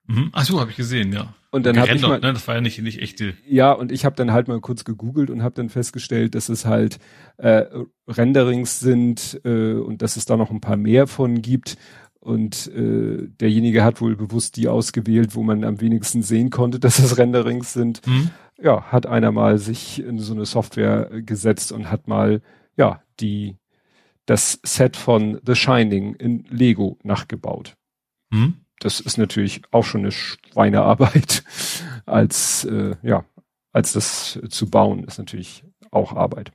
Mhm. 0.09 0.29
Ach 0.33 0.43
so, 0.43 0.59
habe 0.59 0.71
ich 0.71 0.77
gesehen, 0.77 1.13
ja. 1.13 1.35
Und 1.51 1.65
dann 1.65 1.79
habe 1.79 1.93
ich 1.93 2.01
mal, 2.01 2.19
ne? 2.19 2.33
das 2.33 2.47
war 2.47 2.55
ja 2.55 2.61
nicht 2.61 2.81
nicht 2.81 2.99
echte. 2.99 3.35
Ja, 3.47 3.71
und 3.71 3.91
ich 3.91 4.05
habe 4.05 4.15
dann 4.15 4.31
halt 4.31 4.47
mal 4.47 4.59
kurz 4.59 4.83
gegoogelt 4.83 5.29
und 5.29 5.43
habe 5.43 5.55
dann 5.55 5.69
festgestellt, 5.69 6.35
dass 6.35 6.49
es 6.49 6.65
halt 6.65 6.99
äh, 7.37 7.65
Renderings 8.07 8.79
sind 8.79 9.39
äh, 9.45 9.73
und 9.73 10.01
dass 10.01 10.15
es 10.17 10.25
da 10.25 10.35
noch 10.35 10.49
ein 10.51 10.61
paar 10.61 10.77
mehr 10.77 11.07
von 11.07 11.41
gibt. 11.41 11.77
Und 12.19 12.67
äh, 12.75 13.27
derjenige 13.39 13.83
hat 13.83 14.01
wohl 14.01 14.15
bewusst 14.15 14.57
die 14.57 14.67
ausgewählt, 14.67 15.35
wo 15.35 15.43
man 15.43 15.63
am 15.63 15.79
wenigsten 15.79 16.21
sehen 16.21 16.49
konnte, 16.49 16.79
dass 16.79 16.99
es 16.99 17.17
Renderings 17.17 17.73
sind. 17.73 18.05
Mhm. 18.05 18.31
Ja, 18.61 18.83
hat 18.91 19.05
einer 19.05 19.31
mal 19.31 19.57
sich 19.57 20.03
in 20.03 20.19
so 20.19 20.33
eine 20.33 20.45
Software 20.45 21.21
gesetzt 21.21 21.71
und 21.71 21.89
hat 21.89 22.07
mal 22.07 22.41
ja 22.75 23.01
die 23.19 23.57
das 24.25 24.59
Set 24.63 24.97
von 24.97 25.39
The 25.45 25.55
Shining 25.55 26.15
in 26.15 26.45
Lego 26.49 26.97
nachgebaut. 27.03 27.75
Mhm 28.31 28.58
das 28.79 28.99
ist 28.99 29.17
natürlich 29.17 29.61
auch 29.71 29.83
schon 29.83 30.01
eine 30.01 30.11
Schweinearbeit, 30.11 31.43
als 32.05 32.65
äh, 32.65 32.95
ja, 33.03 33.25
als 33.71 33.93
das 33.93 34.39
zu 34.49 34.69
bauen, 34.69 35.03
ist 35.03 35.19
natürlich 35.19 35.63
auch 35.91 36.15
Arbeit. 36.15 36.51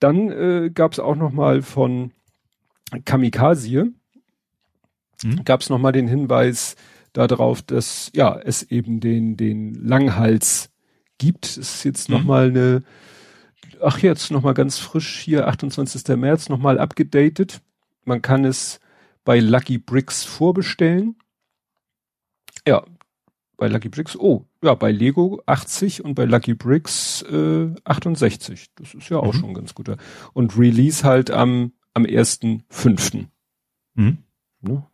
Dann 0.00 0.30
äh, 0.30 0.70
gab 0.72 0.92
es 0.92 0.98
auch 0.98 1.16
noch 1.16 1.32
mal 1.32 1.62
von 1.62 2.12
Kamikaze, 3.04 3.92
mhm. 5.22 5.44
gab 5.44 5.60
es 5.60 5.70
noch 5.70 5.78
mal 5.78 5.92
den 5.92 6.08
Hinweis 6.08 6.76
darauf, 7.12 7.62
dass 7.62 8.10
ja 8.14 8.36
es 8.36 8.62
eben 8.64 9.00
den 9.00 9.36
den 9.36 9.74
Langhals 9.74 10.70
gibt. 11.18 11.46
Es 11.46 11.56
ist 11.56 11.84
jetzt 11.84 12.08
mhm. 12.08 12.16
noch 12.16 12.24
mal 12.24 12.48
eine, 12.48 12.82
ach 13.80 13.98
jetzt 14.00 14.30
noch 14.30 14.42
mal 14.42 14.54
ganz 14.54 14.78
frisch 14.78 15.20
hier 15.20 15.48
28. 15.48 16.16
März 16.16 16.48
noch 16.48 16.58
mal 16.58 16.78
abgedatet. 16.78 17.60
Man 18.04 18.20
kann 18.20 18.44
es 18.44 18.80
bei 19.24 19.40
Lucky 19.40 19.78
Bricks 19.78 20.22
vorbestellen. 20.24 21.16
Ja, 22.66 22.84
bei 23.56 23.68
Lucky 23.68 23.88
Bricks, 23.88 24.16
oh, 24.16 24.46
ja, 24.62 24.74
bei 24.74 24.90
Lego 24.90 25.42
80 25.46 26.04
und 26.04 26.14
bei 26.14 26.24
Lucky 26.24 26.54
Bricks 26.54 27.22
äh, 27.22 27.74
68. 27.84 28.70
Das 28.74 28.94
ist 28.94 29.08
ja 29.08 29.18
auch 29.18 29.32
mhm. 29.34 29.38
schon 29.38 29.54
ganz 29.54 29.74
guter. 29.74 29.96
Und 30.32 30.58
Release 30.58 31.04
halt 31.04 31.30
am, 31.30 31.72
am 31.94 32.04
1.5. 32.04 33.26
Mhm. 33.94 34.18
Ne? 34.60 34.86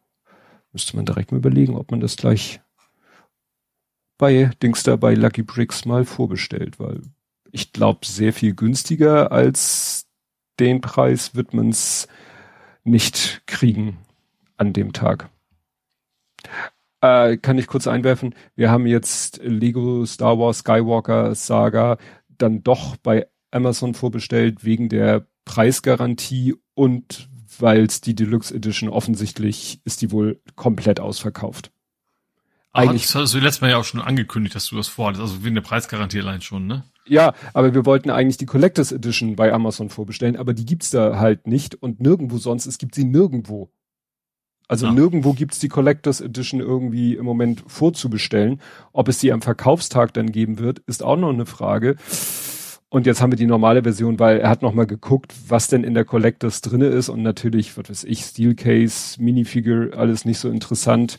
Müsste 0.73 0.97
man 0.97 1.07
direkt 1.07 1.33
mal 1.33 1.39
überlegen, 1.39 1.77
ob 1.77 1.91
man 1.91 2.01
das 2.01 2.17
gleich 2.17 2.61
bei 4.19 4.51
Dings 4.63 4.83
da 4.83 4.97
bei 4.97 5.15
Lucky 5.15 5.43
Bricks 5.43 5.87
mal 5.87 6.05
vorbestellt, 6.05 6.79
weil 6.79 7.01
ich 7.53 7.73
glaube, 7.73 8.05
sehr 8.05 8.33
viel 8.33 8.55
günstiger 8.55 9.33
als 9.33 10.07
den 10.61 10.83
Preis 10.83 11.35
wird 11.35 11.55
man 11.55 11.71
es 11.71 12.07
nicht 12.85 13.43
kriegen 13.47 13.97
an 14.61 14.73
dem 14.73 14.93
Tag. 14.93 15.31
Äh, 17.01 17.39
kann 17.39 17.59
ich 17.59 17.67
kurz 17.67 17.87
einwerfen, 17.87 18.35
wir 18.57 18.71
haben 18.71 18.87
jetzt 18.87 19.41
Lego 19.43 20.05
Star 20.05 20.39
Wars 20.39 20.59
Skywalker 20.59 21.35
Saga 21.35 21.97
dann 22.29 22.63
doch 22.63 22.97
bei 22.97 23.27
Amazon 23.51 23.95
vorbestellt 23.95 24.65
wegen 24.65 24.89
der 24.89 25.27
Preisgarantie 25.47 26.57
und 26.75 27.29
weil 27.59 27.85
es 27.85 28.01
die 28.01 28.15
Deluxe 28.15 28.55
Edition 28.55 28.91
offensichtlich 28.91 29.81
ist 29.85 30.03
die 30.03 30.13
wohl 30.13 30.41
komplett 30.57 31.01
ausverkauft. 31.01 31.73
Eigentlich 32.73 33.03
das 33.03 33.15
hast 33.15 33.35
du 33.35 33.39
letztes 33.39 33.63
Mal 33.63 33.71
ja 33.71 33.79
auch 33.79 33.85
schon 33.85 34.01
angekündigt, 34.01 34.55
dass 34.55 34.69
du 34.69 34.77
das 34.77 34.87
vorhattest, 34.87 35.23
also 35.23 35.43
wegen 35.43 35.57
der 35.57 35.63
Preisgarantie 35.63 36.21
allein 36.21 36.41
schon, 36.41 36.67
ne? 36.67 36.85
Ja, 37.07 37.35
aber 37.55 37.75
wir 37.75 37.87
wollten 37.87 38.11
eigentlich 38.11 38.37
die 38.37 38.47
Collectors 38.47 38.93
Edition 38.93 39.35
bei 39.35 39.53
Amazon 39.53 39.89
vorbestellen, 39.89 40.37
aber 40.37 40.55
die 40.55 40.67
gibt's 40.67 40.91
da 40.91 41.19
halt 41.19 41.49
nicht 41.49 41.75
und 41.75 42.01
nirgendwo 42.01 42.39
sonst, 42.39 42.67
es 42.67 42.79
gibt 42.79 42.95
sie 42.95 43.05
nirgendwo. 43.05 43.73
Also 44.71 44.87
ja. 44.87 44.93
nirgendwo 44.93 45.33
gibt's 45.33 45.59
die 45.59 45.69
Collectors 45.69 46.21
Edition 46.21 46.61
irgendwie 46.61 47.17
im 47.17 47.25
Moment 47.25 47.65
vorzubestellen. 47.67 48.61
Ob 48.93 49.09
es 49.09 49.19
die 49.19 49.33
am 49.33 49.43
Verkaufstag 49.43 50.15
dann 50.15 50.31
geben 50.31 50.61
wird, 50.61 50.79
ist 50.87 51.03
auch 51.03 51.17
noch 51.17 51.31
eine 51.33 51.45
Frage. 51.45 51.97
Und 52.89 53.05
jetzt 53.05 53.21
haben 53.21 53.33
wir 53.33 53.37
die 53.37 53.47
normale 53.47 53.83
Version, 53.83 54.21
weil 54.21 54.39
er 54.39 54.49
hat 54.49 54.63
noch 54.63 54.73
mal 54.73 54.87
geguckt, 54.87 55.35
was 55.49 55.67
denn 55.67 55.83
in 55.83 55.95
der 55.95 56.05
Collectors 56.05 56.61
drinne 56.61 56.87
ist 56.87 57.09
und 57.09 57.21
natürlich, 57.23 57.77
was 57.77 57.91
weiß 57.91 58.05
ich, 58.05 58.21
Steelcase, 58.21 59.21
Minifigure, 59.21 59.97
alles 59.97 60.25
nicht 60.25 60.39
so 60.39 60.49
interessant. 60.49 61.19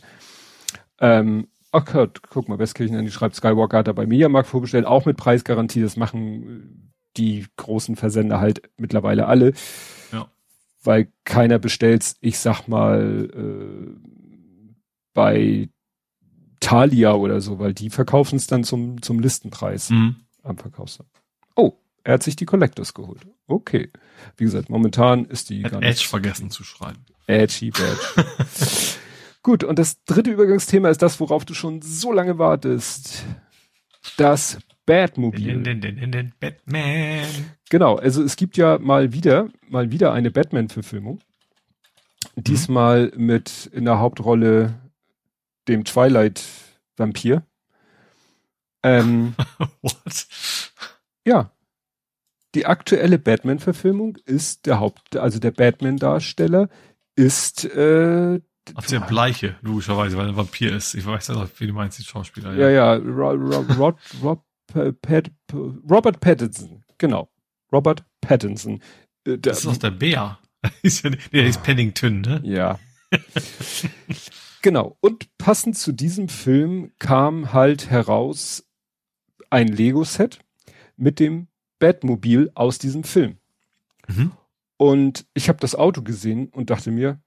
Ähm, 0.98 1.48
ach 1.72 1.84
Gott, 1.84 2.22
guck 2.30 2.48
mal, 2.48 2.58
Westkirchen, 2.58 3.04
die 3.04 3.10
schreibt 3.10 3.36
Skywalker 3.36 3.76
hat 3.76 3.86
er 3.86 3.92
bei 3.92 4.06
Mediamarkt 4.06 4.48
vorbestellt, 4.48 4.86
auch 4.86 5.04
mit 5.04 5.18
Preisgarantie. 5.18 5.82
Das 5.82 5.98
machen 5.98 6.94
die 7.18 7.44
großen 7.58 7.96
Versender 7.96 8.40
halt 8.40 8.62
mittlerweile 8.78 9.26
alle. 9.26 9.52
Ja. 10.10 10.28
Weil 10.84 11.12
keiner 11.24 11.58
bestellt, 11.58 12.14
ich 12.20 12.38
sag 12.38 12.66
mal, 12.66 13.28
äh, 13.32 14.08
bei 15.14 15.68
Thalia 16.60 17.12
oder 17.14 17.40
so, 17.40 17.58
weil 17.58 17.74
die 17.74 17.90
verkaufen 17.90 18.36
es 18.36 18.46
dann 18.46 18.64
zum, 18.64 19.02
zum 19.02 19.20
Listenpreis 19.20 19.90
mhm. 19.90 20.16
am 20.42 20.58
Verkaufstag. 20.58 21.06
Oh, 21.56 21.72
er 22.04 22.14
hat 22.14 22.22
sich 22.22 22.36
die 22.36 22.46
Collectors 22.46 22.94
geholt. 22.94 23.26
Okay. 23.46 23.90
Wie 24.36 24.44
gesagt, 24.44 24.70
momentan 24.70 25.24
ist 25.26 25.50
die 25.50 25.64
hat 25.64 25.72
gar. 25.72 25.82
Edge 25.82 26.06
vergessen 26.08 26.50
zu 26.50 26.64
schreiben. 26.64 27.04
Edgy 27.26 27.70
Badge. 27.70 28.24
Gut, 29.42 29.64
und 29.64 29.78
das 29.78 30.04
dritte 30.04 30.30
Übergangsthema 30.30 30.88
ist 30.88 31.02
das, 31.02 31.18
worauf 31.18 31.44
du 31.44 31.54
schon 31.54 31.82
so 31.82 32.12
lange 32.12 32.38
wartest. 32.38 33.24
Das 34.16 34.58
Batmobil. 34.86 35.62
Den, 35.62 35.80
den, 35.80 36.12
den, 36.12 36.32
Batman. 36.40 37.26
Genau, 37.70 37.96
also 37.96 38.22
es 38.22 38.36
gibt 38.36 38.56
ja 38.56 38.78
mal 38.78 39.12
wieder, 39.12 39.48
mal 39.68 39.90
wieder 39.90 40.12
eine 40.12 40.30
Batman-Verfilmung. 40.30 41.20
Mhm. 42.34 42.44
Diesmal 42.44 43.12
mit 43.16 43.66
in 43.72 43.84
der 43.84 43.98
Hauptrolle 43.98 44.74
dem 45.68 45.84
Twilight-Vampir. 45.84 47.44
Ähm, 48.82 49.34
What? 49.82 50.26
Ja. 51.24 51.52
Die 52.54 52.66
aktuelle 52.66 53.18
Batman-Verfilmung 53.18 54.18
ist 54.26 54.66
der 54.66 54.78
Haupt, 54.78 55.16
also 55.16 55.38
der 55.38 55.52
Batman-Darsteller 55.52 56.68
ist 57.14 57.64
äh, 57.64 58.40
Ach, 58.74 58.86
der 58.86 59.00
Bleiche, 59.00 59.56
logischerweise, 59.62 60.16
weil 60.16 60.26
er 60.26 60.32
ein 60.32 60.36
Vampir 60.36 60.74
ist. 60.74 60.94
Ich 60.94 61.04
weiß 61.04 61.28
ja 61.28 61.48
wie 61.58 61.66
du 61.66 61.72
meinst, 61.72 61.98
die 61.98 62.04
Schauspieler. 62.04 62.54
Ja, 62.54 62.68
ja, 62.68 62.94
ja 62.94 62.94
Rod, 62.94 63.40
Rod, 63.78 63.96
Rod, 64.22 64.40
Pat, 64.66 65.30
Robert 65.52 66.20
Pattinson, 66.20 66.84
genau. 66.98 67.30
Robert 67.72 68.04
Pattinson. 68.20 68.82
Äh, 69.26 69.38
das 69.38 69.58
ist 69.58 69.66
doch 69.66 69.76
der 69.76 69.90
Bär. 69.90 70.38
der 70.82 71.46
ist 71.46 71.62
Pennington, 71.62 72.20
ne? 72.20 72.40
Ja. 72.44 72.78
genau. 74.62 74.96
Und 75.00 75.36
passend 75.38 75.76
zu 75.76 75.92
diesem 75.92 76.28
Film 76.28 76.92
kam 76.98 77.52
halt 77.52 77.90
heraus 77.90 78.64
ein 79.50 79.68
Lego-Set 79.68 80.38
mit 80.96 81.18
dem 81.18 81.48
Batmobil 81.78 82.50
aus 82.54 82.78
diesem 82.78 83.04
Film. 83.04 83.38
Mhm. 84.06 84.32
Und 84.76 85.26
ich 85.34 85.48
habe 85.48 85.58
das 85.58 85.74
Auto 85.74 86.02
gesehen 86.02 86.48
und 86.48 86.70
dachte 86.70 86.90
mir, 86.90 87.20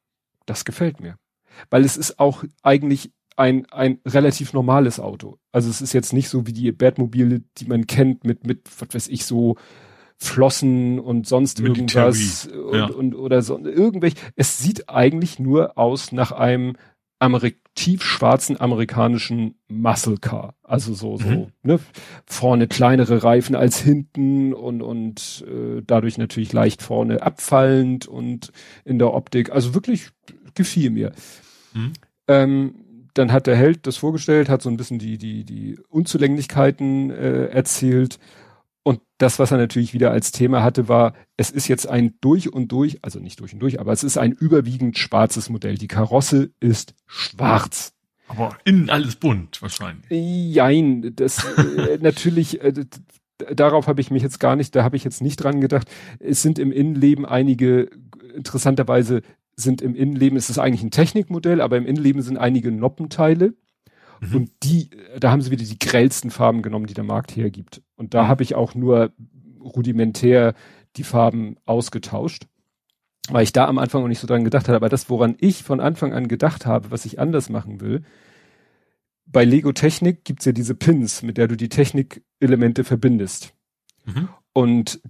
das 0.45 0.65
gefällt 0.65 0.99
mir 0.99 1.17
weil 1.69 1.85
es 1.85 1.97
ist 1.97 2.19
auch 2.19 2.43
eigentlich 2.61 3.11
ein, 3.35 3.65
ein 3.71 3.99
relativ 4.05 4.53
normales 4.53 4.99
Auto. 4.99 5.37
Also 5.51 5.69
es 5.69 5.81
ist 5.81 5.93
jetzt 5.93 6.13
nicht 6.13 6.29
so 6.29 6.47
wie 6.47 6.53
die 6.53 6.71
Batmobile, 6.71 7.41
die 7.57 7.65
man 7.65 7.87
kennt, 7.87 8.23
mit, 8.23 8.45
mit, 8.47 8.69
was 8.79 8.93
weiß 8.93 9.07
ich, 9.09 9.25
so 9.25 9.57
Flossen 10.17 10.99
und 10.99 11.27
sonst 11.27 11.61
Military. 11.61 12.05
irgendwas 12.05 12.49
ja. 12.51 12.85
und, 12.85 12.95
und, 12.95 13.15
oder 13.15 13.41
so 13.41 13.57
irgendwelche. 13.59 14.17
Es 14.35 14.59
sieht 14.59 14.89
eigentlich 14.89 15.39
nur 15.39 15.77
aus 15.77 16.11
nach 16.11 16.31
einem 16.31 16.77
Amerik 17.19 17.59
tiefschwarzen 17.75 18.59
amerikanischen 18.59 19.55
Muscle 19.67 20.17
Car. 20.17 20.55
Also 20.63 20.93
so, 20.93 21.17
so, 21.17 21.27
mhm. 21.27 21.47
ne? 21.63 21.79
Vorne 22.25 22.67
kleinere 22.67 23.23
Reifen 23.23 23.55
als 23.55 23.79
hinten 23.79 24.53
und, 24.53 24.81
und 24.81 25.45
äh, 25.47 25.81
dadurch 25.85 26.17
natürlich 26.17 26.53
leicht 26.53 26.81
vorne 26.81 27.21
abfallend 27.21 28.07
und 28.07 28.51
in 28.85 28.99
der 28.99 29.13
Optik. 29.13 29.51
Also 29.51 29.73
wirklich 29.73 30.09
gefiel 30.53 30.89
mir. 30.89 31.11
Mhm. 31.73 31.93
Ähm, 32.27 32.75
dann 33.15 33.31
hat 33.31 33.47
der 33.47 33.55
Held 33.55 33.87
das 33.87 33.97
vorgestellt, 33.97 34.49
hat 34.49 34.61
so 34.61 34.69
ein 34.69 34.77
bisschen 34.77 34.99
die, 34.99 35.17
die, 35.17 35.43
die 35.45 35.79
Unzulänglichkeiten 35.89 37.09
äh, 37.09 37.45
erzählt. 37.47 38.19
Und 38.83 39.01
das, 39.17 39.39
was 39.39 39.51
er 39.51 39.57
natürlich 39.57 39.93
wieder 39.93 40.11
als 40.11 40.31
Thema 40.31 40.61
hatte, 40.61 40.87
war, 40.87 41.13
es 41.37 41.49
ist 41.49 41.67
jetzt 41.67 41.87
ein 41.87 42.15
durch 42.21 42.53
und 42.53 42.71
durch, 42.71 42.99
also 43.01 43.19
nicht 43.19 43.39
durch 43.39 43.53
und 43.53 43.59
durch, 43.59 43.79
aber 43.79 43.93
es 43.93 44.03
ist 44.03 44.17
ein 44.17 44.33
überwiegend 44.33 44.97
schwarzes 44.97 45.49
Modell. 45.49 45.75
Die 45.75 45.87
Karosse 45.87 46.51
ist 46.59 46.93
schwarz. 47.07 47.93
Aber 48.27 48.57
innen 48.65 48.89
alles 48.89 49.15
bunt 49.15 49.61
wahrscheinlich. 49.61 50.05
Jein, 50.09 51.15
das 51.15 51.43
äh, 51.57 51.97
natürlich, 52.01 52.61
äh, 52.61 52.85
darauf 53.37 53.87
habe 53.87 54.01
ich 54.01 54.11
mich 54.11 54.23
jetzt 54.23 54.39
gar 54.39 54.57
nicht, 54.57 54.75
da 54.75 54.83
habe 54.83 54.97
ich 54.97 55.05
jetzt 55.05 55.21
nicht 55.21 55.37
dran 55.37 55.61
gedacht. 55.61 55.89
Es 56.19 56.41
sind 56.41 56.59
im 56.59 56.71
Innenleben 56.71 57.25
einige 57.25 57.89
interessanterweise 58.35 59.21
sind 59.55 59.81
im 59.81 59.95
Innenleben, 59.95 60.37
ist 60.37 60.49
es 60.49 60.59
eigentlich 60.59 60.83
ein 60.83 60.91
Technikmodell, 60.91 61.61
aber 61.61 61.77
im 61.77 61.85
Innenleben 61.85 62.21
sind 62.21 62.37
einige 62.37 62.71
Noppenteile. 62.71 63.53
Mhm. 64.21 64.35
Und 64.35 64.51
die, 64.63 64.89
da 65.19 65.31
haben 65.31 65.41
sie 65.41 65.51
wieder 65.51 65.63
die 65.63 65.79
grellsten 65.79 66.31
Farben 66.31 66.61
genommen, 66.61 66.87
die 66.87 66.93
der 66.93 67.03
Markt 67.03 67.35
hergibt. 67.35 67.81
Und 67.95 68.13
da 68.13 68.23
mhm. 68.23 68.27
habe 68.27 68.43
ich 68.43 68.55
auch 68.55 68.75
nur 68.75 69.13
rudimentär 69.61 70.53
die 70.95 71.03
Farben 71.03 71.57
ausgetauscht, 71.65 72.47
weil 73.29 73.43
ich 73.43 73.53
da 73.53 73.65
am 73.65 73.77
Anfang 73.77 74.01
noch 74.01 74.07
nicht 74.07 74.19
so 74.19 74.27
dran 74.27 74.43
gedacht 74.43 74.67
habe. 74.67 74.77
Aber 74.77 74.89
das, 74.89 75.09
woran 75.09 75.35
ich 75.39 75.63
von 75.63 75.79
Anfang 75.79 76.13
an 76.13 76.27
gedacht 76.27 76.65
habe, 76.65 76.91
was 76.91 77.05
ich 77.05 77.19
anders 77.19 77.49
machen 77.49 77.81
will, 77.81 78.03
bei 79.25 79.43
Lego 79.43 79.71
Technik 79.71 80.23
gibt's 80.23 80.45
ja 80.45 80.51
diese 80.51 80.75
Pins, 80.75 81.23
mit 81.23 81.37
der 81.37 81.47
du 81.47 81.57
die 81.57 81.69
Technikelemente 81.69 82.83
verbindest. 82.83 83.53
Mhm. 84.05 84.29
Und 84.53 85.01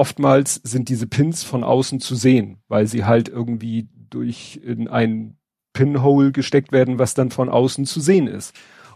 oftmals 0.00 0.54
sind 0.54 0.88
diese 0.88 1.06
Pins 1.06 1.42
von 1.42 1.62
außen 1.62 2.00
zu 2.00 2.14
sehen, 2.14 2.56
weil 2.68 2.86
sie 2.86 3.04
halt 3.04 3.28
irgendwie 3.28 3.86
durch 4.08 4.58
in 4.64 4.88
ein 4.88 5.36
Pinhole 5.74 6.32
gesteckt 6.32 6.72
werden, 6.72 6.98
was 6.98 7.12
dann 7.12 7.30
von 7.30 7.50
außen 7.50 7.84
zu 7.84 8.00
sehen 8.00 8.26
ist. 8.26 8.54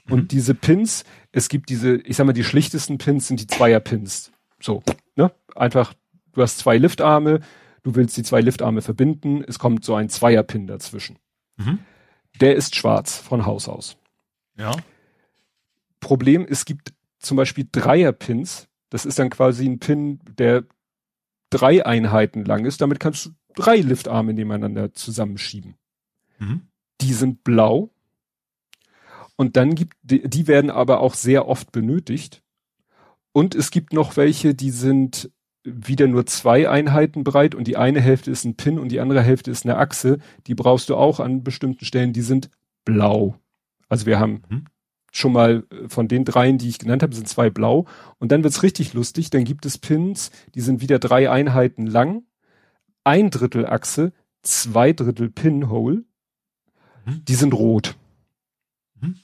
Und 0.08 0.22
mhm. 0.22 0.28
diese 0.28 0.54
Pins, 0.54 1.04
es 1.30 1.50
gibt 1.50 1.68
diese, 1.68 1.96
ich 1.96 2.16
sag 2.16 2.24
mal, 2.24 2.32
die 2.32 2.42
schlichtesten 2.42 2.96
Pins 2.96 3.28
sind 3.28 3.38
die 3.38 3.46
Zweier-Pins. 3.46 4.32
So, 4.58 4.82
ne? 5.14 5.30
Einfach, 5.54 5.92
du 6.32 6.40
hast 6.40 6.56
zwei 6.56 6.78
Liftarme, 6.78 7.40
du 7.82 7.94
willst 7.94 8.16
die 8.16 8.22
zwei 8.22 8.40
Liftarme 8.40 8.80
verbinden, 8.80 9.44
es 9.46 9.58
kommt 9.58 9.84
so 9.84 9.94
ein 9.94 10.08
Zweier-Pin 10.08 10.66
dazwischen. 10.66 11.18
Mhm. 11.58 11.80
Der 12.40 12.56
ist 12.56 12.76
schwarz 12.76 13.18
von 13.18 13.44
Haus 13.44 13.68
aus. 13.68 13.98
Ja. 14.56 14.72
Problem, 16.00 16.46
es 16.48 16.64
gibt 16.64 16.94
zum 17.18 17.36
Beispiel 17.36 17.68
Dreier-Pins, 17.70 18.68
das 18.88 19.04
ist 19.04 19.18
dann 19.18 19.28
quasi 19.28 19.66
ein 19.66 19.80
Pin, 19.80 20.20
der 20.38 20.64
drei 21.54 21.86
Einheiten 21.86 22.44
lang 22.44 22.64
ist. 22.64 22.80
Damit 22.80 22.98
kannst 22.98 23.26
du 23.26 23.30
drei 23.54 23.76
Liftarme 23.76 24.34
nebeneinander 24.34 24.92
zusammenschieben. 24.92 25.74
Mhm. 26.38 26.62
Die 27.00 27.12
sind 27.12 27.44
blau. 27.44 27.90
Und 29.36 29.56
dann 29.56 29.74
gibt, 29.74 29.94
die, 30.02 30.28
die 30.28 30.46
werden 30.48 30.70
aber 30.70 31.00
auch 31.00 31.14
sehr 31.14 31.46
oft 31.48 31.70
benötigt. 31.72 32.42
Und 33.32 33.54
es 33.54 33.70
gibt 33.70 33.92
noch 33.92 34.16
welche, 34.16 34.54
die 34.54 34.70
sind 34.70 35.30
wieder 35.64 36.08
nur 36.08 36.26
zwei 36.26 36.68
Einheiten 36.68 37.24
breit 37.24 37.54
und 37.54 37.66
die 37.66 37.76
eine 37.76 38.00
Hälfte 38.00 38.30
ist 38.30 38.44
ein 38.44 38.56
Pin 38.56 38.78
und 38.78 38.90
die 38.90 39.00
andere 39.00 39.22
Hälfte 39.22 39.50
ist 39.50 39.64
eine 39.64 39.78
Achse. 39.78 40.18
Die 40.46 40.54
brauchst 40.54 40.90
du 40.90 40.96
auch 40.96 41.20
an 41.20 41.42
bestimmten 41.42 41.84
Stellen, 41.84 42.12
die 42.12 42.22
sind 42.22 42.50
blau. 42.84 43.36
Also 43.88 44.06
wir 44.06 44.18
haben 44.18 44.42
mhm 44.48 44.66
schon 45.14 45.32
mal 45.32 45.64
äh, 45.70 45.88
von 45.88 46.08
den 46.08 46.24
dreien, 46.24 46.58
die 46.58 46.68
ich 46.68 46.78
genannt 46.78 47.02
habe, 47.02 47.14
sind 47.14 47.28
zwei 47.28 47.48
blau. 47.48 47.86
Und 48.18 48.32
dann 48.32 48.42
wird's 48.42 48.62
richtig 48.62 48.92
lustig. 48.94 49.30
Dann 49.30 49.44
gibt 49.44 49.64
es 49.64 49.78
Pins, 49.78 50.30
die 50.54 50.60
sind 50.60 50.80
wieder 50.80 50.98
drei 50.98 51.30
Einheiten 51.30 51.86
lang, 51.86 52.24
ein 53.04 53.30
Drittel 53.30 53.66
Achse, 53.66 54.12
zwei 54.42 54.92
Drittel 54.92 55.30
Pinhole. 55.30 56.04
Mhm. 57.06 57.24
Die 57.24 57.34
sind 57.34 57.54
rot. 57.54 57.96
Mhm. 59.00 59.16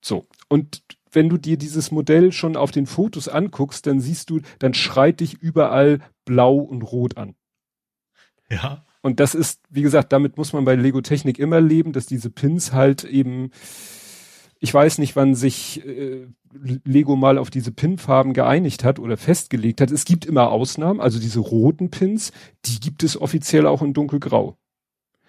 So. 0.00 0.26
Und 0.48 0.82
wenn 1.12 1.28
du 1.28 1.36
dir 1.36 1.56
dieses 1.56 1.90
Modell 1.90 2.32
schon 2.32 2.56
auf 2.56 2.70
den 2.70 2.86
Fotos 2.86 3.28
anguckst, 3.28 3.86
dann 3.86 4.00
siehst 4.00 4.30
du, 4.30 4.40
dann 4.58 4.74
schreit 4.74 5.20
dich 5.20 5.34
überall 5.34 6.00
blau 6.24 6.56
und 6.56 6.82
rot 6.82 7.16
an. 7.16 7.34
Ja. 8.50 8.84
Und 9.02 9.20
das 9.20 9.34
ist, 9.34 9.60
wie 9.68 9.82
gesagt, 9.82 10.12
damit 10.12 10.38
muss 10.38 10.54
man 10.54 10.64
bei 10.64 10.74
Lego 10.74 11.02
Technik 11.02 11.38
immer 11.38 11.60
leben, 11.60 11.92
dass 11.92 12.06
diese 12.06 12.30
Pins 12.30 12.72
halt 12.72 13.04
eben, 13.04 13.50
ich 14.64 14.72
weiß 14.72 14.96
nicht, 14.96 15.14
wann 15.14 15.34
sich 15.34 15.84
äh, 15.84 16.26
Lego 16.84 17.16
mal 17.16 17.36
auf 17.36 17.50
diese 17.50 17.70
Pinfarben 17.70 18.32
geeinigt 18.32 18.82
hat 18.82 18.98
oder 18.98 19.18
festgelegt 19.18 19.82
hat. 19.82 19.90
Es 19.90 20.06
gibt 20.06 20.24
immer 20.24 20.50
Ausnahmen, 20.50 21.02
also 21.02 21.20
diese 21.20 21.40
roten 21.40 21.90
Pins, 21.90 22.32
die 22.64 22.80
gibt 22.80 23.02
es 23.02 23.20
offiziell 23.20 23.66
auch 23.66 23.82
in 23.82 23.92
dunkelgrau. 23.92 24.56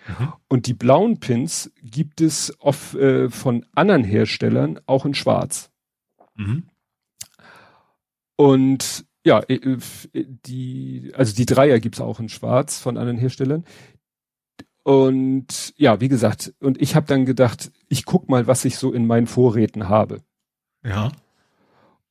Mhm. 0.08 0.34
Und 0.48 0.68
die 0.68 0.74
blauen 0.74 1.20
Pins 1.20 1.70
gibt 1.84 2.22
es 2.22 2.56
oft, 2.62 2.96
äh, 2.96 3.30
von 3.30 3.66
anderen 3.76 4.06
Herstellern 4.06 4.80
auch 4.86 5.06
in 5.06 5.14
schwarz. 5.14 5.70
Mhm. 6.36 6.70
Und 8.38 9.06
ja, 9.26 9.40
äh, 9.50 9.56
äh, 9.56 10.26
die, 10.46 11.12
also 11.14 11.36
die 11.36 11.46
Dreier 11.46 11.82
gibt's 11.82 12.00
auch 12.00 12.22
in 12.22 12.30
Schwarz 12.30 12.80
von 12.80 12.96
anderen 12.96 13.18
Herstellern. 13.18 13.66
Und 14.86 15.74
ja, 15.78 16.00
wie 16.00 16.10
gesagt, 16.10 16.54
und 16.60 16.80
ich 16.80 16.96
habe 16.96 17.08
dann 17.08 17.26
gedacht, 17.26 17.72
ich 17.90 18.06
guck 18.06 18.30
mal, 18.30 18.46
was 18.46 18.66
ich 18.66 18.78
so 18.78 18.94
in 18.94 19.08
meinen 19.08 19.26
Vorräten 19.26 19.90
habe. 19.90 20.22
Ja. 20.84 21.12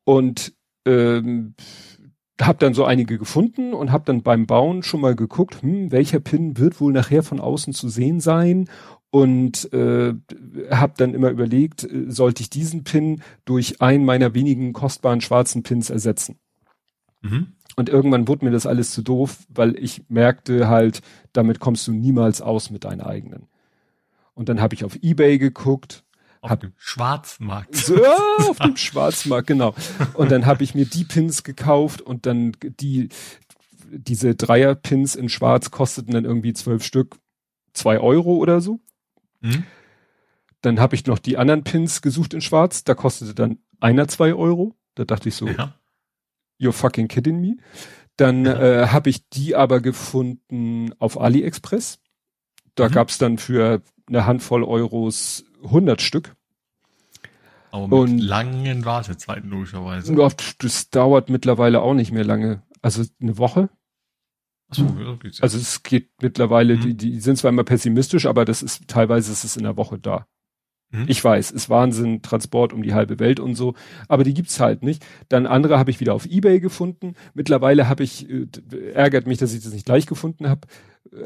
Und 0.03 0.55
ähm, 0.85 1.55
habe 2.43 2.59
dann 2.59 2.75
so 2.75 2.85
einige 2.85 3.17
gefunden 3.17 3.75
und 3.75 3.93
habe 3.93 4.07
dann 4.07 4.23
beim 4.23 4.47
Bauen 4.47 4.83
schon 4.83 5.01
mal 5.01 5.15
geguckt, 5.15 5.63
hm, 5.63 5.93
welcher 5.93 6.19
Pin 6.19 6.59
wird 6.59 6.81
wohl 6.81 6.93
nachher 6.93 7.23
von 7.23 7.39
außen 7.39 7.75
zu 7.75 7.89
sehen 7.89 8.19
sein 8.19 8.69
und 9.11 9.73
äh, 9.73 10.13
habe 10.73 10.95
dann 10.97 11.15
immer 11.15 11.31
überlegt, 11.31 11.85
äh, 11.85 12.11
sollte 12.11 12.43
ich 12.43 12.51
diesen 12.51 12.83
Pin 12.83 13.23
durch 13.45 13.81
einen 13.83 14.05
meiner 14.05 14.35
wenigen 14.35 14.73
kostbaren 14.73 15.21
schwarzen 15.21 15.63
Pins 15.63 15.91
ersetzen. 15.91 16.41
Mhm. 17.21 17.53
Und 17.77 17.89
irgendwann 17.89 18.29
wurde 18.29 18.45
mir 18.45 18.51
das 18.51 18.67
alles 18.67 18.93
zu 18.93 19.03
doof, 19.03 19.39
weil 19.49 19.77
ich 19.79 20.05
merkte 20.09 20.69
halt, 20.69 21.01
damit 21.33 21.61
kommst 21.61 21.87
du 21.89 21.93
niemals 21.93 22.41
aus 22.41 22.71
mit 22.71 22.85
deinen 22.85 23.01
eigenen. 23.01 23.49
Und 24.35 24.49
dann 24.49 24.61
habe 24.61 24.75
ich 24.75 24.85
auf 24.85 24.97
eBay 25.03 25.39
geguckt. 25.39 26.05
Auf 26.41 26.51
hab, 26.51 26.61
dem 26.61 26.73
Schwarzmarkt. 26.77 27.75
So, 27.75 28.01
ja, 28.01 28.17
auf 28.49 28.59
dem 28.59 28.77
Schwarzmarkt, 28.77 29.47
genau. 29.47 29.75
Und 30.15 30.31
dann 30.31 30.47
habe 30.47 30.63
ich 30.63 30.75
mir 30.75 30.85
die 30.85 31.05
Pins 31.05 31.43
gekauft 31.43 32.01
und 32.01 32.27
dann 32.27 32.53
die, 32.61 33.09
diese 33.91 34.35
Dreier-Pins 34.35 35.15
in 35.15 35.29
Schwarz 35.29 35.71
kosteten 35.71 36.13
dann 36.13 36.25
irgendwie 36.25 36.53
zwölf 36.53 36.85
Stück, 36.85 37.17
zwei 37.73 37.99
Euro 37.99 38.37
oder 38.37 38.61
so. 38.61 38.81
Mhm. 39.41 39.65
Dann 40.61 40.81
habe 40.81 40.95
ich 40.95 41.07
noch 41.07 41.19
die 41.19 41.39
anderen 41.39 41.65
Pins 41.65 42.03
gesucht 42.03 42.35
in 42.35 42.41
Schwarz, 42.41 42.85
da 42.85 42.95
kostete 42.95 43.35
dann 43.35 43.59
einer 43.81 44.07
zwei 44.09 44.35
Euro. 44.35 44.75
Da 44.95 45.05
dachte 45.05 45.29
ich 45.29 45.35
so, 45.35 45.49
ja 45.49 45.75
you're 46.65 46.73
fucking 46.73 47.09
kidding 47.09 47.41
me. 47.41 47.57
Dann 48.17 48.47
äh, 48.47 48.89
habe 48.89 49.11
ich 49.11 49.29
die 49.29 49.57
aber 49.57 49.81
gefunden 49.81 50.93
auf 50.99 51.21
AliExpress. 51.21 51.99
Da 52.75 52.89
mhm. 52.89 52.93
gab's 52.93 53.19
dann 53.19 53.39
für 53.39 53.83
eine 54.09 54.27
Handvoll 54.27 54.65
Euros 54.65 55.45
100 55.65 56.01
Stück. 56.01 56.37
Aber 57.71 57.89
mit 57.89 57.93
und, 57.93 58.19
langen 58.19 58.85
Wartezeiten 58.85 59.51
logischerweise. 59.51 60.15
Das 60.59 60.91
dauert 60.91 61.29
mittlerweile 61.29 61.83
auch 61.83 61.95
nicht 61.95 62.13
mehr 62.13 62.25
lange. 62.25 62.63
Also 62.83 63.03
eine 63.21 63.37
Woche. 63.39 63.69
Ja, 64.77 64.87
also 65.41 65.59
es 65.59 65.83
geht 65.83 66.11
mittlerweile, 66.21 66.77
mhm. 66.77 66.81
die, 66.81 66.97
die 66.97 67.21
sind 67.21 67.37
zwar 67.37 67.51
immer 67.51 67.65
pessimistisch, 67.65 68.27
aber 68.27 68.45
das 68.45 68.63
ist 68.63 68.89
teilweise 68.89 69.33
ist 69.33 69.45
es 69.45 69.57
in 69.57 69.65
der 69.65 69.77
Woche 69.77 69.99
da. 69.99 70.27
Mhm. 70.95 71.07
Ich 71.09 71.23
weiß, 71.23 71.51
ist 71.51 71.69
Wahnsinn, 71.69 72.23
Transport 72.23 72.73
um 72.73 72.83
die 72.83 72.95
halbe 72.95 73.19
Welt 73.19 73.41
und 73.41 73.57
so, 73.57 73.75
aber 74.09 74.23
die 74.23 74.35
gibt's 74.35 74.61
halt 74.61 74.83
nicht. 74.83 75.05
Dann 75.29 75.47
andere 75.47 75.79
habe 75.79 75.91
ich 75.91 76.01
wieder 76.01 76.15
auf 76.15 76.27
eBay 76.27 76.61
gefunden. 76.61 77.15
Mittlerweile 77.35 77.89
habe 77.89 78.05
ich, 78.05 78.31
äh, 78.31 78.47
ärgert 78.93 79.27
mich, 79.27 79.39
dass 79.39 79.55
ich 79.55 79.65
das 79.65 79.73
nicht 79.73 79.87
gleich 79.87 80.07
gefunden 80.07 80.49
habe, 80.49 80.63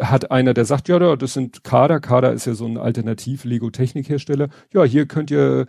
hat 0.01 0.31
einer, 0.31 0.55
der 0.55 0.65
sagt, 0.65 0.89
ja, 0.89 1.17
das 1.17 1.35
sind 1.35 1.65
Kader. 1.65 2.01
Kader 2.01 2.33
ist 2.33 2.47
ja 2.47 2.55
so 2.55 2.67
ein 2.67 2.79
Alternativ-Lego-Technik-Hersteller. 2.79 4.49
Ja, 4.73 4.85
hier 4.85 5.07
könnt 5.07 5.31
ihr 5.31 5.67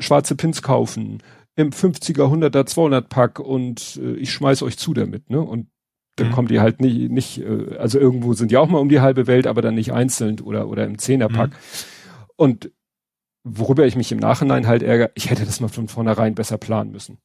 schwarze 0.00 0.34
Pins 0.34 0.62
kaufen 0.62 1.22
im 1.54 1.70
50er, 1.70 2.24
100er, 2.24 2.66
200 2.66 3.08
Pack 3.08 3.38
und 3.38 4.00
äh, 4.02 4.14
ich 4.14 4.32
schmeiß 4.32 4.62
euch 4.62 4.76
zu 4.78 4.94
damit, 4.94 5.30
ne? 5.30 5.40
Und 5.40 5.68
dann 6.16 6.28
mhm. 6.28 6.32
kommen 6.32 6.48
die 6.48 6.60
halt 6.60 6.80
nicht, 6.80 7.10
nicht, 7.10 7.40
äh, 7.40 7.76
also 7.78 7.98
irgendwo 7.98 8.32
sind 8.32 8.50
die 8.50 8.56
auch 8.56 8.68
mal 8.68 8.78
um 8.78 8.88
die 8.88 9.00
halbe 9.00 9.26
Welt, 9.26 9.46
aber 9.46 9.62
dann 9.62 9.74
nicht 9.74 9.92
einzeln 9.92 10.40
oder, 10.40 10.68
oder 10.68 10.84
im 10.84 10.98
Zehnerpack. 10.98 11.50
Mhm. 11.50 11.56
Und 12.36 12.70
worüber 13.46 13.86
ich 13.86 13.94
mich 13.94 14.10
im 14.10 14.18
Nachhinein 14.18 14.66
halt 14.66 14.82
ärgere, 14.82 15.12
ich 15.14 15.30
hätte 15.30 15.44
das 15.44 15.60
mal 15.60 15.68
von 15.68 15.86
vornherein 15.86 16.34
besser 16.34 16.58
planen 16.58 16.90
müssen. 16.90 17.18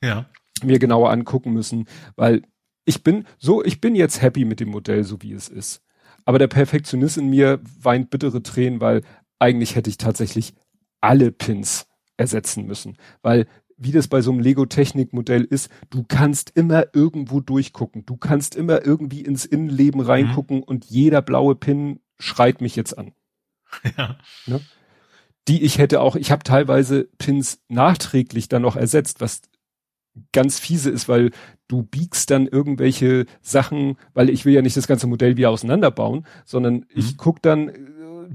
Ja. 0.00 0.26
Mir 0.62 0.78
genauer 0.78 1.10
angucken 1.10 1.52
müssen, 1.52 1.86
weil 2.14 2.42
ich 2.84 3.02
bin 3.02 3.26
so, 3.38 3.64
ich 3.64 3.80
bin 3.80 3.94
jetzt 3.96 4.22
happy 4.22 4.44
mit 4.44 4.60
dem 4.60 4.68
Modell, 4.68 5.02
so 5.02 5.20
wie 5.20 5.32
es 5.32 5.48
ist. 5.48 5.82
Aber 6.24 6.38
der 6.38 6.46
Perfektionist 6.46 7.18
in 7.18 7.28
mir 7.28 7.60
weint 7.80 8.10
bittere 8.10 8.42
Tränen, 8.42 8.80
weil 8.80 9.02
eigentlich 9.40 9.74
hätte 9.74 9.90
ich 9.90 9.98
tatsächlich 9.98 10.54
alle 11.00 11.32
Pins 11.32 11.88
ersetzen 12.16 12.64
müssen, 12.66 12.96
weil 13.22 13.46
wie 13.76 13.90
das 13.90 14.06
bei 14.06 14.20
so 14.20 14.30
einem 14.30 14.38
Lego-Technik-Modell 14.38 15.42
ist, 15.42 15.68
du 15.90 16.04
kannst 16.06 16.50
immer 16.50 16.84
irgendwo 16.92 17.40
durchgucken. 17.40 18.06
Du 18.06 18.16
kannst 18.16 18.54
immer 18.54 18.84
irgendwie 18.84 19.22
ins 19.22 19.44
Innenleben 19.44 20.00
reingucken 20.00 20.58
mhm. 20.58 20.62
und 20.62 20.84
jeder 20.84 21.20
blaue 21.20 21.56
Pin 21.56 21.98
schreit 22.20 22.60
mich 22.60 22.76
jetzt 22.76 22.96
an. 22.96 23.12
Ja. 23.96 24.18
Ne? 24.46 24.60
Die 25.48 25.62
ich 25.62 25.78
hätte 25.78 26.00
auch, 26.00 26.16
ich 26.16 26.30
habe 26.30 26.44
teilweise 26.44 27.08
Pins 27.18 27.60
nachträglich 27.68 28.48
dann 28.48 28.62
noch 28.62 28.76
ersetzt, 28.76 29.20
was 29.20 29.42
ganz 30.32 30.58
fiese 30.58 30.90
ist, 30.90 31.08
weil 31.08 31.30
du 31.68 31.82
biegst 31.82 32.30
dann 32.30 32.46
irgendwelche 32.46 33.26
Sachen, 33.40 33.96
weil 34.14 34.28
ich 34.28 34.44
will 34.44 34.52
ja 34.52 34.62
nicht 34.62 34.76
das 34.76 34.86
ganze 34.86 35.06
Modell 35.06 35.36
wieder 35.36 35.50
auseinanderbauen, 35.50 36.26
sondern 36.44 36.74
mhm. 36.74 36.86
ich 36.94 37.16
guck 37.16 37.40
dann, 37.42 37.68
äh, 37.68 37.74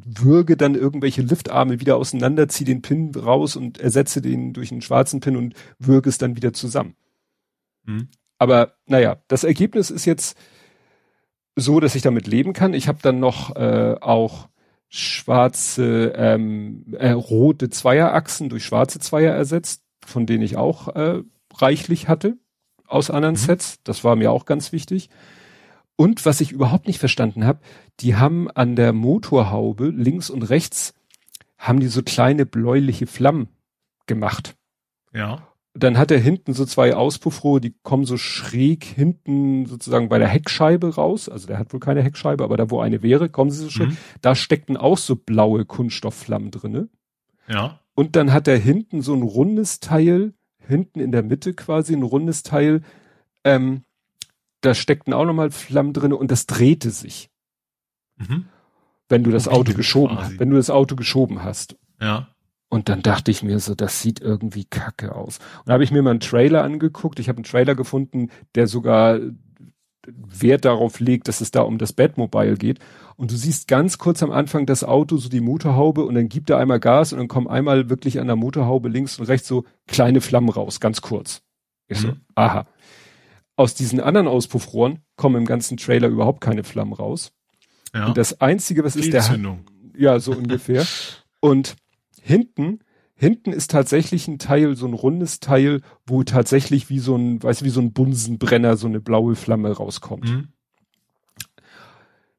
würge 0.05 0.57
dann 0.57 0.75
irgendwelche 0.75 1.21
Liftarme 1.21 1.79
wieder 1.79 1.97
auseinander, 1.97 2.47
ziehe 2.47 2.65
den 2.65 2.81
Pin 2.81 3.13
raus 3.15 3.55
und 3.55 3.79
ersetze 3.79 4.21
den 4.21 4.53
durch 4.53 4.71
einen 4.71 4.81
schwarzen 4.81 5.19
Pin 5.19 5.37
und 5.37 5.53
würge 5.79 6.09
es 6.09 6.17
dann 6.17 6.35
wieder 6.35 6.51
zusammen. 6.53 6.95
Mhm. 7.85 8.09
Aber 8.39 8.73
naja, 8.85 9.21
das 9.27 9.43
Ergebnis 9.43 9.89
ist 9.91 10.05
jetzt 10.05 10.37
so, 11.55 11.79
dass 11.79 11.95
ich 11.95 12.01
damit 12.01 12.27
leben 12.27 12.53
kann. 12.53 12.73
Ich 12.73 12.87
habe 12.87 12.99
dann 13.01 13.19
noch 13.19 13.55
äh, 13.55 13.95
auch 13.99 14.49
schwarze, 14.89 16.13
ähm, 16.15 16.85
äh, 16.97 17.11
rote 17.11 17.69
Zweierachsen 17.69 18.49
durch 18.49 18.65
schwarze 18.65 18.99
Zweier 18.99 19.33
ersetzt, 19.33 19.83
von 20.05 20.25
denen 20.25 20.43
ich 20.43 20.57
auch 20.57 20.87
äh, 20.95 21.23
reichlich 21.55 22.07
hatte 22.07 22.37
aus 22.85 23.09
anderen 23.09 23.35
mhm. 23.35 23.39
Sets. 23.39 23.83
Das 23.83 24.03
war 24.03 24.15
mir 24.15 24.31
auch 24.31 24.45
ganz 24.45 24.71
wichtig. 24.71 25.09
Und 25.95 26.25
was 26.25 26.41
ich 26.41 26.51
überhaupt 26.51 26.87
nicht 26.87 26.99
verstanden 26.99 27.45
habe, 27.45 27.59
die 27.99 28.15
haben 28.15 28.49
an 28.51 28.75
der 28.75 28.93
Motorhaube 28.93 29.89
links 29.89 30.29
und 30.29 30.43
rechts 30.43 30.93
haben 31.57 31.79
die 31.79 31.87
so 31.87 32.03
kleine 32.03 32.45
bläuliche 32.45 33.07
Flammen 33.07 33.49
gemacht. 34.05 34.55
Ja 35.13 35.47
dann 35.83 35.97
hat 35.97 36.11
er 36.11 36.19
hinten 36.19 36.53
so 36.53 36.65
zwei 36.65 36.95
Auspuffrohre, 36.95 37.61
die 37.61 37.75
kommen 37.83 38.05
so 38.05 38.17
schräg 38.17 38.83
hinten 38.83 39.65
sozusagen 39.65 40.09
bei 40.09 40.19
der 40.19 40.27
Heckscheibe 40.27 40.95
raus. 40.95 41.29
Also 41.29 41.47
der 41.47 41.59
hat 41.59 41.73
wohl 41.73 41.79
keine 41.79 42.01
Heckscheibe, 42.01 42.43
aber 42.43 42.57
da 42.57 42.69
wo 42.69 42.79
eine 42.79 43.03
wäre, 43.03 43.29
kommen 43.29 43.51
sie 43.51 43.63
so 43.63 43.69
schräg. 43.69 43.89
Mhm. 43.89 43.97
Da 44.21 44.35
steckten 44.35 44.77
auch 44.77 44.97
so 44.97 45.15
blaue 45.15 45.65
Kunststoffflammen 45.65 46.51
drinne. 46.51 46.89
Ja. 47.47 47.79
Und 47.95 48.15
dann 48.15 48.33
hat 48.33 48.47
er 48.47 48.57
hinten 48.57 49.01
so 49.01 49.13
ein 49.13 49.23
rundes 49.23 49.79
Teil, 49.79 50.33
hinten 50.59 50.99
in 50.99 51.11
der 51.11 51.23
Mitte 51.23 51.53
quasi 51.53 51.93
ein 51.93 52.03
rundes 52.03 52.43
Teil, 52.43 52.81
ähm, 53.43 53.83
da 54.61 54.73
steckten 54.73 55.13
auch 55.13 55.25
nochmal 55.25 55.51
Flammen 55.51 55.93
drinne 55.93 56.15
und 56.15 56.31
das 56.31 56.45
drehte 56.45 56.91
sich. 56.91 57.29
Mhm. 58.17 58.45
Wenn 59.09 59.23
du 59.23 59.31
das 59.31 59.47
Auto 59.47 59.73
geschoben 59.73 60.17
hast, 60.17 60.39
wenn 60.39 60.49
du 60.49 60.57
das 60.57 60.69
Auto 60.69 60.95
geschoben 60.95 61.43
hast. 61.43 61.77
Ja. 62.01 62.29
Und 62.69 62.89
dann 62.89 63.01
dachte 63.01 63.31
ich 63.31 63.43
mir 63.43 63.59
so, 63.59 63.75
das 63.75 64.01
sieht 64.01 64.19
irgendwie 64.19 64.65
kacke 64.65 65.15
aus. 65.15 65.37
Und 65.59 65.67
da 65.67 65.73
habe 65.73 65.83
ich 65.83 65.91
mir 65.91 66.01
mal 66.01 66.11
einen 66.11 66.19
Trailer 66.19 66.63
angeguckt. 66.63 67.19
Ich 67.19 67.29
habe 67.29 67.37
einen 67.37 67.45
Trailer 67.45 67.75
gefunden, 67.75 68.29
der 68.55 68.67
sogar 68.67 69.19
Wert 70.07 70.65
darauf 70.65 70.99
legt, 70.99 71.27
dass 71.27 71.41
es 71.41 71.51
da 71.51 71.61
um 71.61 71.77
das 71.77 71.93
Batmobile 71.93 72.55
geht. 72.55 72.79
Und 73.15 73.31
du 73.31 73.35
siehst 73.35 73.67
ganz 73.67 73.97
kurz 73.97 74.23
am 74.23 74.31
Anfang 74.31 74.65
das 74.65 74.83
Auto, 74.83 75.17
so 75.17 75.29
die 75.29 75.41
Motorhaube, 75.41 76.05
und 76.05 76.15
dann 76.15 76.29
gibt 76.29 76.49
er 76.49 76.57
einmal 76.57 76.79
Gas 76.79 77.13
und 77.13 77.19
dann 77.19 77.27
kommen 77.27 77.47
einmal 77.47 77.89
wirklich 77.89 78.19
an 78.19 78.27
der 78.27 78.35
Motorhaube 78.35 78.89
links 78.89 79.19
und 79.19 79.25
rechts 79.25 79.47
so 79.47 79.65
kleine 79.87 80.21
Flammen 80.21 80.49
raus, 80.49 80.79
ganz 80.79 81.01
kurz. 81.01 81.41
Ich 81.87 81.99
so, 81.99 82.09
mhm. 82.09 82.21
aha. 82.35 82.67
Aus 83.55 83.73
diesen 83.73 83.99
anderen 83.99 84.27
Auspuffrohren 84.27 84.99
kommen 85.15 85.35
im 85.35 85.45
ganzen 85.45 85.77
Trailer 85.77 86.09
überhaupt 86.09 86.41
keine 86.41 86.63
Flammen 86.63 86.93
raus. 86.93 87.31
Ja. 87.93 88.07
Und 88.07 88.17
das 88.17 88.39
Einzige, 88.39 88.83
was 88.83 88.95
ist 88.95 89.13
der... 89.13 89.23
Ja, 89.97 90.19
so 90.19 90.31
ungefähr. 90.33 90.85
Und 91.39 91.75
hinten, 92.21 92.79
hinten 93.15 93.51
ist 93.51 93.71
tatsächlich 93.71 94.27
ein 94.27 94.39
Teil, 94.39 94.75
so 94.75 94.85
ein 94.87 94.93
rundes 94.93 95.39
Teil, 95.39 95.81
wo 96.05 96.23
tatsächlich 96.23 96.89
wie 96.89 96.99
so 96.99 97.15
ein, 97.15 97.41
weißt 97.41 97.61
du, 97.61 97.65
wie 97.65 97.69
so 97.69 97.81
ein 97.81 97.93
Bunsenbrenner 97.93 98.77
so 98.77 98.87
eine 98.87 98.99
blaue 98.99 99.35
Flamme 99.35 99.71
rauskommt. 99.71 100.29
Mhm. 100.29 100.47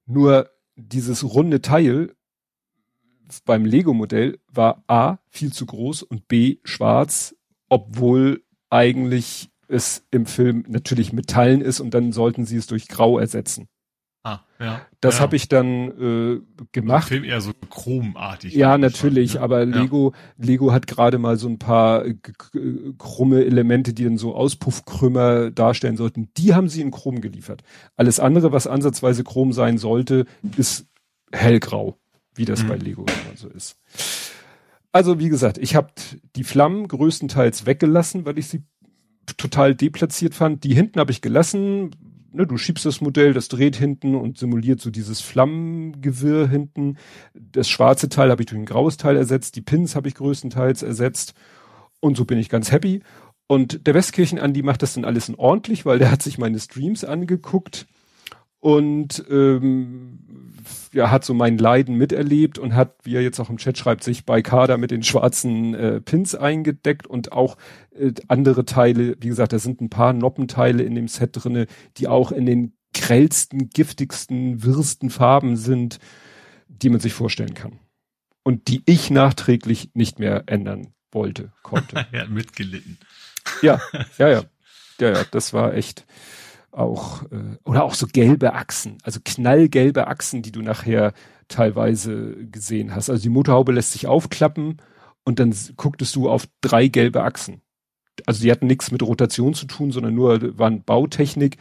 Nur 0.07 0.50
dieses 0.76 1.24
runde 1.24 1.60
Teil 1.60 2.15
beim 3.44 3.65
Lego-Modell 3.65 4.39
war 4.47 4.84
A 4.86 5.18
viel 5.28 5.52
zu 5.52 5.66
groß 5.66 6.02
und 6.02 6.28
B 6.28 6.58
schwarz, 6.65 7.34
obwohl 7.68 8.42
eigentlich 8.70 9.50
es 9.68 10.07
im 10.10 10.24
Film 10.24 10.65
natürlich 10.68 11.12
Metallen 11.12 11.60
ist 11.60 11.81
und 11.81 11.92
dann 11.92 12.12
sollten 12.12 12.47
sie 12.47 12.57
es 12.57 12.66
durch 12.66 12.89
Grau 12.89 13.18
ersetzen. 13.18 13.68
Ah, 14.28 14.44
ja. 14.65 14.81
Das 15.00 15.16
ja. 15.16 15.20
habe 15.23 15.36
ich 15.36 15.48
dann 15.48 16.40
äh, 16.40 16.40
gemacht. 16.73 17.08
Film 17.08 17.24
eher 17.24 17.40
so 17.40 17.52
chromartig. 17.70 18.55
Ja, 18.55 18.76
natürlich, 18.78 19.34
ne? 19.34 19.40
aber 19.40 19.60
Ja. 19.65 19.81
Lego, 19.82 20.12
Lego 20.36 20.73
hat 20.73 20.86
gerade 20.86 21.18
mal 21.18 21.36
so 21.36 21.48
ein 21.48 21.58
paar 21.58 22.05
äh, 22.05 22.15
g- 22.15 22.92
krumme 22.98 23.44
Elemente, 23.44 23.94
die 23.94 24.05
dann 24.05 24.18
so 24.18 24.34
Auspuffkrümmer 24.34 25.50
darstellen 25.50 25.97
sollten. 25.97 26.28
Die 26.36 26.55
haben 26.55 26.68
sie 26.68 26.81
in 26.82 26.90
Chrom 26.90 27.20
geliefert. 27.20 27.62
Alles 27.97 28.20
andere, 28.20 28.52
was 28.52 28.66
ansatzweise 28.66 29.24
Chrom 29.24 29.52
sein 29.52 29.78
sollte, 29.78 30.26
ist 30.57 30.86
hellgrau, 31.32 31.97
wie 32.34 32.44
das 32.44 32.62
Mhm. 32.65 32.68
bei 32.68 32.76
Lego 32.76 33.02
immer 33.02 33.36
so 33.36 33.48
ist. 33.48 33.76
Also 34.92 35.18
wie 35.20 35.28
gesagt, 35.28 35.58
ich 35.58 35.76
habe 35.76 35.89
die 36.34 36.44
Flammen 36.44 36.89
größtenteils 36.89 37.66
weggelassen, 37.66 38.24
weil 38.26 38.39
ich 38.39 38.48
sie 38.48 38.62
total 39.36 39.74
deplatziert 39.74 40.34
fand. 40.34 40.65
Die 40.65 40.74
hinten 40.74 40.98
habe 40.98 41.10
ich 41.12 41.20
gelassen. 41.20 41.90
Ne, 42.31 42.47
du 42.47 42.58
schiebst 42.58 42.84
das 42.84 43.00
Modell, 43.00 43.32
das 43.32 43.48
dreht 43.48 43.76
hinten 43.76 44.15
und 44.15 44.36
simuliert 44.36 44.81
so 44.81 44.90
dieses 44.90 45.20
Flammengewirr 45.20 46.47
hinten. 46.47 46.98
Das 47.34 47.68
schwarze 47.68 48.10
Teil 48.10 48.31
habe 48.31 48.42
ich 48.42 48.47
durch 48.47 48.60
ein 48.60 48.66
graues 48.66 48.98
Teil 48.98 49.16
ersetzt. 49.16 49.57
Die 49.57 49.62
Pins 49.62 49.97
habe 49.97 50.08
ich 50.08 50.15
größtenteils 50.15 50.82
ersetzt. 50.82 51.34
Und 52.00 52.16
so 52.16 52.26
bin 52.26 52.39
ich 52.39 52.50
ganz 52.50 52.70
happy. 52.70 53.02
Und 53.47 53.86
der 53.86 53.94
Westkirchen-Andi 53.94 54.62
macht 54.62 54.82
das 54.82 54.92
dann 54.92 55.07
alles 55.07 55.31
in 55.31 55.36
ordentlich, 55.36 55.86
weil 55.86 55.98
der 55.98 56.10
hat 56.10 56.23
sich 56.23 56.36
meine 56.36 56.58
Streams 56.60 57.02
angeguckt 57.02 57.86
und 58.68 59.24
ähm, 59.30 60.18
ja, 60.92 61.10
hat 61.10 61.24
so 61.24 61.32
mein 61.32 61.56
Leiden 61.56 61.94
miterlebt 61.94 62.58
und 62.58 62.74
hat, 62.74 62.97
wie 63.02 63.14
er 63.14 63.22
jetzt 63.22 63.40
auch 63.40 63.48
im 63.48 63.56
Chat 63.56 63.78
schreibt, 63.78 64.05
sich 64.05 64.26
bei 64.26 64.42
Kader 64.42 64.76
mit 64.76 64.90
den 64.90 65.02
schwarzen 65.02 65.72
äh, 65.72 66.02
Pins 66.02 66.34
eingedeckt 66.34 67.06
und 67.06 67.32
auch 67.32 67.56
äh, 67.98 68.12
andere 68.28 68.66
Teile, 68.66 69.16
wie 69.20 69.28
gesagt, 69.28 69.55
da 69.55 69.58
sind 69.58 69.80
ein 69.80 69.88
paar 69.88 70.12
Noppenteile 70.12 70.82
in 70.82 70.94
dem 70.94 71.08
Set 71.08 71.30
drinne, 71.32 71.66
die 71.97 72.08
auch 72.08 72.30
in 72.30 72.44
den 72.44 72.74
grellsten, 72.92 73.70
giftigsten, 73.70 74.62
wirsten 74.62 75.08
Farben 75.08 75.56
sind, 75.56 75.98
die 76.68 76.90
man 76.90 77.00
sich 77.00 77.14
vorstellen 77.14 77.55
kann. 77.55 77.78
Und 78.42 78.68
die 78.68 78.82
ich 78.84 79.08
nachträglich 79.08 79.92
nicht 79.94 80.18
mehr 80.18 80.42
ändern 80.44 80.92
wollte, 81.10 81.52
konnte. 81.62 82.06
Er 82.12 82.24
hat 82.24 82.28
mitgelitten. 82.28 82.98
Ja, 83.62 83.80
ja, 84.18 84.28
ja. 84.28 84.42
Ja, 85.00 85.10
ja, 85.10 85.24
das 85.30 85.52
war 85.52 85.74
echt 85.74 86.06
auch, 86.70 87.22
äh, 87.30 87.56
oder 87.64 87.84
auch 87.84 87.94
so 87.94 88.06
gelbe 88.06 88.55
Achsen, 88.55 88.98
also 89.02 89.20
knallgelbe 89.24 90.06
Achsen, 90.06 90.42
die 90.42 90.52
du 90.52 90.62
nachher 90.62 91.12
teilweise 91.48 92.36
gesehen 92.47 92.94
hast. 92.94 93.10
Also 93.10 93.22
die 93.22 93.28
Motorhaube 93.28 93.72
lässt 93.72 93.92
sich 93.92 94.06
aufklappen 94.06 94.76
und 95.24 95.38
dann 95.38 95.55
gucktest 95.76 96.14
du 96.16 96.28
auf 96.28 96.47
drei 96.60 96.88
gelbe 96.88 97.22
Achsen. 97.22 97.62
Also 98.26 98.42
die 98.42 98.50
hatten 98.50 98.66
nichts 98.66 98.90
mit 98.90 99.02
Rotation 99.02 99.55
zu 99.55 99.66
tun, 99.66 99.92
sondern 99.92 100.14
nur 100.14 100.58
waren 100.58 100.82
Bautechnik 100.82 101.56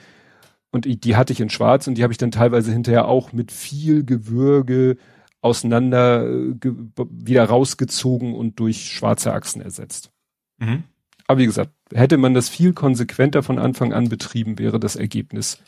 und 0.72 0.86
die 0.86 1.16
hatte 1.16 1.34
ich 1.34 1.40
in 1.40 1.50
schwarz 1.50 1.88
und 1.88 1.95
die 1.95 2.03
habe 2.03 2.14
ich 2.14 2.18
dann 2.18 2.32
teilweise 2.32 2.72
hinterher 2.72 3.08
auch 3.08 3.32
mit 3.32 3.52
viel 3.52 4.03
Gewürge 4.03 4.98
auseinander 5.42 6.27
äh, 6.27 6.53
ge 6.56 6.74
wieder 7.10 7.45
rausgezogen 7.45 8.34
und 8.34 8.60
durch 8.60 8.92
schwarze 8.92 9.34
Achsen 9.34 9.61
ersetzt. 9.61 10.11
Mhm. 10.58 10.84
Aber 11.27 11.40
wie 11.40 11.45
gesagt, 11.45 11.72
hätte 11.94 12.18
man 12.18 12.34
das 12.34 12.50
viel 12.50 12.74
konsequenter 12.74 13.44
von 13.44 13.60
Anfang 13.60 13.94
an 13.94 14.10
betrieben, 14.10 14.60
wäre 14.60 14.80
das 14.80 14.96
Ergebnis 14.96 15.60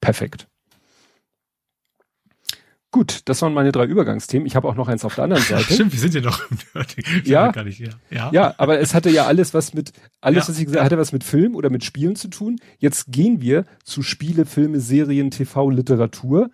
perfekt. 0.00 0.48
Gut, 2.90 3.22
das 3.24 3.42
waren 3.42 3.52
meine 3.54 3.72
drei 3.72 3.86
Übergangsthemen. 3.86 4.46
Ich 4.46 4.54
habe 4.54 4.68
auch 4.68 4.76
noch 4.76 4.86
eins 4.86 5.04
auf 5.04 5.16
der 5.16 5.24
anderen 5.24 5.42
Seite. 5.48 5.74
Stimmt, 5.74 5.92
wir 5.92 5.98
sind 5.98 6.14
ja 6.14 6.20
noch 6.20 6.48
im 6.48 6.58
Nerding. 6.74 7.04
Ja. 7.24 7.50
Gar 7.50 7.64
nicht, 7.64 7.80
ja. 7.80 7.88
ja. 8.08 8.30
Ja, 8.32 8.54
aber 8.58 8.78
es 8.78 8.94
hatte 8.94 9.10
ja 9.10 9.26
alles 9.26 9.52
was 9.52 9.74
mit, 9.74 9.92
alles, 10.20 10.44
Ja. 10.44 10.48
was 10.50 10.58
ich 10.60 10.66
gesagt 10.66 10.84
hatte, 10.84 10.96
was 10.96 11.10
mit 11.10 11.24
Film 11.24 11.56
oder 11.56 11.70
mit 11.70 11.82
Spielen 11.82 12.14
zu 12.14 12.28
tun. 12.28 12.60
Jetzt 12.78 13.10
gehen 13.10 13.40
wir 13.40 13.64
zu 13.82 14.02
Spiele, 14.02 14.46
Filme, 14.46 14.78
Serien, 14.78 15.32
TV, 15.32 15.70
Literatur. 15.70 16.50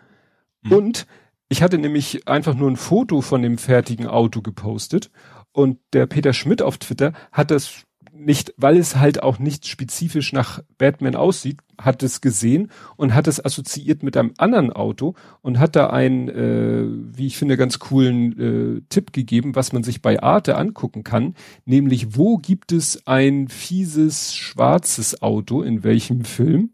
Mhm. 0.62 0.72
Und 0.72 1.06
ich 1.50 1.62
hatte 1.62 1.76
nämlich 1.76 2.26
einfach 2.26 2.54
nur 2.54 2.70
ein 2.70 2.76
Foto 2.76 3.20
von 3.20 3.42
dem 3.42 3.58
fertigen 3.58 4.06
Auto 4.06 4.40
gepostet. 4.40 5.10
Und 5.52 5.78
der 5.92 6.06
Peter 6.06 6.32
Schmidt 6.32 6.62
auf 6.62 6.78
Twitter 6.78 7.12
hat 7.32 7.50
das 7.50 7.82
nicht, 8.20 8.54
weil 8.56 8.76
es 8.76 8.96
halt 8.96 9.22
auch 9.22 9.38
nicht 9.38 9.66
spezifisch 9.66 10.32
nach 10.32 10.62
Batman 10.78 11.14
aussieht, 11.14 11.58
hat 11.80 12.02
es 12.02 12.20
gesehen 12.20 12.70
und 12.96 13.14
hat 13.14 13.26
es 13.26 13.44
assoziiert 13.44 14.02
mit 14.02 14.16
einem 14.16 14.32
anderen 14.38 14.72
Auto 14.72 15.14
und 15.40 15.58
hat 15.58 15.76
da 15.76 15.88
einen, 15.88 16.28
äh, 16.28 17.16
wie 17.16 17.26
ich 17.26 17.38
finde, 17.38 17.56
ganz 17.56 17.78
coolen 17.78 18.78
äh, 18.78 18.82
Tipp 18.88 19.12
gegeben, 19.12 19.54
was 19.54 19.72
man 19.72 19.82
sich 19.82 20.02
bei 20.02 20.22
Arte 20.22 20.56
angucken 20.56 21.04
kann, 21.04 21.34
nämlich 21.64 22.16
wo 22.16 22.36
gibt 22.36 22.72
es 22.72 23.06
ein 23.06 23.48
fieses 23.48 24.34
schwarzes 24.34 25.22
Auto 25.22 25.62
in 25.62 25.82
welchem 25.82 26.24
Film? 26.24 26.70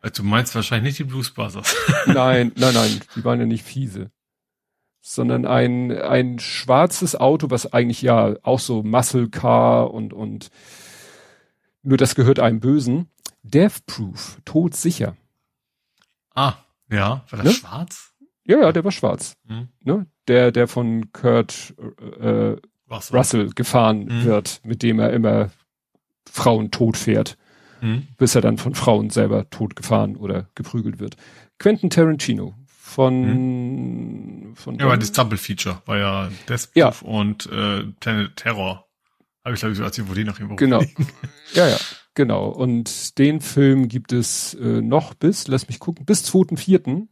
Also, 0.00 0.22
Du 0.22 0.28
meinst 0.28 0.54
wahrscheinlich 0.54 0.92
nicht 0.92 0.98
die 0.98 1.12
Blues 1.12 1.30
Brothers. 1.30 1.74
Nein, 2.06 2.52
nein, 2.56 2.74
nein, 2.74 3.00
die 3.14 3.24
waren 3.24 3.38
ja 3.38 3.46
nicht 3.46 3.64
fiese. 3.64 4.10
Sondern 5.02 5.46
ein, 5.46 5.90
ein 5.92 6.38
schwarzes 6.38 7.16
Auto, 7.16 7.50
was 7.50 7.72
eigentlich 7.72 8.02
ja 8.02 8.34
auch 8.42 8.58
so 8.58 8.82
Muscle 8.82 9.28
Car 9.30 9.92
und, 9.94 10.12
und 10.12 10.50
nur 11.82 11.96
das 11.96 12.14
gehört 12.14 12.38
einem 12.38 12.60
Bösen. 12.60 13.08
Death 13.42 13.86
Proof, 13.86 14.38
todsicher. 14.44 15.16
ah, 16.34 16.54
ja. 16.90 17.24
War 17.30 17.36
das 17.38 17.44
Ne? 17.44 17.52
schwarz? 17.52 18.12
Ja, 18.44 18.58
ja, 18.60 18.72
der 18.72 18.84
war 18.84 18.90
schwarz. 18.92 19.36
Hm. 19.46 19.68
Ne? 19.84 20.06
Der, 20.28 20.50
der 20.52 20.68
von 20.68 21.12
Kurt 21.12 21.74
äh, 22.20 22.56
Was? 22.86 23.12
Russell 23.14 23.50
gefahren 23.50 24.04
Mhm. 24.04 24.24
wird, 24.24 24.60
mit 24.64 24.82
dem 24.82 24.98
er 24.98 25.12
immer 25.12 25.50
Frauen 26.30 26.70
tot 26.70 26.96
fährt, 26.96 27.38
Hm. 27.80 28.08
bis 28.18 28.34
er 28.34 28.42
dann 28.42 28.58
von 28.58 28.74
Frauen 28.74 29.08
selber 29.08 29.48
tot 29.48 29.76
gefahren 29.76 30.16
oder 30.16 30.48
geprügelt 30.54 30.98
wird. 30.98 31.16
Quentin 31.58 31.88
Tarantino 31.90 32.54
von, 32.90 34.52
von 34.56 34.78
Ja, 34.78 34.86
aber 34.86 34.96
das 34.96 35.12
Double 35.12 35.38
Feature 35.38 35.82
war 35.86 35.98
ja 35.98 36.30
Death 36.48 36.68
Ja. 36.74 36.90
Proof 36.90 37.02
und 37.02 37.46
äh, 37.46 37.84
Planet 38.00 38.36
Terror. 38.36 38.86
Habe 39.44 39.54
ich 39.54 39.60
glaube 39.60 39.72
ich 39.72 39.78
so 39.78 39.84
als 39.84 39.96
DVD 39.96 40.24
noch 40.24 40.38
irgendwo 40.38 40.56
Genau. 40.56 40.78
rumliegen. 40.78 41.06
Ja, 41.54 41.66
ja, 41.68 41.78
genau. 42.14 42.48
Und 42.48 43.18
den 43.18 43.40
Film 43.40 43.88
gibt 43.88 44.12
es 44.12 44.54
äh, 44.54 44.80
noch 44.82 45.14
bis, 45.14 45.48
lass 45.48 45.66
mich 45.68 45.78
gucken, 45.80 46.04
bis 46.04 46.24
2.4. 46.32 47.08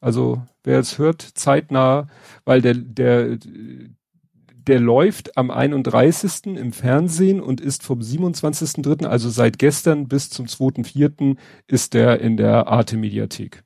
Also 0.00 0.42
wer 0.64 0.78
es 0.78 0.98
hört, 0.98 1.22
zeitnah, 1.22 2.06
weil 2.44 2.62
der, 2.62 2.74
der, 2.74 3.38
der 4.66 4.80
läuft 4.80 5.36
am 5.36 5.50
31. 5.50 6.46
im 6.56 6.72
Fernsehen 6.72 7.40
und 7.40 7.60
ist 7.60 7.82
vom 7.82 8.00
27.3., 8.00 9.04
also 9.06 9.28
seit 9.28 9.58
gestern 9.58 10.08
bis 10.08 10.30
zum 10.30 10.46
2.4. 10.46 11.36
ist 11.66 11.94
der 11.94 12.20
in 12.20 12.36
der 12.36 12.68
Arte 12.68 12.96
Mediathek. 12.96 13.62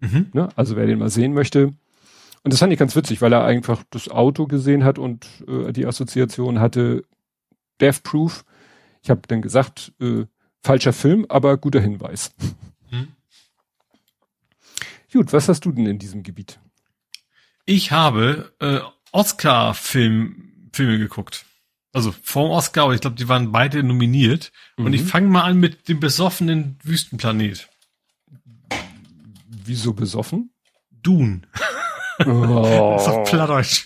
Mhm. 0.00 0.30
Ne? 0.32 0.48
Also 0.56 0.76
wer 0.76 0.86
den 0.86 0.98
mal 0.98 1.10
sehen 1.10 1.34
möchte. 1.34 1.74
Und 2.42 2.52
das 2.52 2.60
fand 2.60 2.72
ich 2.72 2.78
ganz 2.78 2.94
witzig, 2.94 3.20
weil 3.22 3.32
er 3.32 3.44
einfach 3.44 3.82
das 3.90 4.08
Auto 4.08 4.46
gesehen 4.46 4.84
hat 4.84 4.98
und 4.98 5.26
äh, 5.48 5.72
die 5.72 5.86
Assoziation 5.86 6.60
hatte 6.60 7.04
Death 7.80 8.02
Proof. 8.04 8.44
Ich 9.02 9.10
habe 9.10 9.22
dann 9.26 9.42
gesagt, 9.42 9.92
äh, 10.00 10.26
falscher 10.62 10.92
Film, 10.92 11.26
aber 11.28 11.56
guter 11.56 11.80
Hinweis. 11.80 12.32
Hm. 12.90 13.08
Gut, 15.12 15.32
was 15.32 15.48
hast 15.48 15.64
du 15.64 15.72
denn 15.72 15.86
in 15.86 15.98
diesem 15.98 16.22
Gebiet? 16.22 16.58
Ich 17.64 17.90
habe 17.90 18.52
äh, 18.60 18.80
Oscar-Film 19.12 20.68
Filme 20.72 20.98
geguckt. 20.98 21.46
Also 21.92 22.12
vor 22.22 22.48
dem 22.48 22.50
Oscar, 22.50 22.84
aber 22.84 22.94
ich 22.94 23.00
glaube, 23.00 23.16
die 23.16 23.28
waren 23.28 23.50
beide 23.50 23.82
nominiert. 23.82 24.52
Und 24.76 24.88
Mhm. 24.88 24.94
ich 24.94 25.02
fange 25.02 25.28
mal 25.28 25.44
an 25.44 25.58
mit 25.58 25.88
dem 25.88 26.00
besoffenen 26.00 26.78
Wüstenplanet. 26.82 27.68
Wieso 29.66 29.92
besoffen? 29.92 30.50
Dune. 30.90 31.42
Oh. 32.24 32.94
Das 32.96 33.02
ist 33.02 33.08
auf 33.08 33.28
Plattdeutsch. 33.30 33.84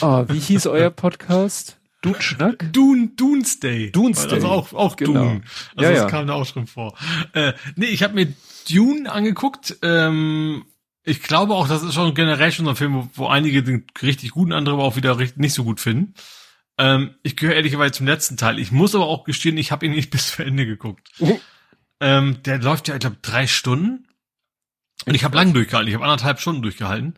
Ah, 0.00 0.24
wie 0.28 0.38
hieß 0.38 0.66
euer 0.66 0.90
Podcast? 0.90 1.78
Dutschnack? 2.02 2.72
Dune, 2.72 3.10
Doomsday. 3.16 3.90
Doomsday. 3.92 4.34
Also 4.34 4.48
auch, 4.48 4.72
auch 4.72 4.96
Genau. 4.96 5.12
Dune. 5.24 5.42
Also 5.76 5.82
Ja, 5.84 5.90
das 5.90 5.98
ja. 5.98 6.06
kam 6.08 6.26
da 6.26 6.34
auch 6.34 6.46
schon 6.46 6.66
vor. 6.66 6.96
Äh, 7.32 7.52
nee, 7.76 7.86
ich 7.86 8.02
habe 8.02 8.14
mir 8.14 8.32
Dune 8.70 9.10
angeguckt. 9.10 9.76
Ähm, 9.82 10.64
ich 11.04 11.22
glaube 11.22 11.54
auch, 11.54 11.68
das 11.68 11.82
ist 11.82 11.94
schon 11.94 12.14
generell 12.14 12.50
schon 12.52 12.64
so 12.64 12.70
ein 12.70 12.76
Film, 12.76 12.94
wo, 12.94 13.08
wo 13.14 13.26
einige 13.26 13.62
den 13.62 13.86
richtig 14.00 14.30
guten, 14.30 14.52
andere 14.52 14.74
aber 14.76 14.84
auch 14.84 14.96
wieder 14.96 15.18
richtig, 15.18 15.38
nicht 15.38 15.54
so 15.54 15.64
gut 15.64 15.80
finden. 15.80 16.14
Ähm, 16.78 17.14
ich 17.22 17.36
gehöre 17.36 17.54
ehrlicherweise 17.56 17.92
zum 17.92 18.06
letzten 18.06 18.36
Teil. 18.36 18.58
Ich 18.58 18.72
muss 18.72 18.94
aber 18.94 19.06
auch 19.06 19.24
gestehen, 19.24 19.56
ich 19.58 19.70
habe 19.70 19.86
ihn 19.86 19.92
nicht 19.92 20.10
bis 20.12 20.32
zu 20.32 20.42
Ende 20.44 20.66
geguckt. 20.66 21.08
Mhm. 21.18 21.38
Ähm, 22.02 22.42
der 22.42 22.58
läuft 22.58 22.88
ja, 22.88 22.94
ich 22.94 23.00
glaube, 23.00 23.18
drei 23.22 23.46
Stunden. 23.46 24.08
Und 25.06 25.14
ich 25.14 25.22
habe 25.22 25.36
lang 25.36 25.54
durchgehalten. 25.54 25.88
Ich 25.88 25.94
habe 25.94 26.04
anderthalb 26.04 26.40
Stunden 26.40 26.60
durchgehalten. 26.60 27.14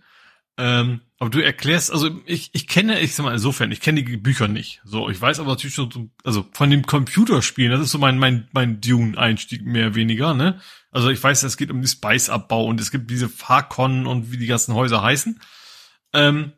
Ähm, 0.58 1.00
aber 1.18 1.30
du 1.30 1.42
erklärst, 1.42 1.90
also 1.90 2.20
ich, 2.26 2.50
ich 2.52 2.68
kenne, 2.68 3.00
ich 3.00 3.14
sag 3.14 3.24
mal 3.24 3.32
insofern, 3.32 3.72
ich 3.72 3.80
kenne 3.80 4.04
die 4.04 4.16
Bücher 4.18 4.46
nicht. 4.46 4.82
So, 4.84 5.08
ich 5.08 5.18
weiß 5.18 5.40
aber 5.40 5.48
natürlich 5.48 5.74
schon, 5.74 5.90
so, 5.90 6.10
also 6.22 6.46
von 6.52 6.68
dem 6.68 6.84
Computerspielen, 6.84 7.72
das 7.72 7.80
ist 7.80 7.92
so 7.92 7.98
mein, 7.98 8.18
mein, 8.18 8.48
mein 8.52 8.80
Dune-Einstieg 8.82 9.64
mehr 9.64 9.86
oder 9.86 9.94
weniger, 9.94 10.34
ne? 10.34 10.60
Also 10.90 11.08
ich 11.08 11.22
weiß, 11.22 11.42
es 11.44 11.56
geht 11.56 11.70
um 11.70 11.80
den 11.80 11.88
Spice-Abbau 11.88 12.66
und 12.66 12.78
es 12.78 12.90
gibt 12.90 13.10
diese 13.10 13.30
Farkonnen 13.30 14.06
und 14.06 14.32
wie 14.32 14.36
die 14.36 14.46
ganzen 14.46 14.74
Häuser 14.74 15.02
heißen. 15.02 15.40
Ähm, 16.12 16.52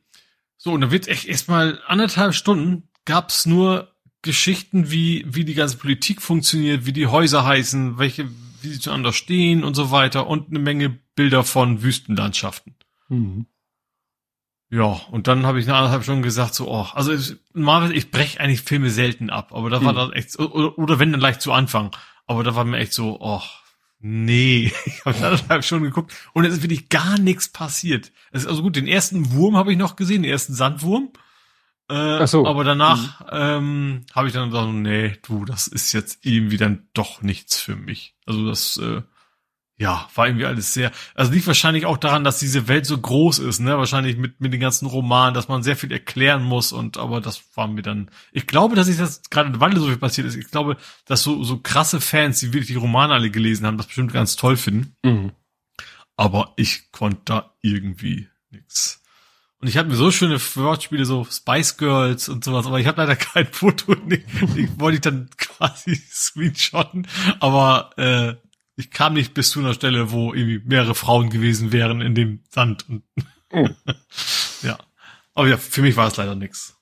so, 0.59 0.73
und 0.73 0.81
dann 0.81 0.91
wird 0.91 1.07
echt 1.07 1.27
erstmal 1.27 1.81
anderthalb 1.87 2.35
Stunden 2.35 2.89
gab's 3.05 3.47
nur 3.47 3.96
Geschichten, 4.23 4.91
wie, 4.91 5.25
wie 5.29 5.45
die 5.45 5.55
ganze 5.55 5.77
Politik 5.77 6.23
funktioniert, 6.23 6.87
wie 6.87 6.93
die 6.93 7.07
Häuser 7.07 7.45
heißen, 7.45 7.99
welche, 7.99 8.29
wie 8.63 8.69
sie 8.69 8.81
zueinander 8.81 9.13
stehen 9.13 9.65
und 9.65 9.75
so 9.75 9.91
weiter 9.91 10.27
und 10.27 10.49
eine 10.49 10.59
Menge 10.59 10.99
Bilder 11.15 11.45
von 11.45 11.83
Wüstenlandschaften. 11.83 12.75
Mhm. 13.09 13.47
Ja, 14.69 15.01
und 15.11 15.29
dann 15.29 15.47
habe 15.47 15.61
ich 15.61 15.67
eine 15.67 15.77
anderthalb 15.77 16.03
Stunden 16.03 16.23
gesagt, 16.23 16.55
so, 16.55 16.69
oh, 16.69 16.87
also 16.93 17.13
ich, 17.13 17.37
ich 17.93 18.11
breche 18.11 18.41
eigentlich 18.41 18.63
Filme 18.63 18.91
selten 18.91 19.31
ab, 19.31 19.53
aber 19.55 19.71
da 19.71 19.85
war 19.85 19.93
mhm. 19.93 19.97
dann 19.97 20.13
echt, 20.13 20.39
oder, 20.39 20.77
oder 20.77 20.99
wenn 20.99 21.13
dann 21.13 21.21
leicht 21.21 21.41
zu 21.41 21.53
Anfang, 21.53 21.95
aber 22.27 22.43
da 22.43 22.57
war 22.57 22.65
mir 22.65 22.79
echt 22.79 22.93
so, 22.93 23.19
oh, 23.21 23.43
nee, 24.01 24.73
ich 24.85 25.05
habe 25.05 25.17
anderthalb 25.25 25.65
Stunden 25.65 25.85
geguckt 25.85 26.13
und 26.33 26.45
es 26.45 26.55
ist 26.55 26.63
wirklich 26.63 26.89
gar 26.89 27.19
nichts 27.19 27.49
passiert. 27.49 28.13
Es 28.33 28.43
ist 28.43 28.49
also 28.49 28.63
gut, 28.63 28.75
den 28.75 28.89
ersten 28.89 29.33
Wurm 29.33 29.57
habe 29.57 29.71
ich 29.71 29.79
noch 29.79 29.95
gesehen, 29.95 30.23
den 30.23 30.33
ersten 30.33 30.55
Sandwurm. 30.55 31.11
Äh, 31.89 31.95
Ach 31.95 32.29
so. 32.29 32.47
Aber 32.47 32.65
danach 32.65 33.21
mhm. 33.21 33.27
ähm, 33.31 34.07
habe 34.15 34.29
ich 34.29 34.35
dann 34.35 34.51
gesagt, 34.51 34.73
nee, 34.73 35.17
du, 35.23 35.45
das 35.45 35.67
ist 35.67 35.93
jetzt 35.93 36.25
irgendwie 36.25 36.57
dann 36.57 36.89
doch 36.95 37.23
nichts 37.23 37.61
für 37.61 37.77
mich. 37.77 38.15
Also 38.27 38.47
das 38.47 38.77
äh, 38.79 39.03
ja, 39.79 40.09
war 40.15 40.27
irgendwie 40.27 40.47
alles 40.47 40.73
sehr, 40.73 40.91
also 41.15 41.33
liegt 41.33 41.47
wahrscheinlich 41.47 41.85
auch 41.85 41.99
daran, 41.99 42.25
dass 42.25 42.39
diese 42.39 42.67
Welt 42.67 42.87
so 42.87 42.97
groß 42.97 43.41
ist, 43.41 43.61
ne, 43.61 43.77
wahrscheinlich 43.77 44.17
mit, 44.17 44.41
mit 44.41 44.53
den 44.53 44.61
ganzen 44.61 44.87
Romanen, 44.87 45.35
dass 45.35 45.49
man 45.49 45.63
sehr 45.63 45.77
viel 45.77 45.93
erklären 45.93 46.43
muss 46.43 46.73
und, 46.73 46.97
aber 46.97 47.21
das 47.21 47.43
war 47.55 47.69
mir 47.69 47.83
dann, 47.83 48.11
ich 48.33 48.47
glaube, 48.47 48.75
dass 48.75 48.89
ich 48.89 48.97
das 48.97 49.23
gerade, 49.29 49.61
weil 49.61 49.77
so 49.77 49.87
viel 49.87 49.99
passiert 49.99 50.27
ist, 50.27 50.35
ich 50.35 50.51
glaube, 50.51 50.79
dass 51.05 51.23
so, 51.23 51.45
so 51.45 51.59
krasse 51.59 52.01
Fans, 52.01 52.41
die 52.41 52.55
wirklich 52.55 52.69
die 52.69 52.77
Romane 52.77 53.13
alle 53.13 53.31
gelesen 53.31 53.67
haben, 53.67 53.77
das 53.77 53.87
bestimmt 53.87 54.15
ganz 54.15 54.37
toll 54.37 54.57
finden. 54.57 54.95
Mhm. 55.05 55.33
Aber 56.17 56.55
ich 56.57 56.91
konnte 56.91 57.21
da 57.27 57.53
irgendwie 57.61 58.29
nix. 58.51 59.03
Und 59.61 59.69
ich 59.69 59.79
hatte 59.79 59.89
mir 59.89 59.97
so 59.97 60.11
schöne 60.11 60.39
Wortspiele, 60.39 61.07
so 61.07 61.25
Spice 61.25 61.79
Girls 61.79 62.29
und 62.29 62.45
sowas, 62.45 62.67
aber 62.67 62.79
ich 62.79 62.87
habe 62.87 63.01
leider 63.01 63.17
kein 63.17 63.47
Foto. 63.47 63.95
Die, 63.95 64.23
die 64.55 64.81
wollte 64.81 64.97
ich 64.97 65.01
dann 65.01 65.31
quasi 65.37 65.97
screenshotten, 65.97 67.07
aber 67.41 67.91
äh, 67.97 68.35
ich 68.77 68.91
kam 68.91 69.15
nicht 69.15 69.33
bis 69.33 69.51
zu 69.51 69.61
einer 69.61 69.73
Stelle, 69.73 70.13
wo 70.13 70.35
irgendwie 70.35 70.61
mehrere 70.65 70.95
Frauen 70.95 71.31
gewesen 71.31 71.73
wären 71.73 72.03
in 72.03 72.15
dem 72.15 72.43
Sand. 72.51 72.87
Und 72.89 73.03
oh. 73.51 73.69
ja. 74.63 74.79
Aber 75.35 75.49
ja, 75.49 75.57
für 75.57 75.83
mich 75.83 75.97
war 75.97 76.09
es 76.09 76.17
leider 76.17 76.35
nix. 76.35 76.77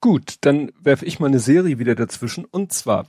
Gut, 0.00 0.36
dann 0.42 0.70
werfe 0.78 1.06
ich 1.06 1.18
mal 1.18 1.28
eine 1.28 1.40
Serie 1.40 1.78
wieder 1.78 1.94
dazwischen. 1.94 2.44
Und 2.44 2.74
zwar, 2.74 3.06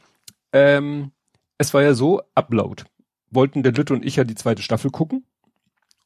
ähm, 0.53 1.11
es 1.57 1.73
war 1.73 1.83
ja 1.83 1.93
so, 1.93 2.21
Upload. 2.33 2.83
Wollten 3.29 3.63
der 3.63 3.73
Lütte 3.73 3.93
und 3.93 4.05
ich 4.05 4.15
ja 4.15 4.23
die 4.23 4.35
zweite 4.35 4.61
Staffel 4.61 4.91
gucken 4.91 5.25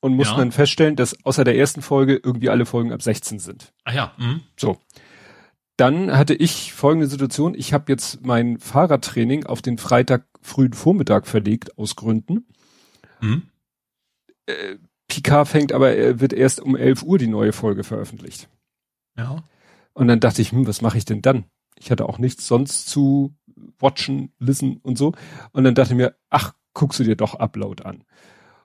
und 0.01 0.15
mussten 0.15 0.35
ja. 0.35 0.39
dann 0.39 0.51
feststellen, 0.51 0.95
dass 0.95 1.25
außer 1.25 1.43
der 1.43 1.57
ersten 1.57 1.81
Folge 1.81 2.19
irgendwie 2.23 2.49
alle 2.49 2.65
Folgen 2.65 2.91
ab 2.91 3.01
16 3.01 3.39
sind. 3.39 3.73
Ah 3.83 3.93
ja. 3.93 4.13
Mhm. 4.17 4.41
So. 4.57 4.77
Dann 5.77 6.15
hatte 6.17 6.33
ich 6.33 6.73
folgende 6.73 7.07
Situation. 7.07 7.55
Ich 7.55 7.73
habe 7.73 7.85
jetzt 7.91 8.25
mein 8.25 8.59
Fahrradtraining 8.59 9.45
auf 9.45 9.61
den 9.61 9.77
Freitag 9.77 10.25
frühen 10.41 10.73
Vormittag 10.73 11.27
verlegt 11.27 11.77
aus 11.77 11.95
Gründen. 11.95 12.45
Mhm. 13.21 13.43
Äh, 14.45 14.75
Picard 15.07 15.47
fängt 15.47 15.73
aber, 15.73 15.91
er 15.91 16.19
wird 16.19 16.33
erst 16.33 16.59
um 16.61 16.75
11 16.75 17.03
Uhr 17.03 17.17
die 17.17 17.27
neue 17.27 17.53
Folge 17.53 17.83
veröffentlicht. 17.83 18.49
Ja. 19.17 19.43
Und 19.93 20.07
dann 20.07 20.19
dachte 20.19 20.41
ich, 20.41 20.51
hm, 20.51 20.67
was 20.67 20.81
mache 20.81 20.97
ich 20.97 21.05
denn 21.05 21.21
dann? 21.21 21.45
Ich 21.77 21.91
hatte 21.91 22.07
auch 22.07 22.19
nichts 22.19 22.47
sonst 22.47 22.87
zu 22.87 23.35
watchen, 23.79 24.31
listen 24.39 24.77
und 24.77 24.97
so. 24.97 25.13
Und 25.51 25.63
dann 25.63 25.75
dachte 25.75 25.93
ich 25.93 25.97
mir, 25.97 26.15
ach, 26.29 26.53
guckst 26.73 26.99
du 26.99 27.03
dir 27.03 27.15
doch 27.15 27.35
Upload 27.35 27.83
an. 27.83 28.03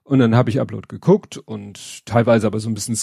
Und 0.07 0.19
dann 0.19 0.37
habe 0.37 0.51
ich 0.51 0.61
Upload 0.61 0.87
geguckt 0.89 1.39
und 1.39 2.05
teilweise 2.05 2.47
aber 2.47 2.61
so 2.61 2.69
ein 2.69 2.75
bisschen 2.75 2.99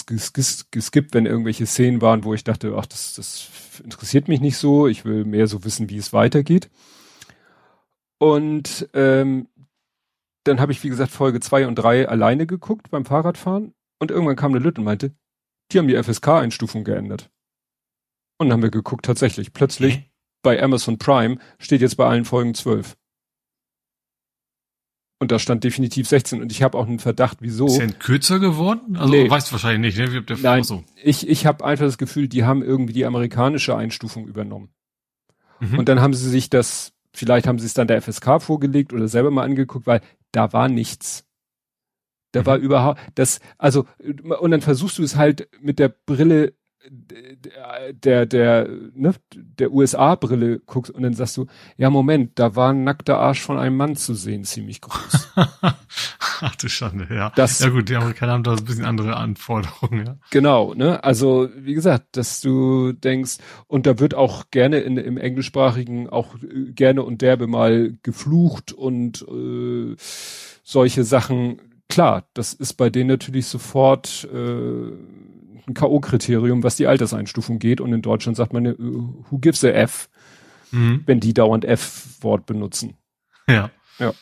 geskippt, 0.70 1.14
wenn 1.14 1.26
irgendwelche 1.26 1.66
Szenen 1.66 2.00
waren, 2.00 2.22
wo 2.22 2.32
ich 2.32 2.44
dachte, 2.44 2.76
ach, 2.78 2.86
das, 2.86 3.14
das 3.14 3.80
interessiert 3.82 4.28
mich 4.28 4.40
nicht 4.40 4.56
so. 4.56 4.86
Ich 4.86 5.04
will 5.04 5.24
mehr 5.24 5.48
so 5.48 5.64
wissen, 5.64 5.90
wie 5.90 5.96
es 5.96 6.12
weitergeht. 6.12 6.70
Und 8.18 8.88
ähm, 8.94 9.48
dann 10.44 10.60
habe 10.60 10.70
ich, 10.70 10.84
wie 10.84 10.88
gesagt, 10.88 11.10
Folge 11.10 11.40
zwei 11.40 11.66
und 11.66 11.74
drei 11.74 12.08
alleine 12.08 12.46
geguckt 12.46 12.90
beim 12.90 13.04
Fahrradfahren. 13.04 13.74
Und 13.98 14.12
irgendwann 14.12 14.36
kam 14.36 14.52
eine 14.52 14.60
Lütte 14.60 14.80
und 14.80 14.84
meinte, 14.84 15.12
die 15.72 15.78
haben 15.78 15.88
die 15.88 16.00
FSK-Einstufung 16.00 16.84
geändert. 16.84 17.30
Und 18.38 18.48
dann 18.48 18.54
haben 18.54 18.62
wir 18.62 18.70
geguckt, 18.70 19.04
tatsächlich. 19.04 19.52
Plötzlich 19.52 20.12
bei 20.42 20.62
Amazon 20.62 20.98
Prime 20.98 21.38
steht 21.58 21.80
jetzt 21.80 21.96
bei 21.96 22.06
allen 22.06 22.24
Folgen 22.24 22.54
zwölf. 22.54 22.96
Und 25.22 25.30
da 25.30 25.38
stand 25.38 25.62
definitiv 25.62 26.08
16. 26.08 26.42
Und 26.42 26.50
ich 26.50 26.62
habe 26.62 26.76
auch 26.76 26.86
einen 26.86 26.98
Verdacht, 26.98 27.38
wieso. 27.40 27.66
Ist 27.66 27.78
denn 27.78 28.00
kürzer 28.00 28.40
geworden? 28.40 28.96
Also 28.96 29.12
nee. 29.12 29.30
weißt 29.30 29.48
du 29.48 29.52
wahrscheinlich 29.52 29.96
nicht, 29.96 30.10
ne? 30.10 30.36
Nein, 30.42 30.64
so. 30.64 30.82
ich, 31.00 31.28
ich 31.28 31.46
habe 31.46 31.64
einfach 31.64 31.86
das 31.86 31.96
Gefühl, 31.96 32.26
die 32.26 32.44
haben 32.44 32.62
irgendwie 32.62 32.92
die 32.92 33.06
amerikanische 33.06 33.76
Einstufung 33.76 34.26
übernommen. 34.26 34.70
Mhm. 35.60 35.78
Und 35.78 35.88
dann 35.88 36.00
haben 36.00 36.12
sie 36.12 36.28
sich 36.28 36.50
das 36.50 36.92
vielleicht 37.14 37.46
haben 37.46 37.58
sie 37.58 37.66
es 37.66 37.74
dann 37.74 37.88
der 37.88 38.00
FSK 38.00 38.40
vorgelegt 38.40 38.92
oder 38.92 39.08
selber 39.08 39.30
mal 39.30 39.44
angeguckt, 39.44 39.86
weil 39.86 40.00
da 40.32 40.52
war 40.52 40.68
nichts. 40.68 41.24
Da 42.32 42.40
mhm. 42.40 42.46
war 42.46 42.56
überhaupt 42.56 43.00
das, 43.14 43.40
also, 43.58 43.86
und 44.40 44.50
dann 44.50 44.62
versuchst 44.62 44.98
du 44.98 45.02
es 45.02 45.16
halt 45.16 45.48
mit 45.60 45.78
der 45.78 45.88
Brille 45.88 46.54
der, 46.90 48.26
der, 48.26 48.68
ne, 48.94 49.14
der 49.34 49.72
USA-Brille 49.72 50.60
guckst 50.60 50.92
und 50.92 51.02
dann 51.02 51.14
sagst 51.14 51.36
du, 51.36 51.46
ja 51.76 51.90
Moment, 51.90 52.38
da 52.38 52.56
war 52.56 52.70
ein 52.70 52.84
nackter 52.84 53.18
Arsch 53.18 53.40
von 53.40 53.58
einem 53.58 53.76
Mann 53.76 53.96
zu 53.96 54.14
sehen, 54.14 54.44
ziemlich 54.44 54.80
groß. 54.80 55.28
Ach 56.40 56.56
du 56.56 56.68
Schande, 56.68 57.06
ja. 57.14 57.32
Das, 57.36 57.60
ja 57.60 57.68
gut, 57.68 57.88
die 57.88 57.96
Amerikaner 57.96 58.32
haben 58.32 58.42
da 58.42 58.52
ein 58.52 58.64
bisschen 58.64 58.84
andere 58.84 59.16
Anforderungen, 59.16 60.06
ja. 60.06 60.16
Genau, 60.30 60.74
ne, 60.74 61.02
also 61.04 61.48
wie 61.56 61.74
gesagt, 61.74 62.16
dass 62.16 62.40
du 62.40 62.92
denkst, 62.92 63.38
und 63.68 63.86
da 63.86 63.98
wird 63.98 64.14
auch 64.14 64.50
gerne 64.50 64.80
in, 64.80 64.96
im 64.96 65.16
englischsprachigen 65.16 66.08
auch 66.08 66.34
äh, 66.42 66.72
gerne 66.72 67.02
und 67.04 67.22
derbe 67.22 67.46
mal 67.46 67.94
geflucht 68.02 68.72
und 68.72 69.22
äh, 69.28 69.94
solche 70.64 71.04
Sachen, 71.04 71.60
klar, 71.88 72.24
das 72.34 72.54
ist 72.54 72.74
bei 72.74 72.90
denen 72.90 73.08
natürlich 73.08 73.46
sofort 73.46 74.28
äh, 74.32 74.92
ein 75.72 75.74
K.O.-Kriterium, 75.74 76.62
was 76.62 76.76
die 76.76 76.86
Alterseinstufung 76.86 77.58
geht. 77.58 77.80
Und 77.80 77.92
in 77.92 78.02
Deutschland 78.02 78.36
sagt 78.36 78.52
man, 78.52 78.66
äh, 78.66 78.76
who 78.78 79.38
gives 79.38 79.64
a 79.64 79.68
F, 79.68 80.08
mhm. 80.70 81.02
wenn 81.06 81.20
die 81.20 81.34
dauernd 81.34 81.64
F-Wort 81.64 82.46
benutzen. 82.46 82.94
Ja. 83.48 83.70
Ja. 83.98 84.12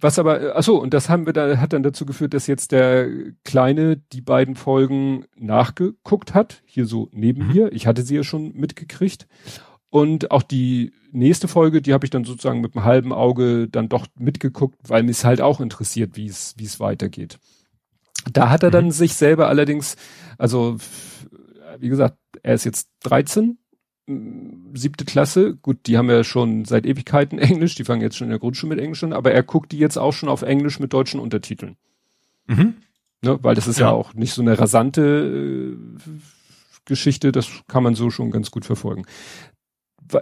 Was 0.00 0.18
aber, 0.18 0.40
äh, 0.40 0.50
achso, 0.52 0.76
und 0.76 0.94
das 0.94 1.08
haben 1.08 1.26
wir 1.26 1.32
da, 1.32 1.58
hat 1.58 1.72
dann 1.72 1.82
dazu 1.82 2.06
geführt, 2.06 2.34
dass 2.34 2.46
jetzt 2.46 2.72
der 2.72 3.08
Kleine 3.44 3.96
die 4.12 4.20
beiden 4.20 4.54
Folgen 4.54 5.24
nachgeguckt 5.36 6.34
hat, 6.34 6.62
hier 6.66 6.86
so 6.86 7.08
neben 7.12 7.46
mhm. 7.46 7.52
mir. 7.52 7.72
Ich 7.72 7.86
hatte 7.86 8.02
sie 8.02 8.16
ja 8.16 8.24
schon 8.24 8.52
mitgekriegt. 8.54 9.26
Und 9.90 10.30
auch 10.30 10.42
die 10.42 10.92
nächste 11.12 11.48
Folge, 11.48 11.80
die 11.80 11.94
habe 11.94 12.04
ich 12.04 12.10
dann 12.10 12.24
sozusagen 12.24 12.60
mit 12.60 12.76
einem 12.76 12.84
halben 12.84 13.12
Auge 13.12 13.68
dann 13.68 13.88
doch 13.88 14.06
mitgeguckt, 14.18 14.76
weil 14.86 15.02
mich 15.02 15.24
halt 15.24 15.40
auch 15.40 15.60
interessiert, 15.60 16.16
wie 16.16 16.26
es, 16.26 16.54
wie 16.58 16.64
es 16.64 16.78
weitergeht. 16.78 17.38
Da 18.32 18.50
hat 18.50 18.62
er 18.62 18.70
dann 18.70 18.86
mhm. 18.86 18.90
sich 18.90 19.14
selber 19.14 19.48
allerdings, 19.48 19.96
also 20.38 20.76
wie 21.78 21.88
gesagt, 21.88 22.18
er 22.42 22.54
ist 22.54 22.64
jetzt 22.64 22.88
13, 23.00 23.58
siebte 24.74 25.04
Klasse. 25.04 25.56
Gut, 25.56 25.86
die 25.86 25.98
haben 25.98 26.10
ja 26.10 26.24
schon 26.24 26.64
seit 26.64 26.86
Ewigkeiten 26.86 27.38
Englisch, 27.38 27.74
die 27.74 27.84
fangen 27.84 28.02
jetzt 28.02 28.16
schon 28.16 28.26
in 28.26 28.30
der 28.30 28.40
Grundschule 28.40 28.74
mit 28.74 28.82
Englisch 28.82 29.04
an, 29.04 29.12
aber 29.12 29.32
er 29.32 29.42
guckt 29.42 29.72
die 29.72 29.78
jetzt 29.78 29.98
auch 29.98 30.12
schon 30.12 30.28
auf 30.28 30.42
Englisch 30.42 30.80
mit 30.80 30.92
deutschen 30.92 31.20
Untertiteln. 31.20 31.76
Mhm. 32.46 32.74
Ne, 33.22 33.38
weil 33.42 33.56
das 33.56 33.66
ist 33.66 33.80
ja. 33.80 33.86
ja 33.86 33.92
auch 33.92 34.14
nicht 34.14 34.32
so 34.32 34.42
eine 34.42 34.58
rasante 34.58 35.76
äh, 35.76 36.10
Geschichte, 36.84 37.32
das 37.32 37.48
kann 37.66 37.82
man 37.82 37.96
so 37.96 38.10
schon 38.10 38.30
ganz 38.30 38.50
gut 38.50 38.64
verfolgen 38.64 39.04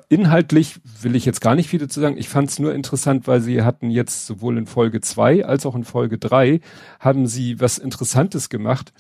inhaltlich 0.09 0.81
will 1.03 1.17
ich 1.17 1.25
jetzt 1.25 1.41
gar 1.41 1.55
nicht 1.55 1.69
viel 1.69 1.81
dazu 1.81 2.01
sagen. 2.01 2.19
Ich 2.19 2.29
fand 2.29 2.51
es 2.51 2.59
nur 2.59 2.75
interessant, 2.75 3.27
weil 3.27 3.41
sie 3.41 3.63
hatten 3.63 3.91
jetzt 3.91 4.27
sowohl 4.27 4.59
in 4.59 4.67
Folge 4.67 5.01
zwei 5.01 5.45
als 5.45 5.67
auch 5.67 5.75
in 5.75 5.85
Folge 5.85 6.19
drei 6.19 6.61
haben 7.01 7.27
sie 7.27 7.61
was 7.61 7.79
Interessantes 7.79 8.49
gemacht. 8.49 8.93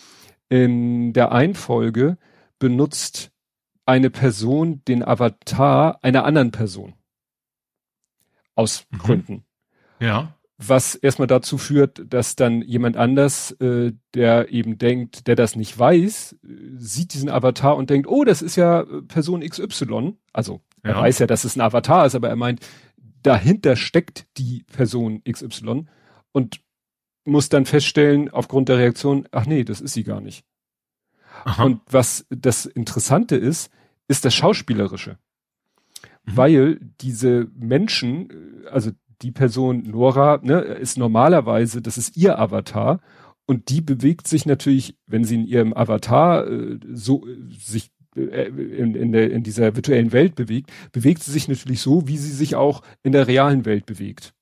In 0.48 1.12
der 1.12 1.32
einen 1.32 1.54
Folge 1.54 2.18
benutzt 2.58 3.32
eine 3.86 4.10
Person 4.10 4.82
den 4.86 5.02
Avatar 5.02 5.98
einer 6.02 6.24
anderen 6.24 6.50
Person. 6.50 6.94
Aus 8.54 8.86
mhm. 8.90 8.98
Gründen. 8.98 9.44
Ja. 10.00 10.34
Was 10.58 10.94
erstmal 10.94 11.28
dazu 11.28 11.58
führt, 11.58 12.02
dass 12.08 12.34
dann 12.34 12.62
jemand 12.62 12.96
anders, 12.96 13.52
äh, 13.60 13.92
der 14.14 14.50
eben 14.50 14.78
denkt, 14.78 15.26
der 15.26 15.36
das 15.36 15.54
nicht 15.54 15.78
weiß, 15.78 16.32
äh, 16.32 16.48
sieht 16.78 17.12
diesen 17.12 17.28
Avatar 17.28 17.76
und 17.76 17.90
denkt, 17.90 18.08
oh, 18.08 18.24
das 18.24 18.40
ist 18.40 18.56
ja 18.56 18.80
äh, 18.80 19.02
Person 19.02 19.42
XY, 19.42 20.16
also 20.32 20.62
er 20.86 20.94
ja. 20.94 21.00
weiß 21.00 21.18
ja, 21.18 21.26
dass 21.26 21.44
es 21.44 21.56
ein 21.56 21.60
Avatar 21.60 22.06
ist, 22.06 22.14
aber 22.14 22.28
er 22.28 22.36
meint, 22.36 22.60
dahinter 23.22 23.76
steckt 23.76 24.26
die 24.38 24.64
Person 24.72 25.22
XY 25.24 25.86
und 26.32 26.60
muss 27.24 27.48
dann 27.48 27.66
feststellen, 27.66 28.30
aufgrund 28.30 28.68
der 28.68 28.78
Reaktion, 28.78 29.26
ach 29.32 29.46
nee, 29.46 29.64
das 29.64 29.80
ist 29.80 29.94
sie 29.94 30.04
gar 30.04 30.20
nicht. 30.20 30.44
Aha. 31.44 31.64
Und 31.64 31.80
was 31.90 32.26
das 32.30 32.66
Interessante 32.66 33.36
ist, 33.36 33.70
ist 34.08 34.24
das 34.24 34.34
Schauspielerische. 34.34 35.18
Mhm. 36.24 36.36
Weil 36.36 36.80
diese 37.00 37.48
Menschen, 37.54 38.64
also 38.70 38.92
die 39.22 39.32
Person 39.32 39.82
Nora, 39.82 40.38
ne, 40.42 40.60
ist 40.60 40.98
normalerweise, 40.98 41.82
das 41.82 41.98
ist 41.98 42.16
ihr 42.16 42.38
Avatar 42.38 43.00
Und 43.46 43.70
die 43.70 43.80
bewegt 43.80 44.28
sich 44.28 44.44
natürlich, 44.46 44.96
wenn 45.06 45.24
sie 45.24 45.36
in 45.36 45.46
ihrem 45.46 45.72
Avatar 45.72 46.46
äh, 46.46 46.78
so 46.92 47.26
äh, 47.26 47.36
sich 47.50 47.90
in, 48.16 48.94
in, 48.94 49.12
der, 49.12 49.30
in 49.30 49.42
dieser 49.42 49.76
virtuellen 49.76 50.12
Welt 50.12 50.34
bewegt, 50.34 50.72
bewegt 50.92 51.22
sie 51.22 51.30
sich 51.30 51.48
natürlich 51.48 51.80
so, 51.80 52.08
wie 52.08 52.16
sie 52.16 52.32
sich 52.32 52.56
auch 52.56 52.82
in 53.02 53.12
der 53.12 53.26
realen 53.26 53.64
Welt 53.64 53.86
bewegt. 53.86 54.34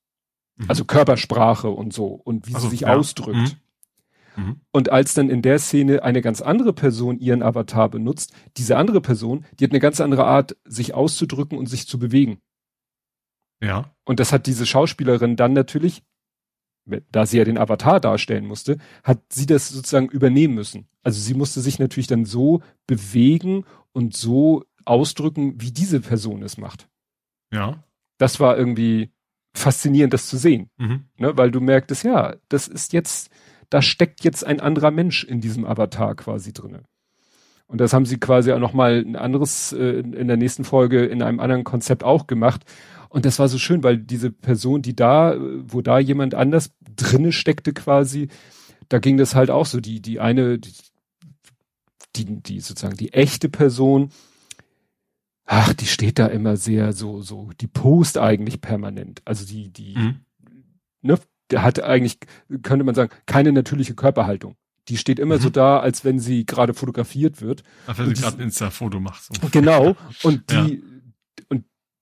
Mhm. 0.57 0.67
Also 0.69 0.85
Körpersprache 0.85 1.69
und 1.69 1.93
so 1.93 2.07
und 2.07 2.47
wie 2.49 2.55
also, 2.55 2.67
sie 2.67 2.73
sich 2.73 2.81
ja. 2.83 2.95
ausdrückt. 2.95 3.57
Mhm. 4.37 4.45
mhm. 4.45 4.61
Und 4.71 4.91
als 4.91 5.15
dann 5.15 5.29
in 5.29 5.43
der 5.43 5.59
Szene 5.59 6.03
eine 6.03 6.23
ganz 6.23 6.41
andere 6.41 6.73
Person 6.73 7.19
ihren 7.19 7.43
Avatar 7.43 7.89
benutzt, 7.89 8.33
diese 8.57 8.77
andere 8.77 9.01
Person, 9.01 9.45
die 9.59 9.65
hat 9.65 9.73
eine 9.73 9.81
ganz 9.81 10.01
andere 10.01 10.25
Art, 10.25 10.57
sich 10.65 10.95
auszudrücken 10.95 11.59
und 11.59 11.67
sich 11.67 11.87
zu 11.89 11.99
bewegen. 11.99 12.39
Ja. 13.61 13.95
Und 14.05 14.21
das 14.21 14.33
hat 14.33 14.47
diese 14.47 14.67
Schauspielerin 14.67 15.37
dann 15.37 15.53
natürlich 15.53 16.03
da 16.87 17.27
sie 17.27 17.39
ja 17.39 17.45
den 17.45 17.59
Avatar 17.59 18.01
darstellen 18.01 18.47
musste, 18.47 18.79
hat 19.03 19.21
sie 19.31 19.47
das 19.47 19.69
sozusagen 19.69 20.09
übernehmen 20.09 20.55
müssen. 20.55 20.87
Also 21.03 21.21
sie 21.21 21.35
musste 21.35 21.61
sich 21.61 21.79
natürlich 21.79 22.07
dann 22.07 22.25
so 22.25 22.63
bewegen 22.87 23.65
und 23.93 24.17
so 24.17 24.65
ausdrücken, 24.85 25.61
wie 25.61 25.73
diese 25.73 26.01
Person 26.01 26.43
es 26.43 26.59
macht. 26.59 26.89
Ja. 27.53 27.83
Das 28.19 28.41
war 28.41 28.57
irgendwie 28.57 29.13
faszinierend, 29.55 30.13
das 30.13 30.29
zu 30.29 30.37
sehen. 30.37 30.71
Mhm. 30.77 31.05
Ne, 31.17 31.37
weil 31.37 31.51
du 31.51 31.61
merktest, 31.61 32.05
ja, 32.05 32.37
das 32.49 32.69
ist 32.69 32.93
jetzt, 32.93 33.31
da 33.71 33.81
steckt 33.81 34.25
jetzt 34.25 34.45
ein 34.45 34.61
anderer 34.61 34.91
Mensch 34.91 35.25
in 35.25 35.41
diesem 35.41 35.65
Avatar 35.65 36.15
quasi 36.17 36.53
drinne. 36.53 36.83
Und 37.67 37.81
das 37.81 37.93
haben 37.93 38.05
sie 38.05 38.19
quasi 38.19 38.53
auch 38.53 38.59
nochmal 38.59 39.03
ein 39.05 39.17
anderes 39.17 39.73
äh, 39.73 40.01
in 40.01 40.29
der 40.29 40.37
nächsten 40.37 40.65
Folge 40.65 41.07
in 41.07 41.23
einem 41.23 41.41
anderen 41.41 41.65
Konzept 41.65 42.05
auch 42.05 42.27
gemacht, 42.27 42.65
und 43.15 43.25
das 43.25 43.39
war 43.39 43.47
so 43.47 43.59
schön, 43.59 43.85
weil 43.85 43.97
diese 43.97 44.33
Person, 44.33 44.83
die 44.83 44.97
da, 44.97 45.37
wo 45.39 45.83
da 45.83 46.01
jemand 46.01 46.35
anders 46.35 46.73
drinne 46.97 47.31
steckte 47.31 47.73
quasi, 47.73 48.27
da 48.89 48.99
ging 48.99 49.19
das 49.19 49.37
halt 49.37 49.51
auch 49.51 49.67
so. 49.67 49.79
Die, 49.79 50.03
die 50.03 50.19
eine, 50.19 50.59
die, 50.59 50.73
die, 52.17 52.43
die 52.43 52.59
sozusagen 52.59 52.97
die 52.97 53.13
echte 53.13 53.49
Person, 53.49 54.11
ach, 55.45 55.75
die 55.75 55.87
steht 55.87 56.19
da 56.19 56.27
immer 56.27 56.57
sehr 56.57 56.93
so, 56.93 57.23
so, 57.23 57.51
die 57.61 57.69
post 57.69 58.19
eigentlich 58.19 58.61
permanent. 58.61 59.23
Also 59.25 59.47
die, 59.47 59.73
die, 59.73 59.97
mhm. 59.97 60.17
ne, 61.03 61.17
der 61.53 61.63
hat 61.63 61.81
eigentlich, 61.81 62.19
könnte 62.65 62.85
man 62.85 62.97
sagen, 62.97 63.13
keine 63.27 63.53
natürliche 63.53 63.95
Körperhaltung. 63.95 64.57
Die 64.89 64.97
steht 64.97 65.21
immer 65.21 65.37
mhm. 65.37 65.43
so 65.43 65.51
da, 65.51 65.79
als 65.79 66.05
wenn 66.05 66.19
sie 66.19 66.47
gerade 66.47 66.75
fotografiert 66.75 67.41
wird. 67.41 67.63
Ach, 67.87 67.97
wenn 67.97 68.13
sie 68.13 68.21
gerade 68.21 68.39
ein 68.39 68.47
Insta-Foto 68.47 68.99
macht. 68.99 69.23
So. 69.23 69.35
Genau. 69.53 69.95
Und 70.25 70.43
die, 70.51 70.83
ja 70.83 70.94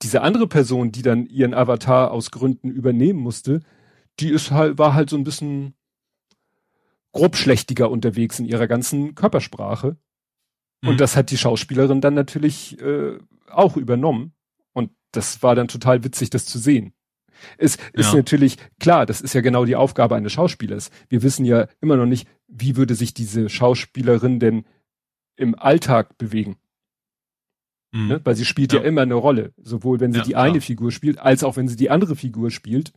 diese 0.02 0.22
andere 0.22 0.46
Person, 0.46 0.92
die 0.92 1.02
dann 1.02 1.26
ihren 1.26 1.54
Avatar 1.54 2.10
aus 2.10 2.30
Gründen 2.30 2.70
übernehmen 2.70 3.20
musste, 3.20 3.60
die 4.20 4.30
ist 4.30 4.50
halt, 4.50 4.78
war 4.78 4.94
halt 4.94 5.10
so 5.10 5.16
ein 5.16 5.24
bisschen 5.24 5.74
grobschlächtiger 7.12 7.90
unterwegs 7.90 8.38
in 8.38 8.46
ihrer 8.46 8.66
ganzen 8.66 9.14
Körpersprache. 9.14 9.96
Mhm. 10.82 10.88
Und 10.88 11.00
das 11.00 11.16
hat 11.16 11.30
die 11.30 11.38
Schauspielerin 11.38 12.00
dann 12.00 12.14
natürlich 12.14 12.80
äh, 12.80 13.18
auch 13.50 13.76
übernommen. 13.76 14.32
Und 14.72 14.90
das 15.12 15.42
war 15.42 15.54
dann 15.54 15.68
total 15.68 16.04
witzig, 16.04 16.30
das 16.30 16.46
zu 16.46 16.58
sehen. 16.58 16.94
Es 17.58 17.76
ist 17.92 18.10
ja. 18.10 18.16
natürlich 18.16 18.56
klar, 18.78 19.04
das 19.04 19.20
ist 19.20 19.34
ja 19.34 19.40
genau 19.40 19.64
die 19.64 19.76
Aufgabe 19.76 20.14
eines 20.14 20.32
Schauspielers. 20.32 20.90
Wir 21.08 21.22
wissen 21.22 21.44
ja 21.44 21.66
immer 21.80 21.96
noch 21.96 22.06
nicht, 22.06 22.28
wie 22.46 22.76
würde 22.76 22.94
sich 22.94 23.14
diese 23.14 23.48
Schauspielerin 23.48 24.38
denn 24.38 24.64
im 25.36 25.58
Alltag 25.58 26.18
bewegen. 26.18 26.56
Mhm. 27.92 28.08
Ne? 28.08 28.20
Weil 28.24 28.34
sie 28.34 28.44
spielt 28.44 28.72
ja. 28.72 28.80
ja. 28.80 28.86
immer 28.86 29.02
eine 29.02 29.14
Rolle. 29.14 29.52
Sowohl 29.62 30.00
wenn 30.00 30.12
sie 30.12 30.20
ja, 30.20 30.24
die 30.24 30.36
eine. 30.36 30.60
Figur 30.60 30.90
spielt, 30.90 31.18
als 31.18 31.44
auch 31.44 31.56
wenn 31.56 31.68
sie 31.68 31.76
die 31.76 31.90
andere 31.90 32.16
Figur 32.16 32.50
spielt. 32.50 32.92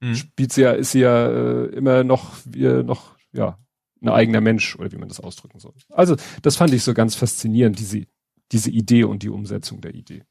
Mhm. 0.00 0.14
Spielt 0.14 0.52
sie 0.52 0.62
ja, 0.62 0.72
ist 0.72 0.92
sie 0.92 1.00
ja 1.00 1.28
äh, 1.28 1.66
immer 1.66 2.04
noch, 2.04 2.34
äh, 2.54 2.82
noch, 2.82 3.16
ja, 3.32 3.58
ein 4.02 4.08
eigener 4.08 4.40
Mensch, 4.40 4.76
oder 4.76 4.92
wie 4.92 4.96
man 4.96 5.08
das 5.08 5.20
ausdrücken 5.20 5.58
soll. 5.58 5.74
Also, 5.90 6.16
das 6.42 6.56
fand 6.56 6.72
ich 6.72 6.82
so 6.82 6.94
ganz 6.94 7.14
faszinierend, 7.14 7.78
diese, 7.78 8.06
diese 8.50 8.70
Idee 8.70 9.04
und 9.04 9.22
die 9.22 9.28
Umsetzung 9.28 9.80
der 9.80 9.94
Idee. 9.94 10.24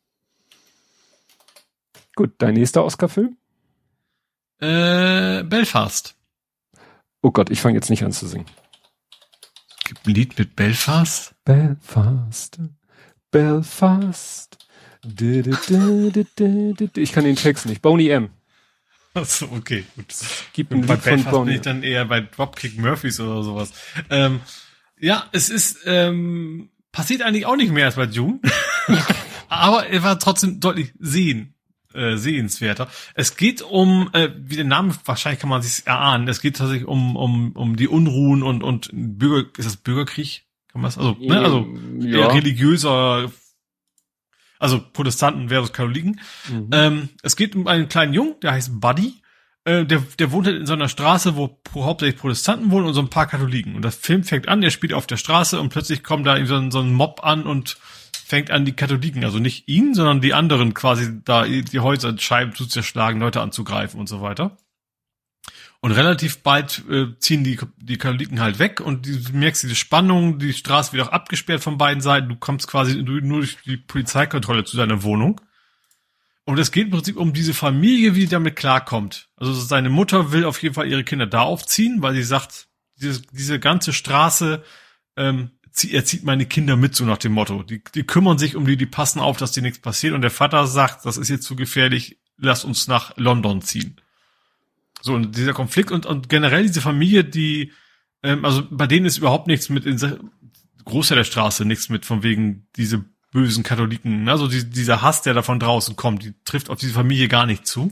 Gut, 2.15 2.33
dein 2.39 2.55
nächster 2.55 2.83
Oscar-Film? 2.83 3.37
Äh, 4.59 5.43
Belfast. 5.43 6.15
Oh 7.21 7.31
Gott, 7.31 7.49
ich 7.49 7.61
fange 7.61 7.75
jetzt 7.75 7.89
nicht 7.89 8.03
an 8.03 8.11
zu 8.11 8.27
singen. 8.27 8.45
Gibt 9.85 10.07
ein 10.07 10.13
Lied 10.13 10.37
mit 10.37 10.55
Belfast? 10.55 11.35
Belfast. 11.45 12.59
Belfast. 13.31 14.57
Ich 16.95 17.11
kann 17.11 17.23
den 17.23 17.35
Text 17.35 17.65
nicht. 17.65 17.81
Boney 17.81 18.09
M. 18.09 18.29
Achso, 19.13 19.49
okay, 19.51 19.85
gut. 19.95 20.13
Gibt 20.53 20.71
ein 20.71 20.85
bei 20.85 20.95
Lied 20.95 21.03
Belfast 21.03 21.29
von 21.29 21.45
bin 21.45 21.55
ich 21.55 21.61
dann 21.61 21.83
eher 21.83 22.05
bei 22.05 22.21
Dropkick 22.21 22.77
Murphys 22.77 23.19
oder 23.19 23.43
sowas. 23.43 23.71
Ähm, 24.09 24.41
ja, 24.99 25.27
es 25.31 25.49
ist 25.49 25.79
ähm, 25.85 26.69
passiert 26.91 27.21
eigentlich 27.21 27.45
auch 27.45 27.55
nicht 27.55 27.71
mehr 27.71 27.85
als 27.85 27.95
bei 27.95 28.05
June. 28.05 28.39
Aber 29.49 29.87
er 29.87 30.03
war 30.03 30.19
trotzdem 30.19 30.59
deutlich 30.59 30.93
sehen, 30.99 31.55
äh, 31.93 32.17
sehenswerter. 32.17 32.87
Es 33.15 33.35
geht 33.35 33.61
um, 33.61 34.09
äh, 34.13 34.29
wie 34.37 34.57
der 34.57 34.65
Name, 34.65 34.93
wahrscheinlich 35.05 35.39
kann 35.39 35.49
man 35.49 35.61
sich 35.61 35.87
erahnen, 35.87 36.27
es 36.27 36.41
geht 36.41 36.57
tatsächlich 36.57 36.87
um, 36.87 37.15
um, 37.15 37.53
um 37.53 37.75
die 37.75 37.87
Unruhen 37.87 38.43
und, 38.43 38.63
und 38.63 38.89
Bürger, 38.93 39.49
ist 39.57 39.65
das 39.65 39.77
Bürgerkrieg? 39.77 40.45
Kann 40.71 40.81
man 40.81 40.91
also, 40.91 41.17
ne, 41.19 41.39
also 41.39 41.67
ja. 41.99 42.27
religiöser, 42.27 43.31
also 44.59 44.81
Protestanten 44.93 45.49
versus 45.49 45.73
Katholiken. 45.73 46.19
Mhm. 46.49 46.69
Ähm, 46.71 47.09
es 47.23 47.35
geht 47.35 47.55
um 47.55 47.67
einen 47.67 47.89
kleinen 47.89 48.13
Jungen, 48.13 48.39
der 48.41 48.51
heißt 48.53 48.79
Buddy. 48.79 49.21
Äh, 49.65 49.85
der, 49.85 50.03
der 50.17 50.31
wohnt 50.31 50.47
halt 50.47 50.57
in 50.57 50.65
so 50.65 50.73
einer 50.73 50.87
Straße, 50.87 51.35
wo 51.35 51.59
hauptsächlich 51.75 52.19
Protestanten 52.19 52.71
wohnen 52.71 52.87
und 52.87 52.93
so 52.93 53.01
ein 53.01 53.09
paar 53.09 53.27
Katholiken. 53.27 53.75
Und 53.75 53.83
das 53.83 53.95
Film 53.95 54.23
fängt 54.23 54.47
an, 54.47 54.61
der 54.61 54.69
spielt 54.69 54.93
auf 54.93 55.07
der 55.07 55.17
Straße 55.17 55.59
und 55.59 55.69
plötzlich 55.69 56.03
kommt 56.03 56.27
da 56.27 56.43
so 56.45 56.55
ein, 56.55 56.71
so 56.71 56.79
ein 56.79 56.93
Mob 56.93 57.21
an 57.23 57.43
und 57.43 57.77
fängt 58.25 58.51
an, 58.51 58.63
die 58.63 58.73
Katholiken, 58.73 59.25
also 59.25 59.39
nicht 59.39 59.67
ihn, 59.67 59.95
sondern 59.95 60.21
die 60.21 60.35
anderen 60.35 60.75
quasi 60.75 61.19
da 61.23 61.45
die 61.45 61.79
Häuser, 61.79 62.15
Scheiben 62.19 62.53
zu 62.53 62.67
zerschlagen, 62.67 63.19
Leute 63.19 63.41
anzugreifen 63.41 63.99
und 63.99 64.07
so 64.07 64.21
weiter. 64.21 64.55
Und 65.81 65.91
relativ 65.93 66.43
bald 66.43 66.83
äh, 66.89 67.17
ziehen 67.19 67.45
die, 67.45 67.57
die 67.77 67.97
Katholiken 67.97 68.41
halt 68.41 68.59
weg 68.59 68.81
und 68.81 69.05
du 69.05 69.31
merkst 69.31 69.63
diese 69.63 69.75
Spannung, 69.75 70.37
die 70.37 70.51
Straße 70.51 70.91
wird 70.91 71.07
auch 71.07 71.11
abgesperrt 71.11 71.63
von 71.63 71.77
beiden 71.77 72.01
Seiten. 72.01 72.27
Du 72.27 72.35
kommst 72.35 72.67
quasi 72.67 73.01
nur 73.01 73.21
durch 73.21 73.57
die 73.65 73.77
Polizeikontrolle 73.77 74.65
zu 74.65 74.75
deiner 74.75 75.03
Wohnung. 75.03 75.39
Und 76.43 76.57
es 76.57 76.71
geht 76.71 76.85
im 76.85 76.91
Prinzip 76.91 77.15
um 77.15 77.31
diese 77.31 77.53
Familie, 77.53 78.15
wie 78.15 78.21
die 78.21 78.27
damit 78.27 78.55
klarkommt. 78.55 79.29
Also 79.37 79.53
seine 79.53 79.89
Mutter 79.89 80.31
will 80.31 80.45
auf 80.45 80.61
jeden 80.61 80.75
Fall 80.75 80.87
ihre 80.87 81.03
Kinder 81.03 81.27
da 81.27 81.41
aufziehen, 81.41 82.01
weil 82.01 82.15
sie 82.15 82.23
sagt, 82.23 82.67
diese, 82.97 83.21
diese 83.31 83.59
ganze 83.59 83.93
Straße, 83.93 84.63
ähm, 85.15 85.51
er 85.89 86.03
zieht 86.03 86.23
meine 86.23 86.45
Kinder 86.45 86.75
mit, 86.75 86.95
so 86.95 87.05
nach 87.05 87.19
dem 87.19 87.33
Motto. 87.33 87.63
Die, 87.63 87.83
die 87.95 88.03
kümmern 88.03 88.37
sich 88.37 88.55
um 88.55 88.65
die, 88.65 88.75
die 88.75 88.85
passen 88.85 89.19
auf, 89.19 89.37
dass 89.37 89.51
dir 89.53 89.61
nichts 89.61 89.79
passiert. 89.79 90.13
Und 90.13 90.21
der 90.21 90.31
Vater 90.31 90.67
sagt, 90.67 91.05
das 91.05 91.17
ist 91.17 91.29
jetzt 91.29 91.45
zu 91.45 91.55
gefährlich, 91.55 92.19
lass 92.37 92.65
uns 92.65 92.87
nach 92.87 93.15
London 93.15 93.61
ziehen. 93.61 94.01
So, 95.01 95.13
und 95.13 95.37
dieser 95.37 95.53
Konflikt 95.53 95.91
und, 95.91 96.05
und 96.05 96.29
generell 96.29 96.63
diese 96.63 96.81
Familie, 96.81 97.23
die, 97.23 97.71
ähm, 98.23 98.43
also 98.45 98.63
bei 98.69 98.87
denen 98.87 99.05
ist 99.05 99.17
überhaupt 99.17 99.47
nichts 99.47 99.69
mit 99.69 99.85
in 99.85 99.97
Großteil 100.85 101.17
der 101.17 101.23
Straße, 101.23 101.65
nichts 101.65 101.89
mit 101.89 102.05
von 102.05 102.23
wegen 102.23 102.67
diese 102.75 103.05
bösen 103.31 103.63
Katholiken. 103.63 104.27
Also 104.27 104.47
die, 104.47 104.69
dieser 104.69 105.01
Hass, 105.01 105.21
der 105.21 105.33
da 105.33 105.41
von 105.41 105.59
draußen 105.59 105.95
kommt, 105.95 106.23
die 106.23 106.33
trifft 106.45 106.69
auf 106.69 106.79
diese 106.79 106.93
Familie 106.93 107.27
gar 107.27 107.45
nicht 107.45 107.67
zu. 107.67 107.91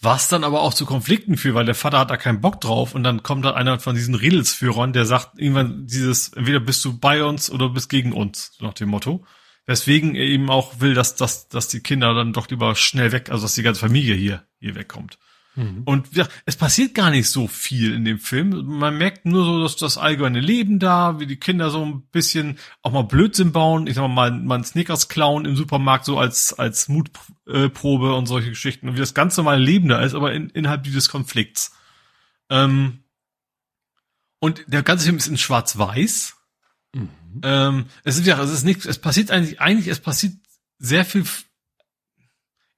Was 0.00 0.28
dann 0.28 0.44
aber 0.44 0.60
auch 0.60 0.74
zu 0.74 0.84
Konflikten 0.84 1.36
führt, 1.36 1.54
weil 1.54 1.64
der 1.64 1.74
Vater 1.74 1.98
hat 1.98 2.10
da 2.10 2.16
keinen 2.16 2.40
Bock 2.40 2.60
drauf 2.60 2.94
und 2.94 3.04
dann 3.04 3.22
kommt 3.22 3.44
da 3.44 3.54
einer 3.54 3.80
von 3.80 3.94
diesen 3.94 4.14
Redelsführern, 4.14 4.92
der 4.92 5.06
sagt 5.06 5.38
irgendwann 5.38 5.86
dieses, 5.86 6.28
entweder 6.34 6.60
bist 6.60 6.84
du 6.84 6.98
bei 6.98 7.24
uns 7.24 7.50
oder 7.50 7.70
bist 7.70 7.88
gegen 7.88 8.12
uns, 8.12 8.52
nach 8.60 8.74
dem 8.74 8.90
Motto. 8.90 9.24
Weswegen 9.66 10.14
er 10.14 10.24
eben 10.24 10.50
auch 10.50 10.80
will, 10.80 10.92
dass, 10.92 11.16
dass, 11.16 11.48
dass 11.48 11.68
die 11.68 11.80
Kinder 11.80 12.12
dann 12.12 12.34
doch 12.34 12.48
lieber 12.50 12.74
schnell 12.74 13.12
weg, 13.12 13.30
also 13.30 13.44
dass 13.44 13.54
die 13.54 13.62
ganze 13.62 13.80
Familie 13.80 14.14
hier, 14.14 14.44
hier 14.58 14.74
wegkommt. 14.74 15.18
Mhm. 15.56 15.82
Und 15.84 16.16
ja, 16.16 16.26
es 16.46 16.56
passiert 16.56 16.94
gar 16.94 17.10
nicht 17.10 17.28
so 17.28 17.46
viel 17.46 17.94
in 17.94 18.04
dem 18.04 18.18
Film. 18.18 18.50
Man 18.66 18.98
merkt 18.98 19.24
nur 19.24 19.44
so, 19.44 19.62
dass 19.62 19.76
das 19.76 19.98
allgemeine 19.98 20.40
Leben 20.40 20.78
da, 20.78 21.20
wie 21.20 21.26
die 21.26 21.38
Kinder 21.38 21.70
so 21.70 21.84
ein 21.84 22.02
bisschen 22.10 22.58
auch 22.82 22.92
mal 22.92 23.04
Blödsinn 23.04 23.52
bauen. 23.52 23.86
Ich 23.86 23.94
sag 23.94 24.08
mal, 24.08 24.30
mal 24.32 24.64
Snickers 24.64 25.08
klauen 25.08 25.44
im 25.44 25.56
Supermarkt 25.56 26.04
so 26.04 26.18
als, 26.18 26.52
als 26.52 26.88
Mutprobe 26.88 28.14
und 28.14 28.26
solche 28.26 28.50
Geschichten. 28.50 28.88
Und 28.88 28.96
wie 28.96 29.00
das 29.00 29.14
ganze 29.14 29.40
normale 29.40 29.62
Leben 29.62 29.88
da 29.88 30.00
ist, 30.00 30.14
aber 30.14 30.32
in, 30.32 30.50
innerhalb 30.50 30.82
dieses 30.82 31.08
Konflikts. 31.08 31.72
Ähm, 32.50 33.04
und 34.40 34.64
der 34.66 34.82
ganze 34.82 35.06
Film 35.06 35.16
ist 35.16 35.28
in 35.28 35.38
schwarz-weiß. 35.38 36.36
Mhm. 36.94 37.08
Ähm, 37.42 37.86
es 38.02 38.18
ist 38.18 38.26
ja, 38.26 38.42
es 38.42 38.50
ist 38.50 38.64
nichts, 38.64 38.86
es 38.86 38.98
passiert 38.98 39.30
eigentlich, 39.30 39.60
eigentlich, 39.60 39.88
es 39.88 40.00
passiert 40.00 40.34
sehr 40.78 41.04
viel 41.04 41.24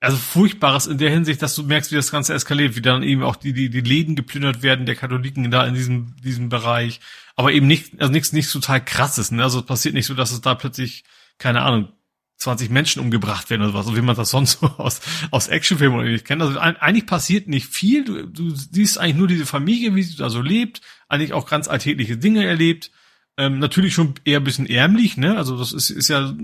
also 0.00 0.16
Furchtbares 0.16 0.86
in 0.86 0.99
der 0.99 1.10
Hinsicht, 1.10 1.41
dass 1.41 1.55
du 1.55 1.62
merkst, 1.62 1.91
wie 1.91 1.97
das 1.97 2.10
Ganze 2.10 2.34
eskaliert, 2.34 2.76
wie 2.76 2.83
dann 2.83 3.02
eben 3.02 3.23
auch 3.23 3.36
die, 3.36 3.52
die, 3.52 3.70
die 3.70 3.81
Läden 3.81 4.15
geplündert 4.15 4.62
werden 4.62 4.86
der 4.86 4.94
Katholiken 4.94 5.50
da 5.50 5.66
in 5.66 5.75
diesem, 5.75 6.15
diesem 6.23 6.49
Bereich. 6.49 7.00
Aber 7.34 7.52
eben 7.52 7.66
nicht, 7.66 8.00
also 8.00 8.12
nichts, 8.12 8.33
nichts 8.33 8.52
total 8.52 8.84
krasses, 8.84 9.31
ne? 9.31 9.42
Also 9.42 9.60
es 9.60 9.66
passiert 9.66 9.94
nicht 9.94 10.07
so, 10.07 10.15
dass 10.15 10.33
es 10.33 10.41
da 10.42 10.55
plötzlich, 10.55 11.05
keine 11.39 11.62
Ahnung, 11.62 11.89
20 12.39 12.68
Menschen 12.68 13.00
umgebracht 13.00 13.49
werden 13.49 13.62
oder 13.62 13.73
was, 13.73 13.86
so 13.86 13.97
wie 13.97 14.02
man 14.02 14.16
das 14.16 14.31
sonst 14.31 14.60
so 14.60 14.66
aus, 14.78 15.00
aus 15.31 15.49
Actionfilmen 15.49 15.99
oder 15.99 16.08
nicht 16.08 16.26
kennt. 16.26 16.42
Also 16.42 16.58
eigentlich 16.58 17.07
passiert 17.07 17.49
nicht 17.49 17.66
viel. 17.66 18.05
Du, 18.05 18.26
du 18.26 18.50
siehst 18.55 18.99
eigentlich 18.99 19.16
nur 19.16 19.28
diese 19.28 19.47
Familie, 19.47 19.94
wie 19.94 20.02
sie 20.02 20.16
da 20.16 20.28
so 20.28 20.42
lebt, 20.42 20.83
eigentlich 21.08 21.33
auch 21.33 21.49
ganz 21.49 21.68
alltägliche 21.68 22.18
Dinge 22.18 22.44
erlebt. 22.44 22.91
Ähm, 23.39 23.58
natürlich 23.58 23.94
schon 23.94 24.15
eher 24.25 24.41
ein 24.41 24.44
bisschen 24.44 24.66
ärmlich, 24.66 25.16
ne? 25.16 25.36
Also 25.36 25.58
das 25.58 25.73
ist, 25.73 25.91
ist 25.91 26.08
ja 26.08 26.34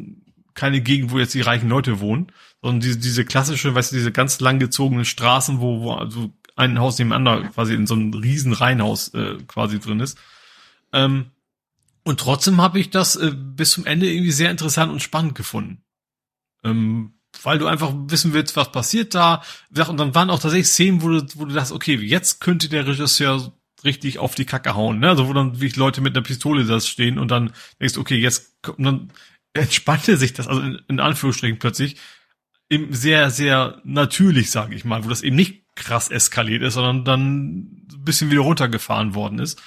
keine 0.54 0.80
Gegend, 0.80 1.10
wo 1.10 1.18
jetzt 1.18 1.34
die 1.34 1.40
reichen 1.40 1.68
Leute 1.68 2.00
wohnen, 2.00 2.28
sondern 2.62 2.80
diese, 2.80 2.98
diese 2.98 3.24
klassische, 3.24 3.74
weißt 3.74 3.92
du, 3.92 3.96
diese 3.96 4.12
ganz 4.12 4.40
langgezogenen 4.40 5.04
Straßen, 5.04 5.60
wo, 5.60 5.82
wo 5.82 5.92
also 5.92 6.32
ein 6.56 6.78
Haus 6.78 6.98
neben 6.98 7.12
anderen 7.12 7.50
quasi 7.52 7.74
in 7.74 7.86
so 7.86 7.94
einem 7.94 8.14
riesen 8.14 8.52
Reihenhaus 8.52 9.08
äh, 9.14 9.38
quasi 9.46 9.80
drin 9.80 10.00
ist. 10.00 10.16
Ähm, 10.92 11.26
und 12.04 12.20
trotzdem 12.20 12.60
habe 12.60 12.78
ich 12.78 12.90
das 12.90 13.16
äh, 13.16 13.32
bis 13.34 13.72
zum 13.72 13.86
Ende 13.86 14.10
irgendwie 14.10 14.32
sehr 14.32 14.50
interessant 14.50 14.92
und 14.92 15.02
spannend 15.02 15.34
gefunden. 15.34 15.82
Ähm, 16.64 17.14
weil 17.42 17.58
du 17.58 17.66
einfach 17.66 17.92
wissen 17.94 18.34
willst, 18.34 18.56
was 18.56 18.70
passiert 18.72 19.14
da. 19.14 19.42
Und 19.88 19.98
dann 19.98 20.14
waren 20.14 20.30
auch 20.30 20.38
tatsächlich 20.38 20.68
Szenen, 20.68 21.02
wo 21.02 21.08
du, 21.08 21.26
wo 21.34 21.44
du 21.46 21.54
dachtest, 21.54 21.72
okay, 21.72 21.94
jetzt 21.96 22.40
könnte 22.40 22.68
der 22.68 22.86
Regisseur 22.86 23.52
richtig 23.84 24.18
auf 24.18 24.34
die 24.34 24.44
Kacke 24.44 24.74
hauen, 24.74 25.00
ne? 25.00 25.08
Also 25.08 25.28
wo 25.28 25.32
dann 25.32 25.60
wie 25.60 25.68
Leute 25.68 26.00
mit 26.00 26.14
einer 26.14 26.22
Pistole 26.22 26.64
da 26.64 26.78
stehen 26.80 27.18
und 27.18 27.30
dann 27.30 27.52
denkst, 27.80 27.96
okay, 27.96 28.16
jetzt 28.16 28.52
und 28.76 28.84
dann 28.84 29.12
entspannte 29.54 30.16
sich 30.16 30.34
das, 30.34 30.46
also 30.46 30.60
in, 30.60 30.80
in 30.88 31.00
Anführungsstrichen 31.00 31.58
plötzlich, 31.58 31.96
eben 32.72 32.94
sehr, 32.94 33.30
sehr 33.30 33.80
natürlich, 33.84 34.50
sage 34.50 34.74
ich 34.74 34.84
mal, 34.84 35.04
wo 35.04 35.08
das 35.08 35.22
eben 35.22 35.36
nicht 35.36 35.62
krass 35.74 36.10
eskaliert 36.10 36.62
ist, 36.62 36.74
sondern 36.74 37.04
dann 37.04 37.48
ein 37.92 38.04
bisschen 38.04 38.30
wieder 38.30 38.40
runtergefahren 38.40 39.14
worden 39.14 39.38
ist. 39.38 39.60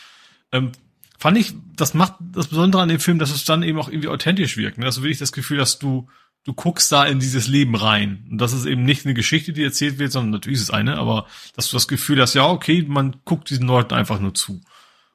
Ähm, 0.52 0.72
fand 1.20 1.38
ich, 1.38 1.54
das 1.76 1.94
macht 1.94 2.16
das 2.20 2.48
Besondere 2.48 2.82
an 2.82 2.90
dem 2.90 3.00
Film, 3.00 3.20
dass 3.20 3.32
es 3.32 3.46
dann 3.46 3.64
eben 3.64 3.80
auch 3.80 3.90
irgendwie 3.90 4.08
authentisch 4.08 4.58
wirkt. 4.58 4.78
Ne? 4.78 4.90
Du 4.90 4.96
wirklich 4.98 5.20
das 5.20 5.32
Gefühl, 5.32 5.58
dass 5.58 5.78
du, 5.78 6.10
du 6.44 6.54
guckst 6.54 6.92
da 6.92 7.06
in 7.06 7.20
dieses 7.20 7.48
Leben 7.48 7.76
rein. 7.76 8.26
Und 8.30 8.40
das 8.40 8.54
ist 8.54 8.66
eben 8.66 8.84
nicht 8.84 9.06
eine 9.06 9.14
Geschichte, 9.14 9.54
die 9.54 9.64
erzählt 9.64 10.00
wird, 10.00 10.12
sondern 10.12 10.32
natürlich 10.32 10.58
ist 10.58 10.64
es 10.64 10.72
eine, 10.72 10.98
aber 10.98 11.28
dass 11.56 11.70
du 11.70 11.76
das 11.76 11.88
Gefühl 11.88 12.22
hast, 12.22 12.34
ja, 12.34 12.48
okay, 12.48 12.84
man 12.88 13.18
guckt 13.24 13.50
diesen 13.50 13.68
Leuten 13.68 13.94
einfach 13.94 14.20
nur 14.20 14.34
zu. 14.34 14.62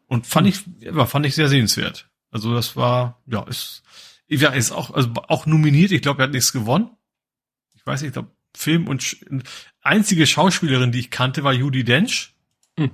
Und 0.07 0.27
fand 0.27 0.47
ich, 0.47 0.63
ja, 0.81 1.07
fand 1.07 1.27
ich 1.27 1.35
sehr 1.35 1.49
sehenswert. 1.49 2.09
Also 2.31 2.55
das 2.55 2.77
war, 2.77 3.21
ja, 3.27 3.43
ist, 3.43 3.83
ja, 4.29 4.51
ist 4.51 4.71
auch, 4.71 4.93
also 4.93 5.11
auch 5.29 5.47
nominiert. 5.47 5.91
Ich 5.91 6.03
glaube, 6.03 6.23
er 6.23 6.25
hat 6.25 6.33
nichts 6.33 6.53
gewonnen. 6.53 6.91
Ich 7.91 7.95
weiß 7.95 8.03
nicht, 8.03 8.09
ich 8.11 8.13
glaube, 8.13 8.31
Film 8.57 8.87
und 8.87 9.17
einzige 9.81 10.25
Schauspielerin, 10.25 10.93
die 10.93 11.01
ich 11.01 11.11
kannte, 11.11 11.43
war 11.43 11.53
Judy 11.53 11.83
Dench. 11.83 12.35
Mhm. 12.77 12.93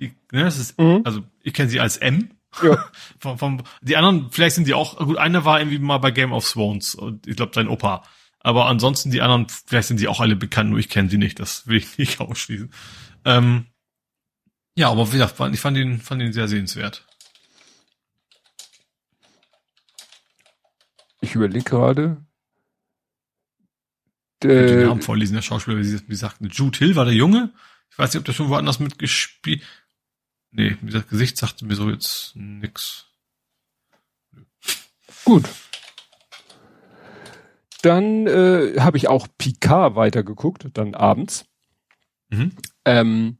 Die, 0.00 0.14
ne, 0.32 0.44
das 0.44 0.58
ist, 0.58 0.78
mhm. 0.78 1.02
also 1.04 1.22
ich 1.42 1.52
kenne 1.52 1.68
sie 1.68 1.80
als 1.80 1.98
M. 1.98 2.30
Ja. 2.62 2.90
vom, 3.18 3.38
vom, 3.38 3.62
die 3.82 3.96
anderen, 3.96 4.30
vielleicht 4.30 4.56
sind 4.56 4.66
die 4.66 4.74
auch, 4.74 4.96
gut, 4.96 5.18
einer 5.18 5.44
war 5.44 5.60
irgendwie 5.60 5.78
mal 5.78 5.98
bei 5.98 6.10
Game 6.10 6.32
of 6.32 6.50
Thrones 6.50 6.94
und 6.94 7.26
ich 7.26 7.36
glaube 7.36 7.52
sein 7.54 7.68
Opa. 7.68 8.04
Aber 8.40 8.66
ansonsten 8.66 9.10
die 9.10 9.20
anderen, 9.20 9.48
vielleicht 9.48 9.88
sind 9.88 9.98
sie 9.98 10.08
auch 10.08 10.20
alle 10.20 10.34
bekannt, 10.34 10.70
nur 10.70 10.78
ich 10.78 10.88
kenne 10.88 11.10
sie 11.10 11.18
nicht, 11.18 11.38
das 11.38 11.66
will 11.66 11.76
ich 11.76 11.98
nicht 11.98 12.20
ausschließen. 12.20 12.72
Ähm, 13.26 13.66
ja, 14.76 14.90
aber 14.90 15.08
wie 15.08 15.18
gesagt, 15.18 15.38
ich 15.52 15.60
fand 15.60 15.76
ihn, 15.76 16.00
fand 16.00 16.22
ihn 16.22 16.32
sehr 16.32 16.48
sehenswert. 16.48 17.06
Ich 21.20 21.34
überlege 21.34 21.64
gerade. 21.64 22.24
Der, 24.42 24.66
den 24.66 24.86
Namen 24.86 25.02
vorlesen, 25.02 25.34
der 25.34 25.42
Schauspieler, 25.42 25.78
wie, 25.78 25.92
wie 25.92 26.06
gesagt, 26.06 26.38
Jude 26.40 26.78
Hill 26.78 26.96
war 26.96 27.04
der 27.04 27.14
Junge. 27.14 27.52
Ich 27.90 27.98
weiß 27.98 28.12
nicht, 28.12 28.20
ob 28.20 28.24
der 28.24 28.32
schon 28.32 28.48
woanders 28.48 28.80
mitgespielt. 28.80 29.62
Nee, 30.50 30.76
wie 30.80 30.86
gesagt, 30.86 31.08
Gesicht 31.08 31.36
sagte 31.36 31.64
mir 31.64 31.74
so 31.74 31.88
jetzt 31.88 32.32
nix. 32.34 33.06
Gut. 35.24 35.48
Dann 37.82 38.26
äh, 38.26 38.78
habe 38.78 38.96
ich 38.96 39.08
auch 39.08 39.26
Picard 39.38 39.96
weitergeguckt, 39.96 40.66
dann 40.74 40.94
abends. 40.94 41.46
Mhm. 42.30 42.52
Ähm, 42.84 43.38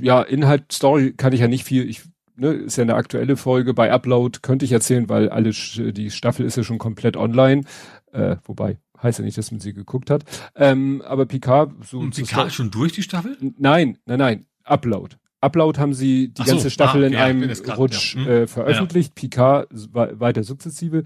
ja, 0.00 0.22
Inhalt, 0.22 0.72
Story 0.72 1.12
kann 1.12 1.32
ich 1.32 1.40
ja 1.40 1.48
nicht 1.48 1.64
viel. 1.64 1.88
Ich 1.88 2.02
ne, 2.36 2.52
ist 2.52 2.76
ja 2.76 2.82
eine 2.82 2.94
aktuelle 2.94 3.36
Folge. 3.36 3.74
Bei 3.74 3.92
Upload 3.92 4.40
könnte 4.42 4.64
ich 4.64 4.72
erzählen, 4.72 5.08
weil 5.08 5.28
alle 5.28 5.50
die 5.50 6.10
Staffel 6.10 6.46
ist 6.46 6.56
ja 6.56 6.64
schon 6.64 6.78
komplett 6.78 7.16
online. 7.16 7.62
Äh, 8.12 8.36
wobei, 8.44 8.78
heißt 9.02 9.18
ja 9.18 9.24
nicht, 9.24 9.38
dass 9.38 9.50
man 9.50 9.60
sie 9.60 9.72
geguckt 9.72 10.10
hat. 10.10 10.24
Ähm, 10.54 11.02
aber 11.06 11.26
Picard, 11.26 11.72
so. 11.84 11.98
Und 11.98 12.14
Picard 12.14 12.48
ist 12.48 12.54
schon 12.54 12.70
durch 12.70 12.92
die 12.92 13.02
Staffel? 13.02 13.36
Nein, 13.40 13.98
nein, 14.06 14.18
nein. 14.18 14.46
Upload. 14.64 15.16
Upload 15.40 15.80
haben 15.80 15.94
sie 15.94 16.28
die 16.28 16.42
Ach 16.42 16.46
ganze 16.46 16.64
so, 16.64 16.70
Staffel 16.70 17.02
ah, 17.02 17.06
in 17.06 17.12
ja, 17.14 17.24
einem 17.24 17.48
grad, 17.48 17.78
Rutsch 17.78 18.14
ja. 18.14 18.20
hm. 18.20 18.30
äh, 18.30 18.46
veröffentlicht. 18.46 19.12
Ja. 19.16 19.20
Picard 19.20 19.68
weiter 19.92 20.44
sukzessive. 20.44 21.04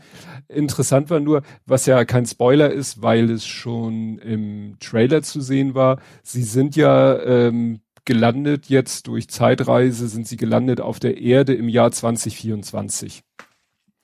Interessant 0.49 1.11
war 1.11 1.21
nur, 1.21 1.43
was 1.67 1.87
ja 1.87 2.05
kein 2.05 2.27
Spoiler 2.27 2.71
ist, 2.71 3.01
weil 3.01 3.31
es 3.31 3.47
schon 3.47 4.19
im 4.19 4.77
Trailer 4.81 5.23
zu 5.23 5.41
sehen 5.41 5.75
war. 5.75 6.01
Sie 6.23 6.43
sind 6.43 6.75
ja 6.75 7.19
ähm, 7.23 7.81
gelandet 8.05 8.67
jetzt 8.69 9.07
durch 9.07 9.29
Zeitreise, 9.29 10.09
sind 10.09 10.27
sie 10.27 10.37
gelandet 10.37 10.81
auf 10.81 10.99
der 10.99 11.19
Erde 11.19 11.55
im 11.55 11.69
Jahr 11.69 11.93
2024. 11.93 13.23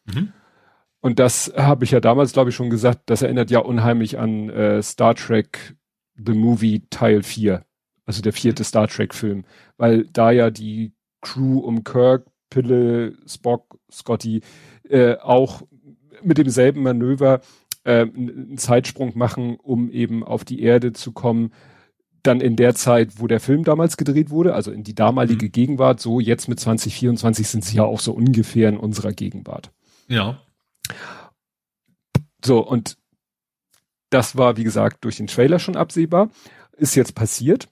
Mhm. 0.07 0.33
Und 1.01 1.19
das 1.19 1.53
habe 1.57 1.85
ich 1.85 1.93
ja 1.93 2.01
damals, 2.01 2.33
glaube 2.33 2.51
ich, 2.51 2.57
schon 2.57 2.71
gesagt, 2.71 3.03
das 3.07 3.23
erinnert 3.23 3.51
ja 3.51 3.61
unheimlich 3.61 4.19
an 4.19 4.51
äh, 4.51 4.83
Star 4.83 5.15
Trek 5.15 5.77
The 6.15 6.35
Movie 6.35 6.83
Teil 6.91 7.23
4, 7.23 7.65
also 8.05 8.21
der 8.21 8.33
vierte 8.33 8.65
Star 8.65 8.87
Trek-Film, 8.87 9.45
weil 9.79 10.05
da 10.13 10.31
ja 10.31 10.51
die 10.51 10.93
Crew 11.23 11.61
um 11.61 11.85
Kirk, 11.85 12.27
Pille, 12.51 13.15
Spock, 13.27 13.79
Scotty 13.91 14.43
äh, 14.89 15.17
auch 15.17 15.63
mit 16.23 16.37
demselben 16.37 16.83
Manöver 16.83 17.41
äh, 17.85 18.03
einen 18.03 18.59
Zeitsprung 18.59 19.17
machen, 19.17 19.57
um 19.57 19.91
eben 19.91 20.23
auf 20.23 20.45
die 20.45 20.63
Erde 20.63 20.93
zu 20.93 21.13
kommen, 21.13 21.53
dann 22.23 22.43
in 22.43 22.57
der 22.57 22.75
Zeit, 22.75 23.19
wo 23.19 23.27
der 23.27 23.41
Film 23.41 23.65
damals 23.65 23.97
gedreht 23.97 24.29
wurde, 24.29 24.55
also 24.55 24.71
in 24.71 24.85
die 24.85 24.95
damalige 24.95 25.47
mhm. 25.47 25.53
Gegenwart, 25.53 26.01
so 26.01 26.21
jetzt 26.21 26.49
mit 26.49 26.61
2024 26.61 27.49
sind 27.49 27.65
sie 27.65 27.79
ja 27.79 27.85
auch 27.85 28.01
so 28.01 28.13
ungefähr 28.13 28.69
in 28.69 28.77
unserer 28.77 29.13
Gegenwart. 29.13 29.71
Ja. 30.09 30.39
So, 32.45 32.61
und 32.61 32.97
das 34.11 34.37
war, 34.37 34.57
wie 34.57 34.65
gesagt, 34.65 35.05
durch 35.05 35.17
den 35.17 35.27
Trailer 35.27 35.59
schon 35.59 35.77
absehbar, 35.77 36.31
ist 36.77 36.95
jetzt 36.95 37.15
passiert. 37.15 37.69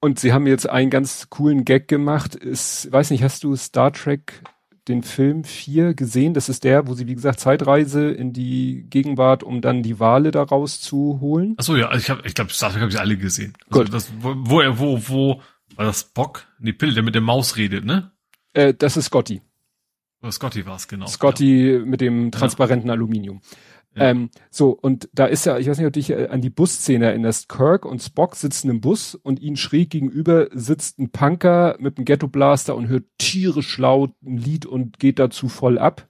Und 0.00 0.18
sie 0.18 0.32
haben 0.32 0.46
jetzt 0.46 0.68
einen 0.68 0.90
ganz 0.90 1.28
coolen 1.30 1.64
Gag 1.64 1.86
gemacht. 1.86 2.34
Ist, 2.34 2.90
weiß 2.90 3.10
nicht, 3.10 3.22
hast 3.22 3.44
du 3.44 3.54
Star 3.54 3.92
Trek 3.92 4.42
den 4.88 5.04
Film 5.04 5.44
4 5.44 5.94
gesehen. 5.94 6.34
Das 6.34 6.48
ist 6.48 6.64
der, 6.64 6.88
wo 6.88 6.94
sie, 6.94 7.06
wie 7.06 7.14
gesagt, 7.14 7.38
Zeitreise 7.38 8.10
in 8.10 8.32
die 8.32 8.84
Gegenwart, 8.90 9.44
um 9.44 9.60
dann 9.60 9.84
die 9.84 10.00
Wale 10.00 10.32
da 10.32 10.42
rauszuholen. 10.42 11.54
Achso, 11.56 11.76
ja, 11.76 11.88
also 11.88 12.00
ich 12.00 12.10
habe, 12.10 12.26
ich 12.26 12.34
glaube, 12.34 12.52
Star 12.52 12.72
Trek 12.72 12.80
habe 12.82 12.90
ich 12.90 12.98
alle 12.98 13.16
gesehen. 13.16 13.52
Also 13.70 13.84
Gut. 13.84 13.94
Das, 13.94 14.10
wo, 14.18 14.60
er, 14.60 14.78
wo, 14.80 15.00
wo, 15.08 15.42
war 15.76 15.84
das 15.84 16.04
Bock? 16.04 16.46
Nee, 16.58 16.72
Pille, 16.72 16.94
der 16.94 17.02
mit 17.04 17.14
der 17.14 17.22
Maus 17.22 17.56
redet, 17.56 17.84
ne? 17.84 18.10
Äh, 18.54 18.74
das 18.74 18.96
ist 18.96 19.06
Scotty. 19.06 19.40
Oder 20.22 20.32
Scotty 20.32 20.66
war 20.66 20.76
es, 20.76 20.88
genau. 20.88 21.06
Scotty 21.06 21.72
ja. 21.72 21.78
mit 21.80 22.00
dem 22.00 22.30
transparenten 22.30 22.88
ja. 22.88 22.94
Aluminium. 22.94 23.40
Ähm, 23.94 24.30
so, 24.50 24.70
und 24.70 25.08
da 25.12 25.26
ist 25.26 25.44
ja, 25.44 25.58
ich 25.58 25.68
weiß 25.68 25.76
nicht, 25.76 25.86
ob 25.86 25.92
du 25.92 26.00
dich 26.00 26.10
äh, 26.10 26.28
an 26.28 26.40
die 26.40 26.50
Busszene 26.50 27.06
erinnerst. 27.06 27.48
Kirk 27.48 27.84
und 27.84 28.02
Spock 28.02 28.36
sitzen 28.36 28.70
im 28.70 28.80
Bus 28.80 29.14
und 29.14 29.40
ihnen 29.40 29.56
schräg 29.56 29.90
gegenüber 29.90 30.48
sitzt 30.52 30.98
ein 30.98 31.10
Punker 31.10 31.76
mit 31.78 31.98
einem 31.98 32.06
Ghetto-Blaster 32.06 32.74
und 32.74 32.88
hört 32.88 33.04
tierisch 33.18 33.76
laut 33.78 34.12
ein 34.24 34.38
Lied 34.38 34.64
und 34.64 34.98
geht 34.98 35.18
dazu 35.18 35.48
voll 35.48 35.78
ab. 35.78 36.08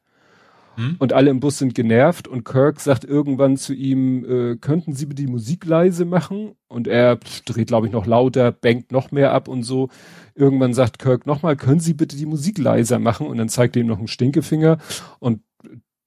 Hm? 0.76 0.96
Und 0.98 1.12
alle 1.12 1.30
im 1.30 1.40
Bus 1.40 1.58
sind 1.58 1.74
genervt 1.74 2.28
und 2.28 2.44
Kirk 2.44 2.80
sagt 2.80 3.04
irgendwann 3.04 3.56
zu 3.56 3.74
ihm, 3.74 4.24
äh, 4.24 4.56
könnten 4.56 4.94
Sie 4.94 5.06
bitte 5.06 5.22
die 5.22 5.30
Musik 5.30 5.66
leise 5.66 6.04
machen? 6.04 6.52
Und 6.68 6.88
er 6.88 7.18
dreht, 7.44 7.68
glaube 7.68 7.86
ich, 7.86 7.92
noch 7.92 8.06
lauter, 8.06 8.52
bangt 8.52 8.92
noch 8.92 9.10
mehr 9.10 9.32
ab 9.32 9.48
und 9.48 9.62
so. 9.62 9.90
Irgendwann 10.34 10.72
sagt 10.72 10.98
Kirk 10.98 11.26
nochmal, 11.26 11.56
können 11.56 11.80
Sie 11.80 11.94
bitte 11.94 12.16
die 12.16 12.26
Musik 12.26 12.58
leiser 12.58 12.98
machen? 12.98 13.26
Und 13.26 13.38
dann 13.38 13.48
zeigt 13.48 13.76
er 13.76 13.82
ihm 13.82 13.88
noch 13.88 13.98
einen 13.98 14.08
Stinkefinger 14.08 14.78
und 15.18 15.40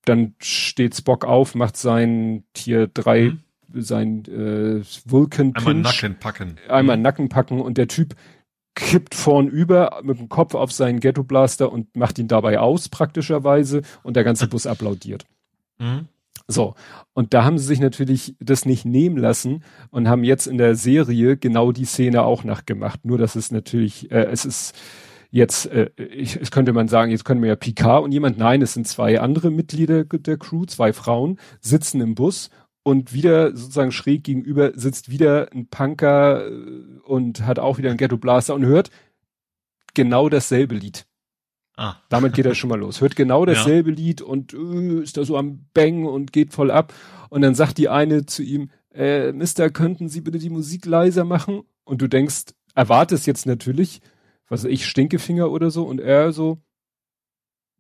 dann 0.06 0.36
steht 0.40 0.96
Spock 0.96 1.26
auf, 1.26 1.56
macht 1.56 1.78
sein 1.78 2.44
Tier 2.54 2.88
drei, 2.88 3.32
mhm. 3.32 3.82
sein 3.82 4.26
äh, 4.26 4.84
Vulcan 5.06 5.56
Einmal 5.56 5.74
Nacken 5.76 6.16
packen. 6.20 6.56
Einmal 6.70 6.98
mhm. 6.98 7.04
Nacken 7.04 7.30
packen 7.30 7.60
und 7.60 7.78
der 7.78 7.88
Typ 7.88 8.16
kippt 8.76 9.16
vorn 9.16 9.48
über 9.48 10.02
mit 10.04 10.20
dem 10.20 10.30
Kopf 10.30 10.54
auf 10.54 10.72
seinen 10.72 11.00
Ghetto 11.00 11.24
Blaster 11.24 11.72
und 11.72 11.96
macht 11.96 12.20
ihn 12.20 12.28
dabei 12.28 12.60
aus 12.60 12.90
praktischerweise 12.90 13.82
und 14.04 14.16
der 14.16 14.24
ganze 14.24 14.48
Bus 14.48 14.68
applaudiert. 14.68 15.26
Mhm. 15.80 16.08
So, 16.48 16.76
und 17.14 17.34
da 17.34 17.44
haben 17.44 17.58
sie 17.58 17.66
sich 17.66 17.80
natürlich 17.80 18.36
das 18.40 18.66
nicht 18.66 18.86
nehmen 18.86 19.18
lassen 19.18 19.64
und 19.90 20.08
haben 20.08 20.24
jetzt 20.24 20.46
in 20.46 20.60
der 20.60 20.76
Serie 20.76 21.38
genau 21.38 21.72
die 21.72 21.86
Szene 21.86 22.22
auch 22.22 22.44
nachgemacht. 22.44 23.04
Nur 23.04 23.18
dass 23.18 23.36
es 23.36 23.50
natürlich, 23.50 24.12
äh, 24.12 24.26
es 24.26 24.46
ist 24.46 24.76
jetzt, 25.32 25.66
äh, 25.66 25.90
ich, 25.98 26.40
es 26.40 26.52
könnte 26.52 26.72
man 26.72 26.88
sagen, 26.88 27.10
jetzt 27.10 27.26
können 27.26 27.42
wir 27.42 27.50
ja 27.50 27.56
Picard 27.56 28.04
und 28.04 28.12
jemand, 28.12 28.38
nein, 28.38 28.62
es 28.62 28.74
sind 28.74 28.88
zwei 28.88 29.20
andere 29.20 29.50
Mitglieder 29.50 30.04
der 30.04 30.38
Crew, 30.38 30.66
zwei 30.66 30.94
Frauen, 30.94 31.40
sitzen 31.62 32.00
im 32.00 32.14
Bus 32.14 32.52
und 32.86 33.14
wieder 33.14 33.58
sozusagen 33.58 33.92
schräg 33.92 34.24
gegenüber 34.24 34.72
sitzt 34.76 35.10
wieder 35.10 35.52
ein 35.52 35.68
Punker 35.68 36.48
äh, 36.48 37.00
und 37.04 37.44
hat 37.44 37.58
auch 37.58 37.80
wieder 37.80 37.90
einen 37.90 37.98
Ghetto 37.98 38.18
Blaster 38.18 38.54
und 38.54 38.64
hört 38.64 38.92
genau 39.96 40.30
dasselbe 40.30 40.76
Lied. 40.76 41.08
Ah. 41.78 41.96
Damit 42.10 42.36
geht 42.36 42.46
er 42.46 42.54
schon 42.54 42.70
mal 42.70 42.80
los. 42.80 43.02
Hört 43.02 43.16
genau 43.16 43.44
dasselbe 43.44 43.90
ja. 43.90 43.96
Lied 43.96 44.22
und 44.22 44.54
äh, 44.54 45.02
ist 45.02 45.18
da 45.18 45.26
so 45.26 45.36
am 45.36 45.66
Bang 45.74 46.06
und 46.06 46.32
geht 46.32 46.54
voll 46.54 46.70
ab. 46.70 46.94
Und 47.30 47.42
dann 47.42 47.56
sagt 47.56 47.80
die 47.80 47.90
eine 47.90 48.28
zu 48.28 48.44
ihm, 48.44 48.70
äh, 48.94 49.32
Mister, 49.32 49.72
könnten 49.72 50.08
Sie 50.08 50.22
bitte 50.22 50.38
die 50.38 50.52
Musik 50.52 50.86
leiser 50.86 51.24
machen? 51.26 51.64
Und 51.86 52.04
du 52.04 52.08
denkst, 52.08 52.54
erwartest 52.76 53.26
jetzt 53.26 53.48
natürlich, 53.48 54.02
was 54.48 54.64
weiß 54.64 54.72
ich, 54.72 54.86
Stinkefinger 54.86 55.50
oder 55.50 55.72
so. 55.72 55.86
Und 55.86 56.00
er 56.00 56.32
so, 56.34 56.60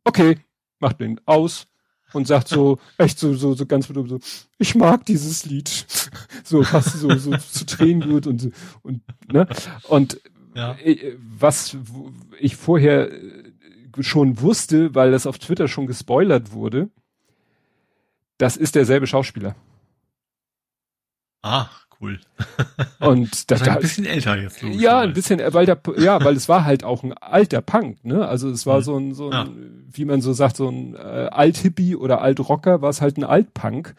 okay, 0.03 0.39
macht 0.79 0.99
den 0.99 1.21
aus 1.25 1.67
und 2.15 2.27
sagt 2.27 2.47
so, 2.47 2.79
echt 2.97 3.19
so, 3.19 3.33
so, 3.33 3.53
so 3.53 3.65
ganz 3.65 3.87
so, 3.87 4.19
ich 4.57 4.75
mag 4.75 5.05
dieses 5.05 5.45
Lied. 5.45 5.69
so 6.43 6.63
fast 6.63 6.99
so, 6.99 7.09
so 7.15 7.35
zu 7.37 7.65
Tränen 7.65 8.09
wird 8.09 8.27
und, 8.27 8.51
und, 8.81 9.01
ne? 9.31 9.47
Und 9.87 10.21
ja. 10.55 10.73
Äh, 10.75 11.17
was 11.37 11.77
ich 12.39 12.55
vorher 12.55 13.11
schon 13.99 14.39
wusste, 14.41 14.95
weil 14.95 15.11
das 15.11 15.27
auf 15.27 15.37
Twitter 15.37 15.67
schon 15.67 15.87
gespoilert 15.87 16.51
wurde, 16.53 16.89
das 18.37 18.57
ist 18.57 18.75
derselbe 18.75 19.07
Schauspieler. 19.07 19.55
Ah, 21.41 21.69
cool. 22.01 22.19
Und 22.99 23.51
das 23.51 23.61
ist 23.61 23.67
ein 23.67 23.79
bisschen 23.79 24.05
älter 24.05 24.37
jetzt. 24.41 24.61
Ja, 24.61 25.01
ein 25.01 25.13
bisschen, 25.13 25.41
weil 25.53 25.65
der, 25.65 25.79
ja, 25.97 26.23
weil 26.23 26.35
es 26.35 26.49
war 26.49 26.65
halt 26.65 26.83
auch 26.83 27.03
ein 27.03 27.13
alter 27.13 27.61
Punk, 27.61 28.03
ne? 28.03 28.27
Also 28.27 28.49
es 28.49 28.65
war 28.65 28.79
mhm. 28.79 28.83
so 28.83 28.97
ein, 28.97 29.13
so 29.13 29.29
ein, 29.29 29.31
ja. 29.31 29.47
wie 29.91 30.05
man 30.05 30.21
so 30.21 30.33
sagt, 30.33 30.57
so 30.57 30.69
ein 30.69 30.95
äh, 30.95 31.29
Alt-Hippie 31.31 31.95
oder 31.95 32.21
Alt-Rocker, 32.21 32.81
war 32.81 32.89
es 32.89 33.01
halt 33.01 33.17
ein 33.17 33.23
Alt-Punk. 33.23 33.95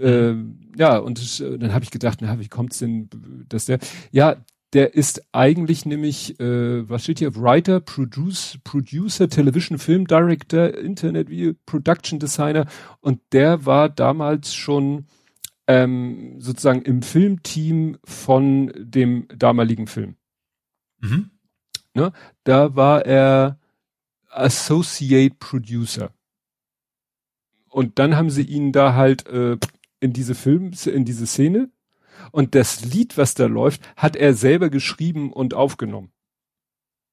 Äh, 0.00 0.34
ja, 0.76 0.98
und 0.98 1.18
ich, 1.18 1.38
dann 1.38 1.72
habe 1.72 1.84
ich 1.84 1.90
gedacht, 1.90 2.18
na, 2.20 2.38
wie 2.38 2.48
kommt's 2.48 2.78
denn, 2.78 3.08
dass 3.48 3.66
der, 3.66 3.78
ja, 4.12 4.36
der 4.74 4.94
ist 4.94 5.22
eigentlich 5.32 5.86
nämlich, 5.86 6.38
äh, 6.40 6.88
was 6.88 7.04
steht 7.04 7.20
hier, 7.20 7.34
Writer, 7.36 7.80
Produce, 7.80 8.58
Producer, 8.64 9.28
Television 9.28 9.78
Film 9.78 10.06
Director, 10.06 10.74
Internet 10.74 11.30
Video, 11.30 11.54
Production 11.64 12.18
Designer 12.18 12.66
und 13.00 13.20
der 13.32 13.64
war 13.64 13.88
damals 13.88 14.54
schon 14.54 15.06
ähm, 15.68 16.40
sozusagen 16.40 16.82
im 16.82 17.02
Filmteam 17.02 17.98
von 18.02 18.72
dem 18.76 19.28
damaligen 19.28 19.86
Film. 19.86 20.16
Mhm. 20.98 21.30
Ne? 21.94 22.12
Da 22.42 22.74
war 22.74 23.04
er 23.04 23.60
Associate 24.30 25.36
Producer. 25.38 26.10
Und 27.68 27.98
dann 27.98 28.16
haben 28.16 28.30
sie 28.30 28.42
ihn 28.42 28.72
da 28.72 28.94
halt 28.94 29.26
äh, 29.28 29.58
in 30.00 30.12
diese 30.14 30.34
Film, 30.34 30.72
in 30.86 31.04
diese 31.04 31.26
Szene 31.26 31.70
und 32.32 32.54
das 32.54 32.84
Lied, 32.84 33.18
was 33.18 33.34
da 33.34 33.46
läuft, 33.46 33.82
hat 33.94 34.16
er 34.16 34.32
selber 34.32 34.70
geschrieben 34.70 35.32
und 35.32 35.52
aufgenommen. 35.52 36.12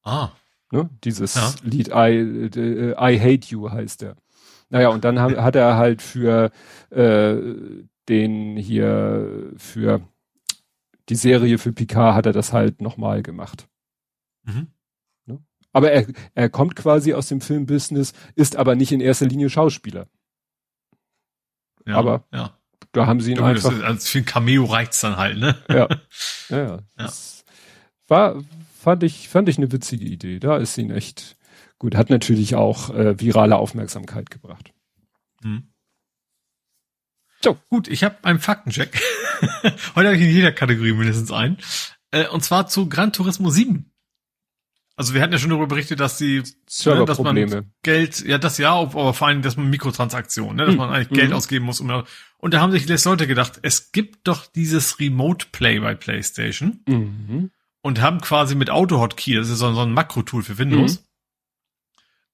Ah. 0.04 0.30
Ne? 0.72 0.90
Dieses 1.04 1.36
ja. 1.36 1.54
Lied 1.64 1.90
I, 1.90 2.50
äh, 2.58 2.92
I 2.92 3.20
Hate 3.20 3.48
You 3.50 3.70
heißt 3.70 4.04
er. 4.04 4.16
Naja, 4.70 4.90
und 4.90 5.04
dann 5.04 5.20
hat, 5.20 5.38
hat 5.38 5.56
er 5.56 5.76
halt 5.76 6.02
für 6.02 6.52
äh, 6.90 7.36
den 8.10 8.58
hier, 8.58 9.52
für 9.58 10.02
die 11.10 11.16
Serie 11.16 11.58
für 11.58 11.72
Picard 11.72 12.16
hat 12.16 12.26
er 12.26 12.34
das 12.34 12.54
halt 12.54 12.82
nochmal 12.82 13.22
gemacht. 13.24 13.68
Mhm. 14.44 14.68
Ne? 15.26 15.44
Aber 15.72 15.92
er, 15.92 16.08
er 16.34 16.50
kommt 16.50 16.76
quasi 16.76 17.14
aus 17.14 17.28
dem 17.28 17.42
Filmbusiness, 17.42 18.14
ist 18.36 18.56
aber 18.56 18.76
nicht 18.76 18.92
in 18.92 19.02
erster 19.02 19.28
Linie 19.28 19.50
Schauspieler. 19.50 20.08
Ja, 21.86 21.98
aber 21.98 22.26
ja. 22.34 22.58
Da 22.92 23.08
haben 23.08 23.20
sie 23.20 23.32
ihn 23.32 23.38
ja, 23.38 23.46
einfach. 23.46 23.74
Ist, 23.74 23.84
also 23.84 24.08
für 24.08 24.20
ein 24.20 24.26
Cameo 24.26 24.64
reicht's 24.64 25.02
dann 25.02 25.18
halt, 25.18 25.38
ne? 25.38 25.56
Ja. 25.70 25.88
Ja, 26.50 26.58
ja. 26.58 26.80
ja. 27.00 27.12
War, 28.08 28.44
fand 28.80 29.02
ich, 29.02 29.30
fand 29.30 29.50
ich 29.50 29.58
eine 29.58 29.72
witzige 29.72 30.06
Idee. 30.06 30.38
Da 30.40 30.58
ist 30.58 30.76
sie 30.76 30.84
ihn 30.84 30.92
echt 30.92 31.38
gut. 31.80 31.96
Hat 31.96 32.12
natürlich 32.12 32.54
auch 32.54 32.92
äh, 32.92 33.20
virale 33.20 33.58
Aufmerksamkeit 33.58 34.30
gebracht. 34.30 34.72
Hm. 35.42 35.68
So. 37.42 37.58
Gut, 37.70 37.88
ich 37.88 38.04
habe 38.04 38.18
einen 38.24 38.40
Faktencheck. 38.40 38.92
Heute 39.96 40.08
habe 40.08 40.16
ich 40.16 40.22
in 40.22 40.32
jeder 40.32 40.52
Kategorie 40.52 40.94
mindestens 40.94 41.32
einen. 41.32 41.58
Äh, 42.12 42.28
und 42.28 42.44
zwar 42.44 42.68
zu 42.68 42.90
Gran 42.90 43.14
Turismo 43.14 43.50
7. 43.50 43.92
Also 44.98 45.14
wir 45.14 45.22
hatten 45.22 45.34
ja 45.34 45.40
schon 45.40 45.50
darüber 45.50 45.68
berichtet, 45.68 46.00
dass 46.00 46.18
die, 46.18 46.42
ne, 46.86 47.06
dass 47.06 47.20
man 47.20 47.74
Geld, 47.84 48.26
ja 48.26 48.38
das 48.38 48.58
ja, 48.58 48.74
aber 48.74 49.14
vor 49.14 49.28
allem, 49.28 49.42
dass 49.42 49.58
man 49.58 49.70
Mikrotransaktionen, 49.70 50.56
ne, 50.56 50.66
dass 50.66 50.72
hm. 50.72 50.78
man 50.78 50.90
eigentlich 50.90 51.10
Geld 51.10 51.32
hm. 51.32 51.38
ausgeben 51.38 51.66
muss. 51.66 51.82
Um, 51.82 52.06
und 52.38 52.54
da 52.54 52.62
haben 52.62 52.72
sich 52.72 52.88
les 52.88 53.04
Leute 53.04 53.28
gedacht, 53.28 53.60
es 53.62 53.92
gibt 53.92 54.28
doch 54.28 54.46
dieses 54.46 55.00
Remote 55.00 55.48
Play 55.52 55.80
bei 55.80 55.96
PlayStation 55.96 56.82
mhm. 56.88 57.52
und 57.82 58.02
haben 58.02 58.22
quasi 58.22 58.56
mit 58.56 58.70
AutoHotkey, 58.70 59.36
das 59.36 59.50
ist 59.50 59.60
so, 59.60 59.74
so 59.74 59.82
ein 59.82 59.94
Makro-Tool 59.94 60.44
für 60.44 60.58
Windows, 60.58 61.04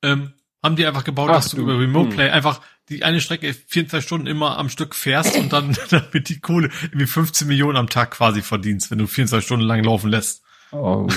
mhm. 0.04 0.10
ähm, 0.10 0.34
haben 0.64 0.76
die 0.76 0.86
einfach 0.86 1.04
gebaut, 1.04 1.30
Ach, 1.30 1.36
dass 1.36 1.50
du, 1.50 1.58
du 1.58 1.64
über 1.64 1.80
Remote 1.80 2.10
hm. 2.10 2.16
Play 2.16 2.28
mhm. 2.28 2.34
einfach 2.34 2.62
die 2.90 3.04
eine 3.04 3.22
Strecke 3.22 3.54
24 3.54 4.06
Stunden 4.06 4.28
immer 4.28 4.58
am 4.58 4.70
Stück 4.70 4.96
fährst 4.96 5.38
und 5.38 5.54
dann 5.54 5.78
damit 5.90 6.30
die 6.30 6.40
Kohle 6.40 6.70
irgendwie 6.84 7.08
15 7.08 7.48
Millionen 7.48 7.78
am 7.78 7.90
Tag 7.90 8.12
quasi 8.12 8.42
verdienst, 8.42 8.92
wenn 8.92 8.98
du 8.98 9.08
24 9.08 9.46
Stunden 9.46 9.66
lang 9.66 9.84
laufen 9.84 10.10
lässt. 10.10 10.44
Oh, 10.72 11.08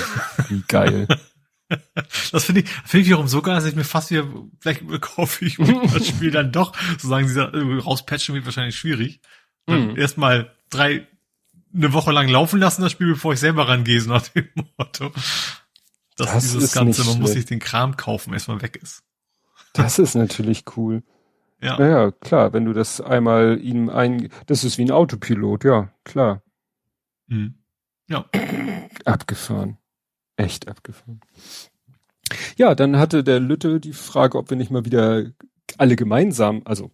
wie 0.49 0.63
geil. 0.67 1.07
Das 2.31 2.45
finde 2.45 2.61
ich, 2.61 2.69
finde 2.69 3.01
ich 3.01 3.07
wiederum 3.07 3.27
so 3.27 3.41
geil, 3.41 3.55
dass 3.55 3.65
ich 3.65 3.75
mir 3.75 3.83
fast 3.83 4.11
wieder, 4.11 4.27
vielleicht 4.59 4.83
kaufe 5.01 5.43
ich 5.43 5.57
das 5.57 6.07
Spiel 6.09 6.29
dann 6.29 6.51
doch, 6.51 6.77
sozusagen 6.91 7.25
dieser 7.25 7.51
rauspatchen 7.53 8.35
wird 8.35 8.45
wahrscheinlich 8.45 8.77
schwierig. 8.77 9.19
Mhm. 9.65 9.97
Erstmal 9.97 10.55
drei, 10.69 11.07
eine 11.73 11.91
Woche 11.91 12.11
lang 12.11 12.27
laufen 12.27 12.59
lassen, 12.59 12.83
das 12.83 12.91
Spiel, 12.91 13.07
bevor 13.07 13.33
ich 13.33 13.39
selber 13.39 13.67
rangehe, 13.67 13.99
so 13.99 14.11
nach 14.11 14.27
dem 14.27 14.47
Motto. 14.77 15.11
Dass 16.17 16.33
das 16.33 16.43
dieses 16.43 16.71
Ganze, 16.71 17.03
man 17.03 17.19
muss 17.19 17.31
sich 17.31 17.45
den 17.45 17.59
Kram 17.59 17.97
kaufen, 17.97 18.33
erstmal 18.33 18.61
weg 18.61 18.77
ist. 18.81 19.01
Das 19.75 19.99
ist 19.99 20.15
natürlich 20.15 20.63
cool. 20.77 21.03
Ja. 21.61 21.77
Naja, 21.77 22.11
klar, 22.11 22.53
wenn 22.53 22.65
du 22.65 22.73
das 22.73 23.01
einmal 23.01 23.59
ihm 23.61 23.89
ein, 23.89 24.29
das 24.45 24.63
ist 24.63 24.77
wie 24.77 24.83
ein 24.83 24.91
Autopilot, 24.91 25.63
ja, 25.63 25.91
klar. 26.03 26.43
Mhm. 27.27 27.55
Ja. 28.07 28.25
Abgefahren. 29.05 29.77
Echt 30.37 30.67
abgefahren. 30.67 31.21
Ja, 32.57 32.75
dann 32.75 32.97
hatte 32.97 33.23
der 33.23 33.39
Lütte 33.39 33.79
die 33.79 33.93
Frage, 33.93 34.37
ob 34.37 34.49
wir 34.49 34.57
nicht 34.57 34.71
mal 34.71 34.85
wieder 34.85 35.31
alle 35.77 35.95
gemeinsam, 35.95 36.61
also 36.65 36.91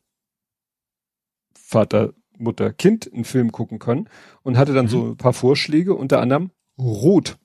Vater, 1.53 2.14
Mutter, 2.38 2.74
Kind 2.74 3.11
einen 3.11 3.26
Film 3.26 3.51
gucken 3.51 3.80
können 3.80 4.10
und 4.42 4.58
hatte 4.58 4.74
dann 4.74 4.85
mhm. 4.85 4.90
so 4.90 5.06
ein 5.11 5.18
paar 5.18 5.34
Vorschläge, 5.34 5.93
unter 5.95 6.19
anderem 6.19 6.51
Rot. 6.77 7.38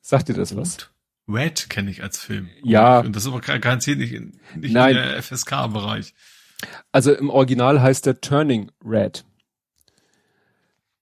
Sagt 0.00 0.28
dir 0.28 0.34
das 0.34 0.52
Rot? 0.52 0.60
was? 0.60 0.91
Red 1.32 1.70
kenne 1.70 1.90
ich 1.90 2.02
als 2.02 2.18
Film. 2.18 2.48
Ja. 2.62 3.00
Und 3.00 3.16
das 3.16 3.24
ist 3.24 3.28
aber 3.28 3.40
garantiert 3.40 3.98
nicht, 3.98 4.12
in, 4.12 4.38
nicht 4.56 4.72
Nein. 4.72 4.96
in 4.96 5.02
der 5.02 5.22
FSK-Bereich. 5.22 6.14
Also 6.92 7.12
im 7.12 7.30
Original 7.30 7.80
heißt 7.80 8.06
der 8.06 8.20
Turning 8.20 8.70
Red. 8.84 9.24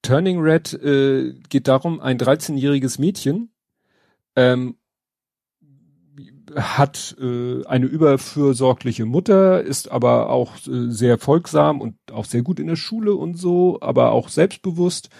Turning 0.02 0.40
Red 0.40 0.72
äh, 0.74 1.34
geht 1.48 1.68
darum, 1.68 2.00
ein 2.00 2.18
13-jähriges 2.18 3.00
Mädchen 3.00 3.50
ähm, 4.34 4.76
hat 6.56 7.16
äh, 7.20 7.64
eine 7.66 7.86
überfürsorgliche 7.86 9.06
Mutter, 9.06 9.62
ist 9.62 9.90
aber 9.90 10.30
auch 10.30 10.54
äh, 10.66 10.90
sehr 10.90 11.18
folgsam 11.18 11.80
und 11.80 11.96
auch 12.12 12.24
sehr 12.24 12.42
gut 12.42 12.58
in 12.58 12.66
der 12.66 12.76
Schule 12.76 13.14
und 13.14 13.34
so, 13.34 13.78
aber 13.80 14.12
auch 14.12 14.28
selbstbewusst. 14.28 15.10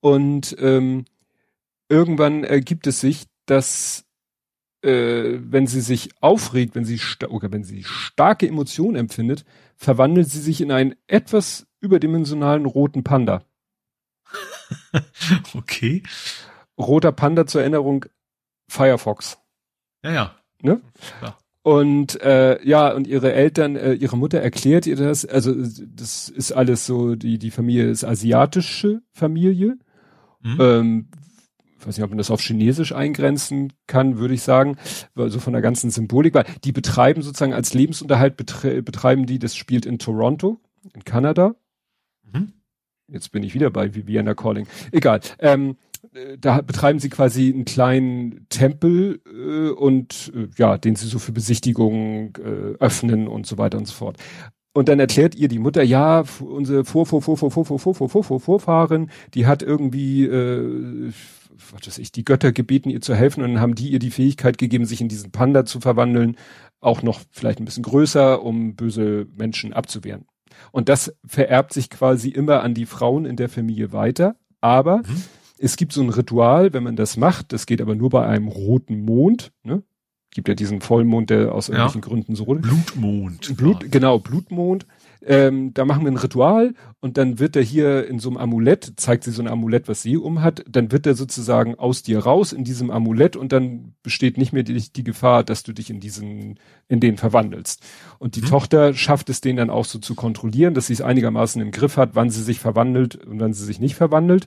Und 0.00 0.56
ähm, 0.58 1.04
irgendwann 1.88 2.44
ergibt 2.44 2.86
es 2.86 3.00
sich, 3.00 3.24
dass 3.46 4.04
äh, 4.84 5.40
wenn 5.42 5.66
sie 5.66 5.80
sich 5.80 6.10
aufregt, 6.20 6.74
wenn 6.74 6.84
sie 6.84 7.00
oder 7.28 7.50
wenn 7.52 7.64
sie 7.64 7.84
starke 7.84 8.46
Emotionen 8.46 8.96
empfindet, 8.96 9.44
verwandelt 9.76 10.28
sie 10.28 10.40
sich 10.40 10.60
in 10.60 10.70
einen 10.70 10.94
etwas 11.06 11.66
überdimensionalen 11.80 12.66
roten 12.66 13.02
Panda. 13.02 13.44
okay. 15.54 16.02
Roter 16.78 17.12
Panda 17.12 17.46
zur 17.46 17.62
Erinnerung, 17.62 18.06
Firefox. 18.68 19.38
Ja, 20.02 20.12
ja. 20.12 20.34
Ne? 20.62 20.80
Ja. 21.22 21.36
Und 21.62 22.20
äh, 22.20 22.62
ja, 22.62 22.92
und 22.92 23.06
ihre 23.06 23.32
Eltern, 23.32 23.76
äh, 23.76 23.94
ihre 23.94 24.18
Mutter 24.18 24.40
erklärt 24.40 24.86
ihr 24.86 24.96
das, 24.96 25.24
also 25.24 25.54
das 25.54 26.28
ist 26.28 26.52
alles 26.52 26.84
so, 26.84 27.14
die, 27.14 27.38
die 27.38 27.50
Familie 27.50 27.88
ist 27.88 28.04
asiatische 28.04 29.00
Familie. 29.12 29.78
Mhm. 30.42 30.60
Ähm, 30.60 31.08
weiß 31.86 31.96
nicht, 31.96 32.04
ob 32.04 32.10
man 32.10 32.18
das 32.18 32.30
auf 32.30 32.40
Chinesisch 32.40 32.92
eingrenzen 32.92 33.72
kann, 33.86 34.18
würde 34.18 34.34
ich 34.34 34.42
sagen, 34.42 34.76
also 35.14 35.40
von 35.40 35.52
der 35.52 35.62
ganzen 35.62 35.90
Symbolik, 35.90 36.34
weil 36.34 36.46
die 36.64 36.72
betreiben 36.72 37.22
sozusagen 37.22 37.54
als 37.54 37.74
Lebensunterhalt 37.74 38.36
betre 38.36 38.82
betreiben 38.82 39.26
die, 39.26 39.38
das 39.38 39.56
spielt 39.56 39.86
in 39.86 39.98
Toronto, 39.98 40.60
in 40.94 41.04
Kanada. 41.04 41.54
Mhm. 42.32 42.52
Jetzt 43.08 43.32
bin 43.32 43.42
ich 43.42 43.54
wieder 43.54 43.70
bei 43.70 43.94
Vienna 43.94 44.34
Calling. 44.34 44.66
Egal. 44.92 45.20
Ähm, 45.38 45.76
da 46.38 46.60
betreiben 46.60 46.98
sie 46.98 47.08
quasi 47.08 47.52
einen 47.52 47.64
kleinen 47.64 48.46
Tempel 48.48 49.20
äh, 49.26 49.70
und 49.70 50.32
äh, 50.34 50.48
ja, 50.56 50.78
den 50.78 50.96
sie 50.96 51.06
so 51.06 51.18
für 51.18 51.32
Besichtigungen 51.32 52.32
äh, 52.38 52.76
öffnen 52.78 53.26
und 53.26 53.46
so 53.46 53.58
weiter 53.58 53.78
und 53.78 53.86
so 53.86 53.94
fort. 53.94 54.18
Und 54.72 54.88
dann 54.88 54.98
erklärt 54.98 55.36
ihr 55.36 55.48
die 55.48 55.60
Mutter, 55.60 55.82
ja, 55.82 56.24
unsere 56.40 56.84
Vor, 56.84 57.06
Vor, 57.06 57.22
Vor, 57.22 57.36
Vor, 57.36 57.50
Vor, 57.50 57.64
Vor, 57.64 57.78
Vor, 57.78 57.96
Vor, 57.96 58.22
Vor, 58.22 58.40
Vorfahren, 58.40 59.10
die 59.34 59.46
hat 59.46 59.62
irgendwie 59.62 60.24
äh, 60.24 61.12
was 61.72 61.86
weiß 61.86 61.98
ich, 61.98 62.12
die 62.12 62.24
Götter 62.24 62.52
gebeten, 62.52 62.90
ihr 62.90 63.00
zu 63.00 63.14
helfen 63.14 63.42
und 63.42 63.54
dann 63.54 63.60
haben 63.60 63.74
die 63.74 63.90
ihr 63.90 63.98
die 63.98 64.10
Fähigkeit 64.10 64.58
gegeben, 64.58 64.84
sich 64.84 65.00
in 65.00 65.08
diesen 65.08 65.30
Panda 65.30 65.64
zu 65.64 65.80
verwandeln, 65.80 66.36
auch 66.80 67.02
noch 67.02 67.20
vielleicht 67.30 67.60
ein 67.60 67.64
bisschen 67.64 67.82
größer, 67.82 68.42
um 68.42 68.76
böse 68.76 69.26
Menschen 69.36 69.72
abzuwehren. 69.72 70.26
Und 70.70 70.88
das 70.88 71.14
vererbt 71.26 71.72
sich 71.72 71.90
quasi 71.90 72.28
immer 72.28 72.62
an 72.62 72.74
die 72.74 72.86
Frauen 72.86 73.24
in 73.24 73.36
der 73.36 73.48
Familie 73.48 73.92
weiter, 73.92 74.36
aber 74.60 74.98
mhm. 74.98 75.22
es 75.58 75.76
gibt 75.76 75.92
so 75.92 76.02
ein 76.02 76.10
Ritual, 76.10 76.72
wenn 76.72 76.82
man 76.82 76.96
das 76.96 77.16
macht, 77.16 77.52
das 77.52 77.66
geht 77.66 77.80
aber 77.80 77.94
nur 77.94 78.10
bei 78.10 78.26
einem 78.26 78.48
roten 78.48 79.04
Mond, 79.04 79.52
ne? 79.62 79.82
Gibt 80.30 80.48
ja 80.48 80.56
diesen 80.56 80.80
Vollmond, 80.80 81.30
der 81.30 81.54
aus 81.54 81.68
irgendwelchen 81.68 82.02
ja. 82.02 82.08
Gründen 82.08 82.34
so 82.34 82.42
rot 82.42 82.60
Blutmond. 82.60 83.56
Blut, 83.56 83.92
genau, 83.92 84.18
Blutmond 84.18 84.84
ähm, 85.26 85.72
da 85.74 85.84
machen 85.84 86.04
wir 86.04 86.10
ein 86.10 86.16
Ritual 86.16 86.74
und 87.00 87.16
dann 87.16 87.38
wird 87.38 87.56
er 87.56 87.62
hier 87.62 88.06
in 88.06 88.18
so 88.18 88.28
einem 88.28 88.36
Amulett, 88.36 88.92
zeigt 88.96 89.24
sie 89.24 89.30
so 89.30 89.42
ein 89.42 89.48
Amulett, 89.48 89.88
was 89.88 90.02
sie 90.02 90.16
umhat, 90.16 90.64
dann 90.68 90.92
wird 90.92 91.06
er 91.06 91.14
sozusagen 91.14 91.76
aus 91.76 92.02
dir 92.02 92.18
raus 92.20 92.52
in 92.52 92.64
diesem 92.64 92.90
Amulett 92.90 93.36
und 93.36 93.52
dann 93.52 93.94
besteht 94.02 94.36
nicht 94.36 94.52
mehr 94.52 94.62
die, 94.62 94.74
die 94.92 95.04
Gefahr, 95.04 95.42
dass 95.42 95.62
du 95.62 95.72
dich 95.72 95.90
in 95.90 96.00
diesen, 96.00 96.58
in 96.88 97.00
den 97.00 97.16
verwandelst. 97.16 97.82
Und 98.18 98.36
die 98.36 98.42
mhm. 98.42 98.46
Tochter 98.46 98.94
schafft 98.94 99.30
es 99.30 99.40
den 99.40 99.56
dann 99.56 99.70
auch 99.70 99.84
so 99.84 99.98
zu 99.98 100.14
kontrollieren, 100.14 100.74
dass 100.74 100.88
sie 100.88 100.94
es 100.94 101.00
einigermaßen 101.00 101.60
im 101.62 101.70
Griff 101.70 101.96
hat, 101.96 102.10
wann 102.14 102.30
sie 102.30 102.42
sich 102.42 102.60
verwandelt 102.60 103.16
und 103.16 103.40
wann 103.40 103.54
sie 103.54 103.64
sich 103.64 103.80
nicht 103.80 103.94
verwandelt. 103.94 104.46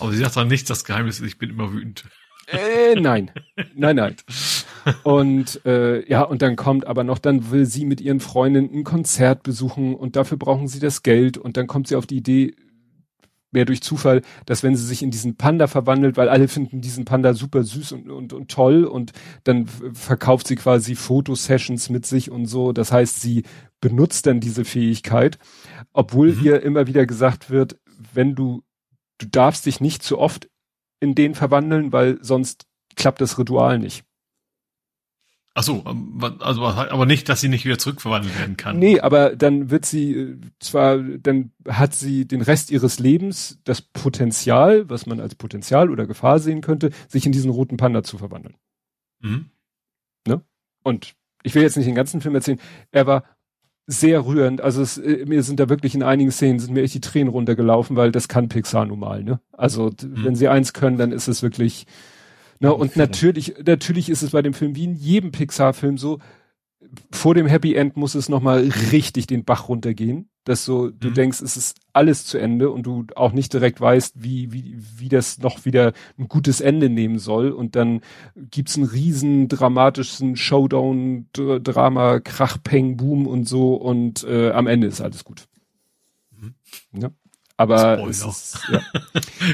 Aber 0.00 0.12
sie 0.12 0.18
sagt 0.18 0.36
dann 0.36 0.48
nicht, 0.48 0.68
das 0.70 0.84
Geheimnis 0.84 1.20
ist, 1.20 1.26
ich 1.26 1.38
bin 1.38 1.50
immer 1.50 1.72
wütend. 1.72 2.04
Äh, 2.46 2.98
nein, 2.98 3.30
nein, 3.74 3.96
nein. 3.96 4.16
Und 5.02 5.64
äh, 5.64 6.08
ja, 6.08 6.22
und 6.22 6.42
dann 6.42 6.56
kommt 6.56 6.86
aber 6.86 7.04
noch, 7.04 7.18
dann 7.18 7.50
will 7.50 7.66
sie 7.66 7.84
mit 7.84 8.00
ihren 8.00 8.20
Freundinnen 8.20 8.70
ein 8.72 8.84
Konzert 8.84 9.42
besuchen 9.42 9.94
und 9.94 10.16
dafür 10.16 10.38
brauchen 10.38 10.68
sie 10.68 10.80
das 10.80 11.02
Geld 11.02 11.38
und 11.38 11.56
dann 11.56 11.66
kommt 11.66 11.88
sie 11.88 11.96
auf 11.96 12.06
die 12.06 12.16
Idee, 12.16 12.54
mehr 13.50 13.64
durch 13.64 13.82
Zufall, 13.82 14.22
dass 14.46 14.62
wenn 14.62 14.76
sie 14.76 14.84
sich 14.84 15.02
in 15.02 15.10
diesen 15.10 15.36
Panda 15.36 15.66
verwandelt, 15.66 16.16
weil 16.16 16.28
alle 16.28 16.48
finden 16.48 16.80
diesen 16.80 17.04
Panda 17.04 17.34
super 17.34 17.64
süß 17.64 17.92
und, 17.92 18.10
und, 18.10 18.32
und 18.32 18.50
toll 18.50 18.84
und 18.84 19.12
dann 19.44 19.66
verkauft 19.66 20.46
sie 20.46 20.56
quasi 20.56 20.94
Fotosessions 20.94 21.88
mit 21.88 22.04
sich 22.04 22.30
und 22.30 22.46
so. 22.46 22.72
Das 22.72 22.92
heißt, 22.92 23.20
sie 23.20 23.44
benutzt 23.80 24.26
dann 24.26 24.40
diese 24.40 24.64
Fähigkeit, 24.64 25.38
obwohl 25.92 26.34
mhm. 26.34 26.44
ihr 26.44 26.62
immer 26.62 26.86
wieder 26.86 27.06
gesagt 27.06 27.50
wird, 27.50 27.78
wenn 28.12 28.34
du, 28.34 28.62
du 29.18 29.26
darfst 29.26 29.66
dich 29.66 29.80
nicht 29.80 30.02
zu 30.02 30.18
oft 30.18 30.48
in 31.00 31.14
den 31.14 31.34
verwandeln, 31.34 31.92
weil 31.92 32.18
sonst 32.20 32.66
klappt 32.96 33.20
das 33.20 33.38
Ritual 33.38 33.78
nicht. 33.78 34.04
Ach 35.58 35.64
so, 35.64 35.82
ähm, 35.88 36.20
also 36.38 36.62
aber 36.62 37.04
nicht, 37.04 37.28
dass 37.28 37.40
sie 37.40 37.48
nicht 37.48 37.64
wieder 37.64 37.78
zurückverwandelt 37.78 38.38
werden 38.38 38.56
kann. 38.56 38.78
Nee, 38.78 39.00
aber 39.00 39.34
dann 39.34 39.70
wird 39.70 39.86
sie 39.86 40.12
äh, 40.12 40.36
zwar, 40.60 40.98
dann 40.98 41.50
hat 41.66 41.94
sie 41.94 42.28
den 42.28 42.42
Rest 42.42 42.70
ihres 42.70 43.00
Lebens 43.00 43.58
das 43.64 43.82
Potenzial, 43.82 44.88
was 44.88 45.06
man 45.06 45.18
als 45.18 45.34
Potenzial 45.34 45.90
oder 45.90 46.06
Gefahr 46.06 46.38
sehen 46.38 46.60
könnte, 46.60 46.90
sich 47.08 47.26
in 47.26 47.32
diesen 47.32 47.50
roten 47.50 47.76
Panda 47.76 48.04
zu 48.04 48.18
verwandeln. 48.18 48.54
Mhm. 49.18 49.46
Ne? 50.28 50.42
Und 50.84 51.16
ich 51.42 51.56
will 51.56 51.62
jetzt 51.62 51.76
nicht 51.76 51.88
den 51.88 51.96
ganzen 51.96 52.20
Film 52.20 52.36
erzählen. 52.36 52.60
Er 52.92 53.08
war 53.08 53.24
sehr 53.88 54.24
rührend. 54.26 54.60
Also 54.60 54.80
es, 54.80 54.96
äh, 54.96 55.24
mir 55.26 55.42
sind 55.42 55.58
da 55.58 55.68
wirklich 55.68 55.96
in 55.96 56.04
einigen 56.04 56.30
Szenen 56.30 56.60
sind 56.60 56.72
mir 56.72 56.82
echt 56.82 56.94
die 56.94 57.00
Tränen 57.00 57.32
runtergelaufen, 57.32 57.96
weil 57.96 58.12
das 58.12 58.28
kann 58.28 58.48
Pixar 58.48 58.86
nun 58.86 59.00
mal, 59.00 59.24
ne? 59.24 59.40
Also 59.50 59.86
mhm. 59.86 60.24
wenn 60.24 60.36
sie 60.36 60.46
eins 60.46 60.72
können, 60.72 60.98
dann 60.98 61.10
ist 61.10 61.26
es 61.26 61.42
wirklich, 61.42 61.86
ne? 62.60 62.74
Und 62.74 62.96
natürlich, 62.96 63.54
natürlich 63.64 64.08
ist 64.08 64.22
es 64.22 64.30
bei 64.30 64.42
dem 64.42 64.54
Film 64.54 64.74
wie 64.76 64.84
in 64.84 64.94
jedem 64.94 65.32
Pixar-Film 65.32 65.98
so, 65.98 66.18
vor 67.10 67.34
dem 67.34 67.46
Happy 67.46 67.74
End 67.74 67.96
muss 67.96 68.14
es 68.14 68.28
nochmal 68.28 68.68
richtig 68.92 69.26
den 69.26 69.44
Bach 69.44 69.68
runtergehen 69.68 70.30
dass 70.48 70.64
so 70.64 70.88
du 70.88 71.10
mhm. 71.10 71.14
denkst, 71.14 71.42
es 71.42 71.56
ist 71.56 71.78
alles 71.92 72.24
zu 72.24 72.38
Ende 72.38 72.70
und 72.70 72.84
du 72.84 73.06
auch 73.14 73.32
nicht 73.32 73.52
direkt 73.52 73.80
weißt, 73.80 74.22
wie, 74.22 74.50
wie, 74.50 74.76
wie 74.96 75.10
das 75.10 75.38
noch 75.38 75.66
wieder 75.66 75.92
ein 76.18 76.28
gutes 76.28 76.60
Ende 76.60 76.88
nehmen 76.88 77.18
soll. 77.18 77.50
Und 77.50 77.76
dann 77.76 78.00
gibt's 78.34 78.76
einen 78.76 78.86
riesen 78.86 79.48
dramatischen 79.48 80.36
Showdown, 80.36 81.28
Drama, 81.32 82.20
Krach, 82.20 82.56
Peng, 82.62 82.96
Boom 82.96 83.26
und 83.26 83.46
so 83.46 83.74
und 83.74 84.24
äh, 84.24 84.50
am 84.50 84.66
Ende 84.66 84.86
ist 84.86 85.02
alles 85.02 85.22
gut. 85.22 85.48
Mhm. 86.30 86.54
Ja. 86.98 87.10
Aber 87.60 88.06
ist, 88.08 88.60
ja. 88.70 88.80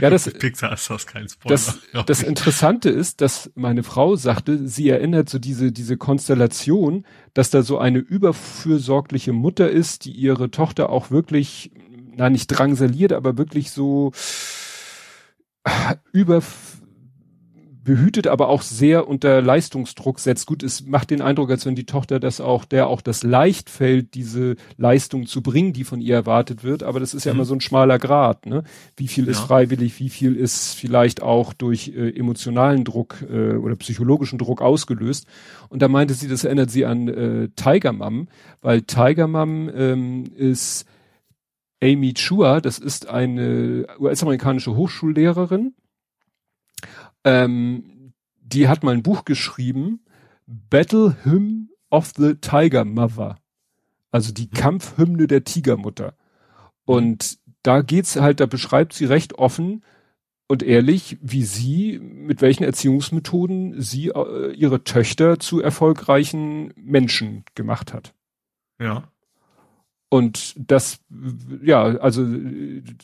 ja, 0.03 0.11
das, 0.11 0.31
Pixar 0.39 0.75
ist 0.75 0.91
das 0.91 1.07
kein 1.07 1.27
Spoiler. 1.27 1.55
Das, 1.55 1.79
das 2.05 2.23
Interessante 2.23 2.91
ist, 2.91 3.23
dass 3.23 3.51
meine 3.55 3.83
Frau 3.83 4.15
sagte, 4.15 4.69
sie 4.69 4.91
erinnert 4.91 5.31
so 5.31 5.39
diese, 5.39 5.73
diese 5.73 5.97
Konstellation, 5.97 7.07
dass 7.33 7.49
da 7.49 7.63
so 7.63 7.79
eine 7.79 8.01
überfürsorgliche 8.01 9.33
Mutter 9.33 9.71
ist, 9.71 10.05
die 10.05 10.11
ihre 10.11 10.51
Tochter 10.51 10.91
auch 10.91 11.11
wirklich, 11.11 11.71
na 12.15 12.29
nicht 12.29 12.49
drangsaliert, 12.49 13.15
aber 13.15 13.39
wirklich 13.39 13.71
so 13.71 14.13
über 16.13 16.43
behütet, 17.85 18.27
aber 18.27 18.49
auch 18.49 18.63
sehr 18.63 19.07
unter 19.07 19.43
Leistungsdruck 19.43 20.19
setzt. 20.19 20.47
Gut, 20.47 20.63
es 20.63 20.87
macht 20.87 21.11
den 21.11 21.21
Eindruck, 21.21 21.51
als 21.51 21.67
wenn 21.67 21.75
die 21.75 21.87
Tochter 21.87 22.19
das 22.19 22.41
auch, 22.41 22.65
der 22.65 22.89
auch 22.89 23.03
das 23.03 23.23
leicht 23.23 23.71
fällt, 23.71 24.15
diese 24.15 24.57
Leistung 24.77 25.27
zu 25.27 25.43
bringen, 25.43 25.73
die 25.73 25.85
von 25.85 26.01
ihr 26.01 26.15
erwartet 26.15 26.65
wird. 26.65 26.83
Aber 26.83 26.99
das 26.99 27.15
ist 27.15 27.25
ja 27.25 27.33
mhm. 27.33 27.39
immer 27.39 27.45
so 27.45 27.55
ein 27.55 27.61
schmaler 27.61 27.99
Grad. 27.99 28.47
Ne? 28.47 28.65
Wie 28.97 29.09
viel 29.09 29.27
ja. 29.27 29.31
ist 29.31 29.41
freiwillig, 29.41 30.01
wie 30.01 30.09
viel 30.09 30.35
ist 30.35 30.75
vielleicht 30.75 31.23
auch 31.23 31.53
durch 31.53 31.89
äh, 31.89 32.11
emotionalen 32.11 32.85
Druck 32.85 33.25
äh, 33.31 33.57
oder 33.57 33.77
psychologischen 33.77 34.39
Druck 34.39 34.63
ausgelöst. 34.63 35.27
Und 35.69 35.83
da 35.83 35.89
meinte 35.89 36.15
sie, 36.15 36.29
das 36.29 36.45
erinnert 36.45 36.71
sie 36.71 36.87
an 36.87 37.09
äh, 37.09 37.49
Tiger 37.55 37.93
Mom, 37.93 38.29
weil 38.63 38.83
Tiger 38.83 39.29
Mom 39.29 39.71
ähm, 39.75 40.25
ist 40.37 40.87
Amy 41.83 42.15
Chua, 42.15 42.61
das 42.61 42.79
ist 42.79 43.09
eine 43.09 43.87
US-amerikanische 43.99 44.75
Hochschullehrerin, 44.75 45.75
ähm, 47.25 48.13
die 48.41 48.69
hat 48.69 48.83
mal 48.83 48.95
ein 48.95 49.03
Buch 49.03 49.25
geschrieben, 49.25 50.01
Battle 50.47 51.17
Hymn 51.25 51.71
of 51.91 52.13
the 52.17 52.35
Tiger 52.35 52.85
Mother. 52.85 53.37
Also 54.11 54.33
die 54.33 54.47
mhm. 54.47 54.57
Kampfhymne 54.57 55.27
der 55.27 55.45
Tigermutter. 55.45 56.15
Und 56.85 57.39
da 57.63 57.81
geht's 57.81 58.17
halt, 58.17 58.41
da 58.41 58.47
beschreibt 58.47 58.93
sie 58.93 59.07
recht 59.07 59.39
offen 59.39 59.83
und 60.47 60.63
ehrlich, 60.63 61.19
wie 61.23 61.43
sie, 61.43 61.99
mit 61.99 62.43
welchen 62.43 62.65
Erziehungsmethoden 62.65 63.81
sie 63.81 64.09
äh, 64.09 64.53
ihre 64.53 64.85
Töchter 64.85 65.39
zu 65.39 65.61
erfolgreichen 65.61 66.73
Menschen 66.77 67.45
gemacht 67.55 67.95
hat. 67.95 68.15
Ja. 68.79 69.11
Und 70.15 70.55
das, 70.57 71.01
ja, 71.61 71.83
also 71.83 72.25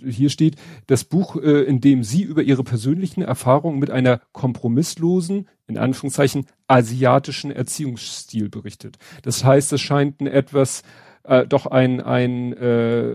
hier 0.06 0.30
steht 0.30 0.54
das 0.86 1.02
Buch, 1.02 1.34
äh, 1.34 1.62
in 1.62 1.80
dem 1.80 2.04
sie 2.04 2.22
über 2.22 2.40
ihre 2.40 2.62
persönlichen 2.62 3.22
Erfahrungen 3.22 3.80
mit 3.80 3.90
einer 3.90 4.20
kompromisslosen, 4.30 5.48
in 5.66 5.76
Anführungszeichen, 5.76 6.46
asiatischen 6.68 7.50
Erziehungsstil 7.50 8.48
berichtet. 8.48 8.98
Das 9.22 9.44
heißt, 9.44 9.72
es 9.72 9.80
scheint 9.80 10.20
ein 10.20 10.28
etwas, 10.28 10.84
äh, 11.24 11.48
doch 11.48 11.66
ein, 11.66 12.00
ein, 12.00 12.52
äh, 12.52 13.12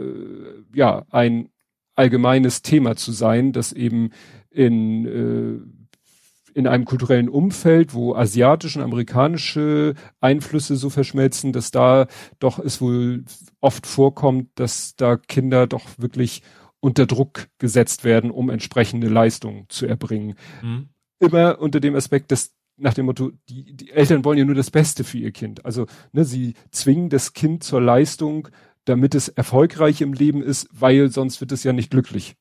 ja, 0.73 1.05
ein 1.09 1.47
allgemeines 1.95 2.63
Thema 2.63 2.97
zu 2.97 3.13
sein, 3.13 3.53
das 3.53 3.71
eben 3.71 4.09
in 4.49 5.05
äh, 5.05 5.84
in 6.55 6.67
einem 6.67 6.85
kulturellen 6.85 7.27
Umfeld, 7.27 7.93
wo 7.93 8.15
asiatische 8.15 8.79
und 8.79 8.85
amerikanische 8.85 9.93
Einflüsse 10.21 10.77
so 10.77 10.89
verschmelzen, 10.89 11.51
dass 11.51 11.69
da 11.69 12.07
doch 12.39 12.59
es 12.59 12.79
wohl 12.79 13.25
oft 13.59 13.85
vorkommt, 13.85 14.49
dass 14.55 14.95
da 14.95 15.17
Kinder 15.17 15.67
doch 15.67 15.83
wirklich 15.97 16.43
unter 16.79 17.05
Druck 17.05 17.49
gesetzt 17.57 18.05
werden, 18.05 18.31
um 18.31 18.49
entsprechende 18.49 19.09
Leistungen 19.09 19.65
zu 19.67 19.85
erbringen. 19.85 20.35
Mhm. 20.61 20.87
Immer 21.19 21.59
unter 21.59 21.81
dem 21.81 21.95
Aspekt, 21.95 22.31
dass 22.31 22.55
nach 22.77 22.93
dem 22.93 23.07
Motto, 23.07 23.31
die, 23.49 23.75
die 23.75 23.91
Eltern 23.91 24.23
wollen 24.23 24.37
ja 24.37 24.45
nur 24.45 24.55
das 24.55 24.71
Beste 24.71 25.03
für 25.03 25.17
ihr 25.17 25.31
Kind. 25.31 25.65
Also 25.65 25.87
ne, 26.13 26.23
sie 26.23 26.53
zwingen 26.71 27.09
das 27.09 27.33
Kind 27.33 27.63
zur 27.63 27.81
Leistung, 27.81 28.47
damit 28.85 29.13
es 29.13 29.27
erfolgreich 29.27 29.99
im 29.99 30.13
Leben 30.13 30.41
ist, 30.41 30.69
weil 30.71 31.09
sonst 31.09 31.41
wird 31.41 31.51
es 31.51 31.63
ja 31.65 31.73
nicht 31.73 31.91
glücklich. 31.91 32.35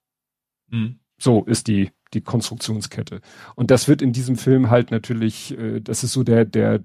Mhm. 0.71 1.01
So 1.19 1.43
ist 1.45 1.67
die 1.67 1.91
die 2.15 2.21
Konstruktionskette. 2.21 3.21
Und 3.55 3.71
das 3.71 3.89
wird 3.89 4.03
in 4.03 4.13
diesem 4.13 4.37
Film 4.37 4.71
halt 4.71 4.91
natürlich, 4.91 5.57
äh, 5.59 5.81
das 5.81 6.05
ist 6.05 6.13
so 6.13 6.23
der, 6.23 6.45
der, 6.45 6.85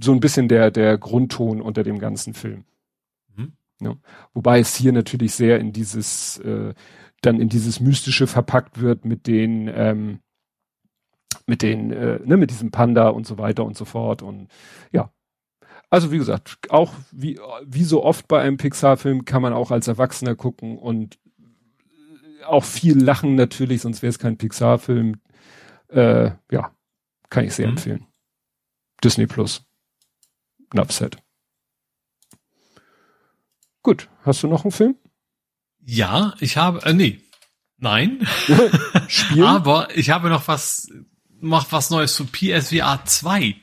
so 0.00 0.12
ein 0.12 0.20
bisschen 0.20 0.48
der, 0.48 0.70
der 0.70 0.98
Grundton 0.98 1.60
unter 1.60 1.82
dem 1.82 1.98
ganzen 1.98 2.34
Film. 2.34 2.64
Mhm. 3.34 3.52
Ja. 3.80 3.96
Wobei 4.34 4.60
es 4.60 4.76
hier 4.76 4.92
natürlich 4.92 5.34
sehr 5.34 5.58
in 5.58 5.72
dieses, 5.72 6.38
äh, 6.38 6.74
dann 7.22 7.40
in 7.40 7.48
dieses 7.48 7.80
Mystische 7.80 8.26
verpackt 8.26 8.80
wird 8.80 9.04
mit 9.04 9.26
den, 9.26 9.70
ähm, 9.74 10.20
mit 11.46 11.62
den, 11.62 11.92
äh, 11.92 12.20
ne, 12.24 12.36
mit 12.36 12.50
diesem 12.50 12.70
Panda 12.70 13.08
und 13.08 13.26
so 13.26 13.38
weiter 13.38 13.64
und 13.64 13.76
so 13.76 13.84
fort. 13.84 14.22
Und 14.22 14.48
ja. 14.92 15.12
Also 15.90 16.12
wie 16.12 16.18
gesagt, 16.18 16.58
auch 16.70 16.94
wie, 17.10 17.40
wie 17.66 17.82
so 17.82 18.04
oft 18.04 18.28
bei 18.28 18.40
einem 18.40 18.58
Pixar-Film 18.58 19.24
kann 19.24 19.42
man 19.42 19.52
auch 19.52 19.72
als 19.72 19.88
Erwachsener 19.88 20.36
gucken 20.36 20.78
und 20.78 21.18
auch 22.46 22.64
viel 22.64 23.02
lachen 23.02 23.34
natürlich, 23.34 23.82
sonst 23.82 24.02
wäre 24.02 24.10
es 24.10 24.18
kein 24.18 24.36
Pixar-Film. 24.36 25.20
Äh, 25.88 26.32
ja, 26.50 26.74
kann 27.28 27.44
ich 27.44 27.54
sehr 27.54 27.66
mhm. 27.66 27.72
empfehlen. 27.72 28.06
Disney 29.02 29.26
Plus. 29.26 29.62
Nupset. 30.74 31.16
Gut, 33.82 34.08
hast 34.24 34.42
du 34.42 34.48
noch 34.48 34.64
einen 34.64 34.72
Film? 34.72 34.96
Ja, 35.80 36.34
ich 36.40 36.56
habe, 36.56 36.82
äh, 36.84 36.92
nee. 36.92 37.20
Nein. 37.78 38.26
Spielen? 39.08 39.44
Aber 39.44 39.88
ich 39.96 40.10
habe 40.10 40.28
noch 40.28 40.48
was, 40.48 40.88
mach 41.40 41.72
was 41.72 41.90
Neues 41.90 42.14
zu 42.14 42.26
PSVR 42.26 43.02
2. 43.04 43.56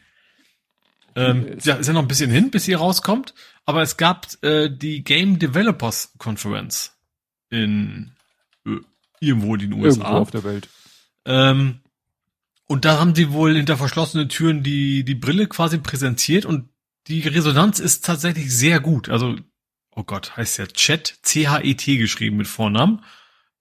Ähm, 1.15 1.57
ja, 1.63 1.75
ist 1.75 1.87
ja 1.87 1.93
noch 1.93 2.01
ein 2.01 2.07
bisschen 2.07 2.31
hin, 2.31 2.49
bis 2.49 2.65
sie 2.65 2.73
rauskommt. 2.73 3.35
Aber 3.65 3.81
es 3.81 3.97
gab 3.97 4.27
äh, 4.43 4.69
die 4.69 5.03
Game 5.03 5.39
Developers 5.39 6.13
Conference 6.17 6.97
in 7.49 8.16
irgendwo 9.19 9.55
in 9.55 9.61
den 9.61 9.73
USA. 9.73 10.01
Irgendwo 10.01 10.21
auf 10.21 10.31
der 10.31 10.43
Welt. 10.43 10.69
Ähm, 11.25 11.79
und 12.67 12.85
da 12.85 12.99
haben 12.99 13.15
sie 13.15 13.31
wohl 13.31 13.55
hinter 13.55 13.77
verschlossenen 13.77 14.29
Türen 14.29 14.63
die, 14.63 15.03
die 15.03 15.15
Brille 15.15 15.47
quasi 15.47 15.77
präsentiert 15.77 16.45
und 16.45 16.69
die 17.07 17.21
Resonanz 17.21 17.79
ist 17.79 18.05
tatsächlich 18.05 18.53
sehr 18.53 18.79
gut. 18.79 19.07
Also, 19.09 19.35
oh 19.95 20.03
Gott, 20.03 20.35
heißt 20.35 20.57
ja 20.57 20.67
Chat, 20.67 21.19
C-H-E-T 21.21 21.97
geschrieben 21.97 22.37
mit 22.37 22.47
Vornamen. 22.47 23.03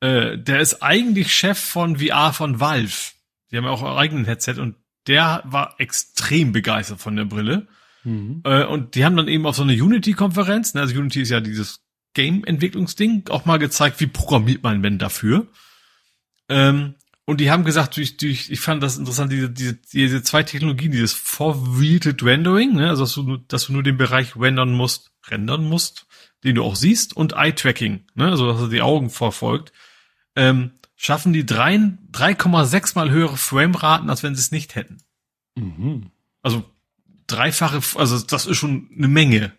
Äh, 0.01 0.39
der 0.39 0.61
ist 0.61 0.83
eigentlich 0.83 1.33
Chef 1.33 1.59
von 1.59 1.99
VR 1.99 2.33
von 2.33 2.59
Valve. 2.59 3.13
Die 3.51 3.57
haben 3.57 3.65
ja 3.65 3.71
auch 3.71 3.83
ein 3.83 3.97
eigenes 3.97 4.27
Headset 4.27 4.61
und 4.61 4.75
der 5.07 5.43
war 5.47 5.77
extrem 5.79 6.51
begeistert 6.51 7.01
von 7.01 7.15
der 7.15 7.25
Brille. 7.25 7.69
Mhm. 8.03 8.43
Äh, 8.45 8.65
und 8.65 8.97
die 8.97 9.05
haben 9.05 9.17
dann 9.17 9.29
eben 9.29 9.47
auf 9.47 9.57
so 9.57 9.63
eine 9.63 9.73
Unity-Konferenz, 9.73 10.75
ne, 10.75 10.81
also 10.81 10.99
Unity 10.99 11.23
ist 11.23 11.31
ja 11.31 11.41
dieses 11.41 11.86
Game-Entwicklungsding, 12.17 13.29
auch 13.29 13.45
mal 13.45 13.59
gezeigt, 13.59 14.01
wie 14.01 14.07
programmiert 14.07 14.63
man 14.63 14.83
denn 14.83 14.99
dafür. 14.99 15.47
Ähm, 16.49 16.95
und 17.27 17.41
die 17.41 17.51
haben 17.51 17.65
gesagt, 17.65 17.99
durch, 17.99 18.17
durch, 18.17 18.49
ich 18.51 18.61
fand 18.61 18.83
das 18.83 18.97
interessant, 18.97 19.31
diese, 19.31 19.51
diese, 19.51 19.75
diese 19.75 20.23
zwei 20.23 20.43
Technologien, 20.43 20.93
dieses 20.93 21.13
Forwarded 21.13 22.23
Rendering, 22.23 22.75
ne, 22.75 22.89
also 22.89 23.05
dass 23.05 23.15
du, 23.15 23.37
dass 23.37 23.67
du 23.67 23.75
nur 23.75 23.83
den 23.83 23.99
Bereich 23.99 24.35
rendern 24.35 24.73
musst, 24.73 25.13
rendern 25.29 25.65
musst, 25.65 26.07
den 26.43 26.55
du 26.55 26.65
auch 26.65 26.75
siehst, 26.75 27.15
und 27.15 27.35
Eye-Tracking, 27.35 28.05
ne, 28.15 28.31
also 28.31 28.51
dass 28.51 28.63
er 28.63 28.69
die 28.69 28.81
Augen 28.81 29.11
verfolgt, 29.11 29.73
ähm, 30.37 30.71
schaffen 30.95 31.35
die 31.35 31.45
3,6 31.45 32.93
mal 32.95 33.11
höhere 33.11 33.37
Frameraten, 33.37 34.09
als 34.09 34.23
wenn 34.23 34.35
sie 34.35 34.41
es 34.41 34.53
nicht 34.53 34.75
hätten. 34.75 35.03
Mhm. 35.55 36.11
Also 36.43 36.65
dreifache, 37.27 37.83
also 37.99 38.19
das 38.21 38.47
ist 38.47 38.57
schon 38.57 38.89
eine 38.97 39.09
Menge. 39.09 39.53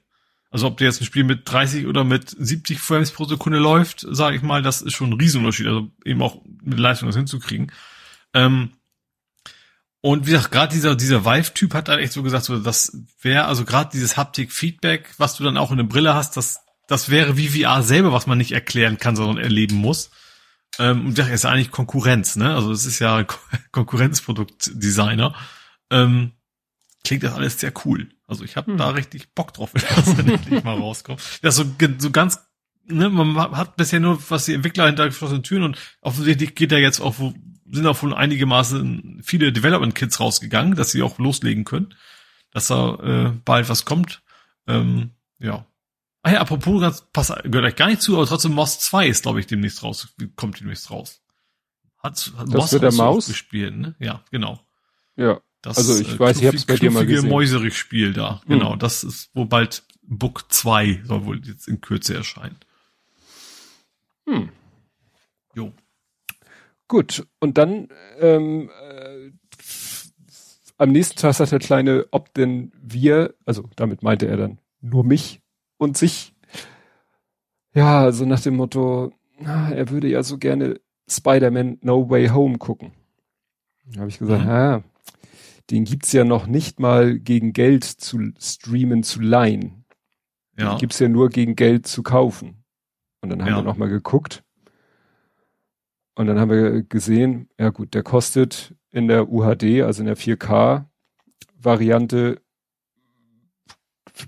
Also 0.49 0.67
ob 0.67 0.77
dir 0.77 0.85
jetzt 0.85 1.01
ein 1.01 1.05
Spiel 1.05 1.23
mit 1.23 1.41
30 1.51 1.87
oder 1.87 2.03
mit 2.03 2.29
70 2.29 2.79
Frames 2.79 3.11
pro 3.11 3.25
Sekunde 3.25 3.59
läuft, 3.59 4.05
sage 4.09 4.37
ich 4.37 4.41
mal, 4.41 4.61
das 4.61 4.81
ist 4.81 4.93
schon 4.93 5.09
ein 5.09 5.19
Riesenunterschied. 5.19 5.67
Also 5.67 5.91
eben 6.05 6.21
auch 6.21 6.41
mit 6.61 6.79
Leistung 6.79 7.07
das 7.09 7.17
hinzukriegen. 7.17 7.71
Ähm, 8.33 8.71
und 10.01 10.25
wie 10.25 10.31
gesagt, 10.31 10.51
gerade 10.51 10.73
dieser, 10.73 10.95
dieser 10.95 11.25
Vive-Typ 11.25 11.73
hat 11.73 11.89
dann 11.89 11.99
echt 11.99 12.13
so 12.13 12.23
gesagt, 12.23 12.45
so, 12.45 12.59
das 12.59 12.97
wäre, 13.21 13.45
also 13.45 13.65
gerade 13.65 13.89
dieses 13.91 14.15
Haptik-Feedback, 14.15 15.13
was 15.17 15.35
du 15.35 15.43
dann 15.43 15.57
auch 15.57 15.71
in 15.71 15.77
der 15.77 15.83
Brille 15.83 16.13
hast, 16.13 16.37
das, 16.37 16.61
das 16.87 17.09
wäre 17.09 17.35
wie 17.35 17.49
VR 17.49 17.83
selber, 17.83 18.13
was 18.13 18.27
man 18.27 18.37
nicht 18.37 18.53
erklären 18.53 18.97
kann, 18.97 19.15
sondern 19.15 19.43
erleben 19.43 19.75
muss. 19.75 20.11
Ähm, 20.79 21.07
und 21.07 21.17
das 21.17 21.29
ist 21.29 21.45
eigentlich 21.45 21.71
Konkurrenz, 21.71 22.35
ne? 22.35 22.53
Also 22.53 22.71
es 22.71 22.85
ist 22.85 22.99
ja 22.99 23.25
Konkurrenzproduktdesigner. 23.71 25.35
Ähm, 25.89 26.33
klingt 27.03 27.23
das 27.23 27.33
alles 27.33 27.59
sehr 27.59 27.73
cool. 27.85 28.09
Also 28.27 28.43
ich 28.43 28.57
habe 28.57 28.71
hm. 28.71 28.77
da 28.77 28.89
richtig 28.89 29.33
Bock 29.33 29.53
drauf, 29.53 29.71
wenn 29.73 29.83
das 29.95 30.15
dann 30.15 30.29
endlich 30.29 30.63
mal 30.63 30.77
rauskommt. 30.77 31.21
Das 31.41 31.55
so, 31.55 31.63
so 31.97 32.11
ganz, 32.11 32.39
ne, 32.85 33.09
man 33.09 33.35
hat 33.55 33.77
bisher 33.77 33.99
nur, 33.99 34.21
was 34.29 34.45
die 34.45 34.53
Entwickler 34.53 34.85
hinter 34.85 35.05
geschlossenen 35.05 35.43
Türen 35.43 35.63
und 35.63 35.77
offensichtlich 36.01 36.53
geht 36.53 36.71
da 36.71 36.77
jetzt 36.77 36.99
auch, 36.99 37.15
sind 37.69 37.87
auch 37.87 38.01
wohl 38.03 38.13
einige 38.13 38.45
Maße 38.45 38.85
viele 39.23 39.51
Development-Kits 39.51 40.19
rausgegangen, 40.19 40.75
dass 40.75 40.91
sie 40.91 41.01
auch 41.01 41.17
loslegen 41.17 41.63
können, 41.63 41.95
dass 42.51 42.67
da 42.67 42.95
äh, 42.95 43.31
bald 43.45 43.69
was 43.69 43.85
kommt. 43.85 44.21
Ähm, 44.67 45.11
ja. 45.39 45.65
Ah 46.23 46.31
ja, 46.33 46.41
apropos, 46.41 46.81
ganz, 46.81 47.05
pass, 47.13 47.33
gehört 47.43 47.65
euch 47.65 47.75
gar 47.75 47.87
nicht 47.87 48.01
zu, 48.01 48.17
aber 48.17 48.25
trotzdem 48.25 48.53
Moss 48.53 48.79
2 48.79 49.07
ist, 49.07 49.23
glaube 49.23 49.39
ich, 49.39 49.47
demnächst 49.47 49.83
raus, 49.83 50.13
kommt 50.35 50.59
demnächst 50.59 50.91
raus. 50.91 51.21
Hat, 51.99 52.33
hat 52.37 52.47
das 52.47 52.53
Moss 52.53 52.71
wird 52.73 52.83
der 52.83 52.93
Maus 52.93 53.27
gespielt, 53.27 53.75
ne? 53.77 53.95
Ja, 53.99 54.23
genau. 54.29 54.59
Ja. 55.15 55.39
Das 55.61 55.77
also 55.77 55.99
ich 55.99 56.13
äh, 56.13 56.19
weiß, 56.19 56.39
ich 56.39 56.45
habe 56.45 56.57
es 56.57 56.65
bei 56.65 56.75
dir 56.75 56.91
mal 56.91 57.05
gesehen. 57.05 57.29
Mäuserich-Spiel 57.29 58.13
da. 58.13 58.41
Hm. 58.41 58.59
Genau, 58.59 58.75
das 58.75 59.03
ist 59.03 59.29
wo 59.33 59.45
bald 59.45 59.83
Book 60.03 60.45
2 60.49 61.01
soll 61.03 61.25
wohl 61.25 61.41
jetzt 61.45 61.67
in 61.67 61.81
Kürze 61.81 62.15
erscheinen. 62.15 62.57
Hm. 64.27 64.49
Jo. 65.55 65.73
Gut, 66.87 67.27
und 67.39 67.57
dann 67.57 67.89
ähm, 68.19 68.69
äh, 68.81 69.31
am 70.77 70.91
nächsten 70.91 71.17
Tag 71.17 71.33
sagt 71.33 71.51
der 71.51 71.59
Kleine, 71.59 72.05
ob 72.11 72.33
denn 72.33 72.71
wir, 72.81 73.35
also 73.45 73.69
damit 73.75 74.03
meinte 74.03 74.27
er 74.27 74.37
dann 74.37 74.59
nur 74.79 75.03
mich 75.03 75.41
und 75.77 75.97
sich, 75.97 76.33
ja, 77.73 78.11
so 78.11 78.25
nach 78.25 78.39
dem 78.39 78.55
Motto, 78.55 79.11
na, 79.39 79.71
er 79.71 79.89
würde 79.89 80.07
ja 80.07 80.23
so 80.23 80.37
gerne 80.37 80.79
Spider-Man 81.09 81.79
No 81.81 82.09
Way 82.09 82.29
Home 82.29 82.57
gucken. 82.57 82.91
Da 83.85 84.01
habe 84.01 84.09
ich 84.09 84.19
gesagt, 84.19 84.43
mhm. 84.43 84.49
ja, 84.49 84.83
den 85.69 85.83
gibt's 85.83 86.11
ja 86.13 86.23
noch 86.23 86.47
nicht 86.47 86.79
mal 86.79 87.19
gegen 87.19 87.53
Geld 87.53 87.83
zu 87.83 88.31
streamen, 88.39 89.03
zu 89.03 89.19
leihen. 89.19 89.85
Ja. 90.57 90.71
Den 90.71 90.79
gibt's 90.79 90.99
ja 90.99 91.09
nur 91.09 91.29
gegen 91.29 91.55
Geld 91.55 91.87
zu 91.87 92.03
kaufen. 92.03 92.63
Und 93.21 93.29
dann 93.29 93.41
haben 93.41 93.49
ja. 93.49 93.57
wir 93.57 93.63
noch 93.63 93.77
mal 93.77 93.89
geguckt. 93.89 94.43
Und 96.15 96.27
dann 96.27 96.39
haben 96.39 96.49
wir 96.49 96.83
gesehen, 96.83 97.49
ja 97.59 97.69
gut, 97.69 97.93
der 97.93 98.03
kostet 98.03 98.75
in 98.91 99.07
der 99.07 99.29
UHD, 99.29 99.83
also 99.83 100.01
in 100.01 100.07
der 100.07 100.17
4K 100.17 100.85
Variante 101.59 102.41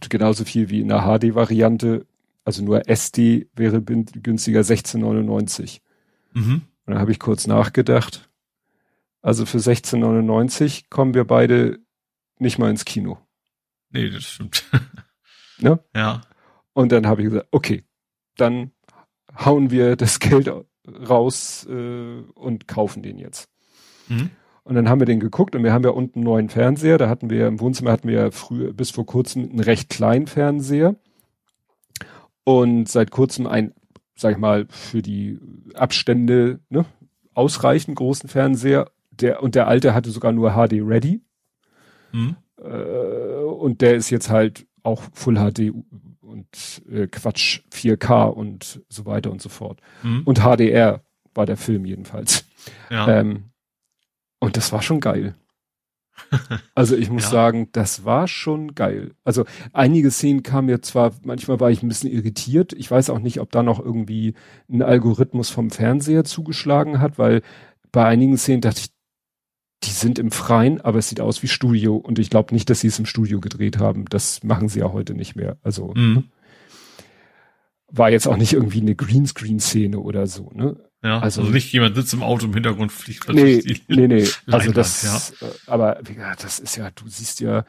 genauso 0.09 0.45
viel 0.45 0.69
wie 0.69 0.81
in 0.81 0.89
der 0.89 1.01
HD 1.01 1.33
Variante, 1.33 2.05
also 2.43 2.63
nur 2.63 2.87
SD 2.87 3.47
wäre 3.55 3.81
günstiger 3.81 4.61
16,99. 4.61 5.79
Mhm. 6.33 6.61
Und 6.85 6.93
dann 6.93 6.99
habe 6.99 7.11
ich 7.11 7.19
kurz 7.19 7.47
nachgedacht 7.47 8.28
also 9.21 9.45
für 9.45 9.57
16,99 9.57 10.85
kommen 10.89 11.13
wir 11.13 11.25
beide 11.25 11.79
nicht 12.37 12.57
mal 12.57 12.69
ins 12.69 12.85
Kino. 12.85 13.19
Nee, 13.89 14.09
das 14.09 14.23
stimmt. 14.23 14.63
ne? 15.59 15.79
Ja. 15.95 16.21
Und 16.73 16.91
dann 16.91 17.07
habe 17.07 17.21
ich 17.21 17.29
gesagt, 17.29 17.47
okay, 17.51 17.83
dann 18.37 18.71
hauen 19.37 19.71
wir 19.71 19.95
das 19.95 20.19
Geld 20.19 20.49
raus 20.87 21.67
äh, 21.69 22.21
und 22.33 22.67
kaufen 22.67 23.03
den 23.03 23.17
jetzt. 23.17 23.49
Mhm. 24.07 24.31
Und 24.63 24.75
dann 24.75 24.87
haben 24.87 24.99
wir 24.99 25.05
den 25.05 25.19
geguckt 25.19 25.55
und 25.55 25.63
wir 25.63 25.73
haben 25.73 25.83
ja 25.83 25.89
unten 25.89 26.19
einen 26.19 26.25
neuen 26.25 26.49
Fernseher. 26.49 26.97
Da 26.97 27.09
hatten 27.09 27.29
wir 27.29 27.47
im 27.47 27.59
Wohnzimmer 27.59 27.91
hatten 27.91 28.07
wir 28.07 28.19
ja 28.19 28.31
früher 28.31 28.71
bis 28.73 28.91
vor 28.91 29.05
kurzem 29.05 29.49
einen 29.49 29.59
recht 29.59 29.89
kleinen 29.89 30.27
Fernseher 30.27 30.95
und 32.43 32.87
seit 32.87 33.11
kurzem 33.11 33.47
ein, 33.47 33.73
sag 34.15 34.33
ich 34.33 34.37
mal, 34.37 34.67
für 34.69 35.01
die 35.01 35.39
Abstände 35.73 36.59
ne, 36.69 36.85
ausreichend 37.33 37.95
großen 37.95 38.29
Fernseher 38.29 38.91
der, 39.21 39.43
und 39.43 39.55
der 39.55 39.67
alte 39.67 39.93
hatte 39.93 40.11
sogar 40.11 40.31
nur 40.31 40.51
HD 40.51 40.81
Ready. 40.81 41.21
Mhm. 42.11 42.35
Äh, 42.57 43.43
und 43.43 43.81
der 43.81 43.95
ist 43.95 44.09
jetzt 44.09 44.29
halt 44.29 44.67
auch 44.83 45.03
Full 45.13 45.35
HD 45.35 45.73
und 46.21 46.81
äh, 46.89 47.07
Quatsch 47.07 47.61
4K 47.71 48.27
und 48.27 48.81
so 48.89 49.05
weiter 49.05 49.31
und 49.31 49.41
so 49.41 49.49
fort. 49.49 49.81
Mhm. 50.03 50.23
Und 50.25 50.39
HDR 50.39 51.03
war 51.33 51.45
der 51.45 51.57
Film 51.57 51.85
jedenfalls. 51.85 52.45
Ja. 52.89 53.19
Ähm, 53.19 53.51
und 54.39 54.57
das 54.57 54.71
war 54.71 54.81
schon 54.81 54.99
geil. 54.99 55.35
Also 56.75 56.95
ich 56.95 57.09
muss 57.09 57.23
ja. 57.23 57.29
sagen, 57.29 57.69
das 57.71 58.05
war 58.05 58.27
schon 58.27 58.75
geil. 58.75 59.13
Also 59.23 59.45
einige 59.73 60.11
Szenen 60.11 60.43
kamen 60.43 60.67
mir 60.67 60.81
zwar, 60.81 61.13
manchmal 61.23 61.59
war 61.59 61.71
ich 61.71 61.81
ein 61.81 61.87
bisschen 61.87 62.11
irritiert. 62.11 62.73
Ich 62.73 62.89
weiß 62.89 63.09
auch 63.09 63.19
nicht, 63.19 63.39
ob 63.39 63.51
da 63.51 63.63
noch 63.63 63.79
irgendwie 63.79 64.33
ein 64.69 64.81
Algorithmus 64.81 65.49
vom 65.49 65.71
Fernseher 65.71 66.23
zugeschlagen 66.23 66.99
hat, 66.99 67.17
weil 67.17 67.41
bei 67.91 68.05
einigen 68.05 68.37
Szenen 68.37 68.61
dachte 68.61 68.81
ich, 68.81 68.91
die 69.83 69.91
sind 69.91 70.19
im 70.19 70.31
Freien, 70.31 70.81
aber 70.81 70.99
es 70.99 71.09
sieht 71.09 71.21
aus 71.21 71.41
wie 71.41 71.47
Studio 71.47 71.95
und 71.95 72.19
ich 72.19 72.29
glaube 72.29 72.53
nicht, 72.53 72.69
dass 72.69 72.81
sie 72.81 72.87
es 72.87 72.99
im 72.99 73.05
Studio 73.05 73.39
gedreht 73.39 73.77
haben. 73.77 74.05
Das 74.09 74.43
machen 74.43 74.67
sie 74.67 74.79
ja 74.79 74.91
heute 74.91 75.13
nicht 75.13 75.35
mehr. 75.35 75.57
Also 75.63 75.93
mhm. 75.95 76.13
Ne? 76.13 76.23
war 77.91 78.09
jetzt 78.09 78.27
auch 78.27 78.37
nicht 78.37 78.53
irgendwie 78.53 78.81
eine 78.81 78.95
Greenscreen-Szene 78.95 79.99
oder 79.99 80.27
so, 80.27 80.51
ne? 80.53 80.77
Ja, 81.01 81.19
also, 81.19 81.41
also, 81.41 81.53
nicht 81.53 81.71
jemand 81.71 81.95
sitzt 81.95 82.13
im 82.13 82.23
Auto 82.23 82.45
im 82.45 82.53
Hintergrund 82.53 82.91
fliegt 82.91 83.29
nee, 83.29 83.63
nee, 83.87 84.07
nee. 84.07 84.27
Also 84.51 84.73
das, 84.73 85.31
ja. 85.39 85.47
Äh, 85.47 85.51
aber 85.65 85.99
wie 86.03 86.13
gesagt, 86.13 86.43
das 86.43 86.59
ist 86.59 86.75
ja, 86.75 86.91
du 86.91 87.07
siehst 87.07 87.39
ja 87.39 87.63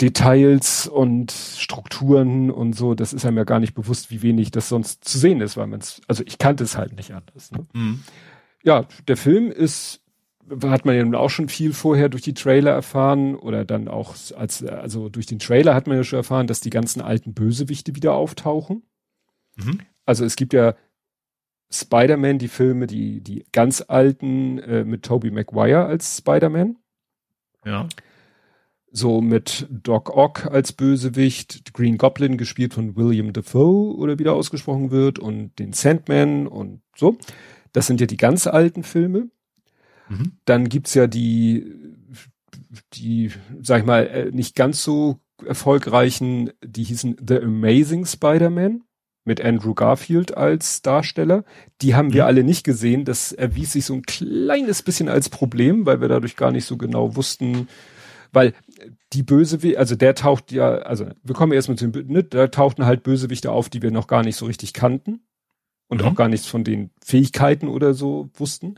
Details 0.00 0.86
und 0.86 1.32
Strukturen 1.32 2.50
und 2.50 2.72
so, 2.72 2.94
das 2.94 3.12
ist 3.12 3.26
einem 3.26 3.36
ja 3.36 3.44
gar 3.44 3.60
nicht 3.60 3.74
bewusst, 3.74 4.10
wie 4.10 4.22
wenig 4.22 4.50
das 4.50 4.70
sonst 4.70 5.04
zu 5.04 5.18
sehen 5.18 5.42
ist, 5.42 5.58
weil 5.58 5.66
man 5.66 5.80
es, 5.80 6.00
also 6.08 6.22
ich 6.26 6.38
kannte 6.38 6.64
es 6.64 6.78
halt 6.78 6.96
nicht 6.96 7.12
anders. 7.12 7.50
Ne? 7.50 7.66
Mhm. 7.74 8.02
Ja, 8.62 8.86
der 9.06 9.18
Film 9.18 9.50
ist 9.50 10.00
hat 10.64 10.84
man 10.84 10.94
ja 10.94 11.18
auch 11.18 11.30
schon 11.30 11.48
viel 11.48 11.72
vorher 11.72 12.08
durch 12.08 12.22
die 12.22 12.34
Trailer 12.34 12.72
erfahren 12.72 13.34
oder 13.34 13.64
dann 13.64 13.88
auch 13.88 14.14
als, 14.36 14.64
also 14.64 15.08
durch 15.08 15.26
den 15.26 15.38
Trailer 15.38 15.74
hat 15.74 15.86
man 15.86 15.96
ja 15.96 16.04
schon 16.04 16.18
erfahren, 16.18 16.46
dass 16.46 16.60
die 16.60 16.70
ganzen 16.70 17.00
alten 17.00 17.34
Bösewichte 17.34 17.94
wieder 17.94 18.14
auftauchen. 18.14 18.82
Mhm. 19.56 19.80
Also 20.04 20.24
es 20.24 20.36
gibt 20.36 20.52
ja 20.52 20.74
Spider-Man, 21.70 22.38
die 22.38 22.48
Filme, 22.48 22.86
die, 22.86 23.20
die 23.20 23.44
ganz 23.52 23.84
alten 23.86 24.58
äh, 24.58 24.84
mit 24.84 25.02
Tobey 25.02 25.30
Maguire 25.30 25.84
als 25.84 26.18
Spider-Man. 26.18 26.76
Ja. 27.64 27.88
So 28.90 29.20
mit 29.20 29.66
Doc 29.70 30.16
Ock 30.16 30.46
als 30.46 30.72
Bösewicht, 30.72 31.74
Green 31.74 31.98
Goblin 31.98 32.38
gespielt 32.38 32.72
von 32.72 32.96
William 32.96 33.34
Defoe 33.34 33.94
oder 33.96 34.18
wieder 34.18 34.32
ausgesprochen 34.32 34.90
wird 34.90 35.18
und 35.18 35.58
den 35.58 35.74
Sandman 35.74 36.46
und 36.46 36.80
so. 36.96 37.18
Das 37.72 37.86
sind 37.86 38.00
ja 38.00 38.06
die 38.06 38.16
ganz 38.16 38.46
alten 38.46 38.82
Filme. 38.82 39.28
Mhm. 40.08 40.32
Dann 40.44 40.68
gibt's 40.68 40.94
ja 40.94 41.06
die, 41.06 41.72
die, 42.94 43.32
sag 43.62 43.80
ich 43.80 43.86
mal, 43.86 44.06
äh, 44.06 44.30
nicht 44.30 44.54
ganz 44.54 44.82
so 44.82 45.20
erfolgreichen, 45.46 46.50
die 46.64 46.84
hießen 46.84 47.16
The 47.26 47.40
Amazing 47.40 48.06
Spider-Man 48.06 48.82
mit 49.24 49.44
Andrew 49.44 49.74
Garfield 49.74 50.36
als 50.36 50.82
Darsteller. 50.82 51.44
Die 51.82 51.94
haben 51.94 52.12
wir 52.12 52.22
mhm. 52.22 52.28
alle 52.28 52.44
nicht 52.44 52.64
gesehen. 52.64 53.04
Das 53.04 53.32
erwies 53.32 53.72
sich 53.72 53.84
so 53.84 53.94
ein 53.94 54.02
kleines 54.02 54.82
bisschen 54.82 55.08
als 55.08 55.28
Problem, 55.28 55.86
weil 55.86 56.00
wir 56.00 56.08
dadurch 56.08 56.34
gar 56.34 56.50
nicht 56.50 56.64
so 56.64 56.76
genau 56.76 57.14
wussten, 57.14 57.68
weil 58.32 58.54
die 59.12 59.22
Bösewichte, 59.22 59.78
also 59.78 59.94
der 59.94 60.14
taucht 60.14 60.50
ja, 60.52 60.78
also 60.78 61.06
wir 61.22 61.34
kommen 61.34 61.52
erstmal 61.52 61.78
zu 61.78 61.88
dem, 61.88 62.06
ne, 62.08 62.24
da 62.24 62.48
tauchten 62.48 62.84
halt 62.84 63.02
Bösewichte 63.02 63.52
auf, 63.52 63.68
die 63.68 63.82
wir 63.82 63.90
noch 63.90 64.06
gar 64.06 64.22
nicht 64.22 64.36
so 64.36 64.46
richtig 64.46 64.72
kannten 64.72 65.20
und 65.88 66.02
mhm. 66.02 66.08
auch 66.08 66.14
gar 66.14 66.28
nichts 66.28 66.46
von 66.46 66.64
den 66.64 66.90
Fähigkeiten 67.04 67.68
oder 67.68 67.94
so 67.94 68.30
wussten. 68.34 68.76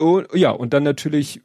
Und, 0.00 0.28
ja, 0.34 0.50
und 0.50 0.72
dann 0.72 0.82
natürlich 0.82 1.42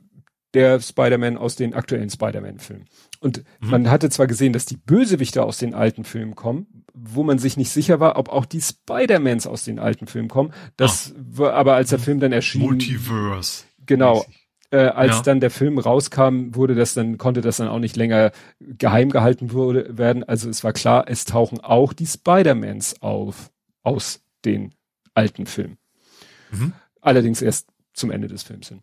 der 0.53 0.79
Spider-Man 0.79 1.37
aus 1.37 1.57
den 1.57 1.73
aktuellen 1.73 2.09
Spider-Man-Filmen. 2.09 2.85
Und 3.19 3.43
mhm. 3.59 3.69
man 3.69 3.91
hatte 3.91 4.09
zwar 4.09 4.27
gesehen, 4.27 4.53
dass 4.53 4.65
die 4.65 4.77
Bösewichte 4.77 5.43
aus 5.43 5.57
den 5.57 5.73
alten 5.73 6.05
Filmen 6.05 6.35
kommen, 6.35 6.85
wo 6.93 7.23
man 7.23 7.37
sich 7.37 7.57
nicht 7.57 7.69
sicher 7.69 7.99
war, 7.99 8.17
ob 8.17 8.29
auch 8.29 8.45
die 8.45 8.61
Spider-Mans 8.61 9.45
aus 9.47 9.65
den 9.65 9.77
alten 9.77 10.07
Filmen 10.07 10.29
kommen. 10.29 10.53
Das 10.77 11.13
ah. 11.13 11.19
war 11.31 11.53
aber 11.53 11.75
als 11.75 11.89
der 11.89 11.99
Film 11.99 12.21
dann 12.21 12.31
erschien. 12.31 12.61
Multiverse. 12.61 13.65
Genau. 13.85 14.25
Äh, 14.71 14.77
als 14.77 15.17
ja. 15.17 15.21
dann 15.23 15.41
der 15.41 15.51
Film 15.51 15.77
rauskam, 15.77 16.55
wurde 16.55 16.73
das 16.73 16.93
dann, 16.93 17.17
konnte 17.17 17.41
das 17.41 17.57
dann 17.57 17.67
auch 17.67 17.79
nicht 17.79 17.97
länger 17.97 18.31
geheim 18.59 19.09
gehalten 19.09 19.51
wurde, 19.51 19.97
werden. 19.97 20.23
Also 20.23 20.49
es 20.49 20.63
war 20.63 20.71
klar, 20.71 21.05
es 21.07 21.25
tauchen 21.25 21.59
auch 21.59 21.91
die 21.91 22.07
Spider-Mans 22.07 23.01
auf 23.01 23.51
aus 23.83 24.21
den 24.45 24.73
alten 25.13 25.45
Filmen. 25.45 25.77
Mhm. 26.51 26.73
Allerdings 27.01 27.41
erst 27.41 27.67
zum 27.95 28.11
Ende 28.11 28.27
des 28.27 28.43
Films 28.43 28.69
hin. 28.69 28.81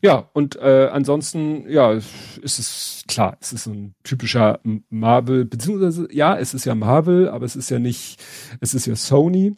Ja, 0.00 0.30
und 0.32 0.56
äh, 0.56 0.88
ansonsten, 0.90 1.68
ja, 1.68 1.92
ist 1.92 2.58
es 2.58 3.04
klar, 3.06 3.36
es 3.40 3.52
ist 3.52 3.64
so 3.64 3.72
ein 3.72 3.94
typischer 4.02 4.60
Marvel, 4.88 5.44
beziehungsweise, 5.44 6.08
ja, 6.10 6.36
es 6.36 6.54
ist 6.54 6.64
ja 6.64 6.74
Marvel, 6.74 7.28
aber 7.28 7.44
es 7.44 7.56
ist 7.56 7.70
ja 7.70 7.78
nicht, 7.78 8.22
es 8.60 8.74
ist 8.74 8.86
ja 8.86 8.96
Sony. 8.96 9.56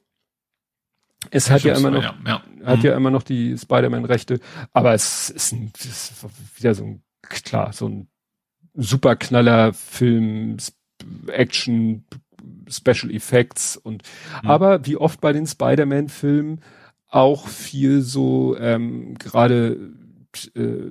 Es 1.30 1.50
hat 1.50 1.62
ja 1.62 1.74
immer 1.74 1.90
noch, 1.90 2.02
ja, 2.02 2.14
ja. 2.26 2.42
hat 2.66 2.78
mhm. 2.80 2.84
ja 2.84 2.96
immer 2.96 3.10
noch 3.10 3.22
die 3.22 3.56
Spider-Man-Rechte, 3.56 4.40
aber 4.72 4.92
es 4.92 5.30
ist, 5.30 5.52
ein, 5.52 5.72
es 5.78 6.10
ist 6.10 6.26
wieder 6.56 6.74
so 6.74 6.84
ein, 6.84 7.02
klar, 7.22 7.72
so 7.72 7.88
ein 7.88 8.08
superknaller 8.74 9.72
Film, 9.72 10.58
Action, 11.28 12.04
Special 12.68 13.10
Effects 13.10 13.76
und, 13.78 14.02
mhm. 14.42 14.50
aber 14.50 14.84
wie 14.84 14.96
oft 14.96 15.20
bei 15.22 15.32
den 15.32 15.46
Spider-Man-Filmen 15.46 16.60
auch 17.14 17.46
viel 17.46 18.02
so, 18.02 18.56
ähm, 18.58 19.14
gerade 19.18 19.92
äh, 20.54 20.90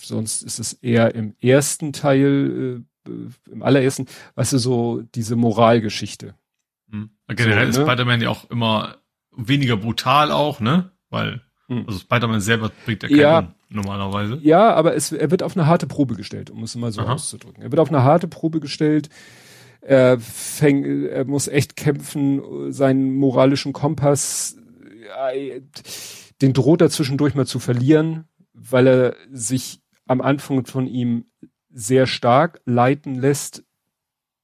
sonst 0.00 0.42
ist 0.42 0.58
es 0.58 0.72
eher 0.74 1.14
im 1.14 1.34
ersten 1.40 1.92
Teil, 1.92 2.82
äh, 3.06 3.50
im 3.52 3.62
allerersten, 3.62 4.06
weißt 4.36 4.54
du, 4.54 4.58
so 4.58 5.02
diese 5.14 5.36
Moralgeschichte. 5.36 6.34
Mhm. 6.88 7.10
Generell 7.28 7.66
so, 7.66 7.82
ist 7.82 7.86
ne? 7.86 7.92
Spider-Man 7.92 8.22
ja 8.22 8.30
auch 8.30 8.50
immer 8.50 8.96
weniger 9.36 9.76
brutal 9.76 10.32
auch, 10.32 10.60
ne? 10.60 10.90
Weil, 11.10 11.42
hm. 11.68 11.84
also 11.86 11.98
Spider-Man 11.98 12.40
selber 12.40 12.70
bringt 12.86 13.02
ja 13.02 13.08
keinen 13.08 13.20
ja, 13.20 13.54
normalerweise. 13.68 14.38
Ja, 14.42 14.72
aber 14.74 14.94
es, 14.94 15.12
er 15.12 15.30
wird 15.30 15.42
auf 15.42 15.56
eine 15.56 15.66
harte 15.66 15.86
Probe 15.86 16.14
gestellt, 16.14 16.50
um 16.50 16.62
es 16.62 16.74
mal 16.74 16.90
so 16.90 17.02
Aha. 17.02 17.12
auszudrücken. 17.12 17.62
Er 17.62 17.70
wird 17.70 17.80
auf 17.80 17.90
eine 17.90 18.02
harte 18.02 18.28
Probe 18.28 18.60
gestellt. 18.60 19.10
Er 19.82 20.18
fängt, 20.18 20.86
er 20.86 21.26
muss 21.26 21.48
echt 21.48 21.76
kämpfen, 21.76 22.72
seinen 22.72 23.14
moralischen 23.16 23.74
Kompass, 23.74 24.56
den 26.40 26.52
droht 26.52 26.80
er 26.80 26.90
zwischendurch 26.90 27.34
mal 27.34 27.46
zu 27.46 27.58
verlieren, 27.58 28.24
weil 28.52 28.86
er 28.86 29.16
sich 29.30 29.80
am 30.06 30.20
Anfang 30.20 30.66
von 30.66 30.86
ihm 30.86 31.26
sehr 31.70 32.06
stark 32.06 32.60
leiten 32.64 33.16
lässt, 33.16 33.64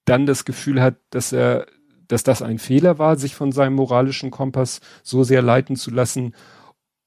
dann 0.05 0.26
das 0.26 0.44
Gefühl 0.44 0.82
hat, 0.82 0.97
dass 1.10 1.32
er, 1.32 1.66
dass 2.08 2.24
das 2.24 2.42
ein 2.42 2.58
Fehler 2.58 2.98
war, 2.98 3.16
sich 3.16 3.34
von 3.34 3.52
seinem 3.52 3.74
moralischen 3.74 4.30
Kompass 4.30 4.80
so 5.02 5.22
sehr 5.22 5.42
leiten 5.42 5.76
zu 5.76 5.90
lassen. 5.90 6.34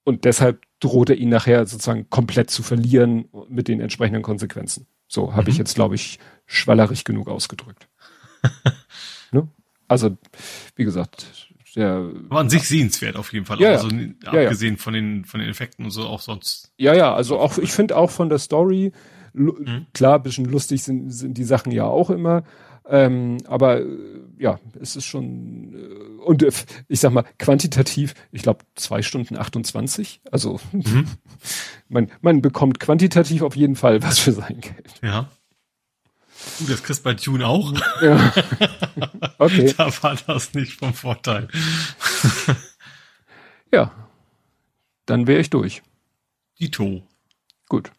Und 0.05 0.25
deshalb 0.25 0.63
droht 0.79 1.09
er 1.09 1.17
ihn 1.17 1.29
nachher 1.29 1.65
sozusagen 1.65 2.09
komplett 2.09 2.49
zu 2.49 2.63
verlieren 2.63 3.25
mit 3.49 3.67
den 3.67 3.81
entsprechenden 3.81 4.21
Konsequenzen. 4.21 4.87
So 5.07 5.33
habe 5.33 5.43
mhm. 5.43 5.49
ich 5.49 5.57
jetzt, 5.57 5.75
glaube 5.75 5.95
ich, 5.95 6.19
schwallerig 6.45 7.03
genug 7.03 7.27
ausgedrückt. 7.27 7.87
ne? 9.31 9.47
Also, 9.87 10.17
wie 10.75 10.85
gesagt, 10.85 11.52
der. 11.75 12.09
War 12.29 12.39
an 12.39 12.49
sich 12.49 12.67
sehenswert 12.67 13.15
auf 13.15 13.33
jeden 13.33 13.45
Fall. 13.45 13.59
Ja, 13.59 13.71
also, 13.71 13.89
ja. 13.89 14.31
abgesehen 14.31 14.75
ja, 14.75 14.81
von 14.81 14.93
den, 14.93 15.25
von 15.25 15.39
den 15.39 15.49
Effekten 15.49 15.85
und 15.85 15.91
so 15.91 16.03
auch 16.03 16.21
sonst. 16.21 16.71
Ja, 16.77 16.93
ja, 16.93 17.13
also 17.13 17.39
auch, 17.39 17.57
ich 17.57 17.71
finde 17.71 17.97
auch 17.97 18.09
von 18.11 18.29
der 18.29 18.39
Story, 18.39 18.91
mhm. 19.33 19.87
klar, 19.93 20.19
bisschen 20.19 20.45
lustig 20.45 20.83
sind, 20.83 21.11
sind 21.11 21.37
die 21.37 21.43
Sachen 21.43 21.71
ja 21.71 21.85
auch 21.85 22.09
immer. 22.09 22.43
Ähm, 22.85 23.37
aber 23.47 23.81
ja, 24.37 24.59
es 24.79 24.97
ist 24.97 25.05
schon 25.05 25.73
äh, 25.73 26.21
und 26.23 26.43
äh, 26.43 26.51
ich 26.89 26.99
sag 26.99 27.13
mal 27.13 27.23
quantitativ, 27.39 28.13
ich 28.31 28.41
glaube 28.41 28.65
zwei 28.75 29.01
Stunden 29.01 29.37
28. 29.37 30.21
Also 30.31 30.59
mhm. 30.73 31.07
man, 31.87 32.11
man 32.21 32.41
bekommt 32.41 32.81
quantitativ 32.81 33.41
auf 33.41 33.55
jeden 33.55 33.75
Fall 33.75 34.03
was 34.03 34.19
für 34.19 34.33
sein 34.33 34.59
Geld. 34.59 34.95
Ja. 35.01 35.29
Du, 36.59 36.65
das 36.65 36.83
kriegst 36.83 37.03
bei 37.03 37.13
Tune 37.13 37.47
auch. 37.47 37.73
Ja. 38.01 38.33
Okay. 39.39 39.73
da 39.75 39.91
war 40.03 40.15
das 40.27 40.53
nicht 40.53 40.73
vom 40.73 40.93
Vorteil. 40.93 41.49
ja. 43.73 43.91
Dann 45.05 45.27
wäre 45.27 45.41
ich 45.41 45.49
durch. 45.49 45.81
Dito. 46.59 47.03
Gut. 47.67 47.91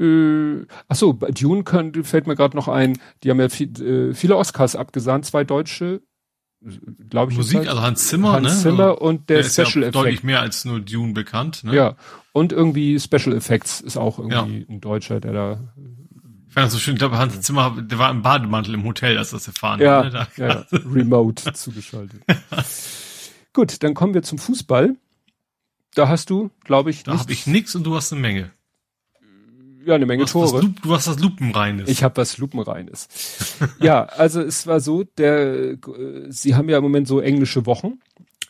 Äh, 0.00 0.66
achso, 0.88 1.12
bei 1.12 1.30
Dune 1.30 1.62
könnte, 1.62 2.02
fällt 2.02 2.26
mir 2.26 2.34
gerade 2.34 2.56
noch 2.56 2.68
ein, 2.68 2.98
die 3.22 3.30
haben 3.30 3.40
ja 3.40 3.48
viel, 3.48 3.80
äh, 3.80 4.14
viele 4.14 4.36
Oscars 4.36 4.74
abgesahnt, 4.74 5.24
zwei 5.24 5.44
deutsche, 5.44 6.02
glaube 7.08 7.32
ich. 7.32 7.38
Musik, 7.38 7.68
also 7.68 7.80
Hans 7.80 8.08
Zimmer, 8.08 8.32
Hans 8.32 8.42
ne? 8.42 8.50
Hans 8.50 8.62
Zimmer 8.62 8.84
also, 8.90 8.98
und 8.98 9.30
der, 9.30 9.42
der 9.42 9.44
Special 9.44 9.82
ja 9.82 9.88
Effect. 9.88 9.94
deutlich 9.94 10.22
mehr 10.22 10.40
als 10.40 10.64
nur 10.64 10.80
Dune 10.80 11.12
bekannt, 11.12 11.64
ne? 11.64 11.74
Ja. 11.74 11.96
Und 12.32 12.52
irgendwie 12.52 12.98
Special 12.98 13.34
Effects 13.34 13.80
ist 13.80 13.96
auch 13.96 14.18
irgendwie 14.18 14.60
ja. 14.60 14.66
ein 14.68 14.80
Deutscher, 14.80 15.20
der 15.20 15.32
da 15.32 15.74
fand 16.56 16.66
das 16.68 16.72
so 16.72 16.78
schön. 16.78 16.94
Ich 16.94 17.00
glaube, 17.00 17.18
Hans 17.18 17.38
Zimmer, 17.42 17.76
der 17.78 17.98
war 17.98 18.10
im 18.10 18.22
Bademantel 18.22 18.72
im 18.72 18.84
Hotel, 18.84 19.18
als 19.18 19.30
das 19.30 19.46
erfahren 19.46 19.78
ja, 19.78 20.04
war. 20.04 20.10
Ne? 20.10 20.26
Ja, 20.38 20.48
ja, 20.48 20.66
remote 20.72 21.52
zugeschaltet. 21.52 22.22
Gut, 23.52 23.82
dann 23.82 23.92
kommen 23.92 24.14
wir 24.14 24.22
zum 24.22 24.38
Fußball. 24.38 24.96
Da 25.94 26.08
hast 26.08 26.30
du, 26.30 26.50
glaube 26.64 26.90
ich, 26.90 27.02
Da 27.02 27.18
habe 27.18 27.32
ich 27.32 27.46
nix 27.46 27.74
und 27.74 27.84
du 27.84 27.94
hast 27.94 28.10
eine 28.12 28.22
Menge. 28.22 28.52
Ja, 29.84 29.96
eine 29.96 30.06
Menge 30.06 30.24
du 30.24 30.30
Tore. 30.30 30.62
Was, 30.62 30.82
du 30.82 30.94
hast 30.94 31.08
was 31.08 31.18
Lupenreines. 31.18 31.90
Ich 31.90 32.02
habe 32.02 32.16
was 32.16 32.38
Lupenreines. 32.38 33.08
ja, 33.78 34.04
also 34.04 34.40
es 34.40 34.66
war 34.66 34.80
so, 34.80 35.04
der, 35.04 35.76
sie 36.28 36.54
haben 36.54 36.70
ja 36.70 36.78
im 36.78 36.82
Moment 36.82 37.06
so 37.06 37.20
englische 37.20 37.66
Wochen. 37.66 38.00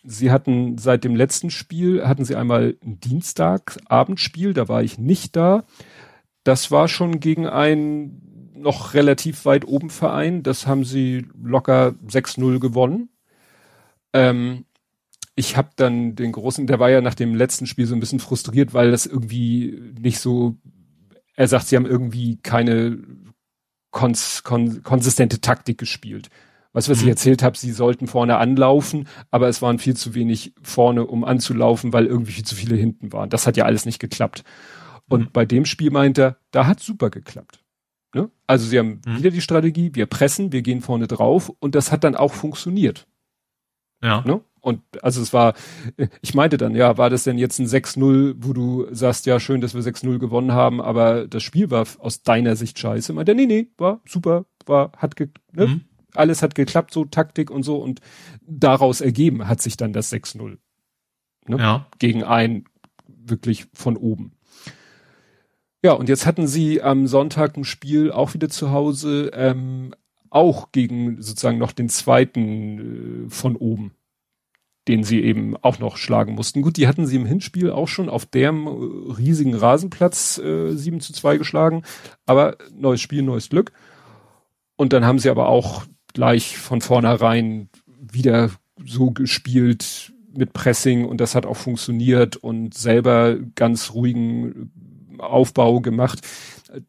Sie 0.04 0.30
hatten 0.30 0.78
seit 0.78 1.02
dem 1.02 1.16
letzten 1.16 1.50
Spiel, 1.50 2.06
hatten 2.06 2.24
sie 2.24 2.36
einmal 2.36 2.76
ein 2.84 3.00
Dienstagabendspiel, 3.00 4.54
da 4.54 4.68
war 4.68 4.84
ich 4.84 4.96
nicht 4.96 5.34
da 5.34 5.64
das 6.46 6.70
war 6.70 6.86
schon 6.86 7.18
gegen 7.18 7.48
einen 7.48 8.52
noch 8.54 8.94
relativ 8.94 9.44
weit 9.46 9.66
oben 9.66 9.90
Verein. 9.90 10.44
Das 10.44 10.66
haben 10.66 10.84
sie 10.84 11.26
locker 11.42 11.94
6-0 12.06 12.60
gewonnen. 12.60 13.08
Ähm, 14.12 14.64
ich 15.34 15.56
habe 15.56 15.70
dann 15.74 16.14
den 16.14 16.30
großen, 16.30 16.68
der 16.68 16.78
war 16.78 16.88
ja 16.88 17.00
nach 17.00 17.16
dem 17.16 17.34
letzten 17.34 17.66
Spiel 17.66 17.86
so 17.86 17.94
ein 17.94 18.00
bisschen 18.00 18.20
frustriert, 18.20 18.74
weil 18.74 18.92
das 18.92 19.06
irgendwie 19.06 19.92
nicht 20.00 20.20
so, 20.20 20.56
er 21.34 21.48
sagt, 21.48 21.66
sie 21.66 21.76
haben 21.76 21.84
irgendwie 21.84 22.38
keine 22.42 22.98
kons, 23.90 24.44
kon, 24.44 24.84
konsistente 24.84 25.40
Taktik 25.40 25.78
gespielt. 25.78 26.28
Was, 26.72 26.88
was 26.88 26.98
mhm. 26.98 27.04
ich 27.04 27.10
erzählt 27.10 27.42
habe, 27.42 27.58
sie 27.58 27.72
sollten 27.72 28.06
vorne 28.06 28.36
anlaufen, 28.36 29.08
aber 29.32 29.48
es 29.48 29.62
waren 29.62 29.80
viel 29.80 29.96
zu 29.96 30.14
wenig 30.14 30.54
vorne, 30.62 31.06
um 31.06 31.24
anzulaufen, 31.24 31.92
weil 31.92 32.06
irgendwie 32.06 32.32
viel 32.32 32.44
zu 32.44 32.54
viele 32.54 32.76
hinten 32.76 33.12
waren. 33.12 33.30
Das 33.30 33.48
hat 33.48 33.56
ja 33.56 33.64
alles 33.64 33.84
nicht 33.84 33.98
geklappt. 33.98 34.44
Und 35.08 35.20
mhm. 35.20 35.28
bei 35.32 35.44
dem 35.44 35.64
Spiel 35.64 35.90
meint 35.90 36.18
er, 36.18 36.38
da 36.50 36.66
hat 36.66 36.80
super 36.80 37.10
geklappt. 37.10 37.64
Ne? 38.14 38.30
Also 38.46 38.66
sie 38.66 38.78
haben 38.78 39.00
mhm. 39.06 39.18
wieder 39.18 39.30
die 39.30 39.40
Strategie, 39.40 39.94
wir 39.94 40.06
pressen, 40.06 40.52
wir 40.52 40.62
gehen 40.62 40.80
vorne 40.80 41.06
drauf 41.06 41.52
und 41.58 41.74
das 41.74 41.92
hat 41.92 42.04
dann 42.04 42.16
auch 42.16 42.32
funktioniert. 42.32 43.06
Ja. 44.02 44.22
Ne? 44.22 44.40
Und 44.60 44.82
also 45.00 45.22
es 45.22 45.32
war, 45.32 45.54
ich 46.22 46.34
meinte 46.34 46.56
dann, 46.56 46.74
ja, 46.74 46.98
war 46.98 47.08
das 47.08 47.24
denn 47.24 47.38
jetzt 47.38 47.58
ein 47.60 47.66
6-0, 47.66 48.34
wo 48.38 48.52
du 48.52 48.86
sagst, 48.90 49.26
ja, 49.26 49.38
schön, 49.38 49.60
dass 49.60 49.74
wir 49.74 49.82
6-0 49.82 50.18
gewonnen 50.18 50.52
haben, 50.52 50.80
aber 50.80 51.28
das 51.28 51.42
Spiel 51.42 51.70
war 51.70 51.86
aus 51.98 52.22
deiner 52.22 52.56
Sicht 52.56 52.78
scheiße. 52.78 53.12
Meinte 53.12 53.34
nee, 53.34 53.46
nee, 53.46 53.68
war 53.78 54.00
super, 54.06 54.46
war, 54.64 54.92
hat 54.96 55.14
ge, 55.14 55.28
ne? 55.52 55.68
Mhm. 55.68 55.80
alles 56.14 56.42
hat 56.42 56.54
geklappt, 56.54 56.92
so 56.92 57.04
Taktik 57.04 57.50
und 57.50 57.62
so 57.62 57.76
und 57.76 58.00
daraus 58.40 59.00
ergeben 59.00 59.46
hat 59.46 59.62
sich 59.62 59.76
dann 59.76 59.92
das 59.92 60.12
6-0. 60.12 60.58
Ne? 61.46 61.56
Ja. 61.58 61.86
Gegen 61.98 62.24
ein 62.24 62.64
wirklich 63.06 63.66
von 63.72 63.96
oben. 63.96 64.35
Ja, 65.86 65.92
und 65.92 66.08
jetzt 66.08 66.26
hatten 66.26 66.48
sie 66.48 66.82
am 66.82 67.06
Sonntag 67.06 67.56
ein 67.56 67.62
Spiel 67.62 68.10
auch 68.10 68.34
wieder 68.34 68.48
zu 68.48 68.72
Hause, 68.72 69.30
ähm, 69.32 69.94
auch 70.30 70.72
gegen 70.72 71.22
sozusagen 71.22 71.58
noch 71.58 71.70
den 71.70 71.88
zweiten 71.88 73.26
äh, 73.26 73.30
von 73.30 73.54
oben. 73.54 73.92
den 74.88 75.04
sie 75.04 75.22
eben 75.22 75.56
auch 75.56 75.78
noch 75.78 75.96
schlagen 75.96 76.34
mussten. 76.34 76.62
Gut, 76.62 76.76
die 76.76 76.88
hatten 76.88 77.06
sie 77.06 77.14
im 77.14 77.24
Hinspiel 77.24 77.70
auch 77.70 77.86
schon 77.86 78.08
auf 78.08 78.26
dem 78.26 78.66
riesigen 78.66 79.54
Rasenplatz 79.54 80.38
äh, 80.38 80.74
7 80.74 81.00
zu 81.00 81.12
2 81.12 81.36
geschlagen, 81.36 81.84
aber 82.24 82.56
neues 82.74 83.00
Spiel, 83.00 83.22
neues 83.22 83.48
Glück. 83.48 83.70
Und 84.74 84.92
dann 84.92 85.04
haben 85.04 85.20
sie 85.20 85.30
aber 85.30 85.46
auch 85.46 85.84
gleich 86.14 86.58
von 86.58 86.80
vornherein 86.80 87.68
wieder 88.00 88.50
so 88.84 89.12
gespielt 89.12 90.12
mit 90.34 90.52
Pressing 90.52 91.04
und 91.04 91.20
das 91.20 91.36
hat 91.36 91.46
auch 91.46 91.56
funktioniert 91.56 92.34
und 92.34 92.74
selber 92.74 93.36
ganz 93.54 93.92
ruhigen 93.94 94.72
Aufbau 95.20 95.80
gemacht. 95.80 96.20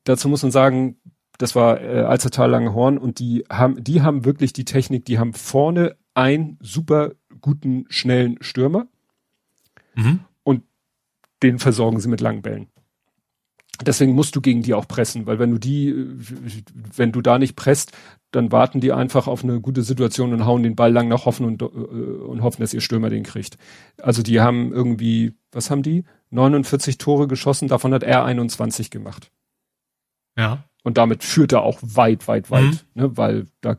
Dazu 0.04 0.30
muss 0.30 0.44
man 0.44 0.52
sagen, 0.52 0.98
das 1.38 1.56
war 1.56 1.82
äh, 1.82 2.02
Alzertal 2.02 2.50
Langhorn 2.50 2.98
und 2.98 3.20
die 3.20 3.46
haben, 3.50 3.84
die 3.84 4.02
haben 4.02 4.26
wirklich 4.26 4.54
die 4.54 4.66
Technik, 4.66 5.06
die 5.06 5.20
haben 5.20 5.34
vorne 5.34 5.96
einen 6.14 6.58
super 6.62 7.12
guten, 7.42 7.86
schnellen 7.90 8.38
Stürmer 8.42 8.88
mhm. 9.96 10.22
und 10.44 10.64
den 11.44 11.60
versorgen 11.60 12.00
sie 12.00 12.10
mit 12.10 12.22
langen 12.22 12.42
Bällen. 12.42 12.68
Deswegen 13.86 14.14
musst 14.14 14.36
du 14.36 14.42
gegen 14.42 14.64
die 14.64 14.74
auch 14.74 14.88
pressen, 14.88 15.28
weil 15.28 15.38
wenn 15.38 15.52
du 15.52 15.60
die, 15.60 15.94
wenn 16.96 17.12
du 17.12 17.22
da 17.22 17.38
nicht 17.38 17.56
presst, 17.56 17.92
dann 18.32 18.52
warten 18.52 18.82
die 18.82 18.92
einfach 18.92 19.28
auf 19.28 19.44
eine 19.44 19.62
gute 19.62 19.84
Situation 19.84 20.34
und 20.34 20.46
hauen 20.46 20.64
den 20.64 20.76
Ball 20.76 20.92
lang 20.92 21.08
nach 21.08 21.26
hoffen 21.26 21.46
und, 21.46 21.62
äh, 21.62 21.66
und 21.66 22.42
hoffen, 22.42 22.62
dass 22.62 22.74
ihr 22.74 22.82
Stürmer 22.82 23.10
den 23.10 23.24
kriegt. 23.24 23.58
Also 24.02 24.24
die 24.24 24.42
haben 24.42 24.74
irgendwie, 24.74 25.36
was 25.52 25.70
haben 25.70 25.84
die? 25.84 26.06
49 26.30 26.98
Tore 26.98 27.28
geschossen, 27.28 27.68
davon 27.68 27.94
hat 27.94 28.04
er 28.04 28.26
21 28.26 28.90
gemacht. 28.92 29.32
Ja. 30.38 30.64
Und 30.84 30.98
damit 30.98 31.24
führt 31.24 31.52
er 31.52 31.64
auch 31.64 31.80
weit, 31.82 32.28
weit, 32.28 32.52
weit, 32.52 32.64
mhm. 32.64 32.80
ne, 32.94 33.18
weil 33.18 33.48
da 33.62 33.78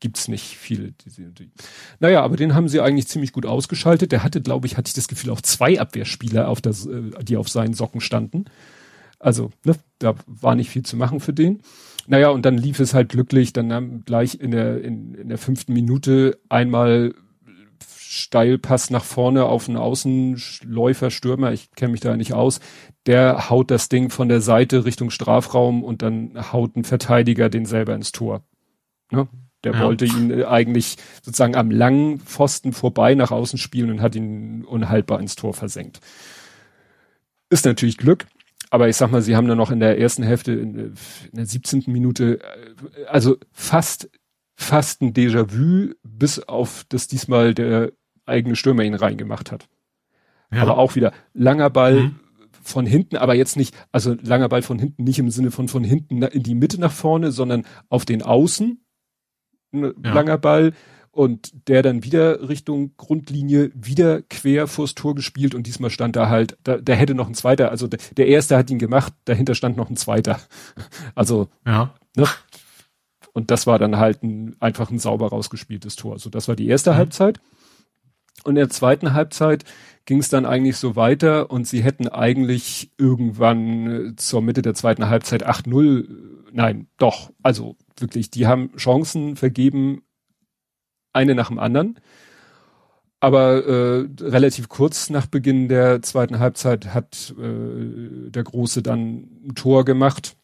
gibt's 0.00 0.28
nicht 0.28 0.56
viele. 0.56 0.92
Die, 0.92 1.32
die. 1.32 1.50
Naja, 2.00 2.22
aber 2.22 2.36
den 2.36 2.54
haben 2.54 2.68
sie 2.68 2.80
eigentlich 2.80 3.08
ziemlich 3.08 3.32
gut 3.32 3.46
ausgeschaltet. 3.46 4.12
Der 4.12 4.22
hatte, 4.22 4.42
glaube 4.42 4.66
ich, 4.66 4.76
hatte 4.76 4.88
ich 4.88 4.94
das 4.94 5.08
Gefühl, 5.08 5.30
auch 5.30 5.40
zwei 5.40 5.80
Abwehrspieler, 5.80 6.48
auf 6.48 6.60
das, 6.60 6.86
äh, 6.86 7.10
die 7.22 7.36
auf 7.36 7.48
seinen 7.48 7.74
Socken 7.74 8.00
standen. 8.00 8.44
Also, 9.18 9.50
ne, 9.64 9.74
da 9.98 10.14
war 10.26 10.54
nicht 10.54 10.70
viel 10.70 10.82
zu 10.82 10.96
machen 10.96 11.20
für 11.20 11.32
den. 11.32 11.62
Naja, 12.06 12.28
und 12.28 12.44
dann 12.44 12.58
lief 12.58 12.80
es 12.80 12.94
halt 12.94 13.08
glücklich. 13.08 13.52
Dann 13.52 13.72
haben 13.72 14.04
gleich 14.04 14.38
in 14.38 14.50
der, 14.50 14.82
in, 14.82 15.14
in 15.14 15.28
der 15.28 15.38
fünften 15.38 15.72
Minute 15.72 16.38
einmal 16.48 17.14
Steilpass 18.16 18.90
nach 18.90 19.04
vorne 19.04 19.44
auf 19.44 19.68
einen 19.68 19.76
Außenläufer, 19.76 21.10
Stürmer, 21.10 21.52
ich 21.52 21.70
kenne 21.72 21.92
mich 21.92 22.00
da 22.00 22.16
nicht 22.16 22.32
aus, 22.32 22.60
der 23.06 23.50
haut 23.50 23.70
das 23.70 23.88
Ding 23.88 24.10
von 24.10 24.28
der 24.28 24.40
Seite 24.40 24.84
Richtung 24.84 25.10
Strafraum 25.10 25.84
und 25.84 26.02
dann 26.02 26.52
haut 26.52 26.76
ein 26.76 26.84
Verteidiger 26.84 27.48
den 27.48 27.66
selber 27.66 27.94
ins 27.94 28.12
Tor. 28.12 28.42
Ne? 29.10 29.28
Der 29.64 29.74
ja. 29.74 29.84
wollte 29.84 30.04
ihn 30.04 30.30
äh, 30.30 30.44
eigentlich 30.44 30.96
sozusagen 31.22 31.56
am 31.56 31.70
langen 31.70 32.20
Pfosten 32.20 32.72
vorbei 32.72 33.14
nach 33.14 33.30
außen 33.30 33.58
spielen 33.58 33.90
und 33.90 34.00
hat 34.00 34.14
ihn 34.14 34.64
unhaltbar 34.64 35.20
ins 35.20 35.36
Tor 35.36 35.54
versenkt. 35.54 36.00
Ist 37.50 37.64
natürlich 37.64 37.96
Glück, 37.96 38.26
aber 38.70 38.88
ich 38.88 38.96
sag 38.96 39.10
mal, 39.10 39.22
sie 39.22 39.36
haben 39.36 39.48
dann 39.48 39.58
noch 39.58 39.70
in 39.70 39.80
der 39.80 39.98
ersten 39.98 40.22
Hälfte, 40.22 40.52
in, 40.52 40.76
in 40.76 40.94
der 41.32 41.46
17. 41.46 41.84
Minute, 41.86 42.40
äh, 42.40 43.04
also 43.06 43.36
fast, 43.52 44.10
fast 44.56 45.02
ein 45.02 45.12
Déjà-vu, 45.12 45.94
bis 46.02 46.40
auf 46.40 46.84
das 46.88 47.08
diesmal 47.08 47.54
der 47.54 47.92
eigene 48.26 48.56
Stürmer 48.56 48.82
ihn 48.82 48.94
reingemacht 48.94 49.50
hat. 49.50 49.68
Ja. 50.52 50.62
Aber 50.62 50.78
auch 50.78 50.94
wieder 50.94 51.12
langer 51.32 51.70
Ball 51.70 52.00
mhm. 52.00 52.20
von 52.62 52.86
hinten, 52.86 53.16
aber 53.16 53.34
jetzt 53.34 53.56
nicht, 53.56 53.74
also 53.92 54.14
langer 54.22 54.48
Ball 54.48 54.62
von 54.62 54.78
hinten, 54.78 55.04
nicht 55.04 55.18
im 55.18 55.30
Sinne 55.30 55.50
von 55.50 55.68
von 55.68 55.84
hinten 55.84 56.22
in 56.22 56.42
die 56.42 56.54
Mitte 56.54 56.80
nach 56.80 56.92
vorne, 56.92 57.32
sondern 57.32 57.64
auf 57.88 58.04
den 58.04 58.22
Außen, 58.22 58.80
ja. 59.72 59.92
langer 60.02 60.38
Ball 60.38 60.72
und 61.16 61.68
der 61.68 61.82
dann 61.82 62.04
wieder 62.04 62.46
Richtung 62.46 62.92
Grundlinie 62.98 63.70
wieder 63.74 64.20
quer 64.20 64.66
vors 64.66 64.94
Tor 64.94 65.14
gespielt 65.14 65.54
und 65.54 65.66
diesmal 65.66 65.88
stand 65.88 66.14
da 66.14 66.28
halt, 66.28 66.58
da, 66.62 66.76
der 66.76 66.94
hätte 66.94 67.14
noch 67.14 67.26
ein 67.26 67.34
zweiter, 67.34 67.70
also 67.70 67.86
der, 67.86 67.98
der 68.18 68.26
erste 68.28 68.54
hat 68.56 68.70
ihn 68.70 68.78
gemacht, 68.78 69.14
dahinter 69.24 69.54
stand 69.54 69.78
noch 69.78 69.88
ein 69.88 69.96
zweiter. 69.96 70.38
Also, 71.14 71.48
ja. 71.64 71.94
ne? 72.16 72.26
Und 73.32 73.50
das 73.50 73.66
war 73.66 73.78
dann 73.78 73.96
halt 73.96 74.22
ein, 74.22 74.56
einfach 74.60 74.90
ein 74.90 74.98
sauber 74.98 75.28
rausgespieltes 75.28 75.96
Tor. 75.96 76.18
So, 76.18 76.28
das 76.28 76.48
war 76.48 76.56
die 76.56 76.68
erste 76.68 76.92
mhm. 76.92 76.96
Halbzeit. 76.96 77.40
Und 78.46 78.52
in 78.52 78.60
der 78.60 78.70
zweiten 78.70 79.12
Halbzeit 79.12 79.64
ging 80.04 80.20
es 80.20 80.28
dann 80.28 80.46
eigentlich 80.46 80.76
so 80.76 80.94
weiter 80.94 81.50
und 81.50 81.66
sie 81.66 81.82
hätten 81.82 82.06
eigentlich 82.06 82.92
irgendwann 82.96 84.10
äh, 84.10 84.16
zur 84.16 84.40
Mitte 84.40 84.62
der 84.62 84.74
zweiten 84.74 85.08
Halbzeit 85.08 85.44
8-0, 85.44 86.06
nein, 86.52 86.86
doch, 86.96 87.32
also 87.42 87.76
wirklich, 87.98 88.30
die 88.30 88.46
haben 88.46 88.70
Chancen 88.76 89.34
vergeben, 89.34 90.02
eine 91.12 91.34
nach 91.34 91.48
dem 91.48 91.58
anderen. 91.58 91.98
Aber 93.18 93.66
äh, 93.66 94.06
relativ 94.20 94.68
kurz 94.68 95.10
nach 95.10 95.26
Beginn 95.26 95.68
der 95.68 96.02
zweiten 96.02 96.38
Halbzeit 96.38 96.94
hat 96.94 97.34
äh, 97.40 98.30
der 98.30 98.44
Große 98.44 98.80
dann 98.80 99.28
ein 99.44 99.54
Tor 99.56 99.84
gemacht. 99.84 100.36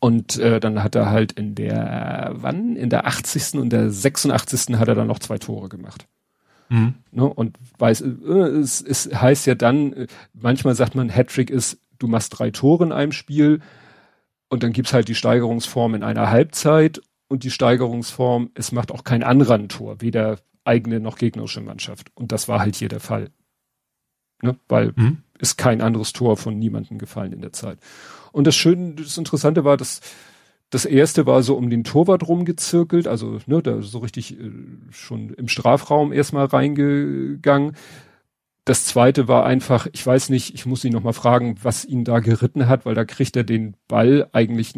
Und 0.00 0.36
äh, 0.38 0.58
dann 0.58 0.82
hat 0.82 0.96
er 0.96 1.10
halt 1.10 1.30
in 1.32 1.54
der, 1.54 2.32
wann? 2.34 2.74
In 2.74 2.90
der 2.90 3.06
80. 3.06 3.54
und 3.54 3.70
der 3.70 3.88
86. 3.90 4.76
hat 4.78 4.88
er 4.88 4.96
dann 4.96 5.06
noch 5.06 5.20
zwei 5.20 5.38
Tore 5.38 5.68
gemacht. 5.68 6.08
Mhm. 6.68 6.94
Ne? 7.10 7.24
Und 7.24 7.56
weiß, 7.78 8.02
äh, 8.02 8.32
es, 8.60 8.80
es 8.80 9.10
heißt 9.12 9.46
ja 9.46 9.54
dann, 9.54 9.92
äh, 9.92 10.06
manchmal 10.34 10.74
sagt 10.74 10.94
man, 10.94 11.08
Hattrick 11.08 11.50
ist, 11.50 11.78
du 11.98 12.06
machst 12.06 12.38
drei 12.38 12.50
Tore 12.50 12.84
in 12.84 12.92
einem 12.92 13.12
Spiel 13.12 13.60
und 14.48 14.62
dann 14.62 14.72
gibt's 14.72 14.92
halt 14.92 15.08
die 15.08 15.14
Steigerungsform 15.14 15.94
in 15.94 16.02
einer 16.02 16.30
Halbzeit 16.30 17.00
und 17.28 17.44
die 17.44 17.50
Steigerungsform, 17.50 18.50
es 18.54 18.72
macht 18.72 18.90
auch 18.90 19.04
kein 19.04 19.22
anderer 19.22 19.54
ein 19.54 19.68
Tor, 19.68 20.00
weder 20.00 20.38
eigene 20.64 21.00
noch 21.00 21.16
gegnerische 21.16 21.60
Mannschaft. 21.60 22.10
Und 22.14 22.32
das 22.32 22.48
war 22.48 22.60
halt 22.60 22.76
hier 22.76 22.88
der 22.88 23.00
Fall. 23.00 23.30
Ne? 24.42 24.56
Weil 24.68 24.92
mhm. 24.96 25.18
ist 25.38 25.56
kein 25.56 25.80
anderes 25.80 26.12
Tor 26.12 26.36
von 26.36 26.58
niemandem 26.58 26.98
gefallen 26.98 27.32
in 27.32 27.40
der 27.40 27.52
Zeit. 27.52 27.78
Und 28.32 28.46
das 28.46 28.56
Schöne, 28.56 28.94
das 28.94 29.18
Interessante 29.18 29.64
war, 29.64 29.76
dass 29.76 30.00
das 30.70 30.84
erste 30.84 31.26
war 31.26 31.42
so 31.42 31.56
um 31.56 31.70
den 31.70 31.84
Torwart 31.84 32.28
rumgezirkelt, 32.28 33.08
also 33.08 33.38
ne, 33.46 33.62
da 33.62 33.80
so 33.80 33.98
richtig 33.98 34.38
äh, 34.38 34.50
schon 34.90 35.30
im 35.30 35.48
Strafraum 35.48 36.12
erstmal 36.12 36.46
reingegangen. 36.46 37.74
Das 38.64 38.84
zweite 38.84 39.28
war 39.28 39.46
einfach, 39.46 39.86
ich 39.92 40.06
weiß 40.06 40.28
nicht, 40.28 40.54
ich 40.54 40.66
muss 40.66 40.84
ihn 40.84 40.92
nochmal 40.92 41.14
fragen, 41.14 41.56
was 41.62 41.86
ihn 41.86 42.04
da 42.04 42.18
geritten 42.20 42.68
hat, 42.68 42.84
weil 42.84 42.94
da 42.94 43.06
kriegt 43.06 43.34
er 43.36 43.44
den 43.44 43.76
Ball 43.88 44.28
eigentlich 44.32 44.74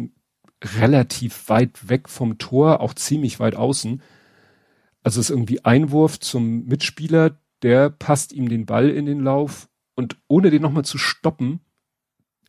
relativ 0.79 1.49
weit 1.49 1.89
weg 1.89 2.07
vom 2.07 2.37
Tor, 2.37 2.79
auch 2.79 2.93
ziemlich 2.93 3.41
weit 3.41 3.55
außen. 3.55 4.01
Also 5.03 5.19
es 5.19 5.29
ist 5.29 5.35
irgendwie 5.35 5.65
Einwurf 5.65 6.19
zum 6.19 6.65
Mitspieler, 6.65 7.37
der 7.63 7.89
passt 7.89 8.31
ihm 8.31 8.47
den 8.47 8.65
Ball 8.65 8.89
in 8.89 9.05
den 9.05 9.19
Lauf 9.19 9.67
und 9.95 10.15
ohne 10.29 10.51
den 10.51 10.61
nochmal 10.61 10.85
zu 10.85 10.97
stoppen, 10.97 11.59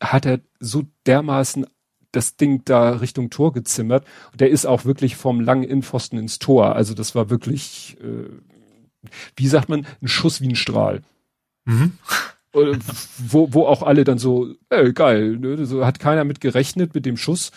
hat 0.01 0.27
er 0.27 0.41
so 0.61 0.85
dermaßen 1.07 1.67
das 2.13 2.37
Ding 2.37 2.63
da 2.65 2.91
Richtung 2.91 3.31
Tor 3.31 3.53
gezimmert. 3.53 4.07
Und 4.33 4.41
der 4.41 4.51
ist 4.51 4.67
auch 4.67 4.85
wirklich 4.85 5.17
vom 5.17 5.41
langen 5.41 5.65
Innenpfosten 5.65 6.19
ins 6.19 6.39
Tor. 6.39 6.77
Also 6.77 6.95
das 6.95 7.15
war 7.15 7.31
wirklich, 7.31 7.97
äh, 8.01 8.29
wie 9.37 9.49
sagt 9.49 9.69
man, 9.69 9.87
ein 10.01 10.09
Schuss 10.09 10.41
wie 10.41 10.49
ein 10.49 10.57
Strahl. 10.57 11.03
Mhm. 11.65 11.93
wo, 12.53 13.53
wo 13.53 13.67
auch 13.67 13.83
alle 13.83 14.05
dann 14.05 14.19
so, 14.19 14.55
ey, 14.69 14.93
geil, 14.93 15.39
ne? 15.39 15.65
so 15.65 15.87
hat 15.87 15.99
keiner 15.99 16.25
mit 16.25 16.41
gerechnet 16.41 16.95
mit 16.95 17.07
dem 17.07 17.17
Schuss. 17.17 17.51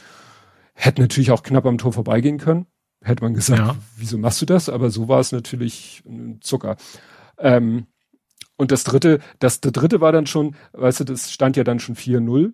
Hätte 0.73 1.01
natürlich 1.01 1.31
auch 1.31 1.43
knapp 1.43 1.65
am 1.65 1.77
Tor 1.77 1.93
vorbeigehen 1.93 2.37
können. 2.37 2.65
Hätte 3.01 3.23
man 3.23 3.33
gesagt, 3.33 3.59
ja. 3.59 3.75
wieso 3.97 4.17
machst 4.17 4.41
du 4.41 4.45
das? 4.45 4.69
Aber 4.69 4.89
so 4.89 5.07
war 5.07 5.19
es 5.19 5.31
natürlich 5.31 6.01
ein 6.07 6.39
Zucker. 6.41 6.77
Ähm, 7.37 7.87
und 8.57 8.71
das 8.71 8.83
dritte, 8.83 9.19
das, 9.39 9.59
der 9.61 9.71
dritte 9.71 10.01
war 10.01 10.11
dann 10.11 10.27
schon, 10.27 10.55
weißt 10.73 11.01
du, 11.01 11.03
das 11.03 11.31
stand 11.31 11.57
ja 11.57 11.63
dann 11.63 11.79
schon 11.79 11.95
4-0. 11.95 12.53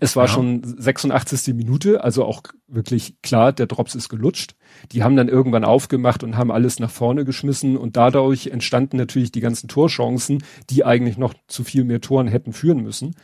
Es 0.00 0.16
war 0.16 0.26
ja. 0.26 0.32
schon 0.32 0.62
86. 0.64 1.54
Minute, 1.54 2.02
also 2.02 2.24
auch 2.24 2.42
wirklich 2.66 3.20
klar, 3.22 3.52
der 3.52 3.66
Drops 3.66 3.94
ist 3.94 4.08
gelutscht. 4.08 4.56
Die 4.90 5.04
haben 5.04 5.16
dann 5.16 5.28
irgendwann 5.28 5.64
aufgemacht 5.64 6.24
und 6.24 6.36
haben 6.36 6.50
alles 6.50 6.80
nach 6.80 6.90
vorne 6.90 7.24
geschmissen 7.24 7.76
und 7.76 7.96
dadurch 7.96 8.48
entstanden 8.48 8.96
natürlich 8.96 9.30
die 9.30 9.40
ganzen 9.40 9.68
Torchancen, 9.68 10.42
die 10.70 10.84
eigentlich 10.84 11.16
noch 11.16 11.34
zu 11.46 11.62
viel 11.62 11.84
mehr 11.84 12.00
Toren 12.00 12.26
hätten 12.26 12.52
führen 12.52 12.82
müssen. 12.82 13.14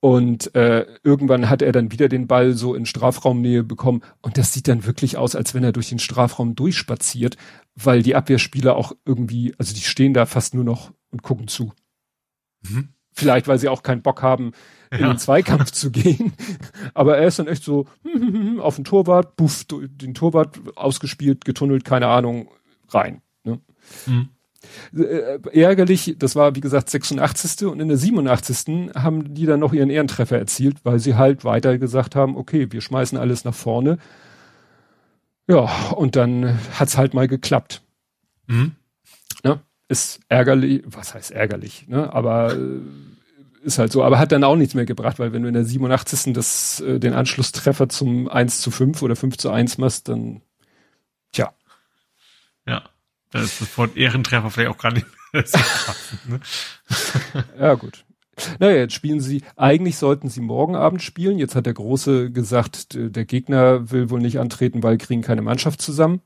Und 0.00 0.54
äh, 0.54 0.86
irgendwann 1.04 1.50
hat 1.50 1.60
er 1.60 1.72
dann 1.72 1.92
wieder 1.92 2.08
den 2.08 2.26
Ball 2.26 2.54
so 2.54 2.74
in 2.74 2.86
Strafraumnähe 2.86 3.62
bekommen. 3.62 4.00
Und 4.22 4.38
das 4.38 4.52
sieht 4.54 4.66
dann 4.66 4.86
wirklich 4.86 5.18
aus, 5.18 5.36
als 5.36 5.54
wenn 5.54 5.62
er 5.62 5.72
durch 5.72 5.90
den 5.90 5.98
Strafraum 5.98 6.54
durchspaziert, 6.54 7.36
weil 7.74 8.02
die 8.02 8.16
Abwehrspieler 8.16 8.76
auch 8.76 8.92
irgendwie, 9.04 9.54
also 9.58 9.74
die 9.74 9.82
stehen 9.82 10.14
da 10.14 10.24
fast 10.24 10.54
nur 10.54 10.64
noch 10.64 10.90
und 11.10 11.22
gucken 11.22 11.48
zu. 11.48 11.72
Mhm. 12.62 12.94
Vielleicht, 13.20 13.48
weil 13.48 13.58
sie 13.58 13.68
auch 13.68 13.82
keinen 13.82 14.02
Bock 14.02 14.22
haben, 14.22 14.52
in 14.90 15.04
den 15.04 15.18
Zweikampf 15.18 15.70
zu 15.70 15.90
gehen. 15.90 16.32
Aber 16.94 17.16
er 17.16 17.28
ist 17.28 17.38
dann 17.38 17.46
echt 17.46 17.62
so 17.62 17.86
auf 18.58 18.76
den 18.76 18.84
Torwart, 18.84 19.36
buff, 19.36 19.64
den 19.68 20.14
Torwart 20.14 20.58
ausgespielt, 20.76 21.44
getunnelt, 21.44 21.84
keine 21.84 22.08
Ahnung, 22.08 22.48
rein. 22.88 23.22
Ne? 23.44 23.60
Mhm. 24.06 24.28
Äh, 24.96 25.38
ärgerlich, 25.52 26.16
das 26.18 26.36
war 26.36 26.54
wie 26.54 26.60
gesagt 26.60 26.90
86. 26.90 27.66
und 27.66 27.80
in 27.80 27.88
der 27.88 27.96
87. 27.96 28.94
haben 28.94 29.34
die 29.34 29.46
dann 29.46 29.60
noch 29.60 29.72
ihren 29.72 29.90
Ehrentreffer 29.90 30.38
erzielt, 30.38 30.78
weil 30.84 30.98
sie 30.98 31.14
halt 31.14 31.44
weiter 31.44 31.78
gesagt 31.78 32.16
haben, 32.16 32.36
okay, 32.36 32.70
wir 32.70 32.80
schmeißen 32.80 33.16
alles 33.16 33.44
nach 33.44 33.54
vorne. 33.54 33.98
Ja, 35.46 35.68
und 35.96 36.16
dann 36.16 36.58
hat's 36.78 36.96
halt 36.96 37.14
mal 37.14 37.28
geklappt. 37.28 37.82
Mhm. 38.46 38.72
Ne? 39.44 39.60
ist 39.90 40.20
ärgerlich, 40.28 40.82
was 40.86 41.14
heißt 41.14 41.32
ärgerlich, 41.32 41.88
ne? 41.88 42.12
Aber 42.12 42.54
äh, 42.54 42.80
ist 43.62 43.78
halt 43.78 43.92
so, 43.92 44.02
aber 44.02 44.18
hat 44.18 44.32
dann 44.32 44.44
auch 44.44 44.56
nichts 44.56 44.74
mehr 44.74 44.86
gebracht, 44.86 45.18
weil 45.18 45.32
wenn 45.32 45.42
du 45.42 45.48
in 45.48 45.54
der 45.54 45.64
87. 45.64 46.32
Das, 46.32 46.80
äh, 46.80 46.98
den 46.98 47.12
Anschlusstreffer 47.12 47.88
zum 47.88 48.28
1 48.28 48.60
zu 48.60 48.70
5 48.70 49.02
oder 49.02 49.16
5 49.16 49.36
zu 49.36 49.50
1 49.50 49.78
machst, 49.78 50.08
dann 50.08 50.42
tja. 51.32 51.52
Ja, 52.66 52.84
da 53.30 53.40
ist 53.40 53.60
das 53.60 53.78
Wort 53.78 53.96
Ehrentreffer 53.96 54.50
vielleicht 54.50 54.70
auch 54.70 54.78
gar 54.78 54.92
nicht 54.92 55.06
mehr 55.32 55.46
so 55.46 55.58
krass, 55.58 56.12
ne? 56.26 56.40
Ja, 57.58 57.74
gut. 57.74 58.04
Naja, 58.58 58.76
jetzt 58.76 58.94
spielen 58.94 59.20
sie, 59.20 59.42
eigentlich 59.56 59.98
sollten 59.98 60.28
sie 60.28 60.40
morgen 60.40 60.74
Abend 60.74 61.02
spielen. 61.02 61.38
Jetzt 61.38 61.54
hat 61.54 61.66
der 61.66 61.74
Große 61.74 62.30
gesagt, 62.30 62.96
der 62.98 63.24
Gegner 63.26 63.90
will 63.90 64.08
wohl 64.08 64.20
nicht 64.20 64.38
antreten, 64.38 64.82
weil 64.82 64.96
kriegen 64.96 65.20
keine 65.20 65.42
Mannschaft 65.42 65.82
zusammen. 65.82 66.22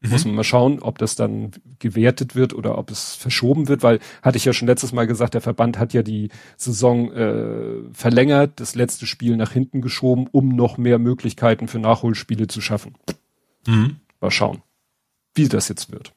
Mhm. 0.00 0.10
Muss 0.10 0.24
man 0.24 0.34
mal 0.34 0.44
schauen, 0.44 0.80
ob 0.80 0.96
das 0.96 1.14
dann 1.14 1.50
gewertet 1.78 2.34
wird 2.34 2.54
oder 2.54 2.78
ob 2.78 2.90
es 2.90 3.14
verschoben 3.14 3.68
wird, 3.68 3.82
weil 3.82 4.00
hatte 4.22 4.38
ich 4.38 4.46
ja 4.46 4.54
schon 4.54 4.66
letztes 4.66 4.92
Mal 4.92 5.06
gesagt, 5.06 5.34
der 5.34 5.42
Verband 5.42 5.78
hat 5.78 5.92
ja 5.92 6.02
die 6.02 6.30
Saison 6.56 7.12
äh, 7.12 7.82
verlängert, 7.92 8.60
das 8.60 8.74
letzte 8.74 9.06
Spiel 9.06 9.36
nach 9.36 9.52
hinten 9.52 9.82
geschoben, 9.82 10.26
um 10.32 10.48
noch 10.48 10.78
mehr 10.78 10.98
Möglichkeiten 10.98 11.68
für 11.68 11.78
Nachholspiele 11.78 12.46
zu 12.46 12.62
schaffen. 12.62 12.94
Mhm. 13.66 13.96
Mal 14.20 14.30
schauen, 14.30 14.62
wie 15.34 15.48
das 15.48 15.68
jetzt 15.68 15.92
wird. 15.92 16.14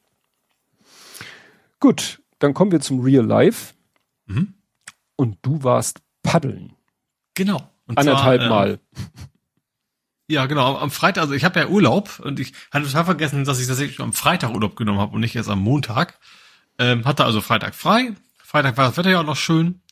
Gut, 1.78 2.22
dann 2.38 2.54
kommen 2.54 2.72
wir 2.72 2.80
zum 2.80 3.00
Real 3.00 3.24
Life. 3.24 3.74
Mhm. 4.26 4.54
Und 5.16 5.36
du 5.42 5.62
warst 5.62 6.00
paddeln. 6.22 6.72
Genau. 7.34 7.70
Und 7.86 7.98
Anderthalb 7.98 8.40
zwar, 8.40 8.48
Mal. 8.48 8.80
Ja, 10.26 10.46
genau. 10.46 10.78
Am 10.78 10.90
Freitag, 10.90 11.22
also 11.22 11.34
ich 11.34 11.44
habe 11.44 11.60
ja 11.60 11.66
Urlaub 11.66 12.20
und 12.20 12.40
ich 12.40 12.52
hatte 12.70 12.86
total 12.86 13.04
vergessen, 13.04 13.44
dass 13.44 13.60
ich 13.60 13.66
tatsächlich 13.66 14.00
am 14.00 14.12
Freitag 14.12 14.54
Urlaub 14.54 14.76
genommen 14.76 14.98
habe 14.98 15.14
und 15.14 15.20
nicht 15.20 15.36
erst 15.36 15.50
am 15.50 15.60
Montag. 15.60 16.18
Ähm, 16.78 17.04
hatte 17.04 17.24
also 17.24 17.40
Freitag 17.40 17.74
frei. 17.74 18.14
Freitag 18.38 18.76
war 18.76 18.88
das 18.88 18.96
Wetter 18.96 19.10
ja 19.10 19.20
auch 19.20 19.26
noch 19.26 19.36
schön. 19.36 19.82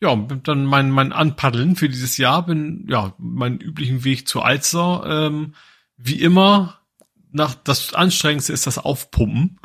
Ja, 0.00 0.10
und 0.10 0.48
dann 0.48 0.64
mein, 0.64 0.90
mein 0.90 1.12
Anpaddeln 1.12 1.76
für 1.76 1.88
dieses 1.88 2.16
Jahr 2.16 2.46
bin, 2.46 2.86
ja, 2.88 3.14
meinen 3.18 3.60
üblichen 3.60 4.04
Weg 4.04 4.28
zur 4.28 4.46
Alster. 4.46 5.04
Ähm, 5.06 5.54
wie 5.96 6.20
immer, 6.20 6.78
nach 7.32 7.54
das 7.54 7.92
Anstrengendste 7.92 8.52
ist 8.52 8.66
das 8.66 8.78
Aufpumpen. 8.78 9.58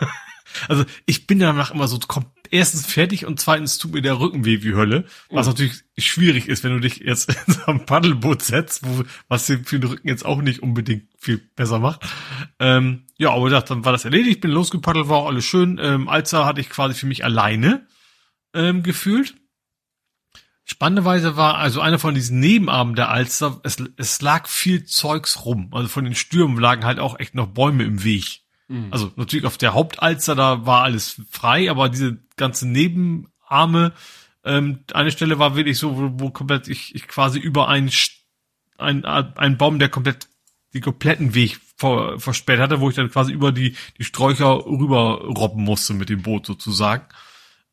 also 0.68 0.84
ich 1.06 1.26
bin 1.26 1.40
danach 1.40 1.72
immer 1.72 1.88
so 1.88 1.98
komplett 1.98 2.39
erstens 2.50 2.86
fertig 2.86 3.26
und 3.26 3.40
zweitens 3.40 3.78
tut 3.78 3.92
mir 3.92 4.02
der 4.02 4.20
Rücken 4.20 4.44
weh 4.44 4.62
wie 4.62 4.74
Hölle. 4.74 5.04
Was 5.30 5.46
mhm. 5.46 5.52
natürlich 5.52 5.82
schwierig 5.98 6.48
ist, 6.48 6.64
wenn 6.64 6.72
du 6.72 6.80
dich 6.80 6.98
jetzt 6.98 7.30
in 7.46 7.54
so 7.54 7.66
ein 7.66 7.86
Paddelboot 7.86 8.42
setzt, 8.42 8.86
wo, 8.86 9.04
was 9.28 9.46
dir 9.46 9.60
für 9.64 9.78
den 9.78 9.90
Rücken 9.90 10.08
jetzt 10.08 10.24
auch 10.24 10.42
nicht 10.42 10.62
unbedingt 10.62 11.08
viel 11.18 11.38
besser 11.38 11.78
macht. 11.78 12.02
Ähm, 12.58 13.06
ja, 13.18 13.32
aber 13.32 13.50
dachte, 13.50 13.74
dann 13.74 13.84
war 13.84 13.92
das 13.92 14.04
erledigt, 14.04 14.40
bin 14.40 14.50
losgepaddelt, 14.50 15.08
war 15.08 15.18
auch 15.18 15.28
alles 15.28 15.44
schön. 15.44 15.78
Ähm, 15.82 16.08
Alza 16.08 16.44
hatte 16.46 16.60
ich 16.60 16.70
quasi 16.70 16.94
für 16.94 17.06
mich 17.06 17.24
alleine 17.24 17.86
ähm, 18.54 18.82
gefühlt. 18.82 19.34
Spannenderweise 20.64 21.36
war 21.36 21.58
also 21.58 21.80
einer 21.80 21.98
von 21.98 22.14
diesen 22.14 22.38
Nebenabenden 22.38 22.94
der 22.94 23.10
Alster, 23.10 23.60
es, 23.64 23.82
es 23.96 24.22
lag 24.22 24.46
viel 24.46 24.84
Zeugs 24.84 25.44
rum. 25.44 25.70
Also 25.72 25.88
von 25.88 26.04
den 26.04 26.14
Stürmen 26.14 26.60
lagen 26.60 26.84
halt 26.84 27.00
auch 27.00 27.18
echt 27.18 27.34
noch 27.34 27.48
Bäume 27.48 27.82
im 27.82 28.04
Weg. 28.04 28.39
Mhm. 28.70 28.88
Also 28.92 29.10
natürlich 29.16 29.46
auf 29.46 29.58
der 29.58 29.74
Hauptalster, 29.74 30.36
da 30.36 30.64
war 30.64 30.84
alles 30.84 31.20
frei, 31.28 31.70
aber 31.70 31.88
diese 31.88 32.18
ganzen 32.36 32.70
Nebenarme, 32.70 33.92
ähm, 34.44 34.84
eine 34.94 35.10
Stelle 35.10 35.38
war 35.40 35.56
wirklich 35.56 35.76
so, 35.76 35.98
wo, 35.98 36.10
wo 36.14 36.30
komplett 36.30 36.68
ich, 36.68 36.94
ich 36.94 37.08
quasi 37.08 37.40
über 37.40 37.68
einen 37.68 37.90
ein, 38.78 39.04
ein 39.04 39.58
Baum, 39.58 39.78
der 39.78 39.90
komplett 39.90 40.28
die 40.72 40.80
kompletten 40.80 41.34
Weg 41.34 41.58
ver, 41.76 42.18
versperrt 42.20 42.60
hatte, 42.60 42.80
wo 42.80 42.88
ich 42.88 42.94
dann 42.94 43.10
quasi 43.10 43.32
über 43.32 43.50
die, 43.50 43.74
die 43.98 44.04
Sträucher 44.04 44.64
rüber 44.64 45.20
robben 45.24 45.64
musste 45.64 45.92
mit 45.92 46.08
dem 46.08 46.22
Boot 46.22 46.46
sozusagen. 46.46 47.06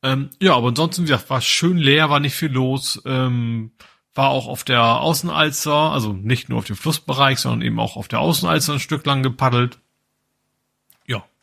Ähm, 0.01 0.31
ja, 0.41 0.55
aber 0.55 0.69
ansonsten, 0.69 1.03
wie 1.03 1.09
gesagt, 1.09 1.29
war 1.29 1.41
schön 1.41 1.77
leer, 1.77 2.09
war 2.09 2.19
nicht 2.19 2.33
viel 2.33 2.51
los. 2.51 3.01
Ähm, 3.05 3.71
war 4.15 4.29
auch 4.29 4.47
auf 4.47 4.63
der 4.63 4.99
Außenalster, 4.99 5.71
also 5.71 6.11
nicht 6.11 6.49
nur 6.49 6.57
auf 6.57 6.65
dem 6.65 6.75
Flussbereich, 6.75 7.37
sondern 7.37 7.61
eben 7.61 7.79
auch 7.79 7.97
auf 7.97 8.07
der 8.07 8.19
Außenalster 8.19 8.73
ein 8.73 8.79
Stück 8.79 9.05
lang 9.05 9.21
gepaddelt 9.21 9.77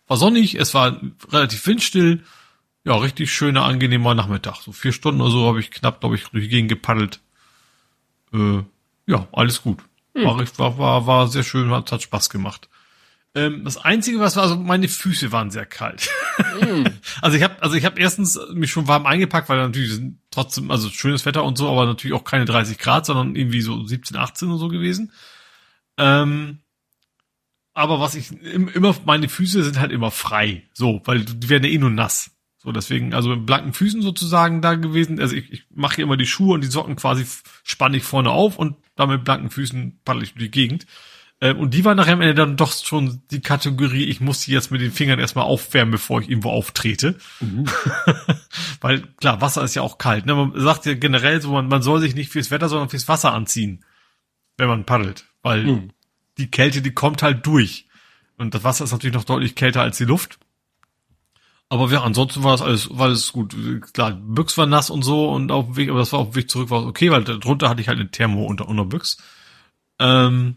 war 0.07 0.17
sonnig, 0.17 0.55
es 0.57 0.75
war 0.75 1.01
relativ 1.31 1.67
windstill. 1.67 2.23
Ja, 2.85 2.97
richtig 2.97 3.33
schöner, 3.33 3.65
angenehmer 3.65 4.15
Nachmittag. 4.15 4.57
So 4.57 4.73
vier 4.73 4.93
Stunden 4.93 5.23
oder 5.23 5.31
so 5.31 5.47
habe 5.47 5.61
ich 5.61 5.71
knapp, 5.71 6.01
glaube 6.01 6.17
ich, 6.17 6.25
durch 6.25 6.45
die 6.45 6.51
Gegend 6.51 6.69
gepaddelt. 6.69 7.21
Äh, 8.33 8.63
ja, 9.07 9.27
alles 9.33 9.63
gut. 9.63 9.81
Hm. 10.15 10.25
War, 10.25 10.39
war, 10.59 10.79
war, 10.79 11.07
war 11.07 11.29
sehr 11.29 11.45
schön, 11.45 11.71
hat, 11.71 11.91
hat 11.91 12.03
Spaß 12.03 12.29
gemacht. 12.29 12.69
Ähm, 13.35 13.65
das 13.65 13.77
Einzige, 13.79 14.21
was 14.21 14.37
war, 14.37 14.45
also 14.45 14.57
meine 14.57 14.87
Füße 14.87 15.33
waren 15.33 15.51
sehr 15.51 15.67
kalt. 15.67 16.09
Mm. 16.61 16.85
also 17.21 17.37
ich 17.37 17.43
habe, 17.43 17.61
also 17.63 17.75
ich 17.75 17.85
habe 17.85 18.01
erstens 18.01 18.39
mich 18.53 18.71
schon 18.71 18.87
warm 18.87 19.07
eingepackt, 19.07 19.49
weil 19.49 19.59
natürlich 19.59 20.01
trotzdem, 20.31 20.71
also 20.71 20.89
schönes 20.89 21.27
Wetter 21.27 21.43
und 21.43 21.59
so, 21.59 21.69
aber 21.69 21.85
natürlich 21.87 22.15
auch 22.15 22.23
keine 22.23 22.45
30 22.45 22.79
Grad, 22.79 23.07
sondern 23.07 23.35
irgendwie 23.35 23.61
so 23.61 23.85
17, 23.85 24.17
18 24.17 24.49
oder 24.49 24.59
so 24.59 24.69
gewesen. 24.69 25.11
Ähm, 25.99 26.61
aber 27.75 28.01
was 28.01 28.15
ich 28.15 28.31
immer, 28.43 28.95
meine 29.05 29.29
Füße 29.29 29.63
sind 29.65 29.81
halt 29.81 29.91
immer 29.91 30.13
frei. 30.13 30.63
So, 30.73 31.03
weil 31.05 31.25
die 31.25 31.49
werden 31.49 31.65
ja 31.65 31.71
eh 31.71 31.79
nur 31.79 31.91
nass. 31.91 32.31
So, 32.59 32.73
deswegen, 32.73 33.13
also 33.13 33.29
mit 33.29 33.45
blanken 33.45 33.75
Füßen 33.75 34.01
sozusagen 34.01 34.63
da 34.63 34.75
gewesen. 34.75 35.21
Also 35.21 35.37
ich, 35.37 35.53
ich 35.53 35.65
mache 35.75 35.97
hier 35.97 36.05
immer 36.05 36.17
die 36.17 36.27
Schuhe 36.27 36.55
und 36.55 36.63
die 36.63 36.69
Socken 36.69 36.97
quasi 36.97 37.27
spanne 37.65 37.97
ich 37.97 38.05
vorne 38.05 38.31
auf 38.31 38.59
und 38.59 38.77
dann 38.95 39.11
mit 39.11 39.25
blanken 39.25 39.51
Füßen 39.51 40.01
paddel 40.05 40.23
ich 40.23 40.33
durch 40.33 40.45
die 40.45 40.51
Gegend. 40.51 40.87
Ähm, 41.41 41.59
und 41.59 41.75
die 41.75 41.85
war 41.85 41.97
nachher 41.97 42.13
am 42.15 42.21
Ende 42.21 42.35
dann 42.35 42.57
doch 42.57 42.73
schon 42.73 43.21
die 43.33 43.41
Kategorie, 43.41 44.05
ich 44.05 44.21
muss 44.21 44.45
die 44.45 44.53
jetzt 44.53 44.71
mit 44.71 44.81
den 44.81 44.93
Fingern 44.93 45.19
erstmal 45.19 45.45
aufwärmen, 45.45 45.91
bevor 45.91 46.21
ich 46.21 46.31
irgendwo 46.31 46.51
auftrete. 46.51 47.19
Mhm. 47.41 47.67
Weil 48.81 49.03
klar, 49.17 49.41
Wasser 49.41 49.65
ist 49.65 49.75
ja 49.75 49.83
auch 49.83 49.99
kalt. 49.99 50.27
Ne? 50.27 50.35
Man 50.35 50.53
sagt 50.55 50.87
ja 50.87 50.95
generell 50.95 51.43
so, 51.43 51.51
man, 51.51 51.67
man 51.67 51.83
soll 51.83 52.01
sich 52.01 52.15
nicht 52.15 52.31
fürs 52.31 52.53
Wetter, 52.53 52.69
sondern 52.69 52.89
fürs 52.89 53.09
Wasser 53.09 53.35
anziehen, 53.35 53.85
wenn 54.57 54.69
man 54.69 54.85
paddelt. 54.85 55.27
Weil 55.43 55.65
mhm 55.65 55.91
die 56.39 56.51
Kälte, 56.51 56.83
die 56.83 56.93
kommt 56.93 57.23
halt 57.23 57.47
durch. 57.47 57.87
Und 58.37 58.55
das 58.55 58.65
Wasser 58.65 58.85
ist 58.85 58.93
natürlich 58.93 59.15
noch 59.15 59.25
deutlich 59.25 59.55
kälter 59.55 59.83
als 59.83 59.99
die 59.99 60.05
Luft. 60.05 60.39
Aber 61.69 61.91
ja, 61.91 62.03
ansonsten 62.03 62.43
war 62.45 62.53
das 62.53 62.63
alles, 62.63 62.91
war 62.91 63.07
alles 63.07 63.33
gut. 63.33 63.57
Klar, 63.93 64.13
Büchs 64.13 64.59
war 64.59 64.67
nass 64.67 64.91
und 64.91 65.03
so 65.03 65.31
und 65.31 65.51
auf 65.51 65.67
dem 65.67 65.77
Weg, 65.77 65.89
aber 65.91 65.99
das 65.99 66.13
war 66.13 66.21
auf 66.21 66.31
dem 66.31 66.37
Weg 66.37 66.51
zurück 66.51 66.71
war 66.71 66.87
okay, 66.87 67.11
weil 67.11 67.25
drunter 67.25 67.69
hatte 67.69 67.81
ich 67.81 67.89
halt 67.89 67.99
eine 67.99 68.11
Thermo 68.11 68.45
unter, 68.45 68.69
unter 68.69 68.85
Büchs. 68.85 69.19
Ähm, 69.99 70.57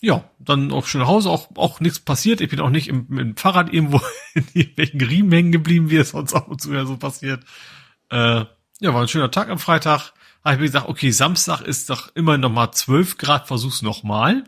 ja, 0.00 0.24
dann 0.38 0.70
auch 0.70 0.86
schön 0.86 1.00
nach 1.00 1.08
Hause, 1.08 1.30
auch, 1.30 1.48
auch 1.56 1.80
nichts 1.80 1.98
passiert. 1.98 2.40
Ich 2.40 2.50
bin 2.50 2.60
auch 2.60 2.70
nicht 2.70 2.88
im, 2.88 3.18
im 3.18 3.36
Fahrrad 3.36 3.72
irgendwo 3.72 4.00
in 4.34 4.46
irgendwelchen 4.52 5.00
Riemen 5.00 5.32
hängen 5.32 5.52
geblieben, 5.52 5.90
wie 5.90 5.96
es 5.96 6.10
sonst 6.10 6.34
auch 6.34 6.46
und 6.46 6.60
zu 6.60 6.74
ja 6.74 6.84
so 6.84 6.98
passiert. 6.98 7.42
Äh, 8.10 8.44
ja, 8.80 8.94
war 8.94 9.00
ein 9.00 9.08
schöner 9.08 9.30
Tag 9.30 9.48
am 9.48 9.58
Freitag. 9.58 10.12
Habe 10.44 10.54
ich 10.54 10.60
mir 10.60 10.66
gesagt, 10.66 10.88
okay, 10.88 11.10
Samstag 11.10 11.62
ist 11.62 11.88
doch 11.88 12.14
immer 12.14 12.36
noch 12.36 12.50
mal 12.50 12.70
12 12.70 13.16
Grad, 13.16 13.46
versuch's 13.46 13.80
noch 13.80 14.02
mal 14.02 14.44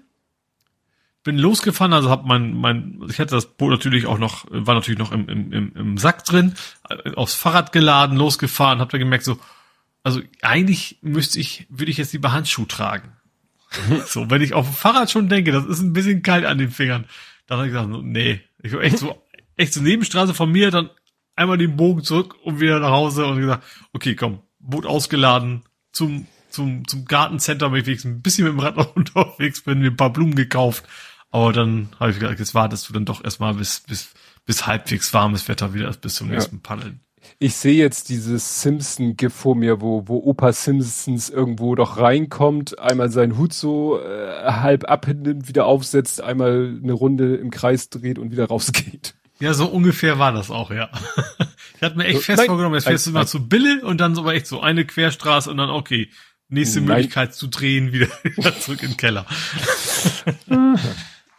bin 1.27 1.39
losgefahren, 1.39 1.93
also 1.93 2.09
habe 2.09 2.27
mein, 2.27 2.55
mein, 2.55 3.03
ich 3.11 3.19
hatte 3.19 3.35
das 3.35 3.47
Boot 3.47 3.71
natürlich 3.71 4.07
auch 4.07 4.19
noch, 4.19 4.47
war 4.49 4.75
natürlich 4.75 4.99
noch 4.99 5.13
im, 5.13 5.29
im, 5.29 5.73
im 5.75 5.99
Sack 5.99 6.25
drin, 6.25 6.55
äh, 6.89 7.13
aufs 7.15 7.35
Fahrrad 7.35 7.73
geladen, 7.73 8.17
losgefahren, 8.17 8.79
habe 8.79 8.93
da 8.93 8.99
gemerkt 8.99 9.25
so, 9.25 9.39
also 10.03 10.21
eigentlich 10.41 10.99
müsste 11.03 11.41
ich, 11.41 11.67
würde 11.69 11.91
ich 11.91 11.99
jetzt 11.99 12.13
lieber 12.13 12.33
Handschuh 12.33 12.65
tragen. 12.65 13.13
so, 14.07 14.31
wenn 14.31 14.41
ich 14.41 14.55
auf 14.55 14.67
dem 14.67 14.75
Fahrrad 14.75 15.11
schon 15.11 15.29
denke, 15.29 15.53
das 15.53 15.67
ist 15.67 15.81
ein 15.81 15.93
bisschen 15.93 16.23
kalt 16.23 16.47
an 16.47 16.59
den 16.59 16.71
Fingern, 16.71 17.07
dann 17.47 17.59
habe 17.59 17.69
ich 17.69 17.75
gesagt, 17.75 17.91
nee, 18.05 18.41
ich 18.63 18.73
war 18.73 18.81
echt 18.81 18.99
so, 18.99 19.21
echt 19.57 19.75
so 19.75 19.83
Nebenstraße 19.83 20.33
von 20.33 20.51
mir, 20.51 20.71
dann 20.71 20.91
einmal 21.35 21.59
den 21.59 21.77
Bogen 21.77 22.05
zurück 22.05 22.37
und 22.45 22.61
wieder 22.61 22.79
nach 22.79 22.91
Hause 22.91 23.27
und 23.27 23.41
gesagt, 23.41 23.65
okay, 23.93 24.15
komm, 24.15 24.43
Boot 24.61 24.87
ausgeladen, 24.87 25.65
zum 25.93 26.27
zum, 26.57 26.89
zum 26.89 27.05
Gartencenter, 27.05 27.71
weil 27.71 27.87
ich 27.87 28.05
ein 28.05 28.23
bisschen 28.23 28.45
mit 28.45 28.55
dem 28.55 28.61
Rad 28.61 28.77
unterwegs 28.97 29.63
bin, 29.63 29.81
mir 29.81 29.91
ein 29.91 29.97
paar 29.97 30.13
Blumen 30.13 30.35
gekauft, 30.35 30.85
aber 31.37 31.53
dann 31.53 31.91
habe 32.01 32.13
ich 32.13 32.19
gedacht, 32.19 32.39
jetzt 32.39 32.55
wartest 32.55 32.89
du 32.89 32.95
dann 32.95 33.05
doch 33.05 33.23
erstmal 33.23 33.53
bis, 33.53 33.81
bis, 33.81 34.15
bis 34.47 34.67
halbwegs 34.67 35.13
warmes 35.13 35.49
Wetter 35.49 35.75
wieder 35.75 35.93
bis 35.93 36.15
zum 36.15 36.29
nächsten 36.29 36.57
ja. 36.57 36.61
Paddeln. 36.63 37.01
Ich 37.39 37.57
sehe 37.57 37.75
jetzt 37.75 38.09
dieses 38.09 38.63
Simpson-GIF 38.63 39.35
vor 39.35 39.55
mir, 39.55 39.83
wo, 39.83 40.09
wo 40.09 40.17
Opa 40.17 40.55
Simpsons 40.55 41.29
irgendwo 41.29 41.75
doch 41.75 41.99
reinkommt, 41.99 42.79
einmal 42.79 43.11
seinen 43.11 43.37
Hut 43.37 43.53
so 43.53 44.01
äh, 44.01 44.45
halb 44.45 44.89
abnimmt, 44.89 45.47
wieder 45.47 45.67
aufsetzt, 45.67 46.23
einmal 46.23 46.81
eine 46.83 46.93
Runde 46.95 47.37
im 47.37 47.51
Kreis 47.51 47.91
dreht 47.91 48.19
und 48.19 48.31
wieder 48.31 48.47
rausgeht. 48.47 49.15
Ja, 49.39 49.53
so 49.53 49.67
ungefähr 49.67 50.19
war 50.19 50.33
das 50.33 50.51
auch, 50.51 50.71
ja. 50.71 50.89
Ich 51.77 51.83
hatte 51.83 51.99
mir 51.99 52.07
echt 52.07 52.17
so, 52.17 52.23
fest 52.23 52.39
nein, 52.39 52.47
vorgenommen, 52.47 52.77
jetzt 52.77 52.87
fährst 52.87 53.07
du 53.07 53.11
mal 53.11 53.27
zu 53.27 53.47
Bille 53.47 53.85
und 53.85 54.01
dann 54.01 54.15
so 54.15 54.23
aber 54.23 54.33
echt 54.33 54.47
so 54.47 54.63
eine 54.63 54.87
Querstraße 54.87 55.51
und 55.51 55.59
dann, 55.59 55.69
okay, 55.69 56.09
nächste 56.49 56.81
nein. 56.81 56.89
Möglichkeit 56.89 57.35
zu 57.35 57.49
drehen, 57.49 57.93
wieder, 57.93 58.09
wieder 58.23 58.59
zurück 58.59 58.83
in 58.83 58.93
den 58.93 58.97
Keller. 58.97 59.27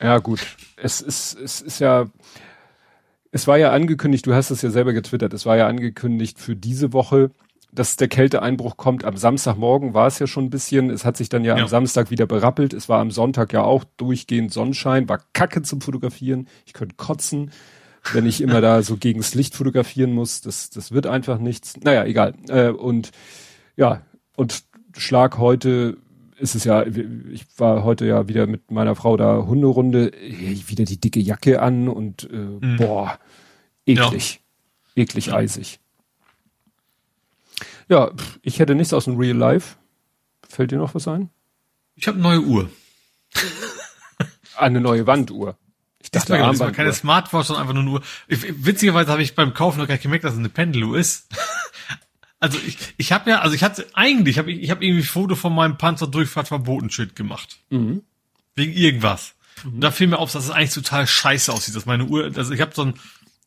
Ja, 0.01 0.19
gut. 0.19 0.39
Es 0.75 1.01
ist, 1.01 1.39
es 1.39 1.61
ist 1.61 1.79
ja, 1.79 2.05
es 3.31 3.47
war 3.47 3.57
ja 3.57 3.71
angekündigt, 3.71 4.25
du 4.25 4.33
hast 4.33 4.51
es 4.51 4.61
ja 4.61 4.69
selber 4.69 4.93
getwittert, 4.93 5.33
es 5.33 5.45
war 5.45 5.57
ja 5.57 5.67
angekündigt 5.67 6.39
für 6.39 6.55
diese 6.55 6.93
Woche, 6.93 7.31
dass 7.71 7.95
der 7.95 8.07
Kälteeinbruch 8.07 8.77
kommt. 8.77 9.03
Am 9.03 9.17
Samstagmorgen 9.17 9.93
war 9.93 10.07
es 10.07 10.19
ja 10.19 10.27
schon 10.27 10.45
ein 10.45 10.49
bisschen. 10.49 10.89
Es 10.89 11.05
hat 11.05 11.17
sich 11.17 11.29
dann 11.29 11.43
ja, 11.43 11.55
ja, 11.55 11.61
am 11.61 11.67
Samstag 11.67 12.09
wieder 12.09 12.25
berappelt. 12.25 12.73
Es 12.73 12.89
war 12.89 12.99
am 12.99 13.11
Sonntag 13.11 13.53
ja 13.53 13.61
auch 13.61 13.83
durchgehend 13.97 14.53
Sonnenschein, 14.53 15.09
war 15.09 15.21
kacke 15.33 15.61
zum 15.61 15.81
Fotografieren. 15.81 16.47
Ich 16.65 16.73
könnte 16.73 16.95
kotzen. 16.95 17.51
wenn 18.13 18.25
ich 18.25 18.41
immer 18.41 18.61
da 18.61 18.81
so 18.83 18.95
gegens 18.95 19.35
Licht 19.35 19.53
fotografieren 19.53 20.13
muss, 20.13 20.41
das, 20.41 20.69
das 20.69 20.91
wird 20.91 21.07
einfach 21.07 21.39
nichts. 21.39 21.75
Naja, 21.77 22.05
egal. 22.05 22.35
Äh, 22.47 22.69
und 22.69 23.11
ja, 23.75 24.01
und 24.35 24.63
Schlag 24.95 25.37
heute 25.37 25.97
ist 26.39 26.55
es 26.55 26.63
ja, 26.63 26.85
ich 26.85 27.45
war 27.57 27.83
heute 27.83 28.05
ja 28.05 28.27
wieder 28.27 28.47
mit 28.47 28.71
meiner 28.71 28.95
Frau 28.95 29.17
da 29.17 29.37
Hunderunde, 29.45 30.11
wieder 30.11 30.85
die 30.85 30.99
dicke 30.99 31.19
Jacke 31.19 31.61
an 31.61 31.87
und 31.87 32.29
äh, 32.31 32.35
mhm. 32.35 32.77
boah, 32.77 33.19
eklig. 33.85 34.41
Ja. 34.95 35.03
Eklig 35.03 35.33
eisig. 35.33 35.79
Ja, 37.89 38.11
ich 38.41 38.59
hätte 38.59 38.75
nichts 38.75 38.93
aus 38.93 39.05
dem 39.05 39.17
Real 39.17 39.37
Life. 39.37 39.77
Fällt 40.47 40.71
dir 40.71 40.77
noch 40.77 40.95
was 40.95 41.07
ein? 41.07 41.29
Ich 41.95 42.07
habe 42.07 42.17
eine 42.17 42.23
neue 42.23 42.41
Uhr. 42.41 42.69
eine 44.57 44.81
neue 44.81 45.07
Wanduhr. 45.07 45.57
Ich 45.99 46.11
dachte, 46.11 46.33
das 46.33 46.39
war, 46.39 46.51
das 46.51 46.59
war 46.59 46.71
keine 46.71 46.93
Smartwatch, 46.93 47.47
sondern 47.47 47.63
einfach 47.63 47.73
nur 47.73 47.83
eine 47.83 47.91
Uhr. 47.91 48.03
Witzigerweise 48.27 49.11
habe 49.11 49.21
ich 49.21 49.35
beim 49.35 49.53
Kaufen 49.53 49.79
noch 49.79 49.87
gar 49.87 49.95
nicht 49.95 50.03
gemerkt, 50.03 50.23
dass 50.23 50.33
es 50.33 50.39
eine 50.39 50.49
Pendeluhr 50.49 50.97
ist. 50.97 51.27
Also 52.39 52.59
ich, 52.65 52.77
ich 52.97 53.11
habe 53.11 53.29
ja, 53.29 53.39
also 53.39 53.55
ich 53.55 53.63
hatte 53.63 53.87
eigentlich, 53.93 54.37
hab 54.37 54.47
ich, 54.47 54.61
ich 54.61 54.69
habe 54.69 54.85
irgendwie 54.85 55.01
ein 55.01 55.07
Foto 55.07 55.35
von 55.35 55.53
meinem 55.53 55.77
Panzerdurchfahrtverbotenschild 55.77 57.15
gemacht. 57.15 57.57
Mhm. 57.69 58.03
Wegen 58.55 58.73
irgendwas. 58.73 59.33
Mhm. 59.63 59.73
Und 59.73 59.81
da 59.81 59.91
fiel 59.91 60.07
mir 60.07 60.19
auf, 60.19 60.31
dass 60.31 60.45
es 60.45 60.51
eigentlich 60.51 60.73
total 60.73 61.07
scheiße 61.07 61.51
aussieht, 61.51 61.75
dass 61.75 61.85
meine 61.85 62.05
Uhr, 62.05 62.31
also 62.35 62.53
ich 62.53 62.61
habe 62.61 62.71
so 62.75 62.83
ein 62.83 62.93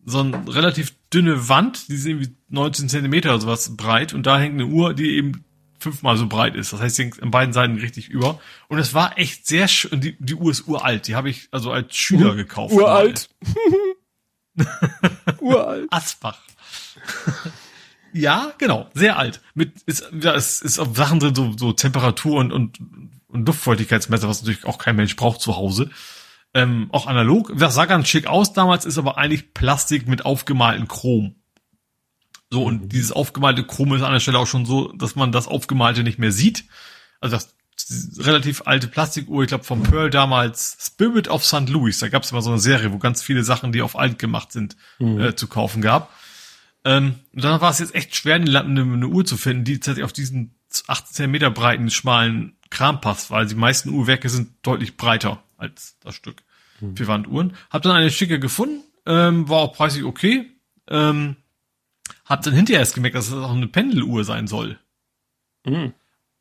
so 0.07 0.20
ein 0.20 0.35
relativ 0.49 0.94
dünne 1.12 1.49
Wand, 1.49 1.89
die 1.89 1.94
ist 1.94 2.07
irgendwie 2.07 2.35
19 2.49 2.89
Zentimeter 2.89 3.31
oder 3.31 3.41
sowas 3.41 3.77
breit 3.77 4.15
und 4.15 4.25
da 4.25 4.39
hängt 4.39 4.55
eine 4.55 4.67
Uhr, 4.67 4.94
die 4.94 5.17
eben 5.17 5.44
fünfmal 5.78 6.17
so 6.17 6.27
breit 6.27 6.55
ist. 6.55 6.73
Das 6.73 6.81
heißt, 6.81 6.97
sie 6.97 7.02
hängt 7.05 7.23
an 7.23 7.31
beiden 7.31 7.52
Seiten 7.52 7.77
richtig 7.77 8.09
über. 8.09 8.41
Und 8.69 8.78
es 8.78 8.94
war 8.94 9.19
echt 9.19 9.47
sehr 9.47 9.67
schön. 9.67 10.01
Die, 10.01 10.17
die 10.19 10.35
Uhr 10.35 10.51
ist 10.51 10.69
uralt. 10.69 11.07
Die 11.07 11.17
habe 11.17 11.31
ich 11.31 11.49
also 11.51 11.73
als 11.73 11.97
Schüler 11.97 12.35
gekauft. 12.35 12.75
Uralt. 12.75 13.31
uralt. 15.41 15.86
Asbach. 15.91 16.39
Ja, 18.13 18.53
genau, 18.59 18.89
sehr 18.95 19.19
alt. 19.19 19.41
Mit 19.55 19.83
ist 19.87 20.11
ja, 20.21 20.35
es 20.35 20.61
ist 20.63 20.79
auf 20.79 20.97
Sachen 20.97 21.21
drin 21.21 21.35
so, 21.35 21.57
so 21.57 21.73
Temperatur 21.73 22.39
und 22.39 22.53
und 22.53 22.79
und 23.29 23.47
Luftfeuchtigkeitsmesser, 23.47 24.29
was 24.29 24.43
natürlich 24.43 24.65
auch 24.65 24.79
kein 24.79 24.97
Mensch 24.97 25.17
braucht 25.17 25.41
zu 25.41 25.57
Hause. 25.57 25.91
Ähm, 26.53 26.89
auch 26.91 27.07
analog. 27.07 27.53
Das 27.57 27.75
sah 27.75 27.87
ganz 27.87 28.09
schick 28.09 28.27
aus 28.27 28.53
damals, 28.53 28.85
ist 28.85 28.99
aber 28.99 29.19
eigentlich 29.19 29.55
Plastik 29.55 30.09
mit 30.09 30.25
aufgemalten 30.25 30.89
Chrom. 30.89 31.37
So, 32.51 32.65
und 32.65 32.83
mhm. 32.83 32.89
dieses 32.89 33.13
aufgemalte 33.13 33.65
Chrom 33.65 33.95
ist 33.95 34.03
an 34.03 34.13
der 34.13 34.21
Stelle 34.21 34.39
auch 34.39 34.49
schon 34.49 34.67
so, 34.67 34.93
dass 34.93 35.15
man 35.15 35.31
das 35.31 35.47
Aufgemalte 35.47 36.03
nicht 36.03 36.19
mehr 36.19 36.33
sieht. 36.33 36.65
Also 37.21 37.37
das 37.37 37.55
relativ 38.19 38.63
alte 38.67 38.89
Plastikuhr, 38.89 39.43
ich 39.43 39.49
glaube 39.49 39.65
vom 39.65 39.83
Pearl 39.83 40.11
damals, 40.11 40.77
Spirit 40.81 41.29
of 41.29 41.45
St. 41.45 41.69
Louis. 41.69 41.99
Da 41.99 42.09
gab 42.09 42.25
es 42.25 42.33
immer 42.33 42.43
so 42.43 42.51
eine 42.51 42.59
Serie, 42.59 42.93
wo 42.93 42.99
ganz 42.99 43.23
viele 43.23 43.45
Sachen, 43.45 43.73
die 43.73 43.83
auf 43.83 43.97
alt 43.97 44.19
gemacht 44.19 44.53
sind, 44.53 44.77
mhm. 44.99 45.21
äh, 45.21 45.37
zu 45.37 45.47
kaufen 45.47 45.81
gab. 45.81 46.13
Ähm, 46.84 47.17
und 47.34 47.44
dann 47.44 47.60
war 47.60 47.70
es 47.70 47.78
jetzt 47.78 47.94
echt 47.94 48.17
schwer, 48.17 48.36
eine, 48.36 48.60
eine, 48.60 48.83
eine 48.83 49.09
Uhr 49.09 49.25
zu 49.25 49.36
finden, 49.36 49.65
die 49.65 49.78
tatsächlich 49.78 50.05
auf 50.05 50.12
diesen 50.12 50.55
18 50.86 51.31
Meter 51.31 51.50
breiten, 51.50 51.91
schmalen 51.91 52.57
Kram 52.70 53.00
passt, 53.00 53.31
weil 53.31 53.47
die 53.47 53.55
meisten 53.55 53.91
Uhrwerke 53.91 54.28
sind 54.28 54.52
deutlich 54.62 54.97
breiter 54.97 55.42
als 55.57 55.97
das 56.00 56.15
Stück 56.15 56.42
hm. 56.78 56.97
für 56.97 57.07
Wanduhren. 57.07 57.55
Hab 57.70 57.83
dann 57.83 57.97
eine 57.97 58.10
schicke 58.10 58.39
gefunden, 58.39 58.83
ähm, 59.07 59.49
war 59.49 59.59
auch 59.59 59.75
preislich 59.75 60.05
okay. 60.05 60.50
Ähm, 60.89 61.36
hab 62.25 62.42
dann 62.42 62.55
hinterher 62.55 62.81
erst 62.81 62.94
gemerkt, 62.94 63.17
dass 63.17 63.26
es 63.26 63.34
das 63.34 63.44
auch 63.44 63.52
eine 63.52 63.67
Pendeluhr 63.67 64.25
sein 64.25 64.47
soll. 64.47 64.78
Mhm. 65.67 65.92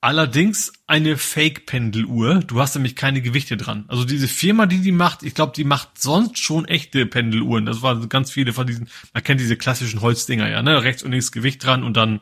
Allerdings 0.02 0.72
eine 0.88 1.18
Fake-Pendeluhr. 1.18 2.40
Du 2.40 2.62
hast 2.62 2.74
nämlich 2.76 2.96
keine 2.96 3.22
Gewichte 3.22 3.58
dran. 3.58 3.84
Also 3.90 4.06
diese 4.06 4.30
Firma, 4.30 4.66
die 4.66 4.80
die 4.80 4.94
macht, 4.94 5.24
ich 5.24 5.36
glaube, 5.36 5.52
die 5.54 5.66
macht 5.66 6.00
sonst 6.02 6.40
schon 6.40 6.66
echte 6.66 7.06
Pendeluhren. 7.06 7.66
Das 7.66 7.82
waren 7.82 8.08
ganz 8.08 8.32
viele 8.32 8.54
von 8.54 8.66
diesen, 8.66 8.88
man 9.14 9.24
kennt 9.24 9.42
diese 9.42 9.58
klassischen 9.58 10.00
Holzdinger 10.00 10.50
ja, 10.50 10.62
ne? 10.62 10.84
Rechts 10.84 11.04
und 11.04 11.12
links 11.12 11.34
Gewicht 11.34 11.66
dran 11.66 11.84
und 11.84 11.98
dann 11.98 12.22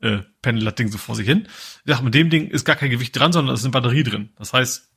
äh, 0.00 0.18
pendelt 0.42 0.66
das 0.66 0.74
Ding 0.74 0.88
so 0.88 0.98
vor 0.98 1.14
sich 1.14 1.26
hin. 1.26 1.46
Ja, 1.84 2.00
mit 2.00 2.12
dem 2.12 2.28
Ding 2.28 2.48
ist 2.48 2.64
gar 2.64 2.74
kein 2.74 2.90
Gewicht 2.90 3.16
dran, 3.16 3.32
sondern 3.32 3.54
es 3.54 3.60
ist 3.60 3.66
eine 3.66 3.72
Batterie 3.72 4.02
drin. 4.02 4.30
Das 4.36 4.52
heißt, 4.52 4.90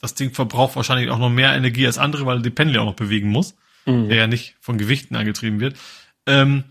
das 0.00 0.14
Ding 0.14 0.32
verbraucht 0.32 0.74
wahrscheinlich 0.74 1.10
auch 1.10 1.18
noch 1.18 1.28
mehr 1.28 1.52
Energie 1.52 1.86
als 1.86 1.98
andere, 1.98 2.24
weil 2.24 2.40
die 2.40 2.50
Pendel 2.50 2.78
auch 2.78 2.86
noch 2.86 2.96
bewegen 2.96 3.28
muss, 3.28 3.56
mhm. 3.84 4.08
der 4.08 4.16
ja 4.16 4.26
nicht 4.26 4.56
von 4.60 4.78
Gewichten 4.78 5.16
angetrieben 5.16 5.60
wird. 5.60 5.76
Ähm, 6.26 6.64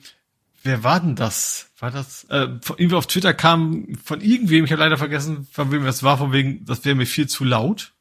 wer 0.68 0.84
war 0.84 1.00
denn 1.00 1.16
das? 1.16 1.72
War 1.80 1.92
das, 1.92 2.26
äh, 2.26 2.48
von, 2.62 2.78
irgendwie 2.78 2.96
auf 2.96 3.08
Twitter 3.08 3.34
kam 3.34 3.96
von 4.04 4.22
irgendwem, 4.22 4.66
ich 4.66 4.72
habe 4.72 4.82
leider 4.82 4.98
vergessen, 4.98 5.48
von 5.52 5.72
wem 5.72 5.84
das 5.84 6.04
war, 6.04 6.18
von 6.18 6.32
wegen, 6.32 6.66
das 6.66 6.86
wäre 6.86 6.96
mir 6.96 7.08
viel 7.08 7.28
zu 7.28 7.44
laut. 7.44 7.94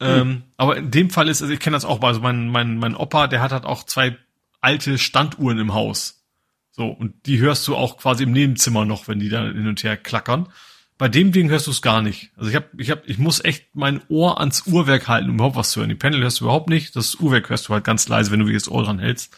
Mhm. 0.00 0.06
Ähm, 0.06 0.42
aber 0.56 0.76
in 0.76 0.90
dem 0.90 1.10
Fall 1.10 1.28
ist, 1.28 1.42
also 1.42 1.54
ich 1.54 1.60
kenne 1.60 1.76
das 1.76 1.84
auch, 1.84 2.02
also 2.02 2.20
mein, 2.20 2.48
mein, 2.48 2.78
mein 2.78 2.96
Opa, 2.96 3.28
der 3.28 3.40
hat 3.40 3.52
halt 3.52 3.64
auch 3.64 3.84
zwei 3.84 4.16
alte 4.60 4.98
Standuhren 4.98 5.58
im 5.58 5.74
Haus. 5.74 6.24
So, 6.70 6.86
und 6.86 7.26
die 7.26 7.38
hörst 7.38 7.68
du 7.68 7.76
auch 7.76 7.98
quasi 7.98 8.24
im 8.24 8.32
Nebenzimmer 8.32 8.84
noch, 8.84 9.06
wenn 9.06 9.20
die 9.20 9.28
da 9.28 9.42
hin 9.42 9.66
und 9.66 9.82
her 9.84 9.96
klackern. 9.96 10.48
Bei 10.96 11.08
dem 11.08 11.32
Ding 11.32 11.50
hörst 11.50 11.66
du 11.66 11.70
es 11.70 11.82
gar 11.82 12.00
nicht. 12.00 12.30
Also 12.36 12.48
ich 12.50 12.56
hab, 12.56 12.78
ich 12.78 12.90
hab, 12.90 13.08
ich 13.08 13.18
muss 13.18 13.44
echt 13.44 13.74
mein 13.74 14.00
Ohr 14.08 14.40
ans 14.40 14.66
Uhrwerk 14.66 15.08
halten, 15.08 15.30
um 15.30 15.34
überhaupt 15.34 15.56
was 15.56 15.72
zu 15.72 15.80
hören. 15.80 15.88
Die 15.88 15.96
Panel 15.96 16.22
hörst 16.22 16.40
du 16.40 16.44
überhaupt 16.44 16.70
nicht. 16.70 16.94
Das 16.96 17.16
Uhrwerk 17.16 17.50
hörst 17.50 17.68
du 17.68 17.74
halt 17.74 17.84
ganz 17.84 18.08
leise, 18.08 18.30
wenn 18.30 18.40
du 18.40 18.52
das 18.52 18.68
Ohr 18.68 18.84
dran 18.84 19.00
hältst. 19.00 19.36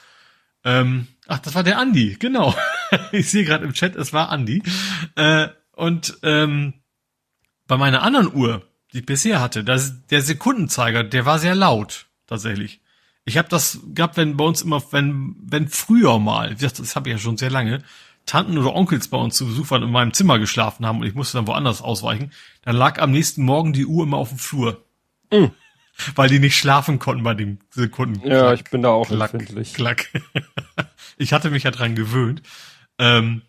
Ähm, 0.64 1.08
ach, 1.26 1.38
das 1.38 1.54
war 1.54 1.62
der 1.62 1.78
Andi, 1.78 2.16
genau. 2.18 2.54
ich 3.12 3.30
sehe 3.30 3.44
gerade 3.44 3.64
im 3.64 3.72
Chat, 3.72 3.96
es 3.96 4.12
war 4.12 4.30
Andi. 4.30 4.62
Äh, 5.16 5.48
und 5.72 6.18
ähm, 6.22 6.74
bei 7.66 7.76
meiner 7.76 8.02
anderen 8.02 8.32
Uhr, 8.32 8.62
die 8.92 8.98
ich 8.98 9.06
bisher 9.06 9.40
hatte, 9.40 9.64
das, 9.64 10.06
der 10.06 10.22
Sekundenzeiger, 10.22 11.04
der 11.04 11.26
war 11.26 11.38
sehr 11.38 11.54
laut, 11.54 12.06
tatsächlich. 12.26 12.80
Ich 13.24 13.38
habe 13.38 13.48
das 13.48 13.80
gehabt, 13.94 14.16
wenn 14.16 14.36
bei 14.36 14.44
uns 14.44 14.62
immer, 14.62 14.82
wenn, 14.92 15.34
wenn 15.40 15.68
früher 15.68 16.18
mal, 16.18 16.54
das, 16.54 16.74
das 16.74 16.94
habe 16.94 17.08
ich 17.08 17.14
ja 17.14 17.18
schon 17.18 17.38
sehr 17.38 17.50
lange, 17.50 17.82
Tanten 18.26 18.56
oder 18.56 18.74
Onkels 18.74 19.08
bei 19.08 19.18
uns 19.18 19.36
zu 19.36 19.46
Besuch 19.46 19.70
waren 19.70 19.82
in 19.82 19.90
meinem 19.90 20.14
Zimmer 20.14 20.38
geschlafen 20.38 20.86
haben 20.86 21.00
und 21.00 21.06
ich 21.06 21.14
musste 21.14 21.36
dann 21.36 21.46
woanders 21.46 21.82
ausweichen, 21.82 22.32
dann 22.62 22.76
lag 22.76 23.00
am 23.00 23.10
nächsten 23.10 23.44
Morgen 23.44 23.72
die 23.72 23.86
Uhr 23.86 24.04
immer 24.04 24.16
auf 24.16 24.30
dem 24.30 24.38
Flur. 24.38 24.84
Mm 25.30 25.46
weil 26.14 26.28
die 26.28 26.38
nicht 26.38 26.56
schlafen 26.56 26.98
konnten 26.98 27.22
bei 27.22 27.34
den 27.34 27.60
Sekunden. 27.70 28.26
Ja, 28.26 28.52
ich 28.52 28.64
bin 28.64 28.82
da 28.82 28.90
auch 28.90 29.06
klack, 29.06 29.34
empfindlich. 29.34 29.74
Klack. 29.74 30.08
ich 31.16 31.32
hatte 31.32 31.50
mich 31.50 31.64
ja 31.64 31.70
dran 31.70 31.94
gewöhnt. 31.94 32.42
Ähm, 32.98 33.42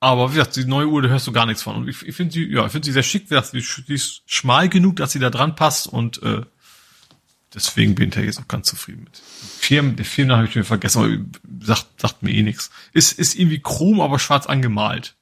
aber 0.00 0.30
wie 0.30 0.36
gesagt, 0.36 0.56
die 0.56 0.64
neue 0.64 0.88
Uhr, 0.88 1.02
da 1.02 1.08
hörst 1.08 1.26
du 1.26 1.32
gar 1.32 1.46
nichts 1.46 1.62
von. 1.62 1.76
Und 1.76 1.88
ich, 1.88 2.06
ich 2.06 2.14
finde 2.14 2.32
sie, 2.32 2.44
ja, 2.52 2.66
ich 2.66 2.72
finde 2.72 2.86
sie 2.86 2.92
sehr 2.92 3.02
schick. 3.02 3.28
Die, 3.28 3.40
die 3.88 3.94
ist 3.94 4.22
schmal 4.26 4.68
genug, 4.68 4.96
dass 4.96 5.12
sie 5.12 5.18
da 5.18 5.30
dran 5.30 5.56
passt 5.56 5.86
und 5.86 6.22
äh, 6.22 6.42
deswegen 7.54 7.94
bin 7.94 8.10
ich 8.10 8.14
da 8.14 8.20
jetzt 8.20 8.38
auch 8.38 8.48
ganz 8.48 8.68
zufrieden 8.68 9.04
mit. 9.04 9.16
Firmen, 9.16 9.96
der 9.96 10.04
Firmen 10.04 10.36
habe 10.36 10.46
ich 10.46 10.54
mir 10.54 10.64
vergessen, 10.64 11.02
aber 11.02 11.64
sagt, 11.64 12.00
sagt 12.00 12.22
mir 12.22 12.32
eh 12.32 12.42
nichts. 12.42 12.70
Ist, 12.92 13.18
ist 13.18 13.34
irgendwie 13.34 13.60
chrom, 13.60 14.00
aber 14.00 14.18
schwarz 14.18 14.46
angemalt. 14.46 15.16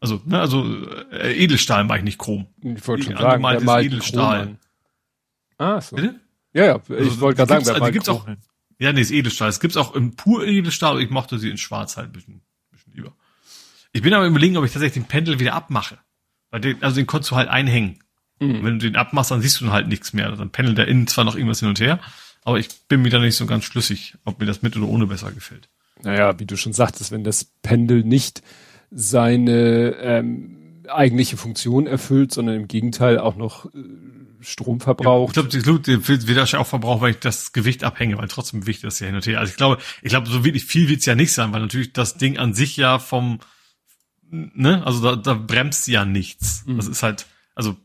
Also, 0.00 0.20
ne, 0.24 0.40
also 0.40 0.64
äh, 1.12 1.34
Edelstahl 1.34 1.84
mache 1.84 1.98
ich 1.98 2.04
nicht 2.04 2.18
chrom. 2.18 2.46
Ich 2.62 2.86
wollte 2.88 3.04
schon 3.04 3.16
sagen, 3.16 3.42
der 3.42 3.60
malt 3.60 3.86
Edelstahl. 3.86 4.56
Ah, 5.58 5.80
so. 5.80 5.96
Bitte? 5.96 6.18
Ja, 6.52 6.64
ja, 6.64 6.80
ich 6.88 6.90
also, 6.90 7.20
wollte 7.20 7.36
gerade 7.36 7.64
sagen, 7.64 7.76
wer 7.76 7.82
also 7.82 7.92
gibt's 7.92 8.08
auch, 8.08 8.26
ja, 8.80 8.92
nee, 8.92 9.02
ist 9.02 9.10
Edelstahl. 9.10 9.50
Es 9.50 9.60
gibt's 9.60 9.76
auch 9.76 9.94
im 9.94 10.16
pur 10.16 10.44
Edelstahl, 10.44 10.92
aber 10.92 11.00
ich 11.00 11.10
mochte 11.10 11.38
sie 11.38 11.50
in 11.50 11.58
schwarz 11.58 11.96
halt 11.96 12.08
ein 12.08 12.12
bisschen, 12.12 12.40
bisschen 12.70 12.94
lieber. 12.94 13.12
Ich 13.92 14.02
bin 14.02 14.14
aber 14.14 14.26
überlegen, 14.26 14.56
ob 14.56 14.64
ich 14.64 14.72
tatsächlich 14.72 15.04
den 15.04 15.08
Pendel 15.08 15.38
wieder 15.38 15.54
abmache. 15.54 15.98
Weil 16.50 16.62
den, 16.62 16.82
also 16.82 16.96
den 16.96 17.06
konntest 17.06 17.30
du 17.30 17.36
halt 17.36 17.48
einhängen. 17.48 17.98
Mhm. 18.40 18.64
Wenn 18.64 18.78
du 18.78 18.90
den 18.90 18.96
abmachst, 18.96 19.30
dann 19.30 19.42
siehst 19.42 19.60
du 19.60 19.70
halt 19.70 19.88
nichts 19.88 20.14
mehr. 20.14 20.32
Dann 20.32 20.50
pendelt 20.50 20.78
da 20.78 20.84
innen 20.84 21.06
zwar 21.06 21.24
noch 21.24 21.36
irgendwas 21.36 21.60
hin 21.60 21.68
und 21.68 21.78
her, 21.78 22.00
aber 22.42 22.58
ich 22.58 22.68
bin 22.88 23.02
mir 23.02 23.10
da 23.10 23.18
nicht 23.18 23.36
so 23.36 23.44
ganz 23.44 23.64
schlüssig, 23.64 24.16
ob 24.24 24.40
mir 24.40 24.46
das 24.46 24.62
mit 24.62 24.76
oder 24.76 24.88
ohne 24.88 25.06
besser 25.06 25.30
gefällt. 25.30 25.68
Naja, 26.02 26.38
wie 26.40 26.46
du 26.46 26.56
schon 26.56 26.72
sagtest, 26.72 27.12
wenn 27.12 27.22
das 27.22 27.44
Pendel 27.62 28.02
nicht 28.02 28.42
seine 28.90 29.94
ähm, 30.00 30.84
eigentliche 30.88 31.36
Funktion 31.36 31.86
erfüllt, 31.86 32.32
sondern 32.32 32.56
im 32.56 32.68
Gegenteil 32.68 33.18
auch 33.18 33.36
noch 33.36 33.66
äh, 33.66 33.78
Strom 34.40 34.80
verbraucht. 34.80 35.36
Ja, 35.36 35.42
ich 35.44 35.62
glaube, 35.62 35.86
wird 35.86 36.54
auch 36.54 36.66
verbraucht, 36.66 37.00
weil 37.00 37.10
ich 37.12 37.18
das 37.18 37.52
Gewicht 37.52 37.84
abhänge, 37.84 38.18
weil 38.18 38.28
trotzdem 38.28 38.66
wichtig 38.66 38.84
ist 38.84 39.00
ja 39.00 39.06
hin 39.06 39.16
und 39.16 39.26
her. 39.26 39.38
Also 39.38 39.50
ich 39.50 39.56
glaube, 39.56 39.78
ich 40.02 40.10
glaube, 40.10 40.28
so 40.28 40.44
wirklich 40.44 40.64
viel 40.64 40.88
wird's 40.88 41.06
ja 41.06 41.14
nicht 41.14 41.32
sein, 41.32 41.52
weil 41.52 41.60
natürlich 41.60 41.92
das 41.92 42.16
Ding 42.16 42.38
an 42.38 42.54
sich 42.54 42.76
ja 42.76 42.98
vom, 42.98 43.40
ne, 44.30 44.84
also 44.86 45.02
da, 45.02 45.16
da 45.16 45.34
bremst 45.34 45.86
ja 45.88 46.04
nichts. 46.04 46.64
Mhm. 46.66 46.76
Das 46.76 46.86
ist 46.88 47.02
halt, 47.02 47.26
also 47.54 47.76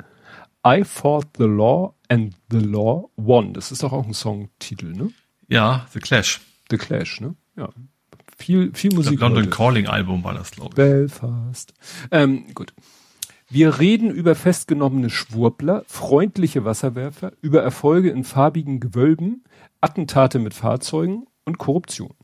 I 0.67 0.83
Fought 0.85 1.29
the 1.39 1.45
Law 1.45 1.95
and 2.09 2.35
the 2.51 2.59
Law 2.59 3.11
Won. 3.17 3.55
Das 3.55 3.71
ist 3.71 3.83
doch 3.83 3.93
auch 3.93 4.07
ein 4.07 4.15
Songtitel, 4.15 4.93
ne? 4.93 5.13
Ja, 5.49 5.87
The 5.93 6.01
Clash. 6.01 6.41
The 6.71 6.79
Clash, 6.79 7.21
ne? 7.21 7.35
ja, 7.57 7.69
viel, 8.39 8.73
viel 8.75 8.95
Musik. 8.95 9.15
Das 9.15 9.21
London 9.21 9.45
heute. 9.45 9.51
Calling 9.51 9.87
Album 9.87 10.25
war 10.25 10.35
das, 10.35 10.51
glaube 10.51 10.71
ich. 10.71 10.75
Belfast. 10.75 11.73
Ähm, 12.11 12.53
gut. 12.55 12.73
Wir 13.53 13.81
reden 13.81 14.13
über 14.13 14.37
festgenommene 14.37 15.11
Schwurbler, 15.11 15.83
freundliche 15.89 16.65
Wasserwerfer, 16.65 17.33
über 17.43 17.61
Erfolge 17.61 18.11
in 18.11 18.23
farbigen 18.23 18.79
Gewölben, 18.79 19.43
Attentate 19.81 20.39
mit 20.39 20.55
Fahrzeugen 20.55 21.27
und 21.45 21.59
Korruption. 21.59 22.15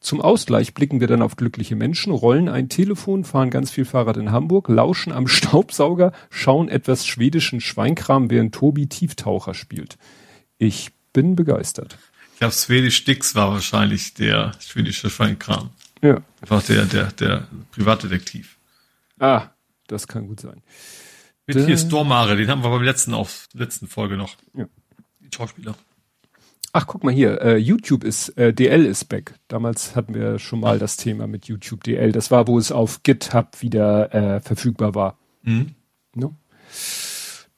Zum 0.00 0.20
Ausgleich 0.20 0.74
blicken 0.74 1.00
wir 1.00 1.06
dann 1.06 1.22
auf 1.22 1.36
glückliche 1.36 1.74
Menschen, 1.74 2.12
rollen 2.12 2.50
ein 2.50 2.68
Telefon, 2.68 3.24
fahren 3.24 3.48
ganz 3.48 3.70
viel 3.70 3.86
Fahrrad 3.86 4.18
in 4.18 4.30
Hamburg, 4.30 4.68
lauschen 4.68 5.10
am 5.10 5.26
Staubsauger, 5.26 6.12
schauen 6.28 6.68
etwas 6.68 7.06
schwedischen 7.06 7.62
Schweinkram, 7.62 8.28
während 8.28 8.54
Tobi 8.54 8.86
Tieftaucher 8.86 9.54
spielt. 9.54 9.96
Ich 10.58 10.90
bin 11.14 11.34
begeistert. 11.34 11.96
Ich 12.34 12.40
glaube, 12.40 12.52
Swedish 12.52 12.96
Sticks 12.96 13.34
war 13.34 13.52
wahrscheinlich 13.52 14.12
der 14.12 14.52
schwedische 14.60 15.08
Schweinkram. 15.08 15.70
Ja. 16.02 16.20
Einfach 16.42 16.62
der, 16.62 16.84
der, 16.84 17.10
der 17.12 17.48
Privatdetektiv. 17.72 18.58
Ah, 19.18 19.48
das 19.86 20.08
kann 20.08 20.26
gut 20.28 20.40
sein. 20.40 20.62
Mit 21.46 21.56
Da- 21.56 21.60
hier 21.66 21.76
Stormare, 21.78 22.36
den 22.36 22.48
haben 22.48 22.62
wir 22.62 22.70
beim 22.70 22.82
letzten 22.82 23.14
auf 23.14 23.48
letzten 23.52 23.86
Folge 23.86 24.16
noch. 24.16 24.36
Ja. 24.54 24.66
Die 25.20 25.28
Schauspieler. 25.34 25.74
Ach, 26.76 26.86
guck 26.88 27.04
mal 27.04 27.12
hier, 27.14 27.40
äh, 27.40 27.56
YouTube 27.56 28.02
ist, 28.02 28.30
äh, 28.30 28.52
DL 28.52 28.84
ist 28.84 29.04
back. 29.04 29.34
Damals 29.46 29.94
hatten 29.94 30.12
wir 30.14 30.40
schon 30.40 30.58
mal 30.58 30.78
das 30.80 30.96
Thema 30.96 31.26
mit 31.28 31.46
YouTube 31.46 31.84
DL. 31.84 32.10
Das 32.10 32.30
war, 32.32 32.48
wo 32.48 32.58
es 32.58 32.72
auf 32.72 33.02
GitHub 33.04 33.60
wieder 33.62 34.12
äh, 34.12 34.40
verfügbar 34.40 34.94
war. 34.96 35.16
Mhm. 35.42 35.74
Ne? 36.14 36.34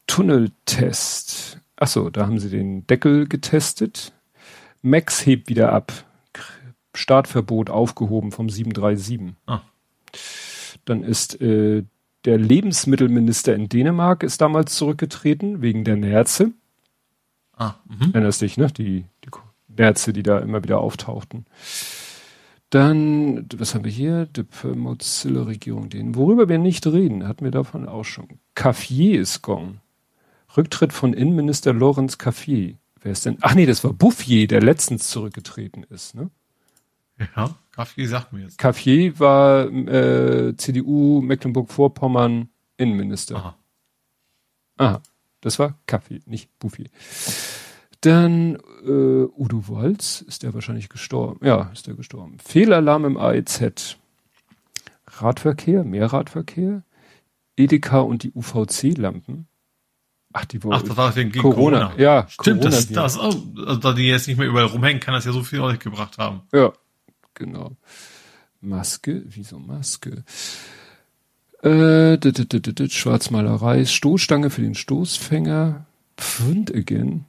Tunneltest. 0.07 1.59
Ach 1.77 1.89
so, 1.89 2.11
da 2.11 2.27
haben 2.27 2.39
sie 2.39 2.51
den 2.51 2.87
Deckel 2.87 3.27
getestet. 3.27 4.13
Max 4.83 5.25
hebt 5.25 5.49
wieder 5.49 5.73
ab. 5.73 5.93
Startverbot 6.95 7.71
aufgehoben 7.71 8.33
vom 8.33 8.49
737. 8.49 9.35
Ah. 9.47 9.61
Dann 10.85 11.03
ist 11.03 11.41
äh, 11.41 11.85
der 12.27 12.39
Lebensmittelminister 12.39 13.55
in 13.55 13.69
Dänemark 13.69 14.23
ist 14.23 14.41
damals 14.41 14.75
zurückgetreten 14.75 15.63
wegen 15.63 15.85
der 15.85 15.97
Nerze. 15.97 16.53
Ah, 17.57 17.75
mhm. 17.87 18.11
Erinnerst 18.13 18.43
dich, 18.43 18.59
ne? 18.59 18.67
Die, 18.67 19.07
die 19.25 19.31
Nerze, 19.69 20.13
die 20.13 20.23
da 20.23 20.39
immer 20.39 20.63
wieder 20.63 20.81
auftauchten. 20.81 21.47
Dann, 22.71 23.47
was 23.57 23.75
haben 23.75 23.85
wir 23.85 23.93
hier? 23.93 24.27
Die 24.27 24.45
Mozilla-Regierung, 24.75 25.89
den, 25.89 26.17
worüber 26.17 26.49
wir 26.49 26.59
nicht 26.59 26.87
reden, 26.87 27.27
hatten 27.27 27.45
wir 27.45 27.53
davon 27.53 27.89
auch 27.89 28.05
schon. 28.05 28.41
Caffier 28.55 29.21
ist 29.21 29.43
gone. 29.43 29.81
Rücktritt 30.57 30.93
von 30.93 31.15
Innenminister 31.15 31.73
Lorenz 31.73 32.19
Caffier. 32.19 32.75
Wer 33.01 33.13
ist 33.13 33.25
denn? 33.25 33.39
Ach 33.41 33.55
nee, 33.55 33.67
das 33.67 33.85
war 33.85 33.93
Bouffier, 33.93 34.49
der 34.49 34.61
letztens 34.61 35.09
zurückgetreten 35.11 35.85
ist, 35.85 36.15
ne? 36.17 36.31
Ja, 37.37 37.55
Kaffee 37.77 38.07
sagt 38.07 38.33
mir 38.33 38.41
jetzt. 38.41 38.57
Caffier 38.57 39.19
war 39.21 39.67
äh, 39.71 40.57
CDU 40.57 41.21
Mecklenburg-Vorpommern 41.21 42.49
Innenminister. 42.79 43.37
Aha. 43.37 43.57
Aha, 44.79 45.03
das 45.43 45.59
war 45.59 45.79
Kaffee, 45.87 46.21
nicht 46.25 46.49
Bouffier. 46.59 46.87
Dann 48.01 48.57
äh, 48.87 48.89
Udo 48.89 49.69
Wolz, 49.69 50.23
ist 50.23 50.43
der 50.43 50.55
wahrscheinlich 50.55 50.89
gestorben? 50.89 51.45
Ja, 51.45 51.71
ist 51.73 51.87
der 51.87 51.95
gestorben. 51.95 52.39
Fehlalarm 52.43 53.05
im 53.05 53.17
AEZ. 53.19 53.99
Radverkehr, 55.19 55.85
mehr 55.85 56.13
Radverkehr. 56.13 56.83
Edeka 57.57 58.01
und 58.01 58.23
die 58.23 58.33
UVC-Lampen. 58.35 59.47
Ach, 60.33 60.45
die 60.45 60.61
Ach, 60.69 60.83
das 60.83 60.97
war 60.97 61.15
wegen 61.17 61.33
Corona. 61.33 61.89
Corona. 61.89 61.93
Ja, 61.99 62.27
Stimmt, 62.29 62.65
das, 62.65 62.89
Corona- 62.89 63.03
das, 63.03 63.19
oh, 63.19 63.43
also 63.67 63.81
da 63.81 63.93
die 63.95 64.09
jetzt 64.09 64.29
nicht 64.29 64.37
mehr 64.39 64.47
überall 64.49 64.67
rumhängen, 64.67 65.01
kann 65.01 65.15
das 65.15 65.25
ja 65.25 65.33
so 65.33 65.43
viel 65.43 65.61
auch 65.61 65.71
nicht 65.71 65.83
gebracht 65.83 66.19
haben. 66.19 66.43
Ja, 66.53 66.73
genau. 67.37 67.77
Maske, 68.61 69.23
wieso 69.27 69.61
Maske? 69.61 70.25
Äh, 71.63 72.19
Schwarzmalerei, 72.89 73.85
Stoßstange 73.85 74.51
für 74.51 74.63
den 74.63 74.75
Stoßfänger, 74.75 75.87
Pfund 76.17 76.75
again. 76.75 77.25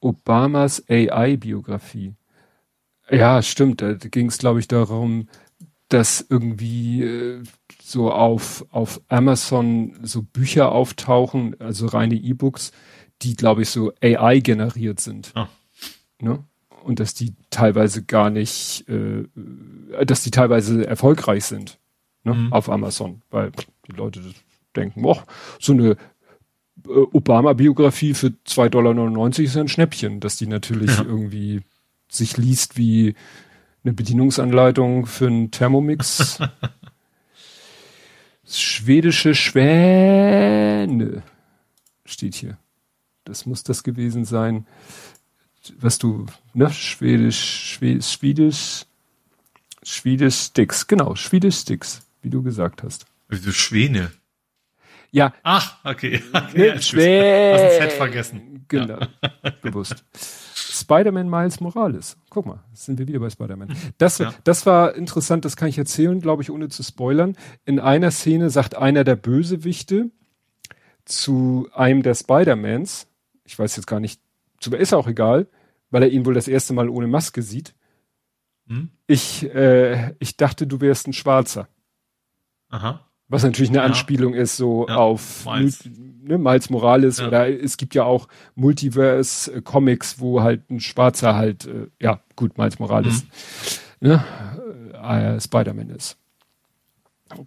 Obamas 0.00 0.84
AI-Biografie. 0.88 2.14
Ja, 3.10 3.42
stimmt, 3.42 3.82
da 3.82 3.94
ging 3.94 4.28
es, 4.28 4.38
glaube 4.38 4.60
ich, 4.60 4.68
darum, 4.68 5.28
dass 5.88 6.24
irgendwie 6.28 7.02
äh, 7.02 7.42
so 7.82 8.12
auf, 8.12 8.64
auf 8.70 9.00
Amazon 9.08 9.98
so 10.02 10.22
Bücher 10.22 10.72
auftauchen, 10.72 11.60
also 11.60 11.86
reine 11.86 12.14
E-Books, 12.14 12.70
die, 13.22 13.34
glaube 13.34 13.62
ich, 13.62 13.70
so 13.70 13.92
AI 14.00 14.38
generiert 14.38 15.00
sind. 15.00 15.32
Ah. 15.34 15.48
Ne? 16.20 16.44
Und 16.82 17.00
dass 17.00 17.14
die 17.14 17.34
teilweise 17.50 18.04
gar 18.04 18.30
nicht, 18.30 18.88
äh, 18.88 19.24
dass 20.04 20.22
die 20.22 20.30
teilweise 20.30 20.86
erfolgreich 20.86 21.44
sind 21.44 21.78
ne? 22.24 22.34
Mhm. 22.34 22.52
auf 22.52 22.70
Amazon, 22.70 23.22
weil 23.30 23.52
die 23.86 23.92
Leute 23.92 24.22
denken, 24.76 25.04
oh, 25.04 25.18
so 25.58 25.72
eine 25.72 25.90
äh, 25.90 25.96
Obama-Biografie 27.12 28.14
für 28.14 28.28
2,99 28.46 28.68
Dollar 28.70 29.28
ist 29.28 29.54
ja 29.54 29.60
ein 29.60 29.68
Schnäppchen, 29.68 30.20
dass 30.20 30.36
die 30.36 30.46
natürlich 30.46 30.96
Ja. 30.96 31.04
irgendwie 31.04 31.62
sich 32.08 32.36
liest 32.36 32.76
wie 32.76 33.14
eine 33.84 33.92
Bedienungsanleitung 33.92 35.06
für 35.06 35.26
einen 35.26 35.50
Thermomix. 35.50 36.38
Schwedische 38.44 39.34
Schwäne 39.34 41.22
steht 42.04 42.34
hier. 42.34 42.58
Das 43.24 43.46
muss 43.46 43.62
das 43.62 43.84
gewesen 43.84 44.24
sein, 44.24 44.66
was 45.78 45.98
du, 45.98 46.26
ne, 46.54 46.70
Schwedisch, 46.72 47.74
Schwedisch, 47.74 48.06
Schwedisch, 48.12 48.84
Schwedisch 49.82 50.34
Sticks, 50.36 50.86
genau, 50.86 51.14
Schwedisch 51.14 51.56
Sticks, 51.58 52.02
wie 52.22 52.30
du 52.30 52.42
gesagt 52.42 52.82
hast. 52.82 53.06
Wieso 53.28 53.52
Schwäne? 53.52 54.10
Ja, 55.12 55.32
Ach, 55.42 55.76
okay. 55.84 56.22
okay 56.32 56.58
Ne, 56.58 56.66
ja, 56.68 56.74
ich 56.76 56.86
Schwä- 56.86 57.52
Hast 57.54 57.62
das 57.64 57.76
Set 57.78 57.92
vergessen. 57.92 58.64
Genau, 58.68 58.98
bewusst. 59.62 60.04
Spider-Man 60.54 61.28
Miles 61.28 61.60
Morales. 61.60 62.16
Guck 62.30 62.46
mal, 62.46 62.60
sind 62.72 62.98
wir 62.98 63.08
wieder 63.08 63.18
bei 63.18 63.28
Spider-Man. 63.30 63.74
Das, 63.98 64.18
Ja. 64.18 64.32
das 64.44 64.66
war 64.66 64.94
interessant, 64.94 65.44
das 65.44 65.56
kann 65.56 65.68
ich 65.68 65.78
erzählen, 65.78 66.20
glaube 66.20 66.42
ich, 66.42 66.50
ohne 66.50 66.68
zu 66.68 66.82
spoilern. 66.84 67.36
In 67.64 67.80
einer 67.80 68.10
Szene 68.12 68.50
sagt 68.50 68.76
einer 68.76 69.02
der 69.04 69.16
Bösewichte 69.16 70.10
zu 71.04 71.68
einem 71.74 72.02
der 72.02 72.14
Spider-Mans, 72.14 73.08
ich 73.44 73.58
weiß 73.58 73.74
jetzt 73.76 73.86
gar 73.86 73.98
nicht, 74.00 74.20
zu- 74.60 74.74
ist 74.76 74.94
auch 74.94 75.08
egal, 75.08 75.48
weil 75.90 76.02
er 76.04 76.10
ihn 76.10 76.24
wohl 76.26 76.34
das 76.34 76.46
erste 76.48 76.72
Mal 76.72 76.88
ohne 76.88 77.06
Maske 77.08 77.42
sieht. 77.42 77.74
Hm? 78.68 78.90
Ich, 79.06 79.52
äh, 79.52 80.14
ich 80.20 80.36
dachte, 80.36 80.66
du 80.66 80.80
wärst 80.80 81.08
ein 81.08 81.12
Schwarzer. 81.12 81.68
Aha. 82.68 83.06
Was 83.28 83.42
natürlich 83.44 83.70
eine 83.70 83.78
Ja. 83.78 83.84
Anspielung 83.84 84.34
ist, 84.34 84.56
so 84.56 84.86
Ja, 84.88 84.96
auf 84.96 85.44
Miles. 85.46 85.88
Ne, 86.22 86.36
Miles 86.38 86.68
Morales 86.70 87.18
Ja. 87.18 87.28
oder 87.28 87.48
es 87.48 87.76
gibt 87.76 87.94
ja 87.94 88.04
auch 88.04 88.28
Multiverse-Comics, 88.54 90.20
wo 90.20 90.42
halt 90.42 90.68
ein 90.70 90.80
Schwarzer 90.80 91.34
halt, 91.34 91.66
äh, 91.66 91.86
ja, 92.00 92.20
gut, 92.36 92.58
Miles 92.58 92.78
Morales, 92.78 93.24
Mhm. 94.00 94.08
ne, 94.08 94.24
äh, 95.02 95.40
Spider-Man 95.40 95.90
ist. 95.90 96.18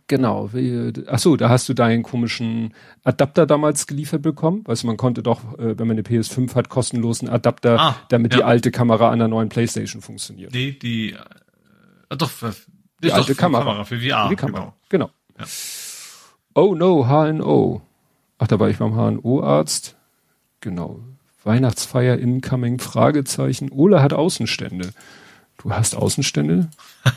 Genau. 0.08 0.54
Wie, 0.54 0.94
ach 1.08 1.20
so, 1.20 1.36
da 1.36 1.50
hast 1.50 1.68
du 1.68 1.74
deinen 1.74 2.04
komischen 2.04 2.74
Adapter 3.04 3.46
damals 3.46 3.86
geliefert 3.88 4.22
bekommen. 4.22 4.62
Weißt 4.66 4.84
du, 4.84 4.88
man 4.88 4.98
konnte 4.98 5.24
doch, 5.24 5.58
äh, 5.60 5.78
wenn 5.78 5.88
man 5.88 5.98
eine 5.98 6.04
PS5 6.04 6.56
hat, 6.56 6.70
kostenlos 6.70 7.20
einen 7.22 7.30
Adapter, 7.30 7.80
Ah, 7.80 7.96
damit 8.10 8.34
die 8.34 8.40
ja. 8.40 8.46
alte 8.46 8.72
Kamera 8.72 9.10
an 9.12 9.20
der 9.20 9.28
neuen 9.28 9.50
Playstation 9.50 10.02
funktioniert. 10.02 10.54
Nee, 10.54 10.72
die, 10.72 11.12
äh, 11.14 12.18
doch, 12.18 12.30
für, 12.30 12.54
Die 13.02 13.08
ist 13.08 13.14
alte 13.14 13.22
doch 13.28 13.36
für 13.36 13.36
Kamera. 13.36 13.84
Für 13.84 13.98
VR, 14.00 14.30
die 14.30 14.36
Kamera. 14.36 14.74
genau. 14.90 15.10
Genau. 15.10 15.10
Ja. 15.40 15.46
Oh 16.56 16.76
no, 16.76 17.08
HNO. 17.08 17.82
Ach, 18.38 18.48
da 18.48 18.60
war 18.60 18.70
ich 18.70 18.78
beim 18.78 18.94
HNO-Arzt. 18.96 19.96
Genau. 20.62 21.00
Weihnachtsfeier 21.44 22.18
incoming, 22.20 22.80
Fragezeichen. 22.80 23.70
Ole 23.72 24.02
hat 24.02 24.14
Außenstände. 24.14 24.92
Du 25.58 25.72
hast 25.72 25.96
Außenstände? 25.96 26.70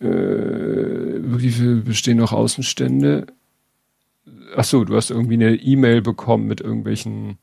äh, 0.00 0.06
wie 0.06 1.50
viel 1.50 1.82
bestehen 1.82 2.18
noch 2.18 2.32
Außenstände? 2.32 3.26
Ach 4.56 4.64
so, 4.64 4.84
du 4.84 4.96
hast 4.96 5.10
irgendwie 5.10 5.34
eine 5.34 5.54
E-Mail 5.54 6.02
bekommen 6.02 6.46
mit 6.46 6.60
irgendwelchen 6.60 7.38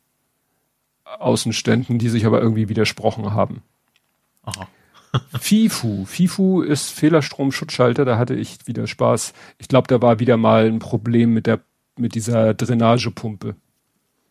Außenständen, 1.19 1.99
die 1.99 2.09
sich 2.09 2.25
aber 2.25 2.41
irgendwie 2.41 2.69
widersprochen 2.69 3.33
haben. 3.33 3.61
Aha. 4.43 4.67
FIFU. 5.39 6.05
FIFU 6.05 6.61
ist 6.61 6.91
Fehlerstrom-Schutzschalter, 6.91 8.05
da 8.05 8.17
hatte 8.17 8.35
ich 8.35 8.67
wieder 8.67 8.87
Spaß. 8.87 9.33
Ich 9.57 9.67
glaube, 9.67 9.87
da 9.87 10.01
war 10.01 10.19
wieder 10.19 10.37
mal 10.37 10.65
ein 10.65 10.79
Problem 10.79 11.33
mit 11.33 11.47
der, 11.47 11.61
mit 11.97 12.15
dieser 12.15 12.53
Drainagepumpe. 12.53 13.55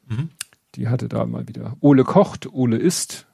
Mhm. 0.08 0.30
Die 0.74 0.88
hatte 0.88 1.08
da 1.08 1.24
mal 1.24 1.48
wieder. 1.48 1.76
Ole 1.80 2.04
kocht, 2.04 2.52
Ole 2.52 2.76
isst. 2.76 3.26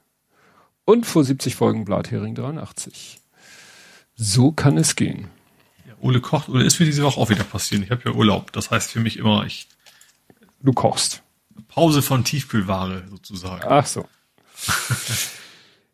Und 0.85 1.07
vor 1.07 1.25
70 1.25 1.57
Folgen 1.57 1.85
Blathering 1.85 2.35
83. 2.35 3.22
So 4.15 4.53
kann 4.53 4.77
es 4.77 4.97
gehen. 4.97 5.29
Ja, 5.87 5.95
Ole 6.01 6.21
kocht, 6.21 6.49
Ole 6.49 6.65
ist 6.65 6.79
mir 6.79 6.87
diese 6.87 7.03
Woche 7.03 7.19
auch 7.21 7.31
wieder 7.31 7.45
passieren. 7.45 7.83
Ich 7.83 7.91
habe 7.91 8.03
ja 8.05 8.13
Urlaub. 8.13 8.53
Das 8.53 8.71
heißt 8.71 8.93
für 8.93 9.01
mich 9.01 9.19
immer, 9.19 9.45
ich, 9.47 9.69
Du 10.63 10.73
kochst. 10.73 11.23
Pause 11.69 12.03
von 12.03 12.25
Tiefkühlware 12.25 13.05
sozusagen. 13.11 13.65
Ach 13.67 13.87
so. 13.87 14.07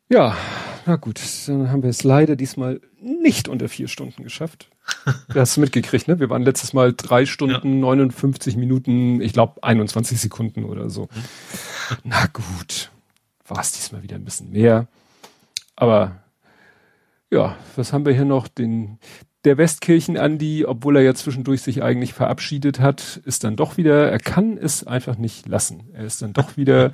ja, 0.08 0.36
na 0.84 0.96
gut, 0.96 1.20
dann 1.46 1.70
haben 1.70 1.82
wir 1.82 1.90
es 1.90 2.04
leider 2.04 2.36
diesmal 2.36 2.80
nicht 3.00 3.48
unter 3.48 3.68
vier 3.68 3.88
Stunden 3.88 4.22
geschafft. 4.22 4.68
Du 5.28 5.38
hast 5.38 5.50
es 5.50 5.56
mitgekriegt, 5.58 6.08
ne? 6.08 6.18
Wir 6.18 6.30
waren 6.30 6.42
letztes 6.42 6.72
Mal 6.72 6.94
drei 6.94 7.26
Stunden, 7.26 7.74
ja. 7.74 7.80
59 7.80 8.56
Minuten, 8.56 9.20
ich 9.20 9.34
glaube 9.34 9.62
21 9.62 10.18
Sekunden 10.18 10.64
oder 10.64 10.88
so. 10.88 11.10
Mhm. 11.14 11.96
Na 12.04 12.26
gut, 12.26 12.90
war 13.46 13.60
es 13.60 13.72
diesmal 13.72 14.02
wieder 14.02 14.16
ein 14.16 14.24
bisschen 14.24 14.50
mehr. 14.50 14.88
Aber 15.76 16.22
ja, 17.30 17.56
was 17.76 17.92
haben 17.92 18.06
wir 18.06 18.12
hier 18.12 18.24
noch? 18.24 18.48
Den, 18.48 18.98
der 19.44 19.58
Westkirchen-Andi, 19.58 20.64
obwohl 20.66 20.96
er 20.96 21.02
ja 21.02 21.14
zwischendurch 21.14 21.62
sich 21.62 21.82
eigentlich 21.82 22.12
verabschiedet 22.12 22.80
hat, 22.80 23.20
ist 23.24 23.44
dann 23.44 23.56
doch 23.56 23.76
wieder, 23.76 24.10
er 24.10 24.18
kann 24.18 24.58
es 24.58 24.86
einfach 24.86 25.16
nicht 25.16 25.48
lassen. 25.48 25.90
Er 25.92 26.04
ist 26.04 26.22
dann 26.22 26.32
doch 26.32 26.56
wieder 26.56 26.92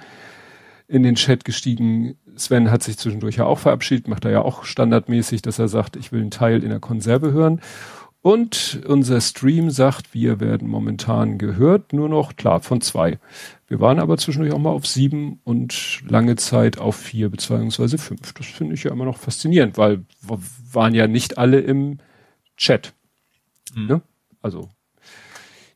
in 0.86 1.02
den 1.02 1.14
Chat 1.14 1.44
gestiegen. 1.44 2.16
Sven 2.36 2.70
hat 2.70 2.82
sich 2.82 2.98
zwischendurch 2.98 3.36
ja 3.36 3.46
auch 3.46 3.58
verabschiedet, 3.58 4.08
macht 4.08 4.24
er 4.24 4.32
ja 4.32 4.42
auch 4.42 4.64
standardmäßig, 4.64 5.42
dass 5.42 5.58
er 5.58 5.68
sagt, 5.68 5.96
ich 5.96 6.12
will 6.12 6.20
einen 6.20 6.30
Teil 6.30 6.62
in 6.62 6.70
der 6.70 6.80
Konserve 6.80 7.32
hören. 7.32 7.60
Und 8.20 8.80
unser 8.86 9.20
Stream 9.20 9.70
sagt, 9.70 10.14
wir 10.14 10.40
werden 10.40 10.68
momentan 10.68 11.36
gehört, 11.36 11.92
nur 11.92 12.08
noch, 12.08 12.36
klar, 12.36 12.60
von 12.60 12.80
zwei. 12.80 13.18
Wir 13.74 13.80
waren 13.80 13.98
aber 13.98 14.16
zwischendurch 14.18 14.54
auch 14.54 14.60
mal 14.60 14.70
auf 14.70 14.86
sieben 14.86 15.40
und 15.42 16.08
lange 16.08 16.36
Zeit 16.36 16.78
auf 16.78 16.94
vier 16.94 17.28
beziehungsweise 17.28 17.98
fünf. 17.98 18.32
Das 18.32 18.46
finde 18.46 18.74
ich 18.74 18.84
ja 18.84 18.92
immer 18.92 19.04
noch 19.04 19.16
faszinierend, 19.16 19.76
weil 19.76 20.04
waren 20.70 20.94
ja 20.94 21.08
nicht 21.08 21.38
alle 21.38 21.58
im 21.58 21.98
Chat. 22.56 22.92
Mhm. 23.74 23.86
Ne? 23.88 24.02
Also 24.40 24.68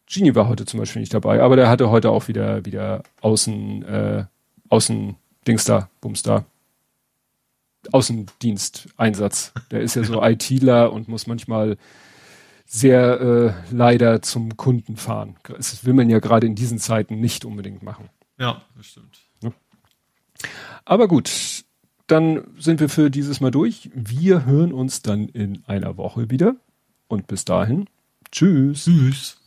Genie 0.09 0.36
war 0.36 0.47
heute 0.47 0.65
zum 0.65 0.78
Beispiel 0.78 1.01
nicht 1.01 1.12
dabei, 1.12 1.43
aber 1.43 1.57
der 1.57 1.68
hatte 1.68 1.91
heute 1.91 2.10
auch 2.10 2.28
wieder 2.28 2.65
wieder 2.65 3.02
außen 3.20 3.83
äh, 3.83 4.25
Außendings 4.68 5.65
da, 5.65 5.91
Bums 6.01 6.23
da. 6.23 6.44
Außendiensteinsatz. 7.91 9.55
Der 9.73 9.81
ist 9.81 9.97
ja 9.97 10.05
so 10.05 10.23
ITler 10.23 10.93
und 10.93 11.09
muss 11.09 11.27
manchmal 11.27 11.77
sehr 12.71 13.21
äh, 13.21 13.75
leider 13.75 14.21
zum 14.21 14.57
Kunden 14.59 14.97
fahren. 14.97 15.37
Das 15.43 15.85
will 15.87 15.95
man 15.95 16.11
ja 16.11 16.19
gerade 16.19 16.47
in 16.47 16.55
diesen 16.55 16.79
Zeiten 16.79 17.19
nicht 17.19 17.47
unbedingt 17.47 17.83
machen. 17.83 18.11
Ja, 18.39 18.63
das 18.77 18.87
stimmt. 18.87 19.19
Ja. 19.43 19.53
Aber 20.85 21.09
gut, 21.09 21.65
dann 22.07 22.45
sind 22.59 22.81
wir 22.81 22.91
für 22.91 23.11
dieses 23.11 23.41
Mal 23.41 23.51
durch. 23.51 23.91
Wir 23.95 24.45
hören 24.45 24.73
uns 24.73 25.01
dann 25.01 25.29
in 25.29 25.65
einer 25.67 25.97
Woche 25.97 26.31
wieder. 26.31 26.57
Und 27.09 27.27
bis 27.27 27.47
dahin, 27.47 27.87
tschüss. 28.31 28.85
Tschüss. 28.85 29.39